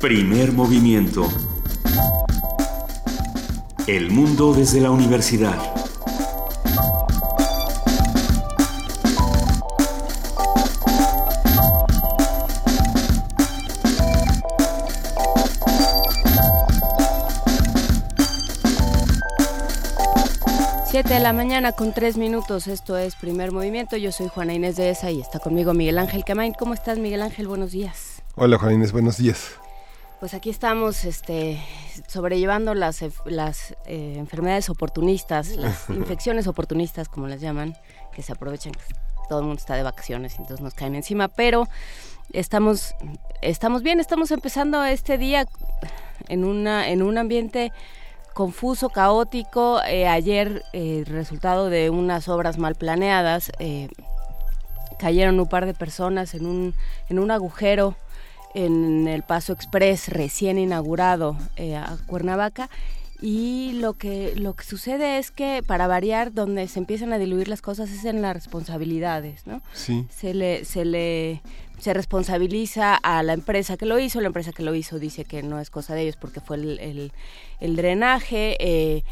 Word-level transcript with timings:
Primer 0.00 0.52
movimiento. 0.52 1.28
El 3.86 4.10
mundo 4.10 4.54
desde 4.54 4.80
la 4.80 4.90
universidad. 4.90 5.58
Siete 20.86 21.12
de 21.12 21.20
la 21.20 21.34
mañana 21.34 21.72
con 21.72 21.92
tres 21.92 22.16
minutos, 22.16 22.68
esto 22.68 22.96
es 22.96 23.16
Primer 23.16 23.52
Movimiento, 23.52 23.98
yo 23.98 24.12
soy 24.12 24.28
Juana 24.28 24.54
Inés 24.54 24.76
de 24.76 24.88
ESA 24.88 25.10
y 25.10 25.20
está 25.20 25.40
conmigo 25.40 25.74
Miguel 25.74 25.98
Ángel 25.98 26.24
Camain. 26.24 26.54
¿Cómo 26.54 26.72
estás 26.72 26.96
Miguel 26.96 27.20
Ángel? 27.20 27.48
Buenos 27.48 27.72
días. 27.72 28.22
Hola 28.36 28.56
Juana 28.56 28.76
Inés, 28.76 28.92
buenos 28.92 29.18
días. 29.18 29.60
Pues 30.20 30.34
aquí 30.34 30.50
estamos 30.50 31.06
este, 31.06 31.58
sobrellevando 32.06 32.74
las, 32.74 33.02
las 33.24 33.72
eh, 33.86 34.16
enfermedades 34.18 34.68
oportunistas, 34.68 35.48
las 35.56 35.88
infecciones 35.88 36.46
oportunistas, 36.46 37.08
como 37.08 37.26
las 37.26 37.40
llaman, 37.40 37.74
que 38.12 38.22
se 38.22 38.32
aprovechan 38.32 38.74
todo 39.30 39.38
el 39.38 39.46
mundo 39.46 39.60
está 39.60 39.76
de 39.76 39.84
vacaciones 39.84 40.34
y 40.34 40.42
entonces 40.42 40.60
nos 40.60 40.74
caen 40.74 40.96
encima, 40.96 41.28
pero 41.28 41.68
estamos, 42.32 42.94
estamos 43.40 43.82
bien, 43.82 44.00
estamos 44.00 44.32
empezando 44.32 44.84
este 44.84 45.18
día 45.18 45.46
en, 46.28 46.44
una, 46.44 46.88
en 46.90 47.00
un 47.00 47.16
ambiente 47.16 47.72
confuso, 48.34 48.90
caótico. 48.90 49.80
Eh, 49.84 50.08
ayer, 50.08 50.64
el 50.72 51.06
resultado 51.06 51.70
de 51.70 51.90
unas 51.90 52.28
obras 52.28 52.58
mal 52.58 52.74
planeadas, 52.74 53.52
eh, 53.60 53.88
cayeron 54.98 55.38
un 55.38 55.48
par 55.48 55.64
de 55.64 55.74
personas 55.74 56.34
en 56.34 56.44
un, 56.44 56.74
en 57.08 57.20
un 57.20 57.30
agujero 57.30 57.96
en 58.54 59.08
el 59.08 59.22
Paso 59.22 59.52
Express 59.52 60.08
recién 60.08 60.58
inaugurado 60.58 61.36
eh, 61.56 61.76
a 61.76 61.96
Cuernavaca. 62.06 62.68
Y 63.22 63.72
lo 63.74 63.94
que, 63.94 64.34
lo 64.34 64.54
que 64.54 64.64
sucede 64.64 65.18
es 65.18 65.30
que, 65.30 65.62
para 65.66 65.86
variar, 65.86 66.32
donde 66.32 66.66
se 66.68 66.78
empiezan 66.78 67.12
a 67.12 67.18
diluir 67.18 67.48
las 67.48 67.60
cosas 67.60 67.90
es 67.90 68.06
en 68.06 68.22
las 68.22 68.32
responsabilidades, 68.32 69.46
¿no? 69.46 69.60
Sí. 69.74 70.06
Se 70.10 70.32
le, 70.32 70.64
se 70.64 70.86
le 70.86 71.42
se 71.80 71.94
responsabiliza 71.94 72.94
a 72.94 73.22
la 73.22 73.32
empresa 73.32 73.76
que 73.76 73.86
lo 73.86 73.98
hizo, 73.98 74.20
la 74.20 74.26
empresa 74.26 74.52
que 74.52 74.62
lo 74.62 74.74
hizo 74.74 74.98
dice 74.98 75.24
que 75.24 75.42
no 75.42 75.58
es 75.58 75.70
cosa 75.70 75.94
de 75.94 76.02
ellos 76.02 76.16
porque 76.16 76.40
fue 76.40 76.56
el, 76.56 77.10
el, 77.58 77.76
drenaje, 77.76 78.56
eh, 78.60 79.02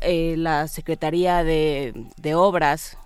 eh, 0.00 0.34
la 0.38 0.68
Secretaría 0.68 1.44
de, 1.44 1.92
de 2.16 2.34
Obras, 2.34 2.96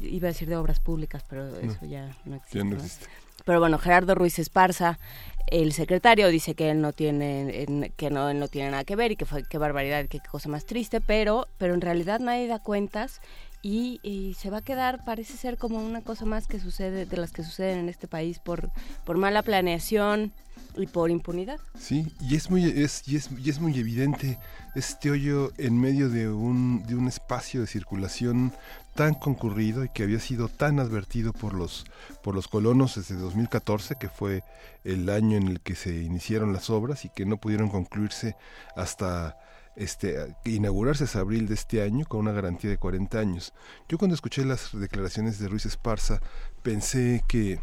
iba 0.00 0.28
a 0.28 0.32
decir 0.32 0.48
de 0.48 0.56
Obras 0.56 0.80
Públicas, 0.80 1.24
pero 1.28 1.56
eso 1.58 1.86
ya 1.86 2.16
no 2.24 2.36
existe. 2.36 3.06
Pero 3.44 3.60
bueno, 3.60 3.78
Gerardo 3.78 4.14
Ruiz 4.14 4.38
Esparza, 4.38 4.98
el 5.46 5.72
secretario, 5.72 6.28
dice 6.28 6.54
que 6.54 6.70
él 6.70 6.80
no 6.80 6.92
tiene, 6.92 7.92
que 7.96 8.10
no, 8.10 8.32
no 8.34 8.48
tiene 8.48 8.70
nada 8.70 8.84
que 8.84 8.96
ver 8.96 9.12
y 9.12 9.16
que 9.16 9.26
fue 9.26 9.42
qué 9.44 9.58
barbaridad, 9.58 10.06
qué 10.06 10.20
cosa 10.20 10.48
más 10.48 10.64
triste, 10.64 11.00
pero, 11.00 11.48
pero 11.58 11.74
en 11.74 11.80
realidad 11.80 12.20
nadie 12.20 12.46
da 12.46 12.58
cuentas 12.58 13.20
y, 13.62 14.34
se 14.38 14.50
va 14.50 14.58
a 14.58 14.62
quedar, 14.62 15.04
parece 15.04 15.36
ser 15.36 15.58
como 15.58 15.84
una 15.84 16.00
cosa 16.00 16.24
más 16.24 16.46
que 16.46 16.58
sucede, 16.60 17.04
de 17.04 17.16
las 17.16 17.32
que 17.32 17.44
suceden 17.44 17.80
en 17.80 17.88
este 17.88 18.08
país 18.08 18.38
por, 18.38 18.70
por 19.04 19.18
mala 19.18 19.42
planeación 19.42 20.32
y 20.76 20.86
por 20.86 21.10
impunidad. 21.10 21.58
Sí, 21.78 22.06
y 22.20 22.36
es 22.36 22.48
muy, 22.50 22.64
es, 22.64 23.02
es 23.06 23.60
muy 23.60 23.78
evidente 23.78 24.38
este 24.74 25.10
hoyo 25.10 25.52
en 25.58 25.78
medio 25.78 26.08
de 26.08 26.28
un, 26.28 26.84
de 26.86 26.94
un 26.94 27.08
espacio 27.08 27.60
de 27.60 27.66
circulación 27.66 28.52
tan 29.00 29.14
concurrido 29.14 29.82
y 29.82 29.88
que 29.88 30.02
había 30.02 30.20
sido 30.20 30.48
tan 30.48 30.78
advertido 30.78 31.32
por 31.32 31.54
los, 31.54 31.86
por 32.22 32.34
los 32.34 32.48
colonos 32.48 32.96
desde 32.96 33.14
2014, 33.14 33.94
que 33.98 34.10
fue 34.10 34.44
el 34.84 35.08
año 35.08 35.38
en 35.38 35.48
el 35.48 35.62
que 35.62 35.74
se 35.74 36.02
iniciaron 36.02 36.52
las 36.52 36.68
obras 36.68 37.06
y 37.06 37.08
que 37.08 37.24
no 37.24 37.38
pudieron 37.38 37.70
concluirse 37.70 38.36
hasta 38.76 39.38
este, 39.74 40.36
inaugurarse 40.44 41.04
hasta 41.04 41.20
abril 41.20 41.48
de 41.48 41.54
este 41.54 41.80
año 41.80 42.04
con 42.04 42.20
una 42.20 42.32
garantía 42.32 42.68
de 42.68 42.76
40 42.76 43.18
años. 43.18 43.54
Yo 43.88 43.96
cuando 43.96 44.14
escuché 44.14 44.44
las 44.44 44.68
declaraciones 44.78 45.38
de 45.38 45.48
Ruiz 45.48 45.64
Esparza 45.64 46.20
pensé 46.62 47.24
que 47.26 47.58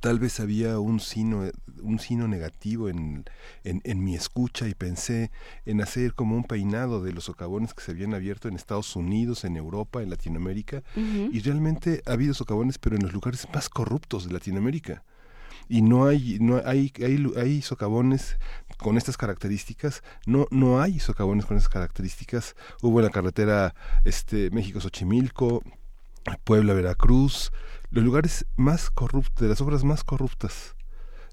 tal 0.00 0.18
vez 0.18 0.40
había 0.40 0.78
un 0.78 1.00
sino, 1.00 1.50
un 1.82 1.98
sino 1.98 2.28
negativo 2.28 2.88
en, 2.88 3.24
en, 3.64 4.04
mi 4.04 4.14
escucha 4.14 4.68
y 4.68 4.74
pensé 4.74 5.30
en 5.66 5.80
hacer 5.80 6.14
como 6.14 6.36
un 6.36 6.44
peinado 6.44 7.02
de 7.02 7.12
los 7.12 7.24
socavones 7.24 7.74
que 7.74 7.82
se 7.82 7.92
habían 7.92 8.14
abierto 8.14 8.48
en 8.48 8.56
Estados 8.56 8.96
Unidos, 8.96 9.44
en 9.44 9.56
Europa, 9.56 10.02
en 10.02 10.10
Latinoamérica, 10.10 10.82
y 10.96 11.40
realmente 11.40 12.02
ha 12.06 12.12
habido 12.12 12.34
socavones, 12.34 12.78
pero 12.78 12.96
en 12.96 13.02
los 13.02 13.12
lugares 13.12 13.46
más 13.52 13.68
corruptos 13.68 14.26
de 14.26 14.32
Latinoamérica. 14.32 15.02
Y 15.70 15.82
no 15.82 16.06
hay 16.06 16.38
no 16.40 16.62
hay, 16.64 16.92
hay 17.04 17.26
hay 17.36 17.60
socavones 17.60 18.38
con 18.78 18.96
estas 18.96 19.18
características. 19.18 20.02
No 20.24 20.46
no 20.50 20.80
hay 20.80 20.98
socavones 20.98 21.44
con 21.44 21.58
estas 21.58 21.70
características. 21.70 22.56
Hubo 22.80 23.00
en 23.00 23.04
la 23.04 23.10
carretera 23.10 23.74
este 24.04 24.50
México 24.50 24.80
Xochimilco 24.80 25.62
Puebla 26.44 26.72
Veracruz 26.72 27.52
los 27.90 28.04
lugares 28.04 28.46
más 28.56 28.90
corruptos 28.90 29.42
de 29.42 29.48
las 29.48 29.60
obras 29.60 29.84
más 29.84 30.04
corruptas 30.04 30.76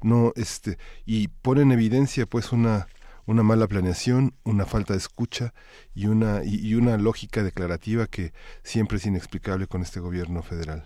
no 0.02 0.34
este 0.36 0.78
y 1.06 1.28
pone 1.28 1.62
en 1.62 1.72
evidencia 1.72 2.26
pues 2.26 2.52
una 2.52 2.88
una 3.26 3.44
mala 3.44 3.68
planeación, 3.68 4.36
una 4.44 4.66
falta 4.66 4.94
de 4.94 5.00
escucha 5.00 5.54
y 5.94 6.08
una, 6.08 6.42
y, 6.44 6.76
una 6.76 6.98
lógica 6.98 7.44
declarativa 7.44 8.08
que 8.08 8.34
siempre 8.64 8.98
es 8.98 9.06
inexplicable 9.06 9.68
con 9.68 9.82
este 9.82 10.00
gobierno 10.00 10.44
federal. 10.44 10.84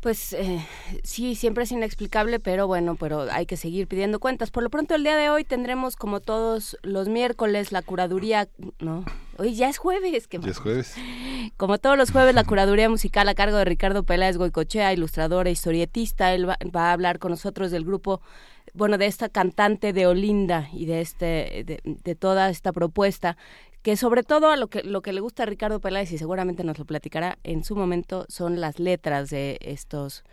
Pues 0.00 0.34
eh, 0.34 0.66
sí, 1.02 1.34
siempre 1.34 1.64
es 1.64 1.72
inexplicable, 1.72 2.40
pero 2.40 2.66
bueno, 2.66 2.96
pero 2.96 3.22
hay 3.30 3.46
que 3.46 3.56
seguir 3.56 3.86
pidiendo 3.86 4.20
cuentas. 4.20 4.50
Por 4.50 4.62
lo 4.62 4.70
pronto, 4.70 4.94
el 4.94 5.04
día 5.04 5.16
de 5.16 5.30
hoy 5.30 5.44
tendremos, 5.44 5.96
como 5.96 6.20
todos 6.20 6.76
los 6.82 7.08
miércoles, 7.08 7.72
la 7.72 7.80
curaduría, 7.80 8.48
¿no? 8.80 9.04
Hoy 9.38 9.54
ya 9.54 9.68
es 9.68 9.78
jueves. 9.78 10.26
Que 10.26 10.38
ya 10.38 10.50
es 10.50 10.58
jueves. 10.58 10.94
Como 11.56 11.78
todos 11.78 11.96
los 11.96 12.10
jueves, 12.10 12.34
la 12.34 12.44
curaduría 12.46 12.88
musical 12.88 13.28
a 13.28 13.34
cargo 13.34 13.56
de 13.56 13.64
Ricardo 13.64 14.04
Peláez 14.04 14.36
Goicochea, 14.36 14.92
ilustrador 14.92 15.46
e 15.46 15.50
historietista. 15.50 16.34
Él 16.34 16.48
va, 16.48 16.56
a 16.58 16.92
hablar 16.92 17.18
con 17.18 17.30
nosotros 17.30 17.70
del 17.70 17.84
grupo 17.84 18.20
bueno, 18.74 18.98
de 18.98 19.06
esta 19.06 19.28
cantante 19.28 19.92
de 19.92 20.06
Olinda 20.06 20.68
y 20.72 20.86
de 20.86 21.00
este, 21.00 21.64
de, 21.64 21.80
de, 21.84 22.14
toda 22.14 22.50
esta 22.50 22.72
propuesta 22.72 23.36
que 23.82 23.96
sobre 23.96 24.22
todo 24.22 24.50
a 24.50 24.56
lo 24.56 24.68
que, 24.68 24.82
lo 24.82 25.02
que 25.02 25.12
le 25.12 25.20
gusta 25.20 25.42
a 25.42 25.46
Ricardo 25.46 25.78
Peláez 25.78 26.10
y 26.10 26.18
seguramente 26.18 26.64
nos 26.64 26.78
lo 26.78 26.86
platicará 26.86 27.38
en 27.44 27.62
su 27.64 27.76
momento 27.76 28.24
son 28.28 28.60
las 28.60 28.78
letras 28.78 29.28
de 29.28 29.58
estos 29.60 30.24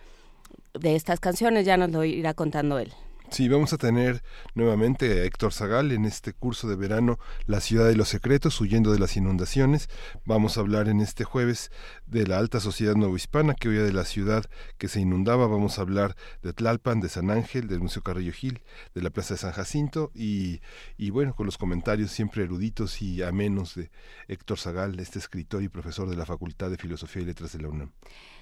de 0.74 0.96
estas 0.96 1.20
canciones, 1.20 1.66
ya 1.66 1.78
nos 1.78 1.92
lo 1.92 2.04
irá 2.04 2.34
contando 2.34 2.80
él. 2.80 2.94
Sí, 3.32 3.48
vamos 3.48 3.72
a 3.72 3.78
tener 3.78 4.24
nuevamente 4.56 5.22
a 5.22 5.24
Héctor 5.24 5.54
Zagal 5.54 5.94
en 5.94 6.04
este 6.04 6.34
curso 6.34 6.68
de 6.68 6.76
verano 6.76 7.18
La 7.46 7.62
ciudad 7.62 7.88
de 7.88 7.96
los 7.96 8.10
secretos, 8.10 8.60
huyendo 8.60 8.92
de 8.92 9.00
las 9.00 9.16
inundaciones. 9.16 9.88
Vamos 10.26 10.58
a 10.58 10.60
hablar 10.60 10.90
en 10.90 11.00
este 11.00 11.24
jueves 11.24 11.72
de 12.08 12.28
la 12.28 12.40
alta 12.40 12.60
sociedad 12.60 12.94
novohispana 12.96 13.54
que 13.54 13.70
huía 13.70 13.84
de 13.84 13.94
la 13.94 14.04
ciudad 14.04 14.44
que 14.78 14.90
se 14.90 15.00
inundaba. 15.00 15.48
Vamos 15.48 15.80
a 15.80 15.84
hablar 15.84 16.18
de 16.44 16.52
Tlalpan, 16.52 17.00
de 17.00 17.08
San 17.08 17.32
Ángel, 17.32 17.70
del 17.70 17.80
Museo 17.80 18.04
Carrillo 18.04 18.34
Gil, 18.34 18.64
de 18.94 19.02
la 19.02 19.12
Plaza 19.12 19.36
de 19.36 19.38
San 19.38 19.54
Jacinto 19.54 20.12
y, 20.14 20.60
y 20.98 21.10
bueno, 21.10 21.34
con 21.34 21.46
los 21.46 21.58
comentarios 21.58 22.12
siempre 22.12 22.44
eruditos 22.44 23.02
y 23.02 23.24
amenos 23.24 23.76
de 23.76 23.92
Héctor 24.28 24.60
Zagal, 24.60 25.00
este 25.00 25.20
escritor 25.20 25.64
y 25.64 25.70
profesor 25.70 26.10
de 26.10 26.18
la 26.18 26.26
Facultad 26.26 26.70
de 26.70 26.76
Filosofía 26.76 27.22
y 27.22 27.26
Letras 27.26 27.54
de 27.54 27.62
la 27.62 27.70
UNAM. 27.70 27.92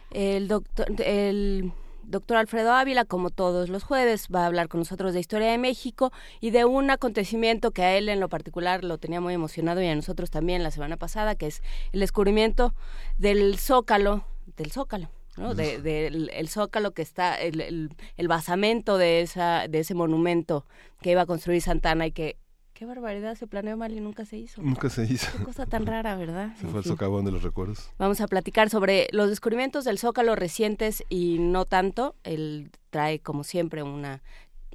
El 0.09 0.47
doctor, 0.47 0.87
el 0.97 1.73
doctor 2.09 2.37
Alfredo 2.37 2.73
Ávila, 2.73 3.05
como 3.05 3.29
todos 3.29 3.69
los 3.69 3.83
jueves, 3.83 4.27
va 4.33 4.43
a 4.43 4.45
hablar 4.47 4.67
con 4.67 4.79
nosotros 4.79 5.13
de 5.13 5.19
historia 5.19 5.51
de 5.51 5.57
México 5.57 6.11
y 6.41 6.49
de 6.49 6.65
un 6.65 6.89
acontecimiento 6.89 7.71
que 7.71 7.83
a 7.83 7.95
él 7.95 8.09
en 8.09 8.19
lo 8.19 8.29
particular 8.29 8.83
lo 8.83 8.97
tenía 8.97 9.21
muy 9.21 9.33
emocionado 9.33 9.81
y 9.81 9.87
a 9.87 9.95
nosotros 9.95 10.31
también 10.31 10.63
la 10.63 10.71
semana 10.71 10.97
pasada, 10.97 11.35
que 11.35 11.47
es 11.47 11.61
el 11.91 11.99
descubrimiento 11.99 12.73
del 13.17 13.57
zócalo, 13.59 14.25
del 14.57 14.71
zócalo. 14.71 15.09
¿no? 15.37 15.53
De, 15.53 16.07
el 16.07 16.49
zócalo 16.49 16.91
que 16.91 17.01
está, 17.01 17.35
el, 17.35 17.91
el, 18.17 18.27
basamento 18.27 18.97
de, 18.97 19.21
esa, 19.21 19.67
de 19.69 19.79
ese 19.79 19.93
monumento 19.93 20.65
que 21.01 21.11
iba 21.11 21.21
a 21.21 21.25
construir 21.25 21.61
Santana 21.61 22.07
y 22.07 22.11
que 22.11 22.35
Qué 22.79 22.85
barbaridad, 22.85 23.35
se 23.35 23.45
planeó 23.45 23.75
mal 23.75 23.91
y 23.91 23.99
nunca 23.99 24.23
se 24.23 24.37
hizo. 24.37 24.61
Nunca 24.61 24.89
se 24.89 25.03
hizo. 25.03 25.29
Qué 25.37 25.43
cosa 25.43 25.65
tan 25.65 25.85
rara, 25.85 26.15
¿verdad? 26.15 26.55
Se 26.55 26.65
fue 26.65 26.79
el 26.79 26.85
socavón 26.85 27.25
de 27.25 27.31
los 27.33 27.43
recuerdos. 27.43 27.91
Vamos 27.97 28.21
a 28.21 28.27
platicar 28.29 28.69
sobre 28.69 29.09
los 29.11 29.27
descubrimientos 29.27 29.83
del 29.83 29.99
Zócalo 29.99 30.33
recientes 30.37 31.03
y 31.09 31.39
no 31.39 31.65
tanto. 31.65 32.15
Él 32.23 32.71
trae, 32.89 33.19
como 33.19 33.43
siempre, 33.43 33.83
una, 33.83 34.21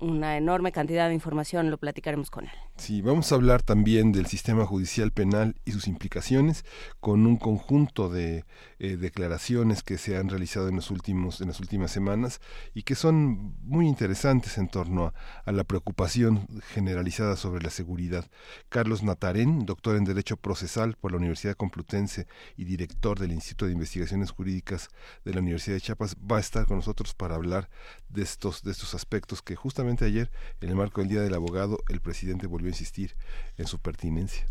una 0.02 0.36
enorme 0.36 0.70
cantidad 0.70 1.08
de 1.08 1.14
información, 1.14 1.70
lo 1.70 1.78
platicaremos 1.78 2.30
con 2.30 2.44
él. 2.44 2.52
Sí, 2.76 3.02
vamos 3.02 3.30
a 3.30 3.36
hablar 3.36 3.62
también 3.62 4.10
del 4.10 4.26
sistema 4.26 4.66
judicial 4.66 5.12
penal 5.12 5.54
y 5.64 5.70
sus 5.70 5.86
implicaciones 5.86 6.64
con 6.98 7.24
un 7.24 7.36
conjunto 7.36 8.08
de 8.10 8.44
eh, 8.80 8.96
declaraciones 8.96 9.84
que 9.84 9.96
se 9.96 10.16
han 10.16 10.28
realizado 10.28 10.68
en 10.68 10.76
los 10.76 10.90
últimos 10.90 11.40
en 11.40 11.48
las 11.48 11.60
últimas 11.60 11.92
semanas 11.92 12.40
y 12.74 12.82
que 12.82 12.96
son 12.96 13.54
muy 13.62 13.86
interesantes 13.86 14.58
en 14.58 14.68
torno 14.68 15.14
a, 15.44 15.52
la 15.52 15.62
preocupación 15.62 16.48
generalizada 16.72 17.36
sobre 17.36 17.62
la 17.62 17.70
seguridad. 17.70 18.28
Carlos 18.68 19.04
Natarén, 19.04 19.66
doctor 19.66 19.94
en 19.96 20.04
Derecho 20.04 20.36
Procesal 20.36 20.96
por 20.96 21.12
la 21.12 21.18
Universidad 21.18 21.54
Complutense 21.54 22.26
y 22.56 22.64
director 22.64 23.20
del 23.20 23.32
Instituto 23.32 23.66
de 23.66 23.72
Investigaciones 23.72 24.32
Jurídicas 24.32 24.88
de 25.24 25.32
la 25.32 25.40
Universidad 25.40 25.76
de 25.76 25.80
Chiapas, 25.80 26.16
va 26.16 26.38
a 26.38 26.40
estar 26.40 26.66
con 26.66 26.78
nosotros 26.78 27.14
para 27.14 27.36
hablar 27.36 27.70
de 28.08 28.22
estos 28.22 28.64
de 28.64 28.72
estos 28.72 28.94
aspectos 28.94 29.42
que 29.42 29.54
justamente 29.54 30.04
ayer 30.04 30.30
en 30.60 30.70
el 30.70 30.76
marco 30.76 31.00
del 31.00 31.10
Día 31.10 31.22
del 31.22 31.34
Abogado 31.34 31.78
el 31.88 32.00
presidente 32.00 32.48
volvió 32.64 32.70
insistir 32.70 33.14
en 33.58 33.66
su 33.66 33.78
pertinencia. 33.78 34.46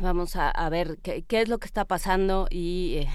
Vamos 0.00 0.34
a, 0.36 0.68
ver 0.68 0.98
qué, 1.02 1.24
es 1.28 1.48
lo 1.48 1.58
que 1.58 1.66
está 1.66 1.84
pasando 1.84 2.48
y 2.50 2.96
eh, 2.96 3.08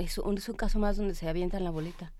es, 0.00 0.18
un, 0.18 0.38
es, 0.38 0.48
un, 0.48 0.56
caso 0.56 0.78
más 0.78 0.96
donde 0.96 1.14
se 1.14 1.28
avientan 1.28 1.62
la 1.62 1.70
bolita. 1.70 2.12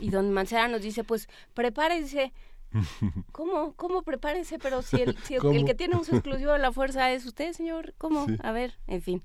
Y 0.00 0.10
don 0.10 0.32
Mancera 0.32 0.68
nos 0.68 0.82
dice, 0.82 1.02
pues 1.02 1.28
prepárense. 1.52 2.32
¿Cómo? 3.32 3.74
¿Cómo 3.74 4.02
prepárense? 4.02 4.58
Pero 4.58 4.82
si 4.82 5.02
el, 5.02 5.16
que 5.64 5.74
tiene 5.74 5.96
un 5.96 6.02
exclusivo 6.02 6.52
de 6.52 6.58
la 6.58 6.72
fuerza 6.72 7.10
es 7.12 7.24
usted, 7.26 7.52
señor, 7.52 7.94
¿cómo? 7.98 8.26
A 8.42 8.52
ver, 8.52 8.74
en 8.86 9.02
fin. 9.02 9.22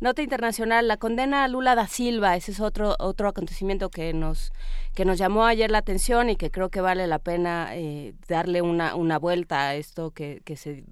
Nota 0.00 0.22
internacional, 0.22 0.88
la 0.88 0.96
condena 0.96 1.44
a 1.44 1.48
Lula 1.48 1.74
da 1.74 1.86
Silva, 1.86 2.36
ese 2.36 2.52
es 2.52 2.60
otro 2.60 2.96
otro 2.98 3.28
acontecimiento 3.28 3.90
que 3.90 4.12
nos 4.12 4.52
que 4.94 5.04
nos 5.04 5.18
llamó 5.18 5.44
ayer 5.44 5.70
la 5.70 5.78
atención 5.78 6.30
y 6.30 6.36
que 6.36 6.50
creo 6.50 6.68
que 6.70 6.80
vale 6.80 7.06
la 7.06 7.18
pena 7.18 7.76
eh, 7.76 8.14
darle 8.28 8.62
una, 8.62 8.94
una 8.94 9.18
vuelta 9.18 9.68
a 9.68 9.74
esto 9.74 10.10
que, 10.10 10.42
que 10.44 10.56
se 10.56 10.84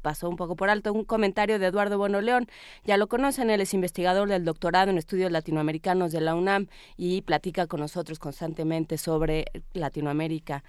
pasó 0.00 0.28
un 0.28 0.36
poco 0.36 0.56
por 0.56 0.70
alto 0.70 0.92
un 0.92 1.04
comentario 1.04 1.58
de 1.58 1.66
Eduardo 1.66 1.98
Bueno 1.98 2.20
León. 2.20 2.46
Ya 2.84 2.96
lo 2.96 3.08
conocen, 3.08 3.50
él 3.50 3.60
es 3.60 3.74
investigador 3.74 4.28
del 4.28 4.44
doctorado 4.44 4.90
en 4.90 4.98
estudios 4.98 5.30
latinoamericanos 5.30 6.12
de 6.12 6.20
la 6.20 6.34
UNAM 6.34 6.66
y 6.96 7.22
platica 7.22 7.66
con 7.66 7.80
nosotros 7.80 8.18
constantemente 8.18 8.98
sobre 8.98 9.46
Latinoamérica. 9.72 10.64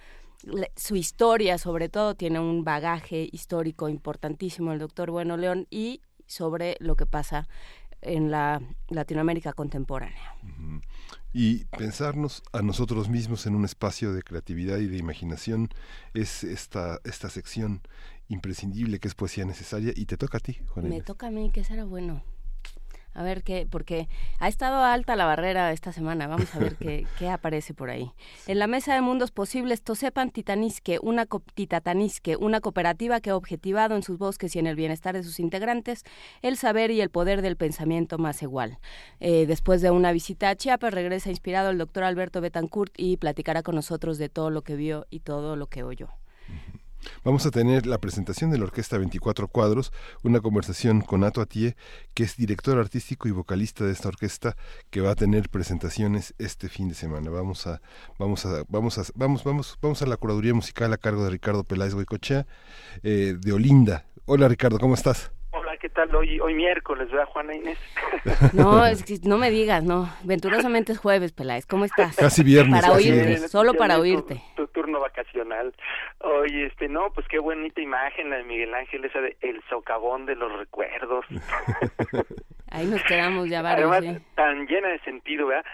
Su 0.75 0.95
historia, 0.95 1.57
sobre 1.57 1.89
todo, 1.89 2.15
tiene 2.15 2.39
un 2.39 2.63
bagaje 2.63 3.29
histórico 3.31 3.89
importantísimo 3.89 4.73
el 4.73 4.79
doctor 4.79 5.11
Bueno 5.11 5.37
León 5.37 5.67
y 5.69 6.01
sobre 6.25 6.77
lo 6.79 6.95
que 6.95 7.05
pasa 7.05 7.47
en 8.01 8.31
la 8.31 8.61
Latinoamérica 8.89 9.53
contemporánea. 9.53 10.35
Y 11.33 11.65
pensarnos 11.65 12.43
a 12.51 12.61
nosotros 12.61 13.09
mismos 13.09 13.45
en 13.45 13.55
un 13.55 13.65
espacio 13.65 14.13
de 14.13 14.23
creatividad 14.23 14.79
y 14.79 14.87
de 14.87 14.97
imaginación 14.97 15.69
es 16.13 16.43
esta, 16.43 16.99
esta 17.03 17.29
sección 17.29 17.81
imprescindible 18.27 18.99
que 18.99 19.07
es 19.07 19.15
poesía 19.15 19.45
necesaria 19.45 19.93
y 19.95 20.05
te 20.05 20.17
toca 20.17 20.37
a 20.37 20.41
ti, 20.41 20.59
Juan 20.69 20.89
Me 20.89 21.01
toca 21.01 21.27
a 21.27 21.31
mí, 21.31 21.51
que 21.51 21.63
será 21.63 21.85
bueno. 21.85 22.23
A 23.13 23.23
ver 23.23 23.43
qué, 23.43 23.67
porque 23.69 24.07
ha 24.39 24.47
estado 24.47 24.83
alta 24.83 25.15
la 25.15 25.25
barrera 25.25 25.71
esta 25.71 25.91
semana. 25.91 26.27
Vamos 26.27 26.53
a 26.55 26.59
ver 26.59 26.75
qué, 26.79 27.05
qué 27.19 27.29
aparece 27.29 27.73
por 27.73 27.89
ahí. 27.89 28.11
En 28.47 28.59
la 28.59 28.67
mesa 28.67 28.93
de 28.93 29.01
mundos 29.01 29.31
posibles, 29.31 29.81
Tosepan 29.81 30.31
Titanisque, 30.31 30.99
una, 31.01 31.27
Titatanisque, 31.53 32.35
una 32.37 32.61
cooperativa 32.61 33.19
que 33.19 33.31
ha 33.31 33.35
objetivado 33.35 33.95
en 33.95 34.03
sus 34.03 34.17
bosques 34.17 34.55
y 34.55 34.59
en 34.59 34.67
el 34.67 34.75
bienestar 34.75 35.15
de 35.15 35.23
sus 35.23 35.39
integrantes 35.39 36.03
el 36.41 36.57
saber 36.57 36.91
y 36.91 37.01
el 37.01 37.09
poder 37.09 37.41
del 37.41 37.57
pensamiento 37.57 38.17
más 38.17 38.41
igual. 38.41 38.79
Eh, 39.19 39.45
después 39.45 39.81
de 39.81 39.91
una 39.91 40.11
visita 40.11 40.49
a 40.49 40.55
Chiapas, 40.55 40.93
regresa 40.93 41.29
inspirado 41.29 41.69
el 41.69 41.77
doctor 41.77 42.03
Alberto 42.03 42.41
Betancourt 42.41 42.93
y 42.97 43.17
platicará 43.17 43.63
con 43.63 43.75
nosotros 43.75 44.17
de 44.17 44.29
todo 44.29 44.49
lo 44.49 44.61
que 44.61 44.75
vio 44.75 45.07
y 45.09 45.19
todo 45.19 45.55
lo 45.55 45.67
que 45.67 45.83
oyó. 45.83 46.09
Vamos 47.23 47.45
a 47.45 47.51
tener 47.51 47.85
la 47.85 47.99
presentación 47.99 48.51
de 48.51 48.57
la 48.57 48.65
Orquesta 48.65 48.97
24 48.97 49.47
Cuadros, 49.47 49.91
una 50.23 50.39
conversación 50.39 51.01
con 51.01 51.23
Ato 51.23 51.41
Atie, 51.41 51.75
que 52.13 52.23
es 52.23 52.37
director 52.37 52.77
artístico 52.77 53.27
y 53.27 53.31
vocalista 53.31 53.85
de 53.85 53.91
esta 53.91 54.09
orquesta, 54.09 54.55
que 54.89 55.01
va 55.01 55.11
a 55.11 55.15
tener 55.15 55.49
presentaciones 55.49 56.33
este 56.37 56.69
fin 56.69 56.89
de 56.89 56.95
semana. 56.95 57.29
Vamos 57.29 57.67
a, 57.67 57.81
vamos 58.19 58.45
a, 58.45 58.63
vamos 58.69 58.97
a, 58.97 59.03
vamos, 59.15 59.43
vamos, 59.43 59.77
vamos 59.81 60.01
a 60.01 60.05
la 60.05 60.17
curaduría 60.17 60.53
musical 60.53 60.93
a 60.93 60.97
cargo 60.97 61.23
de 61.23 61.31
Ricardo 61.31 61.63
Peláez 61.63 61.93
Goicochea, 61.93 62.45
eh, 63.03 63.37
de 63.39 63.53
Olinda. 63.53 64.05
Hola 64.25 64.47
Ricardo, 64.47 64.79
¿cómo 64.79 64.93
estás? 64.93 65.31
¿Qué 65.81 65.89
tal? 65.89 66.15
Hoy, 66.15 66.39
hoy 66.39 66.53
miércoles, 66.53 67.09
¿verdad, 67.09 67.25
Juana 67.25 67.55
Inés? 67.55 67.79
No, 68.53 68.83
no 69.23 69.37
me 69.37 69.49
digas, 69.49 69.83
no. 69.83 70.07
Venturosamente 70.23 70.91
es 70.91 70.99
jueves, 70.99 71.31
Peláez. 71.31 71.65
¿Cómo 71.65 71.85
estás? 71.85 72.15
Casi 72.15 72.43
viernes. 72.43 72.81
Para 72.81 72.93
oírte, 72.93 73.37
solo 73.47 73.73
para 73.73 73.97
oírte. 73.97 74.41
Tu, 74.55 74.67
turno 74.67 74.99
vacacional. 74.99 75.73
Oye, 76.19 76.67
este, 76.67 76.87
no, 76.87 77.11
pues 77.13 77.27
qué 77.27 77.39
bonita 77.39 77.81
imagen 77.81 78.29
la 78.29 78.37
de 78.37 78.43
Miguel 78.43 78.73
Ángel, 78.73 79.03
esa 79.05 79.21
de 79.21 79.35
el 79.41 79.61
socavón 79.69 80.25
de 80.27 80.35
los 80.35 80.51
recuerdos. 80.55 81.25
Ahí 82.69 82.85
nos 82.85 83.03
quedamos 83.03 83.49
ya 83.49 83.61
varios. 83.61 83.91
Además, 83.91 84.21
tan 84.35 84.67
llena 84.67 84.89
de 84.89 84.99
sentido, 84.99 85.47
¿verdad? 85.47 85.65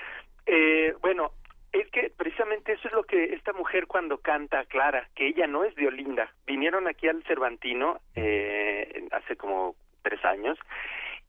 Eh, 0.45 0.95
bueno, 1.01 1.31
es 1.74 1.89
que 1.92 2.12
precisamente 2.15 2.74
eso 2.74 2.88
es 2.88 2.94
lo 2.94 3.04
que 3.04 3.33
esta 3.33 3.51
mujer 3.54 3.88
cuando 3.88 4.19
canta 4.19 4.63
Clara, 4.65 5.09
que 5.15 5.27
ella 5.27 5.48
no 5.48 5.65
es 5.65 5.75
de 5.75 5.88
Olinda. 5.88 6.31
Vinieron 6.45 6.88
aquí 6.88 7.07
al 7.07 7.24
Cervantino 7.24 8.00
eh, 8.15 9.07
hace 9.12 9.36
como 9.36 9.75
tres 10.07 10.24
años, 10.24 10.57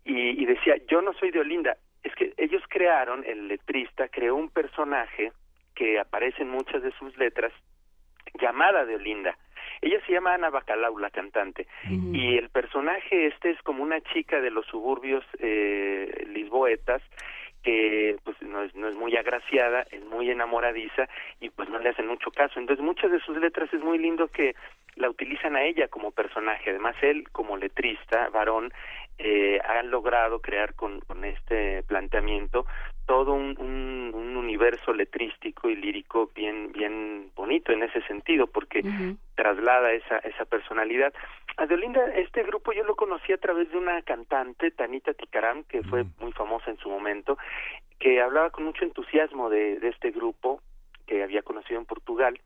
y, 0.05 0.47
decía, 0.47 0.77
yo 0.89 1.03
no 1.03 1.13
soy 1.13 1.31
de 1.31 1.41
Olinda, 1.41 1.77
es 2.03 2.15
que 2.15 2.33
ellos 2.39 2.63
crearon, 2.69 3.25
el 3.27 3.49
letrista 3.49 4.09
creó 4.09 4.37
un 4.37 4.49
personaje 4.49 5.33
que 5.75 5.99
aparece 5.99 6.43
en 6.43 6.49
muchas 6.49 6.83
de 6.83 6.93
sus 6.93 7.15
letras, 7.19 7.53
llamada 8.41 8.87
de 8.87 8.95
Olinda. 8.95 9.37
Ella 9.83 9.99
se 10.07 10.13
llama 10.13 10.33
Ana 10.33 10.49
Bacalau, 10.49 10.97
la 10.99 11.11
cantante, 11.11 11.67
y 11.91 12.39
el 12.39 12.49
personaje 12.49 13.27
este 13.27 13.51
es 13.51 13.61
como 13.63 13.83
una 13.83 14.01
chica 14.01 14.41
de 14.41 14.51
los 14.51 14.65
suburbios 14.67 15.25
eh, 15.41 16.27
lisboetas 16.29 17.03
que 17.63 18.17
pues 18.25 18.41
no 18.43 18.63
es, 18.63 18.75
no 18.75 18.89
es 18.89 18.95
muy 18.95 19.17
agraciada, 19.17 19.87
es 19.91 20.05
muy 20.05 20.31
enamoradiza 20.31 21.09
y 21.41 21.51
pues 21.51 21.69
no 21.69 21.79
le 21.79 21.91
hacen 21.91 22.07
mucho 22.07 22.31
caso. 22.31 22.59
Entonces 22.59 22.85
muchas 22.85 23.11
de 23.11 23.21
sus 23.21 23.37
letras 23.37 23.73
es 23.73 23.83
muy 23.83 23.99
lindo 23.99 24.29
que 24.29 24.55
la 24.97 25.09
utilizan 25.11 25.57
a 25.57 25.63
ella 25.63 25.89
como 25.89 26.11
personaje. 26.11 26.71
Además 26.71 26.97
él 27.03 27.29
como 27.31 27.57
letrista, 27.57 28.29
varón, 28.31 28.73
eh, 29.19 29.59
ha 29.65 29.83
logrado 29.83 30.41
crear 30.41 30.75
con, 30.75 31.01
con 31.01 31.25
este 31.25 31.83
planteamiento 31.85 32.67
todo 33.07 33.33
un, 33.33 33.59
un, 33.59 34.13
un, 34.15 34.37
universo 34.37 34.93
letrístico 34.93 35.69
y 35.69 35.75
lírico 35.75 36.31
bien 36.35 36.71
bien 36.73 37.33
bonito 37.35 37.73
en 37.73 37.83
ese 37.83 38.01
sentido 38.03 38.47
porque 38.47 38.83
traslada 39.35 39.93
esa 39.93 40.19
esa 40.19 40.45
personalidad. 40.45 41.13
Adelinda 41.57 42.05
este 42.15 42.45
grupo 42.45 42.73
yo 42.73 42.85
lo 42.85 42.95
conocí 42.95 43.33
a 43.33 43.39
través 43.39 43.71
de 43.73 43.79
una 43.79 44.03
cantante 44.03 44.71
Tanita 44.71 45.15
Ticaram 45.15 45.65
que 45.65 45.83
fue 45.83 46.05
muy 46.21 46.33
famosa 46.33 46.71
en 46.71 46.79
su 46.79 46.89
momento 46.89 47.39
que 47.99 48.21
hablaba 48.21 48.51
con 48.51 48.65
mucho 48.65 48.85
entusiasmo 48.85 49.51
de, 49.51 49.81
de 49.81 49.89
este 49.89 50.13
grupo 50.13 50.63
que 51.07 51.25
había 51.25 51.43
conocido 51.43 51.81
en 51.81 51.87
Portugal 51.87 52.39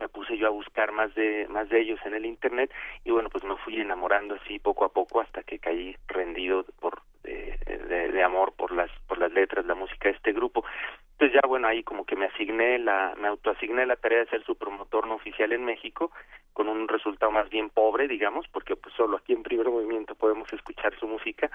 me 0.00 0.08
puse 0.08 0.36
yo 0.36 0.46
a 0.46 0.50
buscar 0.50 0.92
más 0.92 1.14
de 1.14 1.46
más 1.48 1.68
de 1.68 1.80
ellos 1.80 2.00
en 2.04 2.14
el 2.14 2.26
internet 2.26 2.70
y 3.04 3.10
bueno 3.10 3.30
pues 3.30 3.44
me 3.44 3.56
fui 3.56 3.80
enamorando 3.80 4.34
así 4.34 4.58
poco 4.58 4.84
a 4.84 4.90
poco 4.90 5.20
hasta 5.20 5.42
que 5.42 5.58
caí 5.58 5.96
rendido 6.08 6.64
por 6.80 7.02
de, 7.26 8.22
amor 8.22 8.52
por 8.56 8.72
las 8.72 8.90
por 9.06 9.18
las 9.18 9.32
letras 9.32 9.66
la 9.66 9.74
música 9.74 10.08
de 10.08 10.16
este 10.16 10.32
grupo. 10.32 10.64
Entonces 11.12 11.34
ya 11.40 11.46
bueno 11.46 11.68
ahí 11.68 11.82
como 11.82 12.04
que 12.04 12.16
me 12.16 12.26
asigné 12.26 12.78
la 12.78 13.14
me 13.18 13.28
autoasigné 13.28 13.86
la 13.86 13.96
tarea 13.96 14.20
de 14.20 14.26
ser 14.26 14.44
su 14.44 14.56
promotor 14.56 15.06
no 15.06 15.14
oficial 15.14 15.52
en 15.52 15.64
México 15.64 16.10
con 16.52 16.68
un 16.68 16.88
resultado 16.88 17.30
más 17.30 17.48
bien 17.50 17.70
pobre 17.70 18.08
digamos 18.08 18.46
porque 18.48 18.76
pues 18.76 18.94
solo 18.94 19.16
aquí 19.16 19.32
en 19.32 19.42
primer 19.42 19.68
movimiento 19.68 20.14
podemos 20.14 20.52
escuchar 20.52 20.98
su 20.98 21.06
música. 21.06 21.50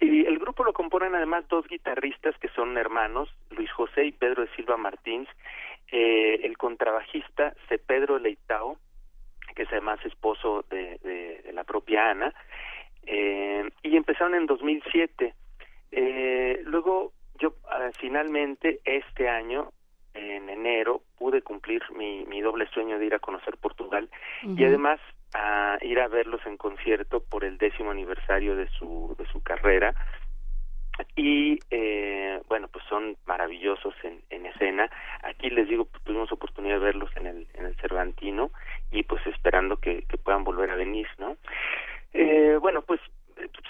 Y 0.00 0.26
el 0.26 0.38
grupo 0.38 0.64
lo 0.64 0.72
componen 0.72 1.14
además 1.14 1.46
dos 1.48 1.66
guitarristas 1.68 2.36
que 2.38 2.48
son 2.48 2.76
hermanos 2.76 3.34
Luis 3.50 3.70
José 3.72 4.06
y 4.06 4.12
Pedro 4.12 4.42
de 4.42 4.54
Silva 4.54 4.76
Martins 4.76 5.28
eh, 5.96 6.40
el 6.42 6.58
contrabajista 6.58 7.54
C. 7.68 7.78
Pedro 7.78 8.18
Leitao, 8.18 8.78
que 9.54 9.62
es 9.62 9.68
además 9.70 10.04
esposo 10.04 10.64
de, 10.68 10.98
de, 11.04 11.52
la 11.52 11.62
propia 11.62 12.10
Ana, 12.10 12.34
eh, 13.06 13.70
y 13.84 13.96
empezaron 13.96 14.34
en 14.34 14.46
2007. 14.46 15.34
Eh, 15.92 16.60
luego 16.64 17.12
yo 17.38 17.54
ah, 17.70 17.90
finalmente 17.96 18.80
este 18.84 19.28
año, 19.28 19.70
en 20.14 20.50
enero, 20.50 21.02
pude 21.16 21.42
cumplir 21.42 21.80
mi, 21.92 22.24
mi 22.24 22.40
doble 22.40 22.66
sueño 22.70 22.98
de 22.98 23.06
ir 23.06 23.14
a 23.14 23.20
conocer 23.20 23.56
Portugal 23.56 24.10
y 24.42 24.64
además 24.64 24.98
a 25.32 25.78
ir 25.80 26.00
a 26.00 26.08
verlos 26.08 26.44
en 26.44 26.56
concierto 26.56 27.22
por 27.22 27.44
el 27.44 27.56
décimo 27.56 27.92
aniversario 27.92 28.56
de 28.56 28.68
su, 28.70 29.14
de 29.16 29.26
su 29.26 29.40
carrera 29.44 29.94
y 31.16 31.58
eh, 31.70 32.40
bueno 32.48 32.68
pues 32.68 32.84
son 32.88 33.16
maravillosos 33.26 33.94
en, 34.02 34.20
en 34.30 34.46
escena. 34.46 34.90
Aquí 35.22 35.50
les 35.50 35.68
digo 35.68 35.84
pues, 35.86 36.02
tuvimos 36.04 36.30
oportunidad 36.32 36.78
de 36.78 36.84
verlos 36.84 37.10
en 37.16 37.26
el 37.26 37.46
en 37.54 37.66
el 37.66 37.76
Cervantino 37.76 38.50
y 38.90 39.02
pues 39.02 39.26
esperando 39.26 39.76
que, 39.76 40.02
que 40.02 40.18
puedan 40.18 40.44
volver 40.44 40.70
a 40.70 40.76
venir 40.76 41.06
no 41.18 41.36
eh, 42.12 42.58
bueno 42.60 42.82
pues 42.82 43.00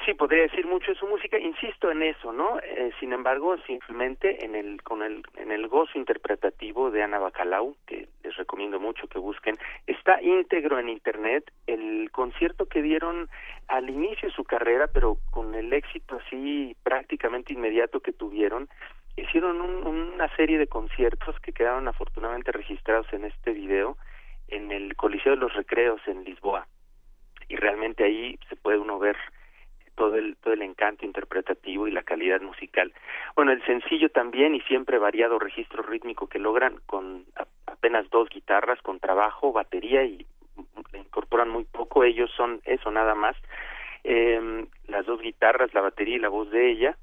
sí 0.04 0.14
podría 0.14 0.42
decir 0.42 0.66
mucho 0.66 0.92
de 0.92 0.98
su 0.98 1.06
música 1.06 1.38
insisto 1.38 1.90
en 1.90 2.02
eso 2.02 2.32
no 2.32 2.58
eh, 2.60 2.90
sin 3.00 3.12
embargo 3.12 3.56
simplemente 3.66 4.44
en 4.44 4.54
el 4.54 4.82
con 4.82 5.02
el 5.02 5.22
en 5.36 5.52
el 5.52 5.68
gozo 5.68 5.98
interpretativo 5.98 6.90
de 6.90 7.02
Ana 7.02 7.18
Bacalau 7.18 7.76
que 7.86 8.08
les 8.24 8.36
recomiendo 8.36 8.80
mucho 8.80 9.06
que 9.06 9.18
busquen. 9.18 9.56
Está 9.86 10.20
íntegro 10.22 10.78
en 10.78 10.88
internet 10.88 11.50
el 11.66 12.10
concierto 12.10 12.66
que 12.66 12.82
dieron 12.82 13.28
al 13.68 13.88
inicio 13.88 14.28
de 14.28 14.34
su 14.34 14.44
carrera, 14.44 14.88
pero 14.92 15.18
con 15.30 15.54
el 15.54 15.72
éxito 15.72 16.20
así 16.24 16.76
prácticamente 16.82 17.52
inmediato 17.52 18.00
que 18.00 18.12
tuvieron. 18.12 18.68
Hicieron 19.16 19.60
una 19.60 20.34
serie 20.34 20.58
de 20.58 20.66
conciertos 20.66 21.38
que 21.40 21.52
quedaron 21.52 21.86
afortunadamente 21.86 22.50
registrados 22.50 23.06
en 23.12 23.24
este 23.24 23.52
video 23.52 23.96
en 24.48 24.72
el 24.72 24.96
Coliseo 24.96 25.32
de 25.32 25.38
los 25.38 25.54
Recreos 25.54 26.00
en 26.06 26.24
Lisboa. 26.24 26.66
Y 27.48 27.56
realmente 27.56 28.04
ahí 28.04 28.38
se 28.48 28.56
puede 28.56 28.78
uno 28.78 28.98
ver 28.98 29.16
todo 29.96 30.16
el 30.16 30.36
todo 30.36 30.54
el 30.54 30.62
encanto 30.62 31.04
interpretativo 31.04 31.86
y 31.86 31.92
la 31.92 32.02
calidad 32.02 32.40
musical. 32.40 32.92
Bueno, 33.36 33.52
el 33.52 33.64
sencillo 33.64 34.08
también 34.10 34.54
y 34.54 34.60
siempre 34.62 34.98
variado 34.98 35.38
registro 35.38 35.82
rítmico 35.82 36.28
que 36.28 36.38
logran 36.38 36.80
con 36.86 37.24
apenas 37.66 38.08
dos 38.10 38.28
guitarras, 38.28 38.80
con 38.82 39.00
trabajo, 39.00 39.52
batería 39.52 40.04
y 40.04 40.26
le 40.92 40.98
incorporan 40.98 41.48
muy 41.48 41.64
poco, 41.64 42.04
ellos 42.04 42.30
son 42.36 42.60
eso 42.64 42.90
nada 42.90 43.14
más. 43.14 43.36
Eh, 44.04 44.66
las 44.86 45.06
dos 45.06 45.20
guitarras, 45.20 45.72
la 45.74 45.80
batería 45.80 46.16
y 46.16 46.20
la 46.20 46.28
voz 46.28 46.50
de 46.50 46.70
ella. 46.70 46.96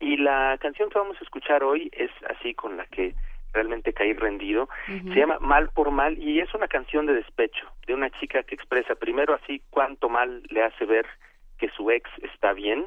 Y 0.00 0.16
la 0.16 0.58
canción 0.60 0.90
que 0.90 0.98
vamos 0.98 1.16
a 1.20 1.24
escuchar 1.24 1.62
hoy 1.62 1.90
es 1.92 2.10
así 2.28 2.54
con 2.54 2.76
la 2.76 2.86
que 2.86 3.14
realmente 3.52 3.92
caí 3.92 4.12
rendido. 4.12 4.68
Se 4.86 5.14
llama 5.14 5.38
Mal 5.40 5.70
por 5.70 5.90
Mal 5.92 6.18
y 6.18 6.40
es 6.40 6.52
una 6.54 6.66
canción 6.66 7.06
de 7.06 7.14
despecho 7.14 7.66
de 7.86 7.94
una 7.94 8.10
chica 8.18 8.42
que 8.42 8.54
expresa 8.54 8.96
primero 8.96 9.32
así 9.32 9.62
cuánto 9.70 10.08
mal 10.08 10.42
le 10.50 10.62
hace 10.62 10.84
ver 10.84 11.06
que 11.58 11.68
su 11.70 11.90
ex 11.90 12.10
está 12.22 12.52
bien 12.52 12.86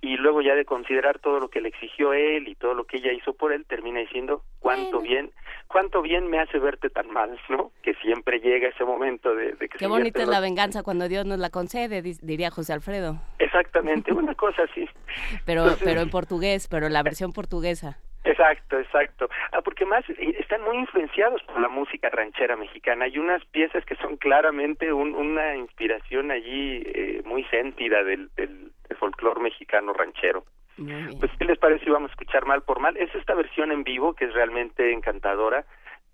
y 0.00 0.16
luego 0.16 0.42
ya 0.42 0.54
de 0.54 0.64
considerar 0.64 1.18
todo 1.18 1.40
lo 1.40 1.48
que 1.48 1.60
le 1.60 1.68
exigió 1.68 2.12
él 2.12 2.48
y 2.48 2.54
todo 2.54 2.74
lo 2.74 2.84
que 2.84 2.98
ella 2.98 3.12
hizo 3.12 3.32
por 3.34 3.52
él 3.52 3.64
termina 3.66 4.00
diciendo 4.00 4.42
cuánto 4.58 5.00
bien 5.00 5.30
cuánto 5.68 6.02
bien 6.02 6.28
me 6.28 6.38
hace 6.38 6.58
verte 6.58 6.90
tan 6.90 7.10
mal 7.10 7.38
no 7.48 7.72
que 7.82 7.94
siempre 7.94 8.40
llega 8.40 8.68
ese 8.68 8.84
momento 8.84 9.34
de, 9.34 9.56
que 9.56 9.68
qué 9.68 9.86
bonita 9.86 10.22
es 10.22 10.28
la 10.28 10.40
venganza 10.40 10.82
cuando 10.82 11.08
Dios 11.08 11.24
nos 11.24 11.38
la 11.38 11.50
concede 11.50 12.02
diría 12.02 12.50
José 12.50 12.72
Alfredo. 12.72 13.20
Exactamente 13.38 14.12
una 14.12 14.34
cosa 14.34 14.62
así. 14.64 14.88
Pero 15.46 15.76
pero 15.82 16.00
en 16.00 16.10
portugués 16.10 16.68
pero 16.68 16.88
la 16.88 17.02
versión 17.02 17.32
portuguesa 17.32 17.98
Exacto, 18.24 18.78
exacto. 18.78 19.28
Ah, 19.52 19.60
porque 19.62 19.84
más 19.84 20.08
eh, 20.08 20.36
están 20.38 20.62
muy 20.62 20.78
influenciados 20.78 21.42
por 21.42 21.60
la 21.60 21.68
música 21.68 22.08
ranchera 22.08 22.56
mexicana. 22.56 23.04
Hay 23.04 23.18
unas 23.18 23.44
piezas 23.46 23.84
que 23.84 23.96
son 23.96 24.16
claramente 24.16 24.92
una 24.92 25.56
inspiración 25.56 26.30
allí 26.30 26.82
eh, 26.86 27.22
muy 27.24 27.44
sentida 27.44 28.02
del, 28.02 28.30
del, 28.36 28.72
folclore 28.98 29.40
mexicano 29.40 29.92
ranchero. 29.92 30.44
Pues, 30.76 31.30
¿qué 31.38 31.44
les 31.44 31.58
parece 31.58 31.84
si 31.84 31.90
vamos 31.90 32.10
a 32.10 32.12
escuchar 32.12 32.46
mal 32.46 32.62
por 32.62 32.80
mal? 32.80 32.96
Es 32.96 33.14
esta 33.14 33.34
versión 33.34 33.70
en 33.72 33.84
vivo 33.84 34.14
que 34.14 34.24
es 34.24 34.32
realmente 34.32 34.92
encantadora 34.92 35.64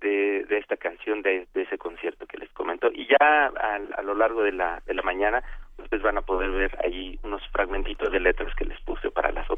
de, 0.01 0.45
de 0.45 0.59
esta 0.59 0.77
canción, 0.77 1.23
de, 1.23 1.47
de 1.55 1.63
ese 1.63 1.79
concierto 1.79 2.27
que 2.27 2.39
les 2.39 2.51
comento. 2.51 2.91
Y 2.93 3.07
ya 3.07 3.17
a, 3.21 3.79
a 3.97 4.03
lo 4.03 4.15
largo 4.15 4.43
de 4.43 4.53
la, 4.53 4.83
de 4.87 4.95
la 4.95 5.03
mañana 5.03 5.43
ustedes 5.83 6.03
van 6.03 6.19
a 6.19 6.23
poder 6.23 6.51
ver 6.51 6.79
ahí 6.85 7.19
unos 7.23 7.43
fragmentitos 7.49 8.13
de 8.13 8.21
letras 8.21 8.55
que 8.55 8.65
les 8.65 8.81
puse 8.83 9.11
para 9.11 9.33
las. 9.33 9.50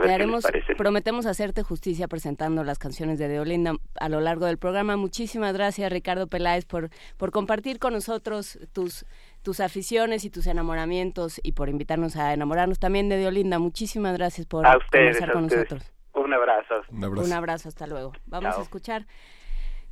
A 0.00 0.06
ver 0.06 0.20
qué 0.20 0.26
les 0.26 0.42
parece. 0.42 0.74
Prometemos 0.74 1.26
hacerte 1.26 1.62
justicia 1.62 2.08
presentando 2.08 2.64
las 2.64 2.78
canciones 2.78 3.18
de 3.18 3.28
Deolinda 3.28 3.74
a 3.98 4.08
lo 4.08 4.20
largo 4.20 4.46
del 4.46 4.58
programa. 4.58 4.96
Muchísimas 4.96 5.52
gracias, 5.52 5.92
Ricardo 5.92 6.26
Peláez, 6.26 6.64
por, 6.64 6.90
por 7.16 7.30
compartir 7.30 7.78
con 7.78 7.92
nosotros 7.92 8.58
tus, 8.72 9.04
tus 9.42 9.60
aficiones 9.60 10.24
y 10.24 10.30
tus 10.30 10.46
enamoramientos 10.46 11.40
y 11.42 11.52
por 11.52 11.68
invitarnos 11.68 12.16
a 12.16 12.32
enamorarnos 12.32 12.78
también 12.78 13.08
de 13.08 13.16
Deolinda. 13.16 13.58
Muchísimas 13.58 14.16
gracias 14.16 14.46
por 14.46 14.64
conversar 14.90 15.32
con 15.32 15.42
nosotros. 15.44 15.92
Un 16.14 16.32
abrazo. 16.32 16.82
Un 16.90 17.04
abrazo. 17.04 17.26
Un 17.26 17.32
abrazo, 17.32 17.68
hasta 17.68 17.86
luego. 17.86 18.12
Vamos 18.26 18.56
a 18.58 18.62
escuchar 18.62 19.06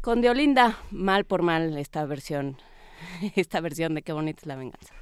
con 0.00 0.20
Deolinda, 0.20 0.76
mal 0.90 1.24
por 1.24 1.42
mal, 1.42 1.76
esta 1.76 2.04
versión, 2.06 2.56
esta 3.36 3.60
versión 3.60 3.94
de 3.94 4.02
Qué 4.02 4.12
bonita 4.12 4.40
es 4.42 4.46
la 4.46 4.56
venganza. 4.56 4.94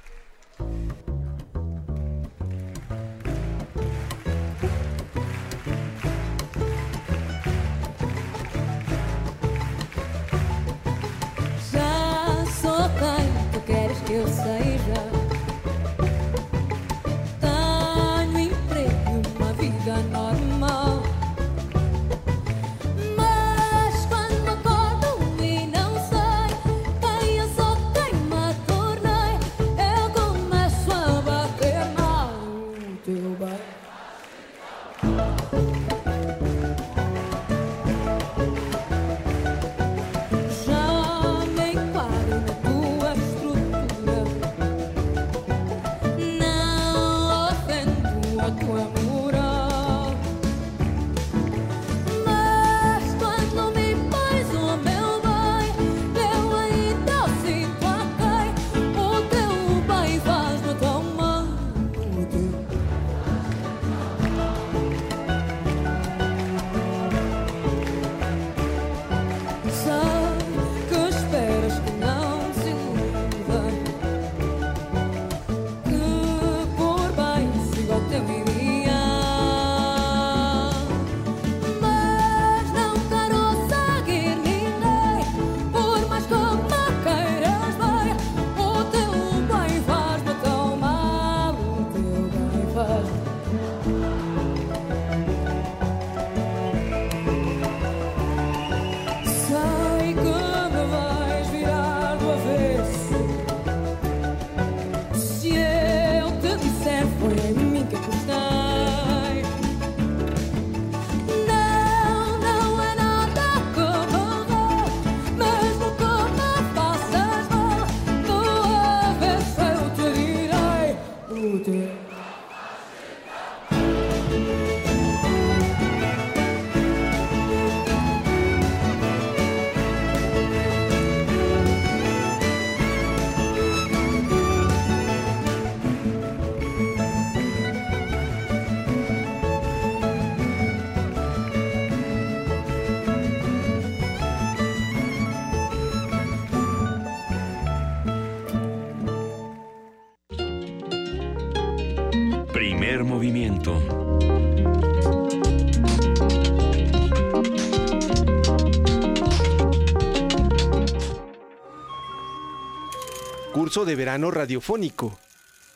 de 163.85 163.95
verano 163.95 164.31
radiofónico, 164.31 165.19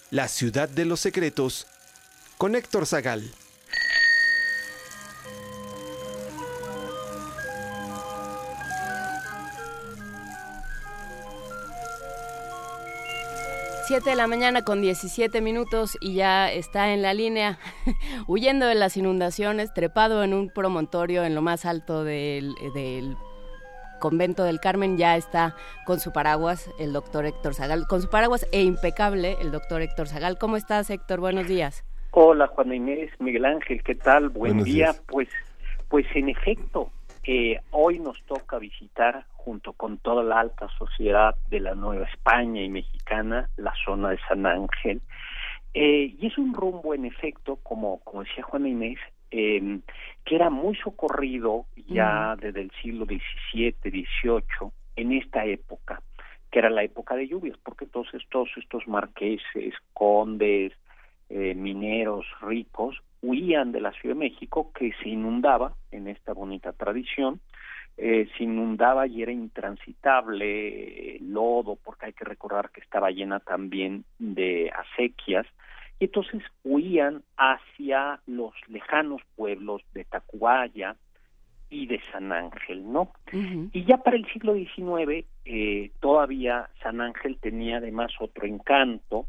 La 0.10 0.27
Ciudad 0.27 0.67
de 0.67 0.86
los 0.86 1.00
Secretos, 1.00 1.67
con 2.38 2.55
Héctor 2.55 2.88
Zagal. 2.88 3.31
Siete 13.86 14.12
de 14.12 14.15
la 14.15 14.27
mañana 14.27 14.63
con 14.63 14.81
17 14.81 15.41
minutos 15.41 15.98
y 16.00 16.13
ya 16.15 16.51
está 16.51 16.93
en 16.93 17.01
la 17.01 17.13
línea, 17.13 17.60
huyendo 18.27 18.65
de 18.65 18.75
las 18.75 18.98
inundaciones, 18.98 19.74
trepado 19.74 20.24
en 20.24 20.34
un 20.34 20.50
promontorio 20.50 21.24
en 21.24 21.36
lo 21.36 21.41
más 21.41 21.65
alto 21.65 22.03
del, 22.03 22.55
del 22.74 23.15
convento 24.01 24.43
del 24.43 24.60
Carmen, 24.60 24.98
ya 24.98 25.15
está 25.15 25.55
con 25.86 26.01
su 26.01 26.12
paraguas 26.12 26.70
el 26.77 26.91
doctor 26.91 27.25
Héctor 27.25 27.53
Zagal, 27.53 27.88
con 27.88 28.01
su 28.01 28.10
paraguas 28.10 28.46
e 28.51 28.63
impecable 28.63 29.38
el 29.39 29.51
doctor 29.51 29.81
Héctor 29.81 30.10
Zagal. 30.10 30.38
¿Cómo 30.38 30.58
estás, 30.58 30.89
Héctor? 30.89 31.22
Buenos 31.22 31.48
días. 31.48 31.86
Hola, 32.12 32.48
Juana 32.48 32.75
Inés, 32.75 33.10
Miguel 33.20 33.46
Ángel, 33.46 33.81
¿qué 33.84 33.96
tal? 33.96 34.27
Buen 34.27 34.53
Buenos 34.58 34.65
día. 34.65 34.88
días. 34.88 35.03
Pues, 35.08 35.29
pues 35.88 36.05
en 36.13 36.27
efecto, 36.27 36.91
eh, 37.24 37.62
hoy 37.70 38.00
nos 38.00 38.22
toca 38.24 38.60
visitar 38.60 39.25
junto 39.31 39.72
con 39.74 39.98
toda 40.00 40.24
la 40.24 40.41
alta 40.41 40.67
sociedad 40.77 41.36
de 41.50 41.62
la 41.62 41.75
Nueva 41.75 42.05
España 42.08 42.62
y 42.62 42.70
mexicana 42.70 43.50
la 43.55 43.74
zona 43.86 44.10
de 44.10 44.20
San 44.27 44.46
Ángel. 44.46 45.01
Eh, 45.74 46.15
y 46.20 46.27
es 46.27 46.38
un 46.38 46.53
rumbo, 46.53 46.93
en 46.93 47.05
efecto, 47.05 47.58
como, 47.63 48.00
como 48.00 48.24
decía 48.24 48.43
Juana 48.43 48.67
Inés, 48.67 49.00
eh, 49.31 49.79
que 50.25 50.35
era 50.35 50.50
muy 50.50 50.75
socorrido 50.75 51.65
ya 51.88 52.35
desde 52.35 52.61
el 52.61 52.71
siglo 52.81 53.05
XVII, 53.05 53.75
XVIII, 53.81 54.71
en 54.97 55.13
esta 55.13 55.45
época, 55.45 56.01
que 56.51 56.59
era 56.59 56.69
la 56.69 56.83
época 56.83 57.15
de 57.15 57.27
lluvias, 57.27 57.57
porque 57.63 57.85
todos 57.85 58.13
estos, 58.13 58.50
estos 58.57 58.88
marqueses, 58.88 59.73
condes, 59.93 60.73
eh, 61.29 61.55
mineros 61.55 62.25
ricos 62.41 63.01
huían 63.21 63.71
de 63.71 63.79
la 63.79 63.93
Ciudad 63.93 64.15
de 64.15 64.19
México 64.19 64.71
que 64.73 64.91
se 65.01 65.09
inundaba 65.09 65.75
en 65.91 66.07
esta 66.07 66.33
bonita 66.33 66.73
tradición, 66.73 67.39
eh, 67.97 68.27
se 68.35 68.43
inundaba 68.43 69.07
y 69.07 69.21
era 69.21 69.31
intransitable, 69.31 71.15
eh, 71.15 71.19
lodo, 71.21 71.77
porque 71.77 72.07
hay 72.07 72.13
que 72.13 72.25
recordar 72.25 72.71
que 72.71 72.81
estaba 72.81 73.11
llena 73.11 73.39
también 73.39 74.03
de 74.17 74.71
acequias, 74.71 75.45
y 76.01 76.05
entonces 76.05 76.41
huían 76.63 77.22
hacia 77.38 78.20
los 78.25 78.53
lejanos 78.67 79.22
pueblos 79.36 79.84
de 79.93 80.03
Tacubaya 80.03 80.96
y 81.70 81.86
de 81.86 82.01
San 82.12 82.31
Ángel, 82.31 82.91
¿no? 82.91 83.12
Y 83.31 83.86
ya 83.86 83.98
para 83.98 84.17
el 84.17 84.25
siglo 84.34 84.55
XIX 84.55 85.27
eh, 85.46 85.91
todavía 86.00 86.72
San 86.81 87.01
Ángel 87.01 87.38
tenía 87.39 87.77
además 87.77 88.13
otro 88.20 88.48
encanto 88.48 89.27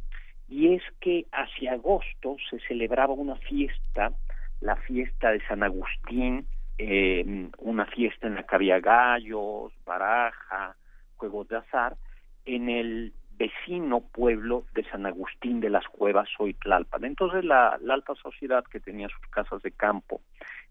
y 0.49 0.73
es 0.73 0.83
que 0.99 1.27
hacia 1.31 1.75
agosto 1.75 2.37
se 2.49 2.59
celebraba 2.61 3.13
una 3.13 3.37
fiesta, 3.37 4.15
la 4.63 4.77
fiesta 4.77 5.31
de 5.31 5.47
San 5.47 5.63
Agustín, 5.63 6.47
eh, 6.79 7.51
una 7.59 7.85
fiesta 7.85 8.29
en 8.29 8.37
la 8.37 8.45
que 8.45 8.55
había 8.55 8.81
gallos, 8.81 9.75
baraja, 9.85 10.75
juegos 11.17 11.49
de 11.49 11.59
azar, 11.59 11.99
en 12.47 12.71
el 12.71 13.13
vecino 13.39 14.01
pueblo 14.01 14.65
de 14.75 14.85
San 14.85 15.07
Agustín 15.07 15.61
de 15.61 15.71
las 15.71 15.87
Cuevas, 15.89 16.29
hoy 16.39 16.55
Tlalpan. 16.55 17.05
Entonces 17.05 17.45
la, 17.45 17.79
alta 17.89 18.15
sociedad 18.15 18.65
que 18.65 18.81
tenía 18.81 19.09
sus 19.09 19.27
casas 19.31 19.63
de 19.63 19.73
campo 19.73 20.21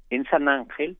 en 0.09 0.25
San 0.25 0.47
Ángel 0.47 0.97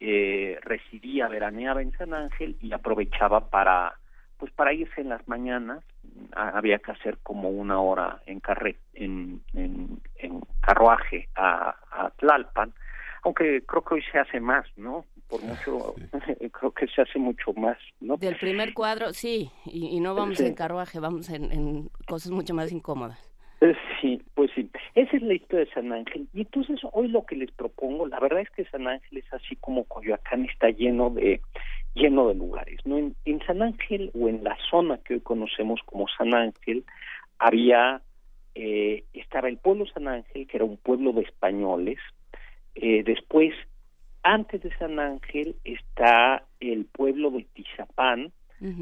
eh, 0.00 0.58
residía, 0.62 1.28
veraneaba 1.28 1.82
en 1.82 1.92
San 1.92 2.14
Ángel 2.14 2.56
y 2.60 2.72
aprovechaba 2.72 3.48
para 3.50 3.94
pues 4.36 4.52
para 4.52 4.72
irse 4.72 5.00
en 5.00 5.08
las 5.08 5.26
mañanas 5.28 5.82
había 6.34 6.78
que 6.80 6.90
hacer 6.90 7.18
como 7.22 7.50
una 7.50 7.78
hora 7.80 8.20
en 8.26 8.40
carre 8.40 8.76
en 8.92 9.40
carruaje 10.60 11.28
a, 11.36 11.76
a 11.90 12.10
Tlalpan 12.10 12.74
aunque 13.22 13.62
creo 13.64 13.82
que 13.82 13.94
hoy 13.94 14.02
se 14.10 14.18
hace 14.18 14.40
más 14.40 14.66
no 14.76 15.04
por 15.28 15.42
mucho 15.42 15.94
creo 16.52 16.70
que 16.72 16.86
se 16.88 17.02
hace 17.02 17.18
mucho 17.18 17.52
más 17.54 17.76
no 18.00 18.16
Del 18.16 18.36
primer 18.36 18.74
cuadro, 18.74 19.12
sí, 19.12 19.50
y, 19.66 19.86
y 19.96 20.00
no 20.00 20.14
vamos 20.14 20.38
Sí. 20.38 20.46
en 20.46 20.54
carruaje, 20.54 21.00
vamos 21.00 21.28
en, 21.30 21.50
en 21.52 21.88
cosas 22.06 22.30
mucho 22.32 22.54
más 22.54 22.70
incómodas. 22.72 23.18
Eh, 23.60 23.74
Sí, 24.00 24.20
pues 24.34 24.50
sí. 24.54 24.68
Esa 24.94 25.16
es 25.16 25.22
la 25.22 25.32
historia 25.32 25.64
de 25.64 25.70
San 25.72 25.90
Ángel. 25.90 26.28
Y 26.34 26.42
entonces 26.42 26.78
hoy 26.92 27.08
lo 27.08 27.24
que 27.24 27.36
les 27.36 27.50
propongo, 27.52 28.06
la 28.06 28.20
verdad 28.20 28.40
es 28.40 28.50
que 28.50 28.66
San 28.66 28.86
Ángel 28.86 29.16
es 29.16 29.32
así 29.32 29.56
como 29.56 29.84
Coyoacán 29.84 30.44
está 30.44 30.68
lleno 30.68 31.08
de 31.08 31.40
lleno 31.94 32.28
de 32.28 32.34
lugares. 32.34 32.80
¿no? 32.84 32.98
En, 32.98 33.16
en 33.24 33.40
San 33.46 33.62
Ángel 33.62 34.10
o 34.12 34.28
en 34.28 34.44
la 34.44 34.58
zona 34.70 34.98
que 34.98 35.14
hoy 35.14 35.20
conocemos 35.20 35.80
como 35.86 36.06
San 36.18 36.34
Ángel 36.34 36.84
había 37.38 38.02
eh, 38.54 39.04
estaba 39.14 39.48
el 39.48 39.56
pueblo 39.56 39.86
San 39.86 40.06
Ángel 40.08 40.46
que 40.46 40.56
era 40.58 40.66
un 40.66 40.76
pueblo 40.76 41.12
de 41.12 41.22
españoles. 41.22 41.98
Eh, 42.74 43.02
después, 43.04 43.54
antes 44.24 44.62
de 44.62 44.76
San 44.78 44.98
Ángel 44.98 45.54
está 45.62 46.42
el 46.58 46.86
pueblo 46.86 47.30
de 47.30 47.46
Tizapán, 47.52 48.32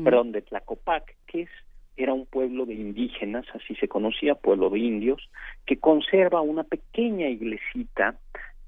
perdón, 0.05 0.31
de 0.31 0.43
Tlacopac, 0.43 1.17
que 1.27 1.43
es 1.43 1.51
era 1.97 2.15
un 2.15 2.25
pueblo 2.25 2.65
de 2.65 2.75
indígenas, 2.75 3.45
así 3.55 3.75
se 3.75 3.89
conocía, 3.89 4.35
pueblo 4.35 4.71
de 4.71 4.79
indios, 4.79 5.29
que 5.67 5.79
conserva 5.79 6.41
una 6.41 6.65
pequeña 6.65 7.29
iglesita 7.29 8.17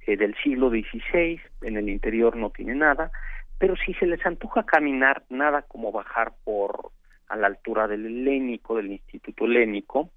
eh, 0.07 0.17
del 0.17 0.35
siglo 0.43 0.69
XVI, 0.69 1.41
en 1.63 1.77
el 1.77 1.89
interior 1.89 2.37
no 2.37 2.51
tiene 2.51 2.75
nada, 2.75 3.11
pero 3.59 3.77
si 3.77 3.95
se 3.95 4.07
les 4.07 4.25
antoja 4.27 4.65
caminar, 4.65 5.23
nada 5.31 5.63
como 5.63 5.91
bajar 5.91 6.33
por 6.45 6.91
a 7.29 7.37
la 7.37 7.47
altura 7.47 7.89
del 7.89 8.05
Helénico, 8.05 8.77
del 8.77 8.93
Instituto 8.93 9.47
Helénico, 9.47 10.11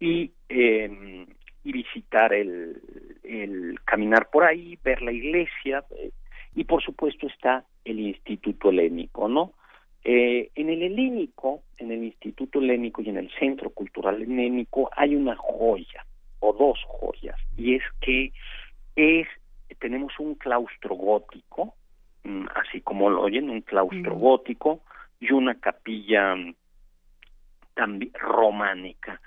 y, 0.00 0.32
eh, 0.48 1.26
y 1.64 1.72
visitar 1.72 2.32
el, 2.32 2.80
el 3.22 3.78
caminar 3.84 4.28
por 4.30 4.44
ahí, 4.44 4.78
ver 4.82 5.02
la 5.02 5.12
iglesia, 5.12 5.84
eh, 5.96 6.10
y 6.54 6.64
por 6.64 6.82
supuesto 6.82 7.26
está 7.26 7.64
el 7.84 8.00
Instituto 8.00 8.70
Helénico, 8.70 9.28
¿no? 9.28 9.52
Eh, 10.02 10.50
en 10.54 10.70
el 10.70 10.82
Helénico, 10.82 11.62
en 11.76 11.92
el 11.92 12.04
Instituto 12.04 12.60
Helénico 12.60 13.02
y 13.02 13.10
en 13.10 13.18
el 13.18 13.30
Centro 13.38 13.70
Cultural 13.70 14.22
Helénico 14.22 14.90
hay 14.96 15.14
una 15.14 15.36
joya 15.36 16.06
o 16.38 16.54
dos 16.54 16.78
joyas 16.88 17.36
y 17.58 17.74
es 17.74 17.82
que 18.00 18.32
es 18.96 19.28
tenemos 19.78 20.18
un 20.18 20.34
claustro 20.34 20.94
gótico, 20.94 21.74
mm, 22.24 22.46
así 22.54 22.80
como 22.80 23.10
lo 23.10 23.22
oyen, 23.22 23.50
un 23.50 23.60
claustro 23.60 24.14
Ujú. 24.14 24.20
gótico 24.20 24.80
y 25.20 25.32
una 25.32 25.54
capilla 25.60 26.34
mm, 26.34 26.54
también 27.74 28.12
románica 28.14 29.20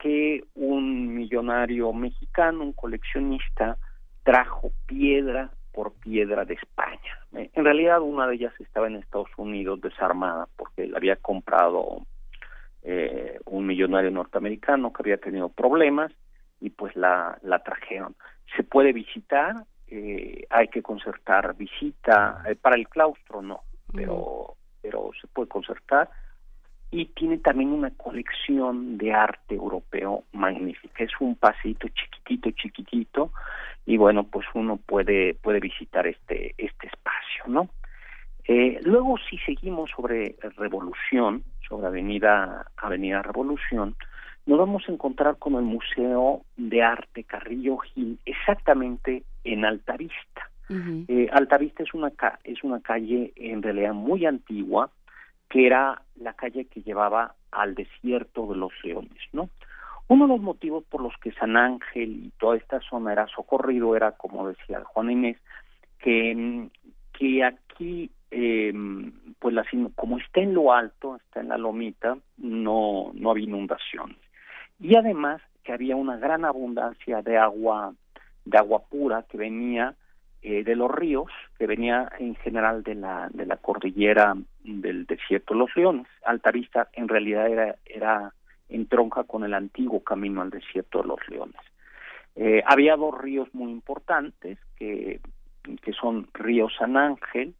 que 0.00 0.44
un 0.54 1.14
millonario 1.14 1.92
mexicano, 1.92 2.64
un 2.64 2.72
coleccionista, 2.72 3.76
trajo 4.22 4.72
piedra 4.86 5.50
por 5.72 5.92
piedra 5.92 6.44
de 6.44 6.54
España. 6.54 7.18
Eh, 7.36 7.50
En 7.54 7.64
realidad 7.64 8.00
una 8.00 8.26
de 8.26 8.34
ellas 8.34 8.54
estaba 8.58 8.86
en 8.86 8.96
Estados 8.96 9.30
Unidos 9.36 9.80
desarmada 9.80 10.48
porque 10.56 10.86
la 10.86 10.96
había 10.96 11.16
comprado 11.16 12.06
eh, 12.82 13.38
un 13.44 13.66
millonario 13.66 14.10
norteamericano 14.10 14.92
que 14.92 15.02
había 15.02 15.18
tenido 15.18 15.48
problemas 15.50 16.10
y 16.60 16.70
pues 16.70 16.96
la, 16.96 17.38
la 17.42 17.62
trajeron. 17.62 18.16
Se 18.56 18.64
puede 18.64 18.92
visitar, 18.92 19.54
eh, 19.86 20.46
hay 20.50 20.68
que 20.68 20.82
concertar 20.82 21.54
visita, 21.56 22.42
eh, 22.48 22.56
para 22.56 22.76
el 22.76 22.88
claustro 22.88 23.42
no, 23.42 23.60
pero, 23.94 24.56
pero 24.80 25.10
se 25.20 25.26
puede 25.28 25.48
concertar 25.48 26.10
y 26.90 27.06
tiene 27.06 27.38
también 27.38 27.70
una 27.70 27.90
colección 27.90 28.98
de 28.98 29.12
arte 29.12 29.54
europeo 29.54 30.24
magnífica. 30.32 31.04
Es 31.04 31.12
un 31.20 31.36
paseito 31.36 31.88
chiquitito, 31.88 32.50
chiquitito, 32.50 33.32
y 33.86 33.96
bueno, 33.96 34.24
pues 34.24 34.46
uno 34.54 34.76
puede, 34.76 35.34
puede 35.34 35.60
visitar 35.60 36.06
este, 36.06 36.54
este 36.58 36.88
espacio, 36.88 37.44
¿no? 37.46 37.68
Eh, 38.44 38.80
luego, 38.82 39.16
si 39.28 39.38
seguimos 39.38 39.90
sobre 39.90 40.34
Revolución, 40.56 41.44
sobre 41.68 41.86
Avenida, 41.86 42.66
Avenida 42.76 43.22
Revolución, 43.22 43.94
nos 44.46 44.58
vamos 44.58 44.82
a 44.88 44.92
encontrar 44.92 45.36
con 45.38 45.54
el 45.54 45.62
Museo 45.62 46.42
de 46.56 46.82
Arte 46.82 47.22
Carrillo 47.24 47.76
Gil, 47.78 48.18
exactamente 48.24 49.22
en 49.44 49.64
Altavista. 49.64 50.50
Ujú. 50.68 51.04
Eh, 51.08 51.28
Altavista 51.32 51.82
es 51.82 51.94
una, 51.94 52.10
ca- 52.10 52.40
es 52.42 52.64
una 52.64 52.80
calle 52.80 53.32
en 53.36 53.62
realidad 53.62 53.92
muy 53.92 54.26
antigua, 54.26 54.90
que 55.50 55.66
era 55.66 56.00
la 56.14 56.32
calle 56.32 56.64
que 56.66 56.80
llevaba 56.80 57.34
al 57.50 57.74
desierto 57.74 58.46
de 58.46 58.56
los 58.56 58.72
leones, 58.82 59.18
¿no? 59.32 59.50
Uno 60.08 60.26
de 60.26 60.32
los 60.34 60.40
motivos 60.40 60.84
por 60.84 61.02
los 61.02 61.12
que 61.18 61.32
San 61.32 61.56
Ángel 61.56 62.26
y 62.26 62.30
toda 62.38 62.56
esta 62.56 62.80
zona 62.80 63.12
era 63.12 63.26
socorrido 63.26 63.94
era, 63.94 64.12
como 64.12 64.48
decía 64.48 64.82
Juan 64.84 65.10
Inés, 65.10 65.36
que, 65.98 66.34
mm, 66.34 66.70
que 67.12 67.44
aquí, 67.44 68.10
eh, 68.30 68.72
pues 69.38 69.54
la, 69.54 69.64
como 69.94 70.18
está 70.18 70.40
en 70.40 70.54
lo 70.54 70.72
alto, 70.72 71.16
está 71.16 71.40
en 71.40 71.48
la 71.48 71.58
lomita, 71.58 72.16
no, 72.38 73.10
no 73.14 73.30
había 73.30 73.44
inundaciones. 73.44 74.16
Y 74.78 74.96
además 74.96 75.42
que 75.64 75.72
había 75.72 75.96
una 75.96 76.16
gran 76.16 76.44
abundancia 76.44 77.22
de 77.22 77.38
agua, 77.38 77.92
de 78.44 78.58
agua 78.58 78.82
pura 78.88 79.24
que 79.28 79.36
venía 79.36 79.94
eh, 80.42 80.64
de 80.64 80.76
los 80.76 80.90
ríos, 80.90 81.30
que 81.58 81.66
venía 81.66 82.10
en 82.18 82.34
general 82.36 82.82
de 82.82 82.94
la, 82.94 83.28
de 83.32 83.46
la 83.46 83.56
cordillera 83.56 84.36
del 84.64 85.06
desierto 85.06 85.54
de 85.54 85.60
los 85.60 85.74
leones. 85.76 86.06
Altavista 86.24 86.88
en 86.92 87.08
realidad 87.08 87.48
era, 87.48 87.76
era 87.86 88.34
entronca 88.68 89.24
con 89.24 89.44
el 89.44 89.54
antiguo 89.54 90.02
camino 90.02 90.42
al 90.42 90.50
desierto 90.50 91.02
de 91.02 91.08
los 91.08 91.28
leones. 91.28 91.60
Eh, 92.36 92.62
había 92.66 92.96
dos 92.96 93.18
ríos 93.20 93.48
muy 93.52 93.70
importantes, 93.70 94.58
que, 94.76 95.20
que 95.82 95.92
son 95.92 96.28
Río 96.32 96.68
San 96.70 96.96
Ángel, 96.96 97.54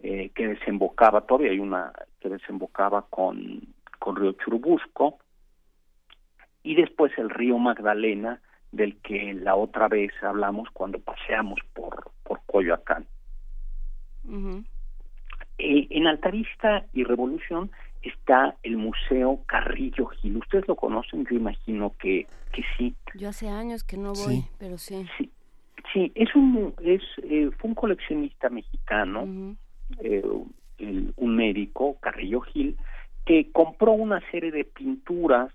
eh, 0.00 0.30
que 0.34 0.48
desembocaba, 0.48 1.22
todavía 1.22 1.50
hay 1.50 1.58
una 1.58 1.92
que 2.20 2.28
desembocaba 2.28 3.06
con, 3.08 3.60
con 3.98 4.16
Río 4.16 4.32
Churubusco, 4.32 5.18
y 6.62 6.74
después 6.74 7.12
el 7.18 7.30
río 7.30 7.58
Magdalena, 7.58 8.40
del 8.72 8.96
que 8.96 9.32
la 9.34 9.54
otra 9.54 9.88
vez 9.88 10.12
hablamos 10.22 10.68
cuando 10.72 10.98
paseamos 10.98 11.60
por, 11.72 12.10
por 12.24 12.40
Coyoacán. 12.46 13.06
Eh, 15.58 15.86
en 15.90 16.06
Altavista 16.06 16.84
y 16.92 17.04
Revolución 17.04 17.70
está 18.02 18.56
el 18.62 18.76
Museo 18.76 19.40
Carrillo 19.46 20.06
Gil. 20.06 20.36
¿Ustedes 20.36 20.68
lo 20.68 20.76
conocen? 20.76 21.26
Yo 21.30 21.36
imagino 21.36 21.94
que, 21.98 22.26
que 22.52 22.62
sí. 22.76 22.94
Yo 23.14 23.30
hace 23.30 23.48
años 23.48 23.84
que 23.84 23.96
no 23.96 24.12
voy, 24.12 24.44
pero 24.58 24.78
sí. 24.78 25.06
Sí, 25.92 26.12
es 26.14 26.34
un, 26.34 26.74
es, 26.82 27.02
eh, 27.22 27.50
fue 27.58 27.70
un 27.70 27.74
coleccionista 27.74 28.48
mexicano, 28.48 29.56
eh, 30.00 30.22
un 31.16 31.36
médico, 31.36 31.96
Carrillo 32.00 32.40
Gil, 32.40 32.76
que 33.24 33.50
compró 33.50 33.92
una 33.92 34.20
serie 34.30 34.50
de 34.50 34.64
pinturas 34.64 35.52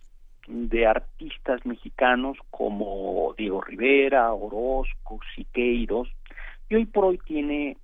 de 0.48 0.88
artistas 0.88 1.66
mexicanos 1.66 2.38
como 2.50 3.34
Diego 3.38 3.62
Rivera, 3.62 4.34
Orozco, 4.34 5.20
Siqueiros, 5.36 6.10
y 6.70 6.76
hoy 6.76 6.86
por 6.86 7.06
hoy 7.06 7.20
tiene 7.20 7.78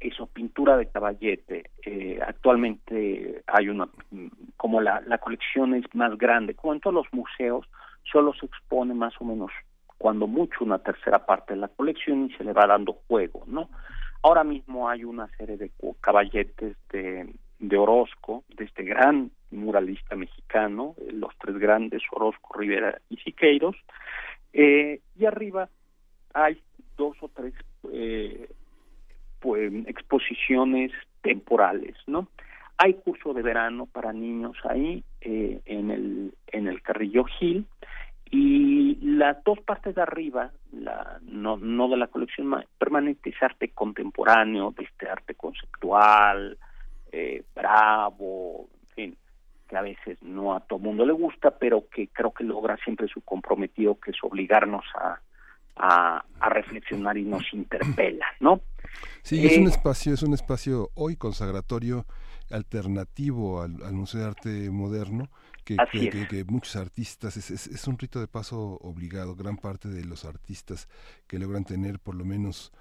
eso, 0.00 0.26
pintura 0.26 0.76
de 0.76 0.86
caballete. 0.86 1.70
Eh, 1.84 2.18
actualmente 2.26 3.42
hay 3.46 3.68
una, 3.68 3.88
como 4.56 4.80
la, 4.80 5.00
la 5.06 5.18
colección 5.18 5.74
es 5.74 5.84
más 5.94 6.16
grande, 6.16 6.54
como 6.54 6.72
en 6.72 6.80
todos 6.80 6.94
los 6.94 7.12
museos, 7.12 7.66
solo 8.10 8.32
se 8.34 8.46
expone 8.46 8.94
más 8.94 9.14
o 9.20 9.24
menos, 9.24 9.52
cuando 9.98 10.26
mucho, 10.26 10.64
una 10.64 10.78
tercera 10.78 11.26
parte 11.26 11.54
de 11.54 11.60
la 11.60 11.68
colección 11.68 12.26
y 12.26 12.32
se 12.34 12.44
le 12.44 12.52
va 12.52 12.66
dando 12.66 12.94
juego, 13.06 13.44
¿no? 13.46 13.68
Ahora 14.22 14.44
mismo 14.44 14.88
hay 14.88 15.04
una 15.04 15.28
serie 15.36 15.56
de 15.56 15.70
caballetes 16.00 16.76
de, 16.90 17.32
de 17.58 17.76
Orozco, 17.76 18.44
de 18.56 18.64
este 18.64 18.82
gran 18.84 19.30
muralista 19.50 20.16
mexicano, 20.16 20.94
los 21.12 21.36
tres 21.38 21.56
grandes, 21.58 22.02
Orozco, 22.10 22.58
Rivera 22.58 23.00
y 23.08 23.16
Siqueiros, 23.18 23.76
eh, 24.52 25.00
y 25.16 25.24
arriba 25.24 25.68
hay 26.34 26.60
dos 26.96 27.16
o 27.20 27.28
tres 27.28 27.54
eh, 27.92 28.48
pues, 29.40 29.72
exposiciones 29.86 30.92
temporales, 31.22 31.96
¿no? 32.06 32.28
Hay 32.78 32.94
curso 32.94 33.34
de 33.34 33.42
verano 33.42 33.86
para 33.86 34.12
niños 34.12 34.56
ahí 34.64 35.04
eh, 35.20 35.60
en 35.66 35.90
el 35.90 36.34
en 36.46 36.66
el 36.66 36.80
Carrillo 36.82 37.24
Gil 37.24 37.66
y 38.30 38.96
las 39.02 39.42
dos 39.42 39.58
partes 39.60 39.96
de 39.96 40.02
arriba, 40.02 40.52
la, 40.72 41.18
no, 41.22 41.56
no 41.56 41.88
de 41.88 41.96
la 41.96 42.06
colección 42.06 42.64
permanente, 42.78 43.30
es 43.30 43.42
arte 43.42 43.70
contemporáneo, 43.70 44.72
este 44.78 45.08
arte 45.08 45.34
conceptual, 45.34 46.56
eh, 47.10 47.42
bravo, 47.54 48.68
en 48.82 48.94
fin, 48.94 49.16
que 49.68 49.76
a 49.76 49.82
veces 49.82 50.22
no 50.22 50.54
a 50.54 50.60
todo 50.60 50.78
mundo 50.78 51.04
le 51.04 51.12
gusta, 51.12 51.50
pero 51.50 51.88
que 51.88 52.06
creo 52.08 52.32
que 52.32 52.44
logra 52.44 52.76
siempre 52.84 53.08
su 53.08 53.20
comprometido, 53.22 53.98
que 53.98 54.12
es 54.12 54.18
obligarnos 54.22 54.84
a, 54.94 55.18
a 55.76 56.48
reflexionar 56.48 57.18
y 57.18 57.24
nos 57.24 57.52
interpela, 57.52 58.26
¿no? 58.38 58.60
Sí, 59.22 59.44
es 59.46 59.58
un 59.58 59.66
eh, 59.66 59.70
espacio, 59.70 60.14
es 60.14 60.22
un 60.22 60.34
espacio 60.34 60.90
hoy 60.94 61.16
consagratorio 61.16 62.06
alternativo 62.50 63.62
al, 63.62 63.92
Museo 63.92 64.20
de 64.20 64.26
Arte 64.26 64.70
Moderno, 64.70 65.30
que, 65.64 65.76
que, 66.28 66.44
muchos 66.44 66.76
artistas, 66.76 67.36
es, 67.36 67.50
es, 67.50 67.86
un 67.86 67.98
rito 67.98 68.18
de 68.18 68.26
paso 68.26 68.78
obligado, 68.80 69.36
gran 69.36 69.56
parte 69.56 69.88
de 69.88 70.04
los 70.04 70.24
artistas 70.24 70.88
que 71.28 71.38
logran 71.38 71.64
tener 71.64 72.00
por 72.00 72.14
lo 72.14 72.24
menos 72.24 72.72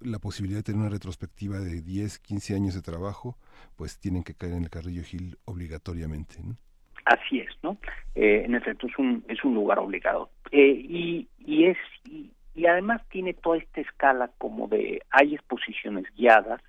la 0.00 0.18
posibilidad 0.18 0.58
de 0.58 0.64
tener 0.64 0.80
una 0.80 0.90
retrospectiva 0.90 1.58
de 1.58 1.80
10, 1.80 2.18
15 2.18 2.54
años 2.54 2.74
de 2.74 2.82
trabajo, 2.82 3.38
pues 3.76 3.98
tienen 3.98 4.22
que 4.22 4.34
caer 4.34 4.54
en 4.54 4.64
el 4.64 4.70
Carrillo 4.70 5.02
Gil 5.02 5.38
obligatoriamente. 5.44 6.36
¿no? 6.42 6.56
Así 7.04 7.38
es, 7.38 7.50
¿no? 7.62 7.78
Eh, 8.14 8.42
en 8.44 8.54
efecto, 8.54 8.88
es 8.88 8.98
un, 8.98 9.24
es 9.28 9.42
un 9.44 9.54
lugar 9.54 9.78
obligado. 9.78 10.30
Eh, 10.50 10.76
y, 10.76 11.28
y, 11.38 11.66
es, 11.66 11.78
y 12.04 12.32
además 12.64 13.02
tiene 13.10 13.34
toda 13.34 13.58
esta 13.58 13.82
escala 13.82 14.30
como 14.38 14.66
de 14.66 15.02
hay 15.10 15.34
exposiciones 15.34 16.06
guiadas 16.16 16.62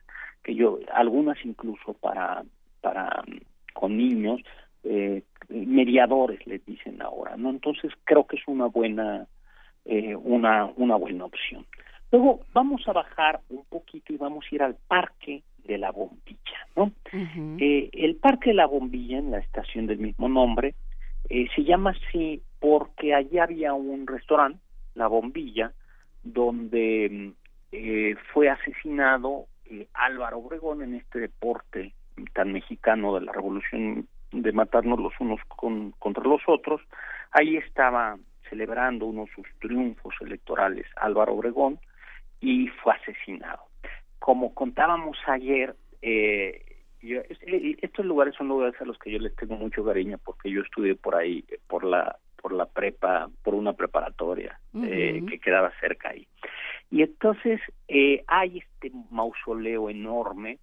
que 0.44 0.54
yo 0.54 0.80
algunas 0.94 1.38
incluso 1.46 1.94
para 1.94 2.44
para 2.82 3.24
con 3.74 3.96
niños 3.96 4.42
eh, 4.84 5.24
mediadores 5.50 6.46
les 6.46 6.66
dicen 6.66 7.02
ahora 7.02 7.38
no 7.38 7.50
entonces 7.50 7.94
creo 8.04 8.28
que 8.28 8.36
es 8.36 8.44
una 8.48 8.66
buena 8.66 9.28
eh, 9.86 10.16
una 10.16 10.66
una 10.76 10.98
buena 10.98 11.26
opción. 11.26 11.66
Luego 12.12 12.42
vamos 12.54 12.86
a 12.88 12.94
bajar 12.94 13.42
un 13.50 13.64
poquito 13.66 14.14
y 14.14 14.18
vamos 14.18 14.46
a 14.50 14.56
ir 14.56 14.64
al 14.64 14.76
parque 14.88 15.44
de 15.64 15.78
la 15.78 15.92
bombilla 15.92 16.68
no 16.76 16.92
eh, 17.60 17.90
el 17.94 18.16
parque 18.16 18.50
de 18.50 18.56
la 18.56 18.68
bombilla 18.68 19.18
en 19.18 19.32
la 19.32 19.40
estación 19.40 19.88
del 19.88 20.00
mismo 20.00 20.28
nombre 20.30 20.76
eh, 21.30 21.48
se 21.56 21.64
llama 21.64 21.92
así 21.92 22.42
porque 22.60 23.14
allá 23.14 23.44
había 23.44 23.74
un 23.74 24.08
restaurante 24.08 24.60
la 24.98 25.08
Bombilla, 25.08 25.72
donde 26.24 27.34
eh, 27.72 28.16
fue 28.34 28.50
asesinado 28.50 29.46
eh, 29.66 29.88
Álvaro 29.94 30.40
Obregón 30.40 30.82
en 30.82 30.96
este 30.96 31.20
deporte 31.20 31.94
tan 32.34 32.52
mexicano 32.52 33.16
de 33.16 33.22
la 33.22 33.32
revolución 33.32 34.08
de 34.32 34.52
matarnos 34.52 35.00
los 35.00 35.14
unos 35.20 35.40
con, 35.48 35.92
contra 36.00 36.24
los 36.24 36.42
otros. 36.48 36.82
Ahí 37.32 37.58
estaba 37.58 38.18
celebrando 38.50 39.06
uno 39.06 39.26
de 39.26 39.32
sus 39.34 39.48
triunfos 39.60 40.16
electorales 40.22 40.86
Álvaro 40.96 41.34
Obregón 41.34 41.80
y 42.40 42.68
fue 42.68 42.94
asesinado. 42.94 43.64
Como 44.20 44.54
contábamos 44.54 45.18
ayer, 45.28 45.76
eh, 46.02 46.64
estos 47.02 48.06
lugares 48.06 48.36
son 48.36 48.48
lugares 48.48 48.80
a 48.82 48.86
los 48.86 48.98
que 48.98 49.12
yo 49.12 49.20
les 49.20 49.36
tengo 49.36 49.56
mucho 49.56 49.86
cariño 49.86 50.18
porque 50.24 50.50
yo 50.50 50.62
estudié 50.62 50.96
por 50.96 51.16
ahí, 51.16 51.46
por 51.68 51.84
la 51.84 52.18
por 52.48 52.56
la 52.56 52.66
prepa, 52.66 53.30
por 53.44 53.56
una 53.56 53.74
preparatoria 53.74 54.58
eh, 54.74 55.22
que 55.28 55.38
quedaba 55.38 55.70
cerca 55.82 56.12
ahí. 56.12 56.26
Y 56.90 57.02
entonces 57.02 57.60
eh, 57.90 58.24
hay 58.26 58.60
este 58.60 58.90
mausoleo 59.12 59.90
enorme 59.90 60.60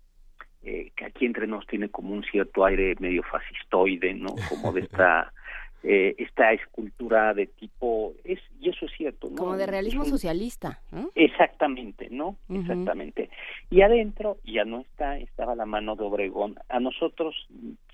eh, 0.62 0.92
que 0.96 1.04
aquí 1.04 1.26
entre 1.26 1.46
nos 1.46 1.66
tiene 1.66 1.90
como 1.90 2.14
un 2.14 2.24
cierto 2.24 2.64
aire 2.64 2.94
medio 3.00 3.22
fascistoide, 3.22 4.14
¿no? 4.14 4.34
Como 4.48 4.72
de 4.72 4.80
esta 4.80 5.30
eh, 5.86 6.14
esta 6.16 6.52
escultura 6.54 7.34
de 7.34 7.46
tipo 7.46 8.14
es 8.24 8.40
y 8.58 8.70
eso 8.70 8.86
es 8.86 8.92
cierto, 8.96 9.28
¿no? 9.28 9.36
Como 9.36 9.56
de 9.58 9.66
realismo 9.66 10.06
socialista. 10.06 10.80
Exactamente, 11.14 12.08
¿no? 12.10 12.38
Exactamente. 12.48 13.28
Y 13.68 13.82
adentro 13.82 14.38
ya 14.44 14.64
no 14.64 14.80
está, 14.80 15.18
estaba 15.18 15.54
la 15.54 15.66
mano 15.66 15.96
de 15.96 16.04
Obregón. 16.04 16.54
A 16.70 16.80
nosotros 16.80 17.34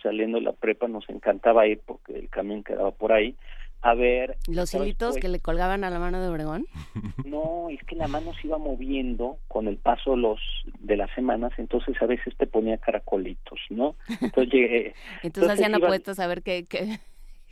saliendo 0.00 0.38
de 0.38 0.44
la 0.44 0.52
prepa 0.52 0.86
nos 0.86 1.08
encantaba 1.10 1.66
ir 1.66 1.80
porque 1.84 2.16
el 2.16 2.28
camión 2.28 2.62
quedaba 2.62 2.92
por 2.92 3.10
ahí 3.10 3.34
a 3.82 3.94
ver... 3.94 4.36
¿Los 4.46 4.74
hilitos 4.74 5.16
que 5.16 5.28
le 5.28 5.40
colgaban 5.40 5.84
a 5.84 5.90
la 5.90 5.98
mano 5.98 6.20
de 6.20 6.28
Obregón? 6.28 6.66
No, 7.24 7.68
es 7.70 7.80
que 7.84 7.94
la 7.94 8.08
mano 8.08 8.32
se 8.34 8.48
iba 8.48 8.58
moviendo 8.58 9.38
con 9.46 9.68
el 9.68 9.76
paso 9.76 10.16
los 10.16 10.40
de 10.80 10.96
las 10.96 11.08
semanas, 11.14 11.52
entonces 11.58 11.94
a 12.02 12.06
veces 12.06 12.36
te 12.36 12.46
ponía 12.46 12.76
caracolitos, 12.78 13.60
¿no? 13.68 13.94
Entonces, 14.20 14.52
llegué, 14.52 14.94
entonces, 15.22 15.52
hacían 15.52 15.76
apuestas 15.76 16.18
a 16.18 16.26
ver 16.26 16.42
qué, 16.42 16.64
qué, 16.68 16.98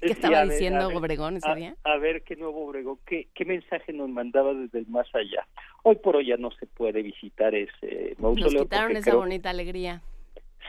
estaba 0.00 0.44
diciendo 0.44 0.88
Obregón 0.88 1.36
ese 1.36 1.54
día. 1.54 1.76
A 1.84 1.96
ver 1.98 2.22
qué 2.24 2.34
nuevo 2.34 2.66
Obregón, 2.66 2.98
qué, 3.06 3.28
qué 3.34 3.44
mensaje 3.44 3.92
nos 3.92 4.08
mandaba 4.08 4.52
desde 4.52 4.80
el 4.80 4.88
más 4.88 5.06
allá. 5.14 5.46
Hoy 5.84 5.96
por 5.96 6.16
hoy 6.16 6.26
ya 6.26 6.36
no 6.36 6.50
se 6.50 6.66
puede 6.66 7.02
visitar 7.02 7.54
ese 7.54 8.16
mausoleo. 8.18 8.52
Nos 8.52 8.62
quitaron 8.62 8.96
esa 8.96 9.14
bonita 9.14 9.50
alegría. 9.50 10.02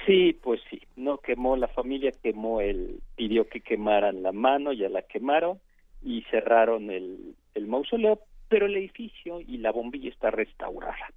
Sí, 0.05 0.37
pues 0.41 0.61
sí, 0.69 0.81
no 0.95 1.17
quemó 1.17 1.55
la 1.57 1.67
familia, 1.67 2.11
quemó 2.23 2.61
el, 2.61 3.01
pidió 3.15 3.47
que 3.47 3.61
quemaran 3.61 4.23
la 4.23 4.31
mano, 4.31 4.71
ya 4.73 4.89
la 4.89 5.01
quemaron 5.01 5.59
y 6.01 6.23
cerraron 6.31 6.89
el, 6.89 7.35
mausoleo, 7.67 8.21
pero 8.47 8.65
el 8.65 8.77
edificio 8.77 9.41
y 9.41 9.57
la 9.57 9.71
bombilla 9.71 10.09
está 10.09 10.31
restaurada. 10.31 11.11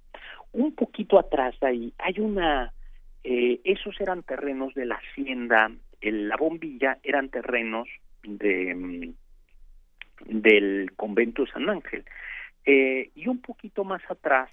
Un 0.51 0.75
poquito 0.75 1.17
atrás 1.17 1.55
ahí 1.61 1.93
hay 1.97 2.19
una, 2.19 2.73
eh, 3.23 3.61
esos 3.63 3.99
eran 4.01 4.23
terrenos 4.23 4.73
de 4.73 4.85
la 4.85 4.95
hacienda, 4.95 5.71
el, 6.01 6.27
la 6.27 6.35
bombilla 6.35 6.99
eran 7.03 7.29
terrenos 7.29 7.87
de 8.23 8.75
mm, 8.75 9.13
del 10.25 10.91
convento 10.95 11.43
de 11.43 11.51
San 11.51 11.69
Ángel. 11.69 12.05
Eh, 12.65 13.09
y 13.15 13.27
un 13.27 13.41
poquito 13.41 13.83
más 13.83 14.01
atrás 14.09 14.49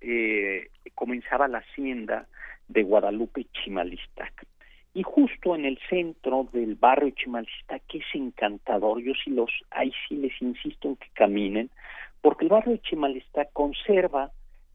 eh, 0.00 0.70
comenzaba 0.94 1.48
la 1.48 1.58
hacienda 1.58 2.26
de 2.68 2.82
Guadalupe 2.82 3.46
Chimalistac. 3.52 4.46
Y 4.94 5.02
justo 5.02 5.54
en 5.54 5.64
el 5.64 5.78
centro 5.88 6.48
del 6.52 6.74
barrio 6.74 7.10
Chimalistac, 7.10 7.82
que 7.86 7.98
es 7.98 8.14
encantador, 8.14 9.00
yo 9.00 9.12
sí 9.22 9.30
los, 9.30 9.50
ahí 9.70 9.92
sí 10.08 10.16
les 10.16 10.40
insisto 10.40 10.88
en 10.88 10.96
que 10.96 11.08
caminen, 11.12 11.70
porque 12.20 12.44
el 12.44 12.50
barrio 12.50 12.76
Chimalistac 12.78 13.52
conserva 13.52 14.30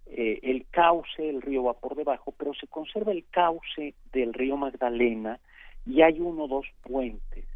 eh, 0.05 0.39
el 0.43 0.65
cauce, 0.69 1.29
el 1.29 1.41
río 1.41 1.63
va 1.63 1.73
por 1.73 1.95
debajo, 1.95 2.33
pero 2.37 2.53
se 2.53 2.67
conserva 2.67 3.11
el 3.11 3.25
cauce 3.29 3.95
del 4.11 4.33
río 4.33 4.57
Magdalena 4.57 5.39
y 5.85 6.01
hay 6.01 6.19
uno 6.19 6.43
o 6.43 6.47
dos 6.47 6.65
puentes 6.81 7.52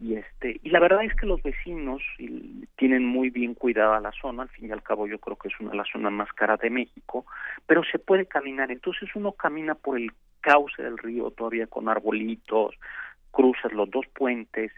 y 0.00 0.14
este 0.14 0.60
y 0.62 0.70
la 0.70 0.80
verdad 0.80 1.04
es 1.04 1.14
que 1.14 1.26
los 1.26 1.42
vecinos 1.42 2.02
tienen 2.76 3.04
muy 3.04 3.30
bien 3.30 3.54
cuidada 3.54 4.00
la 4.00 4.12
zona 4.12 4.42
al 4.42 4.48
fin 4.50 4.68
y 4.68 4.72
al 4.72 4.82
cabo 4.82 5.06
yo 5.06 5.18
creo 5.18 5.36
que 5.36 5.48
es 5.48 5.58
una 5.60 5.70
de 5.70 5.76
las 5.76 5.88
zonas 5.90 6.12
más 6.12 6.32
caras 6.32 6.60
de 6.60 6.70
México 6.70 7.24
pero 7.66 7.82
se 7.84 7.98
puede 7.98 8.26
caminar 8.26 8.70
entonces 8.70 9.08
uno 9.14 9.32
camina 9.32 9.74
por 9.74 9.96
el 9.96 10.10
cauce 10.40 10.82
del 10.82 10.98
río 10.98 11.30
todavía 11.30 11.66
con 11.66 11.88
arbolitos 11.88 12.74
cruzas 13.30 13.72
los 13.72 13.90
dos 13.90 14.06
puentes 14.14 14.70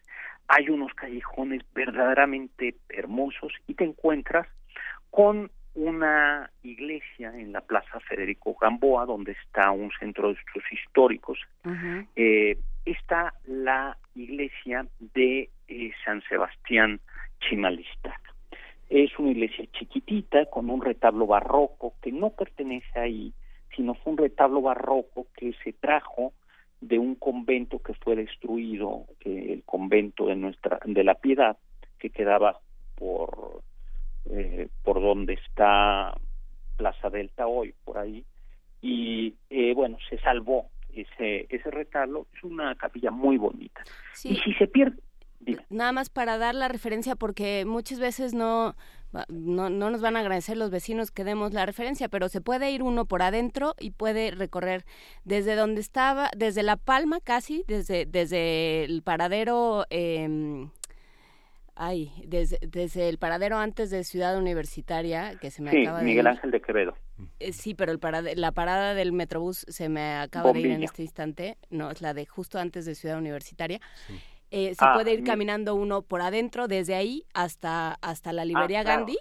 hay 0.47 0.71
unos 0.71 0.95
callejones 0.95 1.63
verdaderamente 1.75 2.77
hermosos 2.89 3.53
y 3.67 3.75
te 3.75 3.85
encuentras 3.85 4.47
con 5.11 5.51
una 5.75 6.51
iglesia 6.63 7.33
en 7.39 7.53
la 7.53 7.61
Plaza 7.61 8.01
Federico 8.01 8.57
Gamboa, 8.61 9.07
donde 9.07 9.33
está 9.33 9.71
un 9.71 9.91
centro 10.01 10.29
de 10.29 10.35
estudios 10.35 10.73
históricos. 10.73 11.39
eh, 12.17 12.59
está 12.91 13.35
la 13.47 13.97
iglesia 14.15 14.87
de 14.99 15.51
eh, 15.69 15.93
San 16.05 16.23
Sebastián 16.29 17.01
Chimalistac. 17.41 18.21
Es 18.89 19.19
una 19.19 19.31
iglesia 19.31 19.67
chiquitita 19.73 20.47
con 20.47 20.71
un 20.71 20.83
retablo 20.83 21.27
barroco 21.27 21.95
que 22.01 22.11
no 22.11 22.31
pertenece 22.31 22.99
ahí, 22.99 23.33
sino 23.77 23.95
fue 23.95 24.13
un 24.13 24.19
retablo 24.19 24.63
barroco 24.63 25.27
que 25.37 25.53
se 25.63 25.73
trajo 25.73 26.33
de 26.81 26.99
un 26.99 27.15
convento 27.17 27.81
que 27.81 27.95
fue 27.95 28.17
destruido, 28.17 29.05
eh, 29.25 29.47
el 29.51 29.65
convento 29.65 30.27
de 30.27 30.37
nuestra 30.37 30.79
de 30.85 31.05
la 31.05 31.15
Piedad, 31.15 31.57
que 31.99 32.11
quedaba 32.11 32.61
por 32.95 33.63
eh, 34.31 34.69
por 34.83 35.01
donde 35.01 35.35
está 35.35 36.15
Plaza 36.77 37.11
Delta 37.11 37.47
hoy, 37.47 37.75
por 37.85 37.99
ahí, 37.99 38.25
y 38.81 39.35
eh, 39.51 39.75
bueno, 39.75 39.99
se 40.09 40.19
salvó 40.19 40.71
ese, 41.03 41.47
ese 41.49 41.71
retablo, 41.71 42.27
es 42.35 42.45
una 42.45 42.75
capilla 42.75 43.11
muy 43.11 43.37
bonita. 43.37 43.83
Sí. 44.13 44.31
Y 44.31 44.37
si 44.37 44.55
se 44.55 44.67
pierde, 44.67 45.01
dime. 45.41 45.65
Nada 45.71 45.93
más 45.93 46.11
para 46.11 46.39
dar 46.39 46.55
la 46.55 46.69
referencia, 46.69 47.17
porque 47.17 47.65
muchas 47.67 48.01
veces 48.01 48.35
no, 48.35 48.77
no, 49.29 49.71
no 49.71 49.91
nos 49.91 50.01
van 50.01 50.17
a 50.17 50.21
agradecer 50.21 50.57
los 50.57 50.71
vecinos 50.71 51.11
que 51.11 51.25
demos 51.25 51.53
la 51.53 51.67
referencia, 51.67 52.09
pero 52.09 52.29
se 52.29 52.41
puede 52.41 52.71
ir 52.71 52.83
uno 52.83 53.07
por 53.07 53.23
adentro 53.23 53.75
y 53.79 53.91
puede 53.91 54.31
recorrer 54.31 54.85
desde 55.25 55.55
donde 55.55 55.81
estaba, 55.81 56.31
desde 56.37 56.63
La 56.63 56.77
Palma 56.77 57.21
casi, 57.21 57.65
desde, 57.67 58.07
desde 58.07 58.85
el 58.85 59.03
paradero, 59.03 59.87
eh, 59.91 60.69
ay, 61.79 62.13
desde, 62.27 62.59
desde 62.61 63.09
el 63.09 63.19
paradero 63.19 63.57
antes 63.59 63.89
de 63.91 64.03
Ciudad 64.05 64.37
Universitaria, 64.37 65.37
que 65.41 65.51
se 65.51 65.63
me 65.63 65.71
sí, 65.71 65.83
acaba 65.83 66.01
de 66.01 66.05
Miguel 66.05 66.25
ir. 66.25 66.29
Ángel 66.29 66.51
de 66.51 66.61
Quevedo. 66.61 66.95
Eh, 67.39 67.53
sí, 67.53 67.75
pero 67.75 67.93
el 67.93 68.01
parade- 68.01 68.35
la 68.35 68.53
parada 68.53 68.95
del 68.95 69.13
Metrobús 69.13 69.65
se 69.69 69.89
me 69.89 70.15
acaba 70.17 70.53
de 70.53 70.61
ir 70.61 70.67
en 70.73 70.83
este 70.83 71.03
instante. 71.03 71.57
No, 71.71 71.91
es 71.91 72.01
la 72.03 72.15
de 72.15 72.27
justo 72.27 72.59
antes 72.59 72.85
de 72.85 72.95
Ciudad 72.95 73.17
Universitaria. 73.19 73.81
Eh, 74.51 74.75
se 74.75 74.85
Ah, 74.85 74.95
puede 74.95 75.13
ir 75.13 75.21
mi- 75.23 75.27
caminando 75.27 75.75
uno 75.75 76.03
por 76.03 76.21
adentro, 76.21 76.69
desde 76.69 76.95
ahí 76.95 77.25
hasta, 77.35 77.95
hasta 78.03 78.33
la 78.33 78.45
librería 78.45 78.81
Ah, 78.81 78.85
claro. 78.85 78.99
Gandhi. 79.01 79.19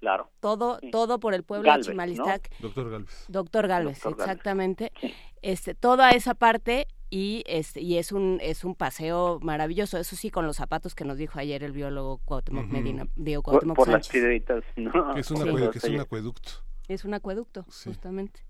Claro. 0.00 0.30
Todo, 0.40 0.78
Sí. 0.80 0.90
todo 0.90 1.20
por 1.20 1.32
el 1.34 1.42
pueblo 1.44 1.68
Galvez, 1.68 1.86
de 1.86 1.92
Chimalistac. 1.92 2.50
Doctor 2.60 2.90
Galvez. 2.90 3.24
Doctor 3.28 3.68
Galvez, 3.68 4.00
Doctor 4.02 4.20
exactamente. 4.28 4.92
Sí. 5.00 5.14
Este, 5.42 5.74
toda 5.74 6.10
esa 6.10 6.34
parte 6.34 6.86
y 7.14 7.44
este 7.46 7.82
y 7.82 7.98
es 7.98 8.10
un 8.10 8.38
es 8.40 8.64
un 8.64 8.74
paseo 8.74 9.38
maravilloso. 9.42 9.98
Eso 9.98 10.16
sí, 10.16 10.30
con 10.30 10.46
los 10.46 10.56
zapatos 10.56 10.94
que 10.94 11.04
nos 11.04 11.18
dijo 11.18 11.38
ayer 11.38 11.62
el 11.62 11.72
biólogo 11.72 12.18
Cuauhtémoc. 12.24 12.66
Medina, 12.68 13.06
Cuauhtémoc 13.42 13.76
por 13.76 13.88
las 13.88 14.08
piedritas, 14.08 14.64
¿no? 14.76 15.14
Es 15.14 15.30
un, 15.30 15.36
Sí. 15.36 15.42
acue- 15.44 15.70
que 15.70 15.78
es 15.78 15.84
un 15.84 15.90
Sí. 15.90 15.98
acueducto. 15.98 16.50
Es 16.88 17.04
un 17.04 17.12
acueducto, 17.14 17.64
Sí. 17.68 17.90
justamente. 17.90 18.40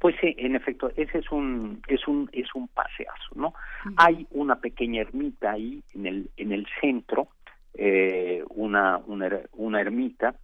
Pues 0.00 0.16
sí, 0.20 0.34
en 0.38 0.56
efecto, 0.56 0.90
ese 0.96 1.18
es 1.18 1.30
un 1.30 1.80
es 1.86 2.06
un 2.08 2.28
es 2.32 2.48
un 2.56 2.66
paseazo, 2.66 3.30
¿no? 3.36 3.54
Hay 3.96 4.26
una 4.32 4.56
pequeña 4.60 5.00
ermita 5.02 5.52
ahí 5.52 5.82
en 5.94 6.06
el 6.06 6.30
en 6.36 6.50
el 6.50 6.66
centro, 6.80 7.28
eh, 7.74 8.42
una 8.50 8.98
una 9.06 9.40
una 9.52 9.80
ermita 9.80 10.34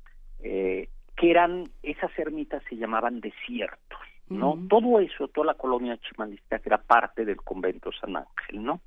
eh, 0.40 0.88
que 1.16 1.31
eran 1.33 1.64
esas 1.83 2.16
ermitas 2.16 2.62
se 2.70 2.76
llamaban 2.76 3.20
desiertos, 3.20 3.98
¿no? 4.29 4.59
Todo 4.69 5.01
eso, 5.01 5.29
toda 5.29 5.49
la 5.49 5.55
colonia 5.55 5.99
chimalista 5.99 6.59
que 6.59 6.69
era 6.69 6.79
parte 6.79 7.25
del 7.25 7.37
convento 7.38 7.91
San 7.93 8.17
Ángel, 8.17 8.62
¿no? 8.62 8.81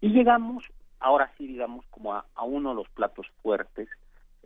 Y 0.00 0.10
llegamos, 0.10 0.64
ahora 1.00 1.30
sí 1.36 1.46
digamos 1.46 1.84
como 1.90 2.14
a, 2.14 2.24
a 2.34 2.44
uno 2.44 2.70
de 2.70 2.76
los 2.76 2.88
platos 2.90 3.26
fuertes 3.42 3.88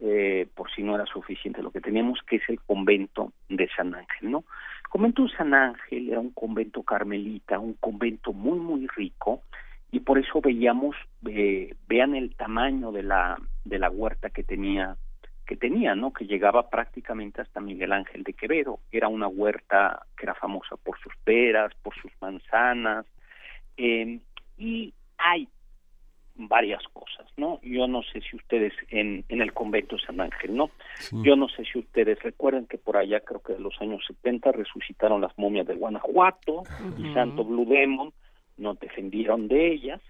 eh, 0.04 0.48
por 0.56 0.68
si 0.72 0.82
no 0.82 0.96
era 0.96 1.06
suficiente 1.06 1.62
lo 1.62 1.70
que 1.70 1.80
teníamos, 1.80 2.18
que 2.26 2.36
es 2.36 2.42
el 2.48 2.60
convento 2.60 3.32
de 3.48 3.68
San 3.76 3.94
Ángel, 3.94 4.32
¿no? 4.32 4.38
El 4.82 4.88
convento 4.88 5.22
de 5.22 5.36
San 5.36 5.54
Ángel 5.54 6.08
era 6.08 6.18
un 6.18 6.30
convento 6.30 6.82
carmelita, 6.82 7.60
un 7.60 7.74
convento 7.74 8.32
muy, 8.32 8.58
muy 8.58 8.88
rico, 8.88 9.42
y 9.92 10.00
por 10.00 10.18
eso 10.18 10.40
veíamos, 10.40 10.96
eh, 11.28 11.76
vean 11.86 12.16
el 12.16 12.34
tamaño 12.34 12.90
de 12.90 13.04
la, 13.04 13.38
de 13.64 13.78
la 13.78 13.90
huerta 13.90 14.30
que 14.30 14.42
tenía, 14.42 14.96
que 15.52 15.68
tenía, 15.68 15.94
¿no? 15.94 16.14
Que 16.14 16.24
llegaba 16.24 16.70
prácticamente 16.70 17.42
hasta 17.42 17.60
Miguel 17.60 17.92
Ángel 17.92 18.22
de 18.22 18.32
Quevedo. 18.32 18.80
Era 18.90 19.08
una 19.08 19.28
huerta 19.28 20.06
que 20.16 20.24
era 20.24 20.34
famosa 20.34 20.76
por 20.76 20.98
sus 20.98 21.12
peras, 21.24 21.74
por 21.82 21.94
sus 21.94 22.10
manzanas, 22.22 23.04
eh, 23.76 24.18
y 24.56 24.94
hay 25.18 25.46
varias 26.36 26.82
cosas, 26.94 27.26
¿no? 27.36 27.60
Yo 27.62 27.86
no 27.86 28.02
sé 28.02 28.22
si 28.22 28.34
ustedes 28.34 28.72
en, 28.88 29.26
en 29.28 29.42
el 29.42 29.52
convento 29.52 29.96
de 29.96 30.02
San 30.02 30.22
Ángel, 30.22 30.56
¿no? 30.56 30.70
Sí. 30.94 31.16
Yo 31.22 31.36
no 31.36 31.50
sé 31.50 31.64
si 31.70 31.80
ustedes 31.80 32.18
recuerdan 32.22 32.66
que 32.66 32.78
por 32.78 32.96
allá, 32.96 33.20
creo 33.20 33.42
que 33.42 33.52
de 33.52 33.60
los 33.60 33.78
años 33.82 34.02
70, 34.06 34.52
resucitaron 34.52 35.20
las 35.20 35.36
momias 35.36 35.66
de 35.66 35.74
Guanajuato 35.74 36.62
y. 36.96 37.12
Santo 37.12 37.44
Blue 37.44 37.66
Demon, 37.66 38.10
no 38.56 38.72
defendieron 38.72 39.48
de 39.48 39.70
ellas, 39.70 40.00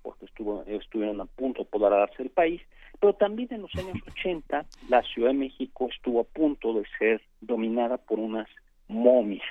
porque 0.00 0.24
estuvo, 0.24 0.64
estuvieron 0.66 1.20
a 1.20 1.26
punto 1.26 1.64
de 1.64 1.68
poder 1.68 1.90
darse 1.90 2.22
el 2.22 2.30
país, 2.30 2.62
pero 2.98 3.14
también 3.14 3.48
en 3.52 3.62
los 3.62 3.74
años 3.76 3.98
80 4.18 4.64
la 4.88 5.02
Ciudad 5.02 5.28
de 5.28 5.34
México 5.34 5.88
estuvo 5.90 6.20
a 6.20 6.24
punto 6.24 6.74
de 6.74 6.84
ser 6.98 7.22
dominada 7.40 7.98
por 7.98 8.18
unas 8.18 8.48
momias, 8.88 9.46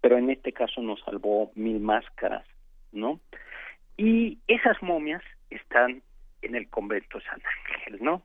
pero 0.00 0.18
en 0.18 0.30
este 0.30 0.52
caso 0.52 0.80
nos 0.80 1.00
salvó 1.00 1.52
Mil 1.54 1.80
Máscaras, 1.80 2.46
¿no? 2.92 3.20
Y 3.96 4.38
esas 4.48 4.82
momias 4.82 5.22
están 5.50 6.02
en 6.40 6.54
el 6.54 6.68
convento 6.68 7.18
de 7.18 7.24
San 7.24 7.40
Ángel, 7.44 8.02
¿no? 8.02 8.22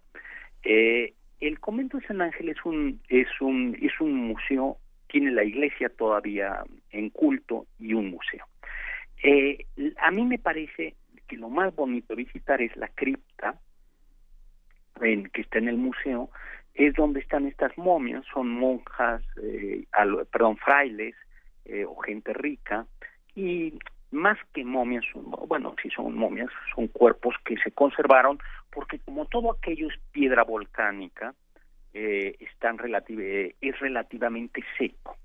Eh, 0.63 1.13
el 1.39 1.59
convento 1.59 1.97
de 1.97 2.07
San 2.07 2.21
Ángel 2.21 2.49
es 2.49 2.65
un 2.65 2.99
es 3.09 3.27
un 3.41 3.77
es 3.81 3.99
un 3.99 4.15
museo, 4.15 4.77
tiene 5.07 5.31
la 5.31 5.43
iglesia 5.43 5.89
todavía 5.89 6.63
en 6.91 7.09
culto 7.09 7.67
y 7.79 7.93
un 7.93 8.09
museo. 8.09 8.45
Eh, 9.23 9.65
a 9.97 10.11
mí 10.11 10.23
me 10.23 10.39
parece 10.39 10.95
que 11.27 11.37
lo 11.37 11.49
más 11.49 11.75
bonito 11.75 12.15
de 12.15 12.23
visitar 12.23 12.61
es 12.61 12.75
la 12.77 12.87
cripta 12.87 13.59
en, 15.01 15.29
que 15.29 15.41
está 15.41 15.57
en 15.59 15.67
el 15.67 15.77
museo, 15.77 16.29
es 16.73 16.93
donde 16.93 17.19
están 17.19 17.47
estas 17.47 17.75
momias, 17.77 18.23
son 18.33 18.49
monjas, 18.49 19.21
eh, 19.41 19.85
perdón, 20.31 20.57
frailes 20.57 21.15
eh, 21.65 21.85
o 21.85 21.95
gente 21.97 22.33
rica, 22.33 22.85
y 23.35 23.73
más 24.11 24.37
que 24.53 24.63
momias, 24.63 25.03
bueno, 25.47 25.75
sí 25.81 25.89
son 25.89 26.15
momias, 26.15 26.49
son 26.73 26.87
cuerpos 26.87 27.35
que 27.43 27.57
se 27.57 27.71
conservaron, 27.71 28.39
porque 28.71 28.99
como 28.99 29.25
todo 29.25 29.51
aquello 29.51 29.87
es 29.87 29.99
piedra 30.11 30.43
volcánica, 30.43 31.33
eh, 31.93 32.35
están 32.39 32.77
relativ- 32.77 33.19
eh, 33.21 33.55
es 33.59 33.79
relativamente 33.79 34.63
seco. 34.77 35.17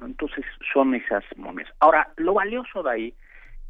Entonces 0.00 0.44
son 0.72 0.94
esas 0.94 1.24
momias. 1.36 1.68
Ahora, 1.80 2.12
lo 2.16 2.34
valioso 2.34 2.82
de 2.82 2.90
ahí, 2.90 3.14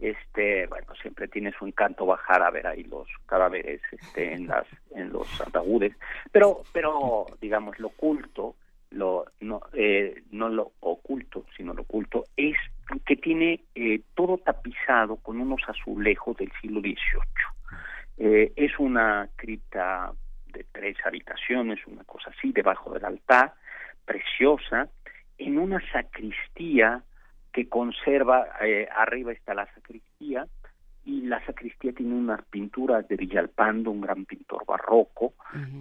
este, 0.00 0.66
bueno, 0.66 0.94
siempre 1.00 1.28
tiene 1.28 1.52
su 1.52 1.66
encanto 1.66 2.06
bajar 2.06 2.42
a 2.42 2.50
ver 2.50 2.66
ahí 2.66 2.84
los 2.84 3.06
cadáveres 3.26 3.82
este, 3.92 4.32
en 4.32 4.46
las 4.46 4.66
en 4.94 5.12
los 5.12 5.40
ataúdes, 5.40 5.94
pero 6.32 6.62
pero 6.72 7.26
digamos 7.40 7.78
lo 7.78 7.88
oculto, 7.88 8.56
lo 8.90 9.26
no 9.40 9.60
eh, 9.74 10.22
no 10.30 10.48
lo 10.48 10.72
oculto, 10.80 11.44
sino 11.56 11.74
lo 11.74 11.82
oculto 11.82 12.24
es 12.36 12.56
que 13.04 13.16
tiene 13.16 13.60
eh, 13.74 14.00
todo 14.14 14.38
tapizado 14.38 15.16
con 15.16 15.40
unos 15.40 15.60
azulejos 15.68 16.36
del 16.38 16.50
siglo 16.60 16.80
XVIII. 16.80 16.96
Eh, 18.18 18.52
es 18.56 18.78
una 18.78 19.28
cripta 19.36 20.12
de 20.46 20.64
tres 20.72 20.96
habitaciones, 21.04 21.86
una 21.86 22.04
cosa 22.04 22.30
así, 22.36 22.52
debajo 22.52 22.92
del 22.92 23.04
altar, 23.04 23.54
preciosa, 24.04 24.88
en 25.38 25.58
una 25.58 25.80
sacristía 25.92 27.02
que 27.52 27.68
conserva, 27.68 28.46
eh, 28.62 28.88
arriba 28.94 29.32
está 29.32 29.54
la 29.54 29.66
sacristía, 29.74 30.46
y 31.04 31.22
la 31.22 31.44
sacristía 31.46 31.92
tiene 31.92 32.14
unas 32.14 32.44
pinturas 32.46 33.06
de 33.08 33.16
Villalpando, 33.16 33.90
un 33.90 34.02
gran 34.02 34.24
pintor 34.26 34.64
barroco, 34.66 35.34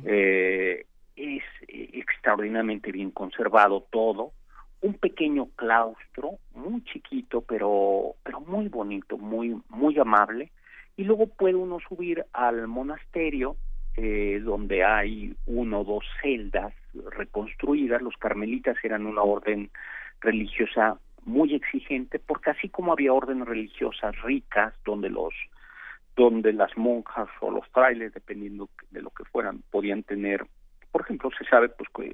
eh, 0.05 0.85
es 1.15 1.43
extraordinariamente 1.67 2.91
bien 2.91 3.11
conservado 3.11 3.85
todo, 3.91 4.31
un 4.81 4.93
pequeño 4.93 5.47
claustro, 5.55 6.39
muy 6.55 6.83
chiquito, 6.85 7.41
pero, 7.41 8.15
pero 8.23 8.39
muy 8.39 8.69
bonito, 8.69 9.17
muy, 9.17 9.61
muy 9.69 9.99
amable, 9.99 10.51
y 10.95 11.03
luego 11.03 11.27
puede 11.27 11.55
uno 11.55 11.79
subir 11.87 12.25
al 12.33 12.67
monasterio, 12.67 13.57
eh, 13.97 14.39
donde 14.41 14.85
hay 14.85 15.35
uno 15.45 15.81
o 15.81 15.83
dos 15.83 16.05
celdas 16.21 16.73
reconstruidas, 17.11 18.01
los 18.01 18.15
carmelitas 18.17 18.77
eran 18.83 19.05
una 19.05 19.21
orden 19.21 19.69
religiosa 20.21 20.97
muy 21.29 21.55
exigente, 21.55 22.19
porque 22.19 22.49
así 22.49 22.69
como 22.69 22.91
había 22.91 23.13
órdenes 23.13 23.47
religiosas 23.47 24.19
ricas, 24.23 24.73
donde 24.83 25.09
los 25.09 25.33
donde 26.15 26.51
las 26.51 26.75
monjas 26.77 27.29
o 27.39 27.49
los 27.49 27.65
frailes, 27.69 28.13
dependiendo 28.13 28.69
de 28.91 29.01
lo 29.01 29.09
que 29.11 29.23
fueran, 29.23 29.63
podían 29.71 30.03
tener, 30.03 30.45
por 30.91 31.03
ejemplo, 31.03 31.29
se 31.37 31.45
sabe 31.45 31.69
pues 31.69 31.89
que 31.95 32.13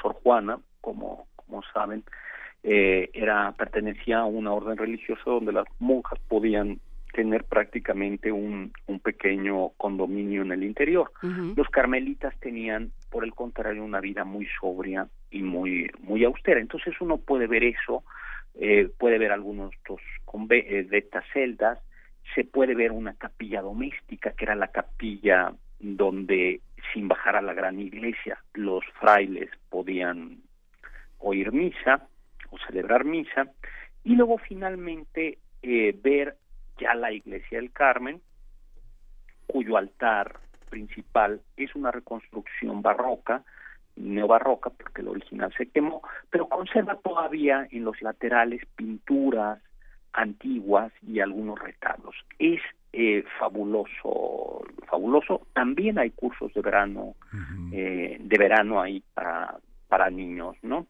Sor 0.00 0.14
Juana, 0.22 0.58
como, 0.80 1.26
como 1.36 1.62
saben, 1.74 2.02
eh, 2.62 3.10
era 3.12 3.52
pertenecía 3.52 4.20
a 4.20 4.24
una 4.24 4.52
orden 4.52 4.78
religiosa 4.78 5.22
donde 5.26 5.52
las 5.52 5.66
monjas 5.80 6.18
podían 6.28 6.80
tener 7.12 7.44
prácticamente 7.44 8.32
un, 8.32 8.72
un 8.86 9.00
pequeño 9.00 9.70
condominio 9.76 10.42
en 10.42 10.52
el 10.52 10.64
interior. 10.64 11.12
Los 11.56 11.68
carmelitas 11.68 12.34
tenían, 12.40 12.90
por 13.10 13.24
el 13.24 13.34
contrario, 13.34 13.84
una 13.84 14.00
vida 14.00 14.24
muy 14.24 14.46
sobria 14.58 15.06
y 15.30 15.42
muy, 15.42 15.90
muy 16.00 16.24
austera. 16.24 16.58
Entonces 16.58 16.94
uno 17.00 17.18
puede 17.18 17.46
ver 17.46 17.64
eso, 17.64 18.02
eh, 18.54 18.90
puede 18.98 19.18
ver 19.18 19.32
algunos 19.32 19.70
de, 19.70 20.00
conve- 20.24 20.64
eh, 20.66 20.86
estas 20.90 21.24
celdas, 21.32 21.78
se 22.34 22.44
puede 22.44 22.74
ver 22.74 22.92
una 22.92 23.14
capilla 23.14 23.60
doméstica, 23.62 24.32
que 24.32 24.44
era 24.44 24.54
la 24.54 24.68
capilla 24.68 25.54
donde, 25.80 26.60
sin 26.92 27.08
bajar 27.08 27.36
a 27.36 27.42
la 27.42 27.54
gran 27.54 27.80
iglesia, 27.80 28.38
los 28.54 28.84
frailes 29.00 29.50
podían 29.68 30.38
oír 31.18 31.52
misa 31.52 32.06
o 32.50 32.58
celebrar 32.66 33.04
misa, 33.04 33.48
y 34.04 34.14
luego 34.16 34.38
finalmente 34.38 35.38
eh, 35.62 35.96
ver 36.02 36.36
ya 36.78 36.94
la 36.94 37.12
iglesia 37.12 37.58
del 37.58 37.72
Carmen, 37.72 38.20
cuyo 39.46 39.76
altar 39.76 40.38
principal 40.70 41.40
es 41.56 41.74
una 41.74 41.90
reconstrucción 41.90 42.80
barroca, 42.82 43.44
neobarroca, 44.02 44.70
porque 44.70 45.02
el 45.02 45.08
original 45.08 45.52
se 45.56 45.66
quemó, 45.66 46.02
pero 46.30 46.48
conserva 46.48 46.96
todavía 46.96 47.66
en 47.70 47.84
los 47.84 48.00
laterales 48.02 48.62
pinturas 48.76 49.60
antiguas 50.12 50.92
y 51.06 51.20
algunos 51.20 51.58
retablos. 51.58 52.14
Es 52.38 52.60
eh, 52.92 53.24
fabuloso, 53.38 54.64
fabuloso. 54.86 55.46
También 55.54 55.98
hay 55.98 56.10
cursos 56.10 56.52
de 56.52 56.60
verano, 56.60 57.14
eh, 57.72 58.18
de 58.20 58.38
verano 58.38 58.80
ahí 58.80 59.02
para, 59.14 59.56
para 59.88 60.10
niños, 60.10 60.56
¿no? 60.62 60.86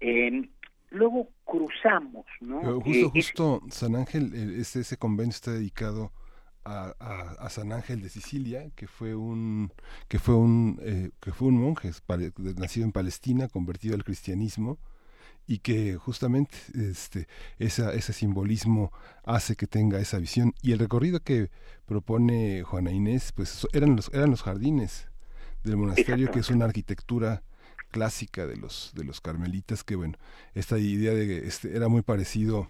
Eh, 0.00 0.48
luego 0.90 1.28
cruzamos, 1.44 2.26
¿no? 2.40 2.60
Eh, 2.60 2.80
justo, 2.82 3.10
justo 3.10 3.60
San 3.70 3.96
Ángel, 3.96 4.32
eh, 4.34 4.60
ese, 4.60 4.80
ese 4.80 4.96
convento 4.96 5.30
está 5.30 5.52
dedicado 5.52 6.12
a, 6.64 6.94
a- 7.00 7.32
a 7.46 7.50
San 7.50 7.72
Ángel 7.72 8.02
de 8.02 8.08
Sicilia, 8.08 8.70
que 8.76 8.86
fue 8.86 9.14
un 9.14 9.72
que 10.08 10.18
fue 10.18 10.34
un 10.36 10.78
eh, 10.82 11.10
que 11.20 11.32
fue 11.32 11.48
un 11.48 11.58
monje 11.60 11.90
nacido 12.56 12.86
en 12.86 12.92
Palestina, 12.92 13.48
convertido 13.48 13.94
al 13.94 14.04
cristianismo 14.04 14.78
y 15.46 15.58
que 15.58 15.96
justamente 15.96 16.56
este 16.74 17.26
esa, 17.58 17.92
ese 17.94 18.12
simbolismo 18.12 18.92
hace 19.24 19.56
que 19.56 19.66
tenga 19.66 19.98
esa 20.00 20.18
visión. 20.18 20.54
Y 20.62 20.72
el 20.72 20.78
recorrido 20.78 21.20
que 21.20 21.50
propone 21.86 22.62
Juana 22.62 22.92
Inés 22.92 23.32
pues 23.32 23.66
eran 23.72 23.96
los 23.96 24.10
eran 24.14 24.30
los 24.30 24.42
jardines 24.42 25.08
del 25.64 25.76
monasterio 25.76 26.30
que 26.30 26.40
es 26.40 26.50
una 26.50 26.64
arquitectura 26.66 27.42
clásica 27.90 28.46
de 28.46 28.56
los 28.56 28.92
de 28.94 29.04
los 29.04 29.20
carmelitas 29.20 29.84
que 29.84 29.96
bueno 29.96 30.16
esta 30.54 30.78
idea 30.78 31.12
de 31.12 31.26
que 31.26 31.46
este 31.46 31.76
era 31.76 31.88
muy 31.88 32.02
parecido 32.02 32.68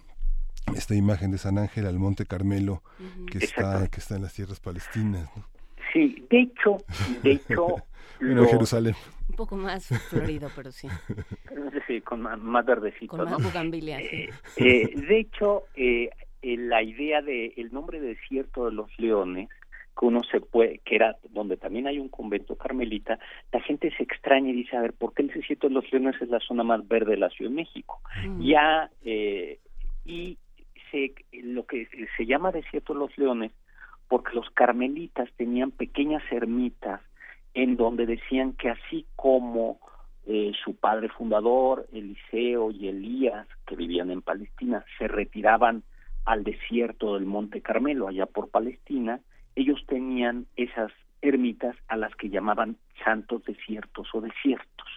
esta 0.77 0.95
imagen 0.95 1.31
de 1.31 1.39
San 1.39 1.59
Ángel 1.59 1.87
al 1.87 1.99
Monte 1.99 2.25
Carmelo 2.27 2.83
que 3.31 3.39
está 3.39 3.89
que 3.89 4.01
está 4.01 4.17
en 4.17 4.23
las 4.23 4.35
tierras 4.35 4.61
palestinas 4.61 5.29
¿no? 5.37 5.45
Sí, 5.93 6.25
de 6.31 6.41
hecho, 6.41 6.79
de 7.23 7.33
hecho, 7.33 7.67
bueno 8.21 8.43
lo- 8.43 8.49
Jerusalén 8.49 8.95
Un 9.29 9.37
poco 9.37 9.57
más 9.57 9.87
florido, 10.09 10.49
pero 10.57 10.73
sí. 10.73 10.89
sí, 11.87 12.01
con 12.01 12.23
más, 12.23 12.39
más 12.39 12.65
verdecito, 12.65 13.17
Con 13.17 13.27
¿no? 13.27 13.39
más 13.39 13.43
bugambilia. 13.43 13.99
sí. 13.99 14.29
Eh, 14.57 14.91
de 14.95 15.19
hecho, 15.19 15.65
eh, 15.75 16.09
eh, 16.43 16.57
la 16.57 16.83
idea 16.83 17.21
de 17.23 17.53
el 17.57 17.73
nombre 17.73 18.01
de 18.01 18.09
desierto 18.15 18.67
de 18.67 18.73
los 18.73 18.89
leones, 18.99 19.49
que 19.99 20.07
uno 20.07 20.21
se 20.31 20.41
puede, 20.41 20.79
que 20.85 20.95
era 20.97 21.17
donde 21.31 21.57
también 21.59 21.87
hay 21.87 21.99
un 21.99 22.09
convento 22.09 22.57
carmelita, 22.57 23.19
la 23.53 23.61
gente 23.61 23.93
se 23.97 24.03
extraña 24.03 24.49
y 24.51 24.55
dice, 24.55 24.77
a 24.77 24.81
ver, 24.81 24.95
¿por 24.95 25.13
qué 25.13 25.23
el 25.23 25.29
desierto 25.29 25.69
de 25.69 25.75
los 25.75 25.91
leones 25.93 26.15
es 26.23 26.29
la 26.31 26.41
zona 26.41 26.63
más 26.63 26.87
verde 26.89 27.11
de 27.13 27.17
la 27.19 27.29
Ciudad 27.29 27.51
de 27.51 27.57
México? 27.57 28.01
Mm. 28.27 28.43
Ya, 28.43 28.91
eh, 29.05 29.59
y 30.07 30.39
se, 30.93 31.15
lo 31.33 31.67
que 31.67 31.89
se 32.17 32.27
llama 32.27 32.53
desierto 32.53 32.93
de 32.93 33.01
los 33.01 33.19
leones, 33.19 33.51
porque 34.07 34.35
los 34.35 34.49
carmelitas 34.51 35.29
tenían 35.37 35.73
pequeñas 35.73 36.23
ermitas 36.31 37.01
en 37.55 37.77
donde 37.77 38.07
decían 38.07 38.53
que 38.53 38.71
así 38.71 39.07
como 39.17 39.81
eh, 40.27 40.53
su 40.65 40.77
padre 40.77 41.09
fundador, 41.09 41.89
Eliseo 41.93 42.71
y 42.71 42.87
Elías, 42.87 43.49
que 43.67 43.75
vivían 43.75 44.11
en 44.11 44.23
Palestina, 44.23 44.85
se 44.99 45.09
retiraban 45.09 45.83
al 46.25 46.45
desierto 46.45 47.15
del 47.15 47.25
Monte 47.25 47.61
Carmelo, 47.61 48.07
allá 48.07 48.27
por 48.27 48.49
Palestina, 48.49 49.21
ellos 49.57 49.85
tenían 49.87 50.47
esas 50.57 50.93
ermitas 51.21 51.77
a 51.89 51.97
las 51.97 52.15
que 52.17 52.29
llamaban 52.29 52.77
santos 53.05 53.45
desiertos 53.45 54.09
o 54.15 54.21
desiertos. 54.21 54.89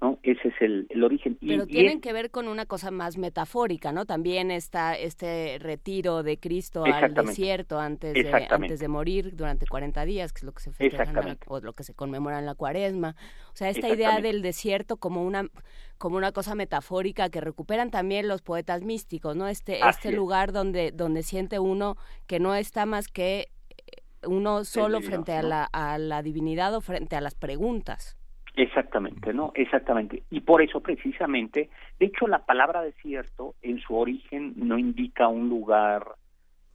¿No? 0.00 0.18
Ese 0.22 0.48
es 0.48 0.54
el, 0.60 0.86
el 0.90 1.04
origen. 1.04 1.36
Pero 1.40 1.64
y 1.64 1.66
tienen 1.66 2.00
que 2.00 2.12
ver 2.12 2.30
con 2.30 2.48
una 2.48 2.66
cosa 2.66 2.90
más 2.90 3.18
metafórica, 3.18 3.92
¿no? 3.92 4.06
También 4.06 4.50
está 4.50 4.94
este 4.96 5.58
retiro 5.60 6.22
de 6.22 6.38
Cristo 6.38 6.84
al 6.84 7.12
desierto 7.14 7.78
antes 7.78 8.14
de, 8.14 8.46
antes 8.50 8.80
de 8.80 8.88
morir 8.88 9.36
durante 9.36 9.66
40 9.66 10.04
días, 10.04 10.32
que 10.32 10.38
es 10.38 10.44
lo 10.44 10.52
que 10.52 10.62
se 10.62 10.70
festeja 10.72 10.88
en 10.88 10.96
la- 10.96 11.02
Exactamente. 11.20 11.46
o 11.48 11.60
lo 11.60 11.72
que 11.74 11.84
se 11.84 11.94
conmemora 11.94 12.38
en 12.38 12.46
la 12.46 12.54
cuaresma. 12.54 13.14
O 13.52 13.56
sea, 13.56 13.68
esta 13.68 13.88
idea 13.88 14.20
del 14.20 14.42
desierto 14.42 14.96
como 14.96 15.22
una 15.24 15.48
como 15.98 16.16
una 16.16 16.32
cosa 16.32 16.54
metafórica 16.54 17.28
que 17.28 17.42
recuperan 17.42 17.90
también 17.90 18.26
los 18.26 18.40
poetas 18.40 18.80
místicos, 18.82 19.36
¿no? 19.36 19.48
Este 19.48 19.82
Así 19.82 19.98
este 19.98 20.08
es. 20.10 20.14
lugar 20.14 20.50
donde 20.52 20.92
donde 20.92 21.22
siente 21.22 21.58
uno 21.58 21.96
que 22.26 22.40
no 22.40 22.54
está 22.54 22.86
más 22.86 23.08
que 23.08 23.48
eh, 23.76 24.00
uno 24.26 24.64
solo 24.64 24.98
divino, 25.00 25.10
frente 25.10 25.32
a 25.34 25.42
¿no? 25.42 25.48
la 25.48 25.64
a 25.64 25.98
la 25.98 26.22
divinidad 26.22 26.74
o 26.74 26.80
frente 26.80 27.16
a 27.16 27.20
las 27.20 27.34
preguntas. 27.34 28.16
Exactamente, 28.56 29.32
¿no? 29.32 29.52
Exactamente. 29.54 30.22
Y 30.30 30.40
por 30.40 30.62
eso 30.62 30.80
precisamente, 30.80 31.70
de 31.98 32.06
hecho 32.06 32.26
la 32.26 32.44
palabra 32.44 32.82
desierto 32.82 33.54
en 33.62 33.78
su 33.80 33.96
origen 33.96 34.54
no 34.56 34.78
indica 34.78 35.28
un 35.28 35.48
lugar 35.48 36.16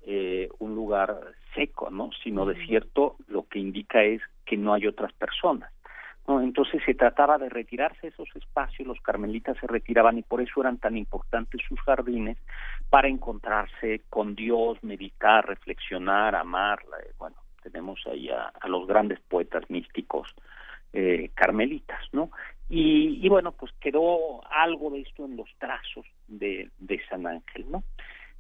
eh, 0.07 0.49
un 0.59 0.75
lugar 0.75 1.19
seco, 1.55 1.89
¿no? 1.89 2.11
Sino 2.23 2.45
desierto 2.45 3.15
lo 3.27 3.47
que 3.47 3.57
indica 3.57 4.03
es 4.03 4.21
que 4.45 4.55
no 4.55 4.73
hay 4.73 4.85
otras 4.85 5.11
personas. 5.13 5.71
¿no? 6.27 6.41
Entonces 6.41 6.81
se 6.85 6.93
trataba 6.93 7.39
de 7.39 7.49
retirarse 7.49 8.01
de 8.03 8.07
esos 8.09 8.29
espacios, 8.35 8.88
los 8.88 9.01
carmelitas 9.01 9.57
se 9.57 9.65
retiraban 9.65 10.19
y 10.19 10.21
por 10.21 10.41
eso 10.41 10.61
eran 10.61 10.77
tan 10.77 10.95
importantes 10.95 11.61
sus 11.67 11.79
jardines 11.81 12.38
para 12.91 13.07
encontrarse 13.07 14.01
con 14.09 14.35
Dios, 14.35 14.77
meditar, 14.83 15.47
reflexionar, 15.47 16.35
amar. 16.35 16.83
Bueno, 17.17 17.38
tenemos 17.63 17.99
ahí 18.05 18.29
a, 18.29 18.51
a 18.61 18.67
los 18.67 18.85
grandes 18.85 19.19
poetas 19.21 19.67
místicos 19.71 20.35
eh, 20.95 21.29
carmelitas, 21.36 21.99
¿no? 22.13 22.31
Y, 22.69 23.19
y 23.21 23.29
bueno, 23.29 23.51
pues 23.51 23.71
quedó 23.81 24.41
algo 24.49 24.89
de 24.91 25.01
esto 25.01 25.25
en 25.25 25.36
los 25.36 25.49
trazos 25.60 26.05
de, 26.27 26.71
de 26.79 27.01
San 27.10 27.27
Ángel, 27.27 27.65
¿no? 27.69 27.84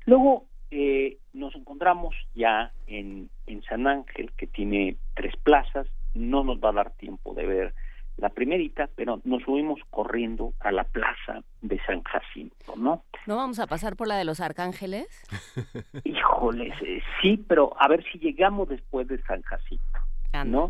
Luego 0.05 0.45
eh, 0.71 1.17
nos 1.33 1.53
encontramos 1.53 2.15
ya 2.33 2.71
en, 2.87 3.29
en 3.45 3.61
San 3.63 3.87
Ángel, 3.87 4.31
que 4.37 4.47
tiene 4.47 4.95
tres 5.15 5.35
plazas, 5.43 5.87
no 6.13 6.43
nos 6.45 6.59
va 6.59 6.69
a 6.69 6.73
dar 6.73 6.91
tiempo 6.91 7.33
de 7.33 7.45
ver 7.45 7.73
la 8.17 8.29
primerita, 8.29 8.89
pero 8.95 9.19
nos 9.25 9.43
subimos 9.43 9.81
corriendo 9.89 10.53
a 10.61 10.71
la 10.71 10.85
plaza 10.85 11.43
de 11.61 11.77
San 11.85 12.01
Jacinto, 12.03 12.75
¿no? 12.77 13.03
¿No 13.27 13.35
vamos 13.35 13.59
a 13.59 13.67
pasar 13.67 13.97
por 13.97 14.07
la 14.07 14.17
de 14.17 14.23
los 14.23 14.39
arcángeles? 14.39 15.07
Híjoles, 16.05 16.73
eh, 16.81 17.01
sí, 17.21 17.43
pero 17.47 17.73
a 17.77 17.89
ver 17.89 18.03
si 18.11 18.19
llegamos 18.19 18.69
después 18.69 19.07
de 19.09 19.21
San 19.23 19.41
Jacinto, 19.41 19.99
Anda. 20.31 20.69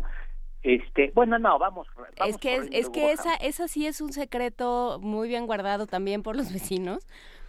Este, 0.68 1.12
bueno, 1.14 1.38
no, 1.38 1.60
vamos. 1.60 1.86
vamos 1.96 2.10
es 2.26 2.38
que 2.38 2.56
es, 2.72 2.90
que 2.90 3.12
esa 3.12 3.34
esa 3.36 3.68
sí 3.68 3.86
es 3.86 4.00
un 4.00 4.12
secreto 4.12 4.98
muy 5.00 5.28
bien 5.28 5.46
guardado 5.46 5.86
también 5.86 6.24
por 6.24 6.34
los 6.34 6.52
vecinos, 6.52 7.06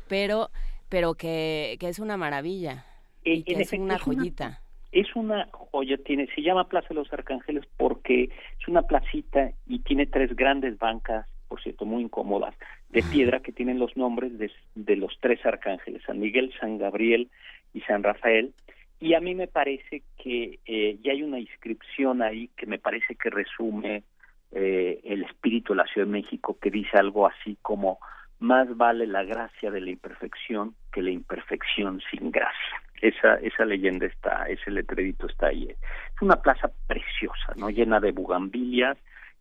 pero 0.08 0.49
pero 0.88 1.15
que, 1.15 1.77
que 1.80 1.89
es 1.89 1.97
una 1.99 2.15
maravilla 2.15 2.86
Eh, 3.25 3.34
y 3.38 3.43
que 3.43 3.53
en 3.56 3.62
es 3.62 3.67
efecto, 3.69 3.84
una 3.86 3.95
es 3.95 4.06
una- 4.08 4.15
joyita. 4.19 4.62
es 4.91 5.15
una 5.15 5.49
joya, 5.51 5.97
tiene, 6.06 6.27
se 6.36 6.41
llama 6.43 6.69
Plaza 6.69 6.89
de 6.89 6.95
los 6.95 7.12
Arcángeles 7.12 7.65
porque 7.75 8.25
es 8.60 8.67
una 8.67 8.84
placita 8.84 9.51
y 9.65 9.80
tiene 9.80 10.06
tres 10.06 10.36
grandes 10.36 10.77
bancas, 10.77 11.25
por 11.47 11.60
cierto, 11.62 11.86
muy 11.86 12.03
incómodas, 12.03 12.53
de 12.89 13.01
piedra 13.01 13.39
que 13.39 13.51
tienen 13.51 13.80
los 13.80 13.97
nombres 13.97 14.38
de, 14.38 14.51
de 14.75 14.95
los 14.95 15.17
tres 15.21 15.43
arcángeles, 15.43 16.03
San 16.06 16.19
Miguel, 16.19 16.53
San 16.60 16.77
Gabriel 16.77 17.30
y 17.73 17.82
San 17.82 18.03
Rafael. 18.03 18.53
Y 18.99 19.13
a 19.13 19.19
mí 19.19 19.36
me 19.36 19.47
parece 19.47 20.03
que 20.17 20.60
eh, 20.65 20.97
ya 21.03 21.12
hay 21.12 21.23
una 21.23 21.39
inscripción 21.39 22.21
ahí 22.21 22.49
que 22.57 22.65
me 22.65 22.79
parece 22.79 23.15
que 23.15 23.29
resume 23.29 24.03
eh, 24.51 24.99
el 25.03 25.23
espíritu 25.23 25.73
de 25.73 25.77
la 25.77 25.86
Ciudad 25.86 26.07
de 26.07 26.13
México, 26.13 26.57
que 26.60 26.71
dice 26.71 26.97
algo 26.97 27.27
así 27.27 27.57
como, 27.62 27.99
más 28.39 28.75
vale 28.75 29.07
la 29.07 29.23
gracia 29.23 29.71
de 29.71 29.81
la 29.81 29.89
imperfección 29.89 30.75
que 30.91 31.01
la 31.01 31.12
imperfección 31.12 32.01
sin 32.12 32.31
gracia. 32.31 32.81
Esa, 33.01 33.36
esa 33.36 33.65
leyenda 33.65 34.07
está, 34.07 34.45
ese 34.47 34.71
letrerito 34.71 35.27
está 35.27 35.47
ahí. 35.47 35.67
Es 35.69 36.22
una 36.22 36.41
plaza 36.41 36.72
preciosa, 36.88 37.53
¿no? 37.55 37.69
Llena 37.69 37.99
de 37.99 38.11
bugambilias, 38.11 38.97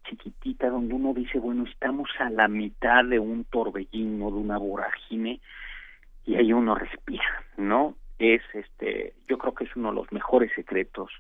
chiquitita, 0.09 0.69
donde 0.69 0.95
uno 0.95 1.15
dice, 1.15 1.39
bueno, 1.39 1.65
estamos 1.65 2.09
a 2.19 2.31
la 2.31 2.49
mitad 2.49 3.05
de 3.05 3.19
un 3.19 3.45
torbellino, 3.45 4.31
de 4.31 4.37
una 4.37 4.59
vorágine, 4.59 5.41
y 6.27 6.35
ahí 6.35 6.53
uno 6.53 6.75
respira, 6.75 7.45
¿no? 7.57 7.97
Es 8.19 8.43
este, 8.55 9.15
yo 9.29 9.39
creo 9.39 9.55
que 9.55 9.65
es 9.65 9.77
uno 9.77 9.91
de 9.91 9.95
los 9.97 10.11
mejores 10.13 10.51
secretos 10.55 11.11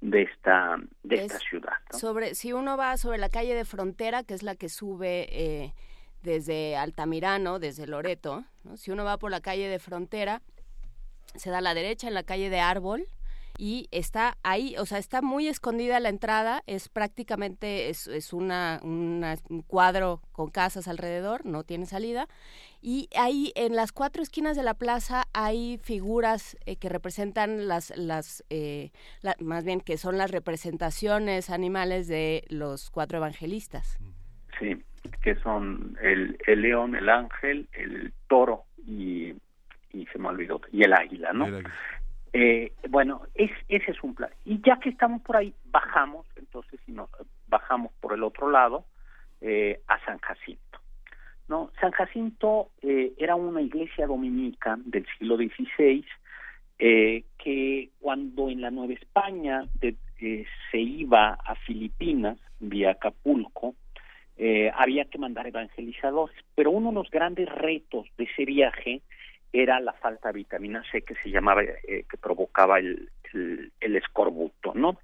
de 0.00 0.22
esta, 0.22 0.76
de 1.02 1.16
Es 1.16 1.22
esta 1.22 1.38
ciudad, 1.38 1.74
¿no? 1.92 1.98
Sobre 1.98 2.34
si 2.34 2.52
uno 2.52 2.76
va 2.76 2.96
sobre 2.96 3.18
la 3.18 3.28
calle 3.28 3.54
de 3.54 3.64
Frontera, 3.64 4.22
que 4.22 4.34
es 4.34 4.42
la 4.42 4.54
que 4.54 4.68
sube 4.68 5.26
eh, 5.30 5.74
desde 6.22 6.76
Altamirano, 6.76 7.58
desde 7.58 7.86
Loreto, 7.86 8.44
¿no? 8.64 8.76
si 8.76 8.90
uno 8.90 9.04
va 9.04 9.18
por 9.18 9.30
la 9.30 9.40
calle 9.40 9.68
de 9.68 9.78
Frontera, 9.78 10.40
se 11.34 11.50
da 11.50 11.58
a 11.58 11.62
la 11.62 11.74
derecha 11.74 12.08
en 12.08 12.14
la 12.14 12.22
calle 12.22 12.48
de 12.50 12.60
Árbol 12.60 13.06
y 13.60 13.88
está 13.90 14.38
ahí, 14.44 14.76
o 14.78 14.86
sea, 14.86 14.98
está 14.98 15.20
muy 15.20 15.48
escondida 15.48 15.98
la 15.98 16.08
entrada, 16.08 16.62
es 16.68 16.88
prácticamente, 16.88 17.90
es, 17.90 18.06
es 18.06 18.32
una, 18.32 18.78
una- 18.84 19.36
un 19.50 19.62
cuadro 19.62 20.22
con 20.30 20.48
casas 20.48 20.86
alrededor, 20.86 21.44
no 21.44 21.64
tiene 21.64 21.84
salida, 21.84 22.28
y 22.80 23.08
ahí 23.16 23.52
en 23.56 23.74
las 23.74 23.90
cuatro 23.90 24.22
esquinas 24.22 24.56
de 24.56 24.62
la 24.62 24.74
plaza 24.74 25.24
hay 25.32 25.78
figuras 25.82 26.56
eh, 26.66 26.76
que 26.76 26.88
representan 26.88 27.66
las, 27.66 27.92
las 27.96 28.44
eh, 28.48 28.92
la- 29.22 29.34
más 29.40 29.64
bien 29.64 29.80
que 29.80 29.98
son 29.98 30.16
las 30.18 30.30
representaciones 30.30 31.50
animales 31.50 32.06
de 32.06 32.44
los 32.48 32.90
cuatro 32.90 33.18
evangelistas. 33.18 33.98
Sí, 34.60 34.76
que 35.22 35.34
son 35.42 35.98
el, 36.00 36.38
el 36.46 36.62
león, 36.62 36.94
el 36.94 37.08
ángel, 37.08 37.68
el 37.72 38.12
toro 38.28 38.66
y, 38.86 39.34
y 39.92 40.06
se 40.12 40.18
me 40.18 40.28
olvidó, 40.28 40.60
y 40.70 40.84
el 40.84 40.92
águila, 40.92 41.32
¿no? 41.32 41.46
Era- 41.46 41.74
Eh, 42.32 42.72
bueno, 42.88 43.22
es, 43.34 43.50
ese 43.68 43.90
es 43.92 44.02
un 44.02 44.14
plan. 44.14 44.30
Y 44.44 44.60
ya 44.62 44.78
que 44.78 44.90
estamos 44.90 45.22
por 45.22 45.36
ahí, 45.36 45.54
bajamos, 45.66 46.26
entonces 46.36 46.78
si 46.84 46.92
nos 46.92 47.08
bajamos 47.46 47.92
por 48.00 48.12
el 48.12 48.22
otro 48.22 48.50
lado 48.50 48.84
eh, 49.40 49.80
a 49.86 49.98
San 50.04 50.18
Jacinto. 50.18 50.78
No, 51.48 51.70
San 51.80 51.92
Jacinto 51.92 52.70
eh, 52.82 53.12
era 53.16 53.34
una 53.34 53.62
iglesia 53.62 54.06
dominica 54.06 54.76
del 54.84 55.06
siglo 55.16 55.36
XVI 55.36 56.04
eh, 56.78 57.24
que 57.38 57.90
cuando 58.00 58.50
en 58.50 58.60
la 58.60 58.70
Nueva 58.70 58.92
España 58.92 59.64
de- 59.80 59.96
eh, 60.20 60.44
se 60.70 60.78
iba 60.78 61.30
a 61.34 61.54
Filipinas 61.54 62.38
vía 62.60 62.90
Acapulco 62.90 63.74
había 64.74 65.04
que 65.06 65.18
mandar 65.18 65.48
evangelizadores, 65.48 66.36
pero 66.54 66.70
uno 66.70 66.90
de 66.90 66.94
los 66.94 67.10
grandes 67.10 67.48
retos 67.48 68.06
de 68.16 68.22
ese 68.24 68.44
viaje 68.44 69.00
era 69.52 69.80
la 69.80 69.92
falta 69.94 70.28
de 70.28 70.34
vitamina 70.34 70.82
C 70.90 71.02
que 71.02 71.14
se 71.16 71.30
llamaba, 71.30 71.62
eh, 71.62 72.04
que 72.08 72.16
provocaba 72.18 72.78
el, 72.78 73.10
el, 73.32 73.72
el 73.80 73.96
escorbuto, 73.96 74.72
¿no? 74.74 74.98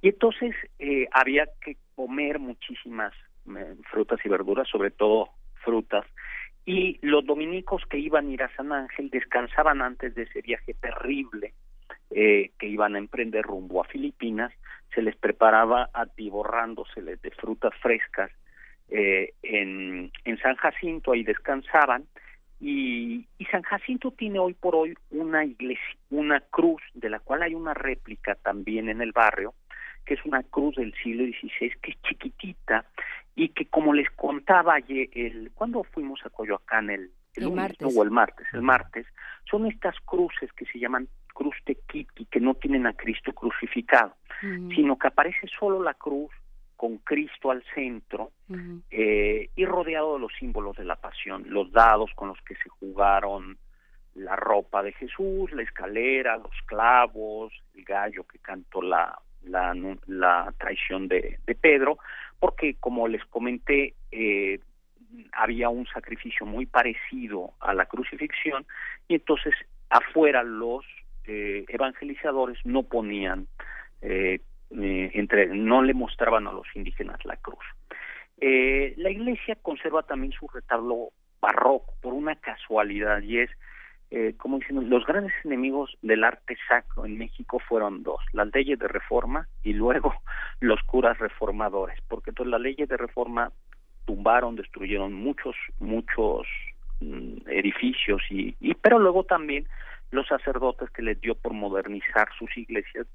Y 0.00 0.08
entonces 0.08 0.54
eh, 0.78 1.08
había 1.12 1.46
que 1.60 1.76
comer 1.94 2.38
muchísimas 2.38 3.12
eh, 3.56 3.74
frutas 3.90 4.20
y 4.24 4.28
verduras, 4.28 4.68
sobre 4.68 4.90
todo 4.90 5.30
frutas, 5.64 6.06
y 6.64 6.98
los 7.02 7.24
dominicos 7.24 7.82
que 7.88 7.98
iban 7.98 8.28
a 8.28 8.30
ir 8.30 8.42
a 8.42 8.54
San 8.54 8.72
Ángel 8.72 9.10
descansaban 9.10 9.82
antes 9.82 10.14
de 10.14 10.22
ese 10.22 10.40
viaje 10.42 10.74
terrible 10.74 11.54
eh, 12.10 12.50
que 12.58 12.66
iban 12.66 12.94
a 12.94 12.98
emprender 12.98 13.44
rumbo 13.44 13.80
a 13.80 13.84
Filipinas, 13.84 14.52
se 14.94 15.02
les 15.02 15.16
preparaba 15.16 15.90
atiborrándoseles 15.92 17.20
de 17.22 17.30
frutas 17.30 17.72
frescas 17.80 18.30
eh, 18.88 19.34
en, 19.42 20.10
en 20.24 20.38
San 20.38 20.56
Jacinto, 20.56 21.12
ahí 21.12 21.22
descansaban, 21.22 22.04
y, 22.60 23.26
y 23.38 23.44
San 23.46 23.62
Jacinto 23.62 24.10
tiene 24.10 24.38
hoy 24.38 24.54
por 24.54 24.76
hoy 24.76 24.94
una 25.10 25.44
iglesia, 25.44 25.96
una 26.10 26.40
cruz, 26.40 26.82
de 26.94 27.08
la 27.08 27.18
cual 27.18 27.42
hay 27.42 27.54
una 27.54 27.72
réplica 27.72 28.34
también 28.34 28.88
en 28.90 29.00
el 29.00 29.12
barrio, 29.12 29.54
que 30.04 30.14
es 30.14 30.24
una 30.24 30.42
cruz 30.42 30.76
del 30.76 30.94
siglo 31.02 31.24
XVI, 31.24 31.72
que 31.80 31.92
es 31.92 32.02
chiquitita, 32.02 32.84
y 33.34 33.48
que 33.48 33.66
como 33.66 33.94
les 33.94 34.10
contaba 34.10 34.74
ayer, 34.74 35.08
el, 35.14 35.50
cuando 35.54 35.84
fuimos 35.84 36.20
a 36.24 36.30
Coyoacán 36.30 36.90
el, 36.90 37.10
El 37.34 37.44
lunes, 37.44 37.56
martes. 37.56 37.80
¿no? 37.80 37.88
o 37.88 38.02
el 38.02 38.10
martes, 38.10 38.46
el 38.52 38.62
martes, 38.62 39.06
son 39.50 39.66
estas 39.66 39.94
cruces 40.04 40.52
que 40.52 40.66
se 40.66 40.78
llaman 40.78 41.08
cruz 41.32 41.56
tequiti, 41.64 42.26
que 42.26 42.40
no 42.40 42.54
tienen 42.54 42.86
a 42.86 42.92
Cristo 42.92 43.32
crucificado, 43.32 44.14
sino 44.40 44.98
que 44.98 45.08
aparece 45.08 45.48
solo 45.58 45.82
la 45.82 45.94
cruz 45.94 46.30
con 46.80 46.96
Cristo 46.96 47.50
al 47.50 47.62
centro, 47.74 48.30
eh, 48.90 49.50
y 49.54 49.66
rodeado 49.66 50.14
de 50.14 50.20
los 50.20 50.32
símbolos 50.38 50.78
de 50.78 50.84
la 50.86 50.96
pasión, 50.96 51.44
los 51.48 51.70
dados 51.72 52.10
con 52.14 52.28
los 52.28 52.40
que 52.40 52.54
se 52.54 52.70
jugaron 52.70 53.58
la 54.14 54.34
ropa 54.34 54.82
de 54.82 54.92
Jesús, 54.92 55.52
la 55.52 55.62
escalera, 55.62 56.38
los 56.38 56.56
clavos, 56.64 57.52
el 57.74 57.84
gallo 57.84 58.24
que 58.24 58.38
cantó 58.38 58.80
la, 58.80 59.20
la, 59.42 59.76
la 60.06 60.54
traición 60.56 61.06
de, 61.06 61.38
de 61.44 61.54
Pedro, 61.54 61.98
porque 62.38 62.76
como 62.80 63.08
les 63.08 63.26
comenté, 63.26 63.92
eh, 64.10 64.60
había 65.32 65.68
un 65.68 65.86
sacrificio 65.86 66.46
muy 66.46 66.64
parecido 66.64 67.52
a 67.60 67.74
la 67.74 67.84
crucifixión 67.84 68.64
y 69.06 69.16
entonces 69.16 69.52
afuera 69.90 70.42
los 70.42 70.86
eh, 71.26 71.66
evangelizadores 71.68 72.58
no 72.64 72.84
ponían 72.84 73.48
eh, 74.00 74.40
eh, 74.70 75.10
entre 75.14 75.48
no 75.48 75.82
le 75.82 75.94
mostraban 75.94 76.46
a 76.46 76.52
los 76.52 76.66
indígenas 76.74 77.24
la 77.24 77.36
cruz. 77.36 77.64
Eh, 78.40 78.94
la 78.96 79.10
iglesia 79.10 79.56
conserva 79.60 80.02
también 80.02 80.32
su 80.32 80.48
retablo 80.48 81.10
barroco 81.40 81.94
por 82.00 82.14
una 82.14 82.36
casualidad 82.36 83.20
y 83.22 83.38
es 83.38 83.50
eh, 84.10 84.34
como 84.36 84.58
dicen 84.58 84.90
los 84.90 85.06
grandes 85.06 85.32
enemigos 85.44 85.96
del 86.02 86.24
arte 86.24 86.56
sacro 86.68 87.06
en 87.06 87.16
México 87.16 87.60
fueron 87.60 88.02
dos 88.02 88.20
las 88.32 88.48
leyes 88.52 88.78
de 88.78 88.88
reforma 88.88 89.46
y 89.62 89.72
luego 89.72 90.14
los 90.60 90.80
curas 90.82 91.18
reformadores 91.18 91.98
porque 92.08 92.32
todas 92.32 92.50
las 92.50 92.60
leyes 92.60 92.88
de 92.88 92.96
reforma 92.96 93.52
tumbaron 94.06 94.56
destruyeron 94.56 95.12
muchos 95.12 95.54
muchos 95.78 96.46
mm, 97.00 97.48
edificios 97.48 98.22
y, 98.30 98.56
y 98.60 98.74
pero 98.74 98.98
luego 98.98 99.24
también 99.24 99.66
los 100.10 100.26
sacerdotes 100.26 100.90
que 100.90 101.02
les 101.02 101.20
dio 101.20 101.34
por 101.34 101.52
modernizar 101.52 102.28
sus 102.38 102.56
iglesias 102.56 103.06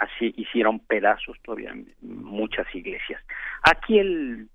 así 0.00 0.32
hicieron 0.36 0.80
pedazos 0.80 1.36
todavía 1.42 1.74
muchas 2.02 2.66
iglesias 2.74 3.22
aquí 3.62 3.98
el 3.98 4.48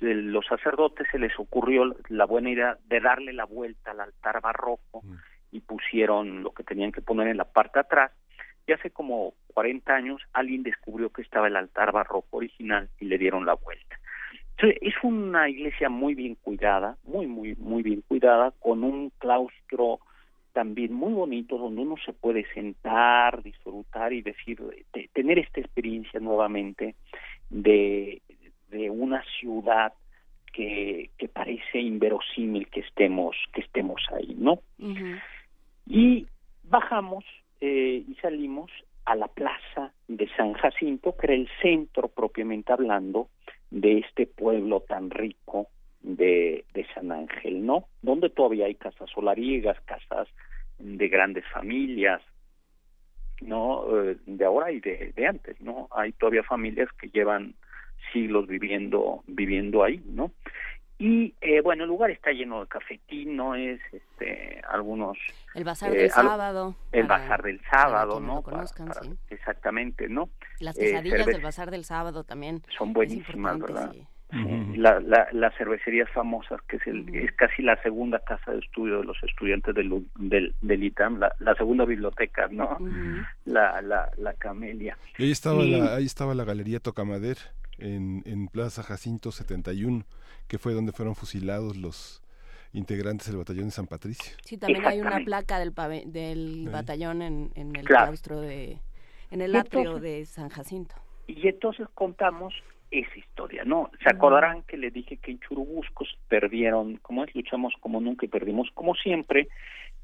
el- 0.00 0.30
los 0.32 0.44
sacerdotes 0.46 1.06
se 1.10 1.18
les 1.18 1.32
ocurrió 1.38 1.94
la 2.08 2.26
buena 2.26 2.50
idea 2.50 2.76
de 2.86 3.00
darle 3.00 3.32
la 3.32 3.44
vuelta 3.46 3.92
al 3.92 4.00
altar 4.00 4.40
barroco 4.42 5.00
Mm. 5.02 5.14
y 5.52 5.60
pusieron 5.60 6.42
lo 6.42 6.50
que 6.52 6.64
tenían 6.64 6.92
que 6.92 7.00
poner 7.00 7.28
en 7.28 7.38
la 7.38 7.44
parte 7.44 7.78
de 7.78 7.80
atrás. 7.80 8.12
Y 8.66 8.72
hace 8.72 8.90
como 8.90 9.32
40 9.54 9.94
años 9.94 10.20
alguien 10.34 10.62
descubrió 10.62 11.08
que 11.10 11.22
estaba 11.22 11.46
el 11.46 11.56
altar 11.56 11.92
barroco 11.92 12.36
original 12.36 12.90
y 13.00 13.06
le 13.06 13.16
dieron 13.16 13.46
la 13.46 13.54
vuelta. 13.54 13.96
Entonces, 14.50 14.78
es 14.82 14.94
una 15.02 15.48
iglesia 15.48 15.88
muy 15.88 16.14
bien 16.14 16.34
cuidada, 16.34 16.96
muy, 17.04 17.26
muy, 17.26 17.54
muy 17.56 17.82
bien 17.82 18.02
cuidada, 18.06 18.52
con 18.58 18.84
un 18.84 19.10
claustro 19.18 20.00
también 20.56 20.94
muy 20.94 21.12
bonito 21.12 21.58
donde 21.58 21.82
uno 21.82 21.96
se 22.02 22.14
puede 22.14 22.46
sentar, 22.54 23.42
disfrutar 23.42 24.14
y 24.14 24.22
decir, 24.22 24.58
de- 24.94 25.10
tener 25.12 25.38
esta 25.38 25.60
experiencia 25.60 26.18
nuevamente 26.18 26.94
de, 27.50 28.22
de 28.70 28.88
una 28.88 29.22
ciudad 29.38 29.92
que, 30.54 31.10
que 31.18 31.28
parece 31.28 31.78
inverosímil 31.78 32.68
que 32.68 32.80
estemos, 32.80 33.36
que 33.52 33.60
estemos 33.60 34.00
ahí, 34.14 34.34
¿no? 34.38 34.60
Y 35.86 36.26
bajamos 36.64 37.22
eh, 37.60 38.02
y 38.08 38.14
salimos 38.22 38.70
a 39.04 39.14
la 39.14 39.28
plaza 39.28 39.92
de 40.08 40.26
San 40.38 40.54
Jacinto, 40.54 41.14
que 41.18 41.26
era 41.26 41.34
el 41.34 41.50
centro 41.60 42.08
propiamente 42.08 42.72
hablando 42.72 43.28
de 43.70 43.98
este 43.98 44.26
pueblo 44.26 44.80
tan 44.80 45.10
rico 45.10 45.68
de, 46.06 46.64
de 46.72 46.86
San 46.94 47.10
Ángel, 47.10 47.66
¿no? 47.66 47.88
Donde 48.00 48.30
todavía 48.30 48.66
hay 48.66 48.76
casas 48.76 49.10
solariegas, 49.10 49.76
casas 49.86 50.28
de 50.78 51.08
grandes 51.08 51.44
familias, 51.52 52.22
¿no? 53.40 53.84
Eh, 54.02 54.16
de 54.26 54.44
ahora 54.44 54.70
y 54.70 54.80
de, 54.80 55.12
de 55.14 55.26
antes, 55.26 55.60
¿no? 55.60 55.88
Hay 55.90 56.12
todavía 56.12 56.42
familias 56.44 56.88
que 57.00 57.08
llevan 57.08 57.54
siglos 58.12 58.46
viviendo 58.46 59.22
viviendo 59.26 59.82
ahí, 59.82 60.00
¿no? 60.06 60.30
Y 60.98 61.34
eh, 61.42 61.60
bueno, 61.60 61.82
el 61.84 61.90
lugar 61.90 62.10
está 62.10 62.30
lleno 62.30 62.60
de 62.62 62.68
cafetines, 62.68 63.80
este, 63.92 64.62
algunos 64.70 65.18
El 65.54 65.64
bazar 65.64 65.92
Eh, 65.94 66.02
del 66.02 66.10
sábado. 66.10 66.74
el 66.92 67.06
para- 67.06 67.20
bazar 67.22 67.42
del 67.42 67.58
para 67.58 67.82
sábado, 67.82 68.10
quienes 68.12 68.28
¿no? 68.28 68.34
lo 68.36 68.42
Para- 68.42 68.56
conozcan, 68.58 68.86
para- 68.88 69.02
sí. 69.02 69.10
Exactamente, 69.28 70.08
¿no? 70.08 70.30
Las 70.60 70.78
eh, 70.78 70.82
quesadillas 70.82 71.26
del 71.26 71.42
bazar 71.42 71.70
del 71.70 71.84
sábado 71.84 72.24
también. 72.24 72.62
Son 72.78 72.92
buenísimas, 72.94 73.58
¿verdad? 73.58 73.92
sí. 73.92 74.06
La, 74.30 74.98
la, 75.00 75.28
las 75.32 75.54
cervecerías 75.56 76.10
famosas, 76.10 76.60
que 76.62 76.76
es, 76.76 76.86
el, 76.86 77.08
es 77.14 77.32
casi 77.32 77.62
la 77.62 77.80
segunda 77.82 78.18
casa 78.18 78.50
de 78.52 78.58
estudio 78.58 78.98
de 78.98 79.04
los 79.04 79.16
estudiantes 79.22 79.74
del, 79.74 80.04
del, 80.16 80.54
del 80.60 80.82
ITAM, 80.84 81.18
la, 81.20 81.34
la 81.38 81.54
segunda 81.54 81.84
biblioteca, 81.84 82.48
¿no? 82.50 82.72
Ujú. 82.80 83.22
La, 83.44 83.80
la, 83.82 84.10
la 84.16 84.34
Camelia. 84.34 84.98
Y 85.16 85.24
ahí 85.24 85.30
estaba, 85.30 85.62
Y- 85.62 85.70
la, 85.78 85.94
ahí 85.94 86.04
estaba 86.04 86.34
la 86.34 86.44
Galería 86.44 86.80
Tocamader 86.80 87.38
en, 87.78 88.22
en 88.26 88.48
Plaza 88.48 88.82
Jacinto 88.82 89.30
71, 89.30 90.04
que 90.48 90.58
fue 90.58 90.72
donde 90.74 90.92
fueron 90.92 91.14
fusilados 91.14 91.76
los 91.76 92.22
integrantes 92.72 93.28
del 93.28 93.36
batallón 93.38 93.66
de 93.66 93.70
San 93.70 93.86
Patricio. 93.86 94.36
Sí, 94.44 94.58
también 94.58 94.84
hay 94.86 95.00
una 95.00 95.20
placa 95.20 95.58
del, 95.60 95.72
pave- 95.72 96.04
del 96.06 96.64
Ahí. 96.66 96.72
batallón 96.72 97.22
en, 97.22 97.50
en 97.54 97.74
el 97.76 97.84
Claro. 97.86 98.06
claustro 98.06 98.40
de... 98.40 98.80
En 99.30 99.40
el 99.40 99.56
atrio 99.56 99.80
entonces- 99.82 100.02
de 100.02 100.26
San 100.26 100.48
Jacinto. 100.50 100.94
Y 101.28 101.48
entonces 101.48 101.86
contamos 101.94 102.54
esa 103.00 103.18
historia, 103.18 103.64
¿no? 103.64 103.90
Se 104.02 104.10
acordarán 104.10 104.62
que 104.62 104.76
les 104.76 104.92
dije 104.92 105.16
que 105.16 105.32
en 105.32 105.40
Churubuscos 105.40 106.08
perdieron, 106.28 106.96
como 106.98 107.24
es, 107.24 107.34
luchamos 107.34 107.74
como 107.80 108.00
nunca 108.00 108.26
y 108.26 108.28
perdimos 108.28 108.68
como 108.74 108.94
siempre, 108.94 109.48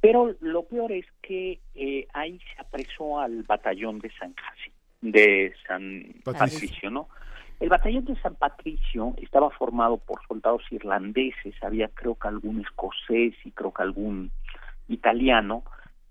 pero 0.01 0.35
lo 0.41 0.65
peor 0.65 0.93
es 0.93 1.07
que 1.23 1.61
eh, 1.75 2.07
ahí 2.13 2.39
se 2.39 2.61
apresó 2.61 3.21
al 3.21 3.43
batallón 3.45 4.01
de 4.01 4.11
San 4.19 4.35
Jaci, 4.35 4.73
de 5.01 5.55
San 5.67 6.15
Patricio. 6.25 6.59
Patricio, 6.61 6.91
¿no? 6.91 7.09
El 7.61 7.69
batallón 7.69 8.05
de 8.07 8.17
San 8.17 8.35
Patricio 8.35 9.15
estaba 9.23 9.49
formado 9.51 9.99
por 9.99 10.21
soldados 10.27 10.63
irlandeses, 10.73 11.55
había 11.63 11.87
creo 11.87 12.17
que 12.17 12.27
algún 12.27 12.61
escocés 12.61 13.35
y 13.45 13.53
creo 13.53 13.73
que 13.73 13.83
algún 13.83 14.33
italiano, 14.89 15.63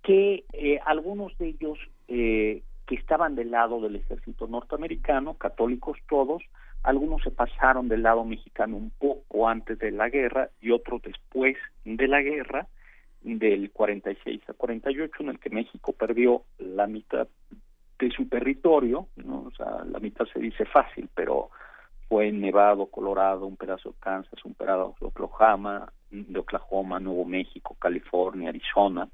que 0.01 0.45
eh, 0.53 0.79
algunos 0.85 1.37
de 1.37 1.49
ellos 1.49 1.77
eh, 2.07 2.63
que 2.87 2.95
estaban 2.95 3.35
del 3.35 3.51
lado 3.51 3.81
del 3.81 3.97
ejército 3.97 4.47
norteamericano, 4.47 5.33
católicos 5.33 5.97
todos, 6.09 6.41
algunos 6.83 7.21
se 7.21 7.31
pasaron 7.31 7.87
del 7.87 8.03
lado 8.03 8.23
mexicano 8.25 8.77
un 8.77 8.91
poco 8.91 9.47
antes 9.47 9.77
de 9.79 9.91
la 9.91 10.09
guerra 10.09 10.49
y 10.61 10.71
otros 10.71 11.01
después 11.01 11.57
de 11.85 12.07
la 12.07 12.21
guerra, 12.21 12.67
del 13.21 13.71
46 13.71 14.41
a 14.49 14.53
48, 14.53 15.13
en 15.19 15.29
el 15.29 15.39
que 15.39 15.51
México 15.51 15.93
perdió 15.93 16.43
la 16.57 16.87
mitad 16.87 17.27
de 17.99 18.09
su 18.09 18.27
territorio, 18.27 19.07
¿no? 19.15 19.43
o 19.43 19.51
sea, 19.51 19.83
la 19.85 19.99
mitad 19.99 20.25
se 20.33 20.39
dice 20.39 20.65
fácil, 20.65 21.07
pero 21.13 21.51
fue 22.09 22.31
Nevado, 22.31 22.87
Colorado, 22.87 23.45
un 23.45 23.57
pedazo 23.57 23.89
de 23.89 23.95
Kansas, 23.99 24.43
un 24.43 24.55
pedazo 24.55 24.95
de 24.99 25.05
Oklahoma, 25.05 25.91
de 26.09 26.39
Oklahoma, 26.39 26.99
Nuevo 26.99 27.25
México, 27.25 27.77
California, 27.79 28.49
Arizona, 28.49 29.07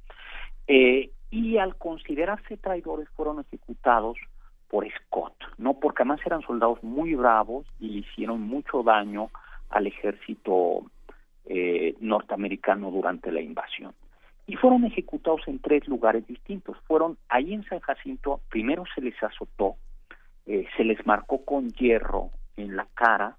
eh, 0.68 1.12
y 1.30 1.58
al 1.58 1.76
considerarse 1.76 2.56
traidores 2.56 3.10
fueron 3.10 3.42
ejecutados 3.42 4.18
por 4.70 4.86
Scott, 4.92 5.36
no 5.58 5.76
porque 5.76 6.04
además 6.04 6.20
eran 6.26 6.42
soldados 6.42 6.84
muy 6.84 7.16
bravos 7.16 7.66
y 7.80 7.90
le 7.90 8.00
hicieron 8.00 8.42
mucho 8.42 8.84
daño 8.84 9.30
al 9.70 9.88
ejército 9.88 10.84
eh, 11.46 11.96
norteamericano 12.00 12.92
durante 12.92 13.32
la 13.32 13.42
invasión. 13.42 13.94
Y 14.46 14.56
fueron 14.56 14.86
ejecutados 14.86 15.42
en 15.48 15.60
tres 15.60 15.88
lugares 15.88 16.26
distintos. 16.26 16.78
Fueron 16.88 17.18
ahí 17.28 17.54
en 17.54 17.64
San 17.66 17.80
Jacinto, 17.80 18.42
primero 18.50 18.84
se 18.96 19.02
les 19.02 19.22
azotó, 19.22 19.76
eh, 20.46 20.66
se 20.78 20.84
les 20.86 21.06
marcó 21.06 21.44
con 21.44 21.72
hierro 21.74 22.32
en 22.56 22.76
la 22.78 22.88
cara 22.94 23.36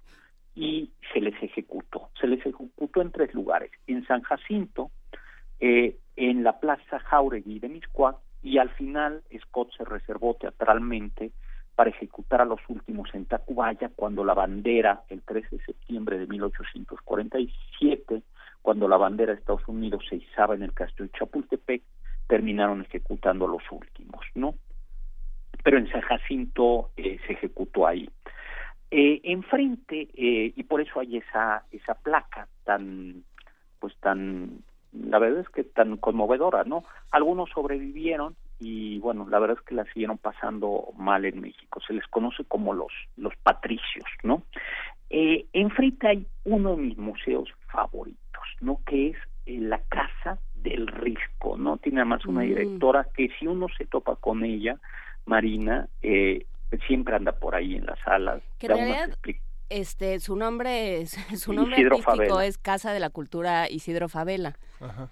y 0.55 0.91
se 1.11 1.19
les 1.19 1.41
ejecutó. 1.41 2.09
Se 2.19 2.27
les 2.27 2.39
ejecutó 2.39 3.01
en 3.01 3.11
tres 3.11 3.33
lugares. 3.33 3.71
En 3.87 4.05
San 4.05 4.21
Jacinto, 4.21 4.91
eh, 5.59 5.97
en 6.15 6.43
la 6.43 6.59
Plaza 6.59 6.99
Jauregui 6.99 7.59
de 7.59 7.69
Miscuac 7.69 8.17
y 8.41 8.57
al 8.57 8.69
final 8.69 9.23
Scott 9.41 9.71
se 9.77 9.83
reservó 9.85 10.35
teatralmente 10.35 11.31
para 11.75 11.91
ejecutar 11.91 12.41
a 12.41 12.45
los 12.45 12.59
últimos 12.67 13.09
en 13.13 13.25
Tacubaya 13.25 13.89
cuando 13.95 14.25
la 14.25 14.33
bandera, 14.33 15.03
el 15.09 15.21
13 15.21 15.57
de 15.57 15.63
septiembre 15.63 16.19
de 16.19 16.27
1847, 16.27 18.21
cuando 18.61 18.87
la 18.87 18.97
bandera 18.97 19.33
de 19.33 19.39
Estados 19.39 19.67
Unidos 19.67 20.03
se 20.09 20.17
izaba 20.17 20.55
en 20.55 20.63
el 20.63 20.73
castillo 20.73 21.05
de 21.05 21.17
Chapultepec, 21.17 21.81
terminaron 22.27 22.81
ejecutando 22.81 23.45
a 23.45 23.49
los 23.49 23.63
últimos, 23.71 24.25
¿no? 24.35 24.55
Pero 25.63 25.77
en 25.77 25.89
San 25.89 26.01
Jacinto 26.01 26.91
eh, 26.97 27.17
se 27.25 27.33
ejecutó 27.33 27.87
ahí. 27.87 28.09
Eh, 28.91 29.21
enfrente, 29.23 30.09
eh, 30.13 30.53
y 30.55 30.63
por 30.63 30.81
eso 30.81 30.99
hay 30.99 31.17
esa, 31.17 31.63
esa 31.71 31.93
placa 31.93 32.47
tan, 32.65 33.23
pues 33.79 33.95
tan 33.97 34.63
la 34.93 35.19
verdad 35.19 35.41
es 35.41 35.49
que 35.49 35.63
tan 35.63 35.97
conmovedora, 35.97 36.63
¿no? 36.63 36.83
Algunos 37.11 37.49
sobrevivieron 37.49 38.35
y 38.59 38.99
bueno, 38.99 39.27
la 39.29 39.39
verdad 39.39 39.57
es 39.59 39.65
que 39.65 39.75
la 39.75 39.85
siguieron 39.85 40.17
pasando 40.17 40.89
mal 40.97 41.25
en 41.25 41.41
México. 41.41 41.79
Se 41.85 41.93
les 41.93 42.05
conoce 42.07 42.43
como 42.45 42.73
los 42.73 42.91
los 43.17 43.35
patricios, 43.37 44.05
¿no? 44.23 44.43
Eh, 45.09 45.45
enfrente 45.53 46.07
hay 46.07 46.27
uno 46.43 46.75
de 46.75 46.83
mis 46.83 46.97
museos 46.97 47.49
favoritos, 47.71 48.43
¿no? 48.61 48.79
Que 48.85 49.09
es 49.09 49.17
eh, 49.45 49.59
la 49.59 49.81
casa 49.89 50.39
del 50.55 50.87
Risco, 50.87 51.57
¿no? 51.57 51.77
Tiene 51.77 52.01
además 52.01 52.25
una 52.25 52.41
mm. 52.41 52.47
directora 52.47 53.07
que 53.15 53.29
si 53.39 53.47
uno 53.47 53.67
se 53.77 53.85
topa 53.85 54.15
con 54.17 54.43
ella, 54.43 54.77
Marina, 55.25 55.87
eh, 56.01 56.45
siempre 56.87 57.15
anda 57.15 57.31
por 57.31 57.55
ahí 57.55 57.75
en 57.75 57.85
las 57.85 57.99
salas. 57.99 58.41
Que 59.23 59.39
este, 59.69 60.19
su 60.19 60.35
nombre, 60.35 61.01
es, 61.01 61.11
su 61.39 61.53
nombre 61.53 61.85
artístico 61.85 62.41
es 62.41 62.57
Casa 62.57 62.93
de 62.93 62.99
la 62.99 63.09
Cultura 63.09 63.69
Isidro 63.69 64.09
Favela. 64.09 64.57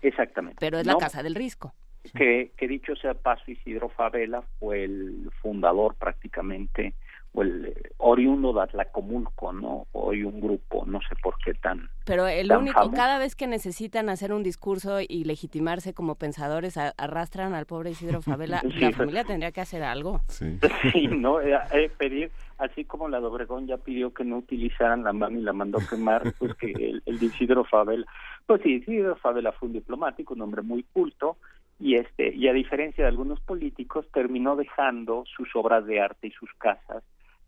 Exactamente. 0.02 0.58
Pero 0.60 0.80
es 0.80 0.86
la 0.86 0.98
Casa 0.98 1.24
del 1.24 1.36
Risco. 1.36 1.74
Que, 2.16 2.52
que 2.56 2.68
dicho 2.70 2.96
sea 2.96 3.16
paso, 3.16 3.52
Isidro 3.52 3.90
Favela 3.90 4.42
fue 4.60 4.86
el 4.86 5.30
fundador 5.42 5.96
prácticamente 5.96 6.94
el 7.42 7.74
oriundo 7.98 8.54
de 8.54 8.62
Atlacomulco, 8.62 9.54
¿no? 9.54 9.88
Hoy 9.92 10.24
un 10.24 10.40
grupo, 10.40 10.86
no 10.86 11.00
sé 11.02 11.16
por 11.22 11.38
qué 11.44 11.54
tan. 11.54 11.90
Pero 12.06 12.28
el 12.28 12.52
único, 12.52 12.92
cada 12.92 13.20
vez 13.20 13.36
que 13.36 13.48
necesitan 13.48 14.10
hacer 14.10 14.34
un 14.34 14.44
discurso 14.44 15.00
y 15.02 15.24
legitimarse 15.24 15.94
como 15.94 16.16
pensadores, 16.16 16.78
arrastran 16.78 17.54
al 17.54 17.66
pobre 17.66 17.92
Isidro 17.92 18.22
Favela. 18.22 18.62
La 18.80 18.92
familia 18.92 19.24
tendría 19.24 19.52
que 19.52 19.62
hacer 19.62 19.84
algo. 19.84 20.22
Sí, 20.28 20.58
sí 20.92 21.08
¿no? 21.08 21.42
Eh, 21.42 21.58
eh, 21.74 21.92
pedir, 21.98 22.32
así 22.58 22.86
como 22.86 23.10
la 23.10 23.20
de 23.20 23.26
Obregón 23.26 23.68
ya 23.68 23.78
pidió 23.78 24.14
que 24.14 24.24
no 24.24 24.38
utilizaran 24.38 25.04
la 25.04 25.14
mano 25.14 25.38
y 25.40 25.44
la 25.44 25.54
mandó 25.54 25.80
quemar, 25.90 26.34
pues 26.40 26.56
que 26.56 26.72
el, 26.72 27.02
el 27.06 27.20
de 27.20 27.26
Isidro 27.26 27.64
Favela. 27.66 28.06
Pues 28.46 28.62
sí, 28.62 28.76
Isidro 28.76 29.16
Favela 29.18 29.52
fue 29.52 29.68
un 29.68 29.74
diplomático, 29.74 30.34
un 30.34 30.42
hombre 30.42 30.62
muy 30.62 30.84
culto, 30.84 31.38
y 31.80 31.96
este 31.96 32.34
y 32.34 32.48
a 32.48 32.54
diferencia 32.54 33.04
de 33.04 33.10
algunos 33.10 33.40
políticos 33.42 34.08
terminó 34.12 34.56
dejando 34.56 35.24
sus 35.26 35.56
obras 35.56 35.86
de 35.86 36.02
arte 36.02 36.28
y 36.28 36.32
sus 36.32 36.52
casas 36.54 37.04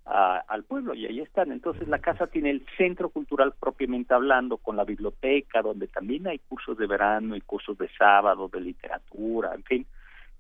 al 0.06 0.64
pueblo 0.64 0.94
y 0.96 1.06
ahí 1.06 1.20
están. 1.20 1.52
Entonces 1.52 1.88
la 1.88 2.00
casa 2.00 2.28
tiene 2.28 2.50
el 2.50 2.66
centro 2.78 3.10
cultural 3.10 3.54
propiamente 3.60 4.14
hablando, 4.14 4.58
con 4.58 4.76
la 4.76 4.84
biblioteca, 4.84 5.62
donde 5.62 5.88
también 5.88 6.28
hay 6.28 6.40
cursos 6.40 6.78
de 6.78 6.88
verano 6.88 7.36
y 7.36 7.42
cursos 7.42 7.78
de 7.78 7.90
sábado, 7.98 8.50
de 8.52 8.62
literatura, 8.62 9.54
en 9.54 9.64
fin, 9.64 9.86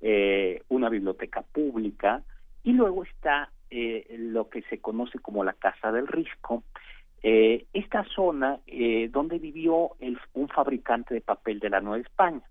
eh, 0.01 0.64
una 0.70 0.89
biblioteca 0.89 1.41
pública. 1.41 2.24
Y 2.64 2.74
luego 2.74 3.03
está 3.03 3.51
eh, 3.70 4.16
lo 4.18 4.49
que 4.49 4.64
se 4.64 4.80
conoce 4.80 5.20
como 5.20 5.43
la 5.43 5.53
Casa 5.53 5.91
del 5.91 6.07
Risco, 6.07 6.64
eh, 7.22 7.66
esta 7.74 8.03
zona 8.05 8.60
donde 9.10 9.39
vivió 9.39 9.91
un 10.34 10.47
fabricante 10.47 11.14
de 11.14 11.22
papel 11.22 11.60
de 11.60 11.70
la 11.70 11.82
Nueva 11.82 12.01
España. 12.01 12.41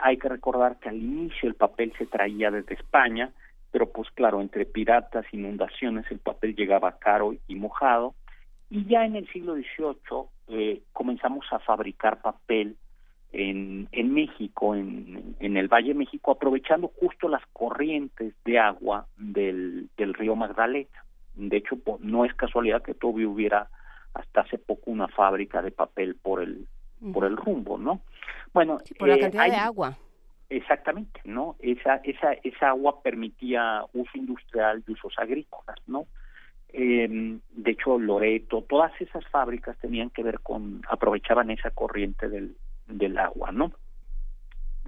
hay 0.00 0.16
que 0.16 0.28
recordar 0.28 0.78
que 0.78 0.88
al 0.88 0.96
inicio 0.96 1.48
el 1.48 1.54
papel 1.54 1.92
se 1.98 2.06
traía 2.06 2.50
desde 2.50 2.74
España, 2.74 3.32
pero 3.72 3.90
pues 3.90 4.08
claro, 4.10 4.40
entre 4.40 4.66
piratas, 4.66 5.24
inundaciones, 5.32 6.04
el 6.10 6.18
papel 6.18 6.54
llegaba 6.54 6.98
caro 6.98 7.34
y 7.48 7.54
mojado, 7.56 8.14
y 8.70 8.84
ya 8.84 9.04
en 9.04 9.16
el 9.16 9.26
siglo 9.32 9.54
XVIII 9.54 10.28
eh, 10.48 10.82
comenzamos 10.92 11.46
a 11.50 11.58
fabricar 11.58 12.22
papel 12.22 12.76
en, 13.32 13.88
en 13.92 14.14
México, 14.14 14.74
en, 14.74 15.34
en 15.40 15.56
el 15.56 15.68
Valle 15.68 15.88
de 15.88 15.94
México, 15.94 16.30
aprovechando 16.30 16.92
justo 17.00 17.28
las 17.28 17.42
corrientes 17.52 18.34
de 18.44 18.58
agua 18.58 19.06
del, 19.16 19.88
del 19.96 20.14
río 20.14 20.36
Magdalena. 20.36 21.04
De 21.34 21.56
hecho, 21.56 21.78
no 22.00 22.26
es 22.26 22.34
casualidad 22.34 22.82
que 22.82 22.94
todavía 22.94 23.28
hubiera 23.28 23.68
hasta 24.12 24.42
hace 24.42 24.58
poco 24.58 24.90
una 24.90 25.08
fábrica 25.08 25.62
de 25.62 25.70
papel 25.70 26.14
por 26.16 26.42
el 26.42 26.66
por 27.12 27.24
el 27.24 27.36
rumbo, 27.36 27.78
¿no? 27.78 28.02
Bueno, 28.52 28.78
por 28.98 29.08
la 29.08 29.16
eh, 29.16 29.20
cantidad 29.20 29.46
de 29.46 29.56
agua. 29.56 29.96
Exactamente, 30.52 31.18
¿no? 31.24 31.56
Esa, 31.60 31.96
esa, 32.04 32.34
esa 32.44 32.68
agua 32.68 33.02
permitía 33.02 33.84
uso 33.94 34.10
industrial 34.18 34.84
y 34.86 34.92
usos 34.92 35.14
agrícolas, 35.16 35.78
¿no? 35.86 36.06
Eh, 36.68 37.38
de 37.50 37.70
hecho, 37.70 37.98
Loreto, 37.98 38.62
todas 38.68 38.92
esas 39.00 39.26
fábricas 39.28 39.78
tenían 39.78 40.10
que 40.10 40.22
ver 40.22 40.40
con, 40.40 40.82
aprovechaban 40.90 41.50
esa 41.50 41.70
corriente 41.70 42.28
del, 42.28 42.54
del 42.86 43.16
agua, 43.16 43.50
¿no? 43.50 43.72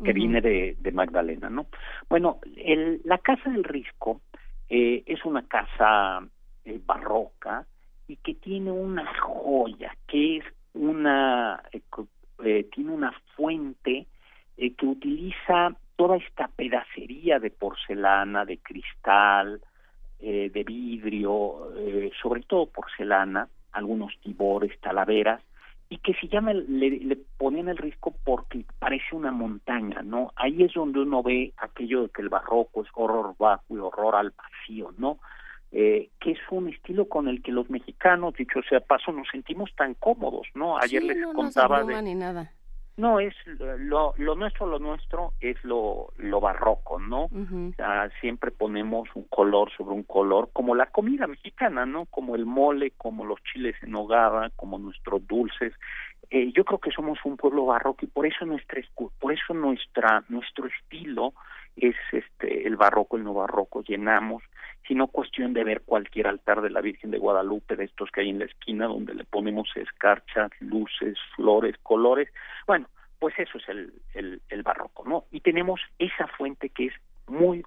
Que 0.04 0.12
viene 0.12 0.42
de, 0.42 0.76
de 0.78 0.92
Magdalena, 0.92 1.48
¿no? 1.48 1.66
Bueno, 2.10 2.40
el, 2.56 3.00
la 3.04 3.16
Casa 3.18 3.48
del 3.48 3.64
Risco 3.64 4.20
eh, 4.68 5.02
es 5.06 5.24
una 5.24 5.48
casa 5.48 6.28
eh, 6.66 6.78
barroca 6.84 7.64
y 8.06 8.16
que 8.16 8.34
tiene 8.34 8.70
una 8.70 9.06
joya, 9.18 9.96
que 10.08 10.38
es 10.38 10.44
una, 10.74 11.62
eh, 11.72 11.80
eh 12.44 12.68
tiene 12.70 12.90
una 12.90 13.12
fuente 13.34 14.08
eh, 14.56 14.74
que 14.74 14.86
utiliza 14.86 15.74
toda 15.96 16.16
esta 16.16 16.48
pedacería 16.48 17.38
de 17.38 17.50
porcelana, 17.50 18.44
de 18.44 18.58
cristal, 18.58 19.60
eh, 20.20 20.50
de 20.52 20.64
vidrio, 20.64 21.72
eh, 21.76 22.10
sobre 22.20 22.42
todo 22.42 22.66
porcelana, 22.66 23.48
algunos 23.72 24.12
tibores, 24.22 24.78
talaveras, 24.80 25.42
y 25.88 25.98
que 25.98 26.14
se 26.14 26.28
llama, 26.28 26.52
le, 26.52 26.90
le 26.90 27.16
ponen 27.36 27.68
el 27.68 27.76
risco 27.76 28.14
porque 28.24 28.64
parece 28.78 29.14
una 29.14 29.30
montaña, 29.30 30.02
¿no? 30.02 30.32
Ahí 30.34 30.62
es 30.62 30.72
donde 30.72 31.00
uno 31.00 31.22
ve 31.22 31.52
aquello 31.58 32.02
de 32.02 32.08
que 32.08 32.22
el 32.22 32.30
barroco 32.30 32.82
es 32.82 32.88
horror 32.94 33.34
bajo 33.38 33.64
y 33.70 33.78
horror 33.78 34.16
al 34.16 34.32
vacío, 34.32 34.94
¿no? 34.98 35.18
Eh, 35.76 36.10
que 36.20 36.30
es 36.30 36.38
un 36.50 36.68
estilo 36.68 37.08
con 37.08 37.28
el 37.28 37.42
que 37.42 37.50
los 37.50 37.68
mexicanos, 37.68 38.34
dicho 38.34 38.60
sea 38.68 38.80
paso, 38.80 39.10
nos 39.12 39.28
sentimos 39.28 39.74
tan 39.76 39.94
cómodos, 39.94 40.46
¿no? 40.54 40.78
Ayer 40.78 41.02
les 41.02 41.26
contaba 41.34 41.82
de, 41.82 42.00
ni 42.00 42.14
nada. 42.14 42.52
No, 42.96 43.18
es 43.18 43.34
lo, 43.46 44.14
lo 44.16 44.36
nuestro, 44.36 44.66
lo 44.66 44.78
nuestro 44.78 45.32
es 45.40 45.56
lo, 45.64 46.12
lo 46.16 46.40
barroco, 46.40 47.00
¿no? 47.00 47.24
o 47.24 47.72
sea, 47.76 48.08
siempre 48.20 48.52
ponemos 48.52 49.08
un 49.14 49.24
color 49.24 49.70
sobre 49.76 49.94
un 49.94 50.04
color, 50.04 50.50
como 50.52 50.76
la 50.76 50.86
comida 50.86 51.26
mexicana, 51.26 51.86
¿no? 51.86 52.06
Como 52.06 52.36
el 52.36 52.46
mole, 52.46 52.92
como 52.96 53.24
los 53.24 53.42
chiles 53.42 53.74
en 53.82 53.96
hogada, 53.96 54.50
como 54.54 54.78
nuestros 54.78 55.26
dulces. 55.26 55.72
Eh, 56.30 56.52
yo 56.52 56.64
creo 56.64 56.78
que 56.78 56.90
somos 56.90 57.18
un 57.24 57.36
pueblo 57.36 57.66
barroco 57.66 58.04
y 58.04 58.08
por 58.08 58.26
eso 58.26 58.44
nuestra, 58.44 58.80
por 59.18 59.32
eso 59.32 59.54
nuestra, 59.54 60.24
nuestro 60.28 60.66
estilo 60.66 61.34
es 61.76 61.96
este 62.12 62.66
el 62.66 62.76
barroco, 62.76 63.16
el 63.16 63.24
no 63.24 63.34
barroco, 63.34 63.82
llenamos, 63.82 64.42
sino 64.86 65.08
cuestión 65.08 65.52
de 65.52 65.64
ver 65.64 65.82
cualquier 65.82 66.26
altar 66.26 66.60
de 66.62 66.70
la 66.70 66.80
Virgen 66.80 67.10
de 67.10 67.18
Guadalupe, 67.18 67.76
de 67.76 67.84
estos 67.84 68.10
que 68.10 68.20
hay 68.20 68.30
en 68.30 68.38
la 68.38 68.44
esquina, 68.44 68.86
donde 68.86 69.14
le 69.14 69.24
ponemos 69.24 69.68
escarchas, 69.76 70.50
luces, 70.60 71.18
flores, 71.36 71.76
colores. 71.82 72.28
Bueno, 72.66 72.88
pues 73.18 73.38
eso 73.38 73.58
es 73.58 73.68
el, 73.68 73.92
el, 74.14 74.42
el 74.48 74.62
barroco, 74.62 75.04
¿no? 75.08 75.24
Y 75.30 75.40
tenemos 75.40 75.80
esa 75.98 76.26
fuente 76.26 76.68
que 76.68 76.86
es 76.86 76.94
muy, 77.26 77.64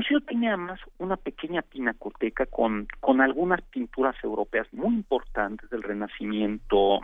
museo 0.00 0.22
tiene 0.22 0.48
además 0.48 0.80
una 0.96 1.18
pequeña 1.18 1.60
pinacoteca 1.60 2.46
con, 2.46 2.88
con 3.00 3.20
algunas 3.20 3.60
pinturas 3.60 4.16
europeas 4.22 4.66
muy 4.72 4.94
importantes 4.94 5.68
del 5.68 5.82
Renacimiento 5.82 7.00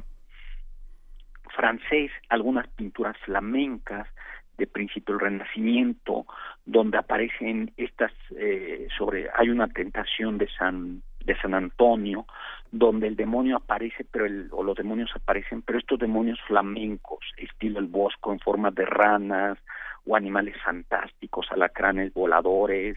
francés, 1.54 2.10
algunas 2.30 2.66
pinturas 2.68 3.14
flamencas 3.18 4.08
de 4.56 4.66
principio 4.66 5.14
del 5.14 5.28
Renacimiento, 5.28 6.24
donde 6.64 6.96
aparecen 6.96 7.70
estas 7.76 8.12
eh, 8.30 8.88
sobre 8.96 9.28
hay 9.36 9.50
una 9.50 9.68
tentación 9.68 10.38
de 10.38 10.48
San 10.56 11.02
de 11.26 11.36
San 11.40 11.54
Antonio, 11.54 12.24
donde 12.70 13.08
el 13.08 13.16
demonio 13.16 13.56
aparece, 13.56 14.06
pero 14.10 14.24
el, 14.24 14.48
o 14.52 14.62
los 14.62 14.76
demonios 14.76 15.10
aparecen, 15.14 15.62
pero 15.62 15.78
estos 15.78 15.98
demonios 15.98 16.38
flamencos, 16.46 17.20
estilo 17.36 17.80
el 17.80 17.86
bosco 17.86 18.32
en 18.32 18.40
forma 18.40 18.70
de 18.70 18.86
ranas 18.86 19.58
o 20.06 20.16
animales 20.16 20.54
fantásticos, 20.64 21.50
alacranes 21.50 22.14
voladores 22.14 22.96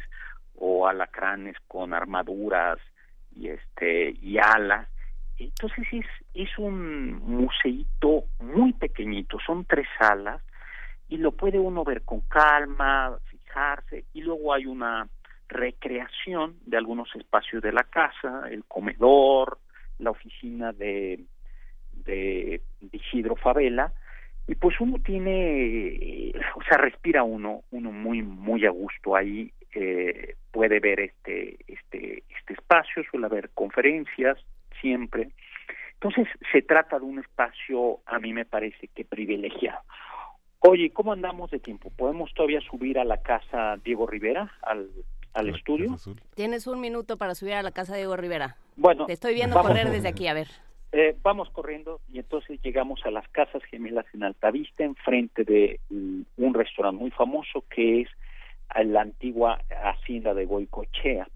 o 0.55 0.87
alacranes 0.87 1.55
con 1.67 1.93
armaduras 1.93 2.77
y 3.35 3.49
este 3.49 4.15
y 4.21 4.37
alas. 4.37 4.87
Entonces 5.37 5.87
es, 5.91 6.05
es 6.33 6.57
un 6.57 7.13
museito 7.23 8.25
muy 8.39 8.73
pequeñito, 8.73 9.37
son 9.45 9.65
tres 9.65 9.87
salas 9.97 10.41
y 11.07 11.17
lo 11.17 11.31
puede 11.31 11.57
uno 11.57 11.83
ver 11.83 12.03
con 12.03 12.21
calma, 12.21 13.17
fijarse 13.25 14.05
y 14.13 14.21
luego 14.21 14.53
hay 14.53 14.65
una 14.65 15.07
recreación 15.49 16.55
de 16.65 16.77
algunos 16.77 17.13
espacios 17.15 17.61
de 17.61 17.73
la 17.73 17.83
casa, 17.83 18.43
el 18.49 18.63
comedor, 18.65 19.57
la 19.97 20.11
oficina 20.11 20.71
de, 20.71 21.19
de, 22.05 22.61
Isidro 22.91 23.35
Favela, 23.35 23.91
y 24.47 24.55
pues 24.55 24.79
uno 24.79 24.97
tiene, 25.03 26.31
o 26.55 26.63
sea, 26.63 26.77
respira 26.77 27.23
uno, 27.23 27.63
uno 27.71 27.91
muy, 27.91 28.21
muy 28.21 28.65
a 28.65 28.69
gusto 28.69 29.15
ahí, 29.15 29.51
eh, 29.73 30.35
puede 30.51 30.79
ver 30.79 30.99
este, 31.01 31.57
este, 31.67 32.23
este 32.37 32.53
espacio, 32.53 33.03
suele 33.09 33.25
haber 33.25 33.49
conferencias 33.49 34.37
siempre. 34.81 35.29
Entonces, 35.93 36.27
se 36.51 36.61
trata 36.61 36.97
de 36.97 37.05
un 37.05 37.19
espacio, 37.19 37.99
a 38.05 38.19
mí 38.19 38.33
me 38.33 38.45
parece 38.45 38.87
que 38.87 39.03
privilegiado. 39.03 39.81
Oye, 40.59 40.91
¿cómo 40.91 41.13
andamos 41.13 41.51
de 41.51 41.59
tiempo? 41.59 41.91
¿Podemos 41.95 42.33
todavía 42.33 42.61
subir 42.61 42.99
a 42.99 43.05
la 43.05 43.21
casa 43.21 43.77
Diego 43.83 44.07
Rivera, 44.07 44.51
al 44.61 44.89
al 45.39 45.49
estudio. 45.49 45.95
Tienes 46.35 46.67
un 46.67 46.79
minuto 46.79 47.17
para 47.17 47.35
subir 47.35 47.53
a 47.53 47.63
la 47.63 47.71
casa 47.71 47.93
de 47.93 47.99
Diego 47.99 48.15
Rivera. 48.15 48.55
Bueno, 48.75 49.05
te 49.05 49.13
estoy 49.13 49.33
viendo 49.33 49.61
correr 49.61 49.89
desde 49.89 50.07
aquí, 50.07 50.27
a 50.27 50.33
ver. 50.33 50.47
Eh, 50.91 51.15
vamos 51.21 51.49
corriendo 51.51 52.01
y 52.07 52.17
entonces 52.17 52.59
llegamos 52.63 53.05
a 53.05 53.11
las 53.11 53.27
casas 53.29 53.63
gemelas 53.65 54.05
en 54.13 54.23
Altavista, 54.23 54.83
enfrente 54.83 55.43
de 55.43 55.79
un 55.89 56.53
restaurante 56.53 56.99
muy 56.99 57.11
famoso 57.11 57.63
que 57.69 58.01
es 58.01 58.09
la 58.85 59.01
antigua 59.01 59.59
hacienda 59.83 60.33
de 60.33 60.45
Goicochea. 60.45 61.27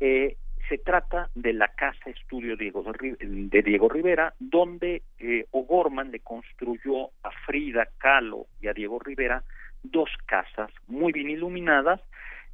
Eh, 0.00 0.36
se 0.68 0.78
trata 0.78 1.30
de 1.34 1.52
la 1.52 1.68
casa 1.68 2.10
estudio 2.10 2.56
Diego 2.56 2.84
de 3.20 3.62
Diego 3.62 3.88
Rivera, 3.88 4.34
donde 4.38 5.02
eh, 5.18 5.46
O'Gorman 5.50 6.12
le 6.12 6.20
construyó 6.20 7.10
a 7.22 7.30
Frida 7.44 7.88
Kahlo 7.98 8.46
y 8.60 8.68
a 8.68 8.72
Diego 8.72 8.98
Rivera 8.98 9.42
dos 9.82 10.10
casas 10.26 10.70
muy 10.86 11.12
bien 11.12 11.30
iluminadas 11.30 12.00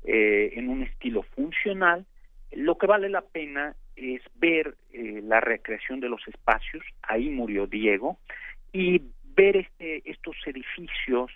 eh, 0.05 0.53
en 0.55 0.69
un 0.69 0.83
estilo 0.83 1.23
funcional. 1.23 2.07
Lo 2.53 2.79
que 2.79 2.87
vale 2.87 3.09
la 3.09 3.23
pena 3.23 3.75
es 3.97 4.23
ver 4.35 4.77
eh, 4.93 5.21
la 5.23 5.41
recreación 5.41 6.01
de 6.01 6.09
los 6.09 6.27
espacios, 6.29 6.85
ahí 7.03 7.31
murió 7.31 7.67
Diego, 7.67 8.19
y 8.73 9.03
ver 9.37 9.57
este, 9.57 10.09
estos 10.09 10.37
edificios 10.47 11.31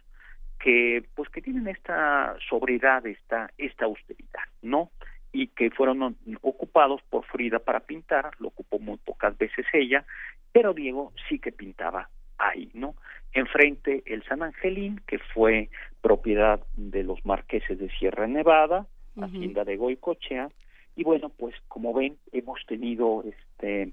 que 0.59 1.03
pues 1.15 1.31
que 1.31 1.41
tienen 1.41 1.69
esta 1.69 2.37
sobriedad, 2.49 3.07
esta, 3.07 3.51
esta 3.57 3.87
austeridad, 3.87 4.45
¿no? 4.61 4.91
y 5.33 5.49
que 5.49 5.71
fueron 5.71 6.17
ocupados 6.43 7.01
por 7.09 7.25
Frida 7.25 7.59
para 7.61 7.81
pintar, 7.81 8.33
lo 8.41 8.49
ocupó 8.49 8.79
muy 8.79 8.97
pocas 8.99 9.37
veces 9.39 9.65
ella, 9.73 10.05
pero 10.53 10.75
Diego 10.75 11.13
sí 11.29 11.39
que 11.39 11.53
pintaba 11.53 12.09
ahí, 12.41 12.71
¿no? 12.75 12.95
Enfrente 13.33 14.03
el 14.07 14.23
San 14.25 14.43
Angelín, 14.43 15.01
que 15.07 15.19
fue 15.19 15.69
propiedad 16.01 16.61
de 16.77 17.05
los 17.05 17.25
marqueses 17.25 17.79
de 17.79 17.91
Sierra 17.91 18.27
Nevada, 18.27 18.87
hacienda 19.21 19.65
de 19.65 19.77
Goicochea, 19.77 20.49
y 20.97 21.05
bueno, 21.05 21.29
pues 21.29 21.55
como 21.69 21.93
ven, 21.93 22.17
hemos 22.33 22.65
tenido 22.67 23.25
este 23.25 23.93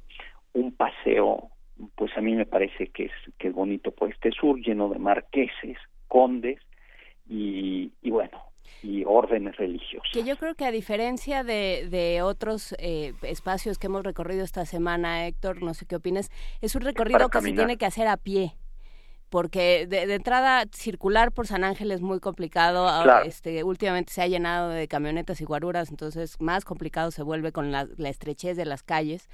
un 0.53 0.71
paseo, 0.71 1.49
pues 1.95 2.11
a 2.17 2.21
mí 2.21 2.33
me 2.33 2.45
parece 2.45 2.87
que 2.87 3.05
es 3.05 3.11
que 3.37 3.49
es 3.49 3.53
bonito 3.53 3.91
por 3.91 4.09
este 4.09 4.31
sur, 4.31 4.59
lleno 4.59 4.89
de 4.89 4.99
marqueses, 4.99 5.77
condes, 6.07 6.59
y, 7.29 7.91
y 8.01 8.09
bueno, 8.09 8.41
y 8.83 9.03
órdenes 9.05 9.55
religiosas. 9.57 10.09
Que 10.11 10.23
yo 10.23 10.37
creo 10.37 10.55
que 10.55 10.65
a 10.65 10.71
diferencia 10.71 11.43
de, 11.43 11.87
de 11.89 12.21
otros 12.21 12.75
eh, 12.79 13.13
espacios 13.23 13.77
que 13.77 13.87
hemos 13.87 14.03
recorrido 14.03 14.43
esta 14.43 14.65
semana, 14.65 15.27
Héctor, 15.27 15.61
no 15.61 15.73
sé 15.73 15.85
qué 15.85 15.95
opinas, 15.95 16.29
es 16.61 16.75
un 16.75 16.81
recorrido 16.81 17.29
que 17.29 17.41
se 17.41 17.53
tiene 17.53 17.77
que 17.77 17.85
hacer 17.85 18.07
a 18.07 18.17
pie. 18.17 18.55
Porque 19.29 19.87
de, 19.87 20.13
entrada 20.13 20.63
circular 20.71 21.33
por 21.33 21.47
San 21.47 21.65
Ángel 21.65 21.91
es 21.91 21.99
muy 21.99 22.21
complicado. 22.21 22.87
Este, 23.25 23.61
últimamente 23.65 24.13
se 24.13 24.21
ha 24.21 24.27
llenado 24.27 24.69
de 24.69 24.87
camionetas 24.87 25.41
y 25.41 25.43
guaruras, 25.43 25.89
entonces 25.89 26.39
más 26.39 26.63
complicado 26.63 27.11
se 27.11 27.23
vuelve 27.23 27.51
con 27.51 27.73
la, 27.73 27.87
la 27.97 28.07
estrechez 28.07 28.55
de 28.55 28.63
las 28.63 28.83
calles. 28.83 29.27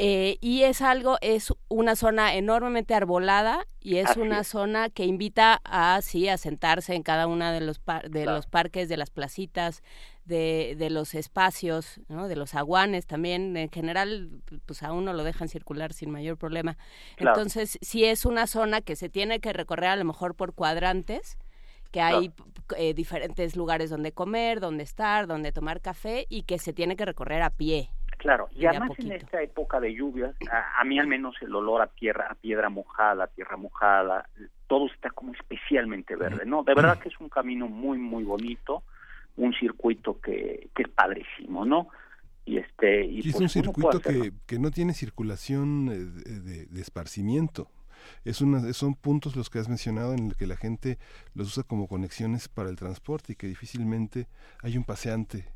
Eh, 0.00 0.38
y 0.40 0.62
es 0.62 0.80
algo, 0.80 1.18
es 1.20 1.52
una 1.66 1.96
zona 1.96 2.36
enormemente 2.36 2.94
arbolada 2.94 3.66
y 3.80 3.96
es 3.96 4.16
una 4.16 4.44
zona 4.44 4.90
que 4.90 5.04
invita 5.04 5.60
a, 5.64 6.00
sí, 6.02 6.28
a 6.28 6.38
sentarse 6.38 6.94
en 6.94 7.02
cada 7.02 7.26
una 7.26 7.52
de 7.52 7.60
los, 7.60 7.80
de 8.08 8.24
los 8.24 8.46
parques, 8.46 8.88
de 8.88 8.96
las 8.96 9.10
placitas, 9.10 9.82
de, 10.24 10.76
de 10.78 10.90
los 10.90 11.16
espacios, 11.16 12.00
¿no? 12.08 12.28
de 12.28 12.36
los 12.36 12.54
aguanes 12.54 13.06
también. 13.06 13.56
En 13.56 13.70
general, 13.70 14.30
pues 14.66 14.84
a 14.84 14.92
uno 14.92 15.12
lo 15.14 15.24
dejan 15.24 15.48
circular 15.48 15.92
sin 15.92 16.12
mayor 16.12 16.36
problema. 16.36 16.78
Entonces, 17.16 17.76
sí 17.82 18.04
es 18.04 18.24
una 18.24 18.46
zona 18.46 18.80
que 18.82 18.94
se 18.94 19.08
tiene 19.08 19.40
que 19.40 19.52
recorrer 19.52 19.90
a 19.90 19.96
lo 19.96 20.04
mejor 20.04 20.36
por 20.36 20.54
cuadrantes 20.54 21.38
que 21.90 22.00
hay 22.00 22.32
eh, 22.76 22.94
diferentes 22.94 23.56
lugares 23.56 23.90
donde 23.90 24.12
comer, 24.12 24.60
donde 24.60 24.84
estar, 24.84 25.26
donde 25.26 25.52
tomar 25.52 25.80
café 25.80 26.26
y 26.28 26.42
que 26.42 26.58
se 26.58 26.72
tiene 26.72 26.96
que 26.96 27.04
recorrer 27.04 27.42
a 27.42 27.50
pie. 27.50 27.90
Claro, 28.18 28.48
y, 28.50 28.66
además 28.66 28.90
en 28.98 29.12
esta 29.12 29.40
época 29.40 29.78
de 29.78 29.94
lluvias, 29.94 30.34
a, 30.50 30.82
mí 30.84 30.98
al 30.98 31.06
menos 31.06 31.36
el 31.40 31.54
olor 31.54 31.82
a 31.82 31.86
tierra, 31.86 32.26
a 32.28 32.34
piedra 32.34 32.68
mojada, 32.68 33.24
a 33.24 33.26
tierra 33.28 33.56
mojada, 33.56 34.28
todo 34.66 34.86
está 34.88 35.10
como 35.10 35.32
especialmente 35.34 36.16
verde, 36.16 36.44
¿no? 36.44 36.64
De 36.64 36.74
verdad 36.74 36.98
que 36.98 37.10
es 37.10 37.20
un 37.20 37.28
camino 37.28 37.68
muy, 37.68 37.96
muy 37.96 38.24
bonito, 38.24 38.82
un 39.36 39.54
circuito 39.54 40.20
que, 40.20 40.68
que 40.74 40.82
es 40.82 40.88
padrísimo, 40.88 41.64
¿no? 41.64 41.88
Y, 42.44 42.58
este, 42.58 43.04
y, 43.04 43.20
es 43.20 43.32
pues 43.32 43.40
un 43.40 43.48
circuito 43.48 44.00
que, 44.00 44.32
que 44.46 44.58
no 44.58 44.72
tiene 44.72 44.94
circulación 44.94 45.88
eh, 45.88 46.40
de, 46.40 46.66
de, 46.66 46.80
esparcimiento. 46.80 47.70
Es 48.24 48.40
una, 48.40 48.72
son 48.72 48.94
puntos 48.94 49.36
los 49.36 49.48
que 49.48 49.60
has 49.60 49.68
mencionado 49.68 50.14
en 50.14 50.28
los 50.28 50.36
que 50.36 50.46
la 50.46 50.56
gente 50.56 50.98
los 51.34 51.48
usa 51.48 51.62
como 51.62 51.86
conexiones 51.86 52.48
para 52.48 52.68
el 52.68 52.76
transporte 52.76 53.34
y 53.34 53.36
que 53.36 53.46
difícilmente 53.46 54.26
hay 54.62 54.76
un 54.76 54.84
paseante 54.84 55.46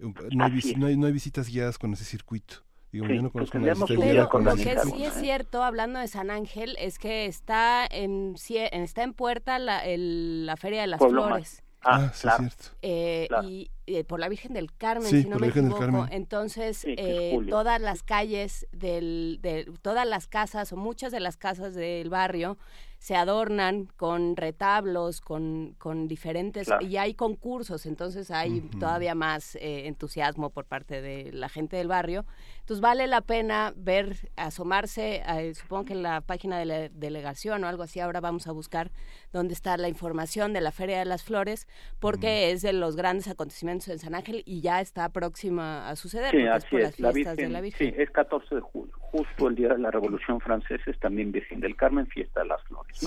no 0.00 0.44
hay, 0.44 0.96
no, 0.96 1.06
hay, 1.06 1.12
visitas 1.12 1.48
guiadas 1.48 1.78
con 1.78 1.92
ese 1.92 2.04
circuito. 2.04 2.56
Digo, 2.92 3.06
yo 3.06 3.22
no 3.22 3.30
conozco 3.30 3.58
una 3.58 3.74
Pero 3.86 4.28
lo 4.40 4.56
que 4.56 4.76
sí 4.80 5.04
es 5.04 5.14
cierto, 5.14 5.62
hablando 5.62 6.00
de 6.00 6.08
San 6.08 6.30
Ángel, 6.30 6.76
es 6.80 6.98
que 6.98 7.26
está 7.26 7.86
en, 7.88 8.34
está 8.48 9.02
en 9.04 9.14
puerta 9.14 9.58
la, 9.60 9.82
la 9.86 10.56
Feria 10.56 10.80
de 10.80 10.86
las 10.88 10.98
Flores. 10.98 11.62
Ah, 11.82 12.10
sí, 12.12 12.28
es 12.28 12.34
cierto. 12.36 12.64
Eh, 12.82 13.28
y 13.44 13.70
eh, 13.86 14.04
por 14.04 14.20
la 14.20 14.28
Virgen 14.28 14.52
del 14.52 14.72
Carmen, 14.72 15.08
si 15.08 15.24
no 15.24 15.38
me 15.38 15.48
equivoco. 15.48 16.06
Entonces, 16.10 16.84
eh, 16.86 17.38
todas 17.48 17.80
las 17.80 18.02
calles 18.02 18.66
del, 18.72 19.38
de 19.40 19.72
todas 19.80 20.06
las 20.06 20.26
casas 20.26 20.72
o 20.72 20.76
muchas 20.76 21.12
de 21.12 21.20
las 21.20 21.36
casas 21.36 21.74
del 21.74 22.10
barrio 22.10 22.58
se 23.00 23.16
adornan 23.16 23.86
con 23.96 24.36
retablos, 24.36 25.22
con, 25.22 25.74
con 25.78 26.06
diferentes, 26.06 26.68
y 26.80 26.98
hay 26.98 27.14
concursos, 27.14 27.86
entonces 27.86 28.30
hay 28.30 28.60
todavía 28.78 29.14
más 29.14 29.56
eh, 29.56 29.86
entusiasmo 29.86 30.50
por 30.50 30.66
parte 30.66 31.00
de 31.00 31.32
la 31.32 31.48
gente 31.48 31.78
del 31.78 31.88
barrio. 31.88 32.26
Entonces 32.58 32.82
vale 32.82 33.06
la 33.06 33.22
pena 33.22 33.72
ver, 33.74 34.30
asomarse, 34.36 35.22
supongo 35.54 35.86
que 35.86 35.92
en 35.94 36.02
la 36.02 36.20
página 36.20 36.58
de 36.58 36.66
la 36.66 36.88
delegación 36.90 37.64
o 37.64 37.68
algo 37.68 37.84
así, 37.84 38.00
ahora 38.00 38.20
vamos 38.20 38.46
a 38.46 38.52
buscar 38.52 38.90
dónde 39.32 39.54
está 39.54 39.76
la 39.76 39.88
información 39.88 40.52
de 40.52 40.60
la 40.60 40.72
Feria 40.72 40.98
de 40.98 41.04
las 41.04 41.22
Flores, 41.22 41.66
porque 41.98 42.50
es 42.50 42.62
de 42.62 42.72
los 42.72 42.96
grandes 42.96 43.28
acontecimientos 43.28 43.88
en 43.88 43.98
San 43.98 44.14
Ángel 44.14 44.42
y 44.46 44.60
ya 44.60 44.80
está 44.80 45.08
próxima 45.10 45.88
a 45.88 45.96
suceder, 45.96 46.30
sí, 46.30 46.46
así 46.46 46.76
es, 46.76 47.00
las 47.00 47.14
fiestas 47.14 47.36
de 47.36 47.48
la 47.48 47.60
Virgen. 47.60 47.94
Sí, 47.94 48.00
es 48.00 48.10
14 48.10 48.54
de 48.54 48.60
julio, 48.60 48.94
justo 48.98 49.48
el 49.48 49.54
día 49.54 49.68
de 49.68 49.78
la 49.78 49.90
Revolución 49.90 50.40
Francesa, 50.40 50.82
es 50.90 50.98
también 50.98 51.32
Virgen 51.32 51.60
del 51.60 51.76
Carmen, 51.76 52.06
fiesta 52.06 52.40
de 52.40 52.46
las 52.46 52.62
Flores 52.64 53.00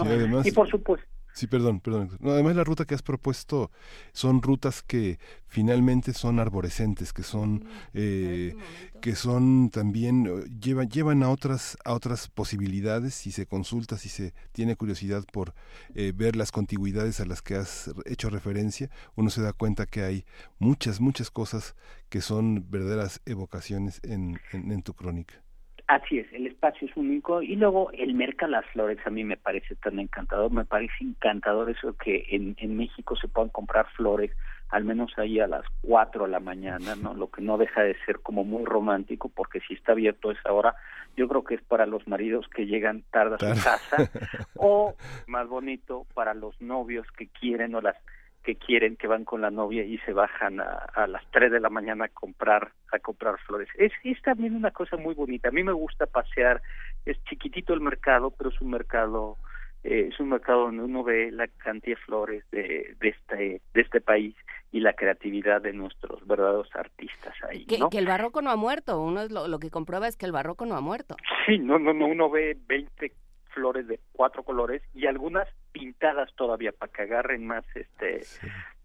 y 0.45 0.51
por 0.51 0.69
supuesto, 0.69 1.07
Sí, 1.33 1.47
perdón, 1.47 1.79
perdón. 1.79 2.15
No, 2.19 2.31
además 2.31 2.55
la 2.55 2.63
ruta 2.63 2.85
que 2.85 2.93
has 2.93 3.01
propuesto 3.01 3.71
son 4.13 4.41
rutas 4.43 4.83
que 4.83 5.17
finalmente 5.47 6.13
son 6.13 6.39
arborescentes, 6.39 7.11
que 7.11 7.23
son 7.23 7.53
Mm, 7.53 7.67
eh, 7.93 8.55
que 9.01 9.15
son 9.15 9.69
también 9.69 10.27
eh, 10.27 10.49
llevan 10.59 10.89
llevan 10.89 11.23
a 11.23 11.29
otras 11.29 11.77
a 11.85 11.93
otras 11.93 12.27
posibilidades 12.29 13.15
si 13.15 13.31
se 13.31 13.45
consulta, 13.47 13.97
si 13.97 14.09
se 14.09 14.33
tiene 14.51 14.75
curiosidad 14.75 15.25
por 15.31 15.53
eh, 15.95 16.13
ver 16.15 16.35
las 16.35 16.51
contigüidades 16.51 17.19
a 17.19 17.25
las 17.25 17.41
que 17.41 17.55
has 17.55 17.91
hecho 18.05 18.29
referencia, 18.29 18.89
uno 19.15 19.29
se 19.29 19.41
da 19.41 19.53
cuenta 19.53 19.85
que 19.87 20.03
hay 20.03 20.25
muchas 20.59 21.01
muchas 21.01 21.31
cosas 21.31 21.75
que 22.09 22.21
son 22.21 22.69
verdaderas 22.69 23.21
evocaciones 23.25 23.99
en, 24.03 24.39
en, 24.51 24.71
en 24.71 24.83
tu 24.83 24.93
crónica. 24.93 25.42
Así 25.87 26.19
es, 26.19 26.31
el 26.31 26.47
espacio 26.47 26.87
es 26.87 26.95
único 26.95 27.41
y 27.41 27.57
luego 27.57 27.91
el 27.91 28.13
Merca 28.13 28.47
Las 28.47 28.65
Flores 28.67 28.99
a 29.05 29.09
mí 29.09 29.25
me 29.25 29.35
parece 29.35 29.75
tan 29.75 29.99
encantador, 29.99 30.49
me 30.49 30.63
parece 30.63 30.93
encantador 31.01 31.69
eso 31.69 31.93
que 31.97 32.25
en, 32.29 32.55
en 32.57 32.77
México 32.77 33.17
se 33.17 33.27
puedan 33.27 33.49
comprar 33.49 33.87
flores 33.97 34.31
al 34.69 34.85
menos 34.85 35.11
ahí 35.17 35.39
a 35.39 35.45
las 35.45 35.65
4 35.81 36.25
de 36.25 36.31
la 36.31 36.39
mañana, 36.39 36.95
¿no? 36.95 37.13
Lo 37.13 37.29
que 37.29 37.43
no 37.43 37.59
deja 37.59 37.83
de 37.83 37.95
ser 38.05 38.21
como 38.21 38.43
muy 38.43 38.65
romántico 38.65 39.29
porque 39.29 39.59
si 39.67 39.75
está 39.75 39.91
abierto 39.91 40.29
a 40.29 40.33
esa 40.33 40.51
hora, 40.51 40.75
yo 41.15 41.27
creo 41.27 41.43
que 41.43 41.55
es 41.55 41.61
para 41.61 41.85
los 41.85 42.07
maridos 42.07 42.47
que 42.47 42.65
llegan 42.65 43.03
tarde 43.11 43.35
a 43.35 43.55
su 43.55 43.63
casa 43.63 44.09
o 44.55 44.95
más 45.27 45.47
bonito 45.47 46.07
para 46.15 46.33
los 46.33 46.59
novios 46.59 47.05
que 47.15 47.27
quieren 47.27 47.75
o 47.75 47.81
las 47.81 47.97
que 48.43 48.55
quieren 48.55 48.97
que 48.97 49.07
van 49.07 49.25
con 49.25 49.41
la 49.41 49.51
novia 49.51 49.83
y 49.83 49.97
se 49.99 50.13
bajan 50.13 50.59
a, 50.59 50.85
a 50.93 51.07
las 51.07 51.23
3 51.31 51.51
de 51.51 51.59
la 51.59 51.69
mañana 51.69 52.05
a 52.05 52.09
comprar 52.09 52.71
a 52.91 52.99
comprar 52.99 53.39
flores. 53.39 53.69
Es, 53.77 53.91
es 54.03 54.21
también 54.21 54.55
una 54.55 54.71
cosa 54.71 54.97
muy 54.97 55.15
bonita. 55.15 55.49
A 55.49 55.51
mí 55.51 55.63
me 55.63 55.71
gusta 55.71 56.05
pasear. 56.05 56.61
Es 57.05 57.21
chiquitito 57.23 57.73
el 57.73 57.81
mercado, 57.81 58.31
pero 58.31 58.49
es 58.49 58.61
un 58.61 58.69
mercado 58.71 59.37
eh, 59.83 60.09
es 60.11 60.19
un 60.19 60.29
mercado 60.29 60.65
donde 60.65 60.83
uno 60.83 61.03
ve 61.03 61.31
la 61.31 61.47
cantidad 61.47 61.97
de 61.97 62.03
flores 62.03 62.43
de, 62.51 62.95
de 62.99 63.09
este 63.09 63.61
de 63.73 63.81
este 63.81 63.99
país 63.99 64.35
y 64.71 64.79
la 64.79 64.93
creatividad 64.93 65.61
de 65.61 65.73
nuestros 65.73 66.25
verdaderos 66.25 66.69
artistas 66.73 67.35
ahí, 67.47 67.65
que 67.65 67.97
el 67.97 68.07
barroco 68.07 68.41
no 68.41 68.49
ha 68.49 68.55
muerto. 68.55 68.99
Uno 69.01 69.21
es 69.21 69.31
lo, 69.31 69.47
lo 69.47 69.59
que 69.59 69.69
comprueba 69.69 70.07
es 70.07 70.17
que 70.17 70.25
el 70.25 70.31
barroco 70.31 70.65
no 70.65 70.75
ha 70.75 70.81
muerto. 70.81 71.15
Sí, 71.45 71.59
no, 71.59 71.77
no, 71.77 71.93
no, 71.93 72.07
uno 72.07 72.29
ve 72.29 72.57
20 72.67 73.11
flores 73.53 73.87
de 73.87 73.99
cuatro 74.11 74.43
colores 74.43 74.81
y 74.93 75.05
algunas 75.05 75.47
pintadas 75.71 76.33
todavía 76.35 76.71
para 76.71 76.91
que 76.91 77.03
agarren 77.03 77.45
más 77.45 77.63
este 77.75 78.21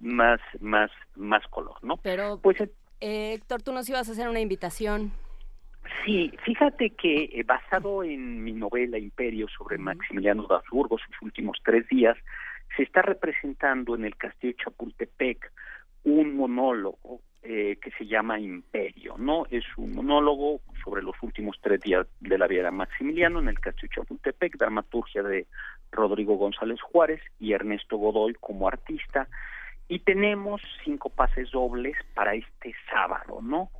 más 0.00 0.40
más 0.60 0.90
más 1.16 1.46
color, 1.48 1.76
¿no? 1.82 1.96
Pero, 1.98 2.38
Pues 2.42 2.60
eh, 2.60 2.70
eh, 3.00 3.32
Héctor, 3.34 3.62
tú 3.62 3.72
nos 3.72 3.88
ibas 3.88 4.08
a 4.08 4.12
hacer 4.12 4.28
una 4.28 4.40
invitación. 4.40 5.12
Sí, 6.04 6.32
fíjate 6.44 6.90
que 6.90 7.24
eh, 7.32 7.42
basado 7.44 8.02
en 8.02 8.44
mi 8.44 8.52
novela 8.52 8.98
Imperio 8.98 9.46
sobre 9.48 9.78
Maximiliano 9.78 10.46
de 10.46 10.54
Habsburgo, 10.56 10.98
sus 10.98 11.22
últimos 11.22 11.58
tres 11.64 11.88
días, 11.88 12.16
se 12.76 12.82
está 12.82 13.02
representando 13.02 13.94
en 13.94 14.04
el 14.04 14.16
Castillo 14.16 14.54
Chapultepec 14.62 15.50
un 16.04 16.36
monólogo 16.36 17.20
eh, 17.42 17.78
que 17.80 17.90
se 17.92 18.06
llama 18.06 18.38
Imperio, 18.40 19.16
¿no? 19.18 19.46
Es 19.50 19.64
un 19.76 19.92
monólogo 19.94 20.60
sobre 20.84 21.02
los 21.02 21.14
últimos 21.22 21.56
tres 21.60 21.80
días 21.80 22.06
de 22.20 22.36
la 22.38 22.46
vida 22.46 22.64
de 22.64 22.70
Maximiliano 22.70 23.40
en 23.40 23.48
el 23.48 23.60
Castillo 23.60 23.92
Chapultepec, 23.94 24.56
dramaturgia 24.56 25.22
de 25.22 25.46
Rodrigo 25.92 26.36
González 26.36 26.80
Juárez 26.82 27.20
y 27.38 27.52
Ernesto 27.52 27.96
Godoy 27.96 28.34
como 28.40 28.68
artista, 28.68 29.28
y 29.88 30.00
tenemos 30.00 30.60
cinco 30.84 31.08
pases 31.10 31.50
dobles 31.50 31.96
para 32.14 32.34
este 32.34 32.74
sábado, 32.90 33.40
¿no? 33.42 33.70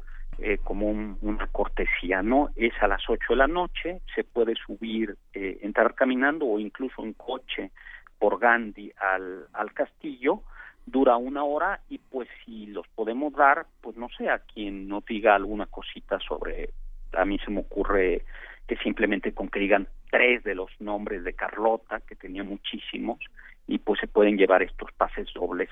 eh, 0.41 0.59
como 0.63 0.87
un- 0.89 1.19
una 1.21 1.49
cortesía, 1.49 2.23
¿no? 2.23 2.51
Es 2.55 2.73
a 2.81 2.87
las 2.87 3.03
8 3.09 3.27
de 3.31 3.37
la 3.37 3.49
noche, 3.49 4.03
se 4.15 4.23
puede 4.23 4.55
subir, 4.55 5.17
eh, 5.35 5.59
entrar 5.63 5.97
caminando 5.97 6.47
o 6.47 6.61
incluso 6.61 7.03
en 7.03 7.13
coche 7.15 7.73
por 8.21 8.39
Gandhi 8.39 8.93
al, 9.01 9.49
al 9.53 9.73
castillo, 9.75 10.45
dura 10.91 11.16
una 11.16 11.45
hora 11.45 11.80
y 11.89 11.99
pues 11.99 12.28
si 12.45 12.66
los 12.66 12.86
podemos 12.89 13.32
dar, 13.32 13.66
pues 13.80 13.97
no 13.97 14.09
sé, 14.16 14.28
a 14.28 14.39
quien 14.41 14.89
no 14.89 15.03
diga 15.07 15.34
alguna 15.34 15.66
cosita 15.66 16.18
sobre, 16.20 16.70
a 17.12 17.24
mí 17.24 17.39
se 17.45 17.51
me 17.51 17.61
ocurre 17.61 18.24
que 18.66 18.76
simplemente 18.76 19.32
con 19.32 19.49
que 19.49 19.61
digan 19.61 19.89
tres 20.11 20.43
de 20.45 20.55
los 20.55 20.70
nombres 20.80 21.24
de 21.24 21.32
Carlota, 21.32 22.01
que 22.01 22.16
tenía 22.16 22.45
muchísimos, 22.45 23.18
y 23.66 23.78
pues 23.78 24.01
se 24.01 24.07
pueden 24.07 24.36
llevar 24.36 24.62
estos 24.62 24.91
pases 24.93 25.28
dobles 25.34 25.68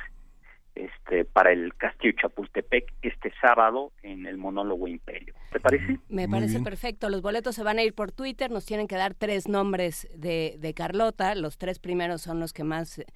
este 0.76 1.24
para 1.24 1.52
el 1.52 1.74
Castillo 1.74 2.12
Chapultepec 2.20 2.92
este 3.02 3.32
sábado 3.40 3.92
en 4.02 4.26
el 4.26 4.36
monólogo 4.36 4.86
Imperio. 4.86 5.34
¿Te 5.50 5.58
parece? 5.58 5.98
Me 6.08 6.26
Muy 6.26 6.36
parece 6.36 6.52
bien. 6.52 6.64
perfecto. 6.64 7.08
Los 7.08 7.22
boletos 7.22 7.54
se 7.54 7.62
van 7.62 7.78
a 7.78 7.82
ir 7.82 7.94
por 7.94 8.12
Twitter. 8.12 8.50
Nos 8.50 8.66
tienen 8.66 8.86
que 8.86 8.96
dar 8.96 9.14
tres 9.14 9.48
nombres 9.48 10.06
de, 10.14 10.56
de 10.58 10.74
Carlota. 10.74 11.34
Los 11.34 11.56
tres 11.56 11.78
primeros 11.78 12.20
son 12.20 12.40
los 12.40 12.52
que 12.52 12.62
más 12.64 12.98
eh, 12.98 13.06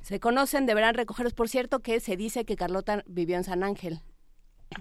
se 0.00 0.20
conocen. 0.20 0.66
Deberán 0.66 0.94
recogerlos. 0.94 1.34
Por 1.34 1.48
cierto, 1.48 1.80
que 1.80 2.00
se 2.00 2.16
dice 2.16 2.44
que 2.44 2.56
Carlota 2.56 3.02
vivió 3.06 3.36
en 3.36 3.44
San 3.44 3.62
Ángel. 3.62 4.00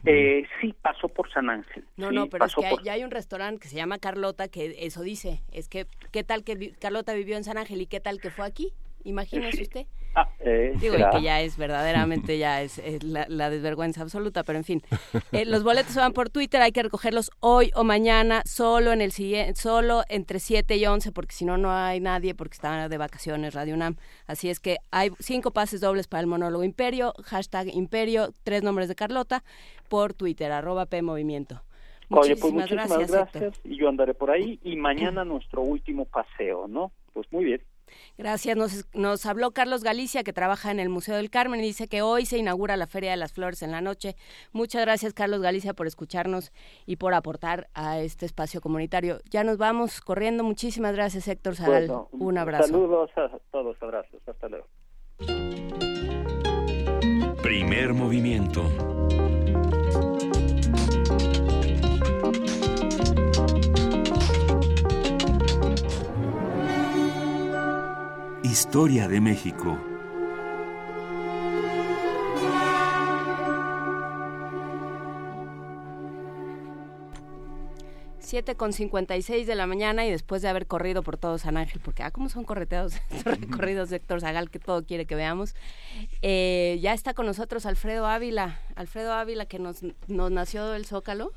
Eh, 0.05 0.43
sí, 0.61 0.75
pasó 0.81 1.07
por 1.09 1.31
San 1.33 1.49
Ángel. 1.49 1.83
No, 1.97 2.09
sí, 2.09 2.15
no, 2.15 2.27
pero 2.27 2.45
es 2.45 2.53
que 2.55 2.65
hay- 2.65 2.75
por- 2.75 2.83
ya 2.83 2.93
hay 2.93 3.03
un 3.03 3.09
restaurante 3.11 3.59
que 3.61 3.69
se 3.69 3.75
llama 3.75 3.97
Carlota 3.97 4.47
que 4.47 4.75
eso 4.85 5.01
dice. 5.01 5.41
Es 5.51 5.67
que, 5.67 5.87
¿qué 6.11 6.23
tal 6.23 6.43
que 6.43 6.73
Carlota 6.79 7.13
vivió 7.13 7.37
en 7.37 7.43
San 7.43 7.57
Ángel 7.57 7.81
y 7.81 7.87
qué 7.87 7.99
tal 7.99 8.21
que 8.21 8.29
fue 8.29 8.45
aquí? 8.45 8.71
Imagínese 9.03 9.61
usted. 9.63 9.85
Ah, 10.15 10.27
eh, 10.39 10.73
Digo, 10.81 10.95
y 10.97 11.07
que 11.11 11.21
ya 11.21 11.39
es 11.39 11.55
verdaderamente 11.55 12.39
ya 12.39 12.63
es, 12.63 12.79
es 12.79 13.03
la, 13.03 13.27
la 13.29 13.51
desvergüenza 13.51 14.01
absoluta, 14.01 14.43
pero 14.43 14.57
en 14.57 14.63
fin. 14.63 14.81
Eh, 15.31 15.45
los 15.45 15.63
boletos 15.63 15.93
se 15.93 15.99
van 15.99 16.13
por 16.13 16.31
Twitter, 16.31 16.59
hay 16.63 16.71
que 16.71 16.81
recogerlos 16.81 17.29
hoy 17.41 17.69
o 17.75 17.83
mañana, 17.83 18.41
solo 18.43 18.91
en 18.91 19.01
el 19.01 19.11
siguiente, 19.11 19.53
solo 19.61 20.01
entre 20.09 20.39
7 20.39 20.75
y 20.77 20.85
11, 20.87 21.11
porque 21.11 21.35
si 21.35 21.45
no, 21.45 21.59
no 21.59 21.71
hay 21.71 21.99
nadie, 21.99 22.33
porque 22.33 22.55
está 22.55 22.89
de 22.89 22.97
vacaciones 22.97 23.53
Radio 23.53 23.75
UNAM. 23.75 23.97
Así 24.25 24.49
es 24.49 24.59
que 24.59 24.77
hay 24.89 25.11
cinco 25.19 25.51
pases 25.51 25.79
dobles 25.79 26.07
para 26.07 26.21
el 26.21 26.27
monólogo 26.27 26.63
Imperio, 26.63 27.13
hashtag 27.23 27.67
Imperio, 27.67 28.33
tres 28.43 28.63
nombres 28.63 28.87
de 28.87 28.95
Carlota, 28.95 29.43
por 29.89 30.15
Twitter, 30.15 30.51
arroba 30.51 30.87
P 30.87 31.03
Movimiento. 31.03 31.61
Oye, 32.09 32.35
pues 32.35 32.51
Muchísimas 32.51 32.89
muchísimas 32.89 33.31
gracias, 33.31 33.61
y 33.63 33.77
yo 33.77 33.87
andaré 33.87 34.15
por 34.15 34.31
ahí 34.31 34.59
y 34.63 34.75
mañana 34.75 35.23
nuestro 35.23 35.61
último 35.61 36.05
paseo, 36.05 36.67
¿no? 36.67 36.91
Pues 37.13 37.31
muy 37.31 37.45
bien. 37.45 37.61
Gracias. 38.19 38.57
Nos, 38.57 38.85
nos 38.93 39.25
habló 39.25 39.51
Carlos 39.51 39.81
Galicia, 39.81 40.25
que 40.25 40.33
trabaja 40.33 40.71
en 40.71 40.81
el 40.81 40.89
Museo 40.89 41.15
del 41.15 41.29
Carmen, 41.29 41.61
y 41.61 41.63
dice 41.63 41.87
que 41.87 42.01
hoy 42.01 42.25
se 42.25 42.37
inaugura 42.37 42.75
la 42.75 42.85
Feria 42.85 43.11
de 43.11 43.17
las 43.17 43.31
Flores 43.31 43.63
en 43.63 43.71
la 43.71 43.79
noche. 43.79 44.17
Muchas 44.51 44.81
gracias, 44.81 45.13
Carlos 45.13 45.41
Galicia, 45.41 45.73
por 45.73 45.87
escucharnos 45.87 46.51
y 46.85 46.97
por 46.97 47.13
aportar 47.13 47.69
a 47.73 48.01
este 48.01 48.25
espacio 48.25 48.59
comunitario. 48.59 49.21
Ya 49.29 49.45
nos 49.45 49.57
vamos 49.57 50.01
corriendo. 50.01 50.43
Muchísimas 50.43 50.93
gracias, 50.93 51.29
Héctor 51.29 51.55
Zagal. 51.55 51.87
Bueno, 51.87 52.09
Un 52.11 52.37
abrazo. 52.37 52.67
Saludos 52.67 53.09
a 53.15 53.39
todos, 53.51 53.77
abrazos, 53.81 54.21
hasta 54.27 54.49
luego. 54.49 54.67
Primer 57.41 57.93
movimiento. 57.93 58.69
Historia 68.49 69.07
de 69.07 69.21
México. 69.21 69.77
Siete 78.17 78.55
con 78.55 78.73
56 78.73 79.45
de 79.45 79.53
la 79.53 79.67
mañana 79.67 80.07
y 80.07 80.09
después 80.09 80.41
de 80.41 80.47
haber 80.47 80.65
corrido 80.65 81.03
por 81.03 81.17
todo 81.17 81.37
San 81.37 81.57
Ángel, 81.57 81.79
porque 81.79 82.01
ah, 82.01 82.09
cómo 82.09 82.27
son 82.29 82.43
correteados 82.43 82.93
estos 83.11 83.39
recorridos 83.39 83.91
de 83.91 83.97
Héctor 83.97 84.21
Zagal, 84.21 84.49
que 84.49 84.57
todo 84.57 84.83
quiere 84.83 85.05
que 85.05 85.13
veamos. 85.13 85.53
Eh, 86.23 86.79
ya 86.81 86.95
está 86.95 87.13
con 87.13 87.27
nosotros 87.27 87.67
Alfredo 87.67 88.07
Ávila. 88.07 88.59
Alfredo 88.75 89.13
Ávila, 89.13 89.45
que 89.45 89.59
nos, 89.59 89.83
nos 90.07 90.31
nació 90.31 90.73
el 90.73 90.87
Zócalo. 90.87 91.33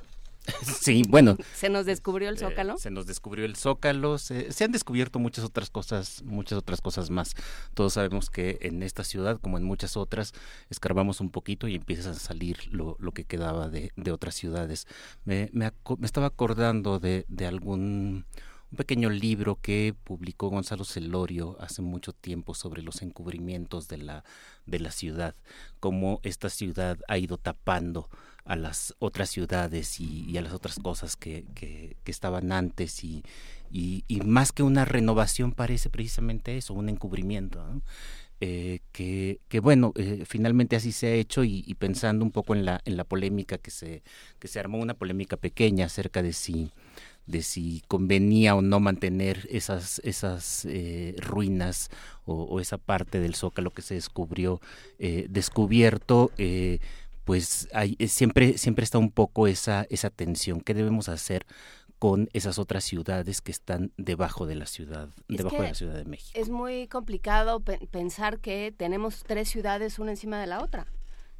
Sí, 0.82 1.02
bueno. 1.08 1.36
Se 1.54 1.68
nos 1.68 1.86
descubrió 1.86 2.28
el 2.28 2.36
eh, 2.36 2.38
Zócalo. 2.38 2.78
se 2.78 2.90
nos 2.90 3.06
descubrió 3.06 3.44
el 3.44 3.56
Zócalo, 3.56 4.18
se, 4.18 4.52
se 4.52 4.64
han 4.64 4.72
descubierto 4.72 5.18
muchas 5.18 5.44
otras 5.44 5.70
cosas, 5.70 6.22
muchas 6.24 6.58
otras 6.58 6.80
cosas 6.80 7.10
más. 7.10 7.34
Todos 7.74 7.94
sabemos 7.94 8.30
que 8.30 8.58
en 8.62 8.82
esta 8.82 9.04
ciudad, 9.04 9.40
como 9.40 9.58
en 9.58 9.64
muchas 9.64 9.96
otras, 9.96 10.32
escarbamos 10.70 11.20
un 11.20 11.30
poquito 11.30 11.68
y 11.68 11.74
empieza 11.76 12.10
a 12.10 12.14
salir 12.14 12.72
lo, 12.72 12.96
lo 12.98 13.12
que 13.12 13.24
quedaba 13.24 13.68
de, 13.68 13.92
de 13.96 14.12
otras 14.12 14.34
ciudades. 14.34 14.86
Me, 15.24 15.50
me, 15.52 15.70
estaba 16.02 16.26
acordando 16.26 16.98
de, 16.98 17.24
de 17.28 17.46
algún 17.46 18.26
un 18.72 18.76
pequeño 18.76 19.10
libro 19.10 19.58
que 19.60 19.94
publicó 20.02 20.48
Gonzalo 20.48 20.84
Celorio 20.84 21.58
hace 21.60 21.82
mucho 21.82 22.14
tiempo 22.14 22.54
sobre 22.54 22.80
los 22.80 23.02
encubrimientos 23.02 23.86
de 23.86 23.98
la, 23.98 24.24
de 24.64 24.80
la 24.80 24.90
ciudad, 24.90 25.34
cómo 25.78 26.20
esta 26.22 26.48
ciudad 26.48 26.98
ha 27.06 27.18
ido 27.18 27.36
tapando 27.36 28.08
a 28.44 28.56
las 28.56 28.94
otras 28.98 29.30
ciudades 29.30 30.00
y, 30.00 30.36
a 30.36 30.42
las 30.42 30.52
otras 30.52 30.78
cosas 30.78 31.16
que, 31.16 31.44
que, 31.54 31.96
estaban 32.06 32.52
antes 32.52 33.04
y, 33.04 33.22
y, 33.70 34.04
más 34.24 34.52
que 34.52 34.62
una 34.62 34.84
renovación 34.84 35.52
parece 35.52 35.90
precisamente 35.90 36.56
eso, 36.56 36.74
un 36.74 36.88
encubrimiento. 36.88 37.64
Eh, 38.44 38.80
que, 38.90 39.38
que 39.48 39.60
bueno, 39.60 39.92
eh, 39.94 40.24
finalmente 40.26 40.74
así 40.74 40.90
se 40.90 41.06
ha 41.06 41.12
hecho 41.12 41.44
y, 41.44 41.62
pensando 41.78 42.24
un 42.24 42.32
poco 42.32 42.56
en 42.56 42.64
la, 42.64 42.80
en 42.84 42.96
la 42.96 43.04
polémica 43.04 43.56
que 43.56 43.70
se, 43.70 44.02
que 44.40 44.48
se 44.48 44.58
armó, 44.58 44.78
una 44.78 44.94
polémica 44.94 45.36
pequeña 45.36 45.86
acerca 45.86 46.22
de 46.22 46.32
si 46.32 46.72
de 47.26 47.42
si 47.42 47.82
convenía 47.86 48.56
o 48.56 48.62
no 48.62 48.80
mantener 48.80 49.46
esas, 49.48 50.00
esas 50.04 50.64
eh, 50.64 51.14
ruinas 51.18 51.88
o, 52.24 52.60
esa 52.60 52.78
parte 52.78 53.20
del 53.20 53.36
zócalo 53.36 53.70
que 53.70 53.82
se 53.82 53.94
descubrió 53.94 54.60
eh, 54.98 55.26
descubierto, 55.30 56.32
pues 57.24 57.68
hay, 57.72 57.96
siempre, 58.08 58.58
siempre 58.58 58.84
está 58.84 58.98
un 58.98 59.10
poco 59.10 59.46
esa, 59.46 59.86
esa 59.90 60.10
tensión. 60.10 60.60
¿Qué 60.60 60.74
debemos 60.74 61.08
hacer 61.08 61.46
con 61.98 62.28
esas 62.32 62.58
otras 62.58 62.82
ciudades 62.84 63.40
que 63.40 63.52
están 63.52 63.92
debajo 63.96 64.46
de 64.46 64.56
la 64.56 64.66
ciudad, 64.66 65.08
debajo 65.28 65.62
de 65.62 65.68
la 65.68 65.74
Ciudad 65.74 65.94
de 65.94 66.04
México? 66.04 66.38
Es 66.38 66.48
muy 66.48 66.88
complicado 66.88 67.60
pensar 67.60 68.40
que 68.40 68.74
tenemos 68.76 69.22
tres 69.24 69.48
ciudades 69.48 69.98
una 69.98 70.10
encima 70.10 70.40
de 70.40 70.48
la 70.48 70.62
otra. 70.62 70.86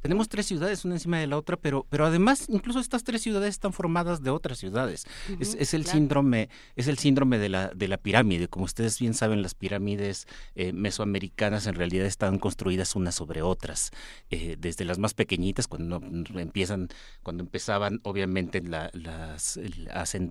Tenemos 0.03 0.27
tres 0.27 0.45
ciudades 0.47 0.83
una 0.83 0.95
encima 0.95 1.17
de 1.17 1.27
la 1.27 1.37
otra, 1.37 1.55
pero, 1.55 1.87
pero 1.89 2.05
además 2.05 2.47
incluso 2.49 2.81
estas 2.81 3.05
tres 3.05 3.21
ciudades 3.21 3.51
están 3.51 3.71
formadas 3.71 4.21
de 4.21 4.31
otras 4.31 4.57
ciudades. 4.57 5.05
es, 5.39 5.73
el 5.73 5.85
síndrome, 5.85 6.49
es 6.75 6.89
el 6.89 6.97
síndrome 6.97 7.37
de 7.37 7.47
la, 7.47 7.69
de 7.69 7.87
la 7.87 7.95
pirámide. 7.95 8.49
Como 8.49 8.65
ustedes 8.65 8.99
bien 8.99 9.13
saben, 9.13 9.41
las 9.41 9.55
pirámides 9.55 10.27
eh, 10.55 10.73
mesoamericanas 10.73 11.67
en 11.67 11.75
realidad 11.75 12.05
están 12.05 12.37
construidas 12.37 12.97
unas 12.97 13.15
sobre 13.15 13.43
otras. 13.43 13.91
Eh, 14.29 14.57
desde 14.59 14.83
las 14.83 14.99
más 14.99 15.13
pequeñitas, 15.13 15.69
cuando 15.69 16.01
empiezan, 16.35 16.89
cuando 17.23 17.43
empezaban, 17.43 18.01
obviamente 18.03 18.61
las, 18.61 19.57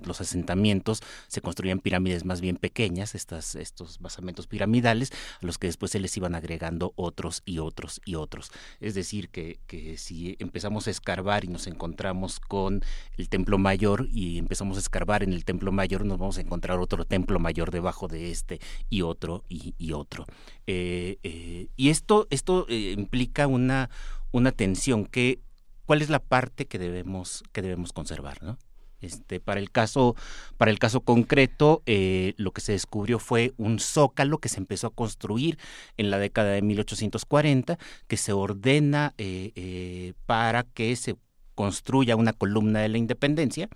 los 0.04 0.20
asentamientos, 0.20 1.00
se 1.28 1.40
construían 1.40 1.78
pirámides 1.78 2.26
más 2.26 2.42
bien 2.42 2.56
pequeñas, 2.56 3.14
estas, 3.14 3.54
estos 3.54 4.00
basamentos 4.00 4.46
piramidales, 4.46 5.12
a 5.40 5.46
los 5.46 5.56
que 5.56 5.68
después 5.68 5.92
se 5.92 5.98
les 5.98 6.14
iban 6.14 6.34
agregando 6.34 6.92
otros 6.96 7.40
y 7.46 7.58
otros 7.58 8.02
y 8.04 8.16
otros. 8.16 8.52
Es 8.78 8.94
decir, 8.94 9.30
que 9.30 9.61
que 9.66 9.96
si 9.96 10.36
empezamos 10.38 10.86
a 10.86 10.90
escarbar 10.90 11.44
y 11.44 11.48
nos 11.48 11.66
encontramos 11.66 12.40
con 12.40 12.82
el 13.16 13.28
templo 13.28 13.58
mayor 13.58 14.08
y 14.12 14.38
empezamos 14.38 14.76
a 14.76 14.80
escarbar 14.80 15.22
en 15.22 15.32
el 15.32 15.44
templo 15.44 15.72
mayor, 15.72 16.04
nos 16.04 16.18
vamos 16.18 16.38
a 16.38 16.42
encontrar 16.42 16.78
otro 16.78 17.04
templo 17.04 17.38
mayor 17.38 17.70
debajo 17.70 18.08
de 18.08 18.30
este 18.30 18.60
y 18.90 19.02
otro 19.02 19.44
y, 19.48 19.92
otro. 19.92 20.26
Eh, 20.66 21.18
eh, 21.22 21.68
y 21.76 21.90
esto, 21.90 22.26
esto 22.30 22.66
eh, 22.68 22.94
implica 22.96 23.46
una, 23.46 23.90
una 24.30 24.52
tensión 24.52 25.06
que, 25.06 25.40
¿cuál 25.84 26.02
es 26.02 26.10
la 26.10 26.20
parte 26.20 26.66
que 26.66 26.78
debemos, 26.78 27.42
que 27.52 27.62
debemos 27.62 27.92
conservar? 27.92 28.42
¿no? 28.42 28.58
Este, 29.03 29.40
para 29.40 29.61
el 29.61 29.70
caso, 29.70 30.16
para 30.57 30.70
el 30.70 30.78
caso 30.78 31.00
concreto, 31.00 31.82
eh, 31.86 32.34
lo 32.36 32.53
que 32.53 32.61
se 32.61 32.72
descubrió 32.72 33.18
fue 33.18 33.53
un 33.59 33.78
zócalo 33.78 34.38
que 34.38 34.48
se 34.48 34.59
empezó 34.59 34.86
a 34.86 34.94
construir 34.94 35.59
en 35.96 36.11
la 36.11 36.18
década 36.18 36.53
de 36.53 36.62
1840, 36.62 37.78
que 38.07 38.16
se 38.16 38.32
ordena 38.32 39.14
eh, 39.18 39.53
eh, 39.57 40.14
para 40.26 40.62
que 40.62 40.94
se 40.96 41.16
construya 41.55 42.16
una 42.16 42.32
columna 42.32 42.80
de 42.80 42.88
la 42.88 42.98
independencia 42.98 43.68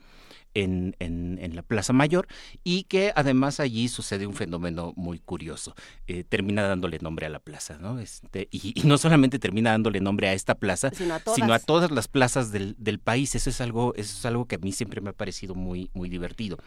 en, 0.57 0.97
en, 0.99 1.55
la 1.55 1.63
Plaza 1.63 1.93
Mayor 1.93 2.27
y 2.65 2.85
que 2.85 3.13
además 3.15 3.61
allí 3.61 3.89
sucede 3.89 4.27
un 4.27 4.35
fenómeno 4.35 4.93
muy 4.97 5.19
curioso. 5.19 5.75
Eh, 6.07 6.25
termina 6.25 6.63
dándole 6.63 6.99
nombre 6.99 7.27
a 7.27 7.29
la 7.29 7.39
plaza, 7.39 7.79
¿no? 7.79 7.99
Este, 7.99 8.49
y, 8.51 8.75
no 8.85 8.99
solamente 8.99 9.39
termina 9.39 9.71
dándole 9.71 10.01
nombre 10.01 10.29
a 10.29 10.33
esta 10.33 10.55
plaza, 10.55 10.91
sino 10.95 11.15
a 11.55 11.59
todas, 11.59 11.91
las 11.91 12.09
plazas 12.09 12.53
del, 12.53 12.75
del, 12.79 12.99
país. 12.99 13.35
Eso 13.35 13.51
es 13.51 13.61
algo, 13.61 13.95
eso 13.95 14.17
es 14.19 14.27
algo 14.27 14.47
que 14.47 14.57
a 14.57 14.59
mí 14.59 14.73
siempre 14.73 15.01
me 15.01 15.11
ha 15.11 15.13
parecido 15.13 15.55
muy, 15.55 15.91
muy 15.95 16.09
divertido. 16.09 16.59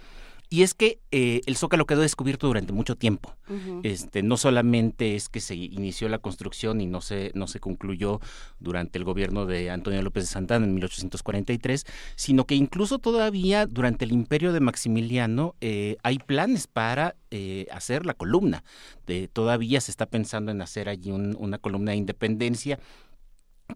Y 0.51 0.63
es 0.63 0.73
que 0.73 0.99
eh, 1.11 1.41
el 1.45 1.55
Zócalo 1.57 1.85
quedó 1.85 2.01
descubierto 2.01 2.47
durante 2.47 2.73
mucho 2.73 2.95
tiempo. 2.95 3.35
este, 3.83 4.23
no 4.23 4.37
solamente 4.37 5.15
es 5.15 5.29
que 5.29 5.41
se 5.41 5.55
inició 5.55 6.09
la 6.09 6.19
construcción 6.19 6.81
y 6.81 6.87
no 6.87 7.01
se, 7.01 7.31
no 7.35 7.47
se 7.47 7.59
concluyó 7.59 8.19
durante 8.59 8.97
el 8.97 9.03
gobierno 9.03 9.45
de 9.45 9.69
Antonio 9.69 10.01
López 10.01 10.23
de 10.23 10.27
Santana 10.27 10.65
en 10.65 10.73
1843, 10.73 11.85
sino 12.15 12.45
que 12.45 12.55
incluso 12.55 12.99
todavía 12.99 13.67
durante 13.67 14.05
el 14.05 14.11
imperio 14.11 14.51
de 14.51 14.59
Maximiliano 14.59 15.55
eh, 15.61 15.97
hay 16.03 16.17
planes 16.17 16.67
para 16.67 17.15
eh, 17.29 17.67
hacer 17.71 18.07
la 18.07 18.15
columna. 18.15 18.63
De, 19.05 19.27
todavía 19.27 19.81
se 19.81 19.91
está 19.91 20.07
pensando 20.07 20.51
en 20.51 20.61
hacer 20.61 20.89
allí 20.89 21.11
una 21.11 21.59
columna 21.59 21.91
de 21.91 21.97
independencia 21.97 22.79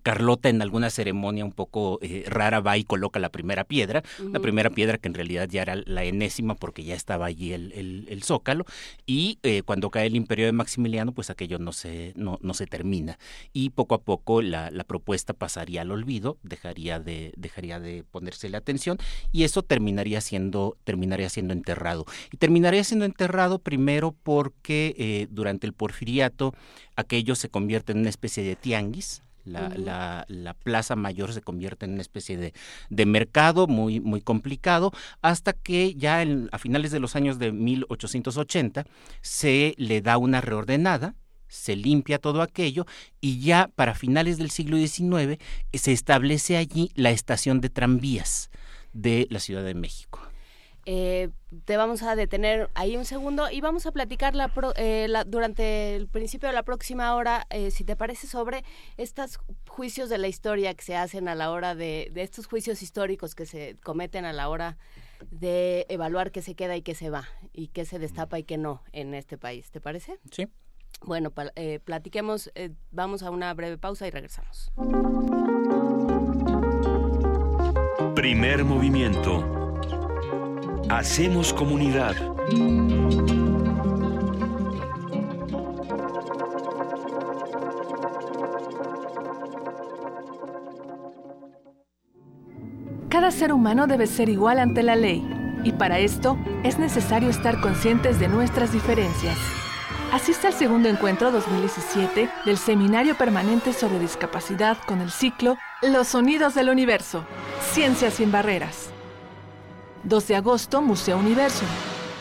Carlota 0.01 0.49
en 0.49 0.61
alguna 0.61 0.89
ceremonia 0.89 1.45
un 1.45 1.51
poco 1.51 1.99
eh, 2.01 2.23
rara 2.27 2.59
va 2.59 2.77
y 2.77 2.83
coloca 2.83 3.19
la 3.19 3.29
primera 3.29 3.63
piedra, 3.63 4.03
la 4.31 4.39
primera 4.39 4.69
piedra 4.69 4.97
que 4.97 5.07
en 5.07 5.13
realidad 5.13 5.47
ya 5.49 5.61
era 5.61 5.75
la 5.75 6.03
enésima 6.03 6.55
porque 6.55 6.83
ya 6.83 6.95
estaba 6.95 7.25
allí 7.25 7.53
el, 7.53 7.71
el, 8.09 8.23
zócalo 8.23 8.65
y 9.05 9.39
eh, 9.43 9.61
cuando 9.63 9.89
cae 9.89 10.07
el 10.07 10.15
imperio 10.15 10.45
de 10.45 10.51
Maximiliano 10.51 11.11
pues 11.11 11.29
aquello 11.29 11.59
no 11.59 11.71
se, 11.71 12.13
no, 12.15 12.39
no 12.41 12.53
se 12.53 12.67
termina 12.67 13.19
y 13.53 13.69
poco 13.69 13.95
a 13.95 14.01
poco 14.01 14.41
la, 14.41 14.71
la, 14.71 14.83
propuesta 14.83 15.33
pasaría 15.33 15.81
al 15.81 15.91
olvido, 15.91 16.37
dejaría 16.43 16.99
de, 16.99 17.33
dejaría 17.37 17.79
de 17.79 18.03
ponerse 18.03 18.49
la 18.49 18.59
atención 18.59 18.97
y 19.31 19.43
eso 19.43 19.63
terminaría 19.63 20.21
siendo, 20.21 20.77
terminaría 20.83 21.29
siendo 21.29 21.53
enterrado. 21.53 22.05
Y 22.31 22.37
terminaría 22.37 22.83
siendo 22.83 23.05
enterrado 23.05 23.59
primero 23.59 24.15
porque 24.23 24.95
eh, 24.97 25.27
durante 25.29 25.67
el 25.67 25.73
porfiriato 25.73 26.53
aquello 26.95 27.35
se 27.35 27.49
convierte 27.49 27.91
en 27.91 27.99
una 27.99 28.09
especie 28.09 28.43
de 28.43 28.55
tianguis, 28.55 29.22
la, 29.45 30.25
la, 30.27 30.53
Plaza 30.53 30.95
Mayor 30.95 31.33
se 31.33 31.41
convierte 31.41 31.85
en 31.85 31.93
una 31.93 32.01
especie 32.01 32.37
de, 32.37 32.53
de 32.89 33.05
mercado 33.05 33.67
muy, 33.67 33.99
muy 33.99 34.21
complicado, 34.21 34.91
hasta 35.21 35.53
que 35.53 35.95
ya 35.95 36.23
a 36.51 36.57
finales 36.59 36.91
de 36.91 36.99
los 36.99 37.15
años 37.15 37.39
de 37.39 37.51
1880 37.51 38.85
se 39.21 39.73
le 39.77 40.01
da 40.01 40.17
una 40.17 40.41
reordenada, 40.41 41.15
se 41.47 41.75
limpia 41.75 42.17
todo 42.17 42.41
aquello 42.41 42.85
y 43.21 43.39
ya 43.39 43.69
para 43.75 43.93
finales 43.93 44.37
del 44.37 44.49
siglo 44.49 44.77
XIX 44.77 45.37
se 45.73 45.91
establece 45.91 46.57
allí 46.57 46.91
la 46.95 47.11
estación 47.11 47.61
de 47.61 47.69
tranvías 47.69 48.49
de 48.93 49.27
la 49.29 49.39
Ciudad 49.39 49.63
de 49.63 49.75
México. 49.75 50.32
Eh, 50.85 51.29
te 51.65 51.77
vamos 51.77 52.03
a 52.03 52.15
detener 52.15 52.69
ahí 52.73 52.97
un 52.97 53.05
segundo 53.05 53.49
y 53.49 53.61
vamos 53.61 53.85
a 53.85 53.91
platicar 53.91 54.35
la, 54.35 54.51
eh, 54.75 55.07
durante 55.27 55.95
el 55.95 56.07
principio 56.07 56.49
de 56.49 56.53
la 56.53 56.63
próxima 56.63 57.15
hora, 57.15 57.45
eh, 57.49 57.71
si 57.71 57.85
te 57.85 57.95
parece, 57.95 58.27
sobre 58.27 58.63
estos 58.97 59.39
juicios 59.67 60.09
de 60.09 60.17
la 60.17 60.27
historia 60.27 60.73
que 60.73 60.83
se 60.83 60.95
hacen 60.95 61.27
a 61.27 61.35
la 61.35 61.51
hora 61.51 61.75
de, 61.75 62.09
de 62.11 62.23
estos 62.23 62.47
juicios 62.47 62.81
históricos 62.81 63.33
que 63.35 63.45
se 63.45 63.77
cometen 63.83 64.25
a 64.25 64.33
la 64.33 64.49
hora 64.49 64.77
de 65.31 65.85
evaluar 65.87 66.31
qué 66.31 66.41
se 66.41 66.55
queda 66.55 66.75
y 66.75 66.81
qué 66.81 66.95
se 66.95 67.09
va 67.09 67.29
y 67.53 67.67
qué 67.67 67.85
se 67.85 67.97
destapa 67.97 68.39
y 68.39 68.43
qué 68.43 68.57
no 68.57 68.83
en 68.91 69.13
este 69.13 69.37
país. 69.37 69.71
¿Te 69.71 69.79
parece? 69.79 70.19
Sí. 70.31 70.47
Bueno, 71.01 71.31
platiquemos, 71.83 72.51
vamos 72.91 73.23
a 73.23 73.31
una 73.31 73.53
breve 73.53 73.77
pausa 73.77 74.07
y 74.07 74.11
regresamos. 74.11 74.71
Primer 78.15 78.63
movimiento 78.63 79.62
Hacemos 80.89 81.53
comunidad. 81.53 82.15
Cada 93.09 93.31
ser 93.31 93.53
humano 93.53 93.87
debe 93.87 94.07
ser 94.07 94.29
igual 94.29 94.59
ante 94.59 94.83
la 94.83 94.95
ley, 94.95 95.25
y 95.63 95.71
para 95.71 95.99
esto 95.99 96.37
es 96.63 96.77
necesario 96.79 97.29
estar 97.29 97.61
conscientes 97.61 98.19
de 98.19 98.27
nuestras 98.27 98.73
diferencias. 98.73 99.37
Asiste 100.11 100.47
al 100.47 100.53
segundo 100.53 100.89
encuentro 100.89 101.31
2017 101.31 102.29
del 102.45 102.57
Seminario 102.57 103.15
Permanente 103.15 103.73
sobre 103.73 103.99
Discapacidad 103.99 104.77
con 104.85 105.01
el 105.01 105.11
ciclo 105.11 105.57
Los 105.81 106.09
Sonidos 106.09 106.53
del 106.53 106.69
Universo, 106.69 107.25
Ciencias 107.71 108.15
sin 108.15 108.31
Barreras. 108.31 108.91
2 110.03 110.27
de 110.27 110.35
agosto, 110.35 110.81
Museo 110.81 111.17
Universo. 111.17 111.63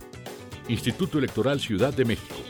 Instituto 0.69 1.19
Electoral 1.19 1.61
Ciudad 1.61 1.95
de 1.95 2.05
México. 2.05 2.46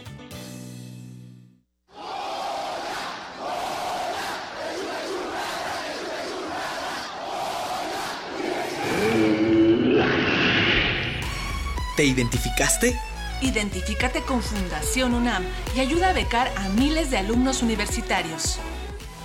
¿Te 11.96 12.04
identificaste? 12.04 12.96
Identifícate 13.40 14.20
con 14.20 14.40
Fundación 14.42 15.14
UNAM 15.14 15.42
y 15.74 15.80
ayuda 15.80 16.10
a 16.10 16.12
becar 16.12 16.52
a 16.56 16.68
miles 16.70 17.10
de 17.10 17.16
alumnos 17.16 17.62
universitarios. 17.62 18.58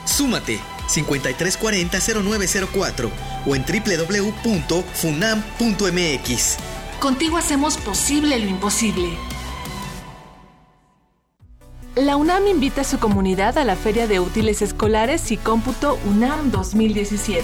Súmate 0.05 0.59
5340-0904 0.87 3.11
o 3.45 3.55
en 3.55 3.65
www.funam.mx. 3.65 6.57
Contigo 6.99 7.37
hacemos 7.37 7.77
posible 7.77 8.39
lo 8.39 8.47
imposible. 8.47 9.09
La 11.95 12.15
UNAM 12.15 12.47
invita 12.47 12.81
a 12.81 12.85
su 12.85 12.99
comunidad 12.99 13.57
a 13.57 13.65
la 13.65 13.75
Feria 13.75 14.07
de 14.07 14.21
Útiles 14.21 14.61
Escolares 14.61 15.31
y 15.31 15.37
Cómputo 15.37 15.99
UNAM 16.05 16.51
2017. 16.51 17.43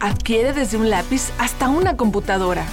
Adquiere 0.00 0.54
desde 0.54 0.78
un 0.78 0.88
lápiz 0.88 1.30
hasta 1.38 1.68
una 1.68 1.96
computadora. 1.96 2.64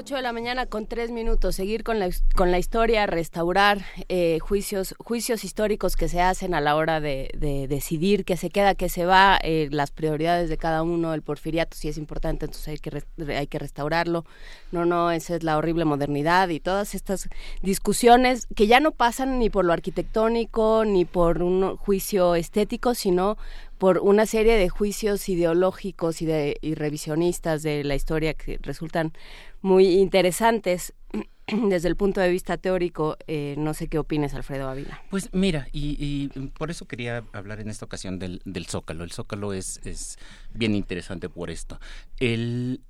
8 0.00 0.16
de 0.16 0.22
la 0.22 0.32
mañana 0.32 0.64
con 0.64 0.86
tres 0.86 1.10
minutos. 1.10 1.56
Seguir 1.56 1.84
con 1.84 1.98
la, 1.98 2.08
con 2.34 2.50
la 2.50 2.58
historia, 2.58 3.06
restaurar 3.06 3.82
eh, 4.08 4.38
juicios, 4.40 4.94
juicios 4.98 5.44
históricos 5.44 5.94
que 5.94 6.08
se 6.08 6.22
hacen 6.22 6.54
a 6.54 6.62
la 6.62 6.74
hora 6.76 7.00
de, 7.00 7.30
de 7.36 7.68
decidir 7.68 8.24
qué 8.24 8.38
se 8.38 8.48
queda, 8.48 8.74
qué 8.74 8.88
se 8.88 9.04
va, 9.04 9.38
eh, 9.42 9.68
las 9.70 9.90
prioridades 9.90 10.48
de 10.48 10.56
cada 10.56 10.82
uno. 10.82 11.12
El 11.12 11.20
porfiriato 11.20 11.76
sí 11.76 11.88
es 11.88 11.98
importante, 11.98 12.46
entonces 12.46 12.68
hay 12.68 12.78
que, 12.78 13.02
hay 13.34 13.46
que 13.46 13.58
restaurarlo. 13.58 14.24
No, 14.72 14.86
no, 14.86 15.10
esa 15.10 15.36
es 15.36 15.42
la 15.42 15.58
horrible 15.58 15.84
modernidad 15.84 16.48
y 16.48 16.60
todas 16.60 16.94
estas 16.94 17.28
discusiones 17.60 18.46
que 18.56 18.66
ya 18.66 18.80
no 18.80 18.92
pasan 18.92 19.38
ni 19.38 19.50
por 19.50 19.66
lo 19.66 19.74
arquitectónico 19.74 20.86
ni 20.86 21.04
por 21.04 21.42
un 21.42 21.76
juicio 21.76 22.36
estético, 22.36 22.94
sino 22.94 23.36
por 23.80 23.96
una 24.00 24.26
serie 24.26 24.58
de 24.58 24.68
juicios 24.68 25.26
ideológicos 25.30 26.20
y, 26.20 26.26
de, 26.26 26.58
y 26.60 26.74
revisionistas 26.74 27.62
de 27.62 27.82
la 27.82 27.94
historia 27.94 28.34
que 28.34 28.58
resultan 28.60 29.14
muy 29.62 29.86
interesantes 29.94 30.92
desde 31.46 31.88
el 31.88 31.96
punto 31.96 32.20
de 32.20 32.28
vista 32.28 32.58
teórico. 32.58 33.16
Eh, 33.26 33.54
no 33.56 33.72
sé 33.72 33.88
qué 33.88 33.98
opines, 33.98 34.34
Alfredo 34.34 34.68
Ávila. 34.68 35.02
Pues 35.08 35.30
mira, 35.32 35.66
y, 35.72 35.96
y, 35.98 36.28
por 36.48 36.70
eso 36.70 36.86
quería 36.86 37.24
hablar 37.32 37.58
en 37.60 37.70
esta 37.70 37.86
ocasión 37.86 38.18
del, 38.18 38.42
del 38.44 38.66
Zócalo. 38.66 39.02
El 39.02 39.12
Zócalo 39.12 39.54
es, 39.54 39.80
es 39.86 40.18
bien 40.52 40.74
interesante 40.74 41.30
por 41.30 41.48
esto. 41.48 41.80
El, 42.18 42.82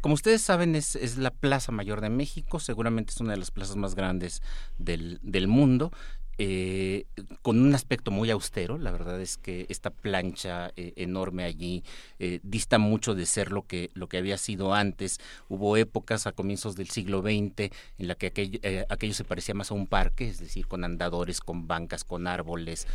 como 0.00 0.14
ustedes 0.14 0.42
saben, 0.42 0.74
es, 0.74 0.96
es 0.96 1.16
la 1.16 1.30
Plaza 1.30 1.70
Mayor 1.70 2.00
de 2.00 2.10
México, 2.10 2.58
seguramente 2.58 3.12
es 3.12 3.20
una 3.20 3.34
de 3.34 3.38
las 3.38 3.52
plazas 3.52 3.76
más 3.76 3.94
grandes 3.94 4.42
del, 4.78 5.20
del 5.22 5.46
mundo. 5.46 5.92
Eh, 6.40 7.06
con 7.42 7.60
un 7.60 7.74
aspecto 7.74 8.12
muy 8.12 8.30
austero. 8.30 8.78
La 8.78 8.92
verdad 8.92 9.20
es 9.20 9.38
que 9.38 9.66
esta 9.68 9.90
plancha 9.90 10.70
eh, 10.76 10.92
enorme 10.96 11.44
allí 11.44 11.82
eh, 12.20 12.38
dista 12.44 12.78
mucho 12.78 13.16
de 13.16 13.26
ser 13.26 13.50
lo 13.50 13.66
que, 13.66 13.90
lo 13.94 14.08
que 14.08 14.18
había 14.18 14.38
sido 14.38 14.72
antes. 14.72 15.18
Hubo 15.48 15.76
épocas 15.76 16.26
a 16.28 16.32
comienzos 16.32 16.76
del 16.76 16.90
siglo 16.90 17.22
XX 17.22 17.72
en 17.98 18.08
la 18.08 18.14
que 18.14 18.28
aquello, 18.28 18.60
eh, 18.62 18.86
aquello 18.88 19.14
se 19.14 19.24
parecía 19.24 19.54
más 19.54 19.70
a 19.72 19.74
un 19.74 19.88
parque, 19.88 20.28
es 20.28 20.38
decir, 20.38 20.68
con 20.68 20.84
andadores, 20.84 21.40
con 21.40 21.66
bancas, 21.66 22.04
con 22.04 22.26
árboles, 22.26 22.86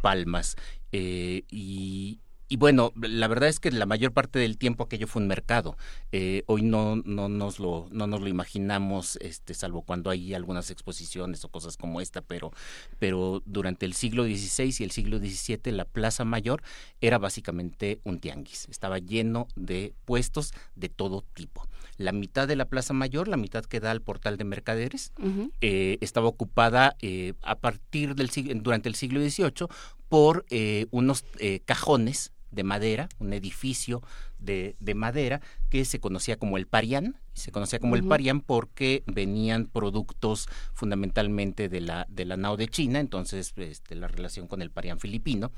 palmas. 0.00 0.56
y, 0.90 2.18
y 2.52 2.56
bueno, 2.56 2.92
la 2.96 3.28
verdad 3.28 3.48
es 3.48 3.60
que 3.60 3.70
la 3.70 3.86
mayor 3.86 4.12
parte 4.12 4.40
del 4.40 4.58
tiempo 4.58 4.82
aquello 4.82 5.06
fue 5.06 5.22
un 5.22 5.28
mercado. 5.28 5.76
Eh, 6.10 6.42
hoy 6.46 6.62
no, 6.62 6.96
no, 6.96 7.28
nos 7.28 7.60
lo, 7.60 7.86
no 7.92 8.08
nos 8.08 8.20
lo 8.20 8.26
imaginamos, 8.26 9.16
este, 9.20 9.54
salvo 9.54 9.82
cuando 9.82 10.10
hay 10.10 10.34
algunas 10.34 10.72
exposiciones 10.72 11.44
o 11.44 11.48
cosas 11.48 11.76
como 11.76 12.00
esta, 12.00 12.22
pero, 12.22 12.50
pero 12.98 13.40
durante 13.46 13.86
el 13.86 13.94
siglo 13.94 14.24
XVI 14.24 14.74
y 14.80 14.82
el 14.82 14.90
siglo 14.90 15.18
XVII 15.18 15.70
la 15.70 15.84
Plaza 15.84 16.24
Mayor 16.24 16.60
era 17.00 17.18
básicamente 17.18 18.00
un 18.02 18.18
tianguis. 18.18 18.66
Estaba 18.68 18.98
lleno 18.98 19.46
de 19.54 19.94
puestos 20.04 20.52
de 20.74 20.88
todo 20.88 21.24
tipo. 21.34 21.68
La 21.98 22.10
mitad 22.10 22.48
de 22.48 22.56
la 22.56 22.64
Plaza 22.64 22.94
Mayor, 22.94 23.28
la 23.28 23.36
mitad 23.36 23.64
que 23.64 23.78
da 23.78 23.92
al 23.92 24.02
portal 24.02 24.38
de 24.38 24.44
mercaderes, 24.44 25.12
uh 25.20 25.24
-huh. 25.24 25.52
eh, 25.60 25.98
estaba 26.00 26.26
ocupada 26.26 26.96
eh, 27.00 27.34
a 27.42 27.60
partir 27.60 28.16
del 28.16 28.28
durante 28.60 28.88
el 28.88 28.96
siglo 28.96 29.20
XVIII 29.20 29.68
por 30.10 30.44
eh, 30.50 30.86
unos 30.90 31.24
eh, 31.38 31.60
cajones 31.64 32.32
de 32.50 32.64
madera, 32.64 33.08
un 33.18 33.32
edificio 33.32 34.02
de, 34.38 34.76
de, 34.80 34.94
madera 34.94 35.40
que 35.68 35.84
se 35.84 36.00
conocía 36.00 36.36
como 36.36 36.56
el 36.56 36.66
Parián. 36.66 37.16
Se 37.34 37.52
conocía 37.52 37.78
como 37.78 37.92
uh 37.92 37.96
-huh. 37.96 38.02
el 38.02 38.08
Parián 38.08 38.40
porque 38.40 39.02
venían 39.06 39.66
productos 39.66 40.48
fundamentalmente 40.72 41.68
de 41.68 41.80
la, 41.80 42.06
de 42.08 42.24
la 42.24 42.36
nao 42.36 42.56
de 42.56 42.68
China, 42.68 43.00
entonces 43.00 43.52
este, 43.56 43.94
la 43.94 44.08
relación 44.08 44.46
con 44.46 44.62
el 44.62 44.70
Parián 44.70 44.98
filipino, 44.98 45.52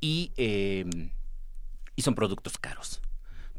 y, 0.00 0.32
eh, 0.36 0.86
y 1.94 2.02
son 2.02 2.14
productos 2.14 2.56
caros 2.58 3.00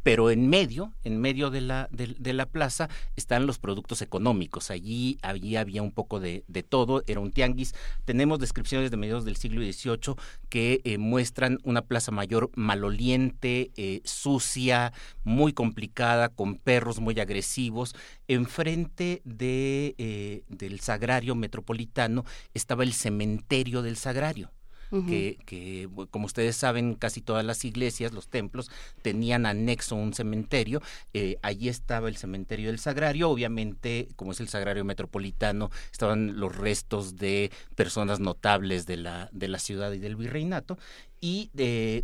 pero 0.04 0.32
en 0.32 0.50
medio, 0.50 0.94
en 1.04 1.20
medio 1.20 1.50
de 1.50 1.62
la, 1.62 1.88
de, 1.92 2.16
de, 2.18 2.34
la 2.34 2.46
plaza, 2.46 2.90
están 3.16 3.46
los 3.46 3.60
productos 3.60 4.02
económicos. 4.02 4.72
Allí, 4.72 5.18
allí 5.22 5.56
había 5.56 5.82
un 5.82 5.92
poco 5.92 6.20
de, 6.20 6.44
todo, 6.68 7.04
era 7.08 7.20
un 7.20 7.32
tianguis. 7.32 7.74
Tenemos 8.06 8.40
descripciones 8.40 8.92
de 8.92 8.98
mediados 8.98 9.26
del 9.26 9.38
siglo 9.38 9.62
XVIII 9.62 10.16
que 10.50 10.82
eh, 10.84 10.98
muestran 10.98 11.60
una 11.64 11.84
plaza 11.84 12.12
mayor 12.12 12.50
maloliente, 12.56 13.72
eh, 13.76 14.02
sucia, 14.04 14.94
muy 15.24 15.54
complicada, 15.54 16.30
con 16.30 16.56
perros 16.56 17.00
muy 17.00 17.20
agresivos. 17.20 17.96
Enfrente 18.28 19.22
de, 19.26 19.96
eh, 19.98 20.44
del 20.48 20.80
sagrario 20.80 21.36
metropolitano 21.36 22.26
estaba 22.54 22.84
el 22.84 22.94
cementerio 22.94 23.82
del 23.82 23.98
sagrario 23.98 24.52
Que, 24.92 25.38
que, 25.46 25.90
como 26.10 26.26
ustedes 26.26 26.58
saben, 26.58 26.96
casi 26.96 27.22
todas 27.22 27.46
las 27.46 27.64
iglesias, 27.64 28.12
los 28.12 28.28
templos, 28.28 28.70
tenían 29.02 29.46
anexo 29.46 29.96
un 29.96 30.14
cementerio. 30.14 30.82
Eh, 31.14 31.38
allí 31.42 31.70
estaba 31.70 32.10
el 32.10 32.18
cementerio 32.18 32.68
del 32.68 32.80
Sagrario. 32.80 33.30
Obviamente, 33.30 34.10
como 34.18 34.34
es 34.34 34.42
el 34.42 34.50
Sagrario 34.50 34.84
Metropolitano, 34.84 35.72
estaban 35.92 36.40
los 36.40 36.56
restos 36.56 37.16
de 37.16 37.52
personas 37.76 38.20
notables 38.20 38.86
de 38.86 38.98
la, 38.98 39.30
de 39.32 39.48
la 39.48 39.60
ciudad 39.60 39.94
y 39.94 40.00
del 40.00 40.18
virreinato. 40.18 40.78
Y 41.24 41.52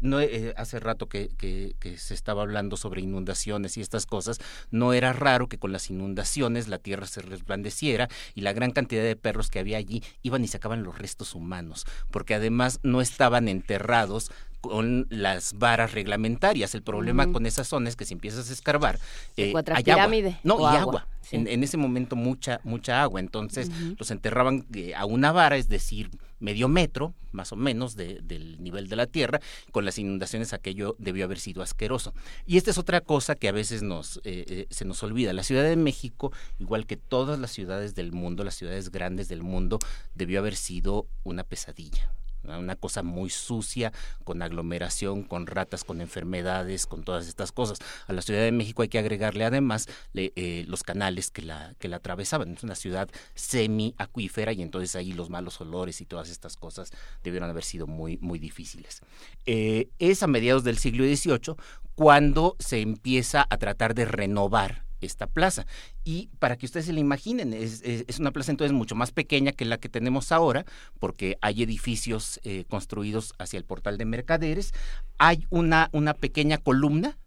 no, 0.02 0.22
eh, 0.22 0.54
hace 0.58 0.80
rato 0.80 1.10
que, 1.10 1.30
que, 1.40 1.76
que, 1.80 1.98
se 1.98 2.14
estaba 2.14 2.44
hablando 2.44 2.78
sobre 2.78 3.02
inundaciones 3.02 3.76
y 3.76 3.82
estas 3.82 4.06
cosas, 4.06 4.40
no 4.70 4.94
era 4.94 5.12
raro 5.12 5.50
que 5.50 5.58
con 5.58 5.72
las 5.72 5.90
inundaciones 5.90 6.68
la 6.68 6.78
tierra 6.78 7.08
se 7.08 7.24
resplandeciera 7.24 8.10
y 8.36 8.42
la 8.42 8.54
gran 8.54 8.70
cantidad 8.70 9.02
de 9.02 9.16
perros 9.16 9.50
que 9.50 9.58
había 9.58 9.80
allí 9.80 10.04
iban 10.22 10.44
y 10.44 10.48
sacaban 10.48 10.84
los 10.84 11.00
restos 11.00 11.34
humanos, 11.34 11.88
porque 12.12 12.36
además 12.36 12.80
no 12.84 13.02
estaban 13.02 13.48
enterrados 13.48 14.32
con 14.62 15.08
las 15.10 15.54
varas 15.54 15.94
reglamentarias. 15.94 16.74
El 16.76 16.82
problema 16.84 17.32
con 17.32 17.46
esas 17.46 17.68
zonas 17.68 17.92
es 17.92 17.96
que 17.96 18.06
si 18.06 18.14
empiezas 18.14 18.50
a 18.50 18.54
escarbar, 18.54 19.00
eh, 19.38 19.52
hay 19.78 19.84
agua. 19.94 20.04
No, 20.44 20.56
o 20.56 20.62
y 20.62 20.66
agua, 20.66 20.80
agua. 20.80 21.08
sí. 21.22 21.36
En, 21.36 21.48
en 21.48 21.64
ese 21.64 21.78
momento 21.78 22.16
mucha, 22.16 22.60
mucha 22.64 23.02
agua. 23.02 23.20
Entonces 23.20 23.70
los 23.98 24.12
enterraban 24.12 24.66
eh, 24.74 24.96
a 24.96 25.06
una 25.06 25.32
vara, 25.32 25.58
es 25.58 25.70
decir, 25.70 26.10
medio 26.40 26.68
metro, 26.68 27.14
más 27.32 27.52
o 27.52 27.56
menos, 27.56 27.96
de- 27.96 28.20
del 28.22 28.62
nivel 28.62 28.90
de 28.90 28.96
la 28.96 29.08
tierra. 29.08 29.40
Con 29.72 29.86
las 29.86 29.98
inundaciones 30.00 30.54
aquello 30.54 30.96
debió 31.00 31.26
haber 31.26 31.40
sido 31.40 31.62
asqueroso. 31.64 32.14
Y 32.46 32.58
esta 32.58 32.72
es 32.72 32.78
otra 32.78 33.02
cosa 33.02 33.36
que 33.36 33.48
a 33.48 33.52
veces 33.52 33.84
nos, 33.84 34.18
eh, 34.18 34.46
eh, 34.48 34.68
se 34.70 34.86
nos 34.86 35.02
olvida. 35.04 35.34
La 35.34 35.44
Ciudad 35.44 35.64
de 35.64 35.76
México, 35.76 36.32
igual 36.60 36.86
que 36.86 36.98
todas 36.98 37.40
las 37.40 37.52
ciudades 37.52 37.96
del 37.96 38.12
mundo, 38.12 38.44
las 38.44 38.56
ciudades 38.56 38.92
grandes 38.92 39.28
del 39.30 39.42
mundo, 39.44 39.80
debió 40.16 40.40
haber 40.40 40.56
sido 40.56 41.08
una 41.24 41.44
pesadilla. 41.44 42.12
Una 42.48 42.76
cosa 42.76 43.04
muy 43.04 43.30
sucia, 43.30 43.92
con 44.24 44.42
aglomeración, 44.42 45.24
con 45.24 45.48
ratas, 45.48 45.84
con 45.84 46.02
enfermedades, 46.02 46.86
con 46.86 47.04
todas 47.04 47.28
estas 47.28 47.52
cosas. 47.52 47.80
A 48.08 48.14
la 48.14 48.22
Ciudad 48.22 48.42
de 48.42 48.52
México 48.52 48.82
hay 48.82 48.88
que 48.90 49.00
agregarle 49.00 49.46
además 49.46 49.88
eh, 50.14 50.66
los 50.68 50.84
canales 50.84 51.32
que 51.32 51.42
la, 51.42 51.76
que 51.80 51.88
la 51.88 51.98
atravesaban. 51.98 52.54
Es 52.54 52.64
una 52.64 52.76
ciudad 52.76 53.10
semi-acuífera 53.36 54.54
y 54.54 54.62
entonces 54.62 54.96
ahí 54.96 55.12
los 55.12 55.30
malos 55.30 55.60
olores 55.62 56.02
y 56.02 56.06
todas 56.06 56.30
estas 56.30 56.56
cosas 56.56 56.92
debieron 57.24 57.50
haber 57.50 57.64
sido 57.64 57.88
muy, 57.88 58.18
muy 58.18 58.40
difíciles. 58.40 59.02
Eh, 59.46 59.90
es 60.00 60.24
a 60.24 60.28
mediados 60.28 60.64
del 60.64 60.78
siglo 60.78 61.04
XVIII 61.04 61.56
cuando 61.96 62.56
se 62.60 62.82
empieza 62.82 63.46
a 63.50 63.58
tratar 63.58 63.94
de 63.94 64.06
renovar 64.06 64.87
esta 65.02 65.28
plaza. 65.28 65.66
Y 66.04 66.30
para 66.40 66.58
que 66.58 66.66
ustedes 66.66 66.86
se 66.88 66.94
la 66.94 67.00
imaginen, 67.00 67.54
es, 67.54 67.82
es- 67.84 68.20
una 68.20 68.32
plaza 68.32 68.52
entonces 68.52 68.74
mucho 68.74 68.96
más 68.96 69.12
pequeña 69.12 69.52
que 69.52 69.66
la 69.66 69.78
que 69.78 69.90
tenemos 69.90 70.32
ahora, 70.32 70.66
porque 71.00 71.38
hay 71.42 71.64
edificios 71.64 72.40
eh, 72.44 72.66
construidos 72.70 73.34
hacia 73.38 73.58
el 73.58 73.64
portal 73.66 73.98
de 73.98 74.06
mercaderes, 74.06 74.74
hay 75.18 75.46
una, 75.50 75.90
una 75.92 76.14
pequeña 76.14 76.58
columna 76.58 77.18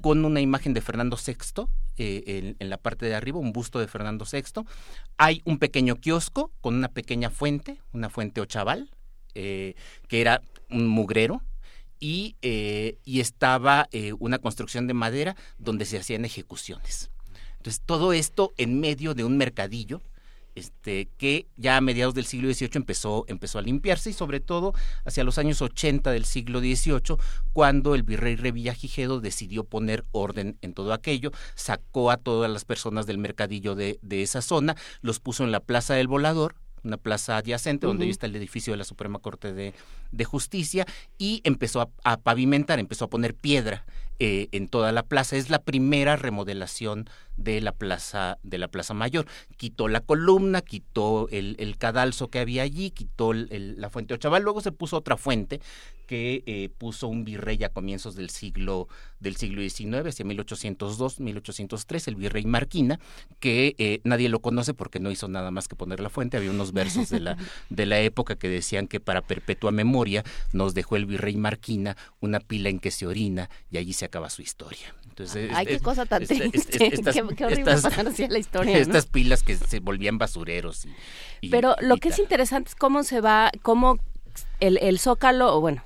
con 0.00 0.24
una 0.24 0.40
imagen 0.40 0.72
de 0.74 0.80
Fernando 0.80 1.16
VI 1.24 1.66
eh, 1.98 2.22
en, 2.26 2.56
en 2.58 2.70
la 2.70 2.78
parte 2.78 3.06
de 3.06 3.14
arriba, 3.14 3.38
un 3.38 3.52
busto 3.52 3.78
de 3.78 3.88
Fernando 3.88 4.24
VI. 4.30 4.62
Hay 5.18 5.42
un 5.44 5.58
pequeño 5.58 5.96
kiosco 5.96 6.50
con 6.62 6.74
una 6.74 6.88
pequeña 6.88 7.28
fuente, 7.30 7.78
una 7.92 8.08
fuente 8.08 8.40
ochaval, 8.40 8.90
eh, 9.34 9.74
que 10.08 10.20
era 10.22 10.40
un 10.70 10.86
mugrero, 10.88 11.42
y, 12.02 12.34
eh, 12.42 12.98
y 13.04 13.20
estaba 13.20 13.88
eh, 13.92 14.12
una 14.18 14.38
construcción 14.38 14.88
de 14.88 14.92
madera 14.92 15.36
donde 15.58 15.84
se 15.84 15.98
hacían 15.98 16.24
ejecuciones. 16.24 17.12
Entonces, 17.58 17.80
todo 17.86 18.12
esto 18.12 18.52
en 18.58 18.80
medio 18.80 19.14
de 19.14 19.22
un 19.22 19.36
mercadillo 19.36 20.02
este, 20.56 21.08
que 21.16 21.46
ya 21.56 21.76
a 21.76 21.80
mediados 21.80 22.14
del 22.14 22.26
siglo 22.26 22.52
XVIII 22.52 22.70
empezó, 22.74 23.24
empezó 23.28 23.60
a 23.60 23.62
limpiarse 23.62 24.10
y 24.10 24.14
sobre 24.14 24.40
todo 24.40 24.74
hacia 25.04 25.22
los 25.22 25.38
años 25.38 25.62
80 25.62 26.10
del 26.10 26.24
siglo 26.24 26.58
XVIII, 26.58 27.18
cuando 27.52 27.94
el 27.94 28.02
virrey 28.02 28.34
Revillagigedo 28.34 29.20
decidió 29.20 29.62
poner 29.62 30.04
orden 30.10 30.58
en 30.60 30.74
todo 30.74 30.92
aquello, 30.94 31.30
sacó 31.54 32.10
a 32.10 32.16
todas 32.16 32.50
las 32.50 32.64
personas 32.64 33.06
del 33.06 33.18
mercadillo 33.18 33.76
de, 33.76 34.00
de 34.02 34.22
esa 34.22 34.42
zona, 34.42 34.74
los 35.02 35.20
puso 35.20 35.44
en 35.44 35.52
la 35.52 35.60
Plaza 35.60 35.94
del 35.94 36.08
Volador, 36.08 36.56
una 36.84 36.96
plaza 36.96 37.36
adyacente 37.36 37.86
donde 37.86 38.08
está 38.08 38.26
el 38.26 38.36
edificio 38.36 38.72
de 38.72 38.76
la 38.76 38.84
Suprema 38.84 39.18
Corte 39.18 39.52
de, 39.52 39.74
de 40.10 40.24
Justicia 40.24 40.86
y 41.18 41.40
empezó 41.44 41.80
a, 41.80 41.90
a 42.04 42.16
pavimentar, 42.18 42.78
empezó 42.78 43.04
a 43.04 43.10
poner 43.10 43.34
piedra 43.34 43.84
eh, 44.24 44.48
en 44.52 44.68
toda 44.68 44.92
la 44.92 45.02
plaza. 45.02 45.34
Es 45.36 45.50
la 45.50 45.58
primera 45.58 46.14
remodelación 46.14 47.08
de 47.36 47.60
la 47.60 47.72
plaza 47.72 48.38
de 48.44 48.58
la 48.58 48.68
plaza 48.68 48.94
mayor. 48.94 49.26
Quitó 49.56 49.88
la 49.88 49.98
columna, 50.00 50.60
quitó 50.60 51.28
el, 51.30 51.56
el 51.58 51.76
cadalso 51.76 52.28
que 52.28 52.38
había 52.38 52.62
allí, 52.62 52.90
quitó 52.92 53.32
el- 53.32 53.48
el- 53.50 53.80
la 53.80 53.90
fuente 53.90 54.14
Ochaval, 54.14 54.42
luego 54.44 54.60
se 54.60 54.70
puso 54.70 54.96
otra 54.98 55.16
fuente 55.16 55.60
que 56.06 56.42
eh, 56.46 56.68
puso 56.76 57.08
un 57.08 57.24
virrey 57.24 57.62
a 57.64 57.70
comienzos 57.70 58.14
del 58.16 58.28
siglo 58.30 58.86
del 59.18 59.36
siglo 59.36 59.62
XIX, 59.62 60.06
hacia 60.08 60.24
1802, 60.24 61.20
1803, 61.20 62.08
el 62.08 62.16
virrey 62.16 62.44
Marquina, 62.44 62.98
que 63.40 63.74
eh, 63.78 64.00
nadie 64.04 64.28
lo 64.28 64.40
conoce 64.40 64.74
porque 64.74 64.98
no 65.00 65.10
hizo 65.12 65.28
nada 65.28 65.50
más 65.52 65.68
que 65.68 65.76
poner 65.76 66.00
la 66.00 66.10
fuente. 66.10 66.36
Había 66.36 66.50
unos 66.50 66.72
versos 66.72 67.08
de 67.08 67.20
la, 67.20 67.36
de 67.70 67.86
la 67.86 68.00
época 68.00 68.36
que 68.36 68.48
decían 68.48 68.88
que 68.88 69.00
para 69.00 69.22
perpetua 69.22 69.70
memoria 69.70 70.22
nos 70.52 70.74
dejó 70.74 70.96
el 70.96 71.06
virrey 71.06 71.36
Marquina 71.36 71.96
una 72.20 72.40
pila 72.40 72.68
en 72.68 72.78
que 72.80 72.90
se 72.90 73.06
orina 73.06 73.48
y 73.70 73.78
allí 73.78 73.92
se 73.94 74.04
acaba 74.12 74.28
su 74.28 74.42
historia. 74.42 74.94
Entonces, 75.08 75.50
Ay, 75.54 75.64
qué 75.64 75.74
es- 75.76 75.82
cosa 75.82 76.04
tan 76.04 76.26
triste. 76.26 76.50
es- 76.52 76.68
estas- 76.80 77.14
Qué- 77.14 77.34
qué 77.34 77.44
horrible 77.46 77.72
estas- 77.72 77.82
pasar 77.82 78.06
así 78.08 78.24
a 78.24 78.28
la 78.28 78.38
historia, 78.46 78.74
¿no? 78.74 78.78
Estas 78.78 79.06
pilas 79.06 79.42
que 79.42 79.56
se 79.56 79.80
volvían 79.80 80.18
basureros. 80.18 80.84
y- 80.84 80.90
y- 81.40 81.48
Pero 81.48 81.74
lo 81.80 81.96
y 81.96 81.98
que 82.00 82.10
es 82.10 82.18
interesante 82.18 82.68
es 82.68 82.74
cómo 82.74 83.04
se 83.04 83.22
va, 83.22 83.50
cómo 83.62 83.98
el, 84.60 84.76
el 84.82 84.98
Zócalo, 84.98 85.56
o 85.56 85.60
bueno, 85.62 85.82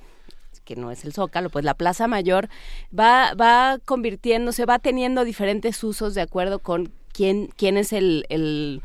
que 0.65 0.75
no 0.75 0.91
es 0.91 1.05
el 1.05 1.13
Zócalo, 1.13 1.49
pues 1.49 1.63
la 1.63 1.73
Plaza 1.73 2.07
Mayor 2.09 2.49
va, 2.97 3.33
va 3.35 3.79
convirtiéndose, 3.85 4.65
va 4.65 4.79
teniendo 4.79 5.23
diferentes 5.23 5.81
usos 5.85 6.13
de 6.13 6.19
acuerdo 6.21 6.59
con 6.59 6.91
quién, 7.13 7.47
quién 7.55 7.77
es 7.77 7.93
el, 7.93 8.25
el, 8.27 8.81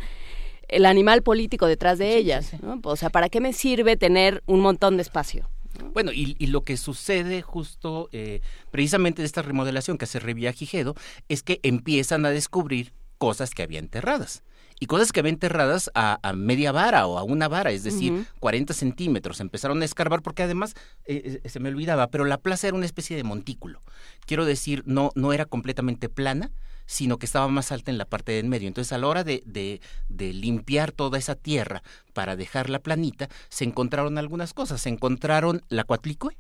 el 0.68 0.86
animal 0.86 1.22
político 1.22 1.66
detrás 1.66 1.99
de 1.99 2.16
ellas. 2.16 2.53
¿no? 2.62 2.80
O 2.84 2.95
sea, 2.95 3.11
¿para 3.11 3.28
qué 3.28 3.40
me 3.40 3.53
sirve 3.53 3.97
tener 3.97 4.45
un 4.47 4.61
montón 4.61 4.97
de 4.97 5.03
espacio? 5.03 5.49
Bueno, 5.92 6.12
y, 6.12 6.36
y 6.38 6.46
lo 6.46 6.64
que 6.64 6.76
sucede 6.76 7.42
justo 7.42 8.08
eh, 8.12 8.40
precisamente 8.70 9.22
de 9.22 9.26
esta 9.26 9.42
remodelación 9.42 9.98
que 9.98 10.04
hace 10.04 10.20
Revillagigedo 10.20 10.94
es 11.28 11.42
que 11.42 11.60
empiezan 11.62 12.24
a 12.26 12.30
descubrir 12.30 12.92
cosas 13.18 13.50
que 13.50 13.62
había 13.62 13.78
enterradas. 13.78 14.42
Y 14.80 14.86
cosas 14.86 15.12
que 15.12 15.20
había 15.20 15.30
enterradas 15.30 15.92
a, 15.94 16.18
a 16.28 16.32
media 16.32 16.72
vara 16.72 17.06
o 17.06 17.16
a 17.16 17.22
una 17.22 17.46
vara, 17.46 17.70
es 17.70 17.84
decir, 17.84 18.12
Ujú. 18.12 18.24
40 18.40 18.74
centímetros. 18.74 19.38
Empezaron 19.40 19.80
a 19.80 19.84
escarbar 19.84 20.22
porque 20.22 20.42
además, 20.42 20.74
eh, 21.04 21.40
eh, 21.44 21.48
se 21.48 21.60
me 21.60 21.68
olvidaba, 21.68 22.08
pero 22.08 22.24
la 22.24 22.38
plaza 22.38 22.66
era 22.66 22.76
una 22.76 22.86
especie 22.86 23.16
de 23.16 23.22
montículo. 23.22 23.80
Quiero 24.26 24.44
decir, 24.44 24.82
no, 24.84 25.12
no 25.14 25.32
era 25.32 25.44
completamente 25.44 26.08
plana, 26.08 26.50
sino 26.86 27.18
que 27.18 27.26
estaba 27.26 27.48
más 27.48 27.72
alta 27.72 27.90
en 27.90 27.98
la 27.98 28.04
parte 28.04 28.32
de 28.32 28.38
en 28.38 28.48
medio. 28.48 28.68
Entonces, 28.68 28.92
a 28.92 28.98
la 28.98 29.06
hora 29.06 29.24
de, 29.24 29.42
de, 29.46 29.80
de 30.08 30.32
limpiar 30.32 30.92
toda 30.92 31.18
esa 31.18 31.34
tierra 31.34 31.82
para 32.12 32.36
dejarla 32.36 32.78
planita, 32.80 33.28
se 33.48 33.64
encontraron 33.64 34.18
algunas 34.18 34.54
cosas. 34.54 34.80
Se 34.82 34.88
encontraron 34.88 35.62
la 35.68 35.84
cuatlicue, 35.84 36.36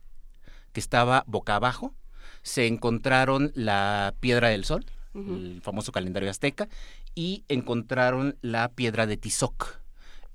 que 0.72 0.80
estaba 0.80 1.24
boca 1.26 1.56
abajo. 1.56 1.94
Se 2.42 2.66
encontraron 2.66 3.52
la 3.54 4.14
piedra 4.20 4.48
del 4.48 4.64
sol, 4.64 4.84
el 5.14 5.60
famoso 5.62 5.92
calendario 5.92 6.30
azteca, 6.30 6.68
y 7.14 7.44
encontraron 7.48 8.36
la 8.40 8.68
piedra 8.70 9.06
de 9.06 9.16
Tizoc, 9.16 9.78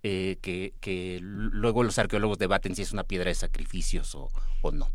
eh, 0.04 0.38
que, 0.42 0.74
que 0.80 1.20
luego 1.22 1.84
los 1.84 1.98
arqueólogos 1.98 2.38
debaten 2.38 2.76
si 2.76 2.84
es 2.84 2.94
una 2.94 3.04
piedra 3.04 3.30
de 3.30 3.36
sacrificios 3.36 4.16
o, 4.16 4.30
o 4.62 4.72
no. 4.72 4.90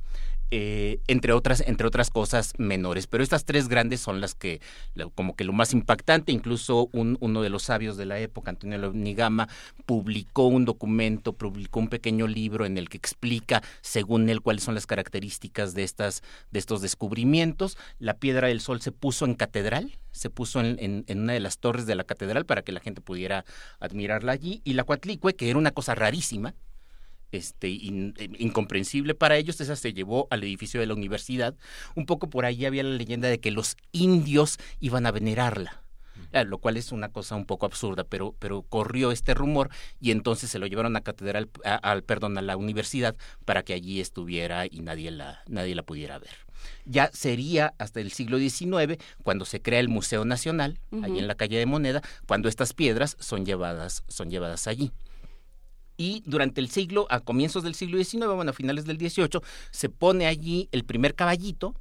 Eh, 0.55 1.01
entre 1.07 1.33
otras 1.33 1.63
entre 1.67 1.87
otras 1.87 2.11
cosas 2.11 2.53
menores. 2.59 3.07
Pero 3.07 3.25
estas 3.25 3.47
tres 3.47 3.69
grandes 3.69 4.01
son 4.01 4.21
las 4.21 4.35
que 4.35 4.61
como 5.15 5.35
que 5.35 5.45
lo 5.45 5.55
más 5.55 5.73
impactante. 5.73 6.31
Incluso 6.31 6.91
un- 6.93 7.17
uno 7.21 7.41
de 7.41 7.49
los 7.49 7.63
sabios 7.63 7.97
de 7.97 8.05
la 8.05 8.19
época 8.19 8.51
Antonio 8.51 8.93
Nigama 8.93 9.49
publicó 9.87 10.47
un 10.49 10.67
documento 10.67 11.33
publicó 11.33 11.81
un 11.81 11.89
pequeño 11.89 12.27
libro 12.27 12.67
en 12.67 12.77
el 12.77 12.91
que 12.91 12.99
explica 12.99 13.63
según 13.81 14.29
él 14.29 14.43
cuáles 14.43 14.63
son 14.63 14.75
las 14.75 14.85
características 14.87 15.73
de 15.73 15.85
estas 15.85 16.23
de 16.51 16.59
estos 16.59 16.83
descubrimientos. 16.83 17.79
La 17.99 18.19
piedra 18.19 18.49
del 18.49 18.61
sol 18.61 18.83
se 18.83 18.93
puso 18.93 19.25
en 19.25 19.35
catedral 19.35 19.97
se 20.11 20.29
puso 20.29 20.61
en, 20.61 20.77
en- 20.79 21.05
en 21.07 21.21
una 21.21 21.33
de 21.33 21.41
las 21.41 21.57
torres 21.61 21.87
de 21.87 21.95
la 21.95 22.05
catedral 22.05 22.45
para 22.45 22.61
que 22.61 22.73
la 22.73 22.81
gente 22.81 23.01
pudiera 23.01 23.47
admirarla 23.81 24.33
allí. 24.33 24.61
Y 24.65 24.75
la 24.75 24.85
cuatlicue 24.85 25.35
que 25.35 25.49
era 25.49 25.59
una 25.59 25.71
cosa 25.71 25.95
rarísima 25.95 26.55
este, 27.33 27.69
in- 27.69 28.15
eh, 28.19 28.29
incomprensible 28.39 29.15
para 29.15 29.37
ellos, 29.37 29.61
esa 29.61 29.75
se 29.77 29.93
llevó 29.93 30.29
al 30.31 30.45
edificio 30.45 30.79
de 30.81 30.87
la 30.87 30.95
universidad. 30.95 31.55
Un 31.97 32.07
poco 32.07 32.29
por 32.31 32.45
ahí 32.45 32.65
había 32.67 32.83
la 32.85 32.91
leyenda 32.97 33.29
de 33.29 33.41
que 33.41 33.51
los 33.51 33.77
indios 33.91 34.59
iban 34.81 35.07
a 35.07 35.11
venerarla. 35.11 35.83
Ah, 36.35 36.45
lo 36.45 36.59
cual 36.59 36.79
es 36.79 36.93
una 36.93 37.11
cosa 37.11 37.37
un 37.37 37.45
poco 37.45 37.67
absurda, 37.67 38.05
pero, 38.05 38.35
pero 38.39 38.63
corrió 38.63 39.13
este 39.13 39.35
rumor 39.35 39.69
y 40.01 40.13
entonces 40.13 40.49
se 40.51 40.59
lo 40.59 40.67
llevaron 40.67 40.97
a 40.97 41.03
catedral, 41.03 41.51
a- 41.65 41.75
al 41.77 42.05
perdón, 42.05 42.39
a 42.39 42.43
la 42.43 42.57
universidad 42.57 43.17
para 43.45 43.63
que 43.65 43.75
allí 43.75 44.01
estuviera 44.01 44.65
y 44.67 44.81
nadie 44.81 45.11
la, 45.11 45.43
nadie 45.47 45.75
la 45.75 45.83
pudiera 45.83 46.19
ver. 46.19 46.31
Ya 46.87 47.11
sería 47.13 47.75
hasta 47.79 48.01
el 48.01 48.13
siglo 48.13 48.39
XIX 48.39 48.99
cuando 49.25 49.45
se 49.45 49.61
crea 49.61 49.81
el 49.81 49.89
Museo 49.89 50.25
Nacional, 50.25 50.79
allí 51.03 51.13
Ujú. 51.13 51.19
en 51.19 51.27
la 51.27 51.35
calle 51.35 51.59
de 51.59 51.67
Moneda, 51.67 52.03
cuando 52.27 52.49
estas 52.49 52.73
piedras 52.73 53.17
son 53.19 53.45
llevadas, 53.45 54.05
son 54.09 54.31
llevadas 54.31 54.67
allí. 54.69 54.91
Y 55.97 56.23
durante 56.27 56.61
el 56.61 56.69
siglo, 56.69 57.07
a 57.11 57.21
comienzos 57.21 57.63
del 57.63 57.75
siglo 57.75 58.03
XIX, 58.03 58.27
bueno, 58.35 58.51
a 58.51 58.55
finales 58.55 58.85
del 58.85 58.99
XVIII, 58.99 59.41
se 59.71 59.89
pone 59.89 60.27
allí 60.27 60.69
el 60.73 60.85
primer 60.85 61.15
caballito, 61.15 61.75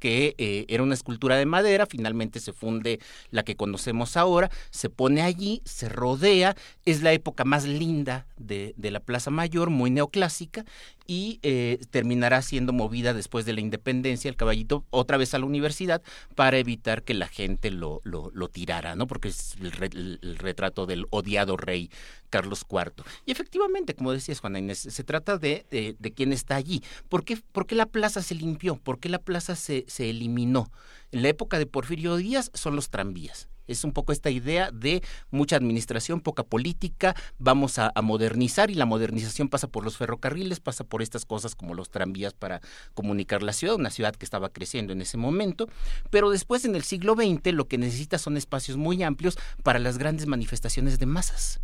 que 0.00 0.34
eh, 0.38 0.64
era 0.68 0.82
una 0.82 0.94
escultura 0.94 1.36
de 1.36 1.46
madera, 1.46 1.86
finalmente 1.86 2.40
se 2.40 2.52
funde 2.52 2.98
la 3.30 3.44
que 3.44 3.54
conocemos 3.54 4.16
ahora, 4.16 4.50
se 4.70 4.88
pone 4.88 5.22
allí, 5.22 5.62
se 5.64 5.88
rodea, 5.88 6.56
es 6.84 7.02
la 7.02 7.12
época 7.12 7.44
más 7.44 7.66
linda 7.66 8.26
de, 8.36 8.74
de 8.76 8.90
la 8.90 9.00
Plaza 9.00 9.30
Mayor, 9.30 9.70
muy 9.70 9.90
neoclásica, 9.90 10.64
y 11.10 11.40
eh, 11.42 11.80
terminará 11.90 12.40
siendo 12.40 12.72
movida 12.72 13.12
después 13.14 13.44
de 13.44 13.52
la 13.52 13.60
independencia 13.60 14.28
el 14.28 14.36
caballito 14.36 14.84
otra 14.90 15.16
vez 15.16 15.34
a 15.34 15.40
la 15.40 15.44
universidad 15.44 16.02
para 16.36 16.58
evitar 16.58 17.02
que 17.02 17.14
la 17.14 17.26
gente 17.26 17.72
lo, 17.72 18.00
lo, 18.04 18.30
tirara, 18.48 18.94
¿no? 18.94 19.08
Porque 19.08 19.26
es 19.26 19.56
el, 19.60 19.72
re- 19.72 19.90
el 19.92 20.36
retrato 20.38 20.86
del 20.86 21.06
odiado 21.10 21.56
rey 21.56 21.90
Carlos 22.28 22.64
IV. 22.70 23.04
Y 23.26 23.32
efectivamente, 23.32 23.94
como 23.96 24.12
decías, 24.12 24.38
Juana 24.38 24.60
Inés, 24.60 24.78
se 24.78 25.02
trata 25.02 25.36
de, 25.36 25.66
de, 25.72 25.96
de 25.98 26.12
quién 26.12 26.32
está 26.32 26.54
allí. 26.54 26.80
¿Por 27.08 27.24
qué, 27.24 27.36
por 27.50 27.66
qué 27.66 27.74
la 27.74 27.86
plaza 27.86 28.22
se 28.22 28.36
limpió? 28.36 28.76
¿Por 28.76 29.00
qué 29.00 29.08
la 29.08 29.18
plaza 29.18 29.56
se, 29.56 29.84
se 29.88 30.10
eliminó? 30.10 30.70
En 31.10 31.22
la 31.22 31.28
época 31.28 31.58
de 31.58 31.66
Porfirio 31.66 32.14
Díaz 32.14 32.52
son 32.54 32.76
los 32.76 32.88
tranvías. 32.88 33.48
Es 33.70 33.84
un 33.84 33.92
poco 33.92 34.12
esta 34.12 34.30
idea 34.30 34.70
de 34.72 35.02
mucha 35.30 35.56
administración, 35.56 36.20
poca 36.20 36.42
política, 36.42 37.14
vamos 37.38 37.78
a, 37.78 37.92
modernizar 38.02 38.70
y 38.70 38.74
la 38.74 38.86
modernización 38.86 39.48
pasa 39.48 39.68
por 39.68 39.84
los 39.84 39.96
ferrocarriles, 39.96 40.58
pasa 40.58 40.84
por 40.84 41.02
estas 41.02 41.24
cosas 41.24 41.54
como 41.54 41.74
los 41.74 41.90
tranvías 41.90 42.32
para 42.32 42.60
comunicar 42.94 43.42
la 43.42 43.52
ciudad, 43.52 43.76
una 43.76 43.90
ciudad 43.90 44.16
que 44.16 44.24
estaba 44.24 44.48
creciendo 44.48 44.92
en 44.92 45.00
ese 45.00 45.16
momento, 45.16 45.68
pero 46.10 46.30
después 46.30 46.64
en 46.64 46.74
el 46.74 46.82
siglo 46.82 47.14
XX 47.14 47.52
lo 47.52 47.68
que 47.68 47.78
necesita 47.78 48.18
son 48.18 48.36
espacios 48.36 48.76
muy 48.76 49.02
amplios 49.02 49.38
para 49.62 49.78
las 49.78 49.98
grandes 49.98 50.26
manifestaciones 50.26 50.98
de 50.98 51.06
masas 51.06 51.60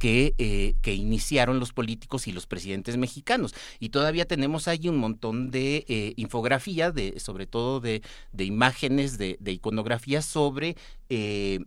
que, 0.00 0.34
eh, 0.38 0.74
que 0.80 0.94
iniciaron 0.94 1.60
los 1.60 1.72
políticos 1.74 2.26
y 2.26 2.32
los 2.32 2.46
presidentes 2.46 2.96
mexicanos. 2.96 3.54
Y 3.78 3.90
todavía 3.90 4.24
tenemos 4.24 4.66
ahí 4.66 4.88
un 4.88 4.96
montón 4.96 5.50
de 5.50 5.84
eh, 5.88 6.14
infografía, 6.16 6.90
de, 6.90 7.20
sobre 7.20 7.46
todo 7.46 7.80
de, 7.80 8.02
de 8.32 8.44
imágenes, 8.44 9.18
de, 9.18 9.36
de 9.40 9.52
iconografía 9.52 10.22
sobre 10.22 10.74
eh, 11.10 11.60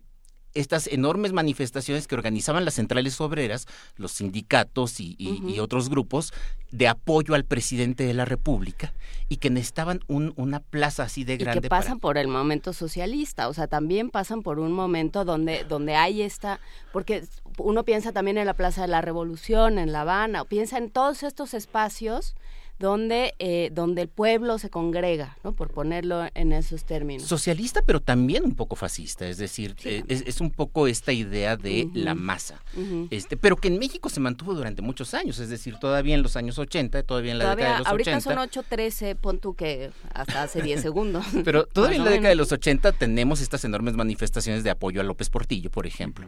estas 0.55 0.85
enormes 0.88 1.34
manifestaciones 1.34 2.05
que 2.07 2.14
organizaban 2.15 2.64
las 2.65 2.76
centrales 2.76 3.19
obreras, 3.22 3.65
los 3.97 4.11
sindicatos 4.11 4.99
y, 4.99 5.15
y- 5.18 5.41
y 5.55 5.60
otros 5.60 5.89
grupos 5.89 6.31
de 6.72 6.88
apoyo 6.88 7.34
al 7.34 7.43
presidente 7.43 8.03
de 8.03 8.14
la 8.14 8.26
República 8.26 8.93
y 9.30 9.38
que 9.38 9.49
necesitaban 9.49 10.01
un- 10.07 10.31
una 10.35 10.60
plaza 10.60 11.03
así 11.03 11.23
de 11.23 11.34
y 11.34 11.38
grande 11.38 11.61
que 11.61 11.69
para- 11.69 11.81
pasan 11.84 11.99
por 11.99 12.19
el 12.19 12.27
momento 12.27 12.72
socialista, 12.72 13.47
o 13.49 13.53
sea, 13.55 13.65
también 13.68 14.11
pasan 14.11 14.43
por 14.43 14.60
un 14.60 14.72
momento 14.73 15.26
donde 15.26 15.64
donde 15.64 15.95
hay 15.95 16.22
esta, 16.22 16.60
porque 16.91 17.23
uno 17.57 17.84
piensa 17.84 18.11
también 18.11 18.38
en 18.38 18.45
la 18.45 18.53
Plaza 18.53 18.81
de 18.84 18.88
la 18.88 19.01
Revolución, 19.01 19.77
en 19.80 19.91
La 19.91 20.01
Habana, 20.01 20.41
o 20.41 20.45
piensa 20.45 20.77
en 20.77 20.89
todos 20.89 21.23
estos 21.23 21.53
espacios 21.53 22.35
donde 22.80 23.34
eh, 23.39 23.69
donde 23.71 24.01
el 24.01 24.09
pueblo 24.09 24.57
se 24.57 24.69
congrega, 24.69 25.38
¿no? 25.43 25.53
Por 25.53 25.71
ponerlo 25.71 26.25
en 26.34 26.51
esos 26.51 26.84
términos. 26.84 27.23
socialista, 27.23 27.81
pero 27.85 28.01
también 28.01 28.43
un 28.43 28.55
poco 28.55 28.75
fascista, 28.75 29.27
es 29.27 29.38
decir, 29.38 29.75
eh, 29.85 30.03
es, 30.07 30.23
es 30.25 30.41
un 30.41 30.51
poco 30.51 30.88
esta 30.88 31.13
idea 31.13 31.55
de 31.55 31.88
la 31.93 32.15
masa, 32.15 32.61
este, 33.09 33.38
pero 33.38 33.55
que 33.55 33.67
en 33.67 33.80
México 33.80 34.09
se 34.09 34.19
mantuvo 34.19 34.53
durante 34.53 34.81
muchos 34.81 35.13
años, 35.13 35.39
es 35.39 35.49
decir, 35.49 35.77
todavía 35.80 36.15
en 36.15 36.23
los 36.23 36.35
años 36.35 36.57
80, 36.57 37.03
todavía 37.03 37.31
en 37.31 37.38
la 37.38 37.45
Todavía, 37.45 37.63
década 37.63 37.77
de 37.77 37.84
los 37.84 37.88
ahorita 37.88 38.17
80. 38.17 38.51
son 38.51 38.63
8.13, 38.65 39.15
pon 39.15 39.39
tú 39.39 39.53
que 39.53 39.91
hasta 40.13 40.43
hace 40.43 40.61
10 40.61 40.81
segundos. 40.81 41.25
Pero 41.45 41.65
todavía 41.65 41.97
en 41.97 42.05
la 42.05 42.11
década 42.11 42.30
de 42.30 42.35
los 42.35 42.51
80 42.51 42.91
tenemos 42.93 43.39
estas 43.39 43.63
enormes 43.63 43.95
manifestaciones 43.95 44.63
de 44.63 44.71
apoyo 44.71 44.99
a 44.99 45.03
López 45.03 45.30
Portillo, 45.30 45.69
por 45.69 45.88
ejemplo. 45.88 46.27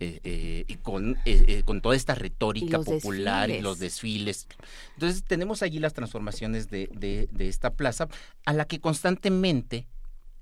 Eh, 0.00 0.20
eh, 0.24 0.64
y 0.66 0.74
con, 0.74 1.12
eh, 1.24 1.44
eh, 1.46 1.62
con 1.64 1.80
toda 1.80 1.94
esta 1.94 2.16
retórica 2.16 2.78
popular 3.00 3.48
y 3.48 3.62
los 3.62 3.78
desfiles. 3.78 4.48
Entonces 4.94 5.22
tenemos 5.22 5.62
allí 5.62 5.78
las 5.78 5.92
transformaciones 5.94 6.68
de, 6.68 6.88
de- 6.92 7.28
de 7.30 7.48
esta 7.48 7.70
plaza 7.70 8.08
a 8.44 8.52
la 8.52 8.64
que 8.64 8.80
constantemente, 8.80 9.86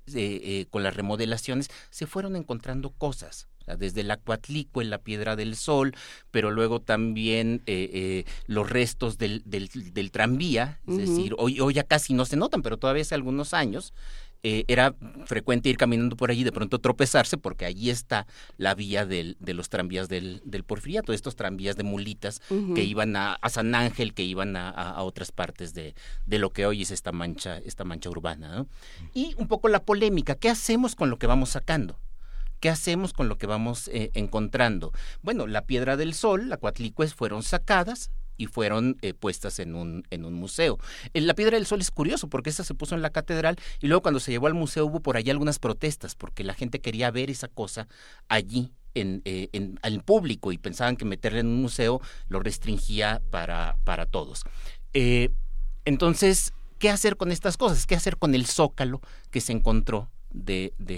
eh, 0.07 0.41
eh, 0.43 0.65
con 0.71 0.81
las 0.83 0.95
remodelaciones, 0.95 1.69
se 1.91 2.07
fueron 2.07 2.35
encontrando 2.35 2.89
cosas. 2.89 3.47
Desde 3.77 4.03
la 4.03 4.17
Coatlicue, 4.17 4.83
en 4.83 4.89
la 4.89 4.97
Piedra 4.97 5.37
del 5.37 5.55
Sol, 5.55 5.95
pero 6.31 6.51
luego 6.51 6.81
también 6.81 7.61
eh, 7.65 7.89
eh, 7.93 8.25
los 8.45 8.69
restos 8.69 9.17
del, 9.17 9.41
del, 9.45 9.69
del 9.93 10.11
tranvía, 10.11 10.81
es 10.85 10.97
decir, 10.97 11.33
hoy, 11.37 11.61
hoy 11.61 11.73
ya 11.75 11.83
casi 11.83 12.13
no 12.13 12.25
se 12.25 12.35
notan, 12.35 12.61
pero 12.61 12.75
todavía 12.75 13.03
hace 13.03 13.15
algunos 13.15 13.53
años 13.53 13.93
eh, 14.43 14.65
era 14.67 14.93
frecuente 15.25 15.69
ir 15.69 15.77
caminando 15.77 16.17
por 16.17 16.29
allí 16.29 16.41
y 16.41 16.43
de 16.43 16.51
pronto 16.51 16.79
tropezarse 16.79 17.37
porque 17.37 17.65
allí 17.65 17.89
está 17.89 18.27
la 18.57 18.75
vía 18.75 19.05
del, 19.05 19.37
de 19.39 19.53
los 19.53 19.69
tranvías 19.69 20.09
del, 20.09 20.41
del 20.43 20.63
Porfiriato, 20.65 21.13
estos 21.13 21.35
tranvías 21.37 21.77
de 21.77 21.83
mulitas 21.83 22.41
que 22.75 22.83
iban 22.83 23.15
a, 23.15 23.33
a 23.35 23.49
San 23.49 23.73
Ángel, 23.73 24.13
que 24.13 24.23
iban 24.23 24.55
a, 24.57 24.69
a- 24.69 24.91
a 24.91 25.03
otras 25.03 25.31
partes 25.31 25.73
de, 25.73 25.95
de 26.25 26.39
lo 26.39 26.49
que 26.49 26.65
hoy 26.65 26.81
es 26.81 26.91
esta 26.91 27.11
mancha, 27.13 27.57
esta 27.59 27.85
mancha 27.85 28.09
urbana. 28.09 28.53
¿no? 28.55 28.67
Y 29.13 29.33
un 29.37 29.47
poco 29.47 29.69
la 29.69 29.81
polémica, 29.83 30.35
¿qué 30.35 30.49
hacemos 30.49 30.95
con 30.95 31.09
lo 31.09 31.17
que 31.17 31.27
vamos 31.27 31.49
sacando? 31.51 31.97
¿Qué 32.59 32.69
hacemos 32.69 33.11
con 33.13 33.27
lo 33.29 33.37
que 33.37 33.45
vamos 33.47 33.89
eh, 33.93 34.11
encontrando? 34.13 34.91
Bueno, 35.21 35.47
la 35.47 35.65
Piedra 35.65 35.95
del 35.97 36.13
Sol, 36.13 36.49
la 36.49 36.57
Coatlicue, 36.57 37.07
fueron 37.07 37.43
sacadas 37.43 38.09
y 38.37 38.47
fueron 38.47 38.97
eh, 39.01 39.13
puestas 39.13 39.59
en 39.59 39.75
un, 39.75 40.03
en 40.09 40.25
un 40.25 40.33
museo. 40.33 40.77
La 41.13 41.33
Piedra 41.35 41.57
del 41.57 41.65
Sol 41.65 41.81
es 41.81 41.91
curioso 41.91 42.27
porque 42.29 42.49
esta 42.49 42.63
se 42.63 42.73
puso 42.73 42.95
en 42.95 43.01
la 43.01 43.09
catedral 43.11 43.57
y 43.81 43.87
luego 43.87 44.01
cuando 44.01 44.19
se 44.19 44.31
llevó 44.31 44.47
al 44.47 44.53
museo 44.53 44.85
hubo 44.85 44.99
por 45.01 45.17
allí 45.17 45.29
algunas 45.29 45.59
protestas 45.59 46.15
porque 46.15 46.43
la 46.43 46.53
gente 46.53 46.79
quería 46.81 47.11
ver 47.11 47.29
esa 47.29 47.47
cosa 47.47 47.87
allí 48.27 48.71
en, 48.95 49.21
eh, 49.25 49.49
en- 49.53 49.79
al 49.81 50.01
público 50.03 50.51
y 50.51 50.57
pensaban 50.57 50.97
que 50.97 51.05
meterla 51.05 51.39
en 51.39 51.47
un 51.47 51.61
museo 51.61 52.01
lo 52.27 52.39
restringía 52.39 53.21
para, 53.31 53.77
para 53.83 54.05
todos. 54.05 54.43
Eh, 54.93 55.29
entonces, 55.85 56.53
¿qué 56.79 56.89
hacer 56.89 57.17
con 57.17 57.31
estas 57.31 57.57
cosas? 57.57 57.85
¿Qué 57.85 57.95
hacer 57.95 58.17
con 58.17 58.35
el 58.35 58.45
zócalo 58.45 59.01
que 59.31 59.41
se 59.41 59.51
encontró 59.51 60.09
de, 60.33 60.73
de, 60.79 60.95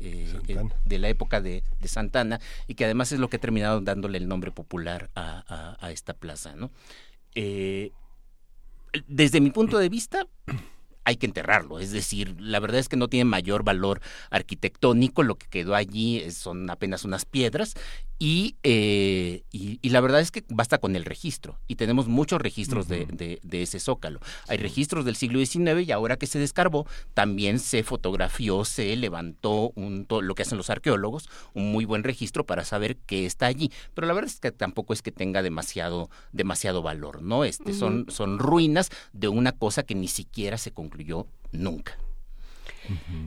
eh, 0.00 0.40
eh, 0.48 0.68
de 0.84 0.98
la 0.98 1.08
época 1.08 1.40
de, 1.40 1.62
de 1.80 1.88
Santana 1.88 2.40
y 2.66 2.74
que 2.74 2.84
además 2.84 3.12
es 3.12 3.18
lo 3.20 3.28
que 3.28 3.36
ha 3.36 3.40
terminado 3.40 3.80
dándole 3.80 4.18
el 4.18 4.28
nombre 4.28 4.50
popular 4.50 5.10
a, 5.14 5.44
a- 5.48 5.86
a 5.86 5.90
esta 5.92 6.14
plaza? 6.14 6.54
¿no? 6.56 6.70
Eh, 7.34 7.92
desde 9.08 9.40
mi 9.40 9.50
punto 9.50 9.78
de 9.78 9.88
vista, 9.88 10.26
hay 11.04 11.16
que 11.16 11.26
enterrarlo. 11.26 11.80
Es 11.80 11.90
decir, 11.92 12.36
la 12.40 12.60
verdad 12.60 12.78
es 12.80 12.88
que 12.88 12.96
no 12.96 13.08
tiene 13.08 13.24
mayor 13.24 13.64
valor 13.64 14.00
arquitectónico. 14.30 15.22
Lo 15.22 15.34
que 15.36 15.48
quedó 15.48 15.74
allí 15.74 16.30
son 16.30 16.70
apenas 16.70 17.04
unas 17.04 17.24
piedras. 17.26 17.74
Y, 18.24 18.56
eh, 18.62 19.42
y, 19.52 19.78
y 19.82 19.90
la 19.90 20.00
verdad 20.00 20.20
es 20.22 20.30
que 20.30 20.44
basta 20.48 20.78
con 20.78 20.96
el 20.96 21.04
registro. 21.04 21.58
Y 21.68 21.74
tenemos 21.76 22.08
muchos 22.08 22.40
registros 22.40 22.88
de, 22.88 23.04
de- 23.04 23.38
de 23.42 23.62
ese 23.62 23.78
zócalo. 23.80 24.18
Hay 24.48 24.56
registros 24.56 25.04
del 25.04 25.14
siglo 25.14 25.38
XIX 25.44 25.82
y 25.86 25.92
ahora 25.92 26.16
que 26.16 26.26
se 26.26 26.38
descarbó, 26.38 26.86
también 27.12 27.58
se 27.58 27.82
fotografió, 27.82 28.64
se 28.64 28.96
levantó 28.96 29.72
un, 29.74 30.06
todo 30.06 30.22
lo 30.22 30.34
que 30.34 30.40
hacen 30.42 30.56
los 30.56 30.70
arqueólogos, 30.70 31.28
un 31.52 31.70
muy 31.70 31.84
buen 31.84 32.02
registro 32.02 32.46
para 32.46 32.64
saber 32.64 32.96
qué 32.96 33.26
está 33.26 33.44
allí. 33.44 33.70
Pero 33.92 34.06
la 34.06 34.14
verdad 34.14 34.30
es 34.30 34.40
que 34.40 34.52
tampoco 34.52 34.94
es 34.94 35.02
que 35.02 35.12
tenga 35.12 35.42
demasiado, 35.42 36.08
demasiado 36.32 36.80
valor, 36.80 37.20
¿no? 37.20 37.44
Este, 37.44 37.74
son, 37.74 38.06
son 38.08 38.38
ruinas 38.38 38.88
de 39.12 39.28
una 39.28 39.52
cosa 39.52 39.82
que 39.82 39.94
ni 39.94 40.08
siquiera 40.08 40.56
se 40.56 40.70
concluyó 40.72 41.26
nunca. 41.52 41.98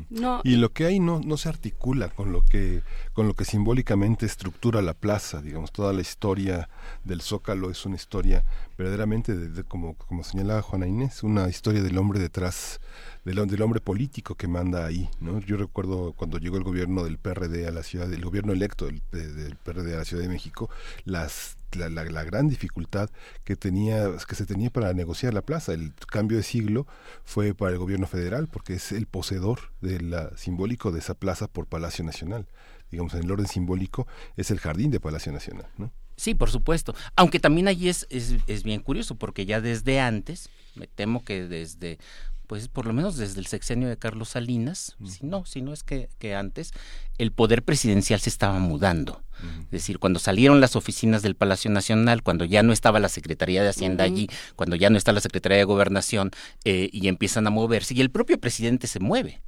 No, 0.09 0.41
Y 0.43 0.55
lo 0.57 0.71
que 0.71 0.85
hay 0.85 0.99
no, 0.99 1.19
no 1.19 1.37
se 1.37 1.49
articula 1.49 2.09
con 2.09 2.31
lo 2.31 2.43
que 2.43 2.83
con 3.13 3.27
lo 3.27 3.33
que 3.33 3.45
simbólicamente 3.45 4.25
estructura 4.25 4.81
la 4.81 4.93
plaza, 4.93 5.41
digamos, 5.41 5.71
toda 5.71 5.93
la 5.93 6.01
historia 6.01 6.69
del 7.03 7.21
Zócalo 7.21 7.71
es 7.71 7.85
una 7.85 7.95
historia 7.95 8.43
verdaderamente, 8.77 9.35
de, 9.35 9.63
como, 9.63 9.95
como 9.95 10.23
señalaba 10.23 10.61
Juana 10.61 10.87
Inés, 10.87 11.23
una 11.23 11.49
historia 11.49 11.81
del 11.81 11.97
hombre 11.97 12.19
detrás, 12.19 12.79
del, 13.25 13.45
del 13.47 13.61
hombre 13.61 13.81
político 13.81 14.35
que 14.35 14.47
manda 14.47 14.85
ahí. 14.85 15.09
¿no? 15.19 15.39
Yo 15.39 15.57
recuerdo 15.57 16.13
cuando 16.13 16.37
llegó 16.37 16.57
el 16.57 16.63
gobierno 16.63 17.03
del 17.03 17.17
PRD 17.17 17.67
a 17.67 17.71
la 17.71 17.83
ciudad, 17.83 18.11
el 18.11 18.23
gobierno 18.23 18.53
electo 18.53 18.85
del, 18.85 19.01
de- 19.11 19.33
del 19.33 19.55
PRD 19.55 19.93
a 19.95 19.97
la 19.97 20.05
Ciudad 20.05 20.23
de 20.23 20.29
México, 20.29 20.69
las 21.05 21.57
la, 21.73 21.89
la- 21.89 22.05
la 22.05 22.23
gran 22.23 22.47
dificultad 22.47 23.09
que 23.43 23.57
tenía 23.57 24.07
que 24.27 24.35
se 24.35 24.45
tenía 24.45 24.69
para 24.69 24.93
negociar 24.93 25.33
la 25.33 25.41
plaza 25.41 25.73
el 25.73 25.93
cambio 26.09 26.37
de 26.37 26.43
siglo 26.43 26.87
fue 27.25 27.53
para 27.53 27.71
el 27.73 27.77
gobierno 27.77 28.07
federal 28.07 28.47
porque 28.47 28.75
es 28.75 28.93
el 28.93 29.05
poseedor 29.05 29.59
de 29.81 29.99
la 29.99 30.31
simbólico 30.37 30.93
de 30.93 30.99
esa 30.99 31.13
plaza 31.13 31.47
por 31.47 31.65
Palacio 31.67 32.05
Nacional 32.05 32.47
digamos 32.89 33.13
en 33.15 33.23
el 33.23 33.31
orden 33.31 33.47
simbólico 33.47 34.07
es 34.37 34.49
el 34.49 34.59
jardín 34.59 34.91
de 34.91 35.01
Palacio 35.01 35.33
Nacional 35.33 35.67
¿no? 35.77 35.91
Sí, 36.17 36.33
por 36.33 36.49
supuesto. 36.49 36.95
Aunque 37.15 37.39
también 37.39 37.67
allí 37.67 37.89
es, 37.89 38.07
es, 38.09 38.35
es 38.47 38.63
bien 38.63 38.81
curioso, 38.81 39.15
porque 39.15 39.45
ya 39.45 39.61
desde 39.61 39.99
antes, 39.99 40.49
me 40.75 40.87
temo 40.87 41.23
que 41.23 41.47
desde, 41.47 41.99
pues 42.47 42.67
por 42.69 42.87
lo 42.87 42.93
menos 42.93 43.17
desde 43.17 43.39
el 43.39 43.45
sexenio 43.45 43.87
de 43.87 43.97
Carlos 43.97 44.29
Salinas, 44.29 44.95
si 45.05 45.25
no, 45.25 45.45
si 45.45 45.61
no 45.61 45.73
es 45.73 45.83
que, 45.83 46.09
que 46.17 46.33
antes, 46.33 46.71
el 47.17 47.31
poder 47.31 47.63
presidencial 47.63 48.19
se 48.19 48.29
estaba 48.29 48.57
mudando. 48.59 49.21
Es 49.65 49.69
decir, 49.69 49.99
cuando 49.99 50.17
salieron 50.17 50.59
las 50.59 50.75
oficinas 50.75 51.21
del 51.21 51.35
Palacio 51.35 51.69
Nacional, 51.69 52.23
cuando 52.23 52.45
ya 52.45 52.63
no 52.63 52.73
estaba 52.73 52.99
la 52.99 53.09
Secretaría 53.09 53.61
de 53.61 53.69
Hacienda 53.69 54.03
allí, 54.03 54.27
cuando 54.55 54.75
ya 54.75 54.89
no 54.89 54.97
está 54.97 55.11
la 55.11 55.21
Secretaría 55.21 55.59
de 55.59 55.63
Gobernación 55.63 56.31
eh, 56.65 56.89
y 56.91 57.07
empiezan 57.07 57.45
a 57.45 57.51
moverse, 57.51 57.93
y 57.93 58.01
el 58.01 58.09
propio 58.09 58.39
presidente 58.39 58.87
se 58.87 58.99
mueve. 58.99 59.41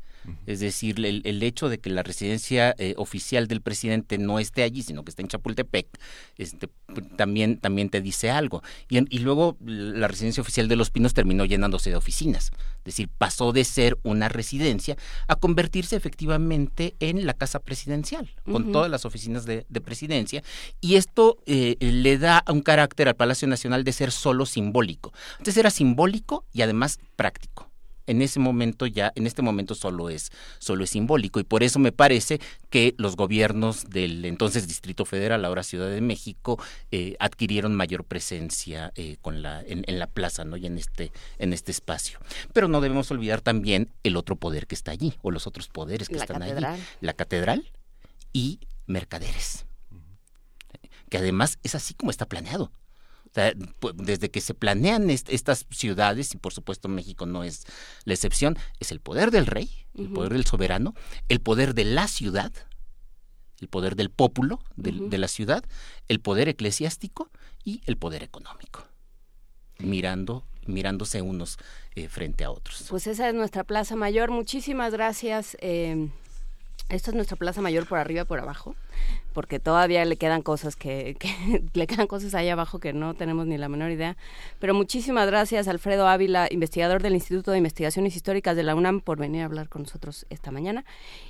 Es 0.46 0.60
decir, 0.60 1.04
el, 1.06 1.22
el 1.26 1.44
hecho 1.44 1.70
de 1.70 1.80
que 1.80 1.90
la 1.90 2.04
residencia 2.04 2.76
eh, 2.78 2.94
oficial 2.98 3.48
del 3.48 3.62
presidente 3.62 4.18
no 4.18 4.40
esté 4.40 4.64
allí, 4.64 4.84
sino 4.84 5.04
que 5.04 5.10
esté 5.12 5.22
en 5.22 5.28
Chapultepec, 5.28 5.88
este, 6.38 6.68
p- 6.68 7.02
también, 7.18 7.58
también 7.60 7.90
te 7.90 8.02
dice 8.02 8.30
algo. 8.30 8.62
Y, 8.90 8.98
en- 8.98 9.08
y 9.10 9.20
luego 9.20 9.58
la 9.66 10.08
residencia 10.08 10.42
oficial 10.42 10.68
de 10.68 10.76
Los 10.76 10.90
Pinos 10.92 11.14
terminó 11.14 11.46
llenándose 11.46 11.90
de 11.90 11.96
oficinas. 11.96 12.52
Es 12.80 12.84
decir, 12.86 13.10
pasó 13.18 13.52
de 13.52 13.64
ser 13.64 13.98
una 14.04 14.30
residencia 14.30 14.98
a 15.28 15.36
convertirse 15.36 15.96
efectivamente 15.96 16.96
en 17.00 17.26
la 17.26 17.34
casa 17.34 17.60
presidencial, 17.60 18.30
con 18.44 18.72
todas 18.72 18.90
las 18.90 19.06
oficinas 19.06 19.46
de, 19.46 19.66
de 19.70 19.82
presidencia. 19.82 20.44
Y 20.82 20.96
esto 20.96 21.38
eh, 21.46 21.78
le 21.80 22.18
da 22.18 22.44
un 22.50 22.62
carácter 22.62 23.08
al 23.08 23.16
Palacio 23.16 23.48
Nacional 23.48 23.84
de 23.84 23.94
ser 23.94 24.12
solo 24.12 24.46
simbólico. 24.46 25.14
Antes 25.38 25.56
era 25.58 25.70
simbólico 25.70 26.46
y 26.54 26.62
además 26.62 27.00
práctico 27.16 27.69
en 28.10 28.22
ese 28.22 28.40
momento 28.40 28.86
ya, 28.88 29.12
en 29.16 29.28
este 29.28 29.42
momento 29.42 29.76
solo 29.76 30.10
es, 30.10 30.32
solo 30.60 30.84
es 30.84 30.90
simbólico 30.90 31.40
y 31.40 31.44
por 31.44 31.64
eso 31.64 31.80
me 31.80 31.92
parece 31.92 32.40
que 32.70 32.96
los 32.98 33.16
gobiernos 33.16 33.90
del 33.90 34.26
entonces 34.26 34.68
Distrito 34.68 35.06
Federal, 35.06 35.46
ahora 35.46 35.64
Ciudad 35.64 35.90
de 35.90 36.02
México, 36.02 36.62
eh, 36.92 37.16
adquirieron 37.20 37.76
mayor 37.76 38.04
presencia 38.04 38.92
eh, 38.96 39.18
con 39.22 39.42
la, 39.42 39.62
en, 39.62 39.84
en 39.88 40.00
la 40.00 40.08
plaza, 40.08 40.44
¿no? 40.46 40.58
Y 40.58 40.66
en 40.66 40.78
este, 40.78 41.12
en 41.38 41.54
este 41.54 41.72
espacio. 41.72 42.20
Pero 42.54 42.68
no 42.68 42.82
debemos 42.82 43.10
olvidar 43.12 43.42
también 43.42 43.90
el 44.04 44.18
otro 44.18 44.36
poder 44.36 44.68
que 44.68 44.76
está 44.76 44.92
allí, 44.92 45.14
o 45.22 45.32
los 45.32 45.48
otros 45.48 45.68
poderes 45.68 46.08
que 46.10 46.16
La 46.16 46.24
están 46.24 46.40
catedral. 46.40 46.74
allí. 46.74 46.84
La 47.02 47.14
catedral 47.14 47.72
y 48.34 48.60
mercaderes. 48.88 49.66
Que 51.10 51.18
además 51.18 51.58
es 51.64 51.76
así 51.76 51.94
como 51.94 52.12
está 52.12 52.26
planeado. 52.28 52.72
Desde 53.96 54.30
que 54.32 54.42
se 54.42 54.54
planean 54.54 55.10
est- 55.10 55.30
estas 55.30 55.66
ciudades, 55.70 56.34
y 56.34 56.38
por 56.38 56.52
supuesto 56.54 56.88
México 56.90 57.26
no 57.26 57.44
es 57.44 57.64
la 58.06 58.14
excepción, 58.14 58.58
es 58.80 58.92
el 58.92 59.00
poder 59.00 59.32
del 59.32 59.46
rey, 59.46 59.70
el 59.96 60.10
poder 60.10 60.34
del 60.34 60.46
soberano, 60.46 60.94
el 61.30 61.40
poder 61.40 61.74
de 61.76 61.86
la 61.86 62.08
ciudad, 62.08 62.52
el 63.62 63.68
poder 63.68 63.96
del 63.96 64.10
pópulo 64.10 64.60
Ujú. 64.78 65.10
de 65.10 65.18
la 65.18 65.28
ciudad, 65.28 65.64
el 66.08 66.20
poder 66.22 66.48
eclesiástico 66.50 67.30
y 67.64 67.82
el 67.86 67.98
poder 67.98 68.24
económico, 68.24 68.86
mirando, 69.78 70.46
mirándose 70.66 71.22
unos 71.22 71.58
eh, 71.96 72.08
frente 72.10 72.44
a 72.46 72.52
otros. 72.52 72.86
Pues 72.90 73.08
esa 73.08 73.28
es 73.30 73.36
nuestra 73.36 73.64
Plaza 73.64 73.96
Mayor. 73.96 74.32
Muchísimas 74.32 74.92
gracias. 74.94 75.56
eh, 75.62 76.10
esto 76.90 77.12
es 77.12 77.16
nuestra 77.16 77.38
Plaza 77.38 77.62
Mayor 77.62 77.86
por 77.88 77.98
arriba 78.00 78.22
y 78.22 78.26
por 78.26 78.40
abajo, 78.40 78.76
porque 79.34 79.60
todavía 79.60 80.04
le 80.06 80.18
quedan 80.18 80.42
cosas 80.42 80.76
que, 80.76 81.16
que- 81.20 81.64
le 81.74 81.88
quedan 81.88 82.08
cosas 82.08 82.34
ahí 82.36 82.50
abajo 82.50 82.80
que 82.80 82.94
no 82.94 83.14
tenemos 83.14 83.46
ni 83.48 83.58
la 83.58 83.70
menor 83.70 83.92
idea. 83.92 84.18
Pero 84.60 84.74
muchísimas 84.74 85.28
gracias, 85.28 85.68
Alfredo 85.68 86.08
Ávila, 86.08 86.48
investigador 86.52 87.02
del 87.02 87.14
Instituto 87.14 87.52
de 87.52 87.60
Investigaciones 87.60 88.16
Históricas 88.16 88.56
de 88.56 88.64
la 88.64 88.76
UNAM, 88.76 89.02
por 89.02 89.18
venir 89.20 89.44
a 89.44 89.46
hablar 89.46 89.70
con 89.70 89.84
nosotros 89.84 90.26
esta 90.30 90.52
mañana. 90.52 90.84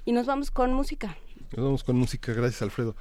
Y 0.05 0.11
nos 0.13 0.25
vamos 0.25 0.49
con 0.51 0.73
música. 0.73 1.17
Nos 1.55 1.65
vamos 1.65 1.83
con 1.83 1.95
música, 1.97 2.31
gracias 2.33 2.61
Alfredo. 2.61 2.95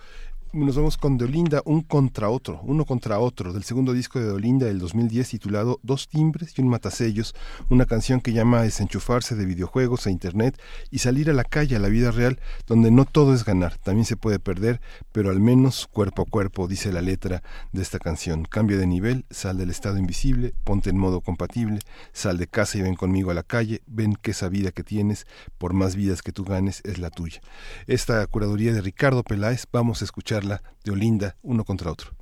Nos 0.54 0.76
vamos 0.76 0.96
con 0.96 1.18
Deolinda, 1.18 1.60
un 1.66 1.82
contra 1.82 2.30
otro, 2.30 2.62
uno 2.62 2.86
contra 2.86 3.18
otro, 3.18 3.52
del 3.52 3.64
segundo 3.64 3.92
disco 3.92 4.18
de 4.18 4.24
Deolinda 4.24 4.64
del 4.64 4.78
2010 4.78 5.28
titulado 5.28 5.78
Dos 5.82 6.08
timbres 6.08 6.54
y 6.56 6.62
un 6.62 6.68
matasellos, 6.68 7.34
una 7.68 7.84
canción 7.84 8.22
que 8.22 8.32
llama 8.32 8.62
desenchufarse 8.62 9.34
de 9.34 9.44
videojuegos 9.44 10.06
e 10.06 10.10
internet 10.10 10.58
y 10.90 11.00
salir 11.00 11.28
a 11.28 11.34
la 11.34 11.44
calle, 11.44 11.76
a 11.76 11.78
la 11.78 11.90
vida 11.90 12.12
real, 12.12 12.40
donde 12.66 12.90
no 12.90 13.04
todo 13.04 13.34
es 13.34 13.44
ganar, 13.44 13.76
también 13.76 14.06
se 14.06 14.16
puede 14.16 14.38
perder, 14.38 14.80
pero 15.12 15.28
al 15.28 15.38
menos 15.38 15.86
cuerpo 15.86 16.22
a 16.22 16.24
cuerpo, 16.24 16.66
dice 16.66 16.94
la 16.94 17.02
letra 17.02 17.42
de 17.72 17.82
esta 17.82 17.98
canción. 17.98 18.46
Cambia 18.46 18.78
de 18.78 18.86
nivel, 18.86 19.26
sal 19.28 19.58
del 19.58 19.68
estado 19.68 19.98
invisible, 19.98 20.54
ponte 20.64 20.88
en 20.88 20.96
modo 20.96 21.20
compatible, 21.20 21.80
sal 22.14 22.38
de 22.38 22.46
casa 22.46 22.78
y 22.78 22.82
ven 22.82 22.94
conmigo 22.94 23.30
a 23.30 23.34
la 23.34 23.42
calle, 23.42 23.82
ven 23.86 24.14
que 24.14 24.30
esa 24.30 24.48
vida 24.48 24.70
que 24.70 24.82
tienes, 24.82 25.26
por 25.58 25.74
más 25.74 25.94
vidas 25.94 26.22
que 26.22 26.32
tú 26.32 26.44
ganes, 26.44 26.80
es 26.86 26.98
la 26.98 27.10
tuya. 27.10 27.42
Esta 27.86 28.26
curaduría 28.28 28.72
de 28.72 28.80
Ricardo 28.80 29.22
Peláez, 29.22 29.66
vamos 29.70 30.00
a 30.00 30.06
escucharla 30.38 30.62
de 30.84 30.90
Olinda, 30.90 31.36
uno 31.42 31.64
contra 31.64 31.90
otro. 31.90 32.12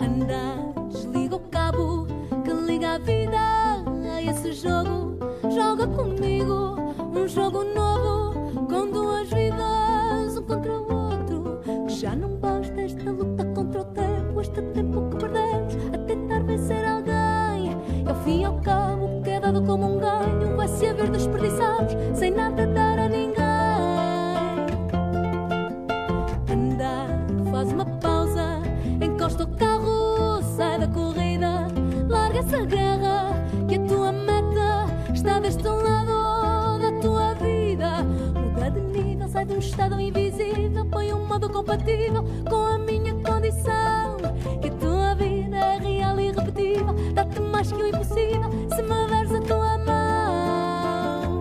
Anda, 0.00 0.88
desliga 0.90 1.36
o 1.36 1.40
cabo 1.50 2.06
que 2.44 2.52
liga 2.52 2.94
a 2.94 2.98
vida 2.98 3.38
a 4.14 4.22
esse 4.22 4.52
jogo. 4.52 5.18
Joga 5.54 5.86
comigo 5.86 6.76
um 7.14 7.28
jogo 7.28 7.64
novo 7.64 8.66
com 8.66 8.90
duas 8.90 9.28
vidas, 9.28 10.36
um 10.38 10.42
contra 10.42 10.72
o 10.72 10.92
outro. 10.92 11.60
Que 11.86 11.94
já 11.94 12.16
não 12.16 12.36
basta 12.36 12.80
esta 12.80 13.10
luta 13.10 13.44
contra 13.54 13.82
o 13.82 13.84
tempo, 13.84 14.40
este 14.40 14.62
tempo 14.72 15.10
que 15.10 15.16
perdemos 15.16 15.74
a 15.94 15.98
tentar 16.06 16.42
vencer 16.44 16.84
alguém. 16.86 17.76
Ao 18.06 18.14
fim 18.24 18.40
e 18.40 18.44
ao 18.44 18.60
cabo, 18.60 19.17
é 19.38 19.40
dado 19.40 19.62
como 19.62 19.86
um 19.86 20.00
ganho 20.00 20.56
vai 20.56 20.66
se 20.66 20.86
haver 20.86 21.10
desperdiçados 21.10 21.96
sem 22.18 22.32
nada 22.32 22.66
dar 22.66 22.98
a 22.98 23.08
ninguém. 23.08 23.38
Anda, 26.50 27.06
faz 27.50 27.72
uma 27.72 27.86
pausa, 27.86 28.60
encosta 29.00 29.44
o 29.44 29.56
carro, 29.56 30.42
sai 30.56 30.80
da 30.80 30.88
corrida, 30.88 31.68
larga 32.08 32.40
essa 32.40 32.64
guerra, 32.66 33.32
que 33.68 33.76
a 33.76 33.84
tua 33.86 34.10
meta 34.10 35.12
está 35.14 35.38
deste 35.38 35.68
lado 35.68 36.80
da 36.80 37.00
tua 37.00 37.34
vida. 37.34 38.02
Muda 38.02 38.70
de 38.72 38.80
nível, 38.80 39.28
sai 39.28 39.44
de 39.44 39.54
um 39.54 39.58
estado 39.58 40.00
invisível, 40.00 40.84
põe 40.86 41.12
um 41.12 41.24
modo 41.24 41.48
compatível 41.48 42.24
com 42.50 42.56
a 42.56 42.76
minha 42.76 43.14
condição. 43.14 44.16
Irrepetível, 46.38 46.94
dá-te 47.14 47.40
mais 47.40 47.70
que 47.72 47.82
o 47.82 47.86
impossível 47.86 48.50
se 48.74 48.82
me 48.82 49.06
deres 49.08 49.34
a 49.34 49.40
tua 49.40 49.78
mão. 49.78 51.38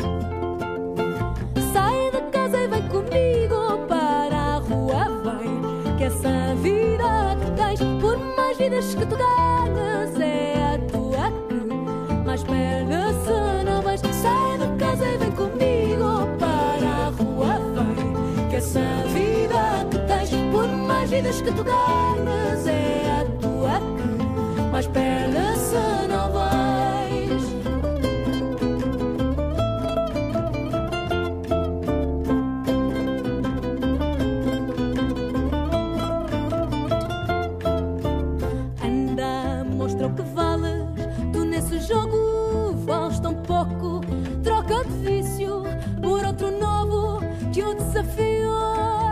Sai 1.74 2.12
da 2.12 2.22
casa 2.32 2.58
e 2.58 2.68
vem 2.68 2.88
comigo 2.88 3.86
para 3.88 4.38
a 4.38 4.58
rua, 4.58 5.06
vem. 5.24 5.98
Que 5.98 6.04
essa 6.06 6.56
vida 6.62 7.38
que 7.40 7.52
tens, 7.52 7.80
por 8.02 8.18
mais 8.36 8.58
vidas 8.58 8.96
que 8.96 9.06
tu 9.06 9.16
ganhas, 9.16 10.20
é 10.20 10.76
a 10.76 10.80
tua 10.92 11.32
que 11.48 12.14
mais 12.26 12.44
perde 12.44 13.14
se 13.24 13.64
não 13.66 13.82
vais. 13.82 14.02
Sai 14.02 14.58
da 14.58 14.68
casa 14.78 15.06
e 15.06 15.18
vem 15.18 15.32
comigo 15.32 16.28
para 16.40 16.90
a 16.90 17.10
rua, 17.10 17.60
vem. 17.76 18.50
Que 18.50 18.56
essa 18.58 18.80
vida 19.14 19.86
que 19.92 20.00
tens, 20.08 20.30
por 20.52 20.68
mais 20.68 21.10
vidas 21.10 21.42
que 21.42 21.52
tu 21.52 21.64
ganhas, 21.64 22.68
é 22.68 23.07
mais 24.78 24.88
perde 24.90 25.58
se 25.58 26.08
não 26.08 26.32
vais. 26.32 27.44
Anda, 38.84 39.64
mostra 39.66 40.06
o 40.06 40.14
que 40.14 40.22
vales. 40.22 40.84
Tu 41.34 41.44
nesse 41.44 41.80
jogo 41.80 42.76
vales 42.86 43.20
tão 43.20 43.34
pouco. 43.34 44.02
Troca 44.44 44.84
de 44.84 44.94
vício 45.00 45.64
por 46.04 46.24
outro 46.24 46.52
novo. 46.52 47.26
Que 47.52 47.64
o 47.64 47.74
desafio 47.74 48.52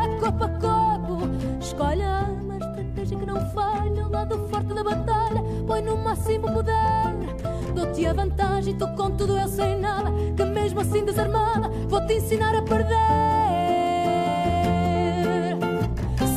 é 0.04 0.20
corpo 0.20 0.44
a 0.44 0.50
corpo. 0.50 1.28
Escolhe 1.60 2.04
uma 2.04 2.58
estratégia 2.58 3.18
que 3.18 3.26
não 3.26 3.50
falha. 3.50 4.06
O 4.06 4.12
lado 4.12 4.48
forte 4.48 4.76
da 4.76 4.84
batalha. 4.84 5.45
Põe 5.68 5.82
no 5.82 5.98
máximo 5.98 6.52
poder. 6.52 7.16
Dou-te 7.74 8.06
a 8.06 8.14
vantagem 8.14 8.76
tu 8.76 8.88
com 8.90 9.10
tudo 9.12 9.36
eu 9.38 9.48
sem 9.48 9.80
nada. 9.80 10.12
Que 10.38 10.46
mesmo 10.46 10.80
assim 10.82 11.04
desarmada, 11.04 11.70
vou-te 11.88 12.14
ensinar 12.14 12.56
a 12.56 12.62
perder. 12.62 12.96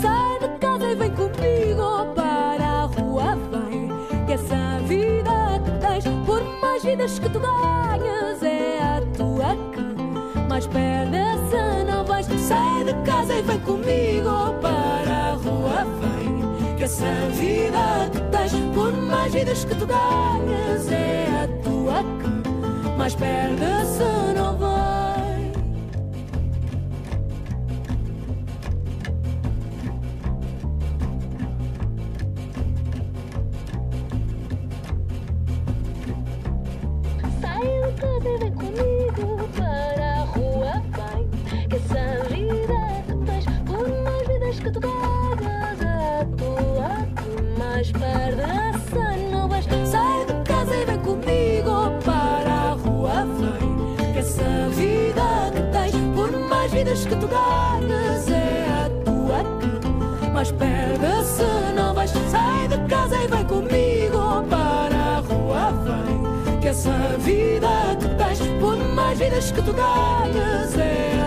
Sai 0.01 0.39
de 0.41 0.59
casa 0.59 0.91
e 0.91 0.95
vem 0.95 1.11
comigo 1.11 2.15
para 2.15 2.65
a 2.65 2.85
rua, 2.87 3.37
vem. 3.51 3.89
Que 4.27 4.33
essa 4.33 4.81
vida 4.87 5.61
que 5.65 5.71
tens, 5.87 6.05
por 6.25 6.43
mais 6.61 6.83
vidas 6.83 7.19
que 7.19 7.29
tu 7.29 7.39
ganhas, 7.39 8.43
é 8.43 8.81
a 8.81 9.03
tua 9.17 9.55
que 9.73 10.43
mais 10.49 10.67
perde 10.67 11.19
se 11.51 11.85
não 11.85 12.03
vais. 12.05 12.27
Sai 12.27 12.85
de 12.85 12.95
casa 13.05 13.35
e 13.35 13.43
vem 13.43 13.61
comigo 13.61 14.55
para 14.63 15.33
a 15.33 15.35
rua, 15.35 15.85
vem. 16.01 16.18
Essa 16.89 17.05
vida 17.33 18.09
que 18.11 18.19
tens, 18.31 18.53
por 18.75 18.91
mais 18.97 19.31
vidas 19.31 19.63
que 19.63 19.75
tu 19.75 19.87
ganhas, 19.87 20.91
é 20.91 21.27
a 21.45 21.63
tua 21.63 22.03
que 22.83 22.89
mais 22.97 23.15
perde 23.15 23.85
se 23.85 24.33
não 24.35 24.57
vais. 24.57 24.98
Mas 60.39 60.53
perde-se. 60.53 61.43
Não 61.75 61.93
vais 61.93 62.11
sair 62.11 62.69
de 62.69 62.79
casa 62.89 63.17
e 63.17 63.27
vem 63.27 63.45
comigo 63.45 64.45
para 64.49 64.97
a 64.97 65.21
rua. 65.21 65.73
Vem 65.83 66.61
que 66.61 66.69
essa 66.69 66.93
vida 67.19 67.69
que 67.99 68.09
tens, 68.15 68.39
por 68.61 68.77
mais 68.95 69.19
vidas 69.19 69.51
que 69.51 69.61
tu 69.63 69.73
ganhes, 69.73 70.79
é 70.79 71.18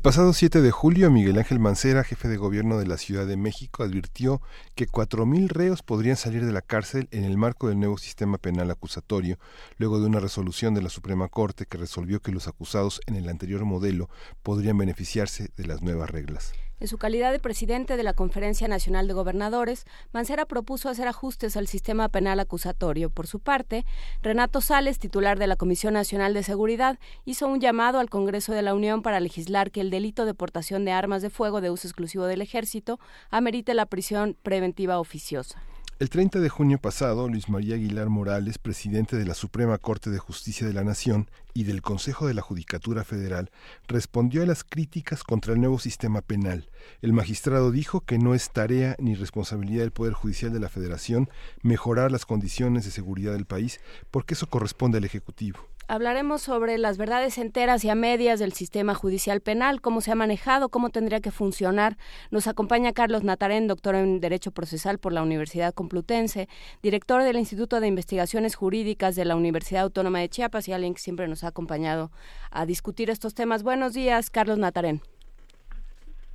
El 0.00 0.02
pasado 0.02 0.32
7 0.32 0.62
de 0.62 0.70
julio, 0.70 1.10
Miguel 1.10 1.36
Ángel 1.36 1.58
Mancera, 1.58 2.04
jefe 2.04 2.26
de 2.26 2.38
gobierno 2.38 2.78
de 2.78 2.86
la 2.86 2.96
Ciudad 2.96 3.26
de 3.26 3.36
México, 3.36 3.82
advirtió 3.82 4.40
que 4.74 4.88
4.000 4.88 5.48
reos 5.48 5.82
podrían 5.82 6.16
salir 6.16 6.46
de 6.46 6.52
la 6.52 6.62
cárcel 6.62 7.06
en 7.10 7.24
el 7.24 7.36
marco 7.36 7.68
del 7.68 7.78
nuevo 7.78 7.98
sistema 7.98 8.38
penal 8.38 8.70
acusatorio, 8.70 9.38
luego 9.76 10.00
de 10.00 10.06
una 10.06 10.18
resolución 10.18 10.72
de 10.72 10.80
la 10.80 10.88
Suprema 10.88 11.28
Corte 11.28 11.66
que 11.66 11.76
resolvió 11.76 12.20
que 12.20 12.32
los 12.32 12.48
acusados 12.48 13.02
en 13.06 13.16
el 13.16 13.28
anterior 13.28 13.66
modelo 13.66 14.08
podrían 14.42 14.78
beneficiarse 14.78 15.50
de 15.54 15.66
las 15.66 15.82
nuevas 15.82 16.08
reglas. 16.08 16.54
En 16.80 16.88
su 16.88 16.96
calidad 16.96 17.30
de 17.30 17.38
presidente 17.38 17.98
de 17.98 18.02
la 18.02 18.14
Conferencia 18.14 18.66
Nacional 18.66 19.06
de 19.06 19.12
Gobernadores, 19.12 19.84
Mancera 20.12 20.46
propuso 20.46 20.88
hacer 20.88 21.08
ajustes 21.08 21.58
al 21.58 21.66
sistema 21.66 22.08
penal 22.08 22.40
acusatorio. 22.40 23.10
Por 23.10 23.26
su 23.26 23.38
parte, 23.38 23.84
Renato 24.22 24.62
Sales, 24.62 24.98
titular 24.98 25.38
de 25.38 25.46
la 25.46 25.56
Comisión 25.56 25.92
Nacional 25.92 26.32
de 26.32 26.42
Seguridad, 26.42 26.98
hizo 27.26 27.48
un 27.48 27.60
llamado 27.60 27.98
al 27.98 28.08
Congreso 28.08 28.54
de 28.54 28.62
la 28.62 28.72
Unión 28.72 29.02
para 29.02 29.20
legislar 29.20 29.70
que 29.70 29.82
el 29.82 29.90
delito 29.90 30.24
de 30.24 30.32
portación 30.32 30.86
de 30.86 30.92
armas 30.92 31.20
de 31.20 31.28
fuego 31.28 31.60
de 31.60 31.68
uso 31.68 31.86
exclusivo 31.86 32.24
del 32.24 32.40
Ejército 32.40 32.98
amerite 33.28 33.74
la 33.74 33.84
prisión 33.84 34.34
preventiva 34.42 35.00
oficiosa. 35.00 35.62
El 36.00 36.08
30 36.08 36.40
de 36.40 36.48
junio 36.48 36.78
pasado, 36.78 37.28
Luis 37.28 37.50
María 37.50 37.74
Aguilar 37.74 38.08
Morales, 38.08 38.56
presidente 38.56 39.18
de 39.18 39.26
la 39.26 39.34
Suprema 39.34 39.76
Corte 39.76 40.08
de 40.08 40.18
Justicia 40.18 40.66
de 40.66 40.72
la 40.72 40.82
Nación 40.82 41.30
y 41.52 41.64
del 41.64 41.82
Consejo 41.82 42.26
de 42.26 42.32
la 42.32 42.40
Judicatura 42.40 43.04
Federal, 43.04 43.50
respondió 43.86 44.42
a 44.42 44.46
las 44.46 44.64
críticas 44.64 45.24
contra 45.24 45.52
el 45.52 45.60
nuevo 45.60 45.78
sistema 45.78 46.22
penal. 46.22 46.70
El 47.02 47.12
magistrado 47.12 47.70
dijo 47.70 48.00
que 48.00 48.16
no 48.16 48.34
es 48.34 48.48
tarea 48.48 48.96
ni 48.98 49.14
responsabilidad 49.14 49.82
del 49.82 49.92
Poder 49.92 50.14
Judicial 50.14 50.54
de 50.54 50.60
la 50.60 50.70
Federación 50.70 51.28
mejorar 51.60 52.10
las 52.10 52.24
condiciones 52.24 52.86
de 52.86 52.92
seguridad 52.92 53.34
del 53.34 53.44
país, 53.44 53.78
porque 54.10 54.32
eso 54.32 54.46
corresponde 54.46 54.96
al 54.96 55.04
Ejecutivo 55.04 55.68
hablaremos 55.90 56.40
sobre 56.40 56.78
las 56.78 56.98
verdades 56.98 57.36
enteras 57.36 57.84
y 57.84 57.90
a 57.90 57.96
medias 57.96 58.38
del 58.38 58.52
sistema 58.52 58.94
judicial 58.94 59.40
penal, 59.40 59.80
cómo 59.80 60.00
se 60.00 60.12
ha 60.12 60.14
manejado, 60.14 60.68
cómo 60.68 60.90
tendría 60.90 61.20
que 61.20 61.32
funcionar. 61.32 61.96
Nos 62.30 62.46
acompaña 62.46 62.92
Carlos 62.92 63.24
Natarén, 63.24 63.66
doctor 63.66 63.96
en 63.96 64.20
Derecho 64.20 64.52
Procesal 64.52 64.98
por 64.98 65.12
la 65.12 65.22
Universidad 65.22 65.74
Complutense, 65.74 66.48
director 66.80 67.24
del 67.24 67.38
Instituto 67.38 67.80
de 67.80 67.88
Investigaciones 67.88 68.54
Jurídicas 68.54 69.16
de 69.16 69.24
la 69.24 69.34
Universidad 69.34 69.82
Autónoma 69.82 70.20
de 70.20 70.28
Chiapas 70.28 70.68
y 70.68 70.72
alguien 70.72 70.94
que 70.94 71.00
siempre 71.00 71.26
nos 71.26 71.42
ha 71.42 71.48
acompañado 71.48 72.12
a 72.52 72.66
discutir 72.66 73.10
estos 73.10 73.34
temas. 73.34 73.64
Buenos 73.64 73.92
días, 73.92 74.30
Carlos 74.30 74.58
Natarén. 74.58 75.00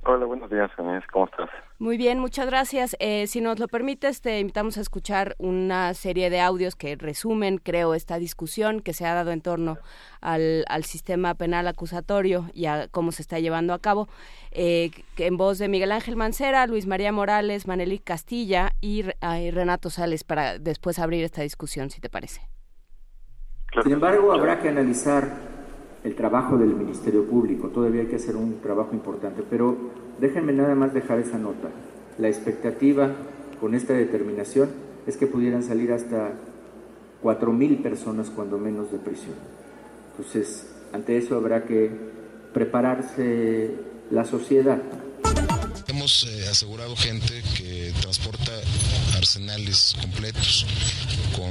Hola, 0.04 0.26
buenos 0.26 0.50
días. 0.50 0.70
¿Cómo 1.10 1.24
estás? 1.24 1.48
Muy 1.78 1.98
bien, 1.98 2.18
muchas 2.18 2.46
gracias. 2.46 2.96
Eh, 3.00 3.26
si 3.26 3.42
nos 3.42 3.58
lo 3.58 3.68
permites, 3.68 4.22
te 4.22 4.40
invitamos 4.40 4.78
a 4.78 4.80
escuchar 4.80 5.36
una 5.36 5.92
serie 5.92 6.30
de 6.30 6.40
audios 6.40 6.74
que 6.74 6.96
resumen, 6.96 7.58
creo, 7.58 7.92
esta 7.92 8.18
discusión 8.18 8.80
que 8.80 8.94
se 8.94 9.04
ha 9.04 9.12
dado 9.12 9.30
en 9.30 9.42
torno 9.42 9.76
al, 10.22 10.64
al 10.68 10.84
sistema 10.84 11.34
penal 11.34 11.68
acusatorio 11.68 12.48
y 12.54 12.64
a 12.64 12.88
cómo 12.88 13.12
se 13.12 13.20
está 13.20 13.40
llevando 13.40 13.74
a 13.74 13.78
cabo. 13.78 14.08
Eh, 14.52 14.90
en 15.18 15.36
voz 15.36 15.58
de 15.58 15.68
Miguel 15.68 15.92
Ángel 15.92 16.16
Mancera, 16.16 16.66
Luis 16.66 16.86
María 16.86 17.12
Morales, 17.12 17.66
Maneli 17.66 17.98
Castilla 17.98 18.72
y, 18.80 19.04
y 19.04 19.50
Renato 19.50 19.90
Sales 19.90 20.24
para 20.24 20.58
después 20.58 20.98
abrir 20.98 21.24
esta 21.24 21.42
discusión, 21.42 21.90
si 21.90 22.00
te 22.00 22.08
parece. 22.08 22.40
Sin 23.82 23.92
embargo, 23.92 24.32
habrá 24.32 24.60
que 24.60 24.70
analizar 24.70 25.55
el 26.06 26.14
trabajo 26.14 26.56
del 26.56 26.72
Ministerio 26.72 27.26
Público. 27.26 27.68
Todavía 27.68 28.02
hay 28.02 28.06
que 28.06 28.14
hacer 28.14 28.36
un 28.36 28.60
trabajo 28.60 28.90
importante, 28.92 29.42
pero 29.50 29.76
déjenme 30.20 30.52
nada 30.52 30.76
más 30.76 30.94
dejar 30.94 31.18
esa 31.18 31.36
nota. 31.36 31.68
La 32.18 32.28
expectativa 32.28 33.12
con 33.60 33.74
esta 33.74 33.92
determinación 33.92 34.70
es 35.04 35.16
que 35.16 35.26
pudieran 35.26 35.64
salir 35.64 35.92
hasta 35.92 36.30
4.000 37.24 37.82
personas 37.82 38.30
cuando 38.30 38.56
menos 38.56 38.92
de 38.92 38.98
prisión. 38.98 39.34
Entonces, 40.12 40.68
ante 40.92 41.18
eso 41.18 41.34
habrá 41.34 41.64
que 41.64 41.90
prepararse 42.54 43.72
la 44.12 44.24
sociedad. 44.24 44.80
Hemos 45.88 46.24
eh, 46.24 46.48
asegurado 46.48 46.94
gente 46.94 47.42
que 47.56 47.92
transporta 48.00 48.52
arsenales 49.16 49.96
completos 50.00 50.66
con 51.34 51.50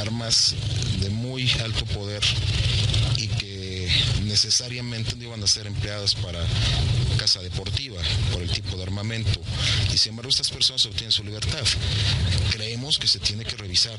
armas 0.00 0.56
de 1.00 1.10
muy 1.10 1.48
alto 1.64 1.84
poder 1.86 2.22
y 3.16 3.28
que 3.28 3.51
necesariamente 4.24 5.16
no 5.16 5.24
iban 5.24 5.42
a 5.42 5.46
ser 5.46 5.66
empleadas 5.66 6.14
para 6.14 6.40
casa 7.18 7.40
deportiva 7.40 8.00
por 8.32 8.42
el 8.42 8.50
tipo 8.50 8.76
de 8.76 8.82
armamento 8.82 9.40
y 9.92 9.96
sin 9.96 10.10
embargo 10.10 10.30
estas 10.30 10.50
personas 10.50 10.84
obtienen 10.86 11.12
su 11.12 11.22
libertad. 11.24 11.62
Creemos 12.52 12.98
que 12.98 13.06
se 13.06 13.18
tiene 13.18 13.44
que 13.44 13.56
revisar. 13.56 13.96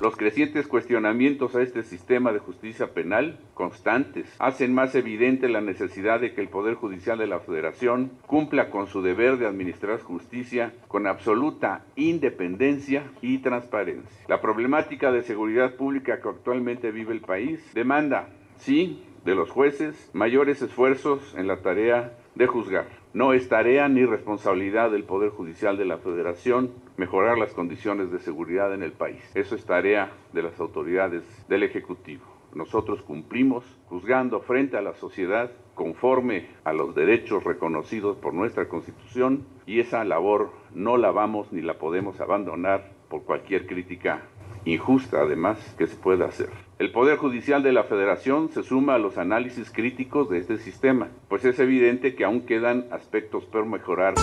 Los 0.00 0.16
crecientes 0.16 0.66
cuestionamientos 0.66 1.54
a 1.54 1.62
este 1.62 1.82
sistema 1.82 2.32
de 2.32 2.38
justicia 2.38 2.92
penal, 2.94 3.38
constantes, 3.54 4.26
hacen 4.38 4.74
más 4.74 4.94
evidente 4.94 5.48
la 5.48 5.60
necesidad 5.60 6.20
de 6.20 6.32
que 6.32 6.40
el 6.40 6.48
Poder 6.48 6.74
Judicial 6.74 7.18
de 7.18 7.26
la 7.26 7.40
Federación 7.40 8.12
cumpla 8.26 8.70
con 8.70 8.88
su 8.88 9.02
deber 9.02 9.38
de 9.38 9.46
administrar 9.46 10.00
justicia 10.00 10.72
con 10.88 11.06
absoluta 11.06 11.84
independencia 11.96 13.04
y 13.22 13.38
transparencia. 13.38 14.24
La 14.28 14.40
problemática 14.40 15.12
de 15.12 15.22
seguridad 15.22 15.74
pública 15.74 16.20
que 16.20 16.28
actualmente 16.28 16.90
vive 16.90 17.12
el 17.12 17.20
país 17.20 17.60
demanda, 17.74 18.28
sí, 18.58 19.02
de 19.24 19.34
los 19.34 19.50
jueces 19.50 20.10
mayores 20.12 20.62
esfuerzos 20.62 21.34
en 21.36 21.46
la 21.46 21.60
tarea 21.60 22.16
de 22.34 22.46
juzgar. 22.46 22.86
No 23.12 23.32
es 23.32 23.48
tarea 23.48 23.88
ni 23.88 24.04
responsabilidad 24.04 24.90
del 24.90 25.04
Poder 25.04 25.30
Judicial 25.30 25.76
de 25.76 25.84
la 25.84 25.98
Federación 25.98 26.72
mejorar 26.96 27.38
las 27.38 27.52
condiciones 27.52 28.12
de 28.12 28.20
seguridad 28.20 28.72
en 28.74 28.82
el 28.82 28.92
país. 28.92 29.22
Eso 29.34 29.54
es 29.54 29.64
tarea 29.64 30.12
de 30.32 30.42
las 30.42 30.60
autoridades 30.60 31.24
del 31.48 31.62
Ejecutivo. 31.62 32.24
Nosotros 32.54 33.02
cumplimos 33.02 33.64
juzgando 33.88 34.40
frente 34.40 34.76
a 34.76 34.82
la 34.82 34.94
sociedad 34.94 35.50
conforme 35.74 36.48
a 36.64 36.72
los 36.72 36.94
derechos 36.94 37.44
reconocidos 37.44 38.16
por 38.16 38.34
nuestra 38.34 38.68
Constitución 38.68 39.46
y 39.66 39.80
esa 39.80 40.04
labor 40.04 40.52
no 40.74 40.96
la 40.96 41.10
vamos 41.10 41.52
ni 41.52 41.60
la 41.60 41.78
podemos 41.78 42.20
abandonar 42.20 42.92
por 43.08 43.24
cualquier 43.24 43.66
crítica 43.66 44.22
injusta 44.64 45.20
además 45.20 45.58
que 45.78 45.86
se 45.86 45.96
pueda 45.96 46.26
hacer. 46.26 46.67
El 46.78 46.92
Poder 46.92 47.18
Judicial 47.18 47.64
de 47.64 47.72
la 47.72 47.82
Federación 47.82 48.50
se 48.54 48.62
suma 48.62 48.94
a 48.94 48.98
los 48.98 49.18
análisis 49.18 49.68
críticos 49.72 50.30
de 50.30 50.38
este 50.38 50.58
sistema, 50.58 51.08
pues 51.28 51.44
es 51.44 51.58
evidente 51.58 52.14
que 52.14 52.24
aún 52.24 52.42
quedan 52.42 52.86
aspectos 52.92 53.44
por 53.46 53.66
mejorar. 53.66 54.14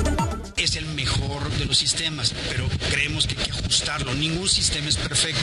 Es 0.56 0.78
el 0.78 0.86
mejor 0.96 1.44
de 1.60 1.66
los 1.66 1.78
sistemas, 1.78 2.34
pero 2.50 2.64
creemos 2.90 3.28
que 3.28 3.38
hay 3.38 3.44
que 3.44 3.52
ajustarlo. 3.52 4.14
Ningún 4.14 4.48
sistema 4.48 4.88
es 4.88 4.96
perfecto. 4.96 5.42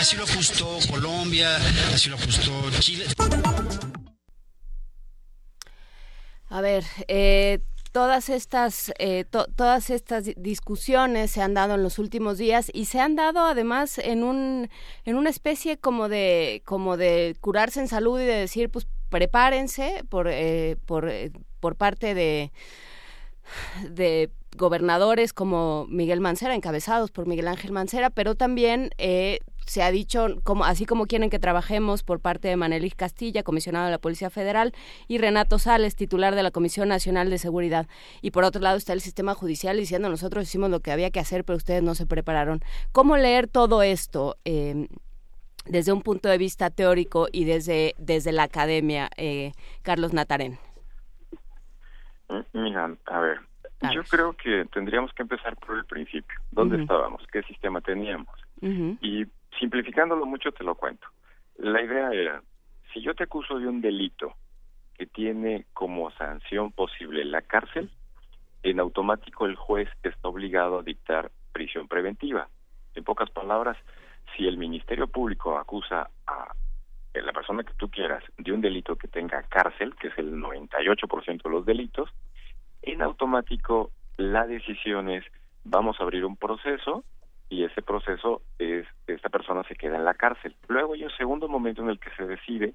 Así 0.00 0.16
lo 0.16 0.24
ajustó 0.24 0.78
Colombia, 0.90 1.56
así 1.92 2.08
lo 2.08 2.16
ajustó 2.16 2.52
Chile. 2.80 3.04
A 6.48 6.62
ver, 6.62 6.84
eh, 7.08 7.60
todas 7.96 8.28
estas 8.28 8.92
eh, 8.98 9.24
to, 9.24 9.46
todas 9.56 9.88
estas 9.88 10.24
discusiones 10.36 11.30
se 11.30 11.40
han 11.40 11.54
dado 11.54 11.76
en 11.76 11.82
los 11.82 11.98
últimos 11.98 12.36
días 12.36 12.70
y 12.74 12.84
se 12.84 13.00
han 13.00 13.16
dado 13.16 13.46
además 13.46 13.96
en 13.96 14.22
un 14.22 14.68
en 15.06 15.16
una 15.16 15.30
especie 15.30 15.78
como 15.78 16.10
de 16.10 16.60
como 16.66 16.98
de 16.98 17.38
curarse 17.40 17.80
en 17.80 17.88
salud 17.88 18.20
y 18.20 18.26
de 18.26 18.34
decir 18.34 18.68
pues 18.68 18.86
prepárense 19.08 20.04
por 20.10 20.28
eh, 20.28 20.76
por 20.84 21.08
eh, 21.08 21.32
por 21.58 21.76
parte 21.76 22.12
de 22.14 22.52
de 23.88 24.30
gobernadores 24.58 25.32
como 25.32 25.86
Miguel 25.88 26.20
Mancera, 26.20 26.54
encabezados 26.54 27.10
por 27.10 27.26
Miguel 27.26 27.48
Ángel 27.48 27.72
Mancera, 27.72 28.10
pero 28.10 28.34
también 28.34 28.90
se 29.66 29.82
ha 29.82 29.90
dicho, 29.90 30.28
como, 30.44 30.64
así 30.64 30.86
como 30.86 31.06
quieren 31.06 31.28
que 31.28 31.38
trabajemos 31.38 32.02
por 32.02 32.20
parte 32.20 32.48
de 32.48 32.56
Manelis 32.56 32.94
Castilla, 32.94 33.42
comisionado 33.42 33.86
de 33.86 33.90
la 33.90 33.98
Policía 33.98 34.30
Federal, 34.30 34.72
y 35.08 35.18
Renato 35.18 35.58
Sales, 35.58 35.96
titular 35.96 36.34
de 36.34 36.42
la 36.42 36.50
Comisión 36.50 36.88
Nacional 36.88 37.30
de 37.30 37.38
Seguridad. 37.38 37.86
Y 38.22 38.30
por 38.30 38.44
otro 38.44 38.62
lado 38.62 38.76
está 38.76 38.92
el 38.92 39.00
sistema 39.00 39.34
judicial 39.34 39.76
diciendo 39.76 40.08
nosotros 40.08 40.44
hicimos 40.44 40.70
lo 40.70 40.80
que 40.80 40.92
había 40.92 41.10
que 41.10 41.20
hacer, 41.20 41.44
pero 41.44 41.56
ustedes 41.56 41.82
no 41.82 41.94
se 41.94 42.06
prepararon. 42.06 42.60
¿Cómo 42.92 43.16
leer 43.16 43.48
todo 43.48 43.82
esto? 43.82 44.36
Eh, 44.44 44.86
desde 45.66 45.92
un 45.92 46.02
punto 46.02 46.28
de 46.28 46.38
vista 46.38 46.70
teórico 46.70 47.28
y 47.32 47.44
desde, 47.44 47.94
desde 47.98 48.32
la 48.32 48.44
academia, 48.44 49.10
eh, 49.16 49.52
Carlos 49.82 50.12
Natarén? 50.12 50.58
Mira, 52.52 52.96
a 53.06 53.20
ver, 53.20 53.40
yo 53.92 54.02
creo 54.04 54.32
que 54.32 54.64
tendríamos 54.72 55.12
que 55.12 55.22
empezar 55.22 55.56
por 55.56 55.76
el 55.76 55.84
principio. 55.84 56.40
¿Dónde 56.50 56.80
estábamos? 56.80 57.22
¿Qué 57.32 57.42
sistema 57.42 57.80
teníamos? 57.80 58.28
Y 58.60 59.26
simplificándolo 59.58 60.26
mucho 60.26 60.52
te 60.52 60.64
lo 60.64 60.74
cuento. 60.74 61.06
La 61.58 61.82
idea 61.82 62.10
era, 62.12 62.42
si 62.92 63.00
yo 63.00 63.14
te 63.14 63.24
acuso 63.24 63.58
de 63.58 63.66
un 63.66 63.80
delito 63.80 64.34
que 64.94 65.06
tiene 65.06 65.66
como 65.72 66.10
sanción 66.12 66.72
posible 66.72 67.24
la 67.24 67.42
cárcel, 67.42 67.90
en 68.62 68.80
automático 68.80 69.46
el 69.46 69.56
juez 69.56 69.88
está 70.02 70.28
obligado 70.28 70.80
a 70.80 70.82
dictar 70.82 71.30
prisión 71.52 71.88
preventiva. 71.88 72.48
En 72.94 73.04
pocas 73.04 73.30
palabras, 73.30 73.76
si 74.34 74.46
el 74.46 74.56
Ministerio 74.56 75.06
Público 75.06 75.58
acusa 75.58 76.10
a 76.26 76.52
la 77.14 77.32
persona 77.32 77.62
que 77.62 77.74
tú 77.74 77.90
quieras 77.90 78.22
de 78.36 78.52
un 78.52 78.60
delito 78.60 78.96
que 78.96 79.08
tenga 79.08 79.42
cárcel, 79.44 79.94
que 79.96 80.08
es 80.08 80.18
el 80.18 80.34
98% 80.34 81.42
de 81.42 81.50
los 81.50 81.64
delitos, 81.64 82.10
en 82.82 83.02
automático 83.02 83.90
la 84.16 84.46
decisión 84.46 85.10
es 85.10 85.24
vamos 85.64 85.98
a 85.98 86.04
abrir 86.04 86.24
un 86.24 86.36
proceso 86.36 87.04
y 87.48 87.64
ese 87.64 87.82
proceso 87.82 88.42
es 88.58 88.86
esta 89.06 89.28
persona 89.28 89.62
se 89.64 89.76
queda 89.76 89.96
en 89.96 90.04
la 90.04 90.14
cárcel. 90.14 90.54
Luego 90.68 90.94
hay 90.94 91.04
un 91.04 91.16
segundo 91.16 91.48
momento 91.48 91.82
en 91.82 91.90
el 91.90 92.00
que 92.00 92.10
se 92.16 92.24
decide 92.26 92.74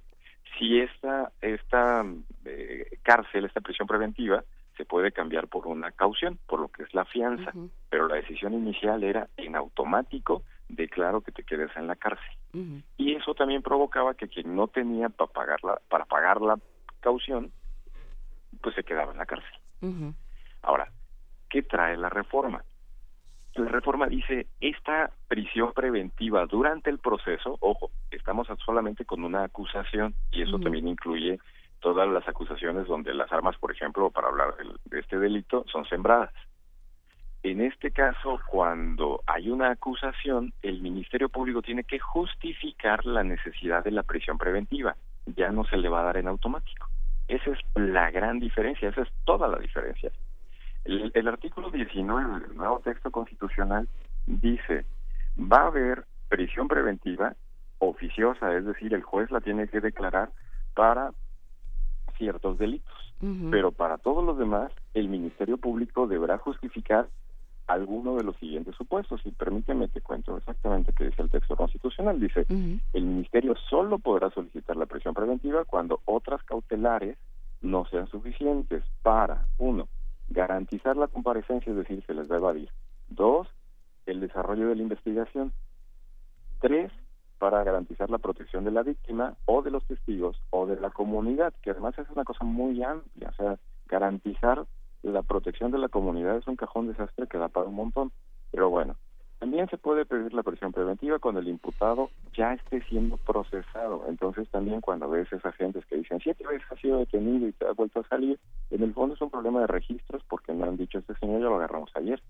si 0.58 0.80
esta 0.80 1.32
esta 1.42 2.06
eh, 2.46 2.98
cárcel, 3.04 3.46
esta 3.46 3.62
prisión 3.62 3.88
preventiva 3.88 4.44
se 4.78 4.86
puede 4.86 5.12
cambiar 5.12 5.48
por 5.48 5.68
una 5.68 5.92
caución, 5.92 6.40
por 6.48 6.60
lo 6.60 6.70
que 6.70 6.84
es 6.84 6.94
la 6.94 7.06
fianza, 7.06 7.52
pero 7.90 8.08
la 8.08 8.16
decisión 8.16 8.54
inicial 8.54 9.04
era 9.04 9.28
en 9.38 9.56
automático 9.56 10.44
declaro 10.70 11.22
que 11.22 11.32
te 11.32 11.44
quedes 11.44 11.70
en 11.76 11.88
la 11.88 11.96
cárcel. 11.96 12.84
Y 12.98 13.16
eso 13.16 13.34
también 13.36 13.62
provocaba 13.62 14.14
que 14.14 14.28
quien 14.28 14.56
no 14.56 14.68
tenía 14.68 15.10
para 15.10 15.32
pagar 15.32 15.64
la, 15.64 15.82
para 15.90 16.06
pagar 16.06 16.42
la 16.42 16.58
caución, 17.02 17.52
pues 18.62 18.76
se 18.76 18.84
quedaba 18.84 19.12
en 19.12 19.18
la 19.18 19.26
cárcel. 19.26 19.60
Ahora, 20.62 20.92
¿qué 21.50 21.62
trae 21.64 21.98
la 21.98 22.10
reforma? 22.10 22.64
La 23.56 23.70
reforma 23.70 24.08
dice, 24.08 24.48
esta 24.62 25.12
prisión 25.28 25.74
preventiva 25.74 26.46
durante 26.46 26.90
el 26.90 27.00
proceso, 27.00 27.58
ojo, 27.60 27.92
estamos 28.10 28.48
solamente 28.66 29.04
con 29.04 29.24
una 29.24 29.44
acusación 29.44 30.14
y 30.32 30.42
eso 30.42 30.58
también 30.60 30.88
incluye 30.88 31.40
todas 31.82 32.08
las 32.08 32.26
acusaciones 32.28 32.88
donde 32.88 33.14
las 33.14 33.32
armas, 33.32 33.58
por 33.58 33.72
ejemplo, 33.72 34.10
para 34.10 34.30
hablar 34.30 34.56
de 34.86 35.00
este 35.00 35.18
delito, 35.18 35.66
son 35.72 35.86
sembradas. 35.86 36.32
En 37.44 37.60
este 37.60 37.92
caso, 37.92 38.40
cuando 38.48 39.24
hay 39.26 39.50
una 39.50 39.72
acusación, 39.72 40.54
el 40.62 40.80
Ministerio 40.82 41.28
Público 41.28 41.64
tiene 41.64 41.84
que 41.84 41.98
justificar 41.98 43.04
la 43.06 43.24
necesidad 43.24 43.84
de 43.84 43.92
la 43.92 44.04
prisión 44.04 44.38
preventiva. 44.38 44.96
Ya 45.26 45.50
no 45.50 45.66
se 45.66 45.78
le 45.78 45.90
va 45.90 46.02
a 46.02 46.04
dar 46.04 46.18
en 46.18 46.28
automático. 46.28 46.88
Esa 47.28 47.50
es 47.52 47.60
la 47.76 48.12
gran 48.12 48.40
diferencia, 48.40 48.90
esa 48.90 49.02
es 49.02 49.10
toda 49.26 49.48
la 49.48 49.58
diferencia. 49.58 50.12
El, 50.84 51.28
artículo 51.28 51.70
19 51.70 52.40
del 52.40 52.56
nuevo 52.56 52.80
texto 52.80 53.12
constitucional 53.12 53.88
dice, 54.26 54.86
va 55.38 55.64
a 55.64 55.68
haber 55.68 56.06
prisión 56.28 56.68
preventiva 56.68 57.36
oficiosa, 57.80 58.56
es 58.56 58.66
decir, 58.66 58.94
el 58.94 59.04
juez 59.04 59.30
la 59.32 59.42
tiene 59.42 59.68
que 59.68 59.80
declarar 59.80 60.32
para 60.74 61.12
ciertos 62.18 62.58
delitos. 62.58 62.94
Pero 63.52 63.72
para 63.72 64.00
todos 64.00 64.26
los 64.26 64.36
demás, 64.40 64.72
el 64.96 65.08
Ministerio 65.08 65.60
Público 65.60 66.08
deberá 66.08 66.40
justificar 66.40 67.08
alguno 67.68 68.16
de 68.16 68.24
los 68.24 68.36
siguientes 68.38 68.76
supuestos. 68.76 69.22
Y 69.26 69.32
permíteme 69.32 69.88
te 69.90 70.02
cuento 70.02 70.38
exactamente 70.38 70.92
qué 70.98 71.06
dice 71.06 71.22
el 71.22 71.30
texto 71.30 71.56
constitucional. 71.56 72.20
Dice, 72.20 72.48
el 72.50 73.04
ministerio 73.04 73.56
solo 73.70 74.00
podrá 74.00 74.32
solicitar 74.32 74.76
la 74.76 74.88
prisión 74.88 75.14
preventiva 75.14 75.66
cuando 75.66 76.02
otras 76.06 76.42
cautelares 76.44 77.18
no 77.62 77.86
sean 77.86 78.08
suficientes 78.08 78.84
para, 79.04 79.46
uno, 79.60 79.88
garantizar 80.32 80.98
la 80.98 81.08
comparecencia, 81.08 81.72
es 81.72 81.78
decir, 81.78 82.04
se 82.06 82.14
les 82.14 82.30
va 82.30 82.36
a 82.36 82.40
evadir. 82.40 82.70
Dos, 83.10 83.48
el 84.06 84.20
desarrollo 84.20 84.70
de 84.70 84.76
la 84.76 84.82
investigación. 84.82 85.54
Tres, 86.60 86.92
para 87.38 87.64
garantizar 87.64 88.10
la 88.10 88.18
protección 88.18 88.64
de 88.64 88.72
la 88.72 88.84
víctima 88.84 89.36
o 89.46 89.62
de 89.62 89.72
los 89.72 89.86
testigos 89.86 90.42
o 90.52 90.66
de 90.66 90.80
la 90.80 90.92
comunidad, 90.92 91.54
que 91.62 91.72
además 91.72 91.98
es 91.98 92.10
una 92.10 92.24
cosa 92.24 92.46
muy 92.46 92.82
amplia, 92.84 93.30
o 93.30 93.34
sea, 93.34 93.60
garantizar 93.88 94.66
la 95.04 95.24
protección 95.24 95.72
de 95.72 95.80
la 95.80 95.90
comunidad 95.90 96.38
es 96.38 96.48
un 96.48 96.56
cajón 96.56 96.88
desastre 96.88 97.28
que 97.28 97.38
da 97.38 97.50
para 97.50 97.68
un 97.68 97.76
montón. 97.76 98.12
Pero 98.52 98.70
bueno, 98.70 98.96
también 99.42 99.68
se 99.70 99.78
puede 99.80 100.06
pedir 100.06 100.36
la 100.36 100.44
prisión 100.44 100.72
preventiva 100.72 101.18
cuando 101.18 101.40
el 101.40 101.48
imputado 101.48 102.12
ya 102.38 102.54
esté 102.54 102.80
siendo 102.84 103.18
procesado. 103.18 104.06
Entonces 104.08 104.48
también 104.50 104.82
cuando 104.82 105.10
ves 105.10 105.34
esas 105.34 105.44
agentes 105.44 105.84
que 105.88 105.96
dicen 105.98 106.20
siete 106.22 106.46
veces 106.46 106.72
ha 106.72 106.76
sido 106.76 107.00
detenido 107.00 107.48
y 107.48 107.52
te 107.54 107.66
ha 107.66 107.72
vuelto 107.72 108.02
a 108.02 108.08
salir, 108.08 108.38
en 108.70 108.84
el 108.84 108.94
fondo 108.94 109.16
es 109.16 109.22
un 109.22 109.32
problema 109.32 109.62
de 109.62 109.66
registros 109.66 110.22
porque 110.30 110.54
me 110.54 110.68
han 110.68 110.78
dicho 110.78 111.00
este 111.00 111.16
señor 111.16 111.42
ya 111.42 111.48
lo 111.48 111.56
agarramos 111.56 111.90
ayer. 111.96 112.22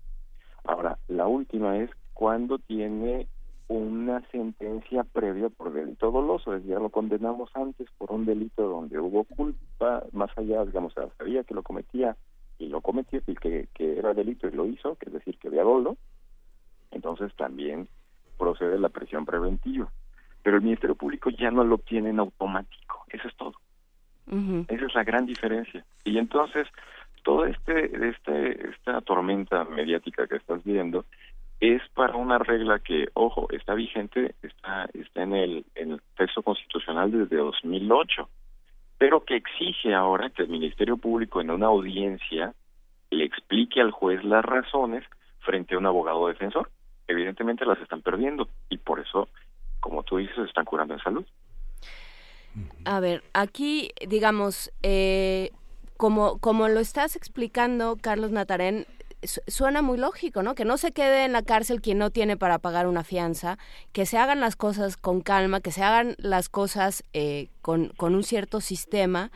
Ahora, 0.64 0.96
la 1.06 1.26
última 1.26 1.76
es 1.76 1.90
cuando 2.14 2.58
tiene 2.58 3.28
una 3.68 4.26
sentencia 4.30 5.04
previa 5.04 5.50
por 5.50 5.70
delito 5.70 6.10
doloso, 6.10 6.54
es 6.54 6.64
ya 6.64 6.78
lo 6.78 6.88
condenamos 6.88 7.50
antes 7.52 7.88
por 7.98 8.10
un 8.10 8.24
delito 8.24 8.66
donde 8.66 8.98
hubo 8.98 9.24
culpa, 9.24 10.02
más 10.12 10.30
allá, 10.38 10.64
digamos, 10.64 10.94
sabía 11.18 11.44
que 11.44 11.52
lo 11.52 11.62
cometía 11.62 12.16
y 12.58 12.68
lo 12.68 12.80
cometió 12.80 13.20
y 13.26 13.34
que, 13.34 13.68
que 13.74 13.98
era 13.98 14.14
delito 14.14 14.48
y 14.48 14.52
lo 14.52 14.64
hizo, 14.64 14.94
que 14.94 15.10
es 15.10 15.12
decir, 15.12 15.36
que 15.38 15.48
había 15.48 15.62
dolo, 15.62 15.98
entonces 16.92 17.34
también 17.34 17.88
procede 18.38 18.78
la 18.78 18.88
presión 18.88 19.24
preventiva. 19.24 19.90
Pero 20.42 20.56
el 20.56 20.62
Ministerio 20.62 20.96
Público 20.96 21.30
ya 21.30 21.50
no 21.50 21.64
lo 21.64 21.78
tiene 21.78 22.10
en 22.10 22.18
automático, 22.18 23.04
eso 23.08 23.28
es 23.28 23.36
todo. 23.36 23.54
Esa 24.68 24.86
es 24.86 24.94
la 24.94 25.04
gran 25.04 25.26
diferencia. 25.26 25.84
Y 26.04 26.16
entonces, 26.16 26.66
toda 27.22 27.50
este, 27.50 28.08
este, 28.08 28.70
esta 28.70 29.00
tormenta 29.02 29.64
mediática 29.64 30.26
que 30.26 30.36
estás 30.36 30.64
viendo 30.64 31.04
es 31.60 31.82
para 31.94 32.16
una 32.16 32.38
regla 32.38 32.78
que, 32.78 33.08
ojo, 33.14 33.48
está 33.50 33.74
vigente, 33.74 34.34
está, 34.42 34.88
está 34.94 35.22
en, 35.22 35.34
el, 35.34 35.66
en 35.74 35.92
el 35.92 36.02
texto 36.16 36.42
constitucional 36.42 37.10
desde 37.10 37.36
2008 37.36 38.28
pero 39.02 39.24
que 39.24 39.34
exige 39.34 39.94
ahora 39.94 40.30
que 40.30 40.42
el 40.42 40.48
Ministerio 40.48 40.96
Público 40.96 41.40
en 41.40 41.50
una 41.50 41.66
audiencia 41.66 42.54
le 43.10 43.24
explique 43.24 43.80
al 43.80 43.90
juez 43.90 44.22
las 44.22 44.44
razones 44.44 45.04
frente 45.40 45.74
a 45.74 45.78
un 45.78 45.86
abogado 45.86 46.28
defensor. 46.28 46.70
Evidentemente 47.08 47.64
las 47.64 47.80
están 47.80 48.02
perdiendo 48.02 48.48
y 48.68 48.78
por 48.78 49.00
eso, 49.00 49.28
como 49.80 50.02
tú 50.02 50.18
dices, 50.18 50.38
están 50.38 50.64
curando 50.64 50.94
en 50.94 51.00
salud. 51.00 51.24
A 52.84 53.00
ver, 53.00 53.22
aquí, 53.32 53.92
digamos, 54.06 54.70
eh, 54.82 55.50
como, 55.96 56.38
como 56.38 56.68
lo 56.68 56.80
estás 56.80 57.16
explicando, 57.16 57.96
Carlos 58.00 58.30
Natarén, 58.30 58.86
suena 59.46 59.82
muy 59.82 59.98
lógico, 59.98 60.42
¿no? 60.42 60.54
Que 60.54 60.64
no 60.64 60.76
se 60.76 60.92
quede 60.92 61.24
en 61.24 61.32
la 61.32 61.42
cárcel 61.42 61.80
quien 61.80 61.98
no 61.98 62.10
tiene 62.10 62.36
para 62.36 62.58
pagar 62.58 62.86
una 62.86 63.04
fianza, 63.04 63.58
que 63.92 64.06
se 64.06 64.18
hagan 64.18 64.40
las 64.40 64.56
cosas 64.56 64.96
con 64.96 65.20
calma, 65.20 65.60
que 65.60 65.70
se 65.70 65.82
hagan 65.82 66.14
las 66.18 66.48
cosas 66.48 67.04
eh, 67.12 67.48
con, 67.62 67.88
con 67.96 68.14
un 68.14 68.24
cierto 68.24 68.60
sistema, 68.60 69.30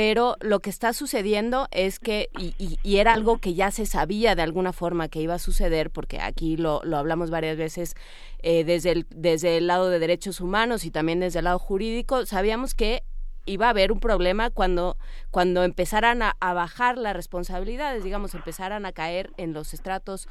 pero 0.00 0.38
lo 0.40 0.60
que 0.60 0.70
está 0.70 0.94
sucediendo 0.94 1.68
es 1.72 1.98
que, 1.98 2.30
y, 2.38 2.54
y, 2.82 2.96
era 2.96 3.12
algo 3.12 3.36
que 3.36 3.52
ya 3.52 3.70
se 3.70 3.84
sabía 3.84 4.34
de 4.34 4.40
alguna 4.40 4.72
forma 4.72 5.08
que 5.08 5.20
iba 5.20 5.34
a 5.34 5.38
suceder, 5.38 5.90
porque 5.90 6.22
aquí 6.22 6.56
lo, 6.56 6.80
lo 6.84 6.96
hablamos 6.96 7.28
varias 7.28 7.58
veces 7.58 7.94
eh, 8.42 8.64
desde, 8.64 8.92
el, 8.92 9.06
desde 9.10 9.58
el 9.58 9.66
lado 9.66 9.90
de 9.90 9.98
derechos 9.98 10.40
humanos 10.40 10.86
y 10.86 10.90
también 10.90 11.20
desde 11.20 11.40
el 11.40 11.44
lado 11.44 11.58
jurídico, 11.58 12.24
sabíamos 12.24 12.72
que 12.72 13.02
iba 13.44 13.66
a 13.66 13.70
haber 13.70 13.92
un 13.92 14.00
problema 14.00 14.48
cuando, 14.48 14.96
cuando 15.30 15.64
empezaran 15.64 16.22
a, 16.22 16.34
bajar 16.40 16.96
las 16.96 17.14
responsabilidades, 17.14 18.02
digamos, 18.02 18.34
empezaran 18.34 18.86
a 18.86 18.92
caer 18.92 19.30
en 19.36 19.52
los 19.52 19.74
estratos 19.74 20.28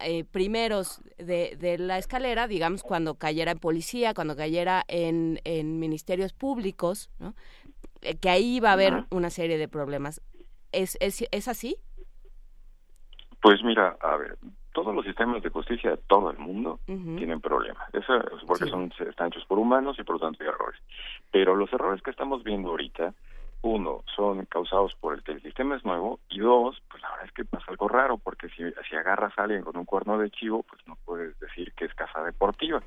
eh, 0.00 0.22
primeros 0.30 1.00
de, 1.18 1.56
de, 1.58 1.78
la 1.78 1.98
escalera, 1.98 2.46
digamos, 2.46 2.84
cuando 2.84 3.16
cayera 3.16 3.50
en 3.50 3.58
policía, 3.58 4.14
cuando 4.14 4.36
cayera 4.36 4.84
en, 4.86 5.40
en 5.42 5.80
ministerios 5.80 6.32
públicos, 6.32 7.10
¿no? 7.18 7.34
Eh, 8.02 8.16
que 8.16 8.30
ahí 8.30 8.56
iba 8.56 8.70
a 8.70 8.74
haber 8.74 9.04
una 9.10 9.30
serie 9.30 9.58
de 9.58 9.68
problemas. 9.68 10.20
¿Es, 10.72 10.96
es, 11.00 11.26
¿Es 11.30 11.48
así? 11.48 11.76
Pues 13.40 13.62
mira, 13.62 13.96
a 14.00 14.16
ver, 14.16 14.36
todos 14.72 14.94
los 14.94 15.04
sistemas 15.04 15.42
de 15.42 15.50
justicia 15.50 15.90
de 15.90 15.96
todo 15.96 16.30
el 16.30 16.38
mundo 16.38 16.80
tienen 16.86 17.40
problemas. 17.40 17.82
Eso 17.92 18.16
es 18.16 18.44
porque 18.46 18.66
son 18.66 18.92
están 19.08 19.28
hechos 19.28 19.44
por 19.46 19.58
humanos 19.58 19.96
y 19.98 20.04
por 20.04 20.16
lo 20.16 20.20
tanto 20.20 20.42
hay 20.42 20.48
errores. 20.48 20.80
Pero 21.30 21.54
los 21.54 21.72
errores 21.72 22.02
que 22.02 22.10
estamos 22.10 22.44
viendo 22.44 22.70
ahorita, 22.70 23.14
uno, 23.62 24.04
son 24.14 24.44
causados 24.46 24.94
por 25.00 25.14
el 25.14 25.22
que 25.22 25.32
el 25.32 25.42
sistema 25.42 25.76
es 25.76 25.84
nuevo 25.84 26.20
y 26.28 26.38
dos, 26.40 26.80
pues 26.90 27.02
la 27.02 27.10
verdad 27.10 27.26
es 27.26 27.32
que 27.32 27.44
pasa 27.44 27.64
algo 27.68 27.88
raro 27.88 28.18
porque 28.18 28.48
si, 28.50 28.62
si 28.88 28.96
agarras 28.96 29.36
a 29.36 29.42
alguien 29.42 29.62
con 29.62 29.76
un 29.76 29.84
cuerno 29.84 30.18
de 30.18 30.30
chivo, 30.30 30.62
pues 30.62 30.80
no 30.86 30.96
puedes 31.04 31.38
decir 31.40 31.72
que 31.72 31.86
es 31.86 31.94
casa 31.94 32.22
deportiva. 32.22 32.80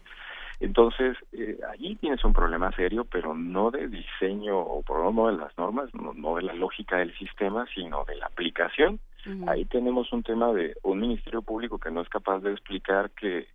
Entonces, 0.62 1.18
eh, 1.34 1.58
allí 1.70 1.96
tienes 1.96 2.24
un 2.24 2.34
problema 2.34 2.72
serio, 2.76 3.04
pero 3.04 3.34
no 3.34 3.72
de 3.72 3.88
diseño 3.88 4.58
o 4.58 4.82
por 4.84 5.14
no 5.14 5.28
de 5.28 5.38
las 5.38 5.58
normas, 5.58 5.94
no, 5.94 6.14
no 6.14 6.36
de 6.36 6.44
la 6.44 6.54
lógica 6.54 6.98
del 6.98 7.14
sistema, 7.18 7.66
sino 7.74 8.06
de 8.06 8.16
la 8.16 8.28
aplicación 8.28 9.00
Ahí 9.48 9.66
tenemos 9.66 10.12
un 10.14 10.24
tema 10.24 10.52
de 10.52 10.76
un 10.84 11.00
ministerio 11.00 11.42
público 11.42 11.78
que 11.78 11.92
no 11.92 12.02
es 12.02 12.10
capaz 12.10 12.40
de 12.40 12.52
explicar 12.52 13.12
que 13.12 13.48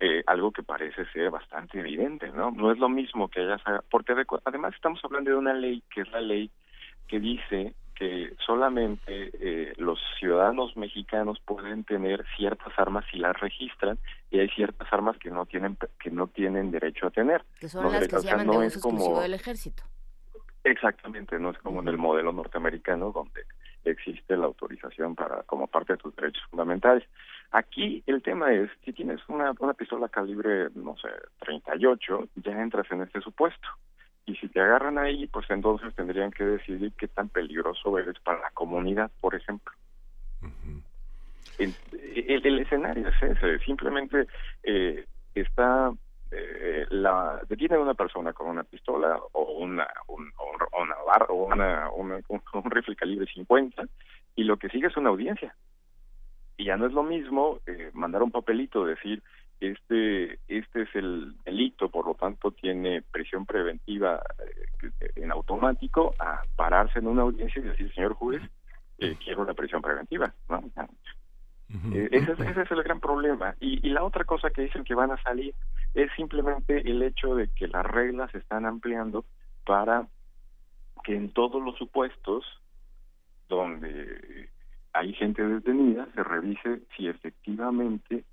eh, 0.00 0.22
algo 0.26 0.50
que 0.52 0.62
parece 0.62 1.06
ser 1.12 1.30
bastante 1.30 1.80
evidente, 1.80 2.30
¿no? 2.30 2.50
No 2.50 2.70
es 2.70 2.78
lo 2.78 2.88
mismo 2.88 3.28
que 3.28 3.42
ella 3.42 3.58
haga, 3.64 3.82
porque 3.90 4.14
además 4.44 4.74
estamos 4.74 5.00
hablando 5.02 5.30
de 5.30 5.36
una 5.36 5.54
ley 5.54 5.82
que 5.90 6.02
es 6.02 6.10
la 6.12 6.20
ley 6.20 6.50
que 7.08 7.20
dice 7.20 7.74
que 7.96 8.34
solamente 8.44 9.30
eh, 9.40 9.72
los 9.78 9.98
ciudadanos 10.18 10.76
mexicanos 10.76 11.40
pueden 11.44 11.84
tener 11.84 12.24
ciertas 12.36 12.72
armas 12.78 13.04
si 13.10 13.18
las 13.18 13.38
registran 13.40 13.98
y 14.30 14.38
hay 14.38 14.48
ciertas 14.50 14.86
armas 14.92 15.16
que 15.18 15.30
no 15.30 15.46
tienen 15.46 15.78
que 15.98 16.10
no 16.10 16.26
tienen 16.26 16.70
derecho 16.70 17.06
a 17.06 17.10
tener. 17.10 17.42
Que 17.58 17.68
son 17.68 17.90
las 17.90 18.06
que 18.06 18.18
se 18.18 18.26
llaman 18.26 18.46
de 18.46 18.56
uso 18.58 18.64
exclusivo 18.64 19.20
del 19.20 19.34
ejército. 19.34 19.82
Exactamente, 20.62 21.38
no 21.38 21.50
es 21.50 21.58
como 21.58 21.80
en 21.80 21.88
el 21.88 21.96
modelo 21.96 22.32
norteamericano 22.32 23.12
donde 23.12 23.44
existe 23.84 24.36
la 24.36 24.46
autorización 24.46 25.14
para 25.14 25.42
como 25.44 25.66
parte 25.66 25.94
de 25.94 25.98
tus 25.98 26.14
derechos 26.16 26.42
fundamentales. 26.50 27.04
Aquí 27.52 28.02
el 28.06 28.22
tema 28.22 28.52
es, 28.52 28.68
si 28.84 28.92
tienes 28.92 29.20
una, 29.28 29.52
una 29.60 29.74
pistola 29.74 30.08
calibre, 30.08 30.68
no 30.74 30.96
sé, 30.96 31.08
38, 31.40 32.28
ya 32.44 32.60
entras 32.60 32.90
en 32.90 33.02
este 33.02 33.20
supuesto. 33.20 33.68
Y 34.26 34.34
si 34.36 34.48
te 34.48 34.60
agarran 34.60 34.98
ahí, 34.98 35.26
pues 35.28 35.48
entonces 35.50 35.94
tendrían 35.94 36.32
que 36.32 36.44
decidir 36.44 36.92
qué 36.98 37.06
tan 37.08 37.28
peligroso 37.28 37.96
eres 37.98 38.18
para 38.20 38.40
la 38.40 38.50
comunidad, 38.50 39.10
por 39.20 39.34
ejemplo. 39.34 39.72
el, 41.58 41.74
el, 42.44 42.58
escenario 42.58 43.08
es 43.08 43.22
ese, 43.22 43.58
simplemente 43.60 44.26
eh, 44.62 45.06
está 45.34 45.92
eh, 46.30 46.86
la 46.90 47.40
detienen 47.48 47.78
a 47.78 47.82
una 47.82 47.94
persona 47.94 48.32
con 48.32 48.48
una 48.48 48.64
pistola 48.64 49.16
o 49.32 49.42
una 49.58 49.86
un, 50.08 50.30
o 50.36 50.82
una, 50.82 50.94
o 51.28 51.34
una, 51.34 51.90
una 51.90 52.20
un, 52.28 52.42
un, 52.52 52.70
rifle 52.70 52.96
calibre 52.96 53.26
50 53.32 53.84
y 54.34 54.44
lo 54.44 54.56
que 54.56 54.68
sigue 54.68 54.88
es 54.88 54.96
una 54.96 55.10
audiencia 55.10 55.54
y 56.56 56.64
ya 56.64 56.76
no 56.76 56.86
es 56.86 56.92
lo 56.92 57.04
mismo 57.04 57.60
eh, 57.66 57.90
mandar 57.94 58.22
un 58.22 58.32
papelito 58.32 58.84
decir 58.84 59.22
este 59.60 60.38
este 60.48 60.82
es 60.82 60.94
el 60.94 61.34
delito 61.44 61.88
por 61.88 62.06
lo 62.06 62.14
tanto 62.14 62.50
tiene 62.50 63.02
prisión 63.02 63.46
preventiva 63.46 64.22
eh, 64.38 65.10
en 65.16 65.32
automático 65.32 66.14
a 66.18 66.42
pararse 66.56 66.98
en 66.98 67.06
una 67.06 67.22
audiencia 67.22 67.60
y 67.60 67.64
decir 67.64 67.92
señor 67.94 68.14
juez 68.14 68.42
eh, 68.98 69.16
quiero 69.22 69.44
la 69.44 69.54
prisión 69.54 69.80
preventiva 69.80 70.34
¿no? 70.48 70.62
Eh, 71.92 72.08
ese, 72.12 72.32
es, 72.32 72.40
ese, 72.40 72.62
es, 72.62 72.70
el 72.70 72.82
gran 72.84 73.00
problema. 73.00 73.56
Y, 73.58 73.84
y, 73.84 73.90
la 73.90 74.04
otra 74.04 74.24
cosa 74.24 74.50
que 74.50 74.62
dicen 74.62 74.84
que 74.84 74.94
van 74.94 75.10
a 75.10 75.20
salir 75.24 75.52
es 75.94 76.12
simplemente 76.14 76.88
el 76.88 77.02
hecho 77.02 77.34
de 77.34 77.48
que 77.48 77.66
las 77.66 77.84
reglas 77.84 78.30
se 78.30 78.38
están 78.38 78.66
ampliando 78.66 79.24
para 79.64 80.06
que 81.02 81.16
en 81.16 81.32
todos 81.32 81.60
los 81.60 81.76
supuestos 81.76 82.44
donde 83.48 84.48
hay 84.92 85.12
gente 85.14 85.42
detenida 85.42 86.08
se 86.14 86.22
revise 86.22 86.82
si 86.96 87.08
efectivamente 87.08 88.24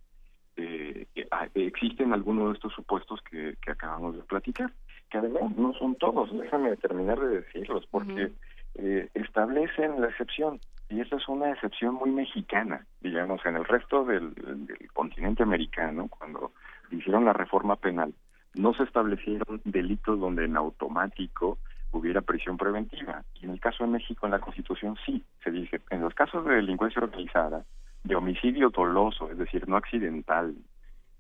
eh, 0.58 1.08
existen 1.56 2.14
algunos 2.14 2.50
de 2.50 2.54
estos 2.54 2.74
supuestos 2.74 3.22
que, 3.30 3.56
que, 3.62 3.72
acabamos 3.72 4.16
de 4.16 4.24
platicar, 4.24 4.72
que 5.10 5.18
además 5.18 5.56
no 5.56 5.74
son 5.74 5.96
todos, 5.96 6.36
déjame 6.38 6.76
terminar 6.78 7.20
de 7.20 7.42
decirlos, 7.42 7.86
porque 7.90 8.32
eh, 8.76 9.10
establecen 9.14 10.02
la 10.02 10.08
excepción, 10.08 10.60
y 10.90 11.02
esa 11.02 11.16
es 11.16 11.28
una 11.28 11.52
excepción 11.52 11.96
muy 11.96 12.12
mexicana, 12.12 12.86
digamos, 13.02 13.46
en 13.46 13.56
el 13.56 13.66
resto 13.66 14.06
del, 14.06 14.34
del 14.34 14.92
continente 14.94 15.44
americano, 15.44 16.08
cuando 16.08 16.52
hicieron 16.92 17.26
la 17.26 17.34
reforma 17.34 17.76
penal, 17.76 18.14
no 18.54 18.74
se 18.74 18.84
establecieron 18.84 19.62
delitos 19.64 20.20
donde 20.20 20.46
en 20.46 20.56
automático 20.56 21.58
hubiera 21.92 22.22
prisión 22.22 22.58
preventiva. 22.58 23.24
Y 23.36 23.46
en 23.46 23.52
el 23.52 23.60
caso 23.60 23.84
de 23.84 23.92
México, 23.92 24.26
en 24.26 24.32
la 24.32 24.40
Constitución, 24.40 24.96
sí, 25.06 25.24
se 25.44 25.52
dice, 25.52 25.82
en 25.90 26.02
los 26.02 26.14
casos 26.14 26.46
de 26.46 26.56
delincuencia 26.56 27.02
organizada, 27.02 27.66
de 28.04 28.16
homicidio 28.16 28.70
doloso, 28.70 29.32
es 29.32 29.38
decir, 29.38 29.68
no 29.68 29.78
accidental, 29.78 30.56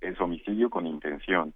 es 0.01 0.19
homicidio 0.19 0.69
con 0.69 0.85
intención, 0.85 1.53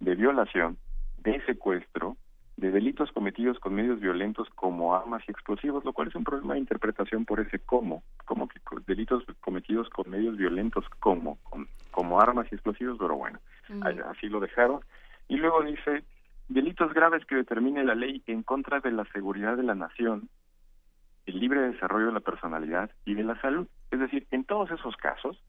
de 0.00 0.14
violación, 0.14 0.78
de 1.18 1.40
secuestro, 1.44 2.16
de 2.56 2.70
delitos 2.70 3.10
cometidos 3.12 3.58
con 3.58 3.74
medios 3.74 4.00
violentos 4.00 4.48
como 4.50 4.94
armas 4.94 5.22
y 5.26 5.30
explosivos, 5.30 5.84
lo 5.84 5.92
cual 5.92 6.08
es 6.08 6.14
un 6.14 6.24
problema 6.24 6.54
de 6.54 6.60
interpretación 6.60 7.24
por 7.24 7.40
ese 7.40 7.58
cómo, 7.58 8.02
como 8.24 8.48
que 8.48 8.60
delitos 8.86 9.24
cometidos 9.40 9.88
con 9.90 10.10
medios 10.10 10.36
violentos 10.36 10.84
como, 11.00 11.36
con, 11.42 11.68
como 11.90 12.20
armas 12.20 12.46
y 12.50 12.54
explosivos, 12.54 12.98
pero 12.98 13.16
bueno, 13.16 13.38
así 14.06 14.28
lo 14.28 14.40
dejaron. 14.40 14.80
Y 15.28 15.36
luego 15.36 15.62
dice, 15.62 16.04
delitos 16.48 16.92
graves 16.92 17.24
que 17.24 17.36
determine 17.36 17.84
la 17.84 17.94
ley 17.94 18.22
en 18.26 18.42
contra 18.42 18.80
de 18.80 18.92
la 18.92 19.04
seguridad 19.12 19.56
de 19.56 19.62
la 19.62 19.74
nación, 19.74 20.28
el 21.30 21.40
libre 21.40 21.60
desarrollo 21.60 22.06
de 22.06 22.12
la 22.12 22.20
personalidad 22.20 22.90
y 23.04 23.14
de 23.14 23.24
la 23.24 23.40
salud. 23.40 23.66
Es 23.90 23.98
decir, 23.98 24.26
en 24.30 24.44
todos 24.44 24.70
esos 24.70 24.96
casos, 24.96 25.42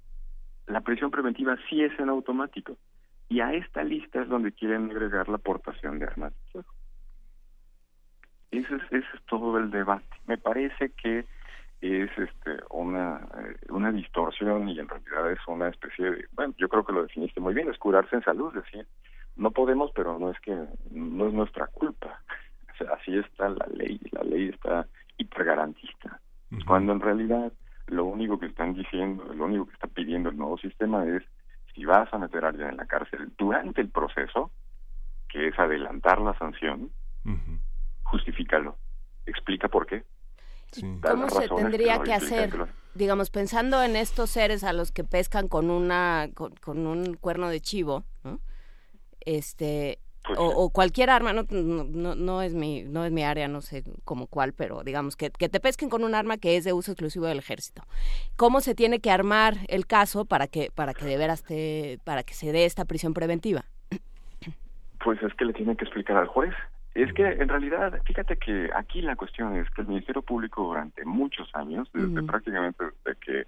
la 0.68 0.82
prisión 0.82 1.12
preventiva 1.12 1.58
sí 1.70 1.84
es 1.84 1.98
en 1.99 2.10
automático. 2.10 2.78
Y 3.30 3.41
a 3.41 3.53
esta 3.53 3.84
lista 3.84 4.22
es 4.22 4.30
donde 4.30 4.52
quieren 4.52 4.90
agregar 4.90 5.30
la 5.30 5.36
aportación 5.36 5.99
de 5.99 6.06
armas 6.06 6.34
ese 8.52 8.76
es, 8.76 8.84
ese 8.91 9.08
es 9.16 9.26
todo 9.28 9.58
el 9.58 9.72
debate. 9.72 10.06
Me 10.28 10.38
parece 10.38 10.91
que 10.91 11.26
es 11.82 12.12
este 12.16 12.60
una 12.70 13.28
eh, 13.40 13.56
una 13.70 13.91
distorsión 13.91 14.70
y 14.70 14.80
en 14.80 14.88
realidad 14.88 15.32
es 15.32 15.40
una 15.48 15.70
especie 15.70 16.12
de 16.12 16.26
bueno 16.34 16.53
yo 16.58 16.70
creo 16.70 16.86
que 16.86 16.94
lo 16.94 17.02
definiste 17.02 17.40
muy 17.40 17.56
bien 17.56 17.72
es 17.72 17.80
curarse 17.80 18.16
en 18.16 18.22
salud 18.22 18.53
decir 18.53 18.86
no 19.36 19.49
podemos 19.49 19.91
pero 19.95 20.20
no 20.20 20.30
es 20.30 20.40
que 20.41 20.56
no 20.91 21.28
es 21.28 21.34
nuestra 21.34 21.66
culpa 21.66 22.22
así 22.94 23.18
está 23.18 23.49
la 23.49 23.66
ley 23.74 23.99
la 24.12 24.22
ley 24.22 24.49
está 24.49 24.86
hipergarantista 25.22 26.19
cuando 26.65 26.91
en 26.91 26.99
realidad 26.99 27.53
lo 27.88 28.06
único 28.06 28.39
que 28.39 28.48
están 28.48 28.73
diciendo 28.73 29.23
lo 29.34 29.45
único 29.45 29.65
que 29.68 29.73
está 29.73 29.88
pidiendo 29.88 30.30
el 30.30 30.38
nuevo 30.38 30.57
sistema 30.57 31.06
es 31.06 31.23
si 31.73 31.85
vas 31.85 32.14
a 32.14 32.18
meter 32.18 32.43
a 32.43 32.49
alguien 32.49 32.69
en 32.69 32.77
la 32.77 32.85
cárcel 32.85 33.31
durante 33.38 33.81
el 33.81 33.89
proceso 33.89 34.52
que 35.30 35.48
es 35.48 35.57
adelantar 35.57 36.19
la 36.19 36.38
sanción 36.38 36.91
justifícalo. 38.11 38.77
Explica 39.26 39.68
por 39.69 39.88
qué. 39.88 40.03
¿Cómo 41.02 41.30
se 41.30 41.49
tendría 41.49 42.02
que 42.02 42.14
hacer? 42.14 42.68
Digamos, 42.93 43.30
pensando 43.30 43.81
en 43.84 43.95
estos 43.95 44.30
seres 44.30 44.64
a 44.64 44.73
los 44.73 44.91
que 44.91 45.03
pescan 45.03 45.48
con 45.48 45.69
una 45.69 46.30
con, 46.34 46.85
un 46.85 47.15
cuerno 47.15 47.49
de 47.49 47.61
chivo, 47.61 48.03
¿no? 48.23 48.39
Este 49.22 49.99
pues 50.23 50.38
o, 50.39 50.69
cualquier 50.69 51.10
arma, 51.10 51.34
no, 51.34 51.45
no, 51.49 52.15
no, 52.15 52.41
es 52.41 52.53
mi 52.53 52.84
no 52.84 53.06
es 53.06 53.11
mi 53.11 53.23
área, 53.23 53.48
no 53.48 53.61
sé 53.61 53.84
como 54.03 54.27
cuál, 54.27 54.53
pero 54.53 54.84
digamos 54.84 55.15
que, 55.15 55.31
que 55.31 55.49
te 55.49 55.60
pesquen 55.60 55.89
con 55.89 56.03
un 56.03 56.14
arma 56.14 56.38
que 56.38 56.57
es 56.57 56.64
de 56.64 56.73
uso 56.73 56.91
exclusivo 56.91 57.26
del 57.26 57.39
ejército. 57.39 57.84
¿Cómo 58.35 58.61
se 58.61 58.76
tiene 58.76 58.99
que 58.99 59.11
armar 59.11 59.56
el 59.68 59.88
caso 59.88 60.26
para 60.26 60.48
que 60.48 60.69
para 60.73 60.93
que 60.93 61.06
de 61.06 61.18
veras 61.18 61.43
te, 61.43 61.99
para 62.03 62.23
que 62.23 62.34
se 62.34 62.52
dé 62.52 62.65
esta 62.65 62.85
prisión 62.85 63.14
preventiva? 63.14 63.65
Pues 65.03 65.22
es 65.23 65.34
que 65.34 65.45
le 65.45 65.53
tiene 65.53 65.76
que 65.76 65.85
explicar 65.85 66.18
al 66.18 66.27
juez 66.27 66.53
es 66.93 67.14
que 67.14 67.26
en 67.26 67.48
realidad, 67.48 68.02
fíjate 68.03 68.38
que 68.38 68.69
aquí 68.76 69.02
la 69.02 69.15
cuestión 69.15 69.56
es 69.56 69.69
que 69.69 69.81
el 69.81 69.88
Ministerio 69.88 70.22
Público 70.22 70.64
durante 70.64 71.06
muchos 71.06 71.49
años, 71.56 71.89
desde 71.93 72.22
prácticamente 72.23 72.84
desde 73.06 73.19
que 73.19 73.48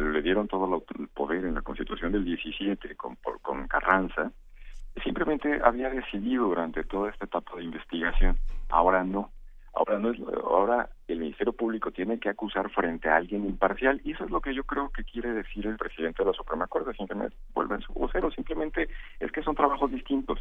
le 0.00 0.22
dieron 0.22 0.48
todo 0.48 0.84
el 0.98 1.08
poder 1.08 1.44
en 1.44 1.54
la 1.54 1.62
Constitución 1.62 2.12
del 2.12 2.24
17 2.24 2.94
con, 2.96 3.16
con 3.42 3.68
Carranza, 3.68 4.32
simplemente 5.00 5.60
había 5.62 5.90
decidido 5.90 6.46
durante 6.46 6.84
toda 6.84 7.10
esta 7.10 7.26
etapa 7.26 7.56
de 7.56 7.64
investigación. 7.64 8.38
Ahora 8.68 9.04
no. 9.04 9.30
Ahora 9.74 9.98
no 9.98 10.10
es, 10.10 10.18
ahora 10.44 10.88
el 11.06 11.20
Ministerio 11.20 11.52
Público 11.52 11.92
tiene 11.92 12.18
que 12.18 12.28
acusar 12.28 12.68
frente 12.70 13.08
a 13.08 13.16
alguien 13.16 13.46
imparcial 13.46 14.00
y 14.02 14.12
eso 14.12 14.24
es 14.24 14.30
lo 14.30 14.40
que 14.40 14.52
yo 14.52 14.64
creo 14.64 14.90
que 14.90 15.04
quiere 15.04 15.32
decir 15.32 15.66
el 15.66 15.76
presidente 15.76 16.24
de 16.24 16.30
la 16.30 16.36
Suprema 16.36 16.66
Corte, 16.66 16.92
simplemente 16.94 17.36
vuelven 17.54 17.80
su 17.82 17.92
vocero, 17.92 18.30
simplemente 18.32 18.88
es 19.20 19.30
que 19.30 19.42
son 19.42 19.54
trabajos 19.54 19.90
distintos. 19.92 20.40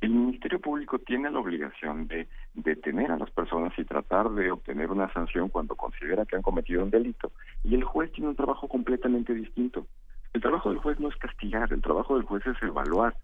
El 0.00 0.10
Ministerio 0.10 0.60
Público 0.60 0.98
tiene 1.00 1.30
la 1.30 1.40
obligación 1.40 2.06
de 2.08 2.28
detener 2.54 3.10
a 3.10 3.18
las 3.18 3.30
personas 3.30 3.72
y 3.78 3.84
tratar 3.84 4.30
de 4.30 4.50
obtener 4.52 4.90
una 4.90 5.12
sanción 5.12 5.50
cuando 5.50 5.74
considera 5.74 6.24
que 6.24 6.36
han 6.36 6.42
cometido 6.42 6.82
un 6.82 6.90
delito. 6.90 7.32
Y 7.64 7.74
el 7.74 7.84
juez 7.84 8.10
tiene 8.12 8.30
un 8.30 8.36
trabajo 8.36 8.68
completamente 8.68 9.34
distinto. 9.34 9.86
El 10.32 10.40
trabajo 10.40 10.70
del 10.70 10.78
juez 10.78 10.98
no 10.98 11.08
es 11.08 11.16
castigar, 11.16 11.72
el 11.72 11.82
trabajo 11.82 12.16
del 12.16 12.24
juez 12.24 12.46
es 12.46 12.62
evaluar 12.62 13.14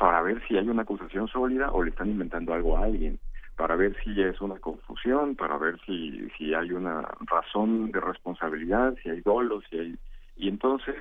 para 0.00 0.22
ver 0.22 0.42
si 0.48 0.56
hay 0.56 0.66
una 0.66 0.80
acusación 0.80 1.28
sólida 1.28 1.70
o 1.72 1.82
le 1.82 1.90
están 1.90 2.08
inventando 2.08 2.54
algo 2.54 2.78
a 2.78 2.84
alguien, 2.84 3.20
para 3.54 3.76
ver 3.76 3.94
si 4.02 4.18
es 4.18 4.40
una 4.40 4.58
confusión, 4.58 5.36
para 5.36 5.58
ver 5.58 5.78
si, 5.84 6.26
si 6.38 6.54
hay 6.54 6.72
una 6.72 7.02
razón 7.20 7.92
de 7.92 8.00
responsabilidad, 8.00 8.94
si 9.02 9.10
hay 9.10 9.20
dolo, 9.20 9.60
si 9.68 9.78
hay... 9.78 9.98
Y 10.38 10.48
entonces 10.48 10.96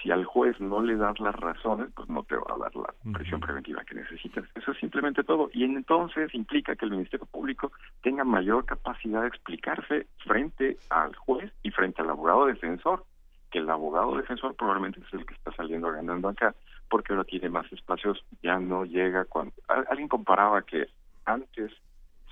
si 0.00 0.12
al 0.12 0.24
juez 0.24 0.60
no 0.60 0.80
le 0.80 0.94
das 0.94 1.18
las 1.18 1.34
razones, 1.34 1.88
pues 1.96 2.08
no 2.08 2.22
te 2.22 2.36
va 2.36 2.54
a 2.54 2.58
dar 2.58 2.76
la 2.76 2.94
prisión 3.14 3.40
preventiva 3.40 3.82
que 3.82 3.96
necesitas. 3.96 4.44
Eso 4.54 4.70
es 4.70 4.78
simplemente 4.78 5.24
todo. 5.24 5.50
Y 5.52 5.64
entonces 5.64 6.32
implica 6.32 6.76
que 6.76 6.84
el 6.84 6.92
Ministerio 6.92 7.26
Público 7.26 7.72
tenga 8.02 8.22
mayor 8.22 8.64
capacidad 8.64 9.22
de 9.22 9.28
explicarse 9.28 10.06
frente 10.18 10.76
al 10.90 11.16
juez 11.16 11.52
y 11.64 11.72
frente 11.72 12.00
al 12.00 12.10
abogado 12.10 12.46
defensor, 12.46 13.04
que 13.50 13.58
el 13.58 13.68
abogado 13.68 14.16
defensor 14.16 14.54
probablemente 14.54 15.00
es 15.00 15.12
el 15.14 15.26
que 15.26 15.34
está 15.34 15.50
saliendo 15.56 15.90
ganando 15.90 16.28
acá, 16.28 16.54
porque 16.88 17.12
ahora 17.12 17.24
tiene 17.24 17.48
más 17.48 17.70
espacios, 17.72 18.24
ya 18.42 18.58
no 18.58 18.84
llega 18.84 19.24
cuando... 19.24 19.54
Alguien 19.88 20.08
comparaba 20.08 20.62
que 20.62 20.86
antes 21.24 21.72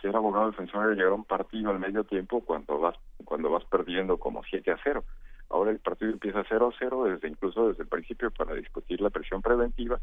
ser 0.00 0.14
abogado 0.16 0.50
defensor 0.50 0.86
era 0.86 0.94
llegar 0.94 1.12
a 1.12 1.14
un 1.14 1.24
partido 1.24 1.70
al 1.70 1.78
medio 1.78 2.04
tiempo 2.04 2.44
cuando 2.44 2.78
vas 2.78 2.96
cuando 3.24 3.50
vas 3.50 3.64
perdiendo 3.64 4.18
como 4.18 4.42
7 4.44 4.70
a 4.70 4.78
0 4.84 5.02
Ahora 5.50 5.70
el 5.70 5.78
partido 5.78 6.10
empieza 6.10 6.42
0-0 6.44 7.12
desde 7.12 7.28
incluso 7.28 7.68
desde 7.68 7.82
el 7.82 7.88
principio 7.88 8.30
para 8.30 8.54
discutir 8.54 9.00
la 9.00 9.10
presión 9.10 9.40
preventiva 9.42 10.00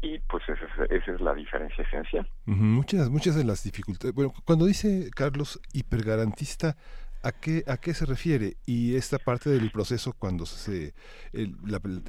y 0.00 0.18
pues 0.20 0.42
esa 0.48 0.64
es, 0.64 0.90
esa 0.90 1.12
es 1.12 1.20
la 1.20 1.34
diferencia 1.34 1.84
esencial. 1.84 2.28
Muchas, 2.44 3.10
muchas 3.10 3.36
de 3.36 3.44
las 3.44 3.62
dificultades. 3.64 4.14
Bueno, 4.14 4.32
cuando 4.44 4.66
dice 4.66 5.10
Carlos 5.14 5.60
hipergarantista, 5.72 6.76
¿A 7.24 7.32
qué, 7.32 7.64
¿A 7.66 7.78
qué 7.78 7.94
se 7.94 8.04
refiere? 8.04 8.58
Y 8.66 8.96
esta 8.96 9.18
parte 9.18 9.48
del 9.48 9.70
proceso 9.70 10.12
cuando 10.12 10.44
se, 10.44 10.92
el, 11.32 11.56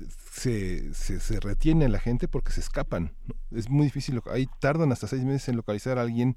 se, 0.10 0.94
se, 0.94 1.22
se, 1.22 1.40
retiene 1.40 1.86
a 1.86 1.90
la 1.90 2.00
gente 2.00 2.28
porque 2.28 2.52
se 2.52 2.60
escapan. 2.60 3.14
¿no? 3.26 3.58
Es 3.58 3.70
muy 3.70 3.86
difícil. 3.86 4.20
Ahí 4.30 4.46
tardan 4.60 4.92
hasta 4.92 5.08
seis 5.08 5.24
meses 5.24 5.48
en 5.48 5.56
localizar 5.56 5.98
a 5.98 6.02
alguien 6.02 6.36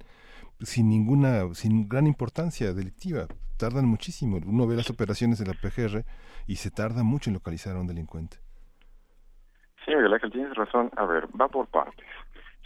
sin 0.61 0.89
ninguna, 0.89 1.53
sin 1.55 1.89
gran 1.89 2.07
importancia 2.07 2.73
delictiva. 2.73 3.27
Tardan 3.57 3.87
muchísimo. 3.87 4.39
Uno 4.47 4.69
ve 4.69 4.77
las 4.77 4.91
operaciones 4.91 5.41
de 5.41 5.47
la 5.47 5.55
PGR 5.55 6.05
y 6.47 6.55
se 6.55 6.71
tarda 6.71 7.03
mucho 7.03 7.31
en 7.31 7.35
localizar 7.35 7.75
a 7.75 7.81
un 7.81 7.89
delincuente. 7.89 8.37
Sí, 9.85 9.93
Miguel 9.93 10.15
Ángel, 10.15 10.31
tienes 10.31 10.55
razón. 10.55 10.91
A 10.97 11.05
ver, 11.05 11.27
va 11.41 11.49
por 11.49 11.67
partes. 11.67 12.07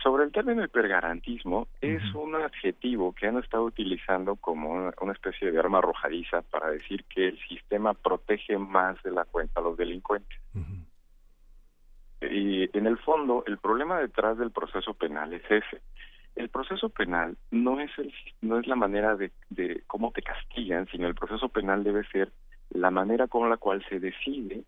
Sobre 0.03 0.25
el 0.25 0.33
término 0.33 0.65
hipergarantismo, 0.65 1.69
es 1.81 2.03
un 2.15 2.35
adjetivo 2.35 3.13
que 3.13 3.29
han 3.29 3.39
estado 3.39 3.65
utilizando 3.65 4.35
como 4.35 4.71
una, 4.71 5.13
especie 5.13 5.53
de 5.53 5.59
arma 5.59 5.79
arrojadiza 5.79 6.43
para 6.43 6.71
decir 6.71 7.05
que 7.05 7.29
el 7.29 7.39
sistema 7.49 7.95
protege 7.95 8.59
más 8.59 9.01
de 9.05 9.13
la 9.13 9.25
cuenta 9.25 9.61
a 9.61 9.63
los 9.63 9.77
delincuentes. 9.77 10.39
Uh 10.55 10.59
-huh. 10.59 12.33
Y 12.33 12.77
en 12.77 12.87
el 12.87 12.99
fondo, 12.99 13.45
el 13.47 13.59
problema 13.59 14.01
detrás 14.01 14.39
del 14.39 14.51
proceso 14.51 14.95
penal 14.95 15.33
es 15.33 15.45
ese. 15.49 15.83
El 16.35 16.49
proceso 16.49 16.89
penal 16.89 17.37
no 17.51 17.79
es 17.81 17.91
el, 17.99 18.13
no 18.41 18.59
es 18.59 18.67
la 18.67 18.77
manera 18.77 19.15
de, 19.17 19.31
de 19.51 19.83
cómo 19.87 20.11
te 20.11 20.23
castigan, 20.23 20.87
sino 20.89 21.07
el 21.07 21.15
proceso 21.15 21.49
penal 21.49 21.85
debe 21.85 22.05
ser 22.09 22.33
la 22.71 22.91
manera 22.91 23.29
con 23.29 23.49
la 23.49 23.57
cual 23.57 23.85
se 23.89 24.01
decide 24.01 24.65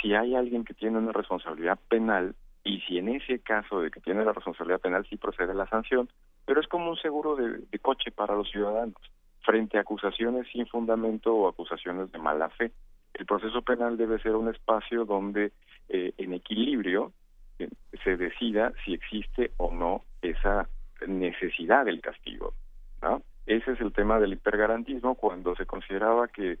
si 0.00 0.14
hay 0.14 0.34
alguien 0.34 0.64
que 0.64 0.74
tiene 0.74 0.98
una 0.98 1.12
responsabilidad 1.12 1.78
penal 1.88 2.34
y 2.64 2.80
si 2.80 2.98
en 2.98 3.08
ese 3.08 3.40
caso 3.40 3.80
de 3.80 3.90
que 3.90 4.00
tiene 4.00 4.24
la 4.24 4.32
responsabilidad 4.32 4.80
penal 4.80 5.06
sí 5.08 5.16
procede 5.16 5.54
la 5.54 5.66
sanción, 5.68 6.08
pero 6.44 6.60
es 6.60 6.68
como 6.68 6.90
un 6.90 6.96
seguro 6.96 7.36
de, 7.36 7.78
coche 7.80 8.10
para 8.10 8.34
los 8.34 8.50
ciudadanos 8.50 8.96
frente 9.40 9.78
a 9.78 9.80
acusaciones 9.80 10.46
sin 10.52 10.66
fundamento 10.66 11.34
o 11.34 11.48
acusaciones 11.48 12.12
de 12.12 12.18
mala 12.18 12.48
fe. 12.50 12.70
El 13.14 13.26
proceso 13.26 13.62
penal 13.62 13.96
debe 13.96 14.20
ser 14.20 14.36
un 14.36 14.48
espacio 14.48 15.04
donde 15.04 15.52
eh, 15.88 16.12
en 16.16 16.32
equilibrio 16.32 17.12
eh, 17.58 17.68
se 18.04 18.16
decida 18.16 18.72
si 18.84 18.94
existe 18.94 19.50
o 19.56 19.72
no 19.72 20.04
esa 20.22 20.68
necesidad 21.06 21.84
del 21.84 22.00
castigo. 22.00 22.54
¿no? 23.02 23.22
Ese 23.46 23.72
es 23.72 23.80
el 23.80 23.92
tema 23.92 24.20
del 24.20 24.34
hipergarantismo 24.34 25.16
cuando 25.16 25.56
se 25.56 25.66
consideraba 25.66 26.28
que 26.28 26.58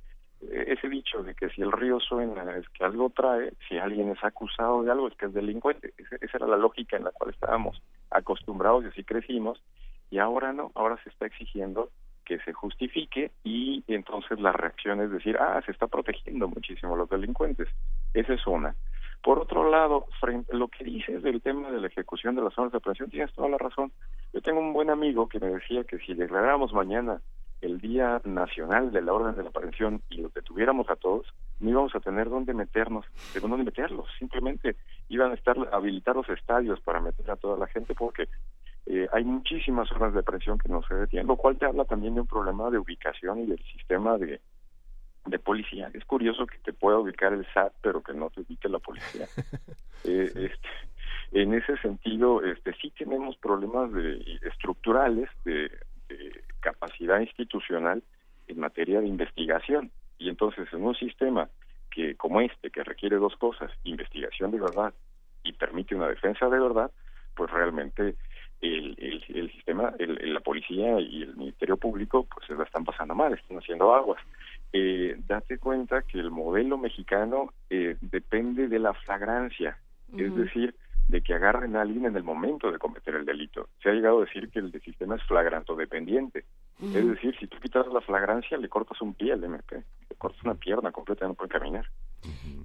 ese 0.50 0.88
dicho 0.88 1.22
de 1.22 1.34
que 1.34 1.48
si 1.50 1.62
el 1.62 1.72
río 1.72 2.00
suena 2.00 2.56
es 2.56 2.68
que 2.70 2.84
algo 2.84 3.10
trae, 3.10 3.52
si 3.68 3.78
alguien 3.78 4.10
es 4.10 4.22
acusado 4.24 4.82
de 4.82 4.90
algo 4.90 5.08
es 5.08 5.16
que 5.16 5.26
es 5.26 5.34
delincuente. 5.34 5.92
Esa, 5.96 6.36
era 6.36 6.46
la 6.46 6.56
lógica 6.56 6.96
en 6.96 7.04
la 7.04 7.10
cual 7.12 7.30
estábamos 7.30 7.80
acostumbrados 8.10 8.84
y 8.84 8.88
así 8.88 9.04
crecimos. 9.04 9.62
Y 10.10 10.18
ahora 10.18 10.52
no, 10.52 10.72
ahora 10.74 10.98
se 11.02 11.10
está 11.10 11.26
exigiendo 11.26 11.90
que 12.24 12.38
se 12.40 12.52
justifique 12.52 13.30
y 13.42 13.82
entonces 13.88 14.38
la 14.40 14.52
reacción 14.52 15.00
es 15.00 15.10
decir, 15.10 15.36
ah, 15.38 15.60
se 15.64 15.72
está 15.72 15.86
protegiendo 15.86 16.48
muchísimo 16.48 16.94
a 16.94 16.98
los 16.98 17.08
delincuentes. 17.08 17.68
Esa 18.14 18.34
es 18.34 18.46
una. 18.46 18.74
Por 19.22 19.38
otro 19.38 19.70
lado, 19.70 20.06
frente 20.20 20.52
a 20.52 20.56
lo 20.56 20.66
que 20.68 20.84
dices 20.84 21.22
del 21.22 21.40
tema 21.40 21.70
de 21.70 21.80
la 21.80 21.86
ejecución 21.86 22.34
de 22.34 22.42
las 22.42 22.54
zonas 22.54 22.72
de 22.72 22.78
aprehensión, 22.78 23.10
tienes 23.10 23.32
toda 23.32 23.48
la 23.48 23.58
razón. 23.58 23.92
Yo 24.32 24.40
tengo 24.42 24.60
un 24.60 24.72
buen 24.72 24.90
amigo 24.90 25.28
que 25.28 25.38
me 25.38 25.46
decía 25.46 25.84
que 25.84 25.98
si 25.98 26.14
declaráramos 26.14 26.72
mañana 26.72 27.20
el 27.62 27.80
Día 27.80 28.20
Nacional 28.24 28.92
de 28.92 29.00
la 29.00 29.12
Orden 29.12 29.36
de 29.36 29.44
la 29.44 29.48
Aprehensión 29.48 30.02
y 30.10 30.20
los 30.20 30.34
detuviéramos 30.34 30.90
a 30.90 30.96
todos, 30.96 31.32
no 31.60 31.70
íbamos 31.70 31.94
a 31.94 32.00
tener 32.00 32.28
dónde 32.28 32.52
meternos, 32.52 33.06
de 33.32 33.40
dónde 33.40 33.64
meterlos. 33.64 34.06
Simplemente 34.18 34.76
iban 35.08 35.30
a 35.30 35.34
estar 35.34 35.56
habilitar 35.72 36.16
los 36.16 36.28
estadios 36.28 36.80
para 36.80 37.00
meter 37.00 37.30
a 37.30 37.36
toda 37.36 37.56
la 37.56 37.68
gente 37.68 37.94
porque 37.94 38.28
eh, 38.86 39.08
hay 39.12 39.24
muchísimas 39.24 39.88
zonas 39.88 40.12
de 40.12 40.20
aprehensión 40.20 40.58
que 40.58 40.68
no 40.68 40.82
se 40.82 40.94
detienen, 40.94 41.28
lo 41.28 41.36
cual 41.36 41.56
te 41.56 41.66
habla 41.66 41.84
también 41.84 42.14
de 42.14 42.20
un 42.20 42.26
problema 42.26 42.68
de 42.68 42.78
ubicación 42.78 43.38
y 43.38 43.46
del 43.46 43.62
sistema 43.64 44.18
de, 44.18 44.40
de 45.26 45.38
policía. 45.38 45.88
Es 45.94 46.04
curioso 46.04 46.46
que 46.46 46.58
te 46.58 46.72
pueda 46.72 46.98
ubicar 46.98 47.32
el 47.32 47.46
SAT, 47.54 47.72
pero 47.80 48.02
que 48.02 48.12
no 48.12 48.30
te 48.30 48.40
ubique 48.40 48.68
la 48.68 48.80
policía. 48.80 49.26
eh, 50.04 50.32
este, 50.34 50.68
en 51.30 51.54
ese 51.54 51.76
sentido, 51.78 52.42
este, 52.42 52.74
sí 52.74 52.92
tenemos 52.98 53.36
problemas 53.36 53.92
de, 53.92 54.20
estructurales 54.42 55.30
de, 55.44 55.70
de 56.08 56.44
capacidad 56.62 57.20
institucional 57.20 58.02
en 58.48 58.58
materia 58.58 59.00
de 59.00 59.06
investigación. 59.06 59.90
Y 60.18 60.28
entonces 60.28 60.66
en 60.72 60.82
un 60.84 60.94
sistema 60.94 61.48
que 61.90 62.14
como 62.16 62.40
este, 62.40 62.70
que 62.70 62.82
requiere 62.82 63.16
dos 63.16 63.36
cosas, 63.36 63.70
investigación 63.84 64.50
de 64.50 64.60
verdad 64.60 64.94
y 65.42 65.52
permite 65.52 65.94
una 65.94 66.08
defensa 66.08 66.48
de 66.48 66.58
verdad, 66.58 66.90
pues 67.34 67.50
realmente 67.50 68.14
el, 68.62 68.94
el, 68.98 69.24
el 69.28 69.52
sistema, 69.52 69.92
el, 69.98 70.32
la 70.32 70.40
policía 70.40 71.00
y 71.00 71.22
el 71.22 71.36
Ministerio 71.36 71.76
Público 71.76 72.26
pues 72.32 72.46
se 72.46 72.54
la 72.54 72.64
están 72.64 72.84
pasando 72.84 73.14
mal, 73.14 73.32
están 73.34 73.58
haciendo 73.58 73.94
aguas. 73.94 74.20
Eh, 74.72 75.16
date 75.26 75.58
cuenta 75.58 76.02
que 76.02 76.18
el 76.18 76.30
modelo 76.30 76.78
mexicano 76.78 77.52
eh, 77.68 77.96
depende 78.00 78.68
de 78.68 78.78
la 78.78 78.94
flagrancia, 78.94 79.76
uh 80.12 80.16
-huh. 80.16 80.26
es 80.26 80.36
decir, 80.36 80.74
de 81.12 81.22
que 81.22 81.34
agarren 81.34 81.76
a 81.76 81.82
alguien 81.82 82.06
en 82.06 82.16
el 82.16 82.24
momento 82.24 82.72
de 82.72 82.78
cometer 82.78 83.14
el 83.14 83.26
delito. 83.26 83.68
Se 83.82 83.90
ha 83.90 83.92
llegado 83.92 84.18
a 84.18 84.24
decir 84.24 84.48
que 84.50 84.58
el 84.58 84.72
sistema 84.82 85.16
es 85.16 85.22
flagranto 85.24 85.76
dependiente. 85.76 86.44
Uh 86.80 86.86
-huh. 86.86 86.96
Es 86.96 87.06
decir, 87.06 87.36
si 87.38 87.46
tú 87.46 87.58
quitas 87.60 87.86
la 87.88 88.00
flagrancia, 88.00 88.56
le 88.56 88.68
cortas 88.68 89.00
un 89.02 89.12
pie 89.12 89.34
al 89.34 89.44
MP, 89.44 89.76
le 89.76 90.16
cortas 90.16 90.42
una 90.42 90.54
pierna 90.54 90.90
completa, 90.90 91.28
no 91.28 91.34
puede 91.34 91.50
caminar. 91.50 91.86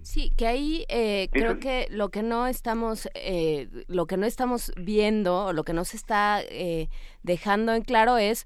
Sí, 0.03 0.31
que 0.37 0.47
ahí 0.47 0.85
eh, 0.87 1.27
creo 1.31 1.59
que 1.59 1.87
lo 1.89 2.09
que 2.09 2.23
no 2.23 2.47
estamos, 2.47 3.09
eh, 3.15 3.67
lo 3.87 4.05
que 4.05 4.15
no 4.15 4.25
estamos 4.25 4.71
viendo, 4.77 5.45
o 5.47 5.53
lo 5.53 5.63
que 5.63 5.73
no 5.73 5.83
se 5.83 5.97
está 5.97 6.41
eh, 6.41 6.89
dejando 7.23 7.73
en 7.73 7.81
claro 7.81 8.17
es 8.17 8.45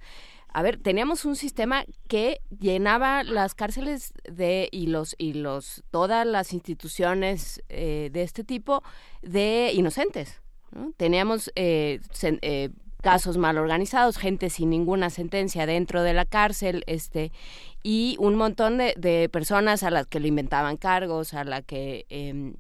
a 0.53 0.61
ver, 0.61 0.77
teníamos 0.77 1.23
un 1.23 1.35
sistema 1.35 1.85
que 2.07 2.41
llenaba 2.49 3.23
las 3.23 3.55
cárceles 3.55 4.13
de 4.29 4.67
y 4.71 4.87
los 4.87 5.15
y 5.17 5.33
los 5.33 5.83
todas 5.91 6.27
las 6.27 6.51
instituciones 6.51 7.63
eh, 7.69 8.09
de 8.11 8.23
este 8.23 8.43
tipo 8.43 8.83
de 9.21 9.71
inocentes. 9.73 10.41
¿no? 10.71 10.91
Teníamos 10.97 11.51
eh, 11.55 12.01
eh, 12.23 12.69
casos 13.01 13.37
mal 13.37 13.57
organizados, 13.57 14.17
gente 14.17 14.49
sin 14.49 14.69
ninguna 14.69 15.09
sentencia 15.09 15.65
dentro 15.65 16.03
de 16.03 16.13
la 16.13 16.25
cárcel, 16.25 16.83
este 16.85 17.31
y 17.81 18.17
un 18.19 18.35
montón 18.35 18.77
de, 18.77 18.93
de 18.97 19.29
personas 19.29 19.83
a 19.83 19.89
las 19.89 20.05
que 20.07 20.19
le 20.19 20.27
inventaban 20.27 20.75
cargos, 20.75 21.33
a 21.33 21.45
la 21.45 21.61
que 21.61 22.05
eh, 22.09 22.53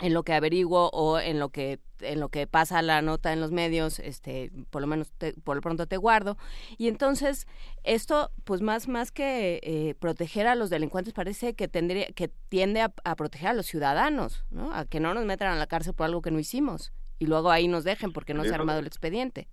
en 0.00 0.14
lo 0.14 0.22
que 0.22 0.32
averiguo 0.32 0.90
o 0.92 1.18
en 1.18 1.38
lo 1.38 1.50
que 1.50 1.80
en 2.00 2.18
lo 2.18 2.30
que 2.30 2.48
pasa 2.48 2.82
la 2.82 3.00
nota 3.00 3.32
en 3.32 3.40
los 3.40 3.52
medios, 3.52 4.00
este, 4.00 4.50
por 4.70 4.82
lo 4.82 4.88
menos 4.88 5.12
te, 5.12 5.34
por 5.34 5.54
lo 5.54 5.62
pronto 5.62 5.86
te 5.86 5.96
guardo. 5.96 6.36
Y 6.76 6.88
entonces 6.88 7.46
esto, 7.84 8.32
pues 8.42 8.60
más 8.60 8.88
más 8.88 9.12
que 9.12 9.60
eh, 9.62 9.94
proteger 10.00 10.48
a 10.48 10.56
los 10.56 10.68
delincuentes, 10.68 11.14
parece 11.14 11.54
que 11.54 11.68
tendría 11.68 12.06
que 12.06 12.28
tiende 12.48 12.80
a, 12.80 12.92
a, 13.04 13.14
proteger 13.14 13.50
a 13.50 13.52
los 13.54 13.66
ciudadanos, 13.66 14.44
¿no? 14.50 14.74
A 14.74 14.84
que 14.84 14.98
no 14.98 15.14
nos 15.14 15.24
metan 15.24 15.52
a 15.52 15.56
la 15.56 15.68
cárcel 15.68 15.94
por 15.94 16.06
algo 16.06 16.22
que 16.22 16.32
no 16.32 16.40
hicimos 16.40 16.92
y 17.22 17.26
luego 17.26 17.52
ahí 17.52 17.68
nos 17.68 17.84
dejen 17.84 18.12
porque 18.12 18.34
no 18.34 18.42
se 18.42 18.50
ha 18.50 18.56
armado 18.56 18.80
el 18.80 18.86
expediente. 18.88 19.48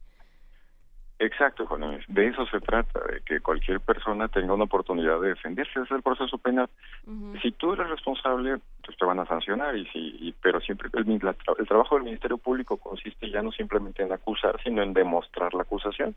Exacto, 1.20 1.66
Juan. 1.66 2.00
De 2.08 2.28
eso 2.28 2.46
se 2.46 2.62
trata, 2.62 3.00
de 3.02 3.20
que 3.26 3.42
cualquier 3.42 3.82
persona 3.82 4.30
tenga 4.30 4.54
una 4.54 4.64
oportunidad 4.64 5.20
de 5.20 5.30
defenderse. 5.30 5.82
Es 5.82 5.92
el 5.92 6.02
proceso 6.02 6.38
penal. 6.38 6.70
Uh 7.06 7.12
-huh. 7.12 7.42
Si 7.42 7.52
tú 7.52 7.74
eres 7.74 7.90
responsable, 7.90 8.60
pues 8.86 8.98
te 8.98 9.06
van 9.06 9.20
a 9.20 9.26
sancionar. 9.26 9.76
y 9.76 9.86
si 9.88 10.00
y, 10.00 10.32
Pero 10.42 10.62
siempre 10.62 10.90
el, 10.94 11.20
la, 11.22 11.36
el 11.58 11.68
trabajo 11.68 11.96
del 11.96 12.06
Ministerio 12.06 12.38
Público 12.38 12.78
consiste 12.78 13.30
ya 13.30 13.42
no 13.42 13.52
simplemente 13.52 14.02
en 14.02 14.14
acusar, 14.14 14.62
sino 14.64 14.82
en 14.82 14.94
demostrar 14.94 15.54
la 15.54 15.64
acusación. 15.64 16.16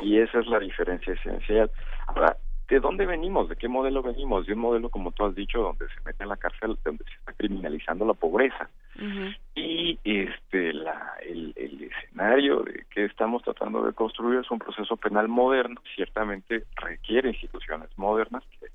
Y 0.00 0.18
esa 0.18 0.38
es 0.38 0.46
la 0.46 0.60
diferencia 0.60 1.14
esencial. 1.14 1.68
Ahora, 2.06 2.36
¿de 2.68 2.80
dónde 2.80 3.06
venimos? 3.06 3.48
¿De 3.48 3.56
qué 3.56 3.66
modelo 3.66 4.02
venimos? 4.02 4.46
De 4.46 4.52
un 4.52 4.60
modelo, 4.60 4.90
como 4.90 5.10
tú 5.12 5.24
has 5.24 5.34
dicho, 5.34 5.60
donde 5.60 5.86
se 5.88 6.00
mete 6.04 6.24
a 6.24 6.26
la 6.26 6.36
cárcel, 6.36 6.78
donde 6.84 7.04
se 7.04 7.14
está 7.14 7.32
criminalizando 7.32 8.04
la 8.04 8.14
pobreza. 8.14 8.68
Uh 8.96 9.02
-huh. 9.02 9.36
Y 9.54 9.98
este 10.04 10.72
la, 10.74 11.14
el, 11.22 11.54
el, 11.56 11.84
escenario 11.84 12.62
de 12.62 12.84
que 12.90 13.06
estamos 13.06 13.42
tratando 13.42 13.84
de 13.84 13.92
construir 13.92 14.40
es 14.40 14.50
un 14.50 14.58
proceso 14.58 14.96
penal 14.96 15.28
moderno, 15.28 15.80
ciertamente 15.94 16.64
requiere 16.76 17.30
instituciones 17.30 17.88
modernas 17.96 18.44
que, 18.60 18.66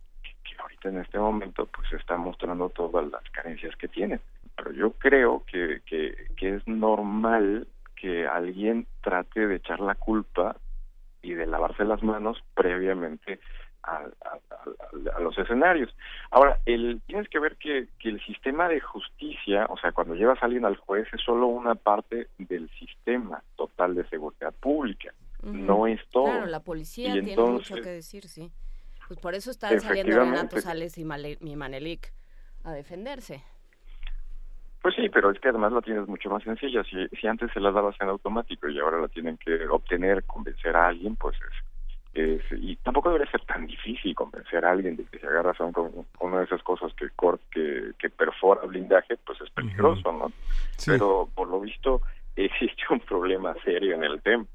que 0.44 0.56
ahorita 0.60 0.90
en 0.90 0.98
este 1.00 1.20
momento 1.20 1.68
pues 1.68 1.94
está 1.94 2.18
mostrando 2.18 2.70
todas 2.70 3.10
las 3.12 3.24
carencias 3.32 3.76
que 3.76 3.88
tienen. 3.88 4.20
Pero 4.56 4.72
yo 4.72 4.92
creo 4.94 5.44
que, 5.46 5.82
que, 5.86 6.28
que 6.36 6.56
es 6.56 6.68
normal 6.68 7.68
que 7.96 8.28
alguien 8.28 8.88
trate 9.02 9.48
de 9.48 9.56
echar 9.56 9.80
la 9.80 9.96
culpa 9.96 10.56
y 11.22 11.34
de 11.34 11.48
lavarse 11.48 11.86
las 11.86 12.04
manos 12.04 12.44
previamente 12.54 13.40
a, 13.84 13.96
a, 13.96 15.16
a, 15.16 15.20
los 15.20 15.38
escenarios. 15.38 15.94
Ahora, 16.32 16.60
el, 16.66 17.02
tienes 17.06 17.28
que 17.30 17.40
ver 17.40 17.58
que, 17.58 17.88
que, 18.00 18.10
el 18.10 18.24
sistema 18.26 18.68
de 18.68 18.80
justicia, 18.80 19.66
o 19.70 19.78
sea, 19.78 19.92
cuando 19.92 20.16
llevas 20.16 20.42
a 20.42 20.46
alguien 20.46 20.66
al 20.66 20.78
juez, 20.78 21.08
es 21.14 21.22
solo 21.22 21.48
una 21.48 21.76
parte 21.76 22.28
del 22.38 22.70
sistema 22.72 23.44
total 23.56 23.96
de 23.96 24.08
seguridad 24.10 24.54
pública, 24.60 25.14
uh 25.44 25.48
-huh. 25.48 25.54
no 25.54 25.88
es 25.88 26.00
todo. 26.10 26.26
Claro, 26.26 26.46
la 26.48 26.62
policía 26.62 27.10
y 27.10 27.14
tiene 27.14 27.30
entonces, 27.32 27.72
mucho 27.72 27.84
que 27.84 27.90
decir, 27.90 28.28
sí. 28.28 28.52
Pues 29.08 29.20
por 29.20 29.36
eso 29.36 29.52
están 29.52 29.80
saliendo 29.80 30.18
Renato 30.18 30.60
Sales 30.62 30.98
y, 30.98 31.04
Manelik. 31.04 32.14
a 32.64 32.72
defenderse. 32.72 33.44
Pues 34.82 34.96
sí, 34.96 35.08
pero 35.10 35.32
es 35.32 35.40
que 35.40 35.50
además 35.50 35.72
la 35.72 35.82
tienes 35.82 36.08
mucho 36.08 36.30
más 36.30 36.44
sencilla. 36.44 36.84
Si, 36.84 37.08
si 37.18 37.28
antes 37.28 37.52
se 37.54 37.60
la 37.60 37.72
dabas 37.72 37.96
en 38.02 38.10
automático 38.10 38.68
y 38.68 38.80
ahora 38.80 39.00
la 39.00 39.08
tienen 39.08 39.38
que 39.38 39.66
obtener, 39.68 40.24
convencer 40.26 40.76
a 40.76 40.88
alguien, 40.88 41.16
pues 41.16 41.38
es, 41.38 41.73
es 42.14 42.42
y 42.52 42.76
tampoco 42.78 43.10
debería 43.10 43.32
ser 43.32 43.42
tan 43.46 43.66
difícil 43.66 44.14
convencer 44.16 44.64
a 44.66 44.72
alguien 44.72 44.96
de 44.96 45.06
que 45.06 45.20
se 45.20 45.28
agarra 45.28 45.54
con, 45.54 45.72
con 45.72 46.04
una 46.20 46.40
de 46.40 46.46
esas 46.46 46.62
cosas 46.64 46.94
que, 46.94 47.10
cor- 47.16 47.40
que, 47.52 47.92
que 47.98 48.10
perfora 48.10 48.62
blindaje, 48.68 49.18
pues 49.26 49.42
es 49.42 49.50
peligroso, 49.50 50.12
¿no? 50.12 50.32
Pero 50.94 51.30
por 51.34 51.48
lo 51.50 51.60
visto 51.60 52.02
existe 52.36 52.84
un 52.90 53.00
problema 53.00 53.54
serio 53.64 53.96
en 53.96 54.04
el 54.04 54.22
tema. 54.22 54.46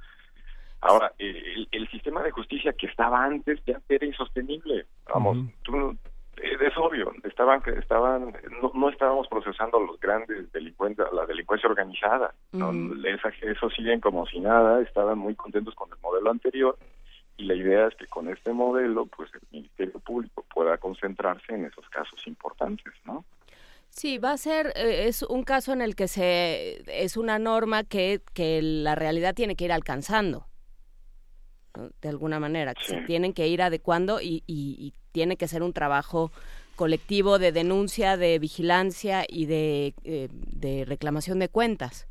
Ahora, 0.81 1.13
el, 1.19 1.67
el 1.73 1.89
sistema 1.91 2.23
de 2.23 2.31
justicia 2.31 2.73
que 2.73 2.87
estaba 2.87 3.25
antes 3.25 3.61
ya 3.67 3.81
era 3.89 4.07
insostenible. 4.07 4.87
Vamos, 5.13 5.39
no- 5.69 5.97
eh, 6.41 6.57
es 6.61 6.77
obvio, 6.77 7.13
estaban, 7.25 7.61
estaban, 7.77 8.33
no, 8.63 8.71
no 8.73 8.89
estábamos 8.91 9.27
procesando 9.27 9.79
a 9.79 9.83
los 9.85 9.99
grandes 9.99 10.53
delincuentes, 10.53 11.05
la 11.13 11.27
delincuencia 11.27 11.69
organizada. 11.69 12.33
¿no? 12.53 12.71
Esa- 13.09 13.33
eso 13.43 13.69
siguen 13.71 14.01
como 14.01 14.25
si 14.27 14.39
nada, 14.39 14.81
estaban 14.83 15.19
muy 15.19 15.35
contentos 15.35 15.75
con 15.75 15.91
el 15.91 15.99
modelo 16.01 16.31
anterior 16.31 16.79
y 17.39 17.45
la 17.45 17.55
idea 17.55 17.87
es 17.87 17.95
que 17.95 18.07
con 18.07 18.29
este 18.29 18.53
modelo, 18.53 19.07
pues 19.07 19.31
el 19.33 19.41
Ministerio 19.53 19.99
Público 20.01 20.45
pueda 20.53 20.77
concentrarse 20.77 21.55
en 21.55 21.65
esos 21.65 21.89
casos 21.89 22.27
importantes, 22.27 22.93
¿no? 23.05 23.25
Sí, 23.91 24.19
va 24.19 24.33
a 24.33 24.37
ser, 24.37 24.73
eh, 24.77 25.07
es 25.07 25.23
un 25.23 25.45
caso 25.45 25.73
en 25.73 25.81
el 25.81 25.97
que 25.97 26.09
se, 26.09 26.83
es 26.87 27.17
una 27.17 27.39
norma 27.39 27.85
que, 27.85 28.21
que 28.35 28.61
la 28.61 28.95
realidad 28.95 29.35
tiene 29.35 29.57
que 29.57 29.65
ir 29.65 29.73
alcanzando, 29.73 30.47
¿no? 31.75 31.91
de 32.03 32.09
alguna 32.09 32.39
manera, 32.39 32.75
que 32.75 32.85
se 32.85 33.01
tienen 33.03 33.33
que 33.33 33.49
ir 33.49 33.63
adecuando 33.63 34.21
y, 34.21 34.43
y, 34.47 34.77
y 34.79 34.93
tiene 35.13 35.37
que 35.37 35.49
ser 35.49 35.63
un 35.63 35.73
trabajo 35.73 36.33
colectivo 36.77 37.39
de 37.39 37.51
denuncia, 37.51 38.17
de 38.17 38.39
vigilancia 38.39 39.25
y 39.29 39.47
de, 39.47 39.95
eh, 40.05 40.29
de 40.31 40.85
reclamación 40.85 41.39
de 41.39 41.49
cuentas. 41.49 42.07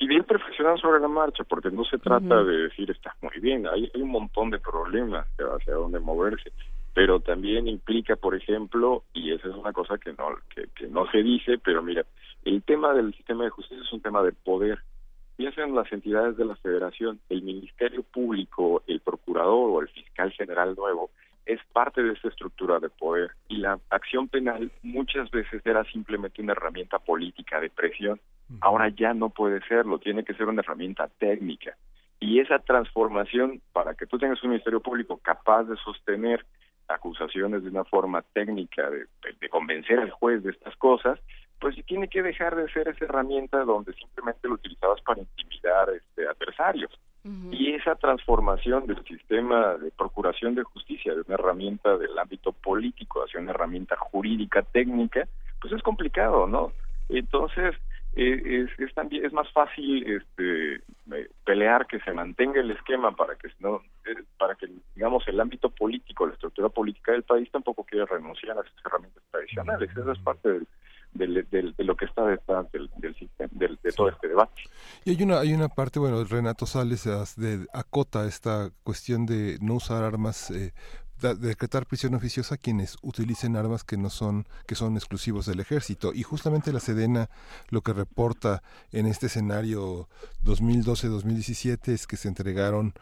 Y 0.00 0.06
bien 0.06 0.24
perfeccionado 0.24 0.78
sobre 0.78 1.00
la 1.00 1.08
marcha, 1.08 1.44
porque 1.44 1.70
no 1.70 1.84
se 1.84 1.98
trata 1.98 2.42
de 2.44 2.56
decir 2.68 2.90
está 2.90 3.14
muy 3.20 3.38
bien, 3.40 3.66
hay, 3.66 3.90
hay 3.94 4.02
un 4.02 4.10
montón 4.10 4.50
de 4.50 4.58
problemas 4.58 5.26
hacia 5.38 5.74
dónde 5.74 5.98
moverse, 5.98 6.52
pero 6.94 7.20
también 7.20 7.68
implica, 7.68 8.16
por 8.16 8.34
ejemplo, 8.34 9.04
y 9.12 9.32
esa 9.32 9.48
es 9.48 9.54
una 9.54 9.72
cosa 9.72 9.98
que 9.98 10.12
no 10.12 10.36
que, 10.54 10.68
que 10.74 10.86
no 10.88 11.10
se 11.10 11.22
dice, 11.22 11.58
pero 11.58 11.82
mira, 11.82 12.04
el 12.44 12.62
tema 12.62 12.94
del 12.94 13.14
sistema 13.14 13.44
de 13.44 13.50
justicia 13.50 13.82
es 13.84 13.92
un 13.92 14.00
tema 14.00 14.22
de 14.22 14.32
poder. 14.32 14.78
Piensen 15.36 15.74
las 15.74 15.92
entidades 15.92 16.36
de 16.36 16.44
la 16.44 16.56
federación, 16.56 17.20
el 17.28 17.42
Ministerio 17.42 18.02
Público, 18.02 18.82
el 18.88 19.00
Procurador 19.00 19.70
o 19.70 19.80
el 19.80 19.88
Fiscal 19.88 20.32
General 20.32 20.74
nuevo, 20.76 21.10
es 21.48 21.60
parte 21.72 22.02
de 22.02 22.12
esta 22.12 22.28
estructura 22.28 22.78
de 22.78 22.90
poder 22.90 23.30
y 23.48 23.56
la 23.56 23.78
acción 23.88 24.28
penal 24.28 24.70
muchas 24.82 25.30
veces 25.30 25.64
era 25.64 25.82
simplemente 25.84 26.42
una 26.42 26.52
herramienta 26.52 26.98
política 26.98 27.58
de 27.58 27.70
presión. 27.70 28.20
Ahora 28.60 28.88
ya 28.88 29.14
no 29.14 29.30
puede 29.30 29.60
serlo, 29.66 29.98
tiene 29.98 30.24
que 30.24 30.34
ser 30.34 30.46
una 30.46 30.62
herramienta 30.62 31.08
técnica. 31.18 31.76
Y 32.20 32.40
esa 32.40 32.58
transformación, 32.58 33.60
para 33.72 33.94
que 33.94 34.06
tú 34.06 34.18
tengas 34.18 34.42
un 34.42 34.50
Ministerio 34.50 34.80
Público 34.80 35.18
capaz 35.18 35.64
de 35.64 35.76
sostener 35.76 36.44
acusaciones 36.88 37.62
de 37.62 37.68
una 37.68 37.84
forma 37.84 38.22
técnica, 38.32 38.88
de, 38.90 39.06
de 39.38 39.48
convencer 39.48 39.98
al 39.98 40.10
juez 40.10 40.42
de 40.42 40.50
estas 40.50 40.74
cosas, 40.76 41.20
pues 41.60 41.74
tiene 41.86 42.08
que 42.08 42.22
dejar 42.22 42.54
de 42.56 42.70
ser 42.70 42.88
esa 42.88 43.04
herramienta 43.04 43.64
donde 43.64 43.92
simplemente 43.94 44.48
lo 44.48 44.54
utilizabas 44.54 45.00
para 45.02 45.20
intimidar 45.20 45.90
este, 45.90 46.26
adversarios. 46.26 46.90
Y 47.50 47.74
esa 47.74 47.94
transformación 47.96 48.86
del 48.86 49.04
sistema 49.04 49.74
de 49.74 49.90
procuración 49.90 50.54
de 50.54 50.62
justicia 50.62 51.12
de 51.14 51.20
una 51.26 51.34
herramienta 51.34 51.98
del 51.98 52.18
ámbito 52.18 52.52
político 52.52 53.22
hacia 53.22 53.40
una 53.40 53.50
herramienta 53.50 53.96
jurídica 53.96 54.62
técnica, 54.62 55.28
pues 55.60 55.74
es 55.74 55.82
complicado, 55.82 56.46
¿no? 56.46 56.72
Entonces, 57.10 57.74
es, 58.22 58.70
es 58.78 58.94
también 58.94 59.24
es 59.24 59.32
más 59.32 59.50
fácil 59.52 60.04
este 60.10 60.74
eh, 61.12 61.28
pelear 61.44 61.86
que 61.86 62.00
se 62.00 62.12
mantenga 62.12 62.60
el 62.60 62.70
esquema 62.72 63.14
para 63.14 63.36
que 63.36 63.48
no 63.60 63.82
eh, 64.06 64.22
para 64.38 64.54
que 64.56 64.68
digamos 64.94 65.26
el 65.28 65.40
ámbito 65.40 65.70
político 65.70 66.26
la 66.26 66.32
estructura 66.34 66.68
política 66.68 67.12
del 67.12 67.22
país 67.22 67.48
tampoco 67.50 67.84
quiere 67.84 68.06
renunciar 68.06 68.58
a 68.58 68.62
esas 68.62 68.74
herramientas 68.84 69.22
tradicionales. 69.30 69.90
Esa 69.90 70.12
es 70.12 70.18
parte 70.18 70.48
del, 70.48 70.66
del- 71.12 71.46
del- 71.50 71.74
de 71.74 71.84
lo 71.84 71.96
que 71.96 72.04
está 72.06 72.26
detrás 72.26 72.70
del, 72.72 72.90
del 72.98 73.14
sistema 73.16 73.48
del- 73.52 73.78
de 73.82 73.92
todo 73.92 74.08
este 74.08 74.28
debate. 74.28 74.62
Y 75.04 75.10
hay 75.16 75.22
una, 75.22 75.40
hay 75.40 75.52
una 75.54 75.68
parte, 75.68 75.98
bueno, 75.98 76.22
Renato 76.24 76.66
Sales 76.66 77.04
de, 77.36 77.66
acota 77.72 78.26
esta 78.26 78.70
cuestión 78.82 79.26
de 79.26 79.58
no 79.62 79.74
usar 79.74 80.02
armas, 80.04 80.50
eh, 80.50 80.72
decretar 81.20 81.86
prisión 81.86 82.14
oficiosa 82.14 82.54
a 82.54 82.58
quienes 82.58 82.96
utilicen 83.02 83.56
armas 83.56 83.84
que 83.84 83.96
no 83.96 84.10
son, 84.10 84.46
que 84.66 84.74
son 84.74 84.96
exclusivos 84.96 85.46
del 85.46 85.60
ejército. 85.60 86.12
Y 86.14 86.22
justamente 86.22 86.72
la 86.72 86.80
Sedena 86.80 87.30
lo 87.68 87.82
que 87.82 87.92
reporta 87.92 88.62
en 88.92 89.06
este 89.06 89.26
escenario 89.26 90.08
2012-2017 90.44 91.88
es 91.88 92.06
que 92.06 92.16
se 92.16 92.28
entregaron 92.28 92.94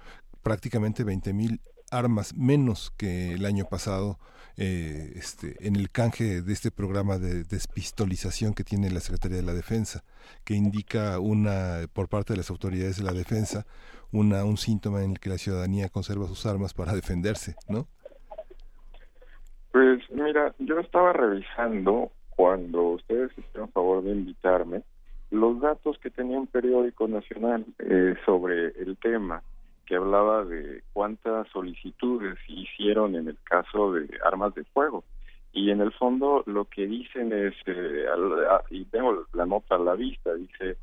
prácticamente 0.43 1.05
20 1.05 1.33
mil 1.33 1.61
armas 1.91 2.35
menos 2.35 2.93
que 2.97 3.35
el 3.35 3.45
año 3.47 3.65
pasado 3.65 4.19
eh, 4.59 5.13
este, 5.17 5.67
en 5.67 5.77
el 5.77 5.91
canje 5.91 6.41
de 6.41 6.53
este 6.53 6.71
programa 6.71 7.19
de 7.19 7.45
despistolización 7.45 8.55
que 8.55 8.65
tiene 8.65 8.91
la 8.91 9.01
Secretaría 9.01 9.37
de 9.37 9.43
la 9.43 9.53
Defensa, 9.53 10.03
que 10.45 10.55
indica 10.55 11.19
una, 11.19 11.87
por 11.93 12.09
parte 12.09 12.33
de 12.33 12.39
las 12.39 12.49
autoridades 12.49 12.97
de 12.97 13.03
la 13.03 13.13
defensa, 13.13 13.67
una, 14.13 14.45
un 14.45 14.57
síntoma 14.57 15.03
en 15.03 15.13
el 15.13 15.21
que 15.21 15.29
la 15.29 15.39
ciudadanía 15.39 15.91
conserva 15.91 16.27
sus 16.27 16.47
armas 16.47 16.73
para 16.73 16.95
defenderse, 16.95 17.55
¿no? 17.69 17.87
Pues 19.77 20.01
mira, 20.11 20.55
yo 20.59 20.81
estaba 20.81 21.13
revisando 21.13 22.11
cuando 22.31 22.93
ustedes 22.93 23.31
hicieron 23.37 23.71
favor 23.73 24.03
de 24.03 24.13
invitarme 24.13 24.81
los 25.31 25.61
datos 25.61 25.99
que 25.99 26.09
tenía 26.09 26.39
un 26.39 26.47
periódico 26.47 27.07
nacional 27.07 27.67
eh, 27.81 28.15
sobre 28.25 28.69
el 28.69 28.97
tema, 28.97 29.43
que 29.85 29.97
hablaba 29.97 30.47
de 30.47 30.83
cuántas 30.95 31.47
solicitudes 31.49 32.39
hicieron 32.49 33.17
en 33.17 33.29
el 33.29 33.37
caso 33.45 33.93
de 33.93 34.09
armas 34.25 34.55
de 34.55 34.65
fuego. 34.65 35.05
Y 35.53 35.71
en 35.71 35.83
el 35.83 35.93
fondo 35.93 36.43
lo 36.47 36.65
que 36.65 36.87
dicen 36.87 37.35
es, 37.35 37.53
eh, 37.67 38.07
al- 38.11 38.63
y 38.71 38.87
tengo 38.87 39.27
la 39.35 39.45
nota 39.45 39.75
a 39.75 39.79
la 39.79 39.95
vista, 39.95 40.33
dice 40.37 40.79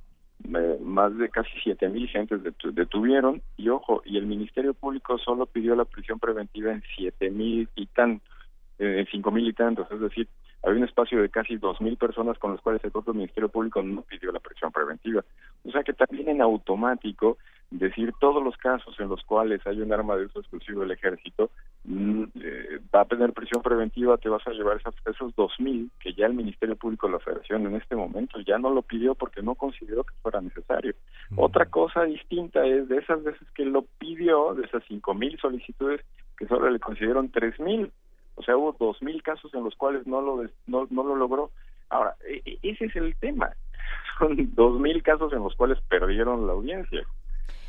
más 0.82 1.18
de 1.18 1.30
casi 1.30 1.50
siete 1.64 1.90
mil 1.90 2.08
gentes 2.10 2.44
detu- 2.44 2.72
detuvieron 2.74 3.42
y 3.58 3.70
ojo, 3.70 4.04
y 4.06 4.20
el 4.20 4.28
Ministerio 4.28 4.76
Público 4.76 5.18
solo 5.18 5.48
pidió 5.48 5.76
la 5.76 5.86
prisión 5.86 6.20
preventiva 6.20 6.72
en 6.72 6.84
siete 6.96 7.32
mil 7.32 7.68
y 7.76 7.88
tantos, 7.88 8.30
eh, 8.30 8.43
en 8.80 9.06
cinco 9.08 9.32
mil 9.32 9.48
y 9.48 9.54
tantos, 9.54 9.90
es 9.92 10.00
decir, 10.00 10.28
había 10.64 10.80
un 10.80 10.88
espacio 10.88 11.22
de 11.22 11.30
casi 11.30 11.58
dos 11.58 11.80
mil 11.82 11.98
personas 11.98 12.38
con 12.40 12.52
los 12.52 12.62
cuales 12.62 12.84
el 12.84 12.92
propio 12.92 13.14
Ministerio 13.14 13.50
Público 13.50 13.84
no 13.84 14.02
pidió 14.02 14.32
la 14.32 14.40
prisión 14.40 14.72
preventiva. 14.72 15.24
O 15.66 15.72
sea 15.72 15.84
que 15.84 15.94
también 15.94 16.30
en 16.30 16.42
automático 16.42 17.38
decir 17.70 18.14
todos 18.20 18.44
los 18.44 18.56
casos 18.58 18.96
en 19.00 19.10
los 19.10 19.24
cuales 19.24 19.66
hay 19.66 19.82
un 19.82 19.92
arma 19.92 20.16
de 20.16 20.26
uso 20.26 20.40
exclusivo 20.40 20.82
del 20.82 20.92
ejército 20.92 21.50
mm, 21.86 22.24
eh, 22.40 22.80
va 22.94 23.02
a 23.02 23.06
tener 23.06 23.34
prisión 23.34 23.64
preventiva, 23.64 24.18
te 24.18 24.30
vas 24.30 24.46
a 24.48 24.52
llevar 24.52 24.78
esas, 24.78 24.94
esos 25.08 25.36
dos 25.36 25.52
mil 25.60 25.90
que 26.00 26.14
ya 26.14 26.28
el 26.28 26.34
Ministerio 26.34 26.76
Público 26.76 27.08
de 27.08 27.14
la 27.14 27.20
Federación 27.20 27.66
en 27.66 27.76
este 27.76 27.96
momento 27.96 28.40
ya 28.42 28.58
no 28.60 28.70
lo 28.70 28.84
pidió 28.84 29.16
porque 29.16 29.42
no 29.42 29.56
consideró 29.56 30.04
que 30.04 30.14
fuera 30.22 30.40
necesario. 30.40 30.94
Otra 31.36 31.66
cosa 31.66 32.04
distinta 32.04 32.64
es 32.66 32.88
de 32.88 32.98
esas 32.98 33.24
veces 33.24 33.48
que 33.56 33.66
lo 33.66 33.86
pidió, 33.98 34.54
de 34.54 34.66
esas 34.66 34.84
cinco 34.88 35.14
mil 35.14 35.38
solicitudes, 35.40 36.02
que 36.38 36.48
solo 36.48 36.70
le 36.70 36.80
consiguieron 36.80 37.30
tres 37.30 37.60
mil. 37.60 37.92
O 38.36 38.44
sea, 38.44 38.58
hubo 38.58 38.76
dos 38.80 39.02
mil 39.02 39.22
casos 39.22 39.54
en 39.54 39.64
los 39.64 39.76
cuales 39.76 40.08
no 40.08 40.22
lo 40.22 40.44
no, 40.68 40.88
no 40.90 41.04
lo 41.04 41.16
logró. 41.16 41.52
Ahora, 41.90 42.16
e- 42.28 42.42
e- 42.46 42.60
ese 42.64 42.86
es 42.86 42.96
el 42.96 43.16
tema. 43.18 43.52
Son 44.20 44.36
dos 44.56 44.80
mil 44.80 45.02
casos 45.04 45.32
en 45.34 45.44
los 45.44 45.56
cuales 45.56 45.80
perdieron 45.90 46.48
la 46.48 46.54
audiencia. 46.54 47.06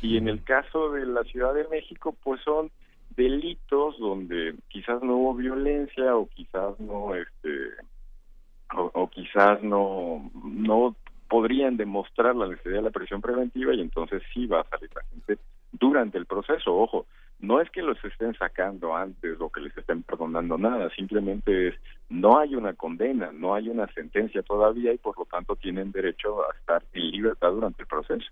Y 0.01 0.17
en 0.17 0.27
el 0.27 0.43
caso 0.43 0.91
de 0.91 1.05
la 1.05 1.23
Ciudad 1.23 1.53
de 1.53 1.67
México, 1.67 2.15
pues 2.23 2.39
son 2.43 2.69
delitos 3.15 3.97
donde 3.97 4.53
quizás 4.67 5.01
no 5.01 5.15
hubo 5.15 5.33
violencia 5.33 6.15
o 6.15 6.27
quizás 6.27 6.79
no, 6.79 7.15
este, 7.15 7.49
o, 8.75 8.91
o 8.93 9.09
quizás 9.09 9.63
no, 9.63 10.29
no 10.43 10.95
podrían 11.27 11.77
demostrar 11.77 12.35
la 12.35 12.47
necesidad 12.47 12.75
de 12.75 12.81
la 12.83 12.91
prisión 12.91 13.21
preventiva 13.21 13.73
y 13.73 13.81
entonces 13.81 14.21
sí 14.33 14.45
va 14.45 14.61
a 14.61 14.69
salir 14.69 14.89
la 14.93 15.03
gente 15.05 15.39
durante 15.71 16.17
el 16.17 16.25
proceso. 16.25 16.75
Ojo, 16.75 17.07
no 17.39 17.61
es 17.61 17.69
que 17.69 17.81
los 17.81 18.03
estén 18.03 18.33
sacando 18.35 18.95
antes 18.95 19.39
o 19.39 19.49
que 19.49 19.61
les 19.61 19.77
estén 19.77 20.03
perdonando 20.03 20.57
nada, 20.57 20.89
simplemente 20.95 21.69
es 21.69 21.75
no 22.09 22.37
hay 22.37 22.55
una 22.55 22.73
condena, 22.73 23.31
no 23.33 23.55
hay 23.55 23.69
una 23.69 23.87
sentencia 23.93 24.41
todavía 24.43 24.93
y 24.93 24.97
por 24.97 25.17
lo 25.17 25.25
tanto 25.25 25.55
tienen 25.55 25.91
derecho 25.91 26.43
a 26.43 26.55
estar 26.57 26.83
en 26.93 27.11
libertad 27.11 27.51
durante 27.51 27.81
el 27.81 27.87
proceso. 27.87 28.25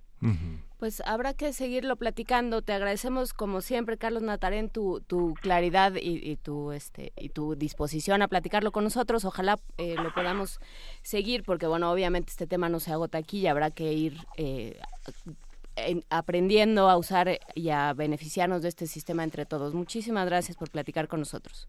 Pues 0.78 1.02
habrá 1.06 1.34
que 1.34 1.54
seguirlo 1.54 1.96
platicando. 1.96 2.62
Te 2.62 2.74
agradecemos 2.74 3.34
como 3.34 3.62
siempre, 3.62 3.98
Carlos 3.98 4.22
Natarén, 4.22 4.70
tu, 4.70 5.02
tu 5.08 5.34
claridad 5.36 5.94
y, 5.96 6.30
y 6.30 6.36
tu 6.36 6.72
este 6.72 7.14
y 7.16 7.30
tu 7.30 7.56
disposición 7.56 8.22
a 8.22 8.28
platicarlo 8.28 8.72
con 8.72 8.84
nosotros. 8.84 9.26
Ojalá 9.26 9.58
eh, 9.78 9.96
lo 9.96 10.14
podamos 10.14 10.60
seguir, 11.02 11.44
porque 11.44 11.68
bueno, 11.68 11.92
obviamente 11.92 12.32
este 12.32 12.48
tema 12.48 12.70
no 12.70 12.80
se 12.80 12.92
agota 12.92 13.18
aquí 13.18 13.40
y 13.40 13.48
habrá 13.48 13.72
que 13.72 13.94
ir 13.94 14.18
eh, 14.38 14.78
aprendiendo 16.10 16.90
a 16.90 16.98
usar 16.98 17.40
y 17.56 17.70
a 17.70 17.94
beneficiarnos 17.94 18.62
de 18.62 18.70
este 18.70 18.88
sistema 18.88 19.24
entre 19.24 19.46
todos. 19.46 19.74
Muchísimas 19.74 20.26
gracias 20.26 20.58
por 20.58 20.70
platicar 20.70 21.08
con 21.08 21.20
nosotros. 21.20 21.68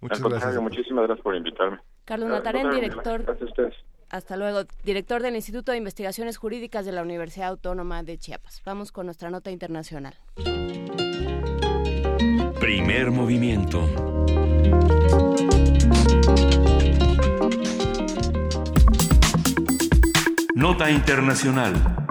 Muchas 0.00 0.22
Al 0.22 0.30
gracias. 0.30 0.60
muchísimas 0.62 1.06
gracias 1.06 1.22
por 1.24 1.34
invitarme. 1.36 1.78
Carlos 2.04 2.28
Ah, 2.30 2.34
Natarén, 2.34 2.70
director. 2.70 3.22
Gracias 3.22 3.42
a 3.42 3.50
ustedes. 3.50 3.74
Hasta 4.08 4.36
luego, 4.36 4.60
director 4.84 5.20
del 5.22 5.34
Instituto 5.34 5.72
de 5.72 5.78
Investigaciones 5.78 6.36
Jurídicas 6.36 6.86
de 6.86 6.92
la 6.92 7.02
Universidad 7.02 7.48
Autónoma 7.48 8.02
de 8.04 8.18
Chiapas. 8.18 8.62
Vamos 8.64 8.92
con 8.92 9.06
nuestra 9.06 9.30
nota 9.30 9.50
internacional. 9.50 10.14
Primer 12.60 13.10
movimiento. 13.10 13.82
Nota 20.54 20.90
internacional. 20.90 22.05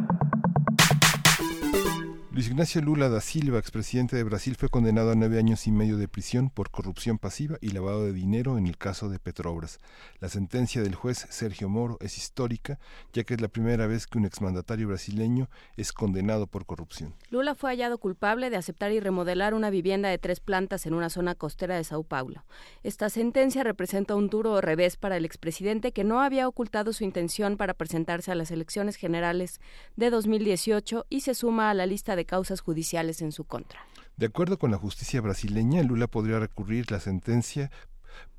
Luis 2.35 2.49
Ignacio 2.49 2.81
Lula 2.81 3.07
da 3.07 3.21
Silva, 3.21 3.59
expresidente 3.59 4.17
de 4.17 4.23
Brasil, 4.25 4.57
fue 4.57 4.67
condenado 4.67 5.09
a 5.09 5.15
nueve 5.15 5.39
años 5.39 5.67
y 5.67 5.71
medio 5.71 5.95
de 5.95 6.09
prisión 6.09 6.49
por 6.49 6.69
corrupción 6.69 7.17
pasiva 7.17 7.57
y 7.61 7.69
lavado 7.69 8.03
de 8.03 8.11
dinero 8.11 8.57
en 8.57 8.67
el 8.67 8.77
caso 8.77 9.07
de 9.07 9.19
Petrobras. 9.19 9.79
La 10.19 10.27
sentencia 10.27 10.83
del 10.83 10.95
juez 10.95 11.27
Sergio 11.29 11.69
Moro 11.69 11.97
es 12.01 12.17
histórica, 12.17 12.77
ya 13.13 13.23
que 13.23 13.35
es 13.35 13.39
la 13.39 13.47
primera 13.47 13.87
vez 13.87 14.05
que 14.05 14.17
un 14.17 14.25
exmandatario 14.25 14.89
brasileño 14.89 15.49
es 15.77 15.93
condenado 15.93 16.45
por 16.45 16.65
corrupción. 16.65 17.15
Lula 17.29 17.55
fue 17.55 17.69
hallado 17.69 17.99
culpable 17.99 18.49
de 18.49 18.57
aceptar 18.57 18.91
y 18.91 18.99
remodelar 18.99 19.53
una 19.53 19.69
vivienda 19.69 20.09
de 20.09 20.17
tres 20.17 20.41
plantas 20.41 20.85
en 20.85 20.93
una 20.93 21.09
zona 21.09 21.35
costera 21.35 21.77
de 21.77 21.85
Sao 21.85 22.03
Paulo. 22.03 22.43
Esta 22.83 23.09
sentencia 23.09 23.63
representa 23.63 24.13
un 24.13 24.27
duro 24.27 24.59
revés 24.59 24.97
para 24.97 25.15
el 25.15 25.23
expresidente 25.23 25.93
que 25.93 26.03
no 26.03 26.19
había 26.19 26.49
ocultado 26.49 26.91
su 26.91 27.05
intención 27.05 27.55
para 27.55 27.73
presentarse 27.73 28.33
a 28.33 28.35
las 28.35 28.51
elecciones 28.51 28.97
generales 28.97 29.61
de 29.95 30.09
2018 30.09 31.05
y 31.09 31.21
se 31.21 31.33
suma 31.33 31.69
a 31.69 31.73
la 31.73 31.85
lista 31.85 32.17
de 32.17 32.24
causas 32.25 32.61
judiciales 32.61 33.21
en 33.21 33.31
su 33.31 33.43
contra. 33.45 33.79
De 34.17 34.27
acuerdo 34.27 34.57
con 34.57 34.71
la 34.71 34.77
justicia 34.77 35.21
brasileña, 35.21 35.83
Lula 35.83 36.07
podría 36.07 36.39
recurrir 36.39 36.89
la 36.91 36.99
sentencia 36.99 37.71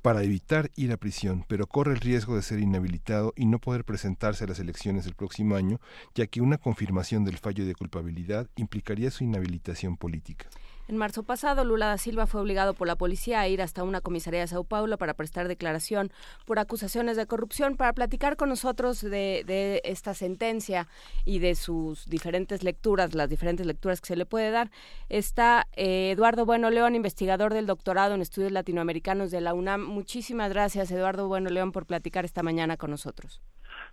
para 0.01 0.23
evitar 0.23 0.71
ir 0.75 0.91
a 0.91 0.97
prisión, 0.97 1.45
pero 1.47 1.67
corre 1.67 1.93
el 1.93 1.99
riesgo 1.99 2.35
de 2.35 2.41
ser 2.41 2.59
inhabilitado 2.59 3.33
y 3.35 3.45
no 3.45 3.59
poder 3.59 3.83
presentarse 3.83 4.43
a 4.43 4.47
las 4.47 4.59
elecciones 4.59 5.05
del 5.05 5.15
próximo 5.15 5.55
año, 5.55 5.79
ya 6.15 6.27
que 6.27 6.41
una 6.41 6.57
confirmación 6.57 7.25
del 7.25 7.37
fallo 7.37 7.65
de 7.65 7.75
culpabilidad 7.75 8.49
implicaría 8.55 9.11
su 9.11 9.23
inhabilitación 9.23 9.97
política. 9.97 10.47
En 10.87 10.95
marzo 10.95 11.23
pasado, 11.23 11.65
Lula 11.65 11.87
da 11.87 11.97
Silva 11.97 12.27
fue 12.27 12.39
obligado 12.39 12.73
por 12.73 12.87
la 12.87 12.95
policía 12.95 13.41
a 13.41 13.47
ir 13.49 13.61
hasta 13.61 13.83
una 13.83 13.99
comisaría 13.99 14.39
de 14.39 14.47
Sao 14.47 14.63
Paulo 14.63 14.97
para 14.97 15.13
prestar 15.15 15.49
declaración 15.49 16.11
por 16.45 16.59
acusaciones 16.59 17.17
de 17.17 17.25
corrupción. 17.25 17.75
Para 17.75 17.91
platicar 17.91 18.37
con 18.37 18.47
nosotros 18.47 19.01
de, 19.01 19.43
de, 19.45 19.81
esta 19.83 20.13
sentencia 20.13 20.87
y 21.25 21.39
de 21.39 21.55
sus 21.55 22.05
diferentes 22.09 22.63
lecturas, 22.63 23.15
las 23.15 23.29
diferentes 23.29 23.65
lecturas 23.65 23.99
que 23.99 24.07
se 24.07 24.15
le 24.15 24.25
puede 24.25 24.49
dar, 24.49 24.71
está 25.09 25.67
eh, 25.73 26.11
Eduardo 26.11 26.45
Bueno 26.45 26.69
León, 26.69 26.95
investigador 26.95 27.53
del 27.53 27.65
doctorado 27.65 28.15
en 28.15 28.21
estudios 28.21 28.53
latinoamericanos 28.53 29.29
de 29.29 29.41
la 29.41 29.53
UNAM. 29.53 29.83
Muchísimas 29.83 30.53
gracias, 30.53 30.89
Eduardo 30.89 31.27
Bueno 31.27 31.49
León, 31.49 31.73
por 31.73 31.85
platicar 31.85 32.23
esta 32.23 32.43
mañana 32.43 32.77
con 32.77 32.91
nosotros. 32.91 33.41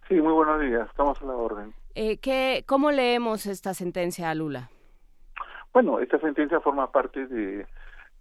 Sí, 0.09 0.15
muy 0.15 0.33
buenos 0.33 0.61
días, 0.61 0.87
estamos 0.89 1.21
a 1.21 1.25
la 1.25 1.35
orden. 1.35 1.75
Eh, 1.97 2.19
¿qué, 2.19 2.63
¿Cómo 2.69 2.93
leemos 2.93 3.47
esta 3.47 3.75
sentencia 3.75 4.31
a 4.31 4.35
Lula? 4.35 4.71
Bueno, 5.75 5.99
esta 5.99 6.21
sentencia 6.21 6.61
forma 6.61 6.93
parte 6.93 7.27
de 7.27 7.67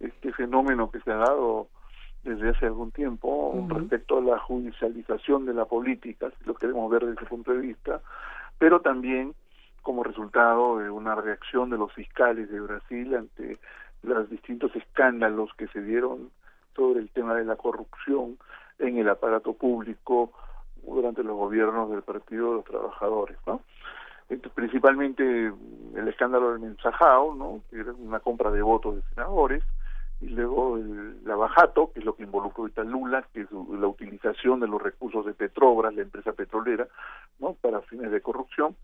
este 0.00 0.32
fenómeno 0.32 0.90
que 0.90 0.98
se 1.00 1.12
ha 1.12 1.16
dado 1.16 1.68
desde 2.24 2.50
hace 2.50 2.66
algún 2.66 2.90
tiempo 2.90 3.28
uh 3.28 3.68
-huh. 3.68 3.78
respecto 3.78 4.18
a 4.18 4.22
la 4.22 4.38
judicialización 4.40 5.46
de 5.46 5.54
la 5.54 5.64
política, 5.64 6.30
si 6.36 6.44
lo 6.46 6.54
queremos 6.54 6.90
ver 6.90 7.02
desde 7.06 7.20
ese 7.20 7.26
punto 7.26 7.52
de 7.52 7.58
vista, 7.58 8.00
pero 8.58 8.80
también 8.80 9.34
como 9.82 10.02
resultado 10.02 10.78
de 10.78 10.90
una 10.90 11.14
reacción 11.14 11.70
de 11.70 11.78
los 11.78 11.92
fiscales 11.92 12.50
de 12.50 12.60
Brasil 12.60 13.14
ante 13.14 13.58
los 14.02 14.28
distintos 14.28 14.74
escándalos 14.74 15.54
que 15.54 15.68
se 15.68 15.80
dieron 15.80 16.30
sobre 16.74 17.00
el 17.00 17.10
tema 17.10 17.34
de 17.34 17.44
la 17.44 17.54
corrupción 17.54 18.36
en 18.80 18.98
el 18.98 19.08
aparato 19.08 19.52
público 19.52 20.32
durante 20.82 21.22
los 21.22 21.36
gobiernos 21.36 21.88
del 21.90 22.02
Partido 22.02 22.48
de 22.48 22.54
los 22.56 22.64
Trabajadores, 22.64 23.38
¿no? 23.46 23.60
Principalmente 24.54 25.52
el 25.94 26.08
escándalo 26.08 26.52
del 26.52 26.60
mensajao, 26.60 27.34
¿no? 27.34 27.60
que 27.70 27.80
era 27.80 27.92
una 27.92 28.20
compra 28.20 28.50
de 28.50 28.62
votos 28.62 28.96
de 28.96 29.02
senadores, 29.14 29.62
y 30.20 30.28
luego 30.28 30.76
el 30.78 31.24
lavajato, 31.24 31.92
que 31.92 32.00
es 32.00 32.04
lo 32.04 32.16
que 32.16 32.22
involucró 32.22 32.62
ahorita 32.62 32.84
Lula, 32.84 33.24
que 33.32 33.42
es 33.42 33.50
la 33.52 33.86
utilización 33.86 34.60
de 34.60 34.68
los 34.68 34.80
recursos 34.80 35.26
de 35.26 35.34
Petrobras, 35.34 35.94
la 35.94 36.02
empresa 36.02 36.32
petrolera, 36.32 36.88
¿no? 37.38 37.54
para 37.54 37.82
fines 37.82 38.10
de 38.10 38.20
corrupción, 38.20 38.74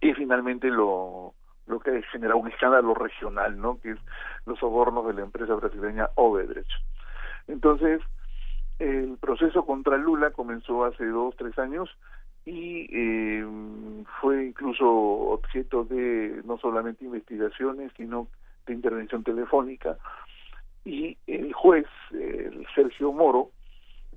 y 0.00 0.12
finalmente 0.14 0.68
lo 0.68 1.34
lo 1.66 1.80
que 1.80 2.02
genera 2.12 2.36
un 2.36 2.48
escándalo 2.48 2.94
regional, 2.94 3.60
¿no? 3.60 3.80
que 3.80 3.92
es 3.92 3.98
los 4.46 4.58
sobornos 4.58 5.06
de 5.08 5.14
la 5.14 5.22
empresa 5.22 5.54
brasileña 5.54 6.08
Odebrecht. 6.14 6.70
Entonces, 7.48 8.00
el 8.78 9.16
proceso 9.18 9.64
contra 9.64 9.96
Lula 9.96 10.30
comenzó 10.30 10.84
hace 10.84 11.06
dos, 11.06 11.34
tres 11.36 11.58
años 11.58 11.90
y 12.46 12.86
eh, 12.92 13.44
fue 14.20 14.46
incluso 14.46 14.88
objeto 14.88 15.84
de 15.84 16.40
no 16.44 16.56
solamente 16.58 17.04
investigaciones, 17.04 17.92
sino 17.96 18.28
de 18.66 18.74
intervención 18.74 19.24
telefónica. 19.24 19.98
Y 20.84 21.18
el 21.26 21.52
juez, 21.52 21.86
el 22.12 22.64
Sergio 22.72 23.12
Moro, 23.12 23.50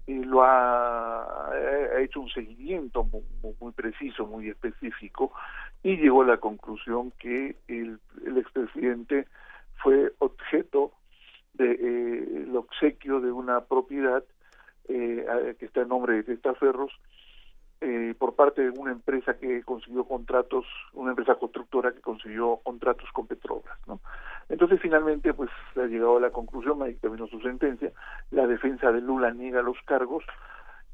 eh, 0.05 0.21
lo 0.23 0.43
ha, 0.43 1.49
ha, 1.49 2.01
hecho 2.01 2.21
un 2.21 2.29
seguimiento 2.29 3.03
muy, 3.03 3.71
preciso, 3.71 4.27
muy 4.27 4.49
específico, 4.49 5.33
y 5.81 5.97
llegó 5.97 6.21
a 6.21 6.27
la 6.27 6.37
conclusión 6.37 7.11
que 7.17 7.55
el, 7.67 7.99
el 8.25 8.37
expresidente 8.37 9.27
fue 9.81 10.13
objeto 10.19 10.91
de 11.53 11.71
eh, 11.71 12.43
el 12.43 12.55
obsequio 12.55 13.19
de 13.21 13.31
una 13.31 13.61
propiedad 13.61 14.23
eh, 14.87 15.55
que 15.59 15.65
está 15.65 15.81
en 15.81 15.89
nombre 15.89 16.15
de 16.15 16.23
Testaferros, 16.23 16.91
eh, 17.81 18.13
por 18.17 18.35
parte 18.35 18.61
de 18.61 18.69
una 18.71 18.91
empresa 18.91 19.37
que 19.37 19.63
consiguió 19.63 20.03
contratos, 20.03 20.65
una 20.93 21.11
empresa 21.11 21.35
constructora 21.35 21.91
que 21.91 22.01
consiguió 22.01 22.57
contratos 22.57 23.09
con 23.13 23.27
Petrobras, 23.27 23.77
¿no? 23.87 23.99
Entonces 24.49 24.81
finalmente 24.81 25.33
pues 25.33 25.49
ha 25.75 25.85
llegado 25.85 26.17
a 26.17 26.21
la 26.21 26.31
conclusión, 26.31 26.81
ahí 26.81 26.95
terminó 26.95 27.27
su 27.27 27.39
sentencia, 27.41 27.91
la 28.31 28.47
defensa 28.47 28.91
de 28.91 28.99
Lula 28.99 29.31
niega 29.31 29.61
los 29.61 29.77
cargos 29.85 30.23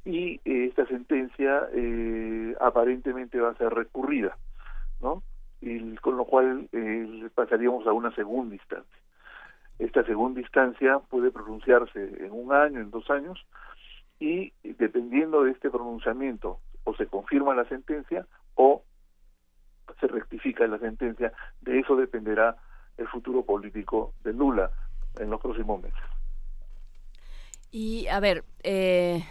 y 0.06 0.40
eh, 0.46 0.66
esta 0.66 0.86
sentencia 0.86 1.68
eh, 1.74 2.56
aparentemente 2.62 3.40
va 3.40 3.50
a 3.50 3.58
ser 3.58 3.74
recurrida, 3.74 4.38
¿no? 5.02 5.24
Y 5.62 5.96
con 5.96 6.18
lo 6.18 6.26
cual 6.26 6.70
eh, 6.72 7.30
pasaríamos 7.34 7.88
a 7.88 7.94
una 7.94 8.14
segunda 8.14 8.54
instancia. 8.54 9.00
Esta 9.80 10.04
segunda 10.04 10.40
instancia 10.40 11.00
puede 11.10 11.32
pronunciarse 11.32 12.24
en 12.24 12.32
un 12.32 12.54
año, 12.54 12.80
en 12.80 12.92
dos 12.92 13.10
años, 13.10 13.44
y 14.20 14.54
dependiendo 14.64 15.44
de 15.44 15.52
este 15.52 15.70
pronunciamiento 15.70 16.60
o 16.86 16.96
se 16.96 17.08
confirma 17.08 17.54
la 17.54 17.66
sentencia 17.66 18.26
o 18.56 18.84
se 20.00 20.08
rectifica 20.08 20.66
la 20.68 20.80
sentencia, 20.80 21.34
de 21.62 21.80
eso 21.80 21.96
dependerá 21.96 22.56
el 22.98 23.08
futuro 23.08 23.44
político 23.44 24.14
de 24.24 24.34
Lula 24.34 24.72
en 25.20 25.30
los 25.30 25.42
próximos 25.42 25.82
meses. 25.82 26.00
Y 27.72 28.08
a 28.08 28.20
ver, 28.20 28.44
eh, 28.64 29.24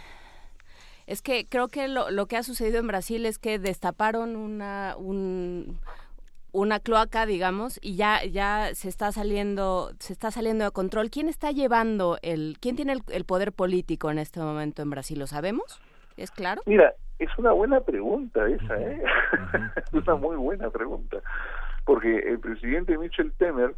es 1.07 1.21
que 1.21 1.47
creo 1.47 1.67
que 1.67 1.87
lo, 1.87 2.11
lo, 2.11 2.27
que 2.27 2.37
ha 2.37 2.43
sucedido 2.43 2.79
en 2.79 2.87
Brasil 2.87 3.25
es 3.25 3.39
que 3.39 3.57
destaparon 3.57 4.35
una, 4.35 4.95
un, 4.97 5.79
una 6.51 6.79
cloaca, 6.79 7.25
digamos, 7.25 7.79
y 7.81 7.95
ya 7.95 8.23
ya 8.23 8.73
se 8.73 8.89
está 8.89 9.11
saliendo 9.11 9.91
se 9.99 10.13
está 10.13 10.31
saliendo 10.31 10.65
de 10.65 10.71
control. 10.71 11.09
¿Quién 11.09 11.27
está 11.27 11.51
llevando 11.51 12.17
el 12.21 12.57
quién 12.59 12.75
tiene 12.75 12.93
el, 12.93 13.01
el 13.09 13.25
poder 13.25 13.51
político 13.51 14.11
en 14.11 14.19
este 14.19 14.39
momento 14.39 14.81
en 14.81 14.89
Brasil? 14.89 15.19
¿Lo 15.19 15.27
sabemos? 15.27 15.79
¿Es 16.17 16.31
claro? 16.31 16.61
Mira, 16.65 16.93
es 17.19 17.29
una 17.37 17.51
buena 17.51 17.79
pregunta 17.81 18.47
esa, 18.47 18.81
¿eh? 18.81 19.03
es 19.77 19.93
una 19.93 20.15
muy 20.15 20.35
buena 20.35 20.69
pregunta, 20.69 21.17
porque 21.85 22.19
el 22.19 22.39
presidente 22.39 22.97
Michel 22.97 23.31
Temer 23.37 23.75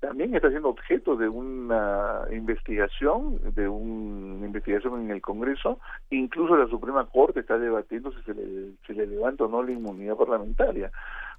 también 0.00 0.34
está 0.34 0.48
siendo 0.48 0.70
objeto 0.70 1.14
de 1.14 1.28
una 1.28 2.22
investigación, 2.32 3.38
de 3.54 3.68
una 3.68 4.46
investigación 4.46 5.02
en 5.02 5.10
el 5.10 5.20
Congreso, 5.20 5.78
incluso 6.08 6.56
la 6.56 6.66
Suprema 6.68 7.06
Corte 7.06 7.40
está 7.40 7.58
debatiendo 7.58 8.10
si 8.12 8.22
se 8.22 8.34
le, 8.34 8.72
se 8.86 8.94
le 8.94 9.06
levanta 9.06 9.44
o 9.44 9.48
no 9.48 9.62
la 9.62 9.72
inmunidad 9.72 10.16
parlamentaria, 10.16 10.90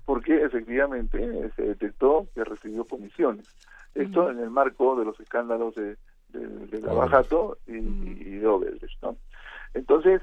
porque 0.06 0.44
efectivamente 0.44 1.50
se 1.56 1.62
detectó 1.64 2.28
que 2.36 2.44
recibió 2.44 2.86
comisiones. 2.86 3.48
Esto 3.96 4.24
uh 4.24 4.28
-huh. 4.28 4.32
en 4.32 4.40
el 4.40 4.52
marco 4.52 4.96
de 4.96 5.06
los 5.06 5.20
escándalos 5.20 5.74
de, 5.76 5.98
de, 6.30 6.48
de 6.68 6.82
Lavajato 6.82 7.58
y, 7.68 7.78
uh 7.78 7.82
-huh. 7.82 8.28
y 8.28 8.38
de 8.38 8.48
Odebrecht, 8.48 9.02
¿no? 9.02 9.18
Entonces, 9.74 10.22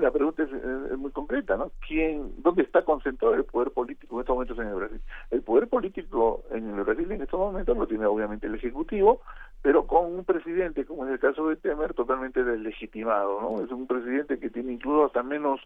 la 0.00 0.10
pregunta 0.10 0.42
es, 0.42 0.52
es, 0.52 0.98
muy 0.98 1.10
concreta, 1.10 1.56
¿no? 1.56 1.70
¿Quién, 1.86 2.34
¿Dónde 2.38 2.62
está 2.62 2.84
concentrado 2.84 3.34
el 3.34 3.44
poder 3.44 3.70
político 3.70 4.16
en 4.16 4.20
estos 4.20 4.34
momentos 4.34 4.58
en 4.58 4.68
el 4.68 4.74
Brasil? 4.74 5.00
El 5.30 5.42
poder 5.42 5.68
político 5.68 6.42
en 6.50 6.70
el 6.70 6.84
Brasil 6.84 7.10
en 7.12 7.22
estos 7.22 7.38
momentos 7.38 7.76
lo 7.76 7.86
tiene 7.86 8.06
obviamente 8.06 8.46
el 8.46 8.54
Ejecutivo, 8.54 9.20
pero 9.62 9.86
con 9.86 10.06
un 10.06 10.24
presidente, 10.24 10.84
como 10.84 11.06
en 11.06 11.12
el 11.12 11.18
caso 11.18 11.48
de 11.48 11.56
Temer, 11.56 11.94
totalmente 11.94 12.42
deslegitimado, 12.42 13.40
¿no? 13.40 13.64
Es 13.64 13.70
un 13.70 13.86
presidente 13.86 14.38
que 14.38 14.50
tiene 14.50 14.72
incluso 14.72 15.06
hasta 15.06 15.22
menos 15.22 15.60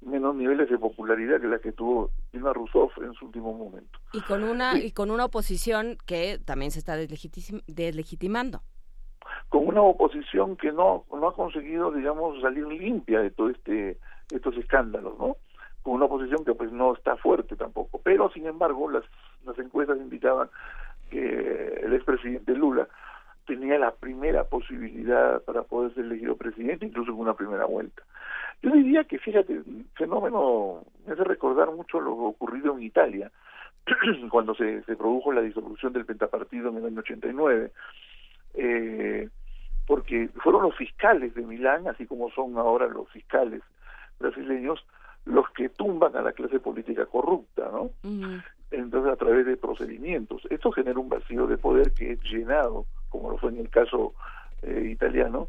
menos 0.00 0.34
niveles 0.34 0.68
de 0.68 0.78
popularidad 0.78 1.40
que 1.40 1.46
la 1.46 1.58
que 1.58 1.72
tuvo 1.72 2.10
Dilma 2.32 2.52
Rousseff 2.52 2.96
en 2.98 3.14
su 3.14 3.26
último 3.26 3.52
momento. 3.52 3.98
Y 4.12 4.20
con 4.20 4.44
una 4.44 4.72
sí. 4.72 4.86
y 4.86 4.90
con 4.92 5.10
una 5.10 5.24
oposición 5.24 5.96
que 6.06 6.38
también 6.44 6.70
se 6.70 6.78
está 6.78 6.96
deslegitimando. 6.96 8.62
Con 9.48 9.66
una 9.66 9.82
oposición 9.82 10.56
que 10.56 10.72
no, 10.72 11.04
no 11.10 11.28
ha 11.28 11.34
conseguido, 11.34 11.92
digamos, 11.92 12.40
salir 12.40 12.66
limpia 12.66 13.20
de 13.20 13.30
todo 13.30 13.50
este 13.50 13.98
estos 14.30 14.56
escándalos, 14.56 15.18
¿no? 15.18 15.36
Con 15.82 15.94
una 15.94 16.06
oposición 16.06 16.44
que 16.44 16.54
pues 16.54 16.72
no 16.72 16.94
está 16.94 17.16
fuerte 17.16 17.56
tampoco. 17.56 18.00
Pero, 18.02 18.30
sin 18.30 18.46
embargo, 18.46 18.90
las, 18.90 19.04
las 19.44 19.58
encuestas 19.58 19.98
indicaban 19.98 20.48
que 21.10 21.80
el 21.82 21.92
expresidente 21.94 22.54
Lula 22.54 22.88
tenía 23.46 23.78
la 23.78 23.92
primera 23.92 24.44
posibilidad 24.44 25.40
para 25.42 25.62
poder 25.62 25.94
ser 25.94 26.04
elegido 26.06 26.36
presidente, 26.36 26.86
incluso 26.86 27.12
en 27.12 27.18
una 27.18 27.34
primera 27.34 27.64
vuelta. 27.64 28.02
Yo 28.62 28.70
diría 28.72 29.04
que, 29.04 29.18
fíjate, 29.18 29.52
el 29.52 29.86
fenómeno 29.94 30.84
me 31.06 31.12
hace 31.12 31.22
recordar 31.22 31.70
mucho 31.70 32.00
lo 32.00 32.12
ocurrido 32.12 32.76
en 32.76 32.82
Italia, 32.82 33.30
cuando 34.30 34.54
se, 34.54 34.82
se 34.82 34.96
produjo 34.96 35.32
la 35.32 35.42
disolución 35.42 35.92
del 35.92 36.04
pentapartido 36.04 36.70
en 36.70 36.78
el 36.78 36.86
año 36.86 37.00
89, 37.00 37.70
eh, 38.56 39.28
porque 39.86 40.28
fueron 40.42 40.62
los 40.62 40.76
fiscales 40.76 41.34
de 41.34 41.42
Milán, 41.42 41.86
así 41.88 42.06
como 42.06 42.30
son 42.30 42.58
ahora 42.58 42.88
los 42.88 43.08
fiscales 43.10 43.62
brasileños, 44.18 44.84
los 45.24 45.48
que 45.50 45.68
tumban 45.68 46.16
a 46.16 46.22
la 46.22 46.32
clase 46.32 46.58
política 46.58 47.06
corrupta, 47.06 47.68
¿no? 47.72 47.90
Entonces, 48.70 49.12
a 49.12 49.16
través 49.16 49.46
de 49.46 49.56
procedimientos. 49.56 50.42
Esto 50.50 50.72
genera 50.72 50.98
un 50.98 51.08
vacío 51.08 51.46
de 51.46 51.58
poder 51.58 51.92
que 51.92 52.12
es 52.12 52.22
llenado, 52.22 52.86
como 53.10 53.30
lo 53.30 53.38
fue 53.38 53.50
en 53.50 53.58
el 53.58 53.70
caso 53.70 54.14
eh, 54.62 54.88
italiano, 54.90 55.48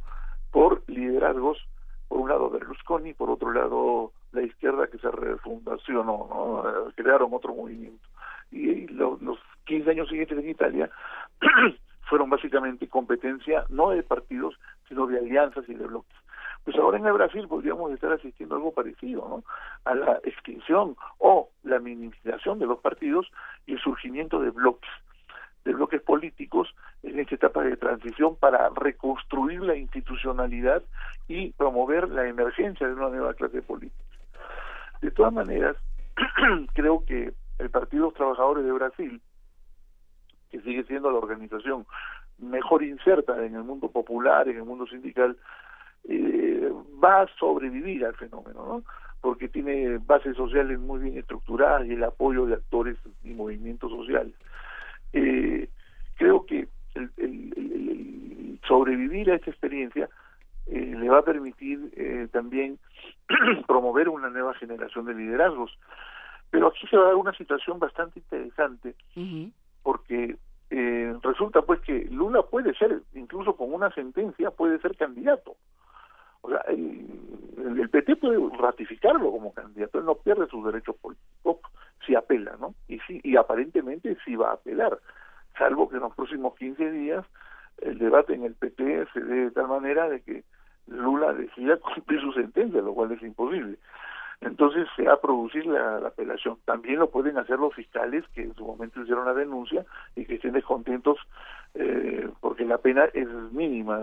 por 0.51 0.83
liderazgos, 0.87 1.57
por 2.07 2.19
un 2.19 2.29
lado 2.29 2.49
Berlusconi, 2.49 3.13
por 3.13 3.29
otro 3.29 3.51
lado 3.51 4.11
la 4.31 4.41
izquierda 4.41 4.87
que 4.87 4.97
se 4.97 5.09
refundacionó, 5.09 6.27
¿no? 6.29 6.93
crearon 6.95 7.33
otro 7.33 7.55
movimiento. 7.55 8.07
Y, 8.51 8.87
los 8.87 9.39
15 9.65 9.91
años 9.91 10.09
siguientes 10.09 10.37
en 10.37 10.49
Italia 10.49 10.89
fueron 12.07 12.29
básicamente 12.29 12.87
competencia 12.87 13.65
no 13.69 13.89
de 13.91 14.03
partidos, 14.03 14.59
sino 14.87 15.07
de 15.07 15.19
alianzas 15.19 15.67
y 15.67 15.73
de 15.73 15.85
bloques. 15.85 16.15
Pues 16.63 16.75
ahora 16.77 16.97
en 16.97 17.05
el 17.05 17.13
Brasil 17.13 17.47
podríamos 17.47 17.91
estar 17.93 18.11
asistiendo 18.11 18.55
a 18.55 18.57
algo 18.57 18.73
parecido, 18.73 19.25
¿no? 19.29 19.43
A 19.85 19.95
la 19.95 20.19
extinción 20.23 20.97
o 21.17 21.49
la 21.63 21.79
minimización 21.79 22.59
de 22.59 22.65
los 22.65 22.79
partidos 22.79 23.31
y 23.65 23.73
el 23.73 23.79
surgimiento 23.79 24.41
de 24.41 24.49
bloques, 24.49 24.89
de 25.63 25.73
bloques 25.73 26.01
políticos 26.01 26.73
en 27.03 27.19
esta 27.19 27.35
etapa 27.35 27.63
de 27.63 27.77
transición 27.77 28.35
para 28.35 28.69
reconstruir 28.75 29.61
la 29.61 29.75
institucionalidad 29.77 30.83
y 31.27 31.51
promover 31.53 32.09
la 32.09 32.27
emergencia 32.27 32.87
de 32.87 32.93
una 32.93 33.09
nueva 33.09 33.33
clase 33.33 33.61
política. 33.61 34.03
De 35.01 35.11
todas 35.11 35.31
maneras, 35.31 35.77
creo 36.73 37.05
que 37.05 37.33
el 37.59 37.69
Partido 37.69 38.09
de 38.09 38.15
Trabajadores 38.15 38.65
de 38.65 38.71
Brasil, 38.71 39.21
que 40.49 40.61
sigue 40.61 40.83
siendo 40.83 41.11
la 41.11 41.17
organización 41.17 41.85
mejor 42.39 42.83
inserta 42.83 43.43
en 43.45 43.55
el 43.55 43.63
mundo 43.63 43.89
popular, 43.89 44.47
en 44.47 44.57
el 44.57 44.63
mundo 44.63 44.85
sindical, 44.87 45.37
eh, 46.07 46.71
va 47.03 47.21
a 47.21 47.27
sobrevivir 47.39 48.05
al 48.05 48.15
fenómeno, 48.15 48.65
¿no? 48.65 48.83
Porque 49.21 49.49
tiene 49.49 49.97
bases 49.97 50.37
sociales 50.37 50.79
muy 50.79 50.99
bien 50.99 51.17
estructuradas 51.17 51.87
y 51.87 51.93
el 51.93 52.03
apoyo 52.03 52.45
de 52.45 52.53
actores 52.55 52.97
y 53.23 53.33
movimientos 53.33 53.91
sociales. 53.91 54.33
Eh, 55.13 55.69
creo 56.15 56.45
que 56.45 56.67
el, 56.93 58.59
sobrevivir 58.67 59.31
a 59.31 59.35
esta 59.35 59.49
experiencia 59.49 60.09
eh, 60.67 60.95
le 60.97 61.09
va 61.09 61.19
a 61.19 61.25
permitir 61.25 61.91
eh, 61.95 62.27
también 62.31 62.77
promover 63.67 64.09
una 64.09 64.29
nueva 64.29 64.53
generación 64.55 65.05
de 65.05 65.13
liderazgos. 65.13 65.77
Pero 66.49 66.67
aquí 66.67 66.87
se 66.87 66.97
va 66.97 67.03
a 67.03 67.07
dar 67.07 67.15
una 67.15 67.33
situación 67.33 67.79
bastante 67.79 68.19
interesante 68.19 68.95
porque 69.87 70.35
eh, 70.69 71.15
resulta 71.23 71.61
pues 71.61 71.79
que 71.79 72.09
Lula 72.11 72.41
puede 72.41 72.73
ser, 72.73 73.03
incluso 73.13 73.55
con 73.55 73.73
una 73.73 73.89
sentencia, 73.91 74.51
puede 74.51 74.79
ser 74.79 74.97
candidato. 74.97 75.55
O 76.41 76.49
sea, 76.49 76.59
el, 76.67 77.07
el, 77.79 77.89
PT 77.89 78.17
puede 78.17 78.37
ratificarlo 78.59 79.31
como 79.31 79.53
candidato, 79.53 79.99
él 79.99 80.03
no 80.03 80.15
pierde 80.15 80.45
sus 80.47 80.65
derechos 80.65 80.97
políticos 80.97 81.59
si 82.05 82.15
apela, 82.15 82.57
¿no? 82.59 82.75
Y 82.89 82.99
sí, 83.07 83.21
y 83.23 83.37
aparentemente 83.37 84.17
sí 84.25 84.35
va 84.35 84.49
a 84.49 84.55
apelar, 84.55 84.99
salvo 85.57 85.87
que 85.87 85.95
en 85.95 86.01
los 86.01 86.13
próximos 86.15 86.53
15 86.57 86.91
días 86.91 87.25
el 87.77 87.97
debate 87.97 88.33
en 88.33 88.43
el 88.43 88.55
PT 88.55 89.07
se 89.13 89.21
dé 89.21 89.35
de 89.35 89.51
tal 89.51 89.69
manera 89.69 90.09
de 90.09 90.19
que 90.19 90.43
Lula 90.87 91.31
decida 91.31 91.77
cumplir 91.95 92.19
su 92.19 92.33
sentencia, 92.33 92.81
lo 92.81 92.93
cual 92.93 93.13
es 93.13 93.21
imposible. 93.21 93.77
Entonces 94.41 94.87
se 94.95 95.03
va 95.03 95.13
a 95.13 95.21
producir 95.21 95.65
la, 95.65 95.97
apelación. 95.97 96.57
También 96.65 96.99
lo 96.99 97.09
pueden 97.09 97.37
hacer 97.37 97.59
los 97.59 97.73
fiscales 97.73 98.23
que 98.35 98.43
en 98.43 98.53
su 98.55 98.65
momento 98.65 99.01
hicieron 99.01 99.25
la 99.25 99.33
denuncia 99.33 99.85
y 100.15 100.25
que 100.25 100.35
estén 100.35 100.53
descontentos 100.53 101.17
eh, 101.73 102.29
porque 102.39 102.65
la 102.65 102.77
pena 102.77 103.05
es 103.13 103.27
mínima. 103.51 103.99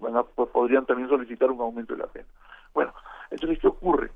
Van 0.00 0.16
a, 0.16 0.22
pues, 0.22 0.48
podrían 0.50 0.86
también 0.86 1.08
solicitar 1.08 1.50
un 1.50 1.60
aumento 1.60 1.94
de 1.94 2.00
la 2.00 2.06
pena. 2.06 2.26
Bueno, 2.72 2.94
entonces, 3.30 3.58
¿qué 3.58 3.68
ocurre? 3.68 4.10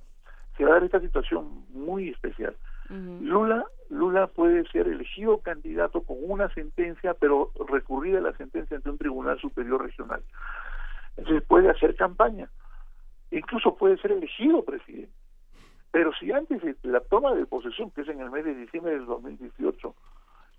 Se 0.57 0.65
va 0.65 0.71
a 0.71 0.75
dar 0.75 0.85
esta 0.85 1.01
situación 1.01 1.65
muy 1.73 2.09
especial. 2.09 2.57
Lula, 2.91 3.65
Lula 3.89 4.27
puede 4.27 4.67
ser 4.71 4.89
elegido 4.89 5.39
candidato 5.39 6.03
con 6.03 6.17
una 6.21 6.53
sentencia, 6.55 7.15
pero 7.15 7.53
recurrida 7.69 8.21
la 8.21 8.33
sentencia 8.33 8.77
ante 8.77 8.91
un 8.91 8.99
tribunal 8.99 9.39
superior 9.39 9.81
regional. 9.81 10.23
Entonces 11.17 11.45
puede 11.47 11.71
hacer 11.71 11.95
campaña, 11.95 12.49
incluso 13.31 13.77
puede 13.77 13.97
ser 13.99 14.11
elegido 14.11 14.65
presidente. 14.65 15.20
Pero 15.93 16.13
si 16.15 16.31
antes 16.33 16.63
de 16.63 16.77
la 16.85 17.01
toma 17.01 17.35
de 17.35 17.47
posesión, 17.47 17.91
que 17.91 18.03
es 18.03 18.09
en 18.09 18.21
el 18.21 18.31
mes 18.31 18.45
de 18.45 18.55
diciembre 18.55 18.93
del 18.93 19.07
2018, 19.07 19.95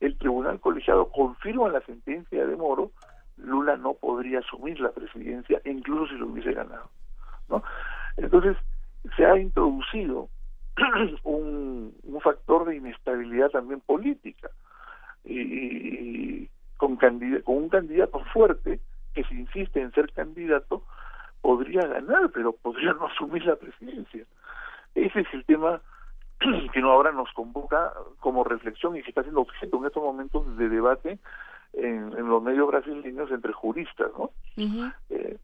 el 0.02 0.18
tribunal 0.18 0.60
colegiado 0.60 1.10
confirma 1.10 1.70
la 1.70 1.82
sentencia 1.82 2.46
de 2.46 2.56
Moro, 2.56 2.92
Lula 3.38 3.78
no 3.78 3.94
podría 3.94 4.40
asumir 4.40 4.80
la 4.80 4.92
presidencia, 4.92 5.62
incluso 5.66 6.14
si 6.14 6.20
lo 6.20 6.28
hubiese 6.28 6.54
ganado. 6.54 6.90
¿no? 7.50 7.64
Entonces, 8.18 8.58
se 9.16 9.26
ha 9.26 9.38
introducido 9.38 10.30
un, 11.24 11.94
un 12.04 12.22
factor 12.22 12.66
de 12.66 12.78
inestabilidad 12.78 13.50
también 13.50 13.80
política 13.82 14.50
y, 15.24 16.48
con, 16.78 16.98
con 16.98 17.56
un 17.58 17.70
candidato 17.70 18.20
fuerte 18.34 18.80
que 19.14 19.24
si 19.26 19.36
insiste 19.36 19.82
en 19.82 19.92
ser 19.92 20.12
candidato 20.14 20.84
podría 21.42 21.86
ganar, 21.86 22.30
pero 22.32 22.54
podría 22.54 22.94
no 22.94 23.08
asumir 23.08 23.46
la 23.46 23.56
presidencia. 23.56 24.26
Ese 25.12 25.22
es 25.22 25.34
el 25.34 25.46
tema 25.46 25.82
que 26.74 26.80
ahora 26.80 27.12
nos 27.12 27.32
convoca 27.34 27.94
como 28.20 28.44
reflexión 28.44 28.96
y 28.96 29.04
que 29.04 29.10
está 29.10 29.24
siendo 29.24 29.42
objeto 29.42 29.78
en 29.78 29.86
estos 29.86 30.04
momentos 30.04 30.58
de 30.58 30.70
debate 30.70 31.20
en, 31.74 32.12
los 32.28 32.42
medios 32.42 32.68
brasileños 32.68 33.32
entre 33.32 33.54
juristas, 33.54 34.12
¿no? 34.18 34.32
eh, 35.10 35.38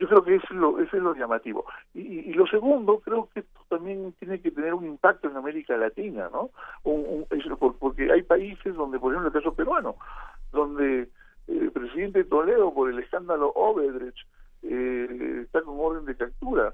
yo 0.00 0.06
creo 0.06 0.22
que 0.22 0.36
es 0.36 0.50
lo, 0.50 0.78
eso 0.78 0.96
es 0.96 1.02
lo 1.02 1.14
llamativo. 1.14 1.64
Y, 1.92 2.32
lo 2.34 2.46
segundo, 2.46 3.00
creo 3.00 3.28
que 3.34 3.40
esto 3.40 3.60
también 3.68 4.12
tiene 4.20 4.40
que 4.40 4.52
tener 4.52 4.72
un 4.72 4.86
impacto 4.86 5.28
en 5.28 5.36
América 5.36 5.76
Latina, 5.76 6.28
¿no? 6.32 6.50
Un, 6.84 7.26
porque 7.80 8.12
hay 8.12 8.22
países 8.22 8.76
donde, 8.76 9.00
por 9.00 9.12
ejemplo, 9.12 9.28
el 9.28 9.34
caso 9.34 9.54
peruano, 9.54 9.96
donde 10.52 11.08
el 11.48 11.72
presidente 11.72 12.22
Toledo, 12.24 12.72
por 12.72 12.90
el 12.90 12.98
escándalo 13.00 13.50
Obedrech, 13.56 14.14
eh, 14.62 15.42
está 15.42 15.62
con 15.62 15.80
orden 15.80 16.04
de 16.04 16.16
captura 16.16 16.72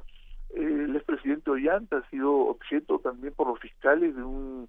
el 0.55 0.94
expresidente 0.94 1.51
Ollanta 1.51 1.98
ha 1.98 2.10
sido 2.10 2.32
objeto 2.32 2.98
también 2.98 3.35
por 3.35 3.48
los 3.48 3.59
fiscales 3.60 4.14
de 4.14 4.22
un 4.22 4.68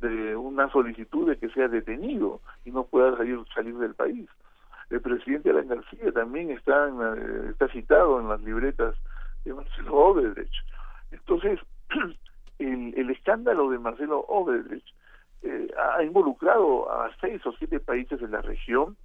de 0.00 0.36
una 0.36 0.70
solicitud 0.70 1.28
de 1.28 1.38
que 1.38 1.48
sea 1.50 1.68
detenido 1.68 2.40
y 2.64 2.70
no 2.70 2.84
pueda 2.84 3.16
salir 3.16 3.38
salir 3.54 3.76
del 3.78 3.94
país. 3.94 4.28
El 4.90 5.00
presidente 5.00 5.50
Alan 5.50 5.68
García 5.68 6.12
también 6.12 6.50
está 6.50 6.90
está 7.50 7.68
citado 7.68 8.20
en 8.20 8.28
las 8.28 8.40
libretas 8.42 8.94
de 9.44 9.54
Marcelo 9.54 9.94
Obedrech. 9.94 10.52
Entonces, 11.10 11.60
el, 12.58 12.94
el 12.96 13.10
escándalo 13.10 13.70
de 13.70 13.78
Marcelo 13.78 14.20
Obedrech 14.28 14.84
eh, 15.42 15.68
ha 15.96 16.02
involucrado 16.02 16.90
a 16.90 17.10
seis 17.20 17.44
o 17.46 17.52
siete 17.52 17.80
países 17.80 18.20
de 18.20 18.28
la 18.28 18.40
región 18.40 18.96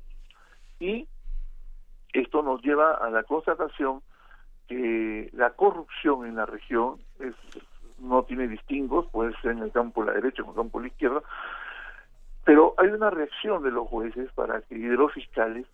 y 0.79 1.07
esto 2.13 2.41
nos 2.41 2.61
lleva 2.63 2.93
a 2.93 3.09
la 3.09 3.23
constatación 3.23 4.01
que 4.69 5.29
la 5.33 5.49
corrupción 5.49 6.25
en 6.27 6.35
la 6.35 6.45
región 6.45 6.99
es, 7.19 7.33
no 7.97 8.23
tiene 8.23 8.47
distingos, 8.47 9.07
puede 9.07 9.33
ser 9.41 9.51
en 9.51 9.63
el 9.63 9.71
campo 9.71 10.01
de 10.01 10.07
la 10.07 10.13
derecha 10.13 10.43
o 10.43 10.45
en 10.45 10.51
el 10.51 10.55
campo 10.55 10.79
de 10.79 10.83
la 10.83 10.93
izquierda, 10.93 11.21
pero 12.45 12.75
hay 12.77 12.87
una 12.89 13.09
reacción 13.09 13.63
de 13.63 13.71
los 13.71 13.87
jueces 13.87 14.31
para 14.33 14.61
que, 14.61 14.75
y 14.75 14.81
de 14.81 14.95
los 14.95 15.11
fiscales 15.11 15.65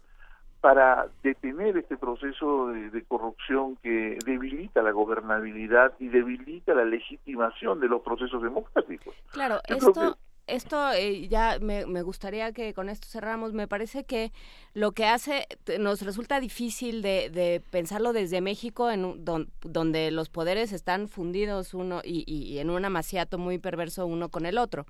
para 0.61 1.07
detener 1.21 1.77
este 1.77 1.95
proceso 1.97 2.69
de, 2.69 2.89
de, 2.89 3.03
corrupción 3.03 3.75
que 3.83 4.17
debilita 4.25 4.81
la 4.81 4.91
gobernabilidad 4.91 5.93
y 5.99 6.07
debilita 6.07 6.73
la 6.73 6.85
legitimación 6.85 7.79
de 7.79 7.87
los 7.87 8.01
procesos 8.01 8.41
democráticos. 8.41 9.13
Claro, 9.31 9.59
esto, 9.67 10.17
esto 10.47 10.91
eh, 10.91 11.27
ya 11.27 11.57
me, 11.59 11.85
me, 11.85 12.01
gustaría 12.01 12.51
que 12.53 12.73
con 12.73 12.89
esto 12.89 13.07
cerramos. 13.07 13.53
Me 13.53 13.67
parece 13.67 14.05
que 14.05 14.31
lo 14.73 14.91
que 14.91 15.05
hace, 15.05 15.47
nos 15.79 16.01
resulta 16.01 16.39
difícil 16.39 17.01
de, 17.01 17.29
de 17.29 17.61
pensarlo 17.71 18.13
desde 18.13 18.41
México, 18.41 18.89
en 18.91 19.25
donde 19.61 20.11
los 20.11 20.29
poderes 20.29 20.71
están 20.71 21.07
fundidos 21.07 21.73
uno 21.73 22.01
y, 22.03 22.23
y, 22.27 22.59
en 22.59 22.69
un 22.69 22.85
amaciato 22.85 23.37
muy 23.37 23.57
perverso 23.57 24.05
uno 24.05 24.29
con 24.29 24.45
el 24.45 24.57
otro. 24.57 24.85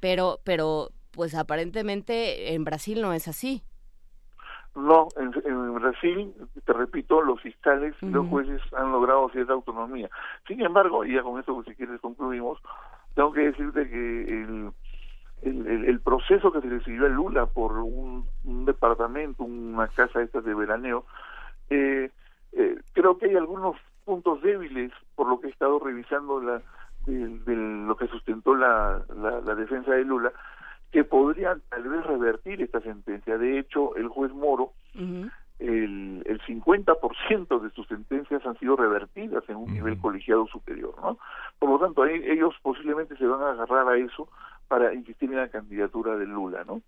Pero, 0.00 0.40
pero, 0.44 0.90
pues 1.12 1.34
aparentemente 1.34 2.54
en 2.54 2.64
Brasil 2.64 3.00
no 3.00 3.12
es 3.12 3.28
así. 3.28 3.62
No, 4.74 5.08
en, 5.16 5.32
en, 5.46 5.74
Brasil, 5.74 6.34
te 6.64 6.72
repito, 6.74 7.22
los 7.22 7.40
fiscales 7.40 7.94
y 8.02 8.10
los 8.10 8.26
jueces 8.28 8.60
han 8.76 8.92
logrado 8.92 9.30
cierta 9.30 9.54
autonomía. 9.54 10.10
Sin 10.46 10.60
embargo, 10.60 11.02
y 11.04 11.14
ya 11.14 11.22
con 11.22 11.40
esto 11.40 11.62
si 11.64 11.74
quieres 11.74 11.98
concluimos, 12.02 12.58
tengo 13.14 13.32
que 13.32 13.40
decirte 13.40 13.88
que 13.88 14.22
el, 14.24 14.70
el, 15.46 15.84
el, 15.84 16.00
proceso 16.00 16.52
que 16.52 16.60
se 16.60 16.66
le 16.66 16.82
siguió 16.82 17.06
a 17.06 17.08
Lula 17.08 17.46
por 17.46 17.72
un, 17.72 18.26
departamento, 18.64 19.44
una 19.44 19.88
casa 19.88 20.22
esta 20.22 20.40
de 20.40 20.54
veraneo, 20.54 21.04
eh, 21.70 22.10
eh, 22.52 22.76
creo 22.92 23.18
que 23.18 23.26
hay 23.26 23.36
algunos 23.36 23.76
puntos 24.04 24.42
débiles 24.42 24.92
por 25.14 25.28
lo 25.28 25.40
que 25.40 25.48
he 25.48 25.50
estado 25.50 25.78
revisando 25.78 26.40
la 26.40 26.62
de, 27.06 27.56
lo 27.56 27.96
que 27.96 28.08
sustentó 28.08 28.54
la, 28.54 29.04
la, 29.14 29.54
defensa 29.54 29.92
de 29.92 30.04
Lula 30.04 30.32
que 30.90 31.04
podrían 31.04 31.62
tal 31.68 31.84
vez 31.84 32.04
revertir 32.04 32.62
esta 32.62 32.80
sentencia. 32.80 33.38
De 33.38 33.58
hecho, 33.58 33.94
el 33.96 34.08
juez 34.08 34.32
Moro, 34.32 34.72
el, 34.94 36.22
el 36.26 36.40
50% 36.42 37.60
de 37.60 37.70
sus 37.70 37.86
sentencias 37.86 38.44
han 38.46 38.58
sido 38.58 38.76
revertidas 38.76 39.48
en 39.48 39.56
un 39.56 39.72
nivel 39.72 39.98
colegiado 39.98 40.46
superior, 40.46 40.94
¿no? 41.00 41.18
Por 41.58 41.70
lo 41.70 41.78
tanto, 41.78 42.04
ellos 42.06 42.54
posiblemente 42.62 43.16
se 43.16 43.26
van 43.26 43.42
a 43.42 43.50
agarrar 43.50 43.88
a 43.88 43.96
eso 43.96 44.28
para 44.68 44.94
insistir 44.94 45.30
en 45.30 45.38
la 45.38 45.48
candidatura 45.48 46.16
de 46.16 46.26
Lula, 46.26 46.64
¿no? 46.64 46.82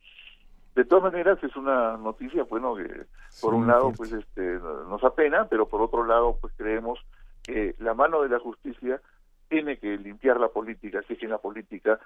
De 0.75 0.85
todas 0.85 1.13
maneras 1.13 1.43
es 1.43 1.57
una 1.57 1.97
noticia, 1.97 2.45
bueno, 2.45 2.77
que 2.77 3.07
por 3.41 3.55
un 3.55 3.67
lado 3.67 3.93
pues 3.97 4.13
este 4.13 4.61
nos 4.89 5.03
apena, 5.03 5.47
pero 5.49 5.67
por 5.67 5.83
otro 5.83 6.05
lado 6.05 6.39
pues 6.41 6.53
creemos 6.57 7.01
que 7.43 7.75
la 7.79 7.95
mano 7.95 8.23
de 8.23 8.29
la 8.29 8.39
justicia 8.39 9.01
tiene 9.49 9.79
que 9.79 9.97
limpiar 9.97 10.39
la 10.39 10.49
política, 10.49 11.03
si 11.07 11.15
es 11.15 11.19
que 11.19 11.27
la 11.27 11.39
política 11.39 11.99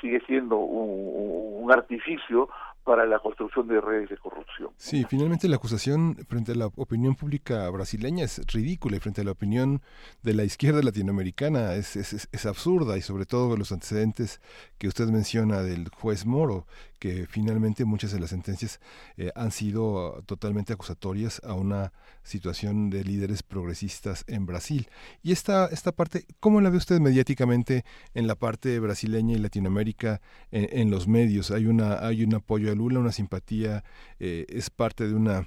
sigue 0.00 0.20
siendo 0.26 0.56
un, 0.58 1.70
artificio 1.70 2.48
para 2.88 3.04
la 3.04 3.18
construcción 3.18 3.68
de 3.68 3.82
redes 3.82 4.08
de 4.08 4.16
corrupción. 4.16 4.70
Sí, 4.78 5.04
finalmente 5.10 5.46
la 5.46 5.56
acusación 5.56 6.16
frente 6.26 6.52
a 6.52 6.54
la 6.54 6.68
opinión 6.68 7.16
pública 7.16 7.68
brasileña 7.68 8.24
es 8.24 8.40
ridícula 8.50 8.96
y 8.96 9.00
frente 9.00 9.20
a 9.20 9.24
la 9.24 9.32
opinión 9.32 9.82
de 10.22 10.32
la 10.32 10.44
izquierda 10.44 10.80
latinoamericana 10.82 11.74
es, 11.74 11.96
es, 11.96 12.30
es 12.32 12.46
absurda 12.46 12.96
y 12.96 13.02
sobre 13.02 13.26
todo 13.26 13.58
los 13.58 13.72
antecedentes 13.72 14.40
que 14.78 14.88
usted 14.88 15.06
menciona 15.08 15.60
del 15.60 15.90
juez 15.90 16.24
Moro, 16.24 16.64
que 16.98 17.26
finalmente 17.28 17.84
muchas 17.84 18.12
de 18.12 18.20
las 18.20 18.30
sentencias 18.30 18.80
eh, 19.16 19.30
han 19.34 19.50
sido 19.50 20.22
totalmente 20.26 20.72
acusatorias 20.72 21.40
a 21.44 21.54
una 21.54 21.92
situación 22.22 22.90
de 22.90 23.04
líderes 23.04 23.42
progresistas 23.42 24.24
en 24.26 24.46
Brasil. 24.46 24.88
Y 25.22 25.32
esta, 25.32 25.66
esta 25.66 25.92
parte, 25.92 26.24
¿cómo 26.40 26.60
la 26.60 26.70
ve 26.70 26.76
usted 26.76 27.00
mediáticamente 27.00 27.84
en 28.14 28.26
la 28.26 28.34
parte 28.34 28.78
brasileña 28.80 29.36
y 29.36 29.38
Latinoamérica 29.38 30.20
en, 30.50 30.90
los 30.90 31.08
medios? 31.08 31.50
Hay, 31.50 31.66
una, 31.66 32.06
hay 32.06 32.24
un 32.24 32.34
apoyo 32.34 32.70
a 32.70 32.74
Lula, 32.78 33.00
una 33.00 33.12
simpatía, 33.12 33.82
eh, 34.20 34.46
es 34.48 34.70
parte 34.70 35.06
de 35.06 35.14
una 35.14 35.46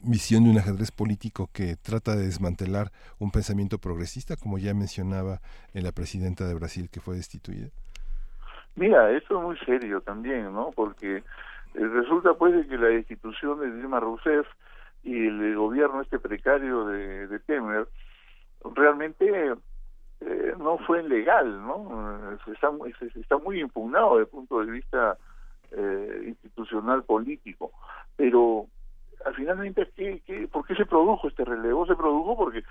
visión 0.00 0.44
de 0.44 0.50
un 0.50 0.58
ajedrez 0.58 0.92
político 0.92 1.50
que 1.52 1.74
trata 1.76 2.14
de 2.14 2.24
desmantelar 2.24 2.90
un 3.18 3.30
pensamiento 3.30 3.78
progresista, 3.78 4.36
como 4.36 4.58
ya 4.58 4.72
mencionaba 4.72 5.40
en 5.74 5.82
la 5.82 5.92
presidenta 5.92 6.46
de 6.46 6.54
Brasil 6.54 6.88
que 6.90 7.00
fue 7.00 7.16
destituida. 7.16 7.68
Mira, 8.76 9.10
eso 9.10 9.38
es 9.38 9.44
muy 9.44 9.58
serio 9.66 10.00
también, 10.00 10.52
¿no? 10.52 10.70
Porque 10.70 11.16
eh, 11.16 11.22
resulta 11.74 12.34
pues 12.34 12.54
de 12.54 12.66
que 12.66 12.78
la 12.78 12.92
institución 12.92 13.58
de 13.58 13.72
Dilma 13.72 13.98
Rousseff 13.98 14.46
y 15.02 15.26
el 15.26 15.56
gobierno 15.56 16.00
este 16.00 16.18
precario 16.18 16.86
de, 16.86 17.38
Temer 17.40 17.88
realmente 18.76 19.54
eh, 20.20 20.54
no 20.58 20.78
fue 20.78 21.02
legal, 21.02 21.60
¿no? 21.60 22.32
Está, 22.46 22.70
está 23.18 23.38
muy 23.38 23.60
impugnado 23.60 24.18
desde 24.18 24.22
el 24.22 24.28
punto 24.28 24.60
de 24.64 24.70
vista 24.70 25.16
eh, 25.72 26.24
institucional 26.26 27.04
político, 27.04 27.72
pero 28.16 28.66
finalmente 29.36 29.88
¿qué, 29.96 30.22
qué, 30.26 30.48
por 30.48 30.66
qué 30.66 30.74
se 30.74 30.86
produjo 30.86 31.28
este 31.28 31.44
relevo? 31.44 31.86
Se 31.86 31.96
produjo 31.96 32.36
porque 32.36 32.64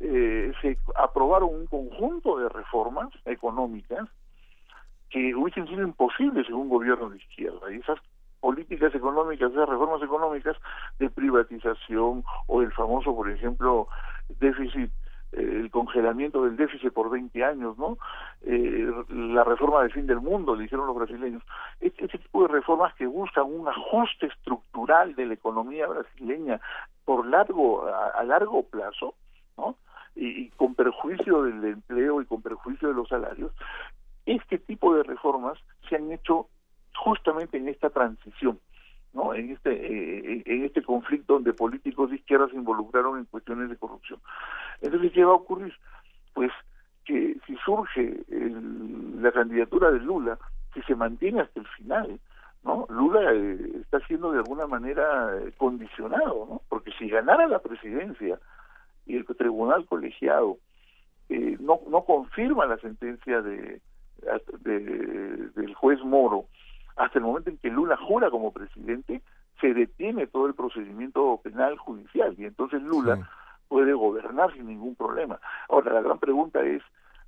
eh, 0.00 0.52
se 0.60 0.78
aprobaron 0.96 1.54
un 1.54 1.66
conjunto 1.66 2.38
de 2.38 2.48
reformas 2.48 3.08
económicas 3.24 4.08
que 5.10 5.34
hubiesen 5.34 5.66
sido 5.68 5.82
imposibles 5.82 6.48
en 6.48 6.54
un 6.54 6.68
gobierno 6.68 7.10
de 7.10 7.16
izquierda. 7.16 7.72
Y 7.72 7.76
esas 7.76 7.98
políticas 8.40 8.94
económicas, 8.94 9.50
esas 9.50 9.68
reformas 9.68 10.02
económicas 10.02 10.56
de 10.98 11.08
privatización 11.10 12.24
o 12.46 12.62
el 12.62 12.72
famoso, 12.72 13.14
por 13.14 13.30
ejemplo, 13.30 13.88
déficit 14.40 14.90
el 15.36 15.70
congelamiento 15.70 16.44
del 16.44 16.56
déficit 16.56 16.92
por 16.92 17.10
20 17.10 17.44
años, 17.44 17.76
¿no? 17.78 17.98
Eh, 18.42 18.90
la 19.10 19.44
reforma 19.44 19.82
del 19.82 19.92
fin 19.92 20.06
del 20.06 20.20
mundo, 20.20 20.56
le 20.56 20.62
dijeron 20.64 20.86
los 20.86 20.96
brasileños. 20.96 21.42
Este, 21.80 22.06
este, 22.06 22.18
tipo 22.18 22.42
de 22.42 22.48
reformas 22.48 22.94
que 22.94 23.06
buscan 23.06 23.44
un 23.44 23.68
ajuste 23.68 24.26
estructural 24.26 25.14
de 25.14 25.26
la 25.26 25.34
economía 25.34 25.86
brasileña 25.86 26.60
por 27.04 27.26
largo, 27.26 27.86
a, 27.86 28.22
largo 28.24 28.62
plazo, 28.64 29.14
¿no? 29.56 29.76
y, 30.14 30.48
con 30.50 30.74
perjuicio 30.74 31.42
del 31.42 31.64
empleo 31.64 32.22
y 32.22 32.26
con 32.26 32.42
perjuicio 32.42 32.88
de 32.88 32.94
los 32.94 33.08
salarios, 33.08 33.52
este 34.24 34.58
tipo 34.58 34.94
de 34.94 35.02
reformas 35.02 35.58
se 35.88 35.96
han 35.96 36.10
hecho 36.10 36.48
justamente 36.96 37.58
en 37.58 37.68
esta 37.68 37.90
transición, 37.90 38.58
¿no? 39.16 39.34
En 39.34 39.50
este 39.50 39.72
eh, 39.72 40.42
en 40.44 40.64
este 40.64 40.82
conflicto 40.82 41.34
donde 41.34 41.54
políticos 41.54 42.10
de 42.10 42.16
izquierda 42.16 42.48
se 42.48 42.56
involucraron 42.56 43.18
en 43.18 43.24
cuestiones 43.24 43.70
de 43.70 43.76
corrupción. 43.76 44.20
Entonces, 44.82 45.10
¿qué 45.12 45.24
va 45.24 45.32
a 45.32 45.36
ocurrir? 45.36 45.72
Pues 46.34 46.52
que 47.06 47.38
si 47.46 47.56
surge 47.64 48.24
la 49.20 49.32
candidatura 49.32 49.90
de 49.90 50.00
Lula, 50.00 50.38
si 50.74 50.82
se 50.82 50.94
mantiene 50.94 51.40
hasta 51.40 51.60
el 51.60 51.66
final, 51.68 52.20
¿no? 52.62 52.86
Lula 52.90 53.32
eh, 53.32 53.70
está 53.80 54.00
siendo 54.06 54.32
de 54.32 54.38
alguna 54.38 54.66
manera 54.66 55.34
eh, 55.38 55.52
condicionado, 55.56 56.46
¿no? 56.50 56.62
Porque 56.68 56.92
si 56.98 57.08
ganara 57.08 57.46
la 57.46 57.60
presidencia 57.60 58.38
y 59.06 59.16
el 59.16 59.24
tribunal 59.24 59.86
colegiado 59.86 60.58
no 61.58 61.80
no 61.88 62.04
confirma 62.04 62.66
la 62.66 62.76
sentencia 62.76 63.40
de 63.40 63.80
del 64.62 65.74
juez 65.74 66.00
Moro, 66.04 66.46
hasta 66.96 67.18
el 67.18 67.24
momento 67.24 67.50
en 67.50 67.58
que 67.58 67.70
Lula 67.70 67.96
jura 67.96 68.30
como 68.30 68.52
presidente, 68.52 69.22
se 69.60 69.72
detiene 69.74 70.26
todo 70.26 70.46
el 70.46 70.54
procedimiento 70.54 71.40
penal 71.42 71.76
judicial 71.78 72.34
y 72.38 72.44
entonces 72.44 72.82
Lula 72.82 73.28
puede 73.68 73.92
gobernar 73.94 74.52
sin 74.52 74.66
ningún 74.66 74.94
problema. 74.94 75.38
Ahora, 75.68 75.92
la 75.92 76.02
gran 76.02 76.18
pregunta 76.18 76.62
es, 76.62 76.82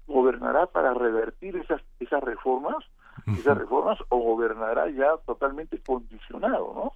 ¿gobernará 0.07 0.67
para 0.67 0.95
revertir 0.95 1.57
esas, 1.57 1.83
esas 2.01 2.23
reformas? 2.23 2.85
esas 3.27 3.59
reformas 3.59 3.99
o 4.11 4.19
gobernará 4.19 4.89
ya 4.91 5.17
totalmente 5.27 5.79
condicionado, 5.85 6.73
¿no? 6.75 6.93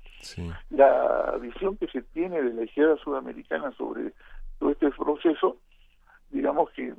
La 0.70 1.36
visión 1.40 1.76
que 1.76 1.88
se 1.88 2.02
tiene 2.02 2.40
de 2.40 2.54
la 2.54 2.62
izquierda 2.62 2.96
sudamericana 2.98 3.72
sobre 3.72 4.12
todo 4.58 4.70
este 4.70 4.90
proceso, 4.90 5.56
digamos 6.30 6.70
que 6.70 6.94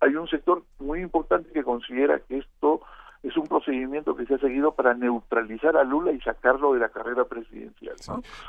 hay 0.00 0.14
un 0.14 0.28
sector 0.28 0.62
muy 0.78 1.00
importante 1.00 1.50
que 1.52 1.62
considera 1.62 2.20
que 2.20 2.38
esto 2.38 2.82
es 3.22 3.36
un 3.36 3.46
procedimiento 3.46 4.16
que 4.16 4.26
se 4.26 4.34
ha 4.34 4.38
seguido 4.38 4.72
para 4.74 4.94
neutralizar 4.94 5.76
a 5.76 5.84
Lula 5.84 6.12
y 6.12 6.20
sacarlo 6.20 6.72
de 6.72 6.80
la 6.80 6.88
carrera 6.88 7.24
presidencial. 7.24 7.96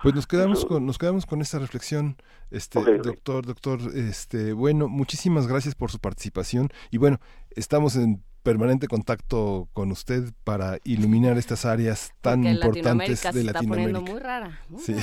Pues 0.01 0.15
nos 0.15 0.27
quedamos 0.27 0.65
con 0.65 0.85
nos 0.85 0.97
quedamos 0.97 1.25
con 1.25 1.41
esta 1.41 1.59
reflexión, 1.59 2.15
este 2.51 2.79
doctor, 2.97 3.45
doctor, 3.45 3.79
este 3.95 4.53
bueno, 4.53 4.87
muchísimas 4.87 5.47
gracias 5.47 5.75
por 5.75 5.91
su 5.91 5.99
participación 5.99 6.69
y 6.89 6.97
bueno, 6.97 7.17
estamos 7.55 7.95
en 7.95 8.23
permanente 8.43 8.87
contacto 8.87 9.67
con 9.73 9.91
usted 9.91 10.33
para 10.43 10.77
iluminar 10.83 11.37
estas 11.37 11.65
áreas 11.65 12.13
tan 12.21 12.43
importantes 12.43 13.21
de 13.33 13.43
Latinoamérica. 13.43 13.99
Está 13.99 14.11
muy 14.11 14.19
rara. 14.19 14.59
Sí. 14.77 14.95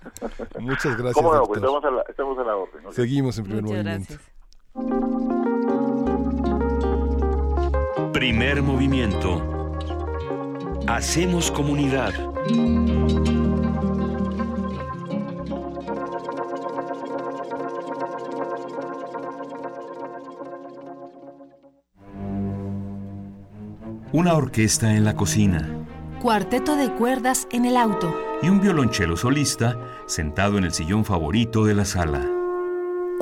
Muchas 0.60 0.96
gracias. 0.96 1.14
¿Cómo 1.14 1.34
no? 1.34 1.44
Pues 1.46 1.58
estamos, 1.58 1.84
a 1.84 1.90
la, 1.90 2.02
estamos 2.02 2.38
a 2.38 2.44
la 2.44 2.56
orden. 2.56 2.92
Seguimos 2.92 3.38
en 3.38 3.44
primer 3.44 3.62
movimiento. 3.64 4.14
Primer 8.16 8.62
movimiento. 8.62 9.76
Hacemos 10.86 11.50
comunidad. 11.50 12.14
Una 24.12 24.32
orquesta 24.32 24.94
en 24.94 25.04
la 25.04 25.14
cocina. 25.14 25.68
Cuarteto 26.22 26.74
de 26.74 26.90
cuerdas 26.94 27.46
en 27.52 27.66
el 27.66 27.76
auto. 27.76 28.16
Y 28.42 28.48
un 28.48 28.62
violonchelo 28.62 29.18
solista 29.18 29.78
sentado 30.06 30.56
en 30.56 30.64
el 30.64 30.72
sillón 30.72 31.04
favorito 31.04 31.66
de 31.66 31.74
la 31.74 31.84
sala. 31.84 32.35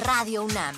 Radio 0.00 0.44
UNAM. 0.44 0.74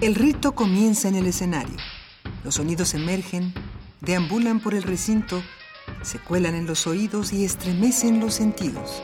El 0.00 0.14
rito 0.14 0.52
comienza 0.54 1.08
en 1.08 1.16
el 1.16 1.26
escenario. 1.26 1.76
Los 2.44 2.54
sonidos 2.54 2.94
emergen, 2.94 3.52
deambulan 4.00 4.60
por 4.60 4.74
el 4.74 4.82
recinto, 4.82 5.42
se 6.00 6.18
cuelan 6.18 6.54
en 6.54 6.66
los 6.66 6.86
oídos 6.86 7.34
y 7.34 7.44
estremecen 7.44 8.20
los 8.20 8.32
sentidos. 8.32 9.02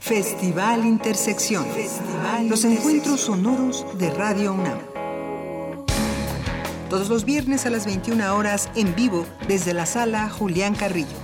Festival 0.00 0.86
Intersección. 0.86 1.66
los 2.48 2.64
encuentros 2.64 3.20
sonoros 3.20 3.84
de 3.98 4.08
Radio 4.10 4.54
UNAM. 4.54 4.78
Todos 6.88 7.10
los 7.10 7.26
viernes 7.26 7.66
a 7.66 7.70
las 7.70 7.84
21 7.84 8.34
horas 8.34 8.70
en 8.76 8.94
vivo 8.94 9.26
desde 9.46 9.74
la 9.74 9.84
sala 9.84 10.30
Julián 10.30 10.74
Carrillo. 10.74 11.23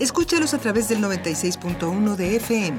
Escúchalos 0.00 0.54
a 0.54 0.58
través 0.58 0.88
del 0.88 1.00
96.1 1.00 2.14
de 2.14 2.36
FM, 2.36 2.78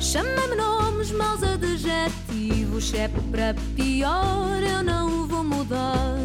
Chama-me 0.00 0.56
nomes, 0.56 1.12
maus 1.12 1.40
adjetivos. 1.44 2.88
Se 2.88 2.96
é 2.96 3.08
para 3.30 3.54
pior, 3.76 4.60
eu 4.60 4.82
não 4.82 5.28
vou 5.28 5.44
mudar. 5.44 6.18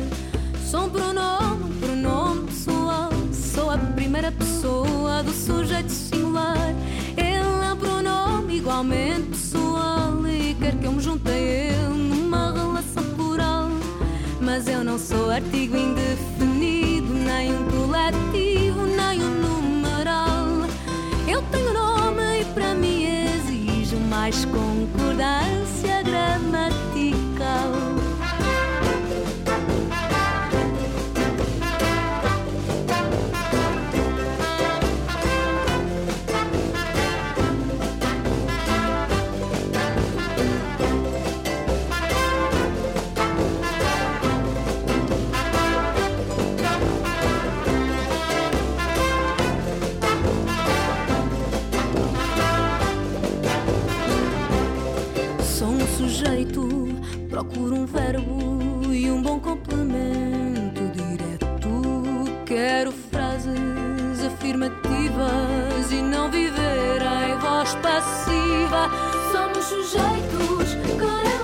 Sou 0.72 0.86
um 0.86 0.90
pronome, 0.90 1.66
um 1.66 1.80
pronome 1.80 2.48
pessoal. 2.48 2.77
Sou 3.68 3.74
a 3.74 3.78
primeira 3.80 4.32
pessoa 4.32 5.22
do 5.22 5.34
sujeito 5.34 5.92
singular. 5.92 6.74
Ele 7.18 7.66
é 7.66 7.74
um 7.74 7.76
pronome 7.76 8.60
igualmente 8.60 9.24
pessoal. 9.24 10.26
E 10.26 10.54
quer 10.54 10.74
que 10.78 10.86
eu 10.86 10.94
me 10.94 11.02
junte 11.02 11.30
a 11.30 11.36
ele 11.36 11.90
numa 11.90 12.54
relação 12.54 13.04
plural. 13.18 13.68
Mas 14.40 14.70
eu 14.70 14.86
não 14.86 14.98
sou 14.98 15.30
artigo 15.30 15.76
indefinido, 15.76 17.14
nem 17.14 17.52
um 17.52 17.66
coletivo, 17.66 18.86
nem 18.86 19.22
um 19.22 19.42
numeral. 19.42 20.46
Eu 21.28 21.42
tenho 21.52 21.74
nome 21.74 22.40
e 22.40 22.46
para 22.54 22.74
mim 22.74 23.04
exijo 23.04 23.98
mais 23.98 24.46
concordância 24.46 26.04
gramatical. 26.04 28.07
Procuro 57.38 57.76
um 57.76 57.86
verbo 57.86 58.92
e 58.92 59.12
um 59.12 59.22
bom 59.22 59.40
complemento 59.40 60.82
direto. 60.92 61.48
Quero 62.48 62.92
frases 62.92 64.26
afirmativas 64.26 65.92
e 65.92 66.02
não 66.02 66.32
viver 66.32 67.00
em 67.00 67.38
voz 67.38 67.76
passiva. 67.76 68.90
Somos 69.32 69.66
sujeitos, 69.66 70.74
queremos 70.98 71.37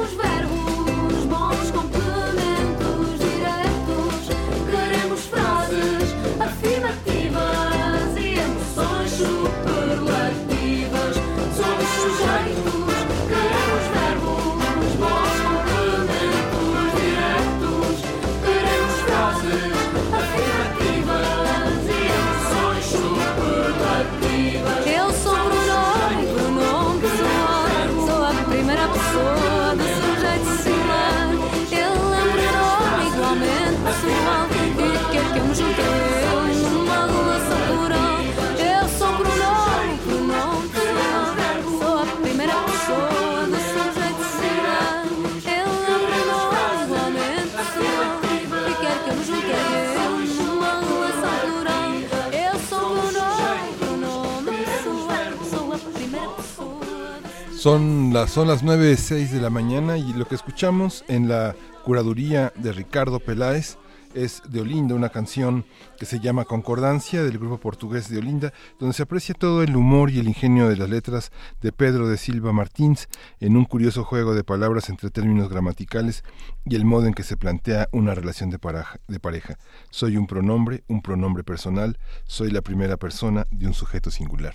Son 57.64 58.12
las, 58.12 58.30
son 58.30 58.50
las 58.50 58.62
9.06 58.62 59.30
de 59.30 59.40
la 59.40 59.50
mañana 59.50 59.98
y 59.98 60.12
lo 60.12 60.28
que 60.28 60.36
escuchamos 60.36 61.06
en 61.08 61.30
la 61.30 61.56
curaduría 61.86 62.52
de 62.58 62.74
Ricardo 62.74 63.22
Peláez 63.22 63.78
es 64.14 64.42
de 64.50 64.60
Olinda, 64.60 64.96
una 64.96 65.08
canción 65.08 65.64
que 65.98 66.06
se 66.06 66.20
llama 66.20 66.44
Concordancia 66.44 67.24
del 67.24 67.40
grupo 67.40 67.60
portugués 67.60 68.10
de 68.10 68.18
Olinda, 68.18 68.52
donde 68.82 68.94
se 68.94 69.04
aprecia 69.04 69.34
todo 69.34 69.64
el 69.64 69.78
humor 69.78 70.12
y 70.12 70.20
el 70.20 70.28
ingenio 70.28 70.68
de 70.68 70.76
las 70.76 70.90
letras 70.90 71.32
de 71.62 71.72
Pedro 71.72 72.10
de 72.10 72.18
Silva 72.18 72.52
Martins 72.52 73.08
en 73.40 73.56
un 73.56 73.64
curioso 73.64 74.04
juego 74.04 74.36
de 74.36 74.44
palabras 74.44 74.90
entre 74.90 75.10
términos 75.10 75.48
gramaticales 75.48 76.26
y 76.66 76.76
el 76.76 76.84
modo 76.84 77.06
en 77.06 77.14
que 77.14 77.24
se 77.24 77.38
plantea 77.38 77.88
una 77.94 78.14
relación 78.14 78.50
de, 78.50 78.60
de 79.08 79.20
pareja. 79.22 79.58
Soy 79.90 80.18
un 80.18 80.28
pronombre, 80.28 80.84
un 80.90 81.02
pronombre 81.02 81.46
personal, 81.46 81.98
soy 82.26 82.52
la 82.52 82.62
primera 82.62 82.98
persona 82.98 83.48
de 83.52 83.68
un 83.68 83.74
sujeto 83.74 84.12
singular. 84.12 84.54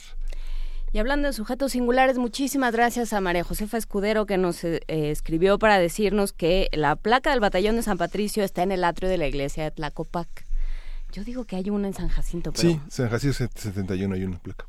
Y 0.92 0.98
hablando 0.98 1.28
de 1.28 1.34
sujetos 1.34 1.72
singulares, 1.72 2.16
muchísimas 2.16 2.72
gracias 2.72 3.12
a 3.12 3.20
María 3.20 3.44
Josefa 3.44 3.76
Escudero 3.76 4.24
que 4.24 4.38
nos 4.38 4.64
eh, 4.64 4.80
escribió 4.86 5.58
para 5.58 5.78
decirnos 5.78 6.32
que 6.32 6.68
la 6.72 6.96
placa 6.96 7.30
del 7.30 7.40
batallón 7.40 7.76
de 7.76 7.82
San 7.82 7.98
Patricio 7.98 8.42
está 8.42 8.62
en 8.62 8.72
el 8.72 8.84
atrio 8.84 9.10
de 9.10 9.18
la 9.18 9.26
iglesia 9.26 9.64
de 9.64 9.70
Tlacopac. 9.70 10.46
Yo 11.12 11.24
digo 11.24 11.44
que 11.44 11.56
hay 11.56 11.68
una 11.68 11.88
en 11.88 11.94
San 11.94 12.08
Jacinto, 12.08 12.52
pero... 12.52 12.68
Sí, 12.68 12.80
San 12.88 13.10
Jacinto 13.10 13.48
71 13.54 14.14
hay 14.14 14.24
una 14.24 14.38
placa. 14.38 14.66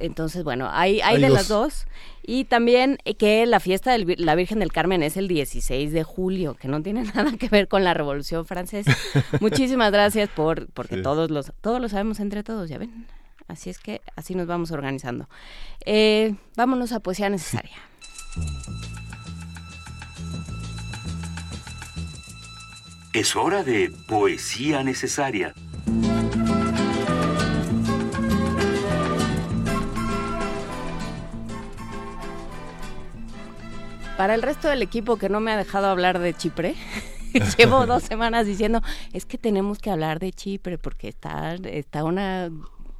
Entonces, 0.00 0.44
bueno, 0.44 0.68
hay, 0.70 1.02
hay, 1.02 1.20
de 1.20 1.28
las 1.28 1.48
dos. 1.48 1.86
Y 2.22 2.44
también 2.44 2.96
que 3.18 3.44
la 3.44 3.60
fiesta 3.60 3.92
de 3.96 4.16
la 4.16 4.34
Virgen 4.34 4.60
del 4.60 4.72
Carmen 4.72 5.02
es 5.02 5.18
el 5.18 5.28
16 5.28 5.92
de 5.92 6.02
julio, 6.04 6.54
que 6.54 6.68
no 6.68 6.82
tiene 6.82 7.02
nada 7.14 7.32
que 7.36 7.48
ver 7.48 7.68
con 7.68 7.84
la 7.84 7.92
Revolución 7.92 8.46
Francesa. 8.46 8.96
Muchísimas 9.40 9.92
gracias 9.92 10.30
por 10.30 10.68
porque 10.72 10.96
todos 10.96 11.30
los 11.30 11.52
todos 11.60 11.80
lo 11.82 11.88
sabemos 11.90 12.18
entre 12.20 12.42
todos, 12.42 12.70
ya 12.70 12.78
ven. 12.78 13.06
Así 13.50 13.68
es 13.68 13.80
que 13.80 14.00
así 14.14 14.36
nos 14.36 14.46
vamos 14.46 14.70
organizando. 14.70 15.28
Eh, 15.84 16.36
vámonos 16.56 16.92
a 16.92 17.00
poesía 17.00 17.28
necesaria. 17.28 17.76
Es 23.12 23.34
hora 23.34 23.64
de 23.64 23.92
poesía 24.06 24.84
necesaria. 24.84 25.52
Para 34.16 34.34
el 34.36 34.42
resto 34.42 34.68
del 34.68 34.82
equipo 34.82 35.16
que 35.16 35.28
no 35.28 35.40
me 35.40 35.50
ha 35.50 35.56
dejado 35.56 35.88
hablar 35.88 36.20
de 36.20 36.34
Chipre, 36.34 36.76
llevo 37.58 37.84
dos 37.88 38.04
semanas 38.04 38.46
diciendo, 38.46 38.80
es 39.12 39.26
que 39.26 39.38
tenemos 39.38 39.80
que 39.80 39.90
hablar 39.90 40.20
de 40.20 40.32
Chipre 40.32 40.78
porque 40.78 41.08
está, 41.08 41.54
está 41.54 42.04
una 42.04 42.48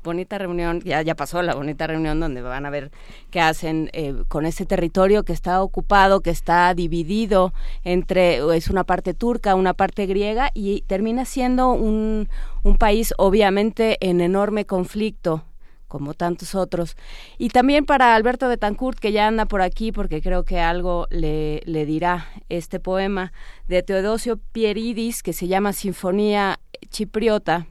bonita 0.02 0.38
reunión, 0.38 0.80
ya, 0.80 1.02
ya 1.02 1.14
pasó 1.14 1.42
la 1.42 1.54
bonita 1.54 1.86
reunión 1.86 2.20
donde 2.20 2.42
van 2.42 2.66
a 2.66 2.70
ver 2.70 2.90
qué 3.30 3.40
hacen 3.40 3.90
eh, 3.92 4.14
con 4.28 4.46
ese 4.46 4.66
territorio 4.66 5.24
que 5.24 5.32
está 5.32 5.62
ocupado, 5.62 6.20
que 6.20 6.30
está 6.30 6.72
dividido 6.74 7.52
entre, 7.84 8.38
es 8.56 8.68
una 8.68 8.84
parte 8.84 9.14
turca, 9.14 9.54
una 9.54 9.74
parte 9.74 10.06
griega 10.06 10.50
y 10.54 10.82
termina 10.82 11.24
siendo 11.24 11.72
un, 11.72 12.28
un 12.62 12.76
país 12.76 13.14
obviamente 13.18 13.98
en 14.00 14.20
enorme 14.20 14.64
conflicto 14.64 15.44
como 15.90 16.14
tantos 16.14 16.54
otros. 16.54 16.96
Y 17.36 17.48
también 17.48 17.84
para 17.84 18.14
Alberto 18.14 18.48
Betancourt, 18.48 18.96
que 18.96 19.10
ya 19.10 19.26
anda 19.26 19.44
por 19.46 19.60
aquí, 19.60 19.90
porque 19.90 20.22
creo 20.22 20.44
que 20.44 20.60
algo 20.60 21.08
le, 21.10 21.62
le 21.64 21.84
dirá 21.84 22.28
este 22.48 22.78
poema 22.78 23.32
de 23.66 23.82
Teodosio 23.82 24.38
Pieridis, 24.52 25.24
que 25.24 25.32
se 25.32 25.48
llama 25.48 25.72
Sinfonía 25.72 26.60
Chipriota, 26.90 27.66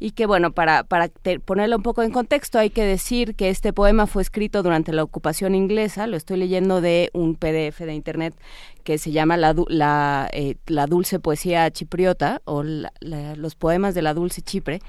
y 0.00 0.12
que 0.12 0.24
bueno, 0.26 0.50
para, 0.50 0.82
para 0.82 1.10
ponerlo 1.44 1.76
un 1.76 1.82
poco 1.82 2.02
en 2.02 2.10
contexto, 2.10 2.58
hay 2.58 2.70
que 2.70 2.84
decir 2.84 3.36
que 3.36 3.50
este 3.50 3.74
poema 3.74 4.06
fue 4.06 4.22
escrito 4.22 4.62
durante 4.62 4.92
la 4.92 5.04
ocupación 5.04 5.54
inglesa, 5.54 6.06
lo 6.06 6.16
estoy 6.16 6.38
leyendo 6.38 6.80
de 6.80 7.10
un 7.12 7.36
PDF 7.36 7.80
de 7.80 7.94
internet 7.94 8.34
que 8.82 8.96
se 8.96 9.12
llama 9.12 9.36
La, 9.36 9.54
la, 9.68 10.28
eh, 10.32 10.56
la 10.66 10.86
Dulce 10.86 11.20
Poesía 11.20 11.70
Chipriota 11.70 12.40
o 12.46 12.62
los 12.62 13.54
poemas 13.54 13.94
de 13.94 14.02
la 14.02 14.14
Dulce 14.14 14.40
Chipre 14.40 14.80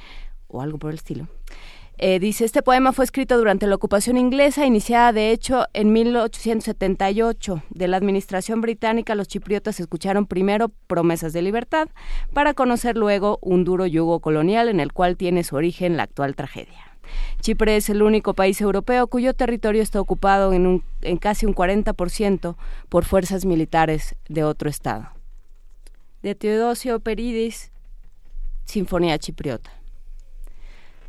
o 0.47 0.61
algo 0.61 0.77
por 0.77 0.91
el 0.91 0.95
estilo. 0.95 1.27
Eh, 2.03 2.19
dice, 2.19 2.45
este 2.45 2.63
poema 2.63 2.93
fue 2.93 3.05
escrito 3.05 3.37
durante 3.37 3.67
la 3.67 3.75
ocupación 3.75 4.17
inglesa, 4.17 4.65
iniciada 4.65 5.13
de 5.13 5.29
hecho 5.29 5.67
en 5.73 5.93
1878. 5.93 7.61
De 7.69 7.87
la 7.87 7.97
administración 7.97 8.59
británica, 8.59 9.13
los 9.13 9.27
chipriotas 9.27 9.79
escucharon 9.79 10.25
primero 10.25 10.69
promesas 10.87 11.31
de 11.31 11.43
libertad, 11.43 11.89
para 12.33 12.55
conocer 12.55 12.97
luego 12.97 13.37
un 13.43 13.65
duro 13.65 13.85
yugo 13.85 14.19
colonial 14.19 14.67
en 14.67 14.79
el 14.79 14.93
cual 14.93 15.15
tiene 15.15 15.43
su 15.43 15.55
origen 15.55 15.95
la 15.95 16.01
actual 16.01 16.35
tragedia. 16.35 16.97
Chipre 17.39 17.75
es 17.75 17.87
el 17.87 18.01
único 18.01 18.33
país 18.33 18.59
europeo 18.61 19.05
cuyo 19.05 19.35
territorio 19.35 19.83
está 19.83 20.01
ocupado 20.01 20.53
en, 20.53 20.65
un, 20.65 20.83
en 21.03 21.17
casi 21.17 21.45
un 21.45 21.53
40% 21.53 22.55
por 22.89 23.05
fuerzas 23.05 23.45
militares 23.45 24.15
de 24.27 24.43
otro 24.43 24.71
estado. 24.71 25.09
De 26.23 26.33
Teodosio 26.33 26.99
Peridis, 26.99 27.71
Sinfonía 28.65 29.19
Chipriota. 29.19 29.80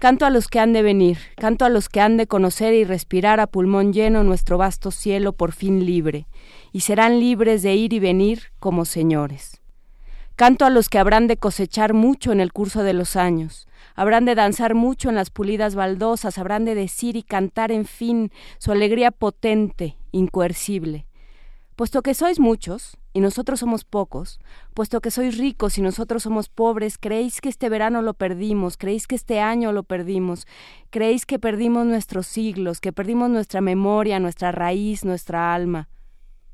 Canto 0.02 0.26
a 0.26 0.30
los 0.30 0.48
que 0.48 0.58
han 0.58 0.72
de 0.72 0.82
venir, 0.82 1.18
canto 1.36 1.64
a 1.64 1.68
los 1.68 1.88
que 1.88 2.00
han 2.00 2.16
de 2.16 2.26
conocer 2.26 2.74
y 2.74 2.82
respirar 2.82 3.38
a 3.38 3.46
pulmón 3.46 3.92
lleno 3.92 4.24
nuestro 4.24 4.58
vasto 4.58 4.90
cielo 4.90 5.32
por 5.32 5.52
fin 5.52 5.86
libre, 5.86 6.26
y 6.72 6.80
serán 6.80 7.20
libres 7.20 7.62
de 7.62 7.76
ir 7.76 7.92
y 7.92 8.00
venir 8.00 8.50
como 8.58 8.84
señores. 8.84 9.60
Canto 10.34 10.64
a 10.64 10.70
los 10.70 10.88
que 10.88 10.98
habrán 10.98 11.28
de 11.28 11.36
cosechar 11.36 11.94
mucho 11.94 12.32
en 12.32 12.40
el 12.40 12.52
curso 12.52 12.82
de 12.82 12.94
los 12.94 13.14
años, 13.14 13.68
habrán 13.94 14.24
de 14.24 14.34
danzar 14.34 14.74
mucho 14.74 15.08
en 15.08 15.14
las 15.14 15.30
pulidas 15.30 15.76
baldosas, 15.76 16.36
habrán 16.36 16.64
de 16.64 16.74
decir 16.74 17.14
y 17.14 17.22
cantar 17.22 17.70
en 17.70 17.84
fin 17.84 18.32
su 18.58 18.72
alegría 18.72 19.12
potente, 19.12 19.98
incoercible. 20.10 21.06
Puesto 21.82 22.02
que 22.02 22.14
sois 22.14 22.38
muchos, 22.38 22.96
y 23.12 23.18
nosotros 23.18 23.58
somos 23.58 23.84
pocos, 23.84 24.38
puesto 24.72 25.00
que 25.00 25.10
sois 25.10 25.36
ricos 25.36 25.78
y 25.78 25.82
nosotros 25.82 26.22
somos 26.22 26.48
pobres, 26.48 26.96
creéis 26.96 27.40
que 27.40 27.48
este 27.48 27.68
verano 27.68 28.02
lo 28.02 28.14
perdimos, 28.14 28.76
creéis 28.76 29.08
que 29.08 29.16
este 29.16 29.40
año 29.40 29.72
lo 29.72 29.82
perdimos, 29.82 30.46
creéis 30.90 31.26
que 31.26 31.40
perdimos 31.40 31.84
nuestros 31.84 32.28
siglos, 32.28 32.80
que 32.80 32.92
perdimos 32.92 33.30
nuestra 33.30 33.60
memoria, 33.60 34.20
nuestra 34.20 34.52
raíz, 34.52 35.04
nuestra 35.04 35.52
alma. 35.56 35.88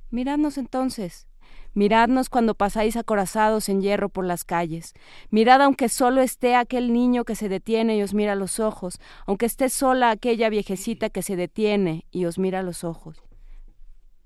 Miradnos 0.09 0.57
entonces, 0.57 1.29
miradnos 1.75 2.31
cuando 2.31 2.55
pasáis 2.55 2.97
acorazados 2.97 3.69
en 3.69 3.83
hierro 3.83 4.09
por 4.09 4.25
las 4.25 4.45
calles, 4.45 4.95
mirad 5.29 5.61
aunque 5.61 5.91
solo 5.91 6.23
esté 6.23 6.57
aquel 6.57 6.91
niño 6.95 7.27
que 7.27 7.35
se 7.35 7.51
detiene 7.51 7.99
y 7.99 8.03
os 8.03 8.15
mira 8.15 8.35
los 8.35 8.61
ojos, 8.61 8.99
aunque 9.27 9.45
esté 9.45 9.69
sola 9.69 10.09
aquella 10.09 10.49
viejecita 10.49 11.11
que 11.11 11.21
se 11.21 11.37
detiene 11.37 12.07
y 12.11 12.25
os 12.25 12.39
mira 12.39 12.63
los 12.63 12.83
ojos. 12.83 13.23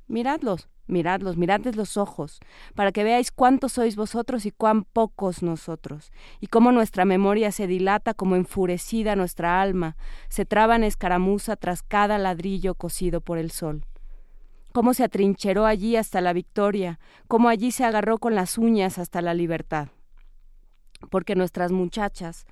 Miradlos, 0.07 0.69
Miradlos, 0.87 1.37
miradles 1.37 1.77
los 1.77 1.97
ojos, 1.97 2.41
para 2.75 2.93
que 2.93 3.05
veáis 3.05 3.31
cuántos 3.31 3.73
sois 3.73 3.95
vosotros 3.97 4.47
y 4.47 4.51
cuán 4.51 4.85
pocos 4.85 5.43
nosotros, 5.43 6.13
y 6.41 6.49
cómo 6.49 6.73
nuestra 6.73 7.05
memoria 7.05 7.53
se 7.53 7.67
dilata 7.67 8.15
como 8.15 8.35
enfurecida 8.37 9.15
nuestra 9.15 9.63
alma, 9.63 9.97
se 10.29 10.45
traba 10.45 10.77
en 10.77 10.85
escaramuza 10.85 11.57
tras 11.57 11.83
cada 11.83 12.19
ladrillo 12.19 12.75
cocido 12.75 13.21
por 13.21 13.39
el 13.39 13.51
sol. 13.51 13.87
Cómo 14.73 14.95
se 14.95 15.05
atrincheró 15.05 15.67
allí 15.67 15.97
hasta 15.97 16.21
la 16.21 16.33
victoria, 16.33 16.99
cómo 17.29 17.49
allí 17.49 17.71
se 17.71 17.85
agarró 17.85 18.19
con 18.19 18.35
las 18.35 18.59
uñas 18.59 18.99
hasta 18.99 19.23
la 19.23 19.35
libertad. 19.35 19.89
Porque 21.11 21.37
nuestras 21.37 21.73
muchachas 21.73 22.47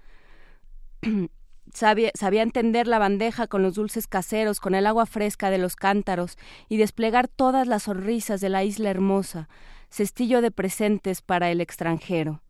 Sabía, 1.72 2.10
sabía, 2.14 2.42
entender 2.42 2.86
la 2.86 2.98
bandeja 2.98 3.47
con 3.47 3.62
los 3.62 3.74
dulces 3.74 4.06
caseros, 4.06 4.60
con 4.60 4.74
el 4.74 4.86
agua 4.86 5.06
fresca 5.06 5.51
de 5.51 5.59
los 5.59 5.76
cántaros 5.76 6.36
y 6.68 6.76
desplegar 6.76 7.28
todas 7.28 7.66
las 7.66 7.84
sonrisas 7.84 8.40
de 8.40 8.48
la 8.48 8.64
isla 8.64 8.90
hermosa, 8.90 9.48
cestillo 9.90 10.40
de 10.40 10.51
presentes 10.51 11.22
para 11.22 11.51
el 11.51 11.60
extranjero. 11.60 12.42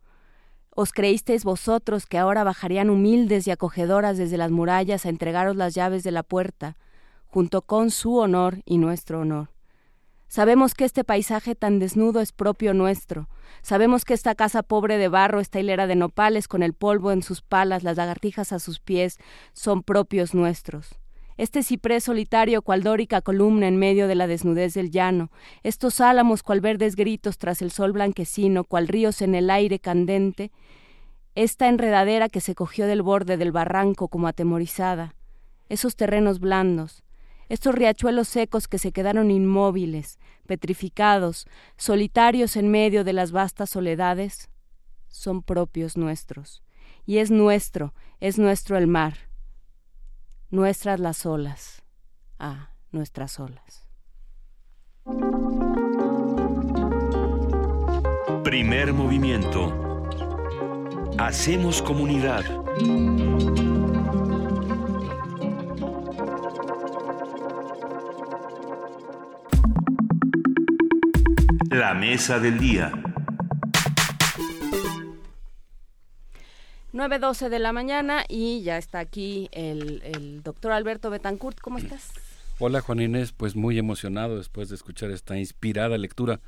¿Os 0.73 0.93
creísteis 0.93 1.43
vosotros 1.43 2.05
que 2.05 2.17
ahora 2.17 2.43
bajarían 2.43 2.89
humildes 2.89 3.45
y 3.45 3.51
acogedoras 3.51 4.17
desde 4.17 4.37
las 4.37 4.51
murallas 4.51 5.05
a 5.05 5.09
entregaros 5.09 5.55
las 5.55 5.73
llaves 5.73 6.03
de 6.03 6.11
la 6.11 6.23
puerta, 6.23 6.77
junto 7.27 7.61
con 7.61 7.91
su 7.91 8.17
honor 8.17 8.61
y 8.65 8.77
nuestro 8.77 9.19
honor? 9.19 9.49
Sabemos 10.31 10.75
que 10.75 10.85
este 10.85 11.03
paisaje 11.03 11.55
tan 11.55 11.79
desnudo 11.79 12.21
es 12.21 12.31
propio 12.31 12.73
nuestro. 12.73 13.27
Sabemos 13.61 14.05
que 14.05 14.13
esta 14.13 14.33
casa 14.33 14.63
pobre 14.63 14.97
de 14.97 15.09
barro, 15.09 15.41
esta 15.41 15.59
hilera 15.59 15.87
de 15.87 15.97
nopales 15.97 16.47
con 16.47 16.63
el 16.63 16.71
polvo 16.71 17.11
en 17.11 17.21
sus 17.21 17.41
palas, 17.41 17.83
las 17.83 17.97
lagartijas 17.97 18.53
a 18.53 18.59
sus 18.59 18.79
pies, 18.79 19.17
son 19.51 19.83
propios 19.83 20.33
nuestros. 20.33 20.95
Este 21.35 21.63
ciprés 21.63 22.05
solitario 22.05 22.61
cual 22.61 22.81
dórica 22.81 23.19
columna 23.19 23.67
en 23.67 23.75
medio 23.75 24.07
de 24.07 24.15
la 24.15 24.25
desnudez 24.25 24.73
del 24.73 24.89
llano, 24.89 25.31
estos 25.63 25.99
álamos 25.99 26.43
cual 26.43 26.61
verdes 26.61 26.95
gritos 26.95 27.37
tras 27.37 27.61
el 27.61 27.69
sol 27.69 27.91
blanquecino, 27.91 28.63
cual 28.63 28.87
ríos 28.87 29.21
en 29.21 29.35
el 29.35 29.49
aire 29.49 29.79
candente, 29.79 30.53
esta 31.35 31.67
enredadera 31.67 32.29
que 32.29 32.39
se 32.39 32.55
cogió 32.55 32.87
del 32.87 33.01
borde 33.01 33.35
del 33.35 33.51
barranco 33.51 34.07
como 34.07 34.29
atemorizada, 34.29 35.13
esos 35.67 35.97
terrenos 35.97 36.39
blandos, 36.39 37.03
estos 37.51 37.75
riachuelos 37.75 38.29
secos 38.29 38.69
que 38.69 38.77
se 38.77 38.93
quedaron 38.93 39.29
inmóviles, 39.29 40.19
petrificados, 40.47 41.47
solitarios 41.75 42.55
en 42.55 42.71
medio 42.71 43.03
de 43.03 43.11
las 43.11 43.33
vastas 43.33 43.69
soledades, 43.69 44.49
son 45.09 45.43
propios 45.43 45.97
nuestros. 45.97 46.63
Y 47.05 47.17
es 47.17 47.29
nuestro, 47.29 47.93
es 48.21 48.37
nuestro 48.37 48.77
el 48.77 48.87
mar, 48.87 49.17
nuestras 50.49 51.01
las 51.01 51.25
olas, 51.25 51.83
ah, 52.39 52.69
nuestras 52.93 53.37
olas. 53.37 53.85
Primer 58.45 58.93
movimiento. 58.93 60.07
Hacemos 61.17 61.81
comunidad. 61.81 62.45
La 71.71 71.93
mesa 71.93 72.37
del 72.37 72.59
día. 72.59 72.91
9.12 76.91 77.47
de 77.47 77.59
la 77.59 77.71
mañana 77.71 78.25
y 78.27 78.61
ya 78.61 78.77
está 78.77 78.99
aquí 78.99 79.47
el, 79.53 80.01
el 80.03 80.43
doctor 80.43 80.73
Alberto 80.73 81.09
Betancourt. 81.09 81.61
¿Cómo 81.61 81.77
estás? 81.77 82.11
Hola 82.59 82.81
Juan 82.81 82.99
Inés, 82.99 83.31
pues 83.31 83.55
muy 83.55 83.79
emocionado 83.79 84.37
después 84.37 84.67
de 84.67 84.75
escuchar 84.75 85.11
esta 85.11 85.37
inspirada 85.37 85.97
lectura. 85.97 86.41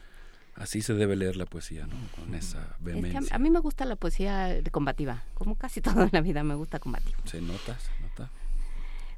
Así 0.55 0.81
se 0.81 0.93
debe 0.93 1.15
leer 1.15 1.37
la 1.37 1.45
poesía, 1.45 1.87
¿no? 1.87 1.95
Con 2.17 2.35
esa 2.35 2.75
vehemencia. 2.81 3.21
Es 3.21 3.29
que 3.29 3.33
a, 3.33 3.39
mí 3.39 3.49
me 3.49 3.59
gusta 3.59 3.85
la 3.85 3.95
poesía 3.95 4.57
combativa, 4.71 5.23
como 5.35 5.55
casi 5.55 5.79
toda 5.81 6.09
la 6.11 6.19
vida 6.19 6.43
me 6.43 6.55
gusta 6.55 6.79
combativa. 6.79 7.17
Se 7.23 7.39
nota, 7.39 7.79
se 7.79 8.03
nota. 8.03 8.29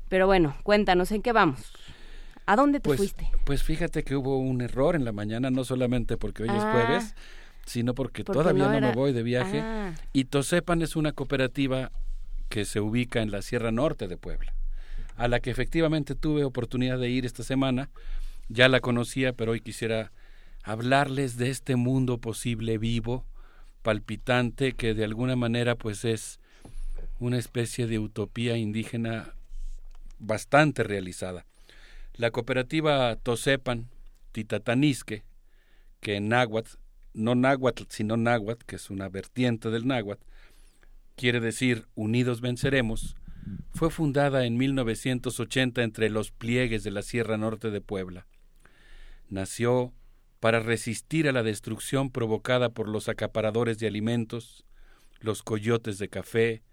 Pero 0.07 0.27
bueno, 0.27 0.56
cuéntanos, 0.61 1.11
¿en 1.11 1.23
qué 1.23 1.32
vamos? 1.32 1.73
¿A 2.46 2.56
dónde 2.56 2.80
te 2.80 2.84
pues, 2.84 2.98
fuiste? 2.98 3.30
Pues 3.44 3.64
fíjate 3.64 4.04
que 4.04 4.16
hubo 4.16 4.38
un 4.38 4.62
error 4.62 4.96
en 4.96 5.06
la 5.06 5.12
mañana, 5.12 5.50
no 5.50 5.64
solamente 5.64 6.18
porque 6.18 6.44
hoy 6.44 6.50
es 6.50 6.64
Ah. 6.64 6.72
jueves, 6.72 7.16
sino 7.66 7.94
porque, 7.96 8.24
Porque 8.24 8.40
todavía 8.40 8.70
no 8.70 8.80
me 8.82 8.94
voy 8.94 9.14
de 9.14 9.24
viaje. 9.24 9.62
Ah. 9.62 9.94
Y 10.14 10.26
Tosepan 10.26 10.82
es 10.82 10.96
una 10.96 11.12
cooperativa 11.12 11.92
que 12.50 12.66
se 12.66 12.80
ubica 12.80 13.22
en 13.22 13.32
la 13.32 13.42
Sierra 13.42 13.72
Norte 13.72 14.08
de 14.08 14.18
Puebla, 14.18 14.54
a 15.18 15.28
la 15.28 15.40
que 15.40 15.50
efectivamente 15.50 16.14
tuve 16.14 16.44
oportunidad 16.44 17.00
de 17.00 17.10
ir 17.10 17.26
esta 17.26 17.44
semana. 17.44 17.90
Ya 18.50 18.70
la 18.70 18.80
conocía, 18.80 19.34
pero 19.34 19.54
hoy 19.54 19.62
quisiera 19.62 20.12
hablarles 20.64 21.38
de 21.38 21.50
este 21.50 21.76
mundo 21.76 22.20
posible 22.20 22.78
vivo, 22.78 23.26
palpitante, 23.82 24.74
que 24.74 24.94
de 24.94 25.04
alguna 25.04 25.36
manera 25.36 25.76
pues 25.76 26.06
es 26.06 26.40
una 27.20 27.38
especie 27.38 27.88
de 27.88 27.98
utopía 27.98 28.58
indígena 28.58 29.34
bastante 30.20 30.84
realizada. 30.84 31.46
La 32.18 32.32
cooperativa 32.32 33.14
Tosepan 33.18 33.90
Titatanisque, 34.32 35.24
que 36.00 36.16
en 36.16 36.30
náhuatl, 36.30 36.78
no 37.14 37.36
náhuatl, 37.36 37.84
sino 37.90 38.16
náhuatl, 38.16 38.66
que 38.66 38.78
es 38.78 38.90
una 38.90 39.10
vertiente 39.10 39.70
del 39.70 39.86
náhuatl, 39.86 40.24
quiere 41.18 41.42
decir 41.42 41.88
Unidos 41.94 42.40
Venceremos, 42.40 43.18
fue 43.74 43.90
fundada 43.90 44.46
en 44.46 44.56
1980 44.56 45.84
entre 45.84 46.10
los 46.10 46.32
pliegues 46.32 46.86
de 46.86 46.92
la 46.92 47.02
Sierra 47.02 47.36
Norte 47.36 47.70
de 47.70 47.82
Puebla. 47.82 48.28
Nació 49.28 49.94
para 50.40 50.62
resistir 50.62 51.28
a 51.28 51.34
la 51.34 51.44
destrucción 51.44 52.12
provocada 52.12 52.70
por 52.70 52.88
los 52.88 53.10
acaparadores 53.10 53.78
de 53.78 53.88
alimentos, 53.88 54.64
los 55.20 55.44
coyotes 55.44 55.98
de 55.98 56.08
café, 56.08 56.64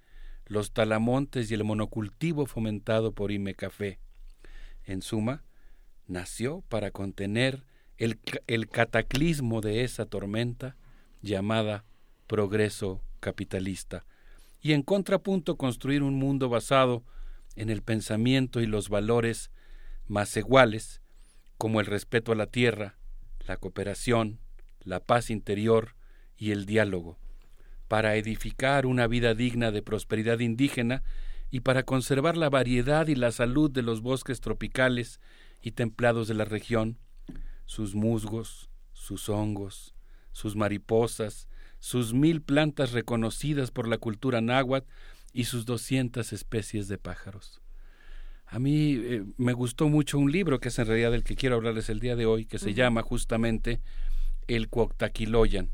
los 0.47 0.73
talamontes 0.73 1.51
y 1.51 1.55
el 1.55 1.65
monocultivo 1.65 2.47
fomentado 2.47 3.13
por 3.13 3.33
Ime 3.33 3.55
Café. 3.55 3.99
En 4.85 5.03
suma, 5.03 5.45
nació 6.07 6.63
para 6.69 6.91
contener 6.91 7.65
el, 7.97 8.19
el 8.47 8.69
cataclismo 8.69 9.61
de 9.61 9.85
esa 9.85 10.07
tormenta 10.07 10.77
llamada 11.21 11.85
progreso 12.27 13.03
capitalista 13.21 14.05
y 14.61 14.73
en 14.73 14.83
contrapunto 14.83 15.57
construir 15.57 16.03
un 16.03 16.15
mundo 16.15 16.49
basado 16.49 17.05
en 17.57 17.69
el 17.71 17.83
pensamiento 17.83 18.61
y 18.61 18.67
los 18.67 18.89
valores 18.89 19.51
más 20.07 20.37
iguales 20.37 21.03
como 21.59 21.81
el 21.81 21.87
respeto 21.87 22.33
a 22.33 22.37
la 22.37 22.47
tierra, 22.47 22.97
la 23.47 23.57
cooperación, 23.57 24.41
la 24.83 25.01
paz 25.01 25.31
interior 25.31 25.95
y 26.37 26.51
el 26.51 26.67
diálogo, 26.67 27.19
para 27.89 28.17
edificar 28.17 28.87
una 28.87 29.07
vida 29.07 29.35
digna 29.35 29.71
de 29.71 29.83
prosperidad 29.83 30.41
indígena 30.41 31.03
y 31.53 31.61
para 31.61 31.83
conservar 31.83 32.39
la 32.39 32.49
variedad 32.49 33.07
y 33.09 33.15
la 33.15 33.31
salud 33.31 33.71
de 33.71 33.83
los 33.83 34.01
bosques 34.01 34.41
tropicales 34.41 35.21
y 35.61 35.73
templados 35.73 36.27
de 36.27 36.33
la 36.33 36.47
región, 36.47 36.99
sus 37.67 37.95
musgos, 37.95 38.71
sus 38.95 39.29
hongos, 39.29 39.95
sus 40.33 40.57
mariposas, 40.57 41.49
sus 41.79 42.15
mil 42.15 42.41
plantas 42.41 42.93
reconocidas 42.93 43.71
por 43.71 43.87
la 43.87 43.99
cultura 43.99 44.41
náhuatl 44.41 44.89
y 45.35 45.45
sus 45.45 45.67
doscientas 45.67 46.33
especies 46.33 46.89
de 46.89 46.97
pájaros. 46.97 47.61
A 48.47 48.59
mí 48.59 48.95
eh, 48.95 49.23
me 49.37 49.53
gustó 49.53 49.91
mucho 49.91 50.19
un 50.19 50.33
libro 50.33 50.59
que 50.59 50.69
es 50.69 50.79
en 50.79 50.87
realidad 50.87 51.15
el 51.15 51.23
que 51.23 51.37
quiero 51.37 51.57
hablarles 51.57 51.91
el 51.91 52.01
día 52.01 52.17
de 52.17 52.25
hoy, 52.25 52.47
que 52.47 52.59
se 52.59 52.73
llama 52.73 53.03
justamente 53.03 53.83
El 54.49 54.71
Cuauhtaquiloyan. 54.71 55.69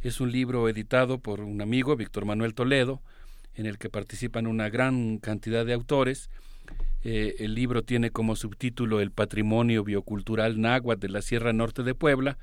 Es 0.00 0.22
un 0.22 0.32
libro 0.32 0.70
editado 0.70 1.18
por 1.18 1.40
un 1.40 1.60
amigo, 1.60 1.96
Víctor 1.96 2.24
Manuel 2.24 2.54
Toledo, 2.54 3.02
en 3.54 3.66
el 3.66 3.78
que 3.78 3.90
participan 3.90 4.46
una 4.46 4.68
gran 4.70 5.18
cantidad 5.18 5.66
de 5.66 5.72
autores. 5.72 6.30
Eh, 7.04 7.36
el 7.38 7.54
libro 7.54 7.82
tiene 7.82 8.10
como 8.10 8.36
subtítulo 8.36 9.00
El 9.00 9.10
patrimonio 9.10 9.84
biocultural 9.84 10.60
náhuatl 10.60 11.00
de 11.00 11.08
la 11.08 11.22
Sierra 11.22 11.52
Norte 11.52 11.82
de 11.82 11.94
Puebla, 11.94 12.38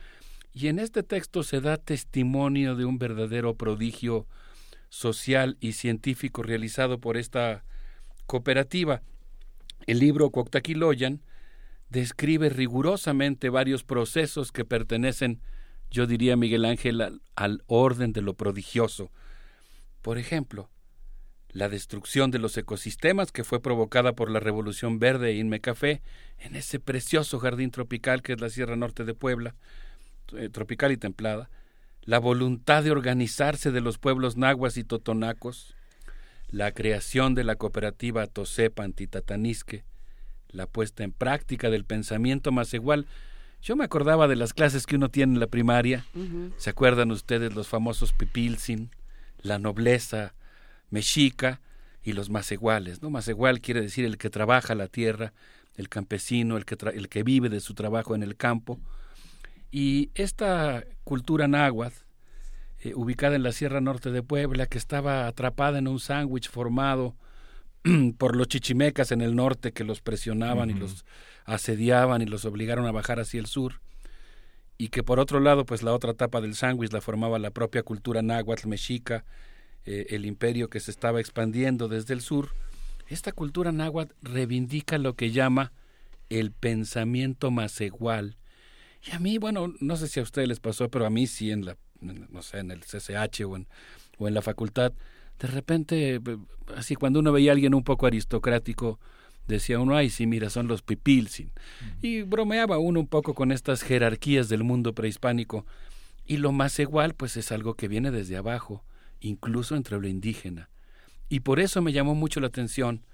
y 0.54 0.68
en 0.68 0.80
este 0.80 1.04
texto 1.04 1.44
se 1.44 1.62
da 1.62 1.78
testimonio 1.78 2.76
de 2.76 2.86
un 2.86 2.98
verdadero 2.98 3.56
prodigio 3.56 4.28
social 4.90 5.58
y 5.60 5.74
científico 5.74 6.42
realizado 6.42 7.00
por 7.00 7.18
esta 7.18 7.64
cooperativa. 8.26 9.02
El 9.86 10.00
libro 10.00 10.32
Cuauhtaquiloyan 10.32 11.22
describe 11.90 12.50
rigurosamente 12.50 13.50
varios 13.50 13.84
procesos 13.84 14.52
que 14.52 14.66
pertenecen, 14.66 15.42
yo 15.92 16.08
diría 16.08 16.36
Miguel 16.36 16.66
Ángel, 16.66 17.22
al 17.36 17.64
orden 17.68 18.12
de 18.12 18.22
lo 18.22 18.34
prodigioso. 18.34 19.12
Por 20.02 20.18
ejemplo, 20.18 20.70
la 21.52 21.70
destrucción 21.70 22.32
de 22.32 22.40
los 22.40 22.58
ecosistemas 22.58 23.32
que 23.32 23.44
fue 23.44 23.62
provocada 23.62 24.14
por 24.14 24.30
la 24.30 24.40
Revolución 24.40 25.00
Verde 25.00 25.32
e 25.32 25.36
Inme 25.36 25.60
Café 25.60 26.02
en 26.38 26.56
ese 26.56 26.80
precioso 26.80 27.40
jardín 27.40 27.72
tropical 27.72 28.22
que 28.22 28.34
es 28.34 28.42
la 28.42 28.50
Sierra 28.50 28.76
Norte 28.76 29.04
de 29.04 29.14
Puebla, 29.14 29.56
eh, 30.36 30.50
tropical 30.50 30.92
y 30.92 30.98
templada, 30.98 31.50
la 32.04 32.20
voluntad 32.20 32.84
de 32.84 32.92
organizarse 32.92 33.72
de 33.72 33.82
los 33.82 33.98
pueblos 33.98 34.38
nahuas 34.38 34.78
y 34.78 34.84
totonacos, 34.84 35.76
la 36.50 36.72
creación 36.72 37.36
de 37.36 37.44
la 37.44 37.56
cooperativa 37.56 38.28
Tosepa 38.28 38.84
Antitatanisque, 38.84 39.84
la 40.50 40.66
puesta 40.66 41.04
en 41.04 41.12
práctica 41.12 41.70
del 41.70 41.86
pensamiento 41.86 42.52
más 42.52 42.74
igual. 42.74 43.06
Yo 43.62 43.76
me 43.76 43.84
acordaba 43.84 44.28
de 44.28 44.36
las 44.36 44.54
clases 44.54 44.86
que 44.88 44.96
uno 44.96 45.10
tiene 45.10 45.34
en 45.34 45.40
la 45.40 45.48
primaria. 45.48 46.06
¿Se 46.58 46.72
acuerdan 46.72 47.12
ustedes 47.12 47.54
los 47.54 47.68
famosos 47.68 48.14
pipilsin, 48.14 48.90
la 49.42 49.60
nobleza 49.60 50.34
mexica 50.90 51.62
y 52.04 52.14
los 52.14 52.30
más 52.30 52.52
iguales? 52.52 53.02
¿no? 53.02 53.10
Más 53.10 53.28
igual 53.28 53.62
quiere 53.62 53.82
decir 53.82 54.06
el 54.06 54.18
que 54.18 54.30
trabaja 54.30 54.76
la 54.76 54.88
tierra, 54.88 55.34
el 55.76 55.90
campesino, 55.90 56.58
el 56.58 56.66
que, 56.66 56.78
tra- 56.78 56.94
el 56.96 57.10
que 57.10 57.24
vive 57.24 57.50
de 57.50 57.60
su 57.60 57.74
trabajo 57.74 58.16
en 58.16 58.24
el 58.24 58.36
campo. 58.36 58.80
Y 59.72 60.10
esta 60.16 60.84
cultura 61.04 61.48
náhuatl, 61.48 61.96
eh, 62.82 62.94
ubicada 62.96 63.36
en 63.36 63.44
la 63.44 63.52
Sierra 63.52 63.82
Norte 63.82 64.12
de 64.12 64.24
Puebla, 64.24 64.66
que 64.66 64.78
estaba 64.78 65.28
atrapada 65.28 65.78
en 65.80 65.88
un 65.88 66.00
sándwich 66.00 66.50
formado 66.50 67.16
por 68.18 68.36
los 68.36 68.48
chichimecas 68.48 69.12
en 69.12 69.22
el 69.22 69.36
norte 69.36 69.72
que 69.72 69.84
los 69.84 70.02
presionaban 70.02 70.70
y 70.70 70.74
los 70.74 71.06
asediaban 71.46 72.22
y 72.22 72.26
los 72.26 72.46
obligaron 72.46 72.86
a 72.88 72.92
bajar 72.92 73.20
hacia 73.20 73.40
el 73.40 73.48
sur, 73.48 73.82
y 74.78 74.90
que 74.90 75.04
por 75.04 75.20
otro 75.20 75.40
lado, 75.40 75.66
pues 75.66 75.84
la 75.84 75.94
otra 75.94 76.14
tapa 76.14 76.42
del 76.42 76.56
sándwich 76.56 76.92
la 76.94 77.02
formaba 77.02 77.38
la 77.40 77.52
propia 77.52 77.84
cultura 77.84 78.22
náhuatl 78.22 78.68
mexica, 78.68 79.26
eh, 79.86 80.08
el 80.10 80.26
imperio 80.26 80.70
que 80.70 80.80
se 80.80 80.92
estaba 80.92 81.20
expandiendo 81.20 81.88
desde 81.88 82.14
el 82.14 82.22
sur. 82.22 82.50
Esta 83.08 83.32
cultura 83.32 83.72
náhuatl 83.72 84.14
reivindica 84.22 84.98
lo 84.98 85.16
que 85.16 85.32
llama 85.32 85.72
el 86.30 86.52
pensamiento 86.52 87.50
más 87.52 87.80
igual. 87.82 88.38
Y 89.08 89.12
a 89.16 89.20
mí, 89.20 89.38
bueno, 89.38 89.74
no 89.80 89.96
sé 89.98 90.08
si 90.08 90.20
a 90.20 90.24
ustedes 90.24 90.48
les 90.48 90.60
pasó, 90.60 90.90
pero 90.90 91.06
a 91.06 91.10
mí 91.10 91.26
sí 91.26 91.52
en 91.52 91.66
la, 91.66 91.78
en- 92.02 92.28
no 92.32 92.42
sé, 92.42 92.60
en 92.60 92.72
el 92.72 92.82
CCH 92.84 93.46
o 93.46 93.56
en, 93.56 93.68
o 94.18 94.28
en 94.28 94.34
la 94.34 94.42
facultad, 94.42 94.94
de 95.40 95.48
repente, 95.48 96.16
eh, 96.16 96.20
así 96.76 96.96
cuando 96.96 97.20
uno 97.22 97.32
veía 97.32 97.52
a 97.52 97.54
alguien 97.54 97.74
un 97.74 97.84
poco 97.84 98.06
aristocrático, 98.06 99.00
decía 99.48 99.80
uno, 99.80 99.96
ay, 99.96 100.10
sí, 100.10 100.28
mira, 100.28 100.50
son 100.50 100.68
los 100.68 100.82
pipilsin. 100.84 101.52
Y 102.02 102.22
bromeaba 102.24 102.78
uno 102.78 103.00
un 103.00 103.08
poco 103.08 103.34
con 103.34 103.52
estas 103.52 103.82
jerarquías 103.82 104.50
del 104.50 104.64
mundo 104.64 104.94
prehispánico. 104.94 105.66
Y 106.28 106.38
lo 106.38 106.52
más 106.52 106.78
igual, 106.80 107.16
pues 107.16 107.38
es 107.38 107.52
algo 107.52 107.74
que 107.74 107.88
viene 107.88 108.12
desde 108.12 108.38
abajo, 108.38 108.84
incluso 109.22 109.76
entre 109.76 110.00
lo 110.00 110.08
indígena. 110.08 110.70
Y 111.30 111.42
por 111.42 111.60
eso 111.60 111.82
me 111.82 111.94
llamó 111.94 112.16
mucho 112.16 112.40
la 112.40 112.48
atención, 112.48 113.06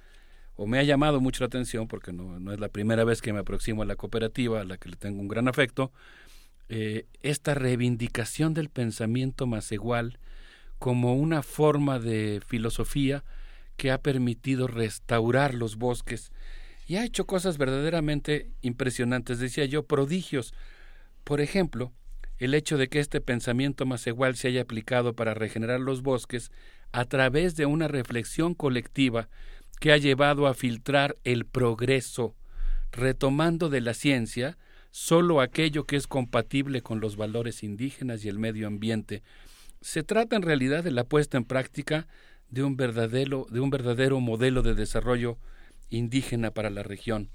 o 0.56 0.68
me 0.68 0.80
ha 0.80 0.84
llamado 0.84 1.20
mucho 1.20 1.44
la 1.44 1.48
atención, 1.48 1.88
porque 1.88 2.14
no, 2.14 2.40
no 2.40 2.54
es 2.54 2.60
la 2.60 2.70
primera 2.70 3.04
vez 3.04 3.22
que 3.22 3.34
me 3.34 3.40
aproximo 3.40 3.82
a 3.82 3.86
la 3.86 3.96
cooperativa, 3.96 4.62
a 4.62 4.66
la 4.66 4.78
que 4.78 4.90
le 4.90 4.96
tengo 4.96 5.20
un 5.20 5.28
gran 5.28 5.48
afecto, 5.48 5.92
eh, 6.70 7.06
esta 7.22 7.54
reivindicación 7.54 8.54
del 8.54 8.70
pensamiento 8.70 9.46
más 9.46 9.72
igual 9.72 10.18
como 10.80 11.14
una 11.14 11.44
forma 11.44 12.00
de 12.00 12.42
filosofía 12.46 13.24
que 13.78 13.92
ha 13.92 14.02
permitido 14.02 14.68
restaurar 14.68 15.54
los 15.54 15.76
bosques 15.76 16.32
y 16.88 16.96
ha 16.96 17.06
hecho 17.06 17.26
cosas 17.26 17.58
verdaderamente 17.58 18.52
impresionantes, 18.62 19.40
decía 19.40 19.66
yo, 19.66 19.84
prodigios. 19.84 20.54
Por 21.24 21.42
ejemplo, 21.42 21.92
el 22.40 22.54
hecho 22.54 22.78
de 22.78 22.88
que 22.88 23.00
este 23.00 23.22
pensamiento 23.22 23.86
más 23.86 24.06
igual 24.08 24.36
se 24.36 24.50
haya 24.50 24.62
aplicado 24.62 25.14
para 25.14 25.34
regenerar 25.34 25.80
los 25.80 26.02
bosques 26.02 26.52
a 26.92 27.06
través 27.06 27.56
de 27.56 27.66
una 27.66 27.88
reflexión 27.88 28.54
colectiva 28.54 29.30
que 29.80 29.92
ha 29.92 29.98
llevado 29.98 30.48
a 30.48 30.54
filtrar 30.54 31.18
el 31.24 31.46
progreso, 31.46 32.36
retomando 32.92 33.70
de 33.70 33.82
la 33.82 33.94
ciencia 33.94 34.58
solo 34.92 35.42
aquello 35.42 35.84
que 35.84 35.98
es 35.98 36.08
compatible 36.08 36.82
con 36.82 37.02
los 37.02 37.18
valores 37.18 37.64
indígenas 37.64 38.24
y 38.24 38.30
el 38.30 38.40
medio 38.40 38.68
ambiente. 38.68 39.24
Se 39.82 40.04
trata 40.04 40.38
en 40.38 40.42
realidad 40.42 40.84
de 40.84 40.92
la 40.92 41.04
puesta 41.04 41.38
en 41.38 41.44
práctica 41.44 42.08
de 42.50 42.64
un 42.64 42.78
verdadero, 42.78 43.46
de 43.50 43.60
un 43.60 43.70
verdadero 43.70 44.20
modelo 44.22 44.62
de 44.62 44.74
desarrollo 44.74 45.38
indígena 45.90 46.52
para 46.52 46.70
la 46.70 46.84
región. 46.84 47.30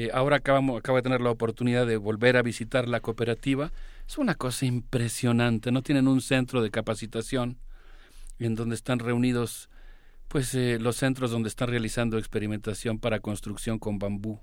Eh, 0.00 0.08
ahora 0.14 0.36
acabamos, 0.36 0.78
acabo 0.78 0.96
de 0.96 1.02
tener 1.02 1.20
la 1.20 1.30
oportunidad 1.30 1.86
de 1.86 1.98
volver 1.98 2.38
a 2.38 2.42
visitar 2.42 2.88
la 2.88 3.00
cooperativa. 3.00 3.70
Es 4.08 4.16
una 4.16 4.34
cosa 4.34 4.64
impresionante. 4.64 5.72
No 5.72 5.82
tienen 5.82 6.08
un 6.08 6.22
centro 6.22 6.62
de 6.62 6.70
capacitación 6.70 7.58
en 8.38 8.54
donde 8.54 8.76
están 8.76 8.98
reunidos 8.98 9.68
pues 10.28 10.54
eh, 10.54 10.78
los 10.80 10.96
centros 10.96 11.32
donde 11.32 11.50
están 11.50 11.68
realizando 11.68 12.16
experimentación 12.16 12.98
para 12.98 13.20
construcción 13.20 13.78
con 13.78 13.98
bambú, 13.98 14.40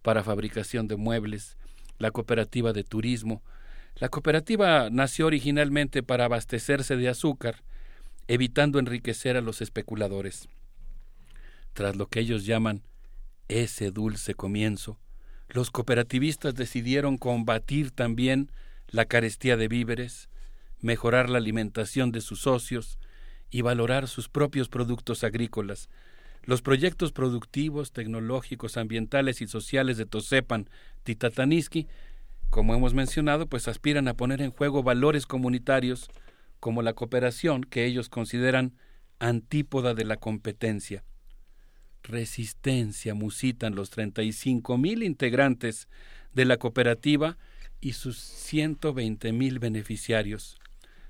para 0.00 0.24
fabricación 0.24 0.88
de 0.88 0.96
muebles, 0.96 1.58
la 1.98 2.10
cooperativa 2.10 2.72
de 2.72 2.82
turismo. 2.82 3.42
La 3.96 4.08
cooperativa 4.08 4.88
nació 4.88 5.26
originalmente 5.26 6.02
para 6.02 6.24
abastecerse 6.24 6.96
de 6.96 7.10
azúcar, 7.10 7.56
evitando 8.28 8.78
enriquecer 8.78 9.36
a 9.36 9.42
los 9.42 9.60
especuladores. 9.60 10.48
Tras 11.74 11.96
lo 11.96 12.06
que 12.06 12.20
ellos 12.20 12.46
llaman 12.46 12.82
ese 13.48 13.90
dulce 13.90 14.34
comienzo, 14.34 14.98
los 15.48 15.70
cooperativistas 15.70 16.54
decidieron 16.54 17.18
combatir 17.18 17.90
también 17.90 18.50
la 18.88 19.04
carestía 19.04 19.56
de 19.56 19.68
víveres, 19.68 20.28
mejorar 20.80 21.30
la 21.30 21.38
alimentación 21.38 22.12
de 22.12 22.20
sus 22.20 22.40
socios 22.40 22.98
y 23.50 23.62
valorar 23.62 24.08
sus 24.08 24.28
propios 24.28 24.68
productos 24.68 25.24
agrícolas. 25.24 25.88
Los 26.42 26.62
proyectos 26.62 27.12
productivos, 27.12 27.92
tecnológicos, 27.92 28.76
ambientales 28.76 29.40
y 29.40 29.46
sociales 29.46 29.96
de 29.96 30.06
Tosepan, 30.06 30.68
Titataniski, 31.02 31.88
como 32.50 32.74
hemos 32.74 32.94
mencionado, 32.94 33.46
pues 33.46 33.68
aspiran 33.68 34.08
a 34.08 34.14
poner 34.14 34.40
en 34.40 34.50
juego 34.50 34.82
valores 34.82 35.26
comunitarios 35.26 36.08
como 36.60 36.82
la 36.82 36.92
cooperación 36.92 37.64
que 37.64 37.84
ellos 37.84 38.08
consideran 38.08 38.74
antípoda 39.18 39.94
de 39.94 40.04
la 40.04 40.16
competencia. 40.16 41.04
Resistencia 42.06 43.14
musitan 43.14 43.74
los 43.74 43.90
35 43.90 44.78
mil 44.78 45.02
integrantes 45.02 45.88
de 46.34 46.44
la 46.44 46.56
cooperativa 46.56 47.36
y 47.80 47.94
sus 47.94 48.16
120 48.18 49.32
mil 49.32 49.58
beneficiarios. 49.58 50.56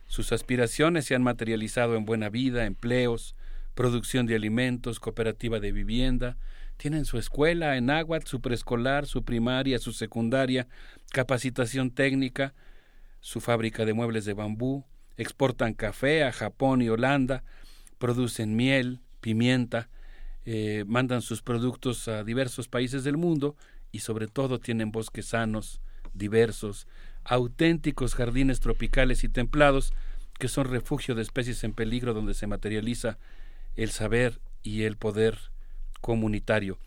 Sus 0.07 0.33
aspiraciones 0.33 1.05
se 1.05 1.15
han 1.15 1.23
materializado 1.23 1.97
en 1.97 2.07
buena 2.07 2.31
vida, 2.31 2.65
empleos, 2.65 3.35
producción 3.75 4.25
de 4.25 4.37
alimentos, 4.37 4.99
cooperativa 4.99 5.61
de 5.61 5.71
vivienda, 5.71 6.39
tienen 6.79 7.05
su 7.05 7.19
escuela 7.19 7.77
en 7.77 7.91
Aguat, 7.91 8.27
su 8.27 8.41
preescolar, 8.41 9.05
su 9.07 9.23
primaria, 9.23 9.79
su 9.79 9.93
secundaria, 9.93 10.67
capacitación 11.11 11.91
técnica, 11.91 12.55
su 13.21 13.43
fábrica 13.43 13.85
de 13.85 13.93
muebles 13.93 14.25
de 14.25 14.33
bambú, 14.33 14.87
exportan 15.19 15.75
café 15.75 16.25
a 16.25 16.33
Japón 16.33 16.81
y 16.81 16.89
Holanda, 16.89 17.45
producen 17.99 18.57
miel, 18.57 19.01
pimienta, 19.21 19.91
eh, 20.47 20.85
mandan 20.87 21.23
sus 21.23 21.43
productos 21.43 22.07
a 22.07 22.23
diversos 22.23 22.69
países 22.69 23.03
del 23.03 23.17
mundo 23.17 23.57
y 23.91 23.99
sobre 23.99 24.29
todo 24.29 24.61
tienen 24.61 24.93
bosques 24.93 25.27
sanos, 25.27 25.81
diversos, 26.15 26.87
auténticos 27.25 28.15
jardines 28.15 28.61
tropicales 28.61 29.25
y 29.25 29.29
templados 29.29 29.93
que 30.39 30.47
son 30.47 30.67
refugio 30.67 31.17
de 31.17 31.23
especies 31.23 31.65
en 31.65 31.73
peligro 31.73 32.15
donde 32.15 32.35
se 32.35 32.47
materializa 32.47 33.19
el 33.75 33.91
saber 33.91 34.41
y 34.63 34.85
el 34.85 34.97
poder 34.97 35.37
comunitario. 36.01 36.79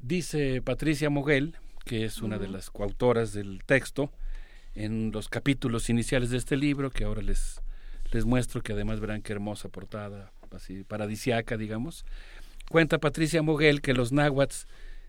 Dice 0.00 0.60
Patricia 0.62 1.08
Moguel, 1.08 1.56
que 1.84 2.04
es 2.04 2.20
una 2.20 2.38
de 2.38 2.48
las 2.48 2.70
coautoras 2.70 3.32
del 3.32 3.62
texto, 3.64 4.10
en 4.74 5.12
los 5.12 5.28
capítulos 5.28 5.88
iniciales 5.88 6.30
de 6.30 6.38
este 6.38 6.56
libro, 6.56 6.90
que 6.90 7.04
ahora 7.04 7.22
les, 7.22 7.60
les 8.10 8.24
muestro, 8.24 8.62
que 8.62 8.72
además 8.72 8.98
verán 9.00 9.22
qué 9.22 9.32
hermosa 9.32 9.68
portada, 9.68 10.32
así 10.52 10.84
paradisiaca, 10.84 11.56
digamos, 11.56 12.04
cuenta 12.70 13.00
Patricia 13.00 13.42
Moguel 13.42 13.82
que 13.82 13.94
los 13.94 14.12
náhuatl 14.12 14.54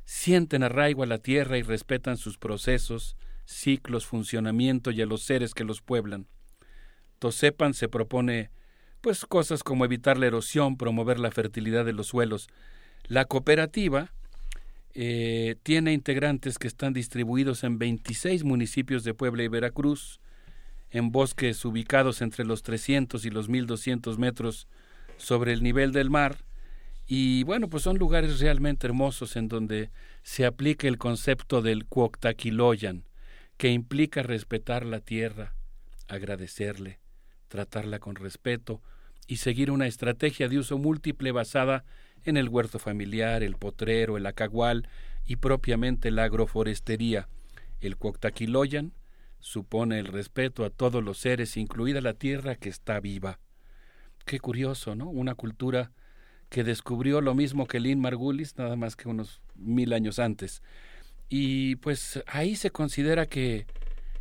sienten 0.03 0.63
arraigo 0.63 1.03
a 1.03 1.05
la 1.05 1.19
tierra 1.19 1.59
y 1.59 1.61
respetan 1.61 2.17
sus 2.17 2.39
procesos, 2.39 3.15
ciclos, 3.45 4.07
funcionamiento 4.07 4.89
y 4.89 4.99
a 4.99 5.05
los 5.05 5.21
seres 5.21 5.53
que 5.53 5.63
los 5.63 5.79
pueblan. 5.79 6.25
Tosepan 7.19 7.75
se 7.75 7.87
propone 7.87 8.49
pues 8.99 9.25
cosas 9.27 9.61
como 9.61 9.85
evitar 9.85 10.17
la 10.17 10.25
erosión, 10.25 10.75
promover 10.75 11.19
la 11.19 11.29
fertilidad 11.29 11.85
de 11.85 11.93
los 11.93 12.07
suelos. 12.07 12.49
La 13.05 13.25
cooperativa 13.25 14.11
eh, 14.95 15.55
tiene 15.61 15.93
integrantes 15.93 16.57
que 16.57 16.67
están 16.67 16.93
distribuidos 16.93 17.63
en 17.63 17.77
26 17.77 18.43
municipios 18.43 19.03
de 19.03 19.13
Puebla 19.13 19.43
y 19.43 19.49
Veracruz, 19.49 20.19
en 20.89 21.11
bosques 21.11 21.63
ubicados 21.63 22.23
entre 22.23 22.43
los 22.43 22.63
300 22.63 23.23
y 23.23 23.29
los 23.29 23.49
1200 23.49 24.17
metros 24.17 24.67
sobre 25.17 25.53
el 25.53 25.61
nivel 25.61 25.91
del 25.91 26.09
mar. 26.09 26.37
Y 27.13 27.43
bueno, 27.43 27.67
pues 27.67 27.83
son 27.83 27.97
lugares 27.97 28.39
realmente 28.39 28.87
hermosos 28.87 29.35
en 29.35 29.49
donde 29.49 29.91
se 30.23 30.45
aplica 30.45 30.87
el 30.87 30.97
concepto 30.97 31.61
del 31.61 31.85
Cuoctaquiloyan, 31.85 33.03
que 33.57 33.67
implica 33.67 34.23
respetar 34.23 34.85
la 34.85 35.01
tierra, 35.01 35.53
agradecerle, 36.07 37.01
tratarla 37.49 37.99
con 37.99 38.15
respeto 38.15 38.81
y 39.27 39.35
seguir 39.35 39.71
una 39.71 39.87
estrategia 39.87 40.47
de 40.47 40.57
uso 40.57 40.77
múltiple 40.77 41.33
basada 41.33 41.83
en 42.23 42.37
el 42.37 42.47
huerto 42.47 42.79
familiar, 42.79 43.43
el 43.43 43.57
potrero, 43.57 44.15
el 44.15 44.25
acagual 44.25 44.87
y 45.25 45.35
propiamente 45.35 46.11
la 46.11 46.23
agroforestería. 46.23 47.27
El 47.81 47.97
Cuoctaquiloyan 47.97 48.93
supone 49.41 49.99
el 49.99 50.07
respeto 50.07 50.63
a 50.63 50.69
todos 50.69 51.03
los 51.03 51.17
seres, 51.17 51.57
incluida 51.57 51.99
la 51.99 52.13
tierra 52.13 52.55
que 52.55 52.69
está 52.69 53.01
viva. 53.01 53.41
Qué 54.23 54.39
curioso, 54.39 54.95
¿no? 54.95 55.09
Una 55.09 55.35
cultura 55.35 55.91
que 56.51 56.65
descubrió 56.65 57.21
lo 57.21 57.33
mismo 57.33 57.65
que 57.65 57.79
Lynn 57.79 58.01
Margulis, 58.01 58.57
nada 58.57 58.75
más 58.75 58.97
que 58.97 59.07
unos 59.07 59.41
mil 59.55 59.93
años 59.93 60.19
antes. 60.19 60.61
Y 61.29 61.77
pues 61.77 62.21
ahí 62.27 62.57
se 62.57 62.71
considera 62.71 63.25
que 63.25 63.65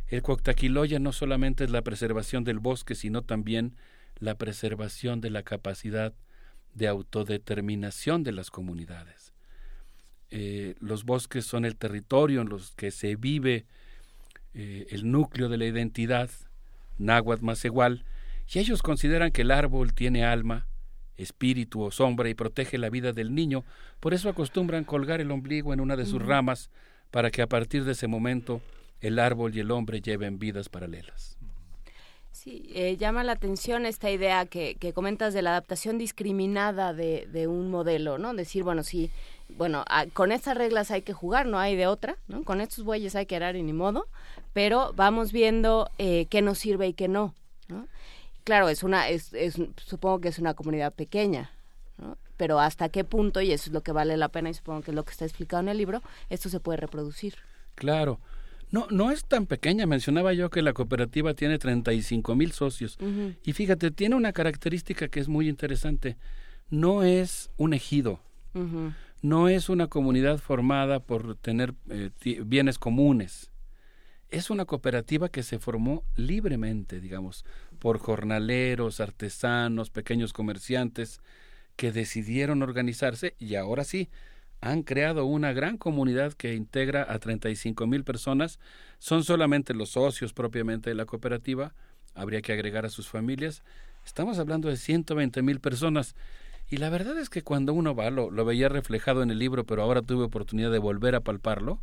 el 0.07 0.21
Cuoctaquiloya 0.21 0.97
no 0.99 1.11
solamente 1.11 1.65
es 1.65 1.71
la 1.71 1.81
preservación 1.81 2.45
del 2.45 2.59
bosque, 2.59 2.95
sino 2.95 3.21
también 3.21 3.75
la 4.17 4.35
preservación 4.35 5.19
de 5.19 5.29
la 5.29 5.43
capacidad 5.43 6.13
de 6.73 6.87
autodeterminación 6.87 8.23
de 8.23 8.31
las 8.31 8.49
comunidades. 8.49 9.33
Eh, 10.29 10.75
los 10.79 11.03
bosques 11.03 11.45
son 11.45 11.65
el 11.65 11.75
territorio 11.75 12.39
en 12.39 12.47
los 12.47 12.71
que 12.71 12.91
se 12.91 13.17
vive 13.17 13.65
eh, 14.53 14.87
el 14.91 15.11
núcleo 15.11 15.49
de 15.49 15.57
la 15.57 15.65
identidad, 15.65 16.29
náhuatl 16.97 17.43
más 17.43 17.65
igual, 17.65 18.05
y 18.47 18.59
ellos 18.59 18.81
consideran 18.81 19.31
que 19.31 19.41
el 19.41 19.51
árbol 19.51 19.93
tiene 19.93 20.23
alma, 20.23 20.69
espíritu 21.21 21.81
o 21.83 21.91
sombra 21.91 22.29
y 22.29 22.33
protege 22.33 22.77
la 22.77 22.89
vida 22.89 23.13
del 23.13 23.33
niño, 23.33 23.63
por 23.99 24.13
eso 24.13 24.29
acostumbran 24.29 24.83
colgar 24.83 25.21
el 25.21 25.31
ombligo 25.31 25.73
en 25.73 25.79
una 25.79 25.95
de 25.95 26.05
sus 26.05 26.21
ramas 26.21 26.69
para 27.11 27.31
que 27.31 27.41
a 27.41 27.47
partir 27.47 27.83
de 27.83 27.91
ese 27.91 28.07
momento 28.07 28.61
el 29.01 29.19
árbol 29.19 29.55
y 29.55 29.59
el 29.59 29.71
hombre 29.71 30.01
lleven 30.01 30.39
vidas 30.39 30.69
paralelas. 30.69 31.37
Sí, 32.31 32.71
eh, 32.73 32.97
llama 32.97 33.23
la 33.23 33.33
atención 33.33 33.85
esta 33.85 34.09
idea 34.09 34.45
que, 34.45 34.75
comentas 34.95 35.33
de 35.33 35.41
la 35.41 35.51
adaptación 35.51 35.97
discriminada 35.97 36.93
de, 36.93 37.47
un 37.47 37.69
modelo, 37.69 38.17
¿no? 38.17 38.33
Decir, 38.33 38.63
bueno, 38.63 38.83
sí, 38.83 39.11
bueno, 39.49 39.83
con 40.13 40.31
estas 40.31 40.57
reglas 40.57 40.91
hay 40.91 41.01
que 41.01 41.13
jugar, 41.13 41.45
no 41.45 41.59
hay 41.59 41.75
de 41.75 41.87
otra, 41.87 42.17
¿no? 42.27 42.43
Con 42.43 42.61
estos 42.61 42.85
bueyes 42.85 43.15
hay 43.15 43.25
que 43.25 43.35
arar 43.35 43.57
y 43.57 43.63
ni 43.63 43.73
modo, 43.73 44.07
pero 44.53 44.93
vamos 44.95 45.31
viendo 45.31 45.89
eh, 45.97 46.25
qué 46.29 46.41
nos 46.41 46.57
sirve 46.57 46.87
y 46.87 46.93
qué 46.93 47.07
¿no? 47.07 47.35
Claro, 48.43 48.69
es 48.69 48.83
una, 48.83 49.09
es, 49.09 49.31
supongo 49.77 50.21
que 50.21 50.29
es 50.29 50.39
una 50.39 50.53
comunidad 50.53 50.93
pequeña, 50.93 51.51
¿no? 51.97 52.17
pero 52.37 52.59
hasta 52.59 52.89
qué 52.89 53.03
punto, 53.03 53.41
y 53.41 53.51
eso 53.51 53.69
es 53.69 53.73
lo 53.73 53.81
que 53.81 53.91
vale 53.91 54.17
la 54.17 54.29
pena 54.29 54.49
y 54.49 54.53
supongo 54.53 54.81
que 54.81 54.91
es 54.91 54.95
lo 54.95 55.05
que 55.05 55.11
está 55.11 55.25
explicado 55.25 55.61
en 55.61 55.69
el 55.69 55.77
libro, 55.77 56.01
esto 56.29 56.49
se 56.49 56.59
puede 56.59 56.77
reproducir. 56.77 57.35
Claro. 57.75 58.19
No, 58.71 58.87
no 58.89 59.11
es 59.11 59.25
tan 59.25 59.45
pequeña. 59.45 59.85
Mencionaba 59.85 60.33
yo 60.33 60.49
que 60.49 60.61
la 60.61 60.73
cooperativa 60.73 61.33
tiene 61.33 61.59
35 61.59 62.35
mil 62.35 62.53
socios. 62.53 62.97
Y 63.43 63.53
fíjate, 63.53 63.91
tiene 63.91 64.15
una 64.15 64.31
característica 64.31 65.09
que 65.09 65.19
es 65.19 65.27
muy 65.27 65.49
interesante. 65.49 66.17
No 66.69 67.03
es 67.03 67.51
un 67.57 67.73
ejido. 67.73 68.21
No 69.21 69.49
es 69.49 69.69
una 69.69 69.87
comunidad 69.87 70.37
formada 70.37 70.99
por 70.99 71.35
tener 71.35 71.73
eh, 71.89 72.11
bienes 72.45 72.79
comunes. 72.79 73.51
Es 74.29 74.49
una 74.49 74.65
cooperativa 74.65 75.27
que 75.27 75.43
se 75.43 75.59
formó 75.59 76.03
libremente, 76.15 77.01
digamos, 77.01 77.43
por 77.81 77.97
jornaleros, 77.97 78.99
artesanos, 78.99 79.89
pequeños 79.89 80.33
comerciantes, 80.33 81.19
que 81.75 81.91
decidieron 81.91 82.61
organizarse 82.61 83.35
y 83.39 83.55
ahora 83.55 83.83
sí, 83.85 84.07
han 84.61 84.83
creado 84.83 85.25
una 85.25 85.51
gran 85.51 85.79
comunidad 85.79 86.33
que 86.33 86.53
integra 86.53 87.07
a 87.09 87.17
35 87.17 87.87
mil 87.87 88.03
personas. 88.03 88.59
Son 88.99 89.23
solamente 89.23 89.73
los 89.73 89.89
socios 89.89 90.31
propiamente 90.31 90.91
de 90.91 90.95
la 90.95 91.07
cooperativa. 91.07 91.73
Habría 92.13 92.43
que 92.43 92.53
agregar 92.53 92.85
a 92.85 92.91
sus 92.91 93.07
familias. 93.07 93.63
Estamos 94.05 94.37
hablando 94.37 94.69
de 94.69 94.77
120 94.77 95.41
mil 95.41 95.59
personas. 95.59 96.15
Y 96.69 96.77
la 96.77 96.91
verdad 96.91 97.17
es 97.17 97.31
que 97.31 97.41
cuando 97.41 97.73
uno 97.73 97.95
va, 97.95 98.11
lo, 98.11 98.29
lo, 98.29 98.45
veía 98.45 98.69
reflejado 98.69 99.23
en 99.23 99.31
el 99.31 99.39
libro, 99.39 99.65
pero 99.65 99.81
ahora 99.81 100.03
tuve 100.03 100.25
oportunidad 100.25 100.71
de 100.71 100.77
volver 100.77 101.15
a 101.15 101.21
palparlo, 101.21 101.81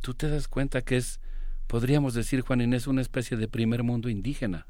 tú 0.00 0.14
te 0.14 0.28
das 0.28 0.46
cuenta 0.46 0.82
que 0.82 0.96
es, 0.96 1.18
podríamos 1.66 2.14
decir, 2.14 2.42
Juan 2.42 2.60
Inés, 2.60 2.86
una 2.86 3.00
especie 3.00 3.36
de 3.36 3.48
primer 3.48 3.82
mundo 3.82 4.08
indígena. 4.08 4.68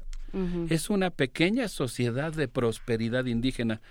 Es 0.69 0.89
una 0.89 1.11
pequeña 1.11 1.67
sociedad 1.69 2.33
de 2.33 2.47
prosperidad 2.47 3.25
indígena. 3.25 3.81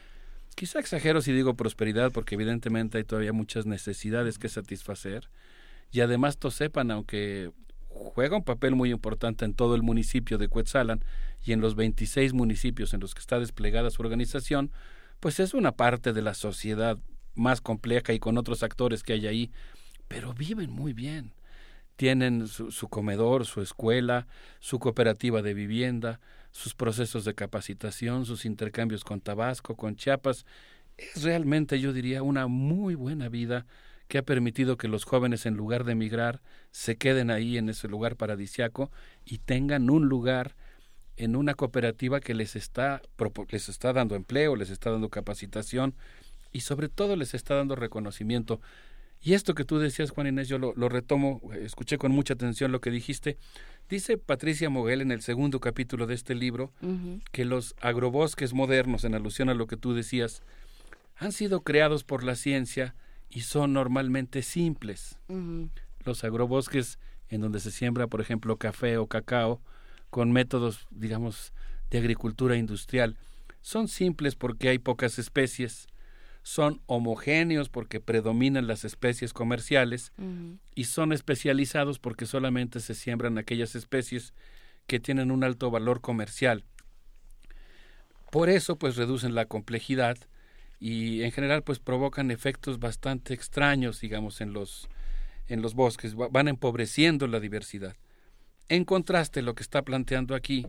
Quizá 0.54 0.78
exagero 0.78 1.22
si 1.22 1.32
digo 1.32 1.54
prosperidad, 1.54 2.12
porque 2.12 2.34
evidentemente 2.34 2.98
hay 2.98 3.04
todavía 3.04 3.32
muchas 3.32 3.64
necesidades 3.66 4.38
que 4.38 4.48
satisfacer. 4.48 5.28
Y 5.90 6.00
además 6.00 6.38
sepan, 6.50 6.90
aunque 6.90 7.50
juega 7.88 8.36
un 8.36 8.44
papel 8.44 8.74
muy 8.74 8.90
importante 8.90 9.44
en 9.44 9.54
todo 9.54 9.74
el 9.74 9.82
municipio 9.82 10.36
de 10.36 10.48
Cuetzalan 10.48 11.04
y 11.44 11.52
en 11.52 11.60
los 11.60 11.76
26 11.76 12.32
municipios 12.34 12.92
en 12.92 13.00
los 13.00 13.14
que 13.14 13.20
está 13.20 13.38
desplegada 13.38 13.90
su 13.90 14.02
organización, 14.02 14.70
pues 15.20 15.40
es 15.40 15.54
una 15.54 15.72
parte 15.72 16.12
de 16.12 16.22
la 16.22 16.34
sociedad 16.34 16.98
más 17.34 17.60
compleja 17.60 18.12
y 18.12 18.18
con 18.18 18.36
otros 18.38 18.62
actores 18.62 19.02
que 19.02 19.14
hay 19.14 19.26
ahí, 19.26 19.50
pero 20.08 20.34
viven 20.34 20.70
muy 20.70 20.92
bien. 20.92 21.32
Tienen 21.96 22.48
su, 22.48 22.70
su 22.70 22.88
comedor, 22.88 23.46
su 23.46 23.60
escuela, 23.60 24.26
su 24.60 24.78
cooperativa 24.78 25.42
de 25.42 25.54
vivienda, 25.54 26.20
sus 26.50 26.74
procesos 26.74 27.24
de 27.24 27.34
capacitación, 27.34 28.26
sus 28.26 28.44
intercambios 28.44 29.04
con 29.04 29.20
Tabasco, 29.20 29.76
con 29.76 29.96
Chiapas. 29.96 30.46
Es 30.96 31.22
realmente, 31.22 31.80
yo 31.80 31.92
diría, 31.92 32.22
una 32.22 32.46
muy 32.46 32.94
buena 32.94 33.28
vida 33.28 33.66
que 34.08 34.18
ha 34.18 34.22
permitido 34.22 34.76
que 34.76 34.88
los 34.88 35.04
jóvenes, 35.04 35.46
en 35.46 35.56
lugar 35.56 35.84
de 35.84 35.92
emigrar, 35.92 36.42
se 36.70 36.96
queden 36.96 37.30
ahí 37.30 37.58
en 37.58 37.68
ese 37.68 37.88
lugar 37.88 38.16
paradisiaco 38.16 38.90
y 39.24 39.38
tengan 39.38 39.90
un 39.90 40.08
lugar 40.08 40.54
en 41.16 41.36
una 41.36 41.54
cooperativa 41.54 42.20
que 42.20 42.34
les 42.34 42.56
está, 42.56 43.00
les 43.48 43.68
está 43.68 43.92
dando 43.92 44.14
empleo, 44.14 44.56
les 44.56 44.70
está 44.70 44.90
dando 44.90 45.08
capacitación 45.08 45.94
y 46.52 46.60
sobre 46.60 46.88
todo 46.88 47.16
les 47.16 47.34
está 47.34 47.54
dando 47.54 47.76
reconocimiento. 47.76 48.60
Y 49.24 49.32
esto 49.32 49.54
que 49.54 49.64
tú 49.64 49.78
decías, 49.78 50.10
Juan 50.10 50.26
Inés, 50.26 50.48
yo 50.48 50.58
lo, 50.58 50.88
retomo, 50.90 51.40
escuché 51.54 51.96
con 51.96 52.12
mucha 52.12 52.34
atención 52.34 52.72
lo 52.72 52.82
que 52.82 52.90
dijiste. 52.90 53.38
Dice 53.88 54.18
Patricia 54.18 54.68
Moguel 54.68 55.00
en 55.00 55.10
el 55.10 55.22
segundo 55.22 55.60
capítulo 55.60 56.06
de 56.06 56.12
este 56.12 56.34
libro 56.34 56.74
que 57.32 57.46
los 57.46 57.74
agrobosques 57.80 58.52
modernos, 58.52 59.02
en 59.04 59.14
alusión 59.14 59.48
a 59.48 59.54
lo 59.54 59.66
que 59.66 59.78
tú 59.78 59.94
decías, 59.94 60.42
han 61.16 61.32
sido 61.32 61.62
creados 61.62 62.04
por 62.04 62.22
la 62.22 62.36
ciencia 62.36 62.94
y 63.30 63.40
son 63.40 63.72
normalmente 63.72 64.42
simples. 64.42 65.18
Los 66.04 66.22
agrobosques 66.22 66.98
en 67.30 67.40
donde 67.40 67.60
se 67.60 67.70
siembra, 67.70 68.06
por 68.08 68.20
ejemplo, 68.20 68.58
café 68.58 68.98
o 68.98 69.06
cacao, 69.06 69.62
con 70.10 70.32
métodos, 70.32 70.86
digamos, 70.90 71.54
de 71.90 71.96
agricultura 71.96 72.58
industrial. 72.58 73.16
Son 73.62 73.88
simples 73.88 74.34
porque 74.34 74.68
hay 74.68 74.78
pocas 74.78 75.18
especies, 75.18 75.86
son 76.44 76.82
homogéneos 76.86 77.70
porque 77.70 78.00
predominan 78.00 78.66
las 78.66 78.84
especies 78.84 79.32
comerciales 79.32 80.12
y 80.74 80.84
son 80.84 81.12
especializados 81.12 81.98
porque 81.98 82.26
solamente 82.26 82.80
se 82.80 82.94
siembran 82.94 83.38
aquellas 83.38 83.74
especies 83.74 84.34
que 84.86 85.00
tienen 85.00 85.30
un 85.30 85.42
alto 85.42 85.70
valor 85.70 86.02
comercial. 86.02 86.62
Por 88.30 88.50
eso, 88.50 88.76
pues 88.76 88.96
reducen 88.96 89.34
la 89.34 89.46
complejidad 89.46 90.18
y 90.78 91.22
en 91.22 91.32
general, 91.32 91.62
pues 91.62 91.78
provocan 91.78 92.30
efectos 92.30 92.78
bastante 92.78 93.32
extraños, 93.32 94.00
digamos, 94.00 94.40
en 94.42 94.52
los 94.52 94.88
en 95.46 95.60
los 95.60 95.74
bosques, 95.74 96.14
van 96.14 96.48
empobreciendo 96.48 97.26
la 97.26 97.38
diversidad. 97.40 97.96
En 98.68 98.84
contraste, 98.84 99.42
lo 99.42 99.54
que 99.54 99.62
está 99.62 99.82
planteando 99.82 100.34
aquí 100.34 100.66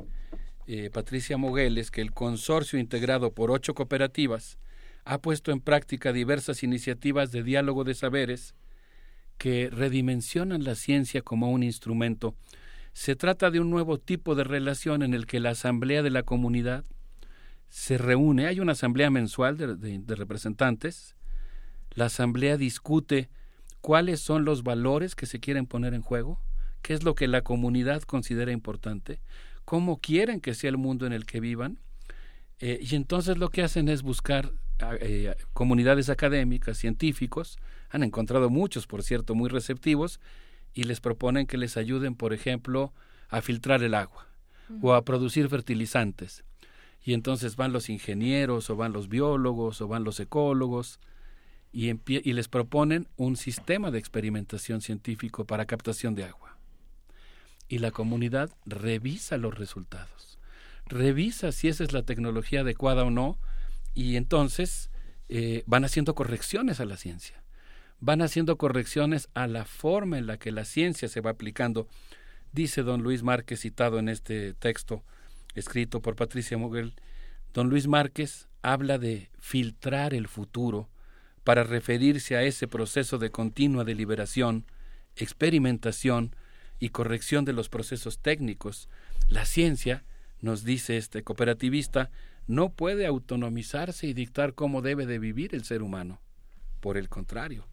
eh, 0.67 0.89
Patricia 0.89 1.37
Moguel 1.37 1.83
que 1.91 2.01
el 2.01 2.11
consorcio 2.11 2.79
integrado 2.79 3.33
por 3.33 3.51
ocho 3.51 3.73
cooperativas 3.73 4.57
ha 5.05 5.19
puesto 5.19 5.51
en 5.51 5.61
práctica 5.61 6.11
diversas 6.11 6.63
iniciativas 6.63 7.31
de 7.31 7.43
diálogo 7.43 7.83
de 7.83 7.93
saberes 7.93 8.55
que 9.37 9.69
redimensionan 9.69 10.63
la 10.63 10.75
ciencia 10.75 11.21
como 11.21 11.51
un 11.51 11.63
instrumento. 11.63 12.35
Se 12.93 13.15
trata 13.15 13.51
de 13.51 13.59
un 13.59 13.69
nuevo 13.69 13.99
tipo 13.99 14.35
de 14.35 14.43
relación 14.43 15.03
en 15.03 15.13
el 15.13 15.27
que 15.27 15.39
la 15.39 15.51
asamblea 15.51 16.01
de 16.01 16.09
la 16.09 16.23
comunidad 16.23 16.85
se 17.69 17.97
reúne, 17.97 18.47
hay 18.47 18.59
una 18.59 18.71
asamblea 18.71 19.09
mensual 19.09 19.57
de 19.57 20.15
representantes, 20.15 21.15
la 21.91 22.05
asamblea 22.05 22.57
discute 22.57 23.29
cuáles 23.81 24.19
son 24.19 24.45
los 24.45 24.63
valores 24.63 25.15
que 25.15 25.25
se 25.25 25.39
quieren 25.39 25.65
poner 25.65 25.93
en 25.93 26.01
juego, 26.01 26.39
qué 26.81 26.93
es 26.93 27.03
lo 27.03 27.15
que 27.15 27.27
la 27.27 27.41
comunidad 27.41 28.01
considera 28.03 28.51
importante, 28.51 29.21
cómo 29.65 29.97
quieren 29.97 30.41
que 30.41 30.53
sea 30.53 30.69
el 30.69 30.77
mundo 30.77 31.05
en 31.05 31.13
el 31.13 31.25
que 31.25 31.39
vivan, 31.39 31.79
eh, 32.59 32.79
y 32.81 32.95
entonces 32.95 33.37
lo 33.37 33.49
que 33.49 33.63
hacen 33.63 33.89
es 33.89 34.01
buscar 34.01 34.53
eh, 34.99 35.35
comunidades 35.53 36.09
académicas, 36.09 36.77
científicos, 36.77 37.57
han 37.89 38.03
encontrado 38.03 38.49
muchos, 38.49 38.87
por 38.87 39.03
cierto, 39.03 39.35
muy 39.35 39.49
receptivos, 39.49 40.19
y 40.73 40.83
les 40.83 40.99
proponen 40.99 41.47
que 41.47 41.57
les 41.57 41.77
ayuden, 41.77 42.15
por 42.15 42.33
ejemplo, 42.33 42.93
a 43.29 43.41
filtrar 43.41 43.81
el 43.83 43.93
agua 43.93 44.27
o 44.81 44.93
a 44.93 45.03
producir 45.03 45.47
fertilizantes. 45.47 46.43
Y 47.03 47.13
entonces 47.13 47.55
van 47.55 47.71
los 47.71 47.89
ingenieros, 47.89 48.69
o 48.69 48.75
van 48.75 48.91
los 48.91 49.07
biólogos, 49.07 49.79
o 49.79 49.87
van 49.87 50.03
los 50.03 50.19
ecólogos, 50.19 50.99
y, 51.71 51.91
y 52.07 52.33
les 52.33 52.47
proponen 52.47 53.07
un 53.15 53.35
sistema 53.35 53.91
de 53.91 53.99
experimentación 53.99 54.81
científico 54.81 55.45
para 55.45 55.65
captación 55.65 56.15
de 56.15 56.23
agua 56.23 56.45
y 57.67 57.79
la 57.79 57.91
comunidad 57.91 58.51
revisa 58.65 59.37
los 59.37 59.57
resultados, 59.57 60.39
revisa 60.85 61.51
si 61.51 61.67
esa 61.67 61.83
es 61.83 61.93
la 61.93 62.03
tecnología 62.03 62.61
adecuada 62.61 63.03
o 63.03 63.11
no 63.11 63.37
y 63.95 64.17
entonces 64.17 64.91
eh, 65.29 65.63
van 65.65 65.83
haciendo 65.83 66.13
correcciones 66.13 66.79
a 66.79 66.85
la 66.85 66.97
ciencia, 66.97 67.43
van 67.99 68.21
haciendo 68.21 68.57
correcciones 68.57 69.29
a 69.33 69.47
la 69.47 69.65
forma 69.65 70.19
en 70.19 70.27
la 70.27 70.37
que 70.37 70.51
la 70.51 70.65
ciencia 70.65 71.07
se 71.07 71.21
va 71.21 71.31
aplicando. 71.31 71.87
Dice 72.51 72.83
don 72.83 73.01
Luis 73.01 73.23
Márquez, 73.23 73.61
citado 73.61 73.97
en 73.97 74.09
este 74.09 74.53
texto 74.53 75.03
escrito 75.55 76.01
por 76.01 76.15
Patricia 76.15 76.57
Moguel, 76.57 76.93
don 77.53 77.69
Luis 77.69 77.87
Márquez 77.87 78.47
habla 78.61 78.99
de 78.99 79.31
filtrar 79.39 80.13
el 80.13 80.27
futuro 80.27 80.89
para 81.43 81.63
referirse 81.63 82.35
a 82.35 82.43
ese 82.43 82.67
proceso 82.67 83.17
de 83.17 83.31
continua 83.31 83.83
deliberación, 83.83 84.65
experimentación, 85.15 86.35
y 86.79 86.89
corrección 86.89 87.45
de 87.45 87.53
los 87.53 87.69
procesos 87.69 88.19
técnicos. 88.19 88.89
La 89.27 89.45
ciencia, 89.45 90.03
nos 90.41 90.63
dice 90.63 90.97
este 90.97 91.23
cooperativista, 91.23 92.11
no 92.47 92.69
puede 92.69 93.05
autonomizarse 93.05 94.07
y 94.07 94.13
dictar 94.13 94.53
cómo 94.53 94.81
debe 94.81 95.05
de 95.05 95.19
vivir 95.19 95.55
el 95.55 95.63
ser 95.63 95.81
humano. 95.81 96.19
Por 96.79 96.97
el 96.97 97.09
contrario, 97.09 97.67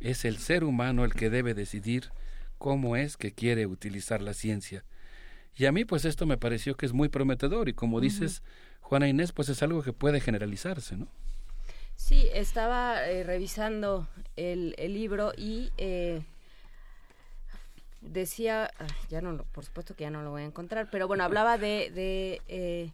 es 0.00 0.24
el 0.24 0.38
ser 0.38 0.64
humano 0.64 1.04
el 1.04 1.14
que 1.14 1.30
debe 1.30 1.54
decidir 1.54 2.10
cómo 2.58 2.96
es 2.96 3.16
que 3.16 3.32
quiere 3.32 3.66
utilizar 3.66 4.20
la 4.20 4.34
ciencia. 4.34 4.84
Y 5.56 5.66
a 5.66 5.72
mí 5.72 5.84
pues 5.84 6.04
esto 6.04 6.26
me 6.26 6.36
pareció 6.36 6.76
que 6.76 6.86
es 6.86 6.92
muy 6.92 7.08
prometedor 7.08 7.68
y 7.68 7.72
como 7.72 8.00
dices, 8.00 8.42
Juana 8.80 9.08
Inés, 9.08 9.32
pues 9.32 9.48
es 9.48 9.62
algo 9.62 9.82
que 9.82 9.92
puede 9.92 10.20
generalizarse, 10.20 10.96
¿no? 10.96 11.08
Sí, 11.96 12.28
estaba 12.32 13.08
eh, 13.08 13.24
revisando 13.24 14.08
el, 14.36 14.74
el, 14.78 14.94
libro 14.94 15.32
y 15.36 15.72
eh, 15.78 16.22
decía, 18.00 18.70
ya 19.08 19.20
no, 19.20 19.42
por 19.52 19.64
supuesto 19.64 19.94
que 19.96 20.04
ya 20.04 20.10
no 20.10 20.22
lo 20.22 20.30
voy 20.30 20.42
a 20.42 20.46
encontrar, 20.46 20.88
pero 20.92 21.08
bueno, 21.08 21.24
hablaba 21.24 21.58
de, 21.58 21.90
de 21.90 22.40
eh, 22.46 22.92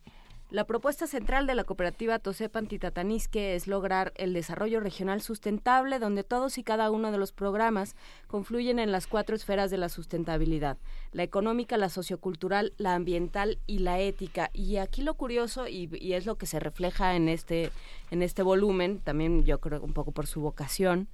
la 0.55 0.69
propuesta 0.69 1.09
central 1.09 1.49
de 1.49 1.57
la 1.57 1.65
cooperativa 1.65 2.21
Tosepan 2.21 2.69
Titatanisque 2.69 3.57
es 3.57 3.67
lograr 3.67 4.13
el 4.15 4.33
desarrollo 4.33 4.79
regional 4.79 5.21
sustentable, 5.21 5.99
donde 5.99 6.23
todos 6.23 6.59
y 6.59 6.63
cada 6.63 6.93
uno 6.93 7.11
de 7.11 7.19
los 7.19 7.33
programas 7.33 7.97
confluyen 8.29 8.79
en 8.79 8.93
las 8.93 9.09
cuatro 9.09 9.35
esferas 9.35 9.73
de 9.73 9.79
la 9.79 9.89
sustentabilidad, 9.89 10.77
la 11.11 11.25
económica, 11.25 11.77
la 11.77 11.89
sociocultural, 11.89 12.73
la 12.79 12.95
ambiental 12.95 13.59
y 13.67 13.81
la 13.81 13.99
ética. 13.99 14.51
Y 14.53 14.77
aquí 14.77 15.03
lo 15.03 15.15
curioso, 15.15 15.67
y, 15.67 15.91
y 16.01 16.13
es 16.13 16.25
lo 16.25 16.39
que 16.39 16.47
se 16.47 16.61
refleja 16.61 17.17
en 17.17 17.29
este, 17.29 17.73
en 18.13 18.23
este 18.23 18.45
volumen, 18.45 19.01
también 19.01 19.43
yo 19.43 19.59
creo 19.59 19.83
un 19.83 19.93
poco 19.93 20.13
por 20.13 20.29
su 20.29 20.41
vocación, 20.41 21.09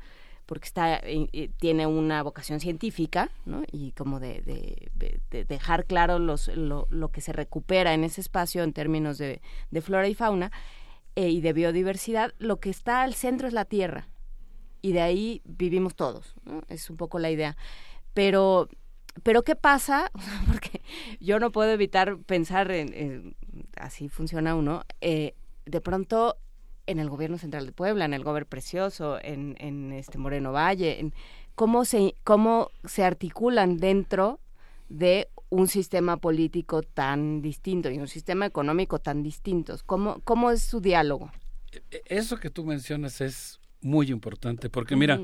porque 0.47 0.67
está 0.67 0.97
eh, 0.97 1.28
eh, 1.33 1.51
tiene 1.59 1.86
una 1.86 2.23
vocación 2.23 2.59
científica 2.60 3.31
¿no? 3.44 3.62
y 3.70 3.93
como 3.93 4.19
de, 4.19 4.43
de, 4.43 5.44
dejar 5.44 5.86
claro 5.86 6.19
lo, 6.19 7.09
que 7.12 7.20
se 7.20 7.33
recupera 7.33 7.94
en 7.94 8.05
ese 8.05 8.20
espacio 8.20 8.62
en 8.62 8.73
términos 8.73 9.19
de, 9.19 9.41
flora 9.81 10.09
y 10.09 10.15
fauna 10.15 10.51
eh, 11.15 11.28
y 11.28 11.41
de 11.41 11.52
biodiversidad, 11.52 12.35
lo 12.39 12.59
que 12.59 12.70
está 12.70 13.02
al 13.02 13.15
centro 13.15 13.47
es 13.47 13.55
la 13.55 13.65
tierra 13.65 14.09
y 14.83 14.93
de 14.93 15.02
ahí 15.02 15.43
vivimos 15.44 15.94
todos, 15.94 16.35
¿no? 16.44 16.62
es 16.69 16.91
un 16.91 16.97
poco 16.97 17.19
la 17.19 17.31
idea. 17.31 17.57
Pero, 18.12 18.69
pero 19.23 19.43
¿qué 19.43 19.55
pasa? 19.55 20.10
Porque 20.49 20.83
yo 21.20 21.39
no 21.39 21.52
puedo 21.52 21.70
evitar 21.70 22.19
pensar 22.19 22.70
en, 22.73 23.36
así 23.77 24.09
funciona 24.09 24.55
uno, 24.57 24.85
de 25.01 25.81
pronto 25.81 26.39
en 26.91 26.99
el 26.99 27.09
gobierno 27.09 27.39
central 27.39 27.67
de 27.67 27.73
Puebla, 27.73 28.05
en 28.05 28.15
el 28.15 28.25
gobierno 28.25 28.49
precioso, 28.49 29.19
en, 29.23 29.57
en 29.59 29.93
este 29.93 30.19
Moreno 30.19 30.52
Valle, 30.52 31.01
en 31.01 31.15
cómo 31.55 31.85
se, 31.85 32.15
cómo 32.25 32.70
se 32.85 33.05
articulan 33.05 33.77
dentro 33.77 34.41
de 34.89 35.28
un 35.51 35.69
sistema 35.69 36.17
político 36.17 36.83
tan 36.83 37.43
distinto 37.43 37.91
y 37.91 37.99
un 37.99 38.09
sistema 38.09 38.47
económico 38.47 38.99
tan 38.99 39.23
distintos. 39.23 39.83
¿Cómo, 39.83 40.20
cómo 40.25 40.51
es 40.51 40.62
su 40.62 40.81
diálogo? 40.81 41.31
E, 41.73 41.83
e, 41.91 42.02
eso 42.07 42.39
que 42.39 42.51
tú 42.51 42.65
mencionas 42.65 43.20
es 43.20 43.60
muy 43.81 44.10
importante 44.10 44.70
porque 44.70 44.97
mira, 44.97 45.20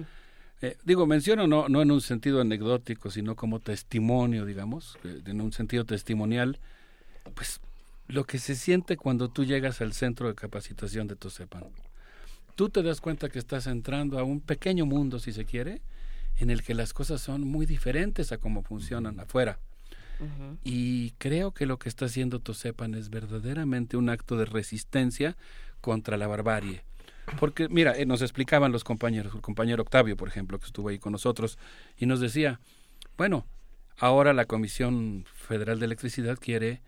eh, 0.62 0.76
digo, 0.84 1.06
menciono 1.06 1.46
no, 1.46 1.68
no 1.68 1.82
en 1.82 1.90
un 1.90 2.00
sentido 2.00 2.40
anecdótico, 2.40 3.10
sino 3.10 3.36
como 3.36 3.60
testimonio, 3.60 4.44
digamos, 4.44 4.98
en 5.04 5.40
un 5.40 5.52
sentido 5.52 5.84
testimonial, 5.84 6.58
pues 7.34 7.60
lo 8.08 8.24
que 8.24 8.38
se 8.38 8.54
siente 8.54 8.96
cuando 8.96 9.28
tú 9.28 9.44
llegas 9.44 9.80
al 9.80 9.92
centro 9.92 10.28
de 10.28 10.34
capacitación 10.34 11.08
de 11.08 11.16
Tosepan. 11.16 11.64
Tú 12.54 12.68
te 12.68 12.82
das 12.82 13.00
cuenta 13.00 13.28
que 13.28 13.38
estás 13.38 13.66
entrando 13.66 14.18
a 14.18 14.22
un 14.22 14.40
pequeño 14.40 14.86
mundo, 14.86 15.18
si 15.18 15.32
se 15.32 15.44
quiere, 15.44 15.82
en 16.38 16.50
el 16.50 16.62
que 16.62 16.74
las 16.74 16.92
cosas 16.92 17.20
son 17.20 17.42
muy 17.42 17.66
diferentes 17.66 18.32
a 18.32 18.38
cómo 18.38 18.62
funcionan 18.62 19.20
afuera. 19.20 19.58
Y 20.64 21.10
creo 21.18 21.52
que 21.52 21.66
lo 21.66 21.78
que 21.78 21.90
está 21.90 22.06
haciendo 22.06 22.40
Tosepan 22.40 22.94
es 22.94 23.10
verdaderamente 23.10 23.98
un 23.98 24.08
acto 24.08 24.38
de 24.38 24.46
resistencia 24.46 25.36
contra 25.82 26.16
la 26.16 26.26
barbarie. 26.26 26.84
Porque, 27.38 27.68
mira, 27.68 27.96
eh, 27.98 28.06
nos 28.06 28.22
explicaban 28.22 28.72
los 28.72 28.84
compañeros, 28.84 29.34
el 29.34 29.40
compañero 29.40 29.82
Octavio, 29.82 30.16
por 30.16 30.28
ejemplo, 30.28 30.58
que 30.58 30.66
estuvo 30.66 30.88
ahí 30.88 30.98
con 30.98 31.12
nosotros, 31.12 31.58
y 31.98 32.06
nos 32.06 32.20
decía, 32.20 32.60
bueno, 33.18 33.46
ahora 33.98 34.32
la 34.32 34.46
Comisión 34.46 35.24
Federal 35.34 35.78
de 35.80 35.86
Electricidad 35.86 36.38
quiere 36.40 36.80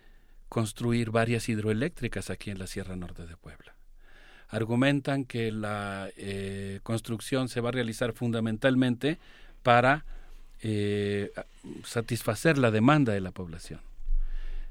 construir 0.49 1.11
varias 1.11 1.49
hidroeléctricas 1.49 2.31
aquí 2.31 2.51
en 2.51 2.59
la 2.59 2.67
Sierra 2.67 2.97
Norte 2.97 3.27
de 3.27 3.37
Puebla. 3.37 3.75
Argumentan 4.49 5.25
que 5.25 5.53
la 5.53 6.09
eh, 6.17 6.81
construcción 6.83 7.49
se 7.49 7.61
va 7.61 7.69
a 7.69 7.73
realizar 7.73 8.13
fundamentalmente 8.13 9.19
para 9.63 10.07
eh, 10.63 11.31
satisfacer 11.85 12.57
la 12.57 12.71
demanda 12.71 13.13
de 13.13 13.21
la 13.21 13.31
población. 13.31 13.81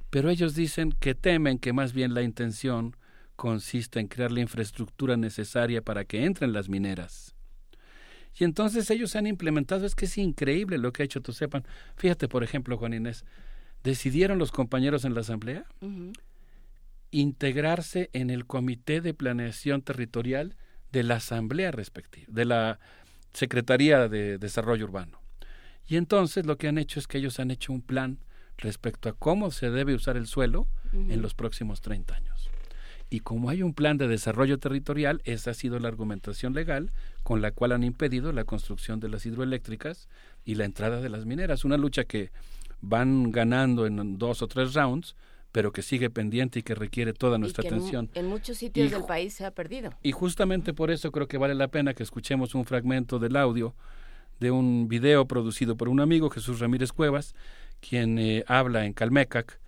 Pero 0.10 0.30
ellos 0.30 0.56
dicen 0.56 0.94
que 1.00 1.16
temen 1.16 1.60
que 1.60 1.74
más 1.74 1.94
bien 1.94 2.14
la 2.14 2.24
intención 2.24 2.96
consiste 3.36 4.00
en 4.00 4.08
crear 4.08 4.32
la 4.32 4.42
infraestructura 4.42 5.16
necesaria 5.16 5.82
para 5.82 6.06
que 6.06 6.26
entren 6.26 6.54
las 6.54 6.70
mineras. 6.70 7.36
Y 8.40 8.44
entonces 8.44 8.90
ellos 8.92 9.16
han 9.16 9.28
implementado, 9.28 9.86
es 9.86 9.96
que 9.96 10.06
es 10.06 10.18
increíble 10.18 10.78
lo 10.78 10.92
que 10.92 11.04
ha 11.04 11.06
hecho 11.06 11.22
sepan 11.32 11.66
Fíjate, 11.96 12.28
por 12.28 12.44
ejemplo, 12.44 12.78
Juan 12.78 12.94
Inés, 12.94 13.26
decidieron 13.88 14.38
los 14.38 14.52
compañeros 14.52 15.06
en 15.06 15.14
la 15.14 15.22
Asamblea 15.22 15.66
integrarse 17.10 18.10
en 18.12 18.30
el 18.30 18.46
Comité 18.46 19.00
de 19.00 19.14
Planeación 19.14 19.82
Territorial 19.82 20.58
de 20.92 21.04
la 21.04 21.16
Asamblea 21.16 21.72
respectiva, 21.72 22.28
de 22.30 22.44
la 22.44 22.80
Secretaría 23.32 24.10
de 24.10 24.38
Desarrollo 24.38 24.84
Urbano. 24.84 25.22
Y 25.88 25.96
entonces 25.96 26.46
lo 26.46 26.58
que 26.58 26.68
han 26.68 26.78
hecho 26.78 27.00
es 27.00 27.08
que 27.08 27.20
ellos 27.20 27.40
han 27.40 27.50
hecho 27.50 27.72
un 27.72 27.82
plan 27.82 28.20
respecto 28.58 29.08
a 29.08 29.14
cómo 29.14 29.52
se 29.52 29.70
debe 29.70 29.96
usar 29.96 30.18
el 30.18 30.28
suelo 30.28 30.68
en 30.92 31.22
los 31.22 31.34
próximos 31.34 31.80
30 31.80 32.14
años. 32.14 32.50
Y 33.10 33.22
como 33.22 33.50
hay 33.50 33.64
un 33.64 33.74
plan 33.74 33.98
de 33.98 34.10
desarrollo 34.10 34.58
territorial, 34.58 35.22
esa 35.24 35.52
ha 35.52 35.54
sido 35.54 35.80
la 35.80 35.88
argumentación 35.88 36.54
legal 36.54 36.92
con 37.24 37.42
la 37.42 37.52
cual 37.52 37.72
han 37.72 37.86
impedido 37.86 38.34
la 38.34 38.44
construcción 38.44 39.00
de 39.00 39.08
las 39.08 39.26
hidroeléctricas 39.26 40.10
y 40.44 40.56
la 40.56 40.66
entrada 40.66 41.00
de 41.00 41.08
las 41.08 41.26
mineras. 41.26 41.64
Una 41.64 41.78
lucha 41.78 42.04
que 42.04 42.32
van 42.82 43.32
ganando 43.32 43.86
en 43.86 44.18
dos 44.18 44.42
o 44.42 44.48
tres 44.48 44.74
rounds, 44.74 45.16
pero 45.52 45.72
que 45.72 45.82
sigue 45.82 46.10
pendiente 46.10 46.60
y 46.60 46.64
que 46.64 46.76
requiere 46.76 47.14
toda 47.14 47.38
nuestra 47.38 47.68
atención. 47.68 48.10
En, 48.14 48.28
muchos 48.28 48.58
sitios 48.58 48.92
del 48.92 49.06
país 49.06 49.34
se 49.34 49.46
ha 49.46 49.52
perdido. 49.52 49.92
Y 50.04 50.12
justamente 50.12 50.74
por 50.74 50.92
eso 50.92 51.12
creo 51.12 51.28
que 51.28 51.38
vale 51.38 51.56
la 51.56 51.70
pena 51.70 51.94
que 51.94 52.04
escuchemos 52.04 52.54
un 52.54 52.66
fragmento 52.66 53.18
del 53.20 53.36
audio 53.36 53.76
de 54.40 54.52
un 54.52 54.88
video 54.88 55.28
producido 55.28 55.76
por 55.76 55.90
un 55.90 56.00
amigo, 56.00 56.30
Jesús 56.30 56.60
Ramírez 56.60 56.92
Cuevas, 56.92 57.34
quien 57.80 58.20
eh, 58.20 58.44
habla 58.48 58.86
en 58.86 58.94
Calmecac, 58.94 59.60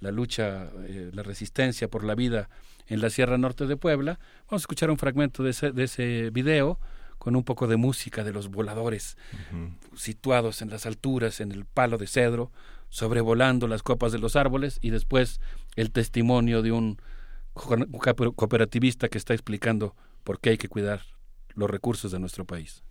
la 0.00 0.10
lucha, 0.10 0.70
eh, 0.86 1.10
la 1.12 1.22
resistencia 1.22 1.88
por 1.88 2.04
la 2.04 2.14
vida 2.14 2.50
en 2.86 3.00
la 3.00 3.10
Sierra 3.10 3.38
Norte 3.38 3.66
de 3.66 3.76
Puebla. 3.76 4.18
Vamos 4.50 4.62
a 4.62 4.64
escuchar 4.64 4.90
un 4.90 4.98
fragmento 4.98 5.42
de 5.42 5.50
ese, 5.50 5.72
de 5.72 5.84
ese 5.84 6.30
video 6.30 6.78
con 7.28 7.36
un 7.36 7.44
poco 7.44 7.66
de 7.66 7.76
música 7.76 8.24
de 8.24 8.32
los 8.32 8.48
voladores 8.48 9.18
situados 9.94 10.62
en 10.62 10.70
las 10.70 10.86
alturas, 10.86 11.42
en 11.42 11.52
el 11.52 11.66
palo 11.66 11.98
de 11.98 12.06
cedro, 12.06 12.50
sobrevolando 12.88 13.68
las 13.68 13.82
copas 13.82 14.12
de 14.12 14.18
los 14.18 14.34
árboles 14.34 14.78
y 14.80 14.88
después 14.88 15.38
el 15.76 15.90
testimonio 15.90 16.62
de 16.62 16.72
un 16.72 17.02
cooperativista 17.52 19.10
que 19.10 19.18
está 19.18 19.34
explicando 19.34 19.94
por 20.24 20.40
qué 20.40 20.48
hay 20.48 20.56
que 20.56 20.70
cuidar 20.70 21.02
los 21.52 21.68
recursos 21.68 22.12
de 22.12 22.18
nuestro 22.18 22.46
país. 22.46 22.82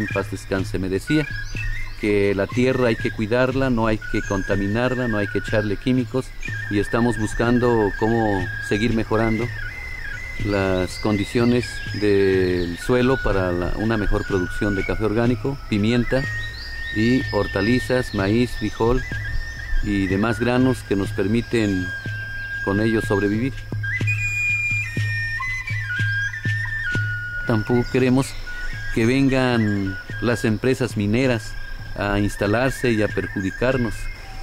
En 0.00 0.06
paz 0.08 0.30
descanse 0.30 0.78
me 0.78 0.88
decía 0.88 1.26
que 2.00 2.34
la 2.34 2.46
tierra 2.46 2.88
hay 2.88 2.96
que 2.96 3.10
cuidarla, 3.10 3.70
no 3.70 3.86
hay 3.86 3.98
que 4.10 4.22
contaminarla, 4.22 5.06
no 5.06 5.18
hay 5.18 5.28
que 5.28 5.38
echarle 5.38 5.76
químicos 5.76 6.26
y 6.70 6.78
estamos 6.78 7.18
buscando 7.18 7.92
cómo 7.98 8.42
seguir 8.68 8.94
mejorando 8.94 9.46
las 10.46 10.98
condiciones 11.00 11.66
del 12.00 12.78
suelo 12.78 13.18
para 13.22 13.50
una 13.76 13.98
mejor 13.98 14.26
producción 14.26 14.74
de 14.74 14.84
café 14.84 15.04
orgánico, 15.04 15.58
pimienta 15.68 16.22
y 16.96 17.22
hortalizas, 17.32 18.14
maíz, 18.14 18.50
frijol 18.52 19.02
y 19.82 20.06
demás 20.06 20.40
granos 20.40 20.82
que 20.88 20.96
nos 20.96 21.10
permiten 21.10 21.86
con 22.64 22.80
ellos 22.80 23.04
sobrevivir. 23.04 23.52
Tampoco 27.46 27.84
queremos 27.90 28.34
que 28.94 29.06
vengan 29.06 29.96
las 30.20 30.44
empresas 30.44 30.96
mineras 30.96 31.54
a 31.96 32.18
instalarse 32.18 32.92
y 32.92 33.02
a 33.02 33.08
perjudicarnos, 33.08 33.94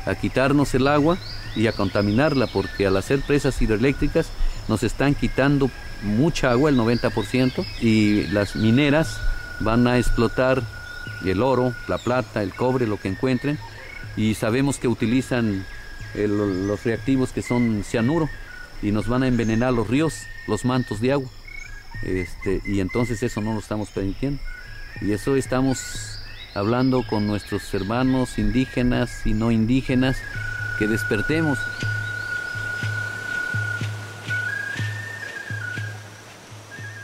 a 0.06 0.16
quitarnos 0.16 0.74
el 0.74 0.88
agua 0.88 1.18
y 1.56 1.68
a 1.68 1.74
contaminarla, 1.74 2.48
porque 2.48 2.88
al 2.88 2.98
hacer 2.98 3.22
presas 3.22 3.62
hidroeléctricas 3.62 4.30
nos 4.68 4.84
están 4.84 5.16
quitando 5.16 5.70
mucha 6.04 6.52
agua, 6.52 6.70
el 6.70 6.78
90%, 6.78 7.66
y 7.82 8.28
las 8.28 8.56
mineras 8.56 9.20
van 9.60 9.88
a 9.88 9.98
explotar 9.98 10.62
el 11.26 11.42
oro, 11.42 11.74
la 11.88 11.98
plata, 11.98 12.44
el 12.44 12.54
cobre, 12.54 12.86
lo 12.86 13.00
que 13.00 13.10
encuentren, 13.10 13.58
y 14.16 14.36
sabemos 14.36 14.78
que 14.78 14.88
utilizan 14.88 15.66
los 16.16 16.84
reactivos 16.84 17.32
que 17.32 17.42
son 17.42 17.84
cianuro 17.84 18.30
y 18.82 18.92
nos 18.92 19.08
van 19.08 19.24
a 19.24 19.28
envenenar 19.28 19.74
los 19.74 19.88
ríos, 19.88 20.24
los 20.48 20.66
mantos 20.66 21.02
de 21.02 21.12
agua. 21.14 21.30
Este, 22.04 22.62
y 22.66 22.80
entonces 22.80 23.22
eso 23.24 23.42
no 23.42 23.54
lo 23.54 23.60
estamos 23.60 23.90
permitiendo. 23.90 24.42
Y 25.02 25.12
eso 25.12 25.36
estamos 25.36 26.20
hablando 26.54 27.06
con 27.06 27.28
nuestros 27.28 27.74
hermanos 27.74 28.40
indígenas 28.40 29.26
y 29.26 29.34
no 29.34 29.52
indígenas, 29.52 30.18
que 30.80 30.88
despertemos. 30.88 31.60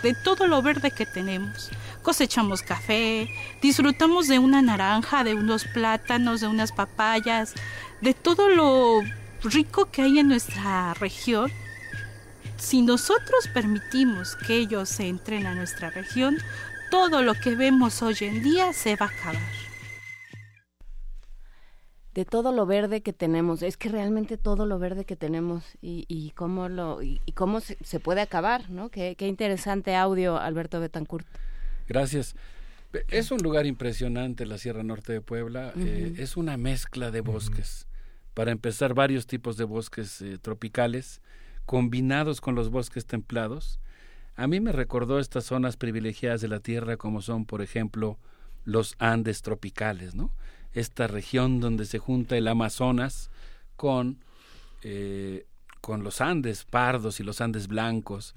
De 0.01 0.13
todo 0.13 0.47
lo 0.47 0.61
verde 0.61 0.91
que 0.91 1.05
tenemos, 1.05 1.69
cosechamos 2.01 2.61
café, 2.61 3.29
disfrutamos 3.61 4.27
de 4.27 4.39
una 4.39 4.61
naranja, 4.61 5.23
de 5.23 5.33
unos 5.33 5.65
plátanos, 5.65 6.41
de 6.41 6.47
unas 6.47 6.71
papayas, 6.71 7.53
de 8.01 8.13
todo 8.13 8.49
lo 8.49 9.01
rico 9.43 9.89
que 9.91 10.01
hay 10.01 10.19
en 10.19 10.27
nuestra 10.27 10.93
región 10.95 11.51
si 12.63 12.81
nosotros 12.81 13.49
permitimos 13.53 14.37
que 14.37 14.55
ellos 14.55 14.97
entren 15.01 15.45
a 15.45 15.53
nuestra 15.53 15.89
región, 15.89 16.37
todo 16.89 17.21
lo 17.21 17.33
que 17.33 17.55
vemos 17.55 18.01
hoy 18.01 18.15
en 18.21 18.41
día 18.41 18.71
se 18.71 18.95
va 18.95 19.07
a 19.07 19.09
acabar. 19.09 19.41
de 22.13 22.25
todo 22.25 22.51
lo 22.51 22.67
verde 22.67 23.01
que 23.01 23.11
tenemos. 23.11 23.63
Es 23.63 23.75
que 23.75 23.89
realmente 23.89 24.37
todo 24.37 24.67
lo 24.67 24.77
verde 24.77 25.03
que 25.03 25.15
tenemos 25.15 25.63
y, 25.81 26.05
y 26.07 26.29
cómo 26.31 26.69
lo 26.69 27.01
y, 27.01 27.19
cómo 27.33 27.59
se, 27.59 27.99
puede 27.99 28.21
acabar, 28.21 28.69
¿no? 28.69 28.89
Qué, 28.89 29.15
qué 29.17 29.27
interesante 29.27 29.95
audio, 29.95 30.37
Alberto 30.37 30.79
Betancourt. 30.79 31.27
Gracias. 31.87 32.35
Es 33.09 33.31
un 33.31 33.39
lugar 33.39 33.65
impresionante 33.65 34.45
la 34.45 34.59
Sierra 34.59 34.83
Norte 34.83 35.11
de 35.11 35.21
Puebla. 35.21 35.73
Eh, 35.75 36.13
es 36.19 36.37
una 36.37 36.55
mezcla 36.57 37.09
de 37.09 37.21
bosques. 37.21 37.87
Para 38.35 38.51
empezar, 38.51 38.93
varios 38.93 39.25
tipos 39.25 39.57
de 39.57 39.63
bosques 39.63 40.21
eh, 40.21 40.37
tropicales 40.39 41.19
combinados 41.65 42.41
con 42.41 42.55
los 42.55 42.69
bosques 42.69 43.05
templados. 43.05 43.79
A 44.35 44.47
mí 44.47 44.59
me 44.59 44.71
recordó 44.71 45.19
estas 45.19 45.45
zonas 45.45 45.77
privilegiadas 45.77 46.41
de 46.41 46.47
la 46.47 46.59
Tierra 46.59 46.97
como 46.97 47.21
son, 47.21 47.45
por 47.45 47.61
ejemplo, 47.61 48.17
los 48.65 48.95
Andes 48.99 49.41
tropicales, 49.41 50.15
¿no? 50.15 50.31
Esta 50.73 51.07
región 51.07 51.59
donde 51.59 51.85
se 51.85 51.99
junta 51.99 52.37
el 52.37 52.47
Amazonas 52.47 53.29
con, 53.75 54.23
eh, 54.81 55.45
con 55.81 56.03
los 56.03 56.19
Andes 56.21 56.65
pardos 56.65 57.19
y 57.19 57.23
los 57.23 57.41
Andes 57.41 57.67
blancos. 57.67 58.33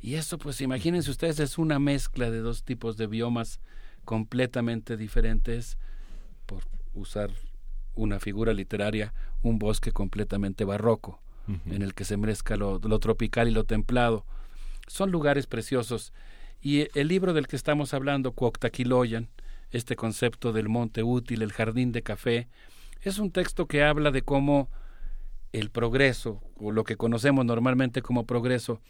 Y 0.00 0.14
eso, 0.14 0.38
pues 0.38 0.60
imagínense 0.60 1.10
ustedes, 1.10 1.40
es 1.40 1.58
una 1.58 1.78
mezcla 1.78 2.30
de 2.30 2.38
dos 2.38 2.62
tipos 2.62 2.96
de 2.96 3.06
biomas 3.06 3.60
completamente 4.04 4.96
diferentes, 4.96 5.78
por 6.46 6.64
usar 6.94 7.30
una 7.94 8.20
figura 8.20 8.52
literaria, 8.52 9.12
un 9.42 9.58
bosque 9.58 9.92
completamente 9.92 10.64
barroco, 10.64 11.20
en 11.46 11.82
el 11.82 11.94
que 11.94 12.04
se 12.04 12.16
mezcla 12.16 12.56
lo, 12.56 12.98
tropical 12.98 13.48
y 13.48 13.52
lo 13.52 13.64
templado. 13.64 14.24
Son 14.86 15.10
lugares 15.10 15.46
preciosos. 15.46 16.12
Y 16.60 16.88
el 16.98 17.08
libro 17.08 17.34
del 17.34 17.46
que 17.46 17.56
estamos 17.56 17.94
hablando, 17.94 18.32
Cuoctaquiloyan, 18.32 19.28
este 19.70 19.96
concepto 19.96 20.52
del 20.52 20.68
monte 20.68 21.02
útil, 21.02 21.42
el 21.42 21.52
jardín 21.52 21.92
de 21.92 22.02
café, 22.02 22.48
es 23.02 23.18
un 23.18 23.30
texto 23.30 23.66
que 23.66 23.82
habla 23.82 24.10
de 24.10 24.22
cómo 24.22 24.70
el 25.52 25.70
progreso, 25.70 26.40
o 26.56 26.72
lo 26.72 26.84
que 26.84 26.96
conocemos 26.96 27.44
normalmente 27.44 28.02
como 28.02 28.26
progreso, 28.26 28.80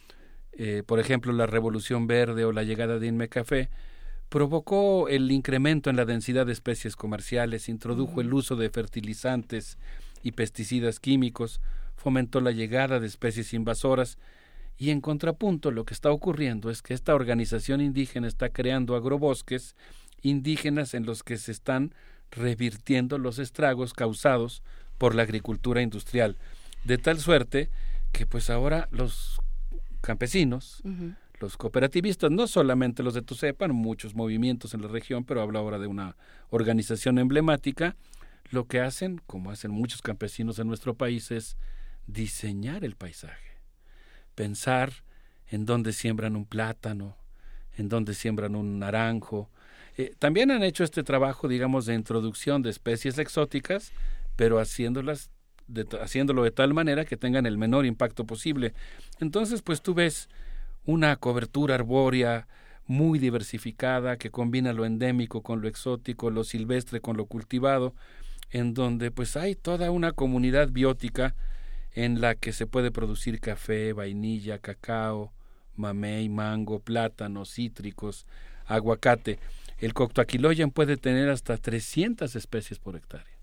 eh, 0.52 0.82
por 0.86 1.00
ejemplo 1.00 1.32
la 1.32 1.46
Revolución 1.46 2.06
Verde 2.06 2.44
o 2.44 2.52
la 2.52 2.62
llegada 2.62 2.98
de 2.98 3.08
Inme 3.08 3.28
Café, 3.28 3.70
provocó 4.28 5.08
el 5.08 5.30
incremento 5.30 5.90
en 5.90 5.96
la 5.96 6.04
densidad 6.04 6.46
de 6.46 6.52
especies 6.52 6.96
comerciales, 6.96 7.68
introdujo 7.68 8.20
el 8.20 8.32
uso 8.32 8.56
de 8.56 8.70
fertilizantes 8.70 9.78
y 10.22 10.32
pesticidas 10.32 11.00
químicos, 11.00 11.60
fomentó 11.96 12.40
la 12.40 12.50
llegada 12.50 13.00
de 13.00 13.06
especies 13.06 13.54
invasoras. 13.54 14.18
Y 14.76 14.90
en 14.90 15.00
contrapunto 15.00 15.70
lo 15.70 15.84
que 15.84 15.94
está 15.94 16.10
ocurriendo 16.10 16.70
es 16.70 16.82
que 16.82 16.94
esta 16.94 17.14
organización 17.14 17.80
indígena 17.80 18.26
está 18.26 18.48
creando 18.48 18.96
agrobosques 18.96 19.76
indígenas 20.22 20.94
en 20.94 21.06
los 21.06 21.22
que 21.22 21.36
se 21.36 21.52
están 21.52 21.94
revirtiendo 22.30 23.18
los 23.18 23.38
estragos 23.38 23.92
causados 23.92 24.62
por 24.98 25.14
la 25.14 25.22
agricultura 25.22 25.82
industrial, 25.82 26.36
de 26.84 26.98
tal 26.98 27.18
suerte 27.18 27.70
que 28.12 28.26
pues 28.26 28.50
ahora 28.50 28.88
los 28.90 29.40
campesinos, 30.00 30.82
los 31.40 31.56
cooperativistas, 31.56 32.30
no 32.30 32.46
solamente 32.46 33.02
los 33.02 33.14
de 33.14 33.22
Tucepan, 33.22 33.74
muchos 33.74 34.14
movimientos 34.14 34.74
en 34.74 34.82
la 34.82 34.88
región, 34.88 35.24
pero 35.24 35.42
habla 35.42 35.58
ahora 35.58 35.78
de 35.78 35.86
una 35.86 36.16
organización 36.50 37.18
emblemática, 37.18 37.96
lo 38.50 38.66
que 38.66 38.80
hacen, 38.80 39.20
como 39.26 39.50
hacen 39.50 39.70
muchos 39.70 40.02
campesinos 40.02 40.58
en 40.58 40.68
nuestro 40.68 40.94
país, 40.94 41.30
es 41.30 41.56
diseñar 42.06 42.84
el 42.84 42.96
paisaje, 42.96 43.58
pensar 44.34 44.92
en 45.48 45.66
dónde 45.66 45.92
siembran 45.92 46.36
un 46.36 46.46
plátano, 46.46 47.16
en 47.76 47.88
dónde 47.88 48.14
siembran 48.14 48.56
un 48.56 48.78
naranjo, 48.78 49.50
eh, 49.96 50.14
también 50.18 50.50
han 50.50 50.62
hecho 50.62 50.82
este 50.82 51.04
trabajo, 51.04 51.46
digamos, 51.46 51.86
de 51.86 51.94
introducción 51.94 52.62
de 52.62 52.70
especies 52.70 53.18
exóticas, 53.18 53.92
pero 54.36 54.58
haciéndolas 54.58 55.30
haciéndolo 56.00 56.42
de 56.42 56.50
tal 56.50 56.74
manera 56.74 57.06
que 57.06 57.16
tengan 57.16 57.46
el 57.46 57.56
menor 57.56 57.86
impacto 57.86 58.26
posible. 58.26 58.74
Entonces, 59.20 59.62
pues 59.62 59.80
tú 59.80 59.94
ves 59.94 60.28
una 60.84 61.16
cobertura 61.16 61.74
arbórea 61.74 62.46
muy 62.86 63.18
diversificada 63.18 64.18
que 64.18 64.30
combina 64.30 64.74
lo 64.74 64.84
endémico 64.84 65.42
con 65.42 65.62
lo 65.62 65.68
exótico, 65.68 66.30
lo 66.30 66.44
silvestre 66.44 67.00
con 67.00 67.16
lo 67.16 67.24
cultivado, 67.26 67.94
en 68.50 68.74
donde 68.74 69.10
pues 69.10 69.36
hay 69.36 69.54
toda 69.54 69.90
una 69.90 70.12
comunidad 70.12 70.68
biótica 70.68 71.34
en 71.94 72.20
la 72.20 72.34
que 72.34 72.52
se 72.52 72.66
puede 72.66 72.90
producir 72.90 73.40
café, 73.40 73.92
vainilla, 73.92 74.58
cacao, 74.58 75.32
mamey, 75.76 76.28
mango, 76.28 76.80
plátanos, 76.80 77.54
cítricos, 77.54 78.26
aguacate. 78.66 79.38
El 79.78 79.94
coctoaquiloyan 79.94 80.70
puede 80.70 80.96
tener 80.96 81.28
hasta 81.28 81.56
300 81.56 82.34
especies 82.36 82.78
por 82.78 82.96
hectárea. 82.96 83.38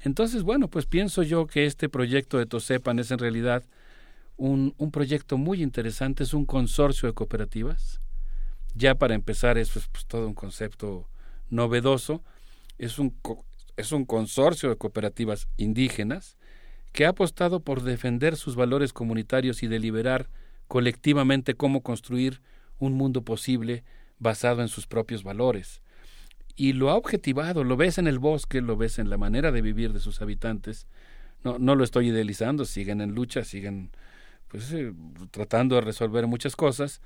Entonces, 0.00 0.42
bueno, 0.42 0.68
pues 0.68 0.86
pienso 0.86 1.22
yo 1.22 1.46
que 1.46 1.66
este 1.66 1.88
proyecto 1.88 2.38
de 2.38 2.46
Tosepan 2.46 2.98
es 2.98 3.10
en 3.10 3.18
realidad 3.18 3.64
un, 4.36 4.74
un 4.78 4.90
proyecto 4.90 5.36
muy 5.38 5.62
interesante, 5.62 6.22
es 6.22 6.34
un 6.34 6.44
consorcio 6.44 7.08
de 7.08 7.14
cooperativas. 7.14 8.00
Ya 8.74 8.94
para 8.94 9.14
empezar, 9.14 9.58
eso 9.58 9.78
es 9.78 9.88
pues, 9.88 10.06
todo 10.06 10.28
un 10.28 10.34
concepto 10.34 11.08
novedoso. 11.50 12.22
Es 12.78 12.98
un, 12.98 13.16
es 13.76 13.92
un 13.92 14.04
consorcio 14.04 14.68
de 14.68 14.76
cooperativas 14.76 15.48
indígenas 15.56 16.36
que 16.92 17.06
ha 17.06 17.10
apostado 17.10 17.60
por 17.60 17.82
defender 17.82 18.36
sus 18.36 18.56
valores 18.56 18.92
comunitarios 18.92 19.62
y 19.62 19.66
deliberar 19.66 20.28
colectivamente 20.66 21.54
cómo 21.54 21.82
construir 21.82 22.40
un 22.78 22.94
mundo 22.94 23.22
posible 23.22 23.84
basado 24.18 24.62
en 24.62 24.68
sus 24.68 24.86
propios 24.86 25.22
valores. 25.22 25.82
Y 26.56 26.72
lo 26.72 26.90
ha 26.90 26.96
objetivado, 26.96 27.62
lo 27.64 27.76
ves 27.76 27.98
en 27.98 28.06
el 28.06 28.18
bosque, 28.18 28.60
lo 28.60 28.76
ves 28.76 28.98
en 28.98 29.10
la 29.10 29.16
manera 29.16 29.52
de 29.52 29.62
vivir 29.62 29.92
de 29.92 30.00
sus 30.00 30.20
habitantes. 30.20 30.86
No, 31.44 31.58
no 31.58 31.76
lo 31.76 31.84
estoy 31.84 32.08
idealizando, 32.08 32.64
siguen 32.64 33.00
en 33.00 33.14
lucha, 33.14 33.44
siguen 33.44 33.90
pues, 34.48 34.72
eh, 34.72 34.92
tratando 35.30 35.76
de 35.76 35.82
resolver 35.82 36.26
muchas 36.26 36.56
cosas, 36.56 37.00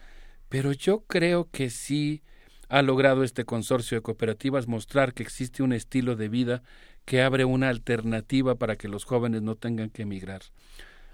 pero 0.48 0.72
yo 0.72 1.04
creo 1.06 1.48
que 1.50 1.70
sí 1.70 2.22
ha 2.68 2.80
logrado 2.80 3.22
este 3.22 3.44
consorcio 3.44 3.98
de 3.98 4.02
cooperativas 4.02 4.66
mostrar 4.66 5.12
que 5.12 5.22
existe 5.22 5.62
un 5.62 5.74
estilo 5.74 6.16
de 6.16 6.28
vida 6.30 6.62
que 7.04 7.22
abre 7.22 7.44
una 7.44 7.68
alternativa 7.68 8.54
para 8.54 8.76
que 8.76 8.88
los 8.88 9.04
jóvenes 9.04 9.42
no 9.42 9.56
tengan 9.56 9.90
que 9.90 10.02
emigrar. 10.02 10.42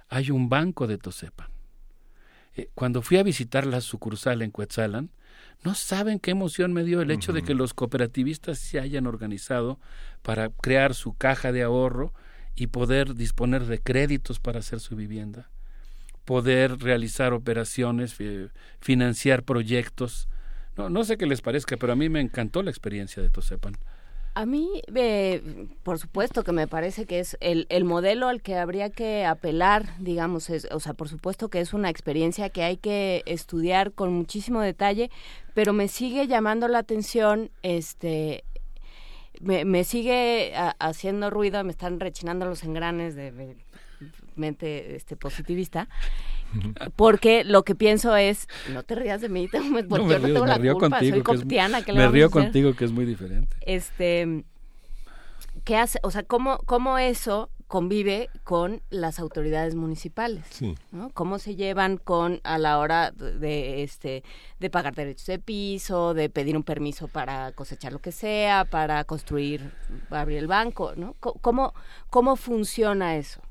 Hay 0.09 0.31
un 0.31 0.49
banco 0.49 0.87
de 0.87 0.99
Tosepan. 0.99 1.51
Eh, 2.55 2.71
cuando 2.75 3.03
fui 3.03 3.19
a 3.19 3.23
visitar 3.23 3.67
la 3.67 3.81
sucursal 3.81 4.43
en 4.43 4.51
Cuetzalan, 4.51 5.11
no 5.65 5.75
saben 5.75 6.19
qué 6.19 6.31
emoción 6.31 6.73
me 6.73 6.85
dio 6.85 7.01
el 7.03 7.11
hecho 7.11 7.33
de 7.33 7.43
que 7.43 7.55
los 7.55 7.75
cooperativistas 7.75 8.59
se 8.59 8.79
hayan 8.79 9.07
organizado 9.07 9.81
para 10.23 10.51
crear 10.51 10.95
su 10.95 11.15
caja 11.15 11.53
de 11.53 11.63
ahorro 11.63 12.13
y 12.55 12.69
poder 12.69 13.15
disponer 13.15 13.67
de 13.67 13.81
créditos 13.81 14.39
para 14.41 14.61
hacer 14.61 14.81
su 14.81 14.95
vivienda, 14.95 15.51
poder 16.25 16.79
realizar 16.79 17.33
operaciones, 17.33 18.17
financiar 18.81 19.43
proyectos. 19.43 20.29
No, 20.77 20.91
no 20.91 21.05
sé 21.05 21.17
qué 21.17 21.27
les 21.27 21.41
parezca, 21.41 21.77
pero 21.77 21.93
a 21.93 21.97
mí 21.97 22.09
me 22.09 22.21
encantó 22.21 22.63
la 22.63 22.71
experiencia 22.71 23.23
de 23.23 23.31
Tosepan. 23.31 23.77
A 24.39 24.47
mí, 24.47 24.83
eh, 24.95 25.67
por 25.83 25.99
supuesto 25.99 26.45
que 26.45 26.53
me 26.53 26.69
parece 26.69 27.07
que 27.07 27.19
es 27.19 27.37
el, 27.41 27.67
el, 27.71 27.83
modelo 27.83 28.29
al 28.29 28.41
que 28.41 28.55
habría 28.55 28.89
que 28.89 29.25
apelar, 29.25 29.99
digamos, 29.99 30.49
es, 30.49 30.69
o 30.71 30.79
sea, 30.79 30.95
por 30.95 31.09
supuesto 31.09 31.49
que 31.49 31.59
es 31.59 31.75
una 31.75 31.91
experiencia 31.91 32.49
que 32.49 32.63
hay 32.63 32.77
que 32.77 33.25
estudiar 33.27 33.91
con 33.91 34.13
muchísimo 34.13 34.61
detalle, 34.61 35.11
pero 35.55 35.73
me 35.73 35.89
sigue 35.89 36.29
llamando 36.29 36.69
la 36.69 36.79
atención, 36.79 37.51
este, 37.65 38.45
me, 39.41 39.65
me 39.65 39.83
sigue 39.83 40.53
haciendo 40.79 41.31
ruido, 41.31 41.65
me 41.65 41.73
están 41.73 41.99
rechinando 41.99 42.47
los 42.47 42.63
engranes 42.63 43.17
de, 43.17 43.57
mente 44.37 44.95
este, 44.95 45.17
positivista 45.17 45.89
porque 46.97 47.45
lo 47.45 47.65
que 47.65 47.75
pienso 47.75 48.17
es, 48.17 48.49
no 48.73 48.83
te 48.83 48.95
rías 48.95 49.21
de 49.21 49.29
mí, 49.29 49.49
porque 49.49 49.89
no, 49.89 50.11
yo 50.11 50.19
no 50.19 50.27
tengo 50.27 50.47
la 50.47 50.59
culpa, 50.59 51.01
soy 51.01 51.23
coptiana. 51.23 51.83
Que 51.83 51.93
me 51.93 52.09
río 52.09 52.31
contigo, 52.31 52.75
que 52.75 52.85
es 52.85 52.93
muy 52.93 53.05
diferente. 53.05 53.57
Este, 53.61 54.45
¿qué 55.65 55.77
hace? 55.77 55.99
O 56.03 56.11
sea, 56.11 56.23
¿cómo, 56.23 56.59
cómo 56.67 56.99
eso 56.99 57.51
convive 57.67 58.31
con 58.45 58.81
las 58.89 59.19
autoridades 59.19 59.75
municipales? 59.75 60.45
Sí. 60.51 60.75
¿no? 60.91 61.11
¿Cómo 61.11 61.39
se 61.39 61.55
llevan 61.55 61.99
con 61.99 62.41
a 62.43 62.59
la 62.59 62.79
hora 62.79 63.11
de, 63.11 63.83
este, 63.83 64.25
de 64.59 64.71
pagar 64.71 64.95
derechos 64.95 65.27
de 65.27 65.39
piso, 65.39 66.15
de 66.15 66.31
pedir 66.31 66.57
un 66.57 66.65
permiso 66.65 67.09
para 67.09 67.53
cosechar 67.53 67.93
lo 67.93 68.01
que 68.01 68.13
sea, 68.13 68.65
para 68.65 69.05
construir, 69.05 69.71
abrir 70.11 70.39
el 70.39 70.47
banco, 70.47 70.95
¿no? 70.97 71.15
¿Cómo, 71.21 71.75
cómo 72.09 72.37
funciona 72.37 73.17
eso? 73.17 73.43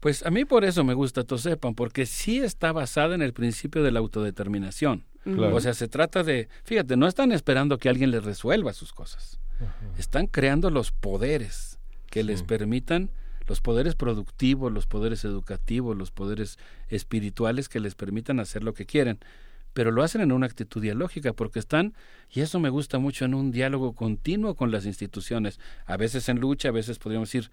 Pues 0.00 0.24
a 0.24 0.30
mí 0.30 0.44
por 0.44 0.64
eso 0.64 0.84
me 0.84 0.94
gusta 0.94 1.24
Tosepan, 1.24 1.74
porque 1.74 2.06
sí 2.06 2.38
está 2.38 2.72
basada 2.72 3.14
en 3.14 3.22
el 3.22 3.32
principio 3.32 3.82
de 3.82 3.90
la 3.90 3.98
autodeterminación. 3.98 5.04
O 5.26 5.60
sea, 5.60 5.74
se 5.74 5.88
trata 5.88 6.22
de, 6.22 6.48
fíjate, 6.64 6.96
no 6.96 7.06
están 7.06 7.32
esperando 7.32 7.76
que 7.76 7.90
alguien 7.90 8.10
les 8.10 8.24
resuelva 8.24 8.72
sus 8.72 8.92
cosas. 8.92 9.38
Están 9.98 10.26
creando 10.26 10.70
los 10.70 10.92
poderes 10.92 11.78
que 12.10 12.22
les 12.24 12.42
permitan, 12.42 13.10
los 13.46 13.60
poderes 13.60 13.94
productivos, 13.94 14.72
los 14.72 14.86
poderes 14.86 15.24
educativos, 15.24 15.96
los 15.96 16.10
poderes 16.10 16.58
espirituales 16.88 17.68
que 17.68 17.80
les 17.80 17.94
permitan 17.94 18.40
hacer 18.40 18.62
lo 18.62 18.72
que 18.72 18.86
quieren. 18.86 19.18
Pero 19.74 19.90
lo 19.90 20.02
hacen 20.02 20.22
en 20.22 20.32
una 20.32 20.46
actitud 20.46 20.80
dialógica, 20.80 21.34
porque 21.34 21.58
están, 21.58 21.94
y 22.30 22.40
eso 22.40 22.58
me 22.58 22.70
gusta 22.70 22.98
mucho, 22.98 23.26
en 23.26 23.34
un 23.34 23.50
diálogo 23.50 23.94
continuo 23.94 24.54
con 24.54 24.70
las 24.70 24.86
instituciones, 24.86 25.60
a 25.84 25.96
veces 25.96 26.28
en 26.28 26.40
lucha, 26.40 26.68
a 26.68 26.72
veces 26.72 26.98
podríamos 26.98 27.28
decir, 27.28 27.50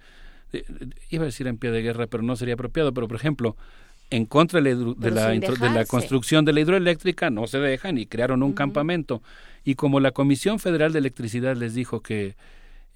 iba 1.10 1.24
a 1.24 1.26
decir 1.26 1.48
en 1.48 1.58
pie 1.58 1.72
de 1.72 1.82
guerra, 1.82 2.08
pero 2.08 2.24
no 2.24 2.36
sería 2.36 2.54
apropiado, 2.54 2.94
pero 2.94 3.08
por 3.08 3.18
ejemplo, 3.18 3.56
en 4.10 4.26
contra 4.26 4.62
de 4.62 4.76
la, 4.76 5.30
de 5.30 5.70
la, 5.70 5.86
construcción 5.86 6.46
de 6.46 6.54
la 6.54 6.62
hidroeléctrica, 6.62 7.30
no 7.30 7.48
se 7.48 7.60
dejan 7.60 7.98
y 7.98 8.06
crearon 8.06 8.44
un 8.44 8.54
campamento. 8.54 9.22
Y 9.64 9.76
como 9.76 10.00
la 10.00 10.12
Comisión 10.12 10.60
Federal 10.60 10.94
de 10.94 11.00
Electricidad 11.00 11.56
les 11.56 11.74
dijo 11.74 12.02
que 12.02 12.36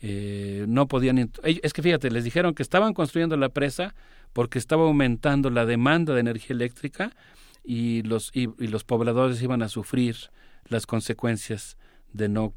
eh, 0.01 0.65
no 0.67 0.87
podían... 0.87 1.31
Es 1.43 1.73
que 1.73 1.81
fíjate, 1.81 2.11
les 2.11 2.23
dijeron 2.23 2.53
que 2.53 2.63
estaban 2.63 2.93
construyendo 2.93 3.37
la 3.37 3.49
presa 3.49 3.95
porque 4.33 4.59
estaba 4.59 4.83
aumentando 4.83 5.49
la 5.49 5.65
demanda 5.65 6.13
de 6.13 6.19
energía 6.19 6.53
eléctrica 6.53 7.11
y 7.63 8.03
los, 8.03 8.31
y, 8.33 8.47
los 8.67 8.83
pobladores 8.83 9.41
iban 9.41 9.63
a 9.63 9.69
sufrir 9.69 10.15
las 10.67 10.85
consecuencias 10.85 11.77
de 12.13 12.29
no 12.29 12.53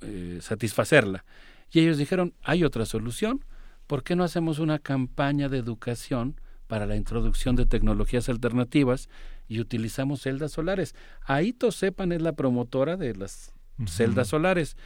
eh, 0.00 0.38
satisfacerla. 0.40 1.24
Y 1.72 1.80
ellos 1.80 1.98
dijeron, 1.98 2.34
hay 2.44 2.62
otra 2.62 2.86
solución, 2.86 3.44
¿por 3.86 4.02
qué 4.02 4.16
no 4.16 4.24
hacemos 4.24 4.58
una 4.58 4.78
campaña 4.78 5.48
de 5.48 5.58
educación 5.58 6.40
para 6.66 6.86
la 6.86 6.96
introducción 6.96 7.56
de 7.56 7.66
tecnologías 7.66 8.28
alternativas 8.28 9.08
y 9.48 9.60
utilizamos 9.60 10.22
celdas 10.22 10.52
solares? 10.52 10.94
Ahí 11.24 11.52
Tosepan 11.52 12.12
es 12.12 12.22
la 12.22 12.32
promotora 12.32 12.96
de 12.96 13.14
las 13.14 13.54
celdas 13.86 14.28
solares. 14.28 14.76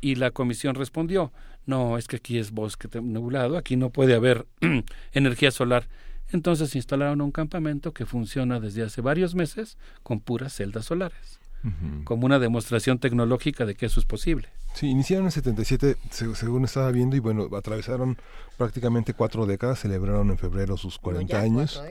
Y 0.00 0.14
la 0.14 0.30
comisión 0.30 0.76
respondió, 0.76 1.32
no, 1.66 1.98
es 1.98 2.06
que 2.06 2.16
aquí 2.16 2.38
es 2.38 2.52
bosque 2.52 2.88
nublado, 3.00 3.58
aquí 3.58 3.76
no 3.76 3.90
puede 3.90 4.14
haber 4.14 4.46
energía 5.12 5.50
solar. 5.50 5.88
Entonces 6.30 6.76
instalaron 6.76 7.20
un 7.20 7.32
campamento 7.32 7.92
que 7.92 8.06
funciona 8.06 8.60
desde 8.60 8.82
hace 8.82 9.00
varios 9.00 9.34
meses 9.34 9.76
con 10.02 10.20
puras 10.20 10.54
celdas 10.54 10.84
solares, 10.84 11.40
como 12.04 12.26
una 12.26 12.38
demostración 12.38 12.98
tecnológica 12.98 13.66
de 13.66 13.74
que 13.74 13.86
eso 13.86 13.98
es 13.98 14.06
posible. 14.06 14.48
Sí, 14.74 14.86
iniciaron 14.88 15.26
en 15.26 15.32
77, 15.32 15.96
según 16.10 16.64
estaba 16.64 16.90
viendo, 16.92 17.16
y 17.16 17.18
bueno, 17.18 17.48
atravesaron 17.56 18.16
prácticamente 18.56 19.12
cuatro 19.12 19.44
décadas, 19.44 19.80
celebraron 19.80 20.30
en 20.30 20.38
febrero 20.38 20.76
sus 20.76 20.98
40 20.98 21.40
años, 21.40 21.82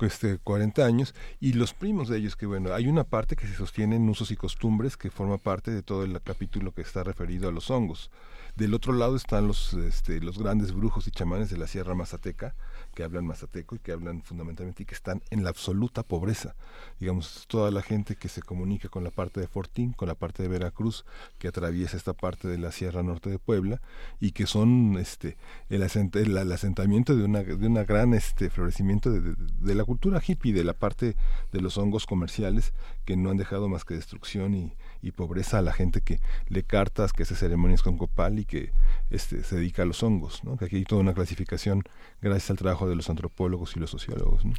este, 0.00 0.38
40 0.38 0.84
años, 0.84 1.14
y 1.40 1.54
los 1.54 1.72
primos 1.72 2.08
de 2.08 2.18
ellos, 2.18 2.36
que 2.36 2.44
bueno, 2.44 2.74
hay 2.74 2.86
una 2.86 3.04
parte 3.04 3.34
que 3.34 3.46
se 3.46 3.54
sostiene 3.54 3.96
en 3.96 4.08
usos 4.08 4.30
y 4.30 4.36
costumbres 4.36 4.96
que 4.96 5.10
forma 5.10 5.38
parte 5.38 5.70
de 5.70 5.82
todo 5.82 6.04
el 6.04 6.20
capítulo 6.20 6.72
que 6.72 6.82
está 6.82 7.02
referido 7.02 7.48
a 7.48 7.52
los 7.52 7.70
hongos. 7.70 8.10
Del 8.58 8.74
otro 8.74 8.92
lado 8.92 9.14
están 9.14 9.46
los, 9.46 9.72
este, 9.74 10.20
los 10.20 10.36
grandes 10.36 10.72
brujos 10.72 11.06
y 11.06 11.12
chamanes 11.12 11.48
de 11.48 11.56
la 11.56 11.68
Sierra 11.68 11.94
Mazateca, 11.94 12.56
que 12.92 13.04
hablan 13.04 13.24
mazateco 13.24 13.76
y 13.76 13.78
que 13.78 13.92
hablan 13.92 14.20
fundamentalmente 14.22 14.82
y 14.82 14.86
que 14.86 14.96
están 14.96 15.22
en 15.30 15.44
la 15.44 15.50
absoluta 15.50 16.02
pobreza. 16.02 16.56
Digamos, 16.98 17.44
toda 17.46 17.70
la 17.70 17.82
gente 17.82 18.16
que 18.16 18.28
se 18.28 18.42
comunica 18.42 18.88
con 18.88 19.04
la 19.04 19.12
parte 19.12 19.38
de 19.38 19.46
Fortín, 19.46 19.92
con 19.92 20.08
la 20.08 20.16
parte 20.16 20.42
de 20.42 20.48
Veracruz, 20.48 21.04
que 21.38 21.46
atraviesa 21.46 21.96
esta 21.96 22.14
parte 22.14 22.48
de 22.48 22.58
la 22.58 22.72
Sierra 22.72 23.04
Norte 23.04 23.30
de 23.30 23.38
Puebla 23.38 23.80
y 24.18 24.32
que 24.32 24.48
son 24.48 24.96
este 24.98 25.36
el, 25.68 25.82
el, 25.82 26.52
asentamiento 26.52 27.14
de 27.14 27.22
una 27.22 27.44
de 27.44 27.64
una 27.64 27.84
gran 27.84 28.12
este 28.12 28.50
florecimiento 28.50 29.12
de, 29.12 29.36
de, 29.36 29.74
la 29.76 29.84
cultura 29.84 30.20
hippie, 30.26 30.52
de 30.52 30.64
la 30.64 30.74
parte 30.74 31.14
de 31.52 31.60
los 31.60 31.78
hongos 31.78 32.06
comerciales 32.06 32.72
que 33.04 33.16
no 33.16 33.30
han 33.30 33.36
dejado 33.36 33.68
más 33.68 33.84
que 33.84 33.94
destrucción 33.94 34.54
y, 34.54 34.72
y 35.02 35.12
pobreza 35.12 35.58
a 35.58 35.62
la 35.62 35.72
gente 35.72 36.00
que 36.00 36.20
le 36.48 36.62
cartas, 36.62 37.12
que 37.12 37.22
hace 37.22 37.34
ceremonias 37.34 37.82
con 37.82 37.96
copal 37.96 38.38
y 38.38 38.44
que 38.44 38.72
este, 39.10 39.44
se 39.44 39.56
dedica 39.56 39.82
a 39.82 39.86
los 39.86 40.02
hongos, 40.02 40.42
¿no? 40.44 40.56
que 40.56 40.66
aquí 40.66 40.76
hay 40.76 40.84
toda 40.84 41.00
una 41.00 41.14
clasificación 41.14 41.82
gracias 42.20 42.50
al 42.50 42.56
trabajo 42.56 42.88
de 42.88 42.96
los 42.96 43.08
antropólogos 43.10 43.76
y 43.76 43.80
los 43.80 43.90
sociólogos. 43.90 44.44
¿no? 44.44 44.54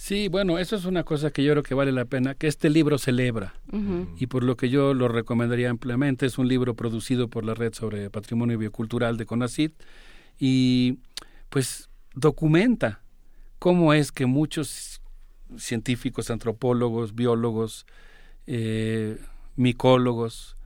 Sí, 0.00 0.28
bueno, 0.28 0.58
eso 0.58 0.76
es 0.76 0.86
una 0.86 1.04
cosa 1.04 1.30
que 1.30 1.44
yo 1.44 1.52
creo 1.52 1.62
que 1.62 1.74
vale 1.74 1.92
la 1.92 2.06
pena, 2.06 2.34
que 2.34 2.46
este 2.46 2.70
libro 2.70 2.96
celebra, 2.96 3.52
y 4.16 4.28
por 4.28 4.44
lo 4.44 4.56
que 4.56 4.70
yo 4.70 4.94
lo 4.94 5.08
recomendaría 5.08 5.68
ampliamente, 5.68 6.24
es 6.24 6.38
un 6.38 6.48
libro 6.48 6.72
producido 6.72 7.28
por 7.28 7.44
la 7.44 7.52
Red 7.52 7.74
sobre 7.74 8.08
Patrimonio 8.08 8.56
Biocultural 8.56 9.18
de 9.18 9.26
CONACID, 9.26 9.72
y 10.38 11.00
pues 11.50 11.90
documenta 12.14 13.02
cómo 13.58 13.92
es 13.92 14.10
que 14.10 14.24
muchos 14.24 15.02
científicos, 15.58 16.30
antropólogos, 16.30 17.14
biólogos, 17.14 17.84
eh, 18.46 19.18
micólogos, 19.60 20.56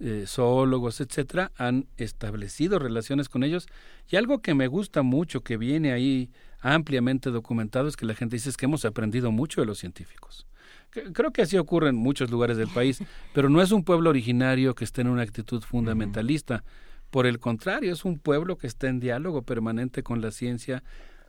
eh, 0.00 0.24
zoólogos, 0.26 1.00
etcétera, 1.00 1.52
han 1.56 1.86
establecido 1.96 2.80
relaciones 2.80 3.28
con 3.28 3.44
ellos. 3.44 3.68
Y 4.08 4.16
algo 4.16 4.40
que 4.40 4.52
me 4.52 4.66
gusta 4.66 5.02
mucho, 5.02 5.42
que 5.42 5.56
viene 5.56 5.92
ahí 5.92 6.28
ampliamente 6.60 7.30
documentado, 7.30 7.86
es 7.86 7.96
que 7.96 8.04
la 8.04 8.16
gente 8.16 8.34
dice 8.34 8.50
es 8.50 8.56
que 8.56 8.66
hemos 8.66 8.84
aprendido 8.84 9.30
mucho 9.30 9.60
de 9.60 9.66
los 9.68 9.78
científicos. 9.78 10.48
Creo 10.90 11.32
que 11.32 11.42
así 11.42 11.56
ocurre 11.56 11.88
en 11.88 11.94
muchos 11.94 12.32
lugares 12.32 12.56
del 12.56 12.68
país, 12.68 12.98
pero 13.32 13.48
no 13.48 13.62
es 13.62 13.70
un 13.70 13.84
pueblo 13.84 14.10
originario 14.10 14.74
que 14.74 14.84
esté 14.84 15.02
en 15.02 15.08
una 15.08 15.22
actitud 15.22 15.62
fundamentalista. 15.62 16.64
Por 17.10 17.26
el 17.26 17.38
contrario, 17.38 17.92
es 17.92 18.04
un 18.04 18.18
pueblo 18.18 18.58
que 18.58 18.66
está 18.66 18.88
en 18.88 18.98
diálogo 18.98 19.42
permanente 19.42 20.02
con 20.02 20.20
la 20.20 20.32
ciencia, 20.32 20.82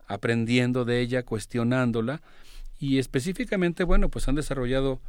aprendiendo 0.07 0.83
de 0.83 0.99
ella, 0.99 1.21
cuestionándola, 1.21 2.23
y 2.79 2.97
específicamente, 2.97 3.83
bueno, 3.83 4.09
pues 4.09 4.27
han 4.27 4.35
desarrollado 4.35 4.99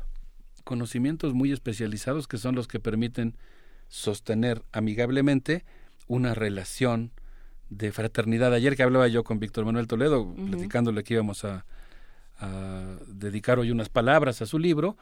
conocimientos 0.65 1.35
muy 1.35 1.53
especializados 1.53 2.27
que 2.27 2.39
son 2.39 2.55
los 2.55 2.67
que 2.67 2.81
permiten 2.81 3.37
sostener 3.89 4.63
amigablemente 4.73 5.65
una 6.07 6.35
relación 6.35 7.13
de 7.71 7.93
fraternidad. 7.93 8.53
Ayer 8.53 8.77
que 8.77 8.83
hablaba 8.83 9.09
yo 9.09 9.25
con 9.25 9.39
Víctor 9.39 9.65
Manuel 9.65 9.87
Toledo, 9.87 10.35
platicándole 10.35 11.05
que 11.05 11.15
íbamos 11.15 11.45
a, 11.45 11.65
a, 12.39 12.97
dedicar 13.07 13.59
hoy 13.59 13.71
unas 13.71 13.89
palabras 13.89 14.43
a 14.43 14.47
su 14.47 14.59
libro, 14.59 14.97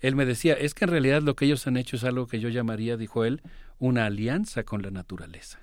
él 0.00 0.16
me 0.16 0.26
decía, 0.26 0.54
es 0.54 0.74
que 0.74 0.84
en 0.84 0.90
realidad 0.90 1.22
lo 1.22 1.34
que 1.34 1.46
ellos 1.46 1.66
han 1.66 1.76
hecho 1.76 1.96
es 1.96 2.04
algo 2.04 2.26
que 2.26 2.40
yo 2.40 2.48
llamaría, 2.48 2.96
dijo 2.96 3.24
él, 3.24 3.40
una 3.78 4.06
alianza 4.06 4.64
con 4.64 4.82
la 4.82 4.90
naturaleza, 4.90 5.60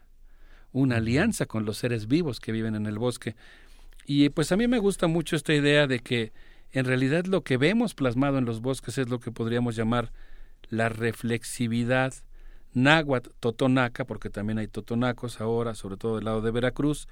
una 0.71 0.97
alianza 0.97 1.45
con 1.45 1.65
los 1.65 1.77
seres 1.77 2.07
vivos 2.07 2.39
que 2.39 2.51
viven 2.51 2.75
en 2.75 2.85
el 2.85 2.97
bosque. 2.97 3.35
Y 4.05 4.29
pues 4.29 4.51
a 4.51 4.57
mí 4.57 4.67
me 4.67 4.79
gusta 4.79 5.07
mucho 5.07 5.35
esta 5.35 5.53
idea 5.53 5.87
de 5.87 5.99
que 5.99 6.31
en 6.73 6.85
realidad 6.85 7.25
lo 7.25 7.43
que 7.43 7.57
vemos 7.57 7.93
plasmado 7.93 8.37
en 8.37 8.45
los 8.45 8.61
bosques 8.61 8.97
es 8.97 9.09
lo 9.09 9.19
que 9.19 9.31
podríamos 9.31 9.75
llamar 9.75 10.11
la 10.69 10.89
reflexividad 10.89 12.13
náhuatl 12.73 13.31
totonaca, 13.39 14.05
porque 14.05 14.29
también 14.29 14.57
hay 14.57 14.67
totonacos 14.67 15.41
ahora, 15.41 15.75
sobre 15.75 15.97
todo 15.97 16.15
del 16.15 16.25
lado 16.25 16.41
de 16.41 16.51
Veracruz, 16.51 17.07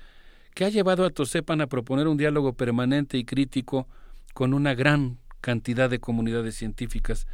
que 0.53 0.65
ha 0.65 0.69
llevado 0.69 1.05
a 1.05 1.09
Tosepan 1.09 1.61
a 1.61 1.67
proponer 1.67 2.07
un 2.07 2.17
diálogo 2.17 2.53
permanente 2.53 3.17
y 3.17 3.25
crítico 3.25 3.87
con 4.33 4.53
una 4.53 4.73
gran 4.73 5.17
cantidad 5.41 5.89
de 5.89 5.99
comunidades 5.99 6.55
científicas. 6.55 7.27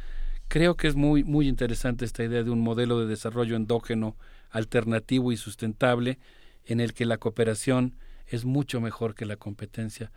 Creo 0.48 0.76
que 0.76 0.88
es 0.88 0.94
muy, 0.94 1.24
muy 1.24 1.48
interesante 1.48 2.04
esta 2.04 2.24
idea 2.24 2.42
de 2.42 2.50
un 2.50 2.60
modelo 2.60 3.00
de 3.00 3.06
desarrollo 3.06 3.56
endógeno, 3.56 4.16
alternativo 4.50 5.32
y 5.32 5.36
sustentable, 5.36 6.18
en 6.64 6.80
el 6.80 6.94
que 6.94 7.04
la 7.04 7.18
cooperación 7.18 7.96
es 8.26 8.44
mucho 8.44 8.80
mejor 8.80 9.14
que 9.14 9.26
la 9.26 9.36
competencia. 9.36 10.10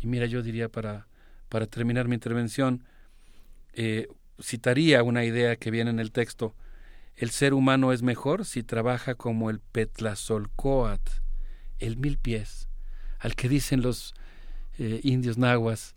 Y 0.00 0.06
mira, 0.06 0.26
yo 0.26 0.42
diría 0.42 0.68
para 0.68 1.06
para 1.54 1.68
terminar 1.68 2.08
mi 2.08 2.16
intervención, 2.16 2.82
eh, 3.74 4.08
citaría 4.42 5.04
una 5.04 5.24
idea 5.24 5.54
que 5.54 5.70
viene 5.70 5.90
en 5.90 6.00
el 6.00 6.10
texto. 6.10 6.52
El 7.14 7.30
ser 7.30 7.54
humano 7.54 7.92
es 7.92 8.02
mejor 8.02 8.44
si 8.44 8.64
trabaja 8.64 9.14
como 9.14 9.50
el 9.50 9.60
Petlazolcoat, 9.60 11.00
el 11.78 11.96
mil 11.96 12.18
pies, 12.18 12.66
al 13.20 13.36
que 13.36 13.48
dicen 13.48 13.82
los 13.82 14.14
eh, 14.80 14.98
indios 15.04 15.38
nahuas. 15.38 15.94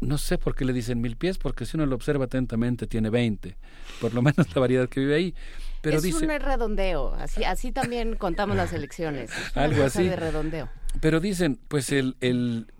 No 0.00 0.16
sé 0.16 0.38
por 0.38 0.54
qué 0.54 0.64
le 0.64 0.72
dicen 0.72 1.02
mil 1.02 1.18
pies, 1.18 1.36
porque 1.36 1.66
si 1.66 1.76
uno 1.76 1.84
lo 1.84 1.94
observa 1.94 2.24
atentamente 2.24 2.86
tiene 2.86 3.10
veinte, 3.10 3.58
por 4.00 4.14
lo 4.14 4.22
menos 4.22 4.54
la 4.54 4.60
variedad 4.62 4.88
que 4.88 5.00
vive 5.00 5.16
ahí. 5.16 5.34
Pero 5.82 5.98
es 5.98 6.02
dice, 6.02 6.24
un 6.24 6.40
redondeo, 6.40 7.12
así, 7.16 7.44
así 7.44 7.72
también 7.72 8.16
contamos 8.16 8.56
las 8.56 8.72
elecciones. 8.72 9.30
Algo 9.54 9.84
así. 9.84 10.04
De 10.04 10.16
redondeo. 10.16 10.70
Pero 11.02 11.20
dicen, 11.20 11.60
pues 11.68 11.92
el, 11.92 12.16
el, 12.22 12.72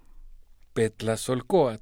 Petlazolcoat 0.76 1.80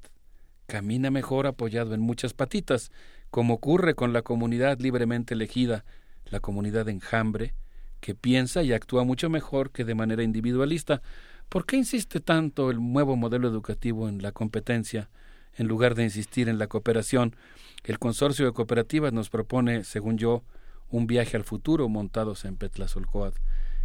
camina 0.67 1.11
mejor 1.11 1.47
apoyado 1.47 1.93
en 1.93 1.99
muchas 1.99 2.33
patitas, 2.33 2.93
como 3.29 3.55
ocurre 3.55 3.93
con 3.93 4.13
la 4.13 4.21
comunidad 4.21 4.79
libremente 4.79 5.33
elegida, 5.33 5.83
la 6.23 6.39
comunidad 6.39 6.87
enjambre, 6.87 7.55
que 7.99 8.15
piensa 8.15 8.63
y 8.63 8.71
actúa 8.71 9.03
mucho 9.03 9.29
mejor 9.29 9.71
que 9.71 9.83
de 9.83 9.95
manera 9.95 10.23
individualista. 10.23 11.01
¿Por 11.49 11.65
qué 11.65 11.75
insiste 11.75 12.21
tanto 12.21 12.71
el 12.71 12.77
nuevo 12.77 13.17
modelo 13.17 13.49
educativo 13.49 14.07
en 14.07 14.21
la 14.21 14.31
competencia 14.31 15.09
en 15.57 15.67
lugar 15.67 15.93
de 15.95 16.03
insistir 16.03 16.47
en 16.47 16.57
la 16.57 16.67
cooperación? 16.67 17.35
El 17.83 17.99
consorcio 17.99 18.45
de 18.45 18.53
cooperativas 18.53 19.11
nos 19.11 19.29
propone, 19.29 19.83
según 19.83 20.17
yo, 20.17 20.45
un 20.89 21.05
viaje 21.05 21.35
al 21.35 21.43
futuro 21.43 21.89
montados 21.89 22.45
en 22.45 22.55
Petlazolcoat. 22.55 23.35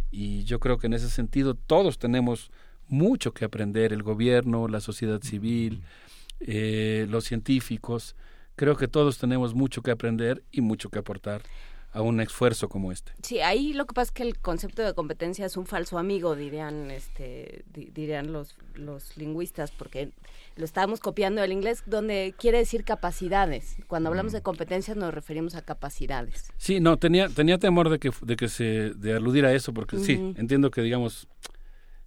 Y 0.09 0.45
yo 0.45 0.61
creo 0.61 0.77
que 0.77 0.87
en 0.87 0.93
ese 0.93 1.09
sentido 1.09 1.55
todos 1.55 1.99
tenemos 1.99 2.49
mucho 2.87 3.33
que 3.33 3.45
aprender, 3.45 3.93
el 3.93 4.03
gobierno, 4.03 4.67
la 4.67 4.81
sociedad 4.81 5.21
civil, 5.21 5.81
eh, 6.39 7.05
los 7.09 7.25
científicos. 7.25 8.15
Creo 8.55 8.75
que 8.75 8.87
todos 8.87 9.17
tenemos 9.17 9.53
mucho 9.53 9.81
que 9.81 9.91
aprender 9.91 10.43
y 10.51 10.61
mucho 10.61 10.89
que 10.89 10.99
aportar 10.99 11.41
a 11.93 12.01
un 12.01 12.21
esfuerzo 12.21 12.69
como 12.69 12.91
este. 12.91 13.11
Sí, 13.21 13.41
ahí 13.41 13.73
lo 13.73 13.85
que 13.85 13.93
pasa 13.93 14.09
es 14.09 14.11
que 14.11 14.23
el 14.23 14.39
concepto 14.39 14.81
de 14.81 14.93
competencia 14.93 15.45
es 15.45 15.57
un 15.57 15.65
falso 15.65 15.97
amigo, 15.97 16.35
dirían, 16.35 16.89
este, 16.89 17.65
dirían 17.73 18.31
los, 18.31 18.55
los 18.75 19.17
lingüistas, 19.17 19.71
porque 19.71 20.11
lo 20.55 20.63
estábamos 20.63 21.01
copiando 21.01 21.41
del 21.41 21.51
inglés, 21.51 21.83
donde 21.85 22.33
quiere 22.37 22.59
decir 22.59 22.85
capacidades. 22.85 23.75
Cuando 23.87 24.09
hablamos 24.09 24.31
de 24.31 24.41
competencias 24.41 24.95
nos 24.95 25.13
referimos 25.13 25.55
a 25.55 25.61
capacidades. 25.61 26.51
Sí, 26.57 26.79
no, 26.79 26.97
tenía, 26.97 27.27
tenía 27.27 27.57
temor 27.57 27.89
de 27.89 27.99
que, 27.99 28.11
de 28.21 28.35
que 28.37 28.47
se, 28.47 28.91
de 28.91 29.13
aludir 29.13 29.45
a 29.45 29.53
eso, 29.53 29.73
porque 29.73 29.97
sí, 29.99 30.33
entiendo 30.37 30.71
que 30.71 30.81
digamos 30.81 31.27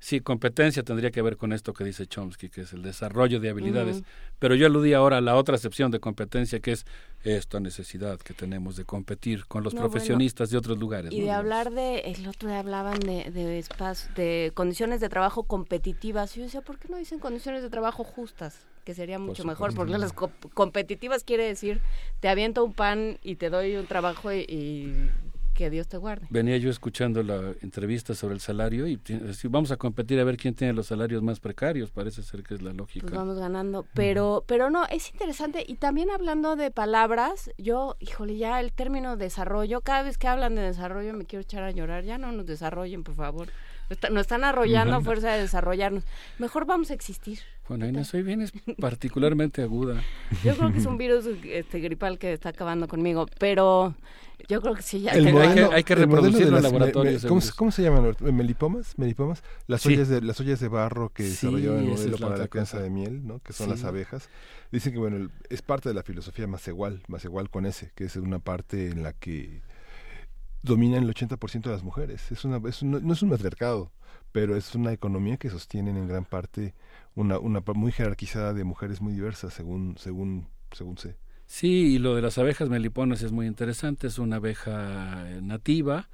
Sí, 0.04 0.20
competencia 0.20 0.82
tendría 0.82 1.10
que 1.10 1.22
ver 1.22 1.38
con 1.38 1.54
esto 1.54 1.72
que 1.72 1.82
dice 1.82 2.06
Chomsky, 2.06 2.50
que 2.50 2.60
es 2.60 2.74
el 2.74 2.82
desarrollo 2.82 3.40
de 3.40 3.48
habilidades. 3.48 4.02
Pero 4.38 4.54
yo 4.54 4.66
aludí 4.66 4.92
ahora 4.92 5.16
a 5.16 5.20
la 5.22 5.34
otra 5.34 5.54
acepción 5.54 5.90
de 5.90 5.98
competencia, 5.98 6.60
que 6.60 6.72
es 6.72 6.84
esta 7.22 7.58
necesidad 7.58 8.18
que 8.18 8.34
tenemos 8.34 8.76
de 8.76 8.84
competir 8.84 9.46
con 9.46 9.64
los 9.64 9.74
profesionistas 9.74 10.50
de 10.50 10.58
otros 10.58 10.76
lugares. 10.76 11.10
Y 11.10 11.22
de 11.22 11.30
hablar 11.30 11.70
de, 11.70 12.00
el 12.00 12.28
otro 12.28 12.50
día 12.50 12.58
hablaban 12.58 13.00
de, 13.00 13.30
de, 13.30 13.64
de 14.14 14.52
condiciones 14.52 15.00
de 15.00 15.08
trabajo 15.08 15.44
competitivas. 15.44 16.36
Y 16.36 16.40
yo 16.40 16.44
decía, 16.44 16.60
¿por 16.60 16.78
qué 16.78 16.88
no 16.88 16.98
dicen 16.98 17.18
condiciones 17.18 17.62
de 17.62 17.70
trabajo 17.70 18.04
justas? 18.04 18.60
que 18.84 18.92
sería 18.92 19.18
mucho 19.18 19.46
mejor, 19.46 19.74
porque 19.74 19.96
las 19.96 20.12
competitivas 20.12 21.24
quiere 21.24 21.44
decir, 21.44 21.80
te 22.20 22.28
aviento 22.28 22.62
un 22.62 22.74
pan 22.74 23.18
y 23.22 23.36
te 23.36 23.48
doy 23.48 23.76
un 23.76 23.86
trabajo 23.86 24.30
y 24.30 25.08
que 25.54 25.70
Dios 25.70 25.88
te 25.88 25.96
guarde. 25.96 26.26
Venía 26.30 26.56
yo 26.58 26.68
escuchando 26.68 27.22
la 27.22 27.54
entrevista 27.62 28.14
sobre 28.14 28.34
el 28.34 28.40
salario 28.40 28.86
y 28.86 29.00
si 29.32 29.48
vamos 29.48 29.70
a 29.70 29.76
competir 29.76 30.20
a 30.20 30.24
ver 30.24 30.36
quién 30.36 30.54
tiene 30.54 30.72
los 30.72 30.88
salarios 30.88 31.22
más 31.22 31.40
precarios, 31.40 31.90
parece 31.90 32.22
ser 32.22 32.42
que 32.42 32.54
es 32.54 32.62
la 32.62 32.72
lógica. 32.72 33.06
Pues 33.06 33.16
vamos 33.16 33.38
ganando, 33.38 33.86
pero 33.94 34.44
pero 34.46 34.70
no, 34.70 34.86
es 34.86 35.10
interesante 35.12 35.64
y 35.66 35.76
también 35.76 36.10
hablando 36.10 36.56
de 36.56 36.70
palabras, 36.70 37.50
yo, 37.56 37.96
híjole, 38.00 38.36
ya 38.36 38.60
el 38.60 38.72
término 38.72 39.16
desarrollo, 39.16 39.80
cada 39.80 40.02
vez 40.02 40.18
que 40.18 40.28
hablan 40.28 40.54
de 40.54 40.62
desarrollo 40.62 41.14
me 41.14 41.24
quiero 41.24 41.42
echar 41.42 41.62
a 41.62 41.70
llorar, 41.70 42.04
ya 42.04 42.18
no 42.18 42.32
nos 42.32 42.46
desarrollen, 42.46 43.04
por 43.04 43.14
favor. 43.14 43.48
Nos 44.10 44.22
están 44.22 44.44
arrollando 44.44 44.96
a 44.96 45.00
fuerza 45.02 45.32
de 45.32 45.42
desarrollarnos. 45.42 46.04
Mejor 46.38 46.64
vamos 46.64 46.90
a 46.90 46.94
existir. 46.94 47.40
Bueno, 47.68 47.86
Inés, 47.86 48.08
soy 48.08 48.22
bien 48.22 48.40
es 48.40 48.52
particularmente 48.80 49.62
aguda. 49.62 50.02
Yo 50.42 50.56
creo 50.56 50.72
que 50.72 50.78
es 50.78 50.86
un 50.86 50.96
virus 50.96 51.26
este, 51.44 51.80
gripal 51.80 52.18
que 52.18 52.32
está 52.32 52.50
acabando 52.50 52.88
conmigo, 52.88 53.26
pero 53.38 53.94
yo 54.48 54.60
creo 54.60 54.74
que 54.74 54.82
sí, 54.82 55.00
ya 55.02 55.12
el 55.12 55.32
modelo, 55.32 55.72
hay, 55.72 55.84
que, 55.84 55.94
reproducirlo 55.94 56.56
en 56.56 56.62
laboratorios. 56.62 57.24
¿cómo, 57.26 57.70
se 57.70 57.82
llaman? 57.82 58.14
¿Melipomas? 58.20 58.98
¿Melipomas? 58.98 59.42
Las, 59.66 59.84
ollas 59.86 60.08
de, 60.08 60.20
las 60.20 60.38
ollas 60.40 60.60
de 60.60 60.68
barro 60.68 61.10
que 61.10 61.24
desarrollaron 61.24 61.80
el 61.80 61.86
modelo 61.86 62.18
para 62.18 62.36
la 62.36 62.48
crianza 62.48 62.80
de 62.80 62.90
miel, 62.90 63.26
¿no? 63.26 63.40
que 63.40 63.52
son 63.52 63.70
las 63.70 63.84
abejas. 63.84 64.28
Dicen 64.70 64.92
que 64.92 64.98
bueno 64.98 65.30
es 65.48 65.62
parte 65.62 65.88
de 65.88 65.94
la 65.94 66.02
filosofía 66.02 66.46
más 66.46 66.66
igual, 66.68 67.02
más 67.08 67.24
igual 67.24 67.50
con 67.50 67.66
ese, 67.66 67.92
que 67.94 68.04
es 68.04 68.16
una 68.16 68.38
parte 68.38 68.88
en 68.88 69.02
la 69.02 69.12
que 69.12 69.62
dominan 70.62 71.04
el 71.04 71.14
80% 71.14 71.62
de 71.62 71.70
las 71.70 71.82
mujeres. 71.82 72.30
Es 72.32 72.44
una, 72.44 72.60
es 72.68 72.82
no 72.82 73.12
es 73.12 73.22
un 73.22 73.28
matriarcado, 73.28 73.92
pero 74.32 74.56
es 74.56 74.74
una 74.74 74.92
economía 74.92 75.36
que 75.36 75.50
sostienen 75.50 75.96
en 75.96 76.08
gran 76.08 76.24
parte 76.24 76.74
una, 77.14 77.38
una 77.38 77.62
muy 77.74 77.92
jerarquizada 77.92 78.52
de 78.52 78.64
mujeres 78.64 79.00
muy 79.00 79.12
diversas, 79.12 79.54
según, 79.54 79.96
según, 79.98 80.48
según 80.72 80.98
sé. 80.98 81.16
Sí, 81.46 81.94
y 81.94 81.98
lo 81.98 82.14
de 82.14 82.22
las 82.22 82.38
abejas 82.38 82.68
meliponas 82.68 83.22
es 83.22 83.32
muy 83.32 83.46
interesante. 83.46 84.06
Es 84.06 84.18
una 84.18 84.36
abeja 84.36 85.30
eh, 85.30 85.40
nativa 85.42 86.08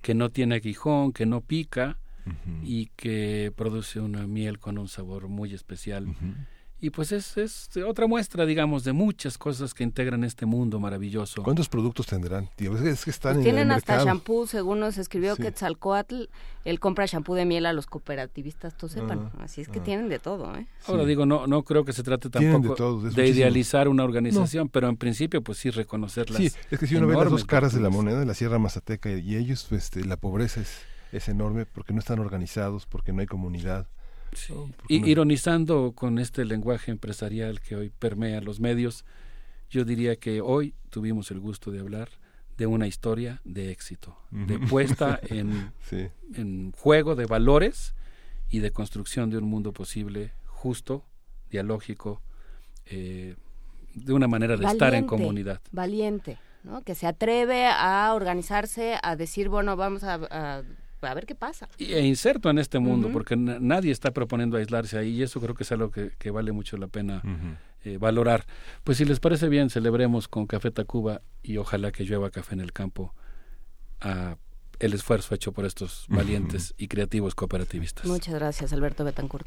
que 0.00 0.14
no 0.14 0.30
tiene 0.30 0.56
aguijón, 0.56 1.12
que 1.12 1.26
no 1.26 1.40
pica 1.40 1.98
y 2.62 2.86
que 2.94 3.52
produce 3.56 3.98
una 3.98 4.28
miel 4.28 4.60
con 4.60 4.78
un 4.78 4.86
sabor 4.86 5.26
muy 5.26 5.54
especial 5.54 6.06
y 6.82 6.90
pues 6.90 7.12
es, 7.12 7.36
es 7.36 7.70
otra 7.86 8.08
muestra, 8.08 8.44
digamos, 8.44 8.82
de 8.82 8.92
muchas 8.92 9.38
cosas 9.38 9.72
que 9.72 9.84
integran 9.84 10.24
este 10.24 10.46
mundo 10.46 10.80
maravilloso. 10.80 11.40
¿Cuántos 11.44 11.68
productos 11.68 12.06
tendrán? 12.06 12.50
Es 12.58 13.04
que 13.04 13.10
están 13.10 13.34
pues 13.34 13.44
tienen 13.44 13.70
hasta 13.70 14.02
shampoo, 14.02 14.48
según 14.48 14.80
nos 14.80 14.98
escribió 14.98 15.36
que 15.36 15.44
Quetzalcoatl, 15.44 16.24
él 16.64 16.80
compra 16.80 17.06
shampoo 17.06 17.36
de 17.36 17.44
miel 17.44 17.66
a 17.66 17.72
los 17.72 17.86
cooperativistas, 17.86 18.76
tú 18.76 18.88
sepan. 18.88 19.30
Ah, 19.38 19.44
Así 19.44 19.60
es 19.60 19.68
que 19.68 19.78
ah. 19.78 19.84
tienen 19.84 20.08
de 20.08 20.18
todo. 20.18 20.52
¿eh? 20.56 20.66
Ahora 20.88 21.04
digo, 21.04 21.24
no 21.24 21.46
no 21.46 21.62
creo 21.62 21.84
que 21.84 21.92
se 21.92 22.02
trate 22.02 22.28
tampoco 22.30 23.00
de, 23.00 23.28
idealizar 23.28 23.86
una 23.86 24.02
organización, 24.02 24.68
pero 24.68 24.88
en 24.88 24.96
principio 24.96 25.40
pues 25.40 25.58
sí 25.58 25.70
reconocerlas. 25.70 26.38
Sí, 26.38 26.50
es 26.68 26.78
que 26.80 26.88
si 26.88 26.96
uno 26.96 27.06
ve 27.06 27.14
las 27.14 27.30
dos 27.30 27.44
caras 27.44 27.72
de 27.72 27.80
la 27.80 27.90
moneda, 27.90 28.18
de 28.18 28.26
la 28.26 28.34
Sierra 28.34 28.58
Mazateca 28.58 29.08
y 29.08 29.36
ellos, 29.36 29.66
pues, 29.68 29.84
este, 29.84 30.04
la 30.04 30.16
pobreza 30.16 30.60
es, 30.60 30.80
es 31.12 31.28
enorme 31.28 31.64
porque 31.64 31.92
no 31.92 32.00
están 32.00 32.18
organizados, 32.18 32.86
porque 32.86 33.12
no 33.12 33.20
hay 33.20 33.26
comunidad 33.28 33.86
y, 34.88 35.08
ironizando 35.08 35.92
con 35.94 36.18
este 36.18 36.44
lenguaje 36.44 36.90
empresarial 36.90 37.60
que 37.60 37.76
hoy 37.76 37.90
permea 37.90 38.40
los 38.40 38.60
medios, 38.60 39.04
yo 39.70 39.84
diría 39.84 40.16
que 40.16 40.40
hoy 40.40 40.74
tuvimos 40.90 41.30
el 41.30 41.40
gusto 41.40 41.70
de 41.70 41.80
hablar 41.80 42.08
de 42.56 42.66
una 42.66 42.86
historia 42.86 43.40
de 43.44 43.70
éxito, 43.70 44.16
de 44.30 44.58
puesta 44.58 45.18
en, 45.28 45.72
en 46.34 46.72
juego 46.72 47.14
de 47.14 47.26
valores 47.26 47.94
y 48.50 48.58
de 48.58 48.70
construcción 48.70 49.30
de 49.30 49.38
un 49.38 49.44
mundo 49.44 49.72
posible 49.72 50.32
justo, 50.46 51.04
dialógico, 51.50 52.20
eh, 52.86 53.36
de 53.94 54.12
una 54.12 54.28
manera 54.28 54.56
de 54.56 54.66
estar 54.66 54.94
en 54.94 55.06
comunidad. 55.06 55.60
Valiente, 55.70 56.38
¿no? 56.62 56.82
que 56.82 56.94
se 56.94 57.06
atreve 57.06 57.66
a 57.66 58.12
organizarse, 58.14 58.96
a 59.02 59.16
decir, 59.16 59.48
bueno, 59.48 59.76
vamos 59.76 60.04
a 60.04 60.14
a 60.14 60.62
ver 61.14 61.26
qué 61.26 61.34
pasa. 61.34 61.68
E 61.78 62.00
inserto 62.00 62.50
en 62.50 62.58
este 62.58 62.78
mundo, 62.78 63.10
porque 63.12 63.36
nadie 63.36 63.92
está 63.92 64.12
proponiendo 64.12 64.56
aislarse 64.56 64.98
ahí 64.98 65.10
y 65.10 65.22
eso 65.22 65.40
creo 65.40 65.54
que 65.54 65.64
es 65.64 65.72
algo 65.72 65.90
que, 65.90 66.30
vale 66.30 66.52
mucho 66.52 66.76
la 66.76 66.86
pena 66.86 67.22
eh, 67.84 67.98
valorar. 67.98 68.46
Pues 68.84 68.98
si 68.98 69.04
les 69.04 69.20
parece 69.20 69.48
bien, 69.48 69.70
celebremos 69.70 70.28
con 70.28 70.46
Café 70.46 70.70
Tacuba 70.70 71.22
y 71.42 71.56
ojalá 71.56 71.92
que 71.92 72.04
llueva 72.04 72.30
café 72.30 72.54
en 72.54 72.60
el 72.60 72.72
campo 72.72 73.14
a 74.00 74.36
el 74.78 74.94
esfuerzo 74.94 75.34
hecho 75.34 75.52
por 75.52 75.64
estos 75.64 76.06
valientes 76.08 76.74
y 76.76 76.88
creativos 76.88 77.34
cooperativistas. 77.34 78.06
Muchas 78.06 78.34
gracias, 78.34 78.72
Alberto 78.72 79.04
Betancourt. 79.04 79.46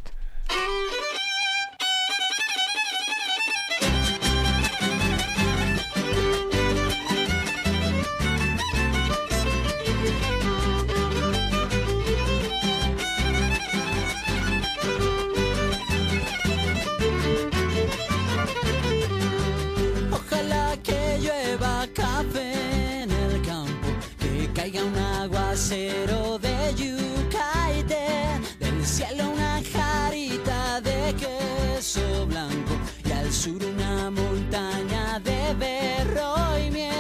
De 25.70 26.76
yuca 26.76 27.72
y 27.76 27.82
del 27.82 28.86
cielo 28.86 29.32
una 29.32 29.60
jarita 29.74 30.80
de 30.82 31.16
queso 31.16 32.28
blanco 32.28 32.74
y 33.04 33.12
al 33.12 33.34
sur 33.34 33.64
una 33.64 34.12
montaña 34.12 35.20
de 35.24 35.56
berro 35.56 36.60
y 36.60 36.70
miel. 36.70 36.94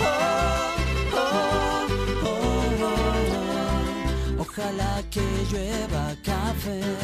Oh, 0.00 0.74
oh, 1.14 1.86
oh, 4.38 4.40
Ojalá 4.40 5.02
que 5.10 5.20
llueva 5.50 6.16
café. 6.22 7.03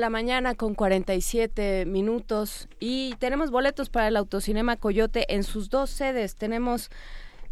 La 0.00 0.10
mañana 0.10 0.54
con 0.54 0.74
47 0.74 1.84
minutos 1.86 2.68
y 2.80 3.14
tenemos 3.18 3.50
boletos 3.50 3.90
para 3.90 4.08
el 4.08 4.16
Autocinema 4.16 4.76
Coyote 4.76 5.32
en 5.34 5.44
sus 5.44 5.68
dos 5.68 5.90
sedes. 5.90 6.34
Tenemos 6.34 6.90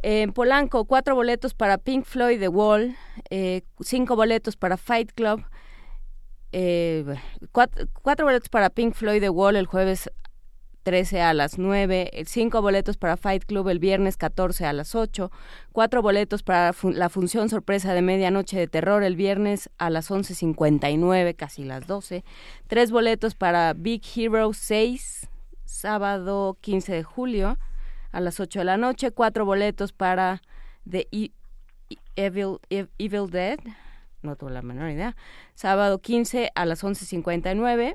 eh, 0.03 0.23
en 0.23 0.33
Polanco 0.33 0.87
cuatro 0.87 1.15
boletos 1.15 1.55
para 1.55 1.77
Pink 1.77 2.05
Floyd 2.05 2.41
The 2.41 2.49
Wall, 2.49 2.97
eh, 3.31 3.63
cinco 3.81 4.17
boletos 4.17 4.57
para 4.57 4.79
Fight 4.79 5.13
Club, 5.13 5.45
eh, 6.53 7.05
cuatro, 7.53 7.87
cuatro 8.03 8.25
boletos 8.25 8.49
para 8.49 8.71
Pink 8.71 8.95
Floyd 8.95 9.21
The 9.21 9.29
Wall 9.29 9.57
el 9.57 9.67
jueves 9.67 10.11
13 10.89 11.21
a 11.21 11.35
las 11.35 11.59
9, 11.59 12.09
eh, 12.15 12.25
cinco 12.25 12.63
boletos 12.63 12.97
para 12.97 13.19
Fight 13.19 13.45
Club 13.45 13.69
el 13.69 13.79
viernes 13.79 14.17
14 14.17 14.65
a 14.65 14.73
las 14.73 14.95
8, 14.95 15.31
cuatro 15.71 16.01
boletos 16.01 16.43
para 16.43 16.75
la 16.83 17.11
función 17.11 17.51
sorpresa 17.51 17.93
de 17.93 18.01
medianoche 18.01 18.59
de 18.59 18.69
terror 18.69 19.03
el 19.03 19.15
viernes 19.15 19.69
a 19.77 19.91
las 19.91 20.11
11.59, 20.11 21.37
casi 21.37 21.63
las 21.65 21.87
12, 21.87 22.25
tres 22.69 22.91
boletos 22.91 23.35
para 23.35 23.75
Big 23.75 24.01
Hero 24.17 24.51
6, 24.55 25.29
sábado 25.67 26.57
15 26.63 26.95
de 26.95 27.03
julio 27.03 27.59
a 28.11 28.21
las 28.21 28.41
8 28.41 28.61
de 28.61 28.65
la 28.65 28.79
noche, 28.79 29.11
cuatro 29.11 29.45
boletos 29.45 29.93
para 29.93 30.41
The 30.91 31.07
E- 31.13 31.33
E- 31.91 31.97
Evil, 32.17 32.61
Ev- 32.71 32.89
Evil 32.97 33.29
Dead, 33.31 33.59
no 34.23 34.37
tengo 34.37 34.49
la 34.51 34.63
menor 34.63 34.89
idea, 34.89 35.15
sábado 35.55 35.99
15 35.99 36.51
a 36.55 36.65
las 36.65 36.83
11.59, 36.83 37.95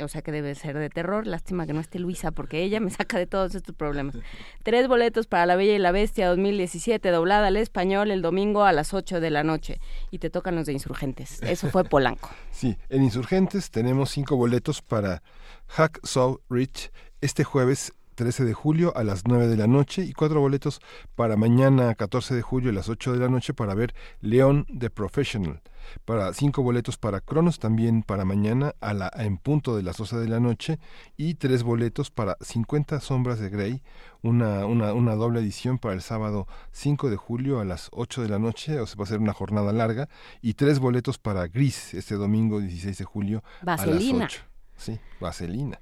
o 0.00 0.08
sea 0.08 0.22
que 0.22 0.32
debe 0.32 0.54
ser 0.54 0.78
de 0.78 0.90
terror. 0.90 1.26
Lástima 1.26 1.66
que 1.66 1.72
no 1.72 1.80
esté 1.80 1.98
Luisa, 1.98 2.30
porque 2.30 2.62
ella 2.62 2.80
me 2.80 2.90
saca 2.90 3.18
de 3.18 3.26
todos 3.26 3.54
estos 3.54 3.74
problemas. 3.74 4.16
Tres 4.62 4.88
boletos 4.88 5.26
para 5.26 5.46
La 5.46 5.56
Bella 5.56 5.74
y 5.74 5.78
la 5.78 5.92
Bestia 5.92 6.28
2017, 6.28 7.10
doblada 7.10 7.48
al 7.48 7.56
español 7.56 8.10
el 8.10 8.22
domingo 8.22 8.64
a 8.64 8.72
las 8.72 8.94
8 8.94 9.20
de 9.20 9.30
la 9.30 9.44
noche. 9.44 9.80
Y 10.10 10.18
te 10.18 10.30
tocan 10.30 10.54
los 10.56 10.66
de 10.66 10.72
Insurgentes. 10.72 11.42
Eso 11.42 11.68
fue 11.70 11.84
Polanco. 11.84 12.30
Sí, 12.50 12.76
en 12.88 13.04
Insurgentes 13.04 13.70
tenemos 13.70 14.10
cinco 14.10 14.36
boletos 14.36 14.82
para 14.82 15.22
Hack 15.68 16.00
Saw 16.04 16.40
Rich 16.50 16.90
este 17.20 17.44
jueves 17.44 17.92
13 18.18 18.44
de 18.44 18.52
julio 18.52 18.92
a 18.96 19.04
las 19.04 19.28
9 19.28 19.46
de 19.46 19.56
la 19.56 19.68
noche 19.68 20.02
y 20.02 20.12
cuatro 20.12 20.40
boletos 20.40 20.80
para 21.14 21.36
mañana 21.36 21.94
14 21.94 22.34
de 22.34 22.42
julio 22.42 22.70
a 22.70 22.72
las 22.72 22.88
8 22.88 23.12
de 23.12 23.18
la 23.20 23.28
noche 23.28 23.54
para 23.54 23.74
ver 23.74 23.94
León 24.20 24.66
The 24.76 24.90
Professional. 24.90 25.62
Para 26.04 26.32
cinco 26.32 26.62
boletos 26.62 26.96
para 26.96 27.20
Cronos 27.20 27.58
también 27.58 28.02
para 28.02 28.24
mañana 28.24 28.74
a 28.80 28.94
la 28.94 29.10
en 29.16 29.38
punto 29.38 29.76
de 29.76 29.82
las 29.82 29.96
12 29.96 30.16
de 30.16 30.28
la 30.28 30.40
noche 30.40 30.78
y 31.16 31.34
tres 31.34 31.62
boletos 31.62 32.10
para 32.10 32.36
50 32.40 33.00
sombras 33.00 33.38
de 33.38 33.50
Grey, 33.50 33.82
una, 34.22 34.66
una, 34.66 34.92
una 34.92 35.14
doble 35.14 35.40
edición 35.40 35.78
para 35.78 35.94
el 35.94 36.02
sábado 36.02 36.46
5 36.72 37.10
de 37.10 37.16
julio 37.16 37.60
a 37.60 37.64
las 37.64 37.88
8 37.92 38.22
de 38.22 38.28
la 38.28 38.38
noche, 38.38 38.80
o 38.80 38.86
sea, 38.86 38.96
va 38.96 39.04
a 39.04 39.08
ser 39.08 39.20
una 39.20 39.32
jornada 39.32 39.72
larga, 39.72 40.08
y 40.42 40.54
tres 40.54 40.78
boletos 40.78 41.18
para 41.18 41.46
Gris 41.46 41.94
este 41.94 42.14
domingo 42.14 42.60
16 42.60 42.98
de 42.98 43.04
julio 43.04 43.42
Vaselina. 43.62 44.24
a 44.24 44.28
las 44.28 44.34
8. 44.36 44.42
Sí, 44.76 45.00
Vaselina. 45.20 45.80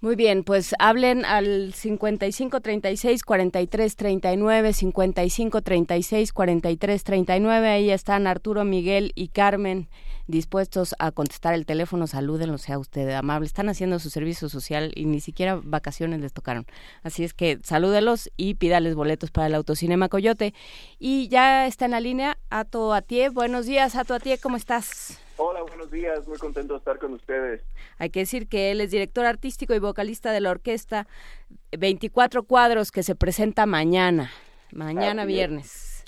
Muy 0.00 0.14
bien, 0.14 0.44
pues 0.44 0.76
hablen 0.78 1.24
al 1.24 1.74
55 1.74 2.60
36 2.60 3.24
43 3.24 3.96
39, 3.96 4.72
55 4.72 5.62
36 5.62 6.32
43 6.32 7.04
39. 7.04 7.68
Ahí 7.68 7.90
están 7.90 8.28
Arturo, 8.28 8.64
Miguel 8.64 9.10
y 9.16 9.28
Carmen 9.28 9.88
dispuestos 10.28 10.94
a 11.00 11.10
contestar 11.10 11.54
el 11.54 11.66
teléfono. 11.66 12.06
Salúdenlo, 12.06 12.58
sea 12.58 12.78
usted 12.78 13.10
amable. 13.10 13.46
Están 13.46 13.68
haciendo 13.68 13.98
su 13.98 14.08
servicio 14.08 14.48
social 14.48 14.92
y 14.94 15.06
ni 15.06 15.20
siquiera 15.20 15.58
vacaciones 15.60 16.20
les 16.20 16.32
tocaron. 16.32 16.66
Así 17.02 17.24
es 17.24 17.34
que 17.34 17.58
salúdelos 17.64 18.30
y 18.36 18.54
pídales 18.54 18.94
boletos 18.94 19.32
para 19.32 19.48
el 19.48 19.54
Autocinema 19.56 20.08
Coyote. 20.08 20.54
Y 21.00 21.28
ya 21.28 21.66
está 21.66 21.86
en 21.86 21.90
la 21.90 22.00
línea 22.00 22.38
Ato 22.50 22.94
Atié. 22.94 23.30
Buenos 23.30 23.66
días, 23.66 23.96
Ato 23.96 24.14
Atié, 24.14 24.38
¿cómo 24.38 24.56
estás? 24.56 25.18
Hola, 25.38 25.62
buenos 25.62 25.90
días, 25.90 26.26
muy 26.28 26.38
contento 26.38 26.74
de 26.74 26.78
estar 26.78 26.98
con 26.98 27.14
ustedes. 27.14 27.62
Hay 27.98 28.10
que 28.10 28.20
decir 28.20 28.48
que 28.48 28.70
él 28.70 28.80
es 28.80 28.90
director 28.90 29.26
artístico 29.26 29.74
y 29.74 29.78
vocalista 29.78 30.32
de 30.32 30.40
la 30.40 30.50
orquesta 30.50 31.06
24 31.76 32.44
Cuadros 32.44 32.90
que 32.92 33.02
se 33.02 33.14
presenta 33.14 33.66
mañana, 33.66 34.30
mañana 34.72 35.22
Así 35.22 35.32
es. 35.32 35.36
viernes. 35.36 36.04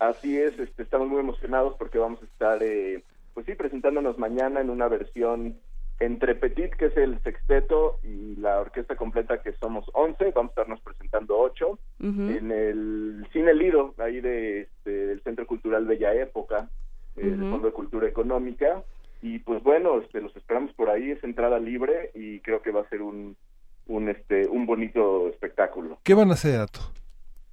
Así 0.00 0.38
es, 0.38 0.58
este, 0.58 0.82
estamos 0.82 1.08
muy 1.08 1.20
emocionados 1.20 1.74
porque 1.78 1.98
vamos 1.98 2.22
a 2.22 2.24
estar, 2.24 2.62
eh, 2.62 3.02
pues 3.34 3.46
sí, 3.46 3.54
presentándonos 3.54 4.18
mañana 4.18 4.60
en 4.60 4.70
una 4.70 4.88
versión 4.88 5.58
entre 6.00 6.34
Petit, 6.34 6.72
que 6.74 6.86
es 6.86 6.96
el 6.96 7.22
sexteto, 7.22 8.00
y 8.02 8.34
la 8.36 8.58
orquesta 8.58 8.96
completa, 8.96 9.40
que 9.42 9.52
somos 9.52 9.84
11, 9.92 10.32
vamos 10.34 10.50
a 10.50 10.52
estarnos 10.52 10.80
presentando 10.80 11.38
8, 11.38 11.78
en 12.00 12.50
el 12.50 13.26
Cine 13.32 13.54
Lido, 13.54 13.94
ahí 13.98 14.20
de, 14.20 14.62
este, 14.62 14.90
del 14.90 15.22
Centro 15.22 15.46
Cultural 15.46 15.84
Bella 15.86 16.12
Época, 16.14 16.68
Ujú. 17.14 17.50
Fondo 17.50 17.66
de 17.68 17.72
Cultura 17.72 18.08
Económica, 18.08 18.82
y 19.22 19.38
pues 19.38 19.62
bueno, 19.62 20.00
este, 20.00 20.20
los 20.20 20.34
esperamos 20.36 20.72
por 20.74 20.90
ahí, 20.90 21.10
es 21.12 21.22
entrada 21.24 21.58
libre, 21.58 22.10
y 22.14 22.40
creo 22.40 22.60
que 22.60 22.70
va 22.72 22.82
a 22.82 22.88
ser 22.88 23.00
un, 23.02 23.36
un, 23.86 24.08
este, 24.08 24.46
un 24.48 24.66
bonito 24.66 25.28
espectáculo. 25.28 25.98
¿Qué 26.02 26.14
van 26.14 26.30
a 26.30 26.34
hacer, 26.34 26.60
Ato? 26.60 26.80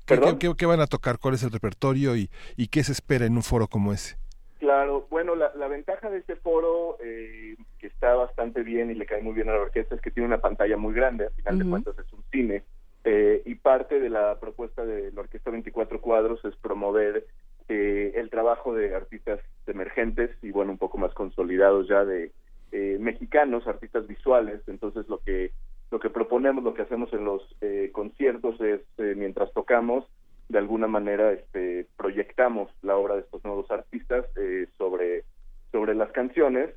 ¿Qué, 0.06 0.16
¿Perdón? 0.16 0.40
qué- 0.40 0.50
qué- 0.50 0.56
qué 0.58 0.66
van 0.66 0.82
a 0.82 0.88
tocar? 0.88 1.20
¿Cuál 1.20 1.36
es 1.36 1.44
el 1.44 1.52
repertorio 1.52 2.16
y, 2.16 2.30
y 2.58 2.68
qué 2.68 2.84
se 2.84 2.92
espera 2.92 3.26
en 3.26 3.36
un 3.36 3.44
foro 3.44 3.68
como 3.68 3.94
ese? 3.94 4.18
Claro, 4.58 5.08
bueno, 5.10 5.36
la, 5.36 5.54
la 5.56 5.68
ventaja 5.70 6.10
de 6.10 6.18
este 6.18 6.36
foro, 6.36 6.98
eh, 7.02 7.56
que 7.78 7.88
está 7.88 8.14
bastante 8.16 8.62
bien 8.64 8.92
y 8.92 8.96
le 8.96 9.06
cae 9.06 9.22
muy 9.22 9.34
bien 9.34 9.48
a 9.50 9.54
la 9.54 9.62
orquesta, 9.62 9.96
es 9.96 10.02
que 10.02 10.12
tiene 10.12 10.28
una 10.28 10.42
pantalla 10.42 10.76
muy 10.76 10.94
grande, 10.94 11.28
al 11.28 11.32
final 11.34 11.60
de 11.60 11.70
cuentas 11.70 11.96
es 11.98 12.12
un 12.12 12.24
cine, 12.32 12.64
eh, 13.06 13.42
y 13.46 13.56
parte 13.56 14.02
de 14.02 14.10
la 14.10 14.38
propuesta 14.40 14.84
de 14.86 15.12
la 15.14 15.22
Orquesta 15.22 15.50
24 15.52 16.02
Cuadros 16.02 16.44
es 16.44 16.54
promover 16.58 17.26
eh, 17.70 18.14
el 18.16 18.30
trabajo 18.30 18.74
de 18.74 18.96
artistas 18.96 19.40
emergentes 19.68 20.32
y, 20.42 20.52
bueno, 20.52 20.72
un 20.72 20.78
poco 20.78 20.98
más 20.98 21.14
consolidados 21.14 21.88
ya 21.88 22.04
de 22.04 22.32
eh, 22.72 22.98
mexicanos, 23.00 23.68
artistas 23.68 24.08
visuales, 24.08 24.62
entonces 24.68 25.08
lo 25.08 25.20
que 25.20 25.52
lo 25.92 26.00
que 26.00 26.10
proponemos, 26.10 26.64
lo 26.64 26.74
que 26.74 26.84
hacemos 26.84 27.12
en 27.14 27.26
los 27.26 27.42
eh, 27.62 27.90
conciertos 27.92 28.60
es, 28.62 28.82
eh, 28.98 29.16
mientras 29.18 29.52
tocamos, 29.54 30.06
de 30.48 30.60
alguna 30.60 30.88
manera 30.88 31.32
este, 31.32 31.88
proyectamos 31.98 32.72
la 32.82 32.96
obra 32.96 33.16
de 33.16 33.22
estos 33.22 33.44
nuevos 33.44 33.70
artistas 33.72 34.26
eh, 34.36 34.68
sobre, 34.78 35.24
sobre 35.72 35.96
las 35.96 36.12
canciones, 36.12 36.72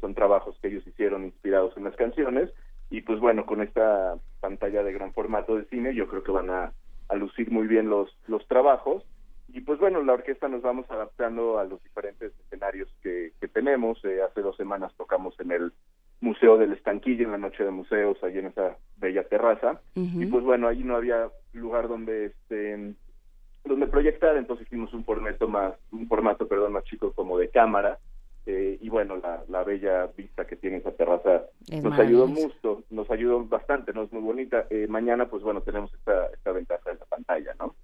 son 0.00 0.14
trabajos 0.14 0.56
que 0.62 0.68
ellos 0.68 0.86
hicieron 0.86 1.24
inspirados 1.24 1.76
en 1.76 1.82
las 1.82 1.96
canciones, 1.96 2.50
y 2.88 3.00
pues 3.00 3.18
bueno, 3.18 3.46
con 3.46 3.62
esta 3.62 4.14
pantalla 4.38 4.84
de 4.84 4.92
gran 4.92 5.12
formato 5.12 5.56
de 5.56 5.64
cine 5.64 5.92
yo 5.92 6.06
creo 6.06 6.22
que 6.22 6.30
van 6.30 6.50
a, 6.50 6.72
a 7.08 7.16
lucir 7.16 7.50
muy 7.50 7.66
bien 7.66 7.90
los, 7.90 8.16
los 8.28 8.46
trabajos, 8.46 9.02
y 9.52 9.60
pues 9.60 9.78
bueno, 9.78 10.02
la 10.02 10.14
orquesta 10.14 10.48
nos 10.48 10.62
vamos 10.62 10.90
adaptando 10.90 11.58
a 11.58 11.64
los 11.64 11.82
diferentes 11.82 12.32
escenarios 12.46 12.88
que, 13.02 13.32
que 13.40 13.48
tenemos, 13.48 14.02
Eh, 14.04 14.20
hace 14.22 14.40
dos 14.40 14.56
semanas 14.56 14.92
tocamos 14.96 15.38
en 15.40 15.52
el 15.52 15.72
Museo 16.20 16.56
del 16.56 16.72
Estanquillo, 16.72 17.24
en 17.24 17.32
la 17.32 17.38
noche 17.38 17.64
de 17.64 17.70
museos, 17.70 18.22
ahí 18.22 18.38
en 18.38 18.46
esa 18.46 18.76
bella 18.96 19.24
terraza, 19.24 19.80
y 19.94 20.26
pues 20.26 20.44
bueno, 20.44 20.68
ahí 20.68 20.84
no 20.84 20.96
había 20.96 21.30
lugar 21.52 21.88
donde 21.88 22.26
este 22.26 22.94
donde 23.64 23.86
proyectar, 23.86 24.36
entonces 24.36 24.66
hicimos 24.66 24.92
un 24.94 25.04
formato 25.04 25.48
más, 25.48 25.74
un 25.90 26.08
formato, 26.08 26.48
perdón, 26.48 26.72
más 26.72 26.84
chico 26.84 27.12
como 27.12 27.38
de 27.38 27.48
cámara, 27.48 27.98
eh, 28.46 28.78
y 28.80 28.88
bueno, 28.88 29.16
la, 29.16 29.44
la 29.48 29.62
bella 29.62 30.06
vista 30.16 30.46
que 30.46 30.56
tiene 30.56 30.78
esa 30.78 30.92
terraza 30.92 31.44
Es 31.68 31.82
nos 31.82 31.98
ayudó 31.98 32.26
mucho, 32.26 32.82
nos 32.90 33.10
ayudó 33.10 33.44
bastante, 33.44 33.92
¿no? 33.92 34.02
Es 34.02 34.12
muy 34.12 34.22
bonita. 34.22 34.66
Eh, 34.70 34.86
mañana, 34.88 35.28
pues 35.28 35.42
bueno, 35.42 35.60
tenemos 35.62 35.92
esta, 35.94 36.26
esta 36.26 36.52
ventaja 36.52 36.90
de 36.90 36.98
la 36.98 37.04
pantalla, 37.04 37.54
¿no? 37.58 37.74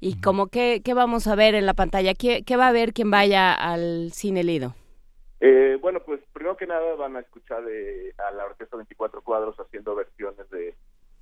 ¿Y 0.00 0.20
como 0.20 0.46
qué, 0.48 0.80
qué 0.84 0.94
vamos 0.94 1.26
a 1.26 1.34
ver 1.34 1.54
en 1.54 1.66
la 1.66 1.74
pantalla? 1.74 2.14
¿Qué, 2.14 2.42
qué 2.44 2.56
va 2.56 2.68
a 2.68 2.72
ver 2.72 2.92
quien 2.92 3.10
vaya 3.10 3.52
al 3.52 4.10
Cine 4.12 4.44
Lido? 4.44 4.74
Eh, 5.40 5.78
bueno, 5.80 6.00
pues 6.04 6.20
primero 6.32 6.56
que 6.56 6.66
nada 6.66 6.94
van 6.96 7.16
a 7.16 7.20
escuchar 7.20 7.62
eh, 7.70 8.12
a 8.18 8.32
la 8.32 8.46
Orquesta 8.46 8.76
24 8.76 9.22
Cuadros 9.22 9.56
haciendo 9.60 9.94
versiones 9.94 10.48
de, 10.50 10.74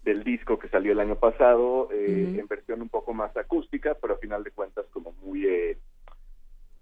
del 0.06 0.22
disco 0.22 0.58
que 0.58 0.68
salió 0.68 0.92
el 0.92 1.00
año 1.00 1.16
pasado, 1.16 1.88
eh, 1.92 2.36
en 2.38 2.46
versión 2.46 2.80
un 2.80 2.88
poco 2.88 3.12
más 3.12 3.36
acústica, 3.36 3.96
pero 4.00 4.14
a 4.14 4.18
final 4.18 4.44
de 4.44 4.52
cuentas 4.52 4.86
como 4.92 5.12
muy... 5.22 5.46
Eh, 5.46 5.78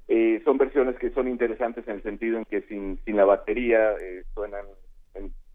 eh, 0.09 0.43
son 0.45 0.59
versiones 0.59 0.97
que 0.97 1.11
son 1.11 1.29
interesantes 1.29 1.87
en 1.89 1.97
el 1.97 2.03
sentido 2.03 2.39
en 2.39 2.45
que 2.45 2.63
sin, 2.63 2.99
sin 3.05 3.17
la 3.17 3.25
batería 3.25 3.95
suenan 4.35 4.67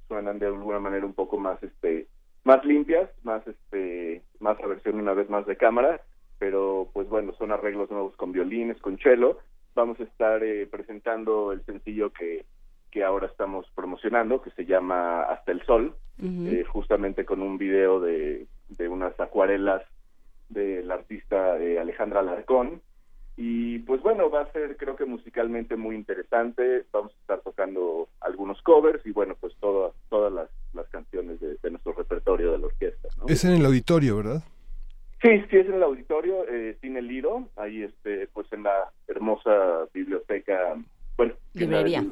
suenan 0.08 0.40
de 0.40 0.48
alguna 0.48 0.80
manera 0.80 1.06
un 1.06 1.14
poco 1.14 1.38
más 1.38 1.62
este 1.62 2.08
más 2.44 2.64
limpias, 2.66 3.10
más 3.24 3.46
este 3.46 4.24
más 4.40 4.60
la 4.60 4.68
versión 4.68 5.00
una 5.00 5.14
vez 5.14 5.30
más 5.30 5.46
de 5.46 5.56
cámara, 5.56 6.02
pero 6.40 6.90
pues 6.94 7.08
bueno, 7.10 7.34
son 7.34 7.52
arreglos 7.52 7.92
nuevos 7.92 8.16
con 8.16 8.32
violines, 8.32 8.80
con 8.82 8.98
cello. 8.98 9.38
Vamos 9.76 10.00
a 10.00 10.04
estar 10.04 10.42
presentando 10.72 11.52
el 11.52 11.64
sencillo 11.66 12.12
que 12.12 12.46
que 12.92 13.04
ahora 13.04 13.28
estamos 13.28 13.68
promocionando, 13.76 14.42
que 14.42 14.52
se 14.52 14.66
llama 14.66 15.24
Hasta 15.24 15.52
el 15.52 15.62
Sol, 15.64 15.96
eh, 16.22 16.64
justamente 16.68 17.24
con 17.24 17.42
un 17.42 17.58
video 17.58 18.00
de, 18.00 18.48
de 18.70 18.88
unas 18.90 19.18
acuarelas 19.20 19.84
del 20.50 20.90
artista 20.92 21.58
eh, 21.60 21.80
Alejandra 21.80 22.22
Alarcón. 22.22 22.82
Y 23.42 23.80
pues 23.80 24.02
bueno, 24.02 24.30
va 24.30 24.42
a 24.42 24.52
ser 24.52 24.76
creo 24.76 24.98
que 24.98 25.06
musicalmente 25.06 25.78
muy 25.78 25.96
interesante. 25.96 26.84
Vamos 26.92 27.14
a 27.14 27.22
estar 27.22 27.40
tocando 27.40 28.10
algunos 28.20 28.62
covers 28.64 29.06
y 29.06 29.12
bueno, 29.12 29.38
pues 29.40 29.54
todas 29.62 29.94
todas 30.10 30.34
las, 30.34 30.50
las 30.74 30.90
canciones 30.90 31.40
de, 31.40 31.72
nuestro 31.72 31.94
repertorio 31.94 32.52
de 32.52 32.58
la 32.58 32.66
orquesta. 32.66 33.08
Es 33.30 33.46
en 33.46 33.52
el 33.52 33.66
auditorio, 33.66 34.18
¿verdad? 34.18 34.44
Sí, 35.22 35.30
sí 35.50 35.56
es 35.56 35.68
en 35.68 35.76
el 35.76 35.84
auditorio, 35.84 36.46
eh, 36.50 36.78
el 36.82 37.08
Lido, 37.08 37.48
ahí 37.56 37.84
este, 37.84 38.28
pues 38.34 38.52
en 38.52 38.64
la 38.64 38.92
hermosa 39.08 39.86
biblioteca 39.94 40.76
bueno, 41.16 41.34
librería. 41.54 42.06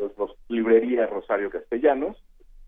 librería 0.48 1.08
Rosario 1.08 1.50
Castellanos, 1.50 2.16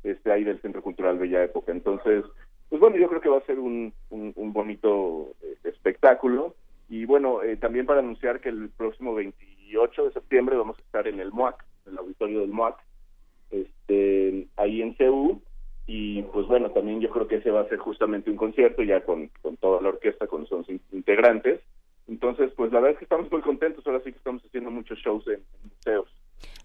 este, 0.04 0.34
ahí 0.34 0.44
del 0.44 0.62
Centro 0.62 0.82
Cultural 0.82 1.18
Bella 1.18 1.46
Época. 1.46 1.72
Entonces, 1.72 2.26
pues 2.68 2.82
bueno, 2.82 2.98
yo 2.98 3.08
creo 3.08 3.22
que 3.22 3.30
va 3.30 3.38
a 3.38 3.46
ser 3.46 3.58
un, 3.58 3.94
un, 4.10 4.52
bonito 4.52 5.34
eh, 5.42 5.56
espectáculo. 5.64 6.56
Y 6.90 7.06
bueno, 7.06 7.44
eh, 7.44 7.56
también 7.56 7.86
para 7.86 8.00
anunciar 8.00 8.42
que 8.42 8.50
el 8.50 8.70
próximo 8.70 9.14
28 9.14 10.06
de 10.06 10.12
septiembre 10.12 10.58
vamos 10.58 10.78
a 10.78 10.82
estar 10.82 11.08
en 11.08 11.20
el 11.20 11.32
MOAC, 11.32 11.64
en 11.86 11.94
el 11.94 12.00
auditorio 12.00 12.42
del 12.42 12.50
MOAC, 12.50 12.78
este, 13.52 14.48
ahí 14.58 14.82
en 14.82 14.96
CEU. 14.96 15.42
Y 15.86 16.24
pues 16.24 16.48
bueno, 16.48 16.72
también 16.72 17.00
yo 17.00 17.10
creo 17.10 17.28
que 17.28 17.38
ese 17.38 17.52
va 17.52 17.62
a 17.62 17.70
ser 17.70 17.80
justamente 17.80 18.30
un 18.30 18.38
concierto 18.38 18.84
ya 18.84 19.02
con, 19.02 19.30
con 19.42 19.58
toda 19.58 19.82
la 19.82 19.90
orquesta, 19.90 20.28
con 20.28 20.46
sus 20.48 20.68
integrantes. 20.92 21.62
Entonces, 22.08 22.52
pues 22.56 22.72
la 22.72 22.80
verdad 22.80 22.94
es 22.94 22.98
que 23.00 23.06
estamos 23.06 23.32
muy 23.32 23.42
contentos, 23.42 23.86
ahora 23.86 24.02
sí 24.04 24.12
que 24.12 24.18
estamos 24.18 24.44
haciendo 24.44 24.72
muchos 24.72 24.98
shows 24.98 25.28
en 25.28 25.44
museos. 25.64 26.10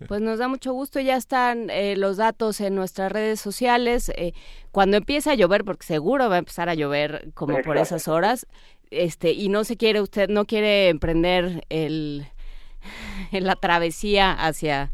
Pues 0.08 0.20
nos 0.20 0.38
da 0.38 0.48
mucho 0.48 0.72
gusto, 0.72 1.00
ya 1.00 1.16
están 1.16 1.70
eh, 1.70 1.96
los 1.96 2.16
datos 2.16 2.60
en 2.60 2.74
nuestras 2.74 3.12
redes 3.12 3.40
sociales. 3.40 4.10
Eh, 4.16 4.32
cuando 4.70 4.96
empiece 4.96 5.30
a 5.30 5.34
llover, 5.34 5.64
porque 5.64 5.84
seguro 5.84 6.28
va 6.28 6.36
a 6.36 6.38
empezar 6.38 6.68
a 6.68 6.74
llover 6.74 7.32
como 7.34 7.60
por 7.62 7.76
esas 7.76 8.08
horas, 8.08 8.46
este 8.90 9.32
y 9.32 9.48
no 9.48 9.64
se 9.64 9.76
quiere 9.76 10.00
usted, 10.00 10.28
no 10.28 10.44
quiere 10.44 10.88
emprender 10.88 11.64
el, 11.68 12.26
la 13.32 13.56
travesía 13.56 14.32
hacia 14.32 14.90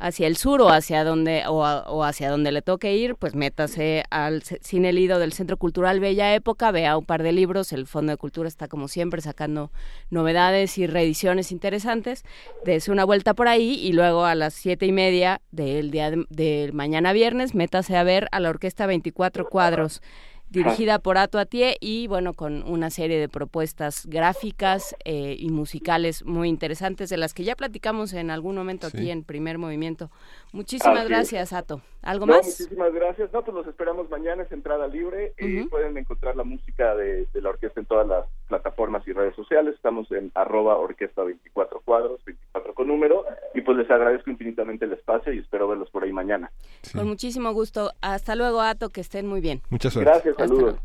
hacia 0.00 0.26
el 0.26 0.36
sur 0.36 0.62
o 0.62 0.70
hacia 0.70 1.04
donde 1.04 1.44
o, 1.46 2.04
hacia 2.04 2.30
donde 2.30 2.50
le 2.50 2.62
toque 2.62 2.96
ir, 2.96 3.14
pues 3.16 3.34
métase 3.34 4.02
al 4.10 4.42
Cine 4.42 4.92
Lido 4.92 5.18
del 5.18 5.32
Centro 5.34 5.58
Cultural 5.58 6.00
Bella 6.00 6.34
Época, 6.34 6.70
vea 6.70 6.96
un 6.96 7.04
par 7.04 7.22
de 7.22 7.32
libros, 7.32 7.72
el 7.72 7.86
Fondo 7.86 8.10
de 8.10 8.16
Cultura 8.16 8.48
está 8.48 8.66
como 8.66 8.88
siempre 8.88 9.20
sacando 9.20 9.70
novedades 10.08 10.78
y 10.78 10.86
reediciones 10.86 11.52
interesantes, 11.52 12.24
dese 12.64 12.90
una 12.90 13.04
vuelta 13.04 13.34
por 13.34 13.46
ahí 13.46 13.74
y 13.74 13.92
luego 13.92 14.24
a 14.24 14.34
las 14.34 14.54
siete 14.54 14.86
y 14.86 14.92
media 14.92 15.42
del 15.52 15.90
día 15.90 16.10
del 16.10 16.72
mañana 16.72 17.12
viernes 17.12 17.54
métase 17.54 17.96
a 17.96 18.02
ver 18.02 18.28
a 18.32 18.40
la 18.40 18.48
Orquesta 18.48 18.86
24 18.86 19.50
Cuadros 19.50 20.00
dirigida 20.50 20.98
por 20.98 21.16
Ato 21.16 21.38
Atié 21.38 21.76
y 21.80 22.08
bueno, 22.08 22.34
con 22.34 22.62
una 22.68 22.90
serie 22.90 23.18
de 23.18 23.28
propuestas 23.28 24.06
gráficas 24.06 24.96
eh, 25.04 25.36
y 25.38 25.48
musicales 25.50 26.24
muy 26.24 26.48
interesantes 26.48 27.08
de 27.08 27.16
las 27.16 27.34
que 27.34 27.44
ya 27.44 27.54
platicamos 27.54 28.12
en 28.12 28.30
algún 28.30 28.56
momento 28.56 28.88
aquí 28.88 29.10
en 29.10 29.24
Primer 29.24 29.58
Movimiento. 29.58 30.10
Muchísimas 30.52 31.08
gracias, 31.08 31.52
Ato. 31.52 31.82
¿Algo 32.02 32.26
más? 32.26 32.46
Muchísimas 32.46 32.92
gracias. 32.92 33.32
No, 33.32 33.44
pues 33.44 33.54
los 33.54 33.66
esperamos 33.66 34.10
mañana, 34.10 34.42
es 34.42 34.52
entrada 34.52 34.88
libre. 34.88 35.34
y 35.38 35.62
pueden 35.64 35.96
encontrar 35.96 36.36
la 36.36 36.44
música 36.44 36.94
de, 36.96 37.28
la 37.34 37.50
orquesta 37.50 37.80
en 37.80 37.86
todas 37.86 38.06
las 38.06 38.26
plataformas 38.50 39.06
y 39.06 39.12
redes 39.12 39.34
sociales. 39.36 39.74
Estamos 39.76 40.10
en 40.10 40.30
arroba 40.34 40.76
orquesta 40.76 41.22
24 41.22 41.80
cuadros, 41.84 42.22
24 42.26 42.74
con 42.74 42.88
número. 42.88 43.24
Y 43.54 43.62
pues 43.62 43.78
les 43.78 43.90
agradezco 43.90 44.28
infinitamente 44.28 44.84
el 44.84 44.92
espacio 44.92 45.32
y 45.32 45.38
espero 45.38 45.68
verlos 45.68 45.88
por 45.90 46.04
ahí 46.04 46.12
mañana. 46.12 46.50
Con 46.92 47.06
muchísimo 47.06 47.52
gusto. 47.52 47.92
Hasta 48.02 48.34
luego, 48.34 48.60
Ato, 48.60 48.90
que 48.90 49.00
estén 49.00 49.26
muy 49.26 49.40
bien. 49.40 49.62
Muchas 49.70 49.92
suerte. 49.92 50.10
Gracias, 50.10 50.36
saludos. 50.36 50.76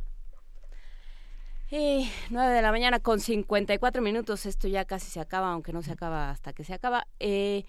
Eh, 1.71 2.07
9 2.29 2.53
de 2.53 2.61
la 2.61 2.71
mañana 2.71 2.99
con 2.99 3.19
54 3.19 4.01
minutos. 4.01 4.45
Esto 4.45 4.67
ya 4.67 4.85
casi 4.85 5.09
se 5.09 5.19
acaba, 5.19 5.51
aunque 5.51 5.73
no 5.73 5.81
se 5.81 5.91
acaba 5.91 6.29
hasta 6.29 6.53
que 6.53 6.63
se 6.63 6.75
acaba. 6.75 7.07
Eh, 7.19 7.65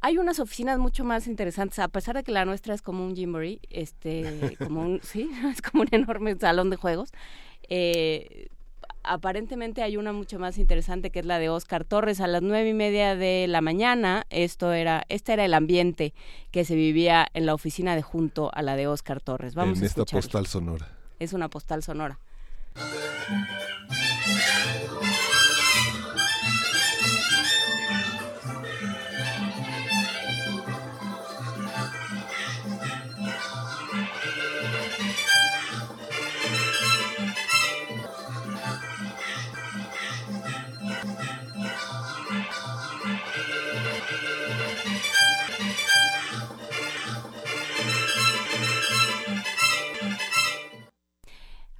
hay 0.00 0.18
unas 0.18 0.40
oficinas 0.40 0.78
mucho 0.78 1.04
más 1.04 1.26
interesantes, 1.26 1.78
a 1.78 1.88
pesar 1.88 2.16
de 2.16 2.24
que 2.24 2.32
la 2.32 2.44
nuestra 2.44 2.74
es 2.74 2.82
como 2.82 3.04
un 3.04 3.16
Gymboree, 3.16 3.60
este, 3.70 4.56
como 4.58 4.82
un, 4.82 5.00
sí, 5.02 5.30
es 5.50 5.62
como 5.62 5.82
un 5.82 5.88
enorme 5.92 6.34
salón 6.36 6.70
de 6.70 6.76
juegos. 6.76 7.12
Eh, 7.68 8.48
aparentemente 9.08 9.82
hay 9.82 9.96
una 9.96 10.12
mucho 10.12 10.38
más 10.38 10.58
interesante 10.58 11.10
que 11.10 11.20
es 11.20 11.26
la 11.26 11.38
de 11.38 11.48
Oscar 11.48 11.84
Torres 11.84 12.20
a 12.20 12.26
las 12.26 12.42
nueve 12.42 12.68
y 12.68 12.74
media 12.74 13.16
de 13.16 13.46
la 13.48 13.60
mañana. 13.60 14.26
Esto 14.30 14.72
era, 14.72 15.04
este 15.08 15.32
era 15.32 15.44
el 15.44 15.54
ambiente 15.54 16.14
que 16.50 16.64
se 16.64 16.74
vivía 16.74 17.26
en 17.34 17.46
la 17.46 17.54
oficina 17.54 17.96
de 17.96 18.02
junto 18.02 18.50
a 18.54 18.62
la 18.62 18.76
de 18.76 18.86
Oscar 18.86 19.20
Torres. 19.20 19.54
Vamos 19.54 19.78
en 19.78 19.84
a 19.84 19.86
esta 19.86 20.04
postal 20.04 20.46
sonora. 20.46 20.88
Es 21.18 21.32
una 21.32 21.48
postal 21.48 21.82
sonora. 21.82 22.18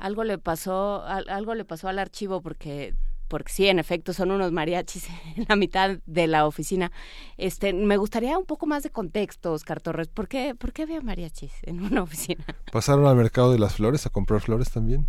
Algo 0.08 0.24
le 0.24 0.38
pasó, 0.38 1.04
algo 1.04 1.54
le 1.54 1.64
pasó 1.64 1.88
al 1.88 1.98
archivo 1.98 2.40
porque 2.40 2.94
porque 3.28 3.52
sí, 3.52 3.68
en 3.68 3.78
efecto, 3.78 4.14
son 4.14 4.30
unos 4.30 4.52
mariachis 4.52 5.06
en 5.36 5.44
la 5.48 5.54
mitad 5.54 5.98
de 6.06 6.26
la 6.26 6.46
oficina. 6.46 6.90
Este, 7.36 7.74
me 7.74 7.98
gustaría 7.98 8.38
un 8.38 8.46
poco 8.46 8.66
más 8.66 8.82
de 8.82 8.90
contexto, 8.90 9.52
Oscar 9.52 9.82
Torres. 9.82 10.08
¿Por 10.08 10.28
qué, 10.28 10.54
¿Por 10.54 10.72
qué 10.72 10.84
había 10.84 11.02
mariachis 11.02 11.52
en 11.62 11.80
una 11.84 12.02
oficina? 12.02 12.44
¿Pasaron 12.72 13.06
al 13.06 13.16
mercado 13.16 13.52
de 13.52 13.58
las 13.58 13.74
flores 13.74 14.06
a 14.06 14.10
comprar 14.10 14.40
flores 14.40 14.70
también? 14.70 15.06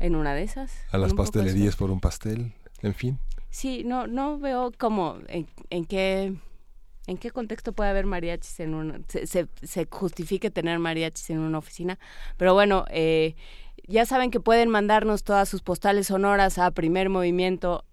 En 0.00 0.16
una 0.16 0.34
de 0.34 0.44
esas. 0.44 0.72
A 0.90 0.96
las 0.96 1.12
pastelerías 1.12 1.76
por 1.76 1.90
un 1.90 2.00
pastel, 2.00 2.54
en 2.80 2.94
fin. 2.94 3.18
Sí, 3.50 3.82
no, 3.84 4.06
no 4.06 4.38
veo 4.38 4.72
como 4.78 5.18
en, 5.28 5.46
en 5.68 5.84
qué 5.84 6.34
¿En 7.08 7.16
qué 7.16 7.30
contexto 7.30 7.72
puede 7.72 7.88
haber 7.88 8.04
mariachis 8.04 8.60
en 8.60 8.74
una... 8.74 9.00
Se, 9.08 9.26
se, 9.26 9.48
se, 9.62 9.86
justifique 9.90 10.50
tener 10.50 10.78
mariachis 10.78 11.30
en 11.30 11.38
una 11.38 11.56
oficina? 11.56 11.98
Pero 12.36 12.52
bueno, 12.52 12.84
eh, 12.90 13.34
ya 13.88 14.06
saben 14.06 14.30
que 14.30 14.38
pueden 14.38 14.68
mandarnos 14.68 15.24
todas 15.24 15.48
sus 15.48 15.62
postales 15.62 16.06
sonoras 16.08 16.58
a 16.58 16.70
primer 16.70 17.08
movimiento 17.08 17.84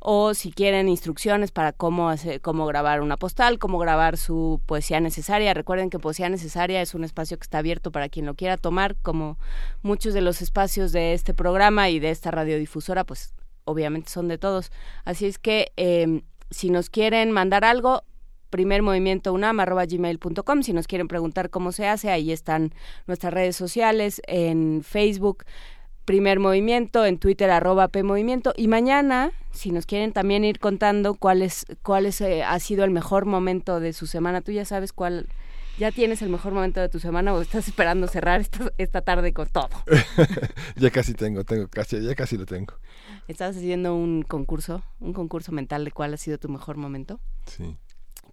o 0.00 0.34
si 0.34 0.52
quieren 0.52 0.88
instrucciones 0.88 1.50
para 1.50 1.72
cómo, 1.72 2.08
hacer, 2.08 2.40
cómo 2.40 2.66
grabar 2.66 3.02
una 3.02 3.18
postal, 3.18 3.58
cómo 3.58 3.78
grabar 3.78 4.16
su 4.16 4.60
poesía 4.66 5.00
necesaria. 5.00 5.52
Recuerden 5.52 5.90
que 5.90 5.98
Poesía 5.98 6.30
Necesaria 6.30 6.80
es 6.80 6.94
un 6.94 7.04
espacio 7.04 7.36
que 7.38 7.42
está 7.42 7.58
abierto 7.58 7.90
para 7.90 8.08
quien 8.08 8.24
lo 8.26 8.34
quiera 8.34 8.56
tomar, 8.56 8.96
como 9.02 9.38
muchos 9.82 10.14
de 10.14 10.22
los 10.22 10.40
espacios 10.40 10.92
de 10.92 11.12
este 11.12 11.34
programa 11.34 11.90
y 11.90 11.98
de 12.00 12.10
esta 12.10 12.30
radiodifusora, 12.30 13.04
pues 13.04 13.34
obviamente 13.64 14.10
son 14.10 14.28
de 14.28 14.38
todos. 14.38 14.72
Así 15.04 15.26
es 15.26 15.38
que 15.38 15.72
eh, 15.76 16.22
si 16.50 16.70
nos 16.70 16.88
quieren 16.88 17.32
mandar 17.32 17.64
algo, 17.64 18.02
primer 18.54 18.82
movimiento 18.82 19.32
unam 19.32 19.56
gmail.com 19.56 20.62
si 20.62 20.72
nos 20.72 20.86
quieren 20.86 21.08
preguntar 21.08 21.50
cómo 21.50 21.72
se 21.72 21.88
hace 21.88 22.10
ahí 22.10 22.30
están 22.30 22.72
nuestras 23.08 23.34
redes 23.34 23.56
sociales 23.56 24.22
en 24.28 24.84
Facebook 24.84 25.42
primer 26.04 26.38
movimiento 26.38 27.04
en 27.04 27.18
Twitter 27.18 27.50
arroba 27.50 27.88
P 27.88 28.04
movimiento 28.04 28.54
y 28.56 28.68
mañana 28.68 29.32
si 29.50 29.72
nos 29.72 29.86
quieren 29.86 30.12
también 30.12 30.44
ir 30.44 30.60
contando 30.60 31.14
cuál 31.14 31.42
es 31.42 31.66
cuál 31.82 32.06
es, 32.06 32.20
eh, 32.20 32.44
ha 32.44 32.60
sido 32.60 32.84
el 32.84 32.92
mejor 32.92 33.26
momento 33.26 33.80
de 33.80 33.92
su 33.92 34.06
semana 34.06 34.40
tú 34.40 34.52
ya 34.52 34.64
sabes 34.64 34.92
cuál 34.92 35.26
¿Ya 35.76 35.90
tienes 35.90 36.22
el 36.22 36.28
mejor 36.28 36.52
momento 36.52 36.80
de 36.80 36.88
tu 36.88 37.00
semana 37.00 37.34
o 37.34 37.42
estás 37.42 37.66
esperando 37.66 38.06
cerrar 38.06 38.40
esta, 38.40 38.70
esta 38.78 39.00
tarde 39.00 39.32
con 39.32 39.48
todo? 39.48 39.70
ya 40.76 40.90
casi 40.92 41.14
tengo, 41.14 41.42
tengo 41.42 41.66
casi, 41.66 42.00
ya 42.00 42.14
casi 42.14 42.36
lo 42.36 42.46
tengo. 42.46 42.74
¿Estás 43.26 43.56
haciendo 43.56 43.96
un 43.96 44.22
concurso, 44.22 44.84
un 45.00 45.12
concurso 45.12 45.50
mental 45.50 45.84
de 45.84 45.90
cuál 45.90 46.14
ha 46.14 46.16
sido 46.16 46.38
tu 46.38 46.48
mejor 46.48 46.76
momento? 46.76 47.18
Sí. 47.46 47.76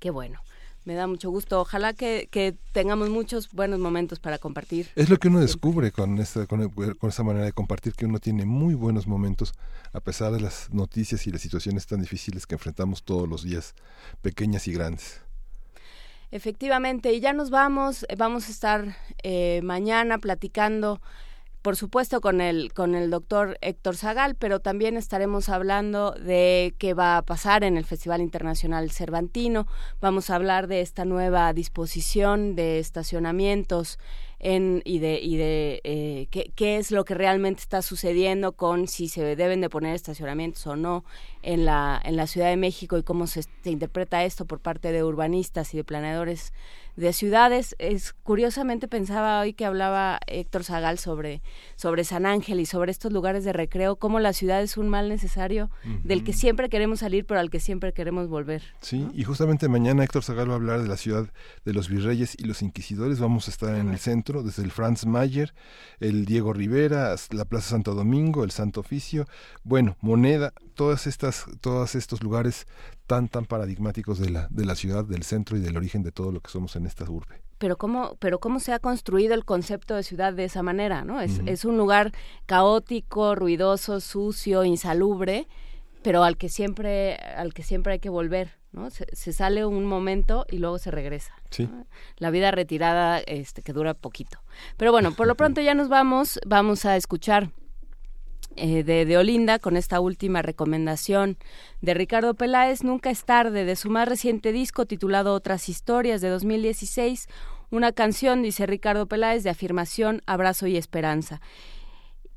Qué 0.02 0.10
bueno. 0.10 0.40
Me 0.84 0.96
da 0.96 1.06
mucho 1.06 1.30
gusto. 1.30 1.62
Ojalá 1.62 1.94
que, 1.94 2.28
que, 2.32 2.56
tengamos 2.72 3.12
muchos 3.12 3.52
buenos 3.52 3.80
momentos 3.80 4.20
para 4.20 4.40
compartir. 4.40 4.90
Es 4.96 5.12
lo 5.12 5.18
que 5.18 5.28
uno 5.28 5.40
descubre 5.40 5.92
con 5.92 6.18
esta, 6.18 6.48
con, 6.48 6.68
con 6.70 7.10
esta 7.10 7.22
manera 7.22 7.46
de 7.46 7.54
compartir, 7.54 7.94
que 7.94 8.08
uno 8.08 8.18
tiene 8.18 8.46
muy 8.46 8.74
buenos 8.74 9.06
momentos 9.06 9.54
a 9.94 10.00
pesar 10.00 10.32
de 10.32 10.42
las 10.42 10.74
noticias 10.74 11.28
y 11.28 11.32
las 11.32 11.42
situaciones 11.42 11.86
tan 11.86 12.02
difíciles 12.02 12.48
que 12.48 12.56
enfrentamos 12.56 13.04
todos 13.04 13.30
los 13.30 13.44
días, 13.44 13.76
pequeñas 14.24 14.68
y 14.68 14.74
grandes. 14.74 15.22
Efectivamente, 16.32 17.14
y 17.14 17.20
ya 17.20 17.34
nos 17.34 17.52
vamos, 17.52 18.08
vamos 18.18 18.48
a 18.48 18.52
estar 18.52 18.98
eh, 19.22 19.62
mañana 19.64 20.18
platicando 20.18 21.00
por 21.62 21.76
supuesto 21.76 22.22
con 22.22 22.42
el 22.42 22.74
con 22.74 22.96
el 22.96 23.10
doctor 23.10 23.58
Héctor 23.62 23.96
Zagal, 23.96 24.36
pero 24.36 24.60
también 24.60 24.98
estaremos 24.98 25.50
hablando 25.50 26.12
de 26.12 26.74
qué 26.78 26.94
va 26.94 27.18
a 27.18 27.22
pasar 27.22 27.64
en 27.64 27.78
el 27.78 27.86
Festival 27.86 28.22
Internacional 28.22 28.92
Cervantino. 28.92 29.68
Vamos 30.00 30.30
a 30.30 30.36
hablar 30.36 30.68
de 30.68 30.82
esta 30.82 31.06
nueva 31.06 31.54
disposición 31.54 32.56
de 32.56 32.80
estacionamientos 32.80 34.00
en, 34.42 34.82
y 34.86 34.98
de, 35.00 35.20
y 35.22 35.38
de 35.38 35.82
eh, 35.84 36.28
qué, 36.32 36.52
qué, 36.56 36.78
es 36.78 36.90
lo 36.90 37.06
que 37.06 37.14
realmente 37.14 37.62
está 37.62 37.84
sucediendo 37.84 38.54
con 38.54 38.88
si 38.88 39.08
se 39.08 39.36
deben 39.36 39.62
de 39.62 39.70
poner 39.70 39.94
estacionamientos 39.94 40.66
o 40.66 40.76
no 40.76 41.06
en 41.44 41.66
la, 41.66 42.02
en 42.04 42.16
la 42.16 42.26
Ciudad 42.26 42.50
de 42.50 42.58
México 42.58 42.98
y 42.98 43.04
cómo 43.04 43.28
se, 43.28 43.44
se 43.44 43.70
interpreta 43.70 44.24
esto 44.24 44.46
por 44.46 44.60
parte 44.60 44.92
de 44.92 45.04
urbanistas 45.04 45.74
y 45.76 45.78
de 45.78 45.84
planeadores 45.84 46.54
de 46.96 47.14
ciudades. 47.14 47.76
Es 47.80 48.14
curiosamente 48.14 48.88
pensaba 48.88 49.40
hoy 49.42 49.54
que 49.54 49.66
hablaba 49.66 50.20
Héctor 50.28 50.64
Zagal 50.64 50.98
sobre, 50.98 51.42
sobre 51.76 52.04
San 52.04 52.26
Ángel 52.26 52.60
y 52.60 52.66
sobre 52.66 52.92
estos 52.92 53.12
lugares 53.12 53.44
de 53.44 53.54
recreo, 53.54 53.96
cómo 53.96 54.20
la 54.20 54.34
ciudad 54.34 54.62
es 54.62 54.78
un 54.78 54.90
mal 54.90 55.10
necesario 55.10 55.70
del 56.04 56.24
que 56.24 56.34
siempre 56.34 56.70
queremos 56.70 57.00
salir, 57.00 57.26
pero 57.26 57.40
al 57.40 57.50
que 57.50 57.60
siempre 57.60 57.94
queremos 57.94 58.28
volver. 58.28 58.64
Sí, 58.82 59.08
y 59.14 59.24
justamente 59.24 59.68
mañana 59.68 60.04
Héctor 60.04 60.24
Zagal 60.24 60.50
va 60.50 60.54
a 60.54 60.58
hablar 60.58 60.82
de 60.82 60.88
la 60.88 60.98
ciudad 60.98 61.32
de 61.66 61.74
los 61.74 61.90
virreyes 61.90 62.36
y 62.38 62.44
los 62.44 62.62
inquisidores. 62.62 63.20
Vamos 63.20 63.48
a 63.48 63.52
estar 63.52 63.76
en 63.76 63.90
el 63.90 64.00
centro, 64.00 64.44
desde 64.44 64.64
el 64.64 64.72
Franz 64.72 65.06
Mayer, 65.06 65.54
el 66.00 66.26
Diego 66.26 66.54
Rivera, 66.54 67.16
la 67.32 67.46
Plaza 67.46 67.70
Santo 67.70 67.94
Domingo, 67.94 68.44
el 68.44 68.52
Santo 68.52 68.80
Oficio, 68.80 69.28
bueno, 69.64 69.98
Moneda, 70.02 70.54
todas 70.76 71.08
estas, 71.08 71.46
todos 71.62 71.96
estos 71.96 72.24
lugares 72.24 72.68
tan 73.08 73.28
tan 73.28 73.46
paradigmáticos 73.46 74.20
de 74.20 74.30
la, 74.30 74.48
de 74.50 74.66
la 74.66 74.76
ciudad, 74.76 75.06
del 75.06 75.24
centro 75.24 75.58
y 75.58 75.60
del 75.60 75.78
origen 75.78 76.04
de 76.04 76.12
todo 76.12 76.32
lo 76.32 76.42
que 76.42 76.50
somos 76.50 76.76
en 76.76 76.86
esta 76.86 77.10
urbe 77.10 77.42
pero 77.62 77.78
cómo, 77.78 78.16
pero 78.18 78.40
cómo 78.40 78.60
se 78.60 78.74
ha 78.74 78.80
construido 78.80 79.36
el 79.36 79.46
concepto 79.46 79.96
de 79.96 80.02
ciudad 80.02 80.34
de 80.34 80.46
esa 80.46 80.64
manera, 80.64 81.06
¿no? 81.06 81.22
Es, 81.22 81.42
es 81.46 81.64
un 81.64 81.78
lugar 81.78 82.12
caótico, 82.48 83.36
ruidoso, 83.36 84.00
sucio, 84.00 84.64
insalubre, 84.64 85.48
pero 86.02 86.24
al 86.24 86.38
que 86.38 86.50
siempre, 86.50 87.18
al 87.18 87.54
que 87.54 87.62
siempre 87.62 87.94
hay 87.94 88.00
que 88.00 88.10
volver, 88.10 88.58
¿no? 88.72 88.90
Se, 88.90 89.32
sale 89.32 89.64
un 89.64 89.86
momento 89.86 90.48
y 90.50 90.58
luego 90.58 90.80
se 90.80 90.90
regresa. 90.90 91.34
Sí. 91.52 91.70
La 92.18 92.32
vida 92.32 92.50
retirada, 92.50 93.20
este, 93.20 93.62
que 93.62 93.74
dura 93.74 93.94
poquito. 93.94 94.40
Pero 94.78 94.92
bueno, 94.92 95.12
por 95.12 95.28
lo 95.28 95.36
pronto 95.38 95.62
ya 95.62 95.76
nos 95.76 95.88
vamos, 95.88 96.40
vamos 96.48 96.86
a 96.86 96.96
escuchar 96.96 97.52
eh, 98.56 98.84
de, 98.84 99.18
Olinda 99.18 99.60
con 99.60 99.78
esta 99.78 100.00
última 100.00 100.42
recomendación 100.42 101.38
de 101.82 101.94
Ricardo 101.94 102.34
Peláez, 102.34 102.84
Nunca 102.84 103.10
es 103.10 103.24
tarde, 103.24 103.66
de 103.66 103.76
su 103.76 103.90
más 103.90 104.08
reciente 104.08 104.52
disco 104.52 104.86
titulado 104.86 105.34
Otras 105.34 105.70
Historias 105.70 106.22
de 106.22 106.30
2016, 106.30 107.28
una 107.70 107.92
canción, 107.94 108.44
dice 108.44 108.66
Ricardo 108.66 109.08
Peláez, 109.08 109.44
de 109.44 109.50
afirmación, 109.50 110.22
abrazo 110.26 110.68
y 110.68 110.78
esperanza. 110.78 111.42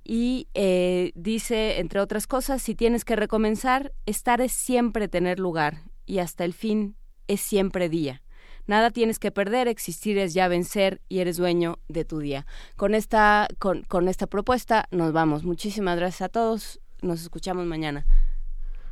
Y 0.05 0.49
eh, 0.55 1.13
dice, 1.15 1.81
entre 1.81 2.01
otras 2.01 2.27
cosas, 2.27 2.63
si 2.63 2.75
tienes 2.75 3.05
que 3.05 3.17
recomenzar, 3.17 3.93
estar 4.07 4.41
es 4.41 4.53
siempre 4.53 5.09
tener 5.09 5.39
lugar 5.39 5.83
y 6.07 6.19
hasta 6.19 6.45
el 6.45 6.53
fin 6.53 6.97
es 7.27 7.41
siempre 7.41 7.89
día. 7.89 8.24
Nada 8.67 8.91
tienes 8.91 9.19
que 9.19 9.31
perder, 9.31 9.69
existir 9.69 10.17
es 10.19 10.33
ya 10.33 10.49
vencer 10.49 11.01
y 11.09 11.19
eres 11.19 11.37
dueño 11.37 11.79
de 11.89 12.05
tu 12.05 12.19
día. 12.19 12.47
Con 12.77 12.95
esta, 12.95 13.47
con, 13.59 13.83
con 13.83 14.09
esta 14.09 14.27
propuesta 14.27 14.87
nos 14.91 15.13
vamos. 15.13 15.45
Muchísimas 15.45 15.97
gracias 15.97 16.23
a 16.23 16.29
todos. 16.29 16.81
Nos 17.03 17.23
escuchamos 17.23 17.67
mañana. 17.67 18.07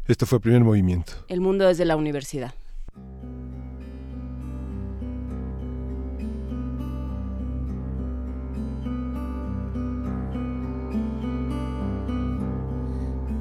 Esto 0.07 0.27
fue 0.27 0.37
el 0.37 0.43
primer 0.43 0.63
movimiento. 0.63 1.13
El 1.29 1.41
mundo 1.41 1.67
desde 1.67 1.85
la 1.85 1.97
universidad. 1.97 2.53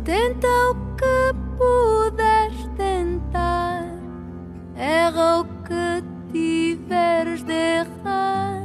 Tenta 0.05 0.47
o 0.69 0.95
que 0.97 1.33
puderes 1.57 2.75
tentar, 2.75 3.85
erra 4.75 5.39
o 5.39 5.63
que 5.63 6.03
tiveres 6.31 7.43
de 7.43 7.53
errar. 7.53 8.63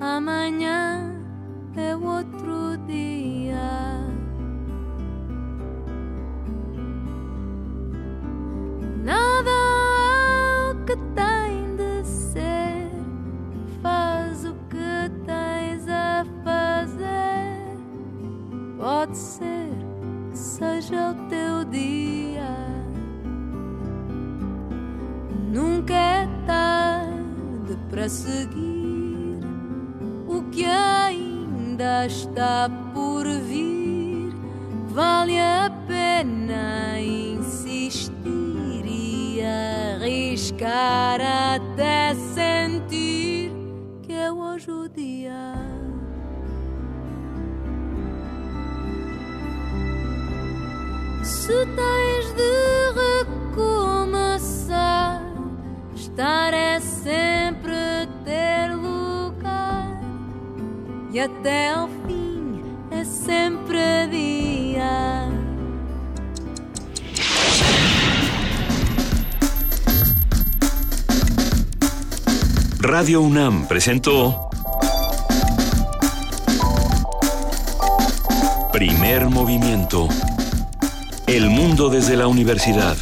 Amanhã 0.00 1.14
é 1.76 1.94
outro 1.94 2.76
dia. 2.86 3.98
Nada 9.04 9.50
que 10.86 10.96
tem 11.14 11.76
de 11.76 12.06
ser, 12.06 12.90
faz 13.82 14.44
o 14.44 14.54
que 14.68 15.10
tens 15.24 15.88
a 15.88 16.24
fazer. 16.44 17.78
Pode 18.76 19.16
ser 19.16 19.70
que 20.30 20.38
seja 20.38 21.10
o 21.10 21.28
teu 21.28 21.64
dia. 21.64 22.77
Nunca 25.52 25.94
é 25.94 26.28
tarde 26.46 27.78
para 27.90 28.08
seguir 28.08 29.40
o 30.28 30.42
que 30.50 30.64
ainda 30.64 32.06
está 32.06 32.70
por 32.92 33.26
vir. 33.26 34.34
Vale 34.88 35.40
a 35.40 35.70
pena 35.86 37.00
insistir 37.00 38.12
e 38.84 39.40
arriscar 39.42 41.20
até 41.20 42.14
sentir 42.14 43.52
que 44.02 44.12
é 44.12 44.30
hoje 44.30 44.70
o 44.70 44.88
dia. 44.88 45.54
Se 51.22 51.66
tens 51.66 52.34
de 52.34 52.52
recomeçar, 53.96 55.17
estar 56.18 56.52
é 56.52 56.80
sempre 56.80 58.08
ter 58.24 58.74
lugar 58.74 60.00
e 61.12 61.20
até 61.20 61.70
ao 61.70 61.88
fim 62.04 62.60
é 62.90 63.04
sempre 63.04 64.08
dia. 64.10 65.28
Radio 72.82 73.22
UNAM 73.22 73.66
presentó 73.66 74.50
Primer 78.72 79.30
Movimiento. 79.30 80.08
El 81.28 81.48
mundo 81.48 81.88
desde 81.90 82.16
la 82.16 82.26
universidad. 82.26 82.96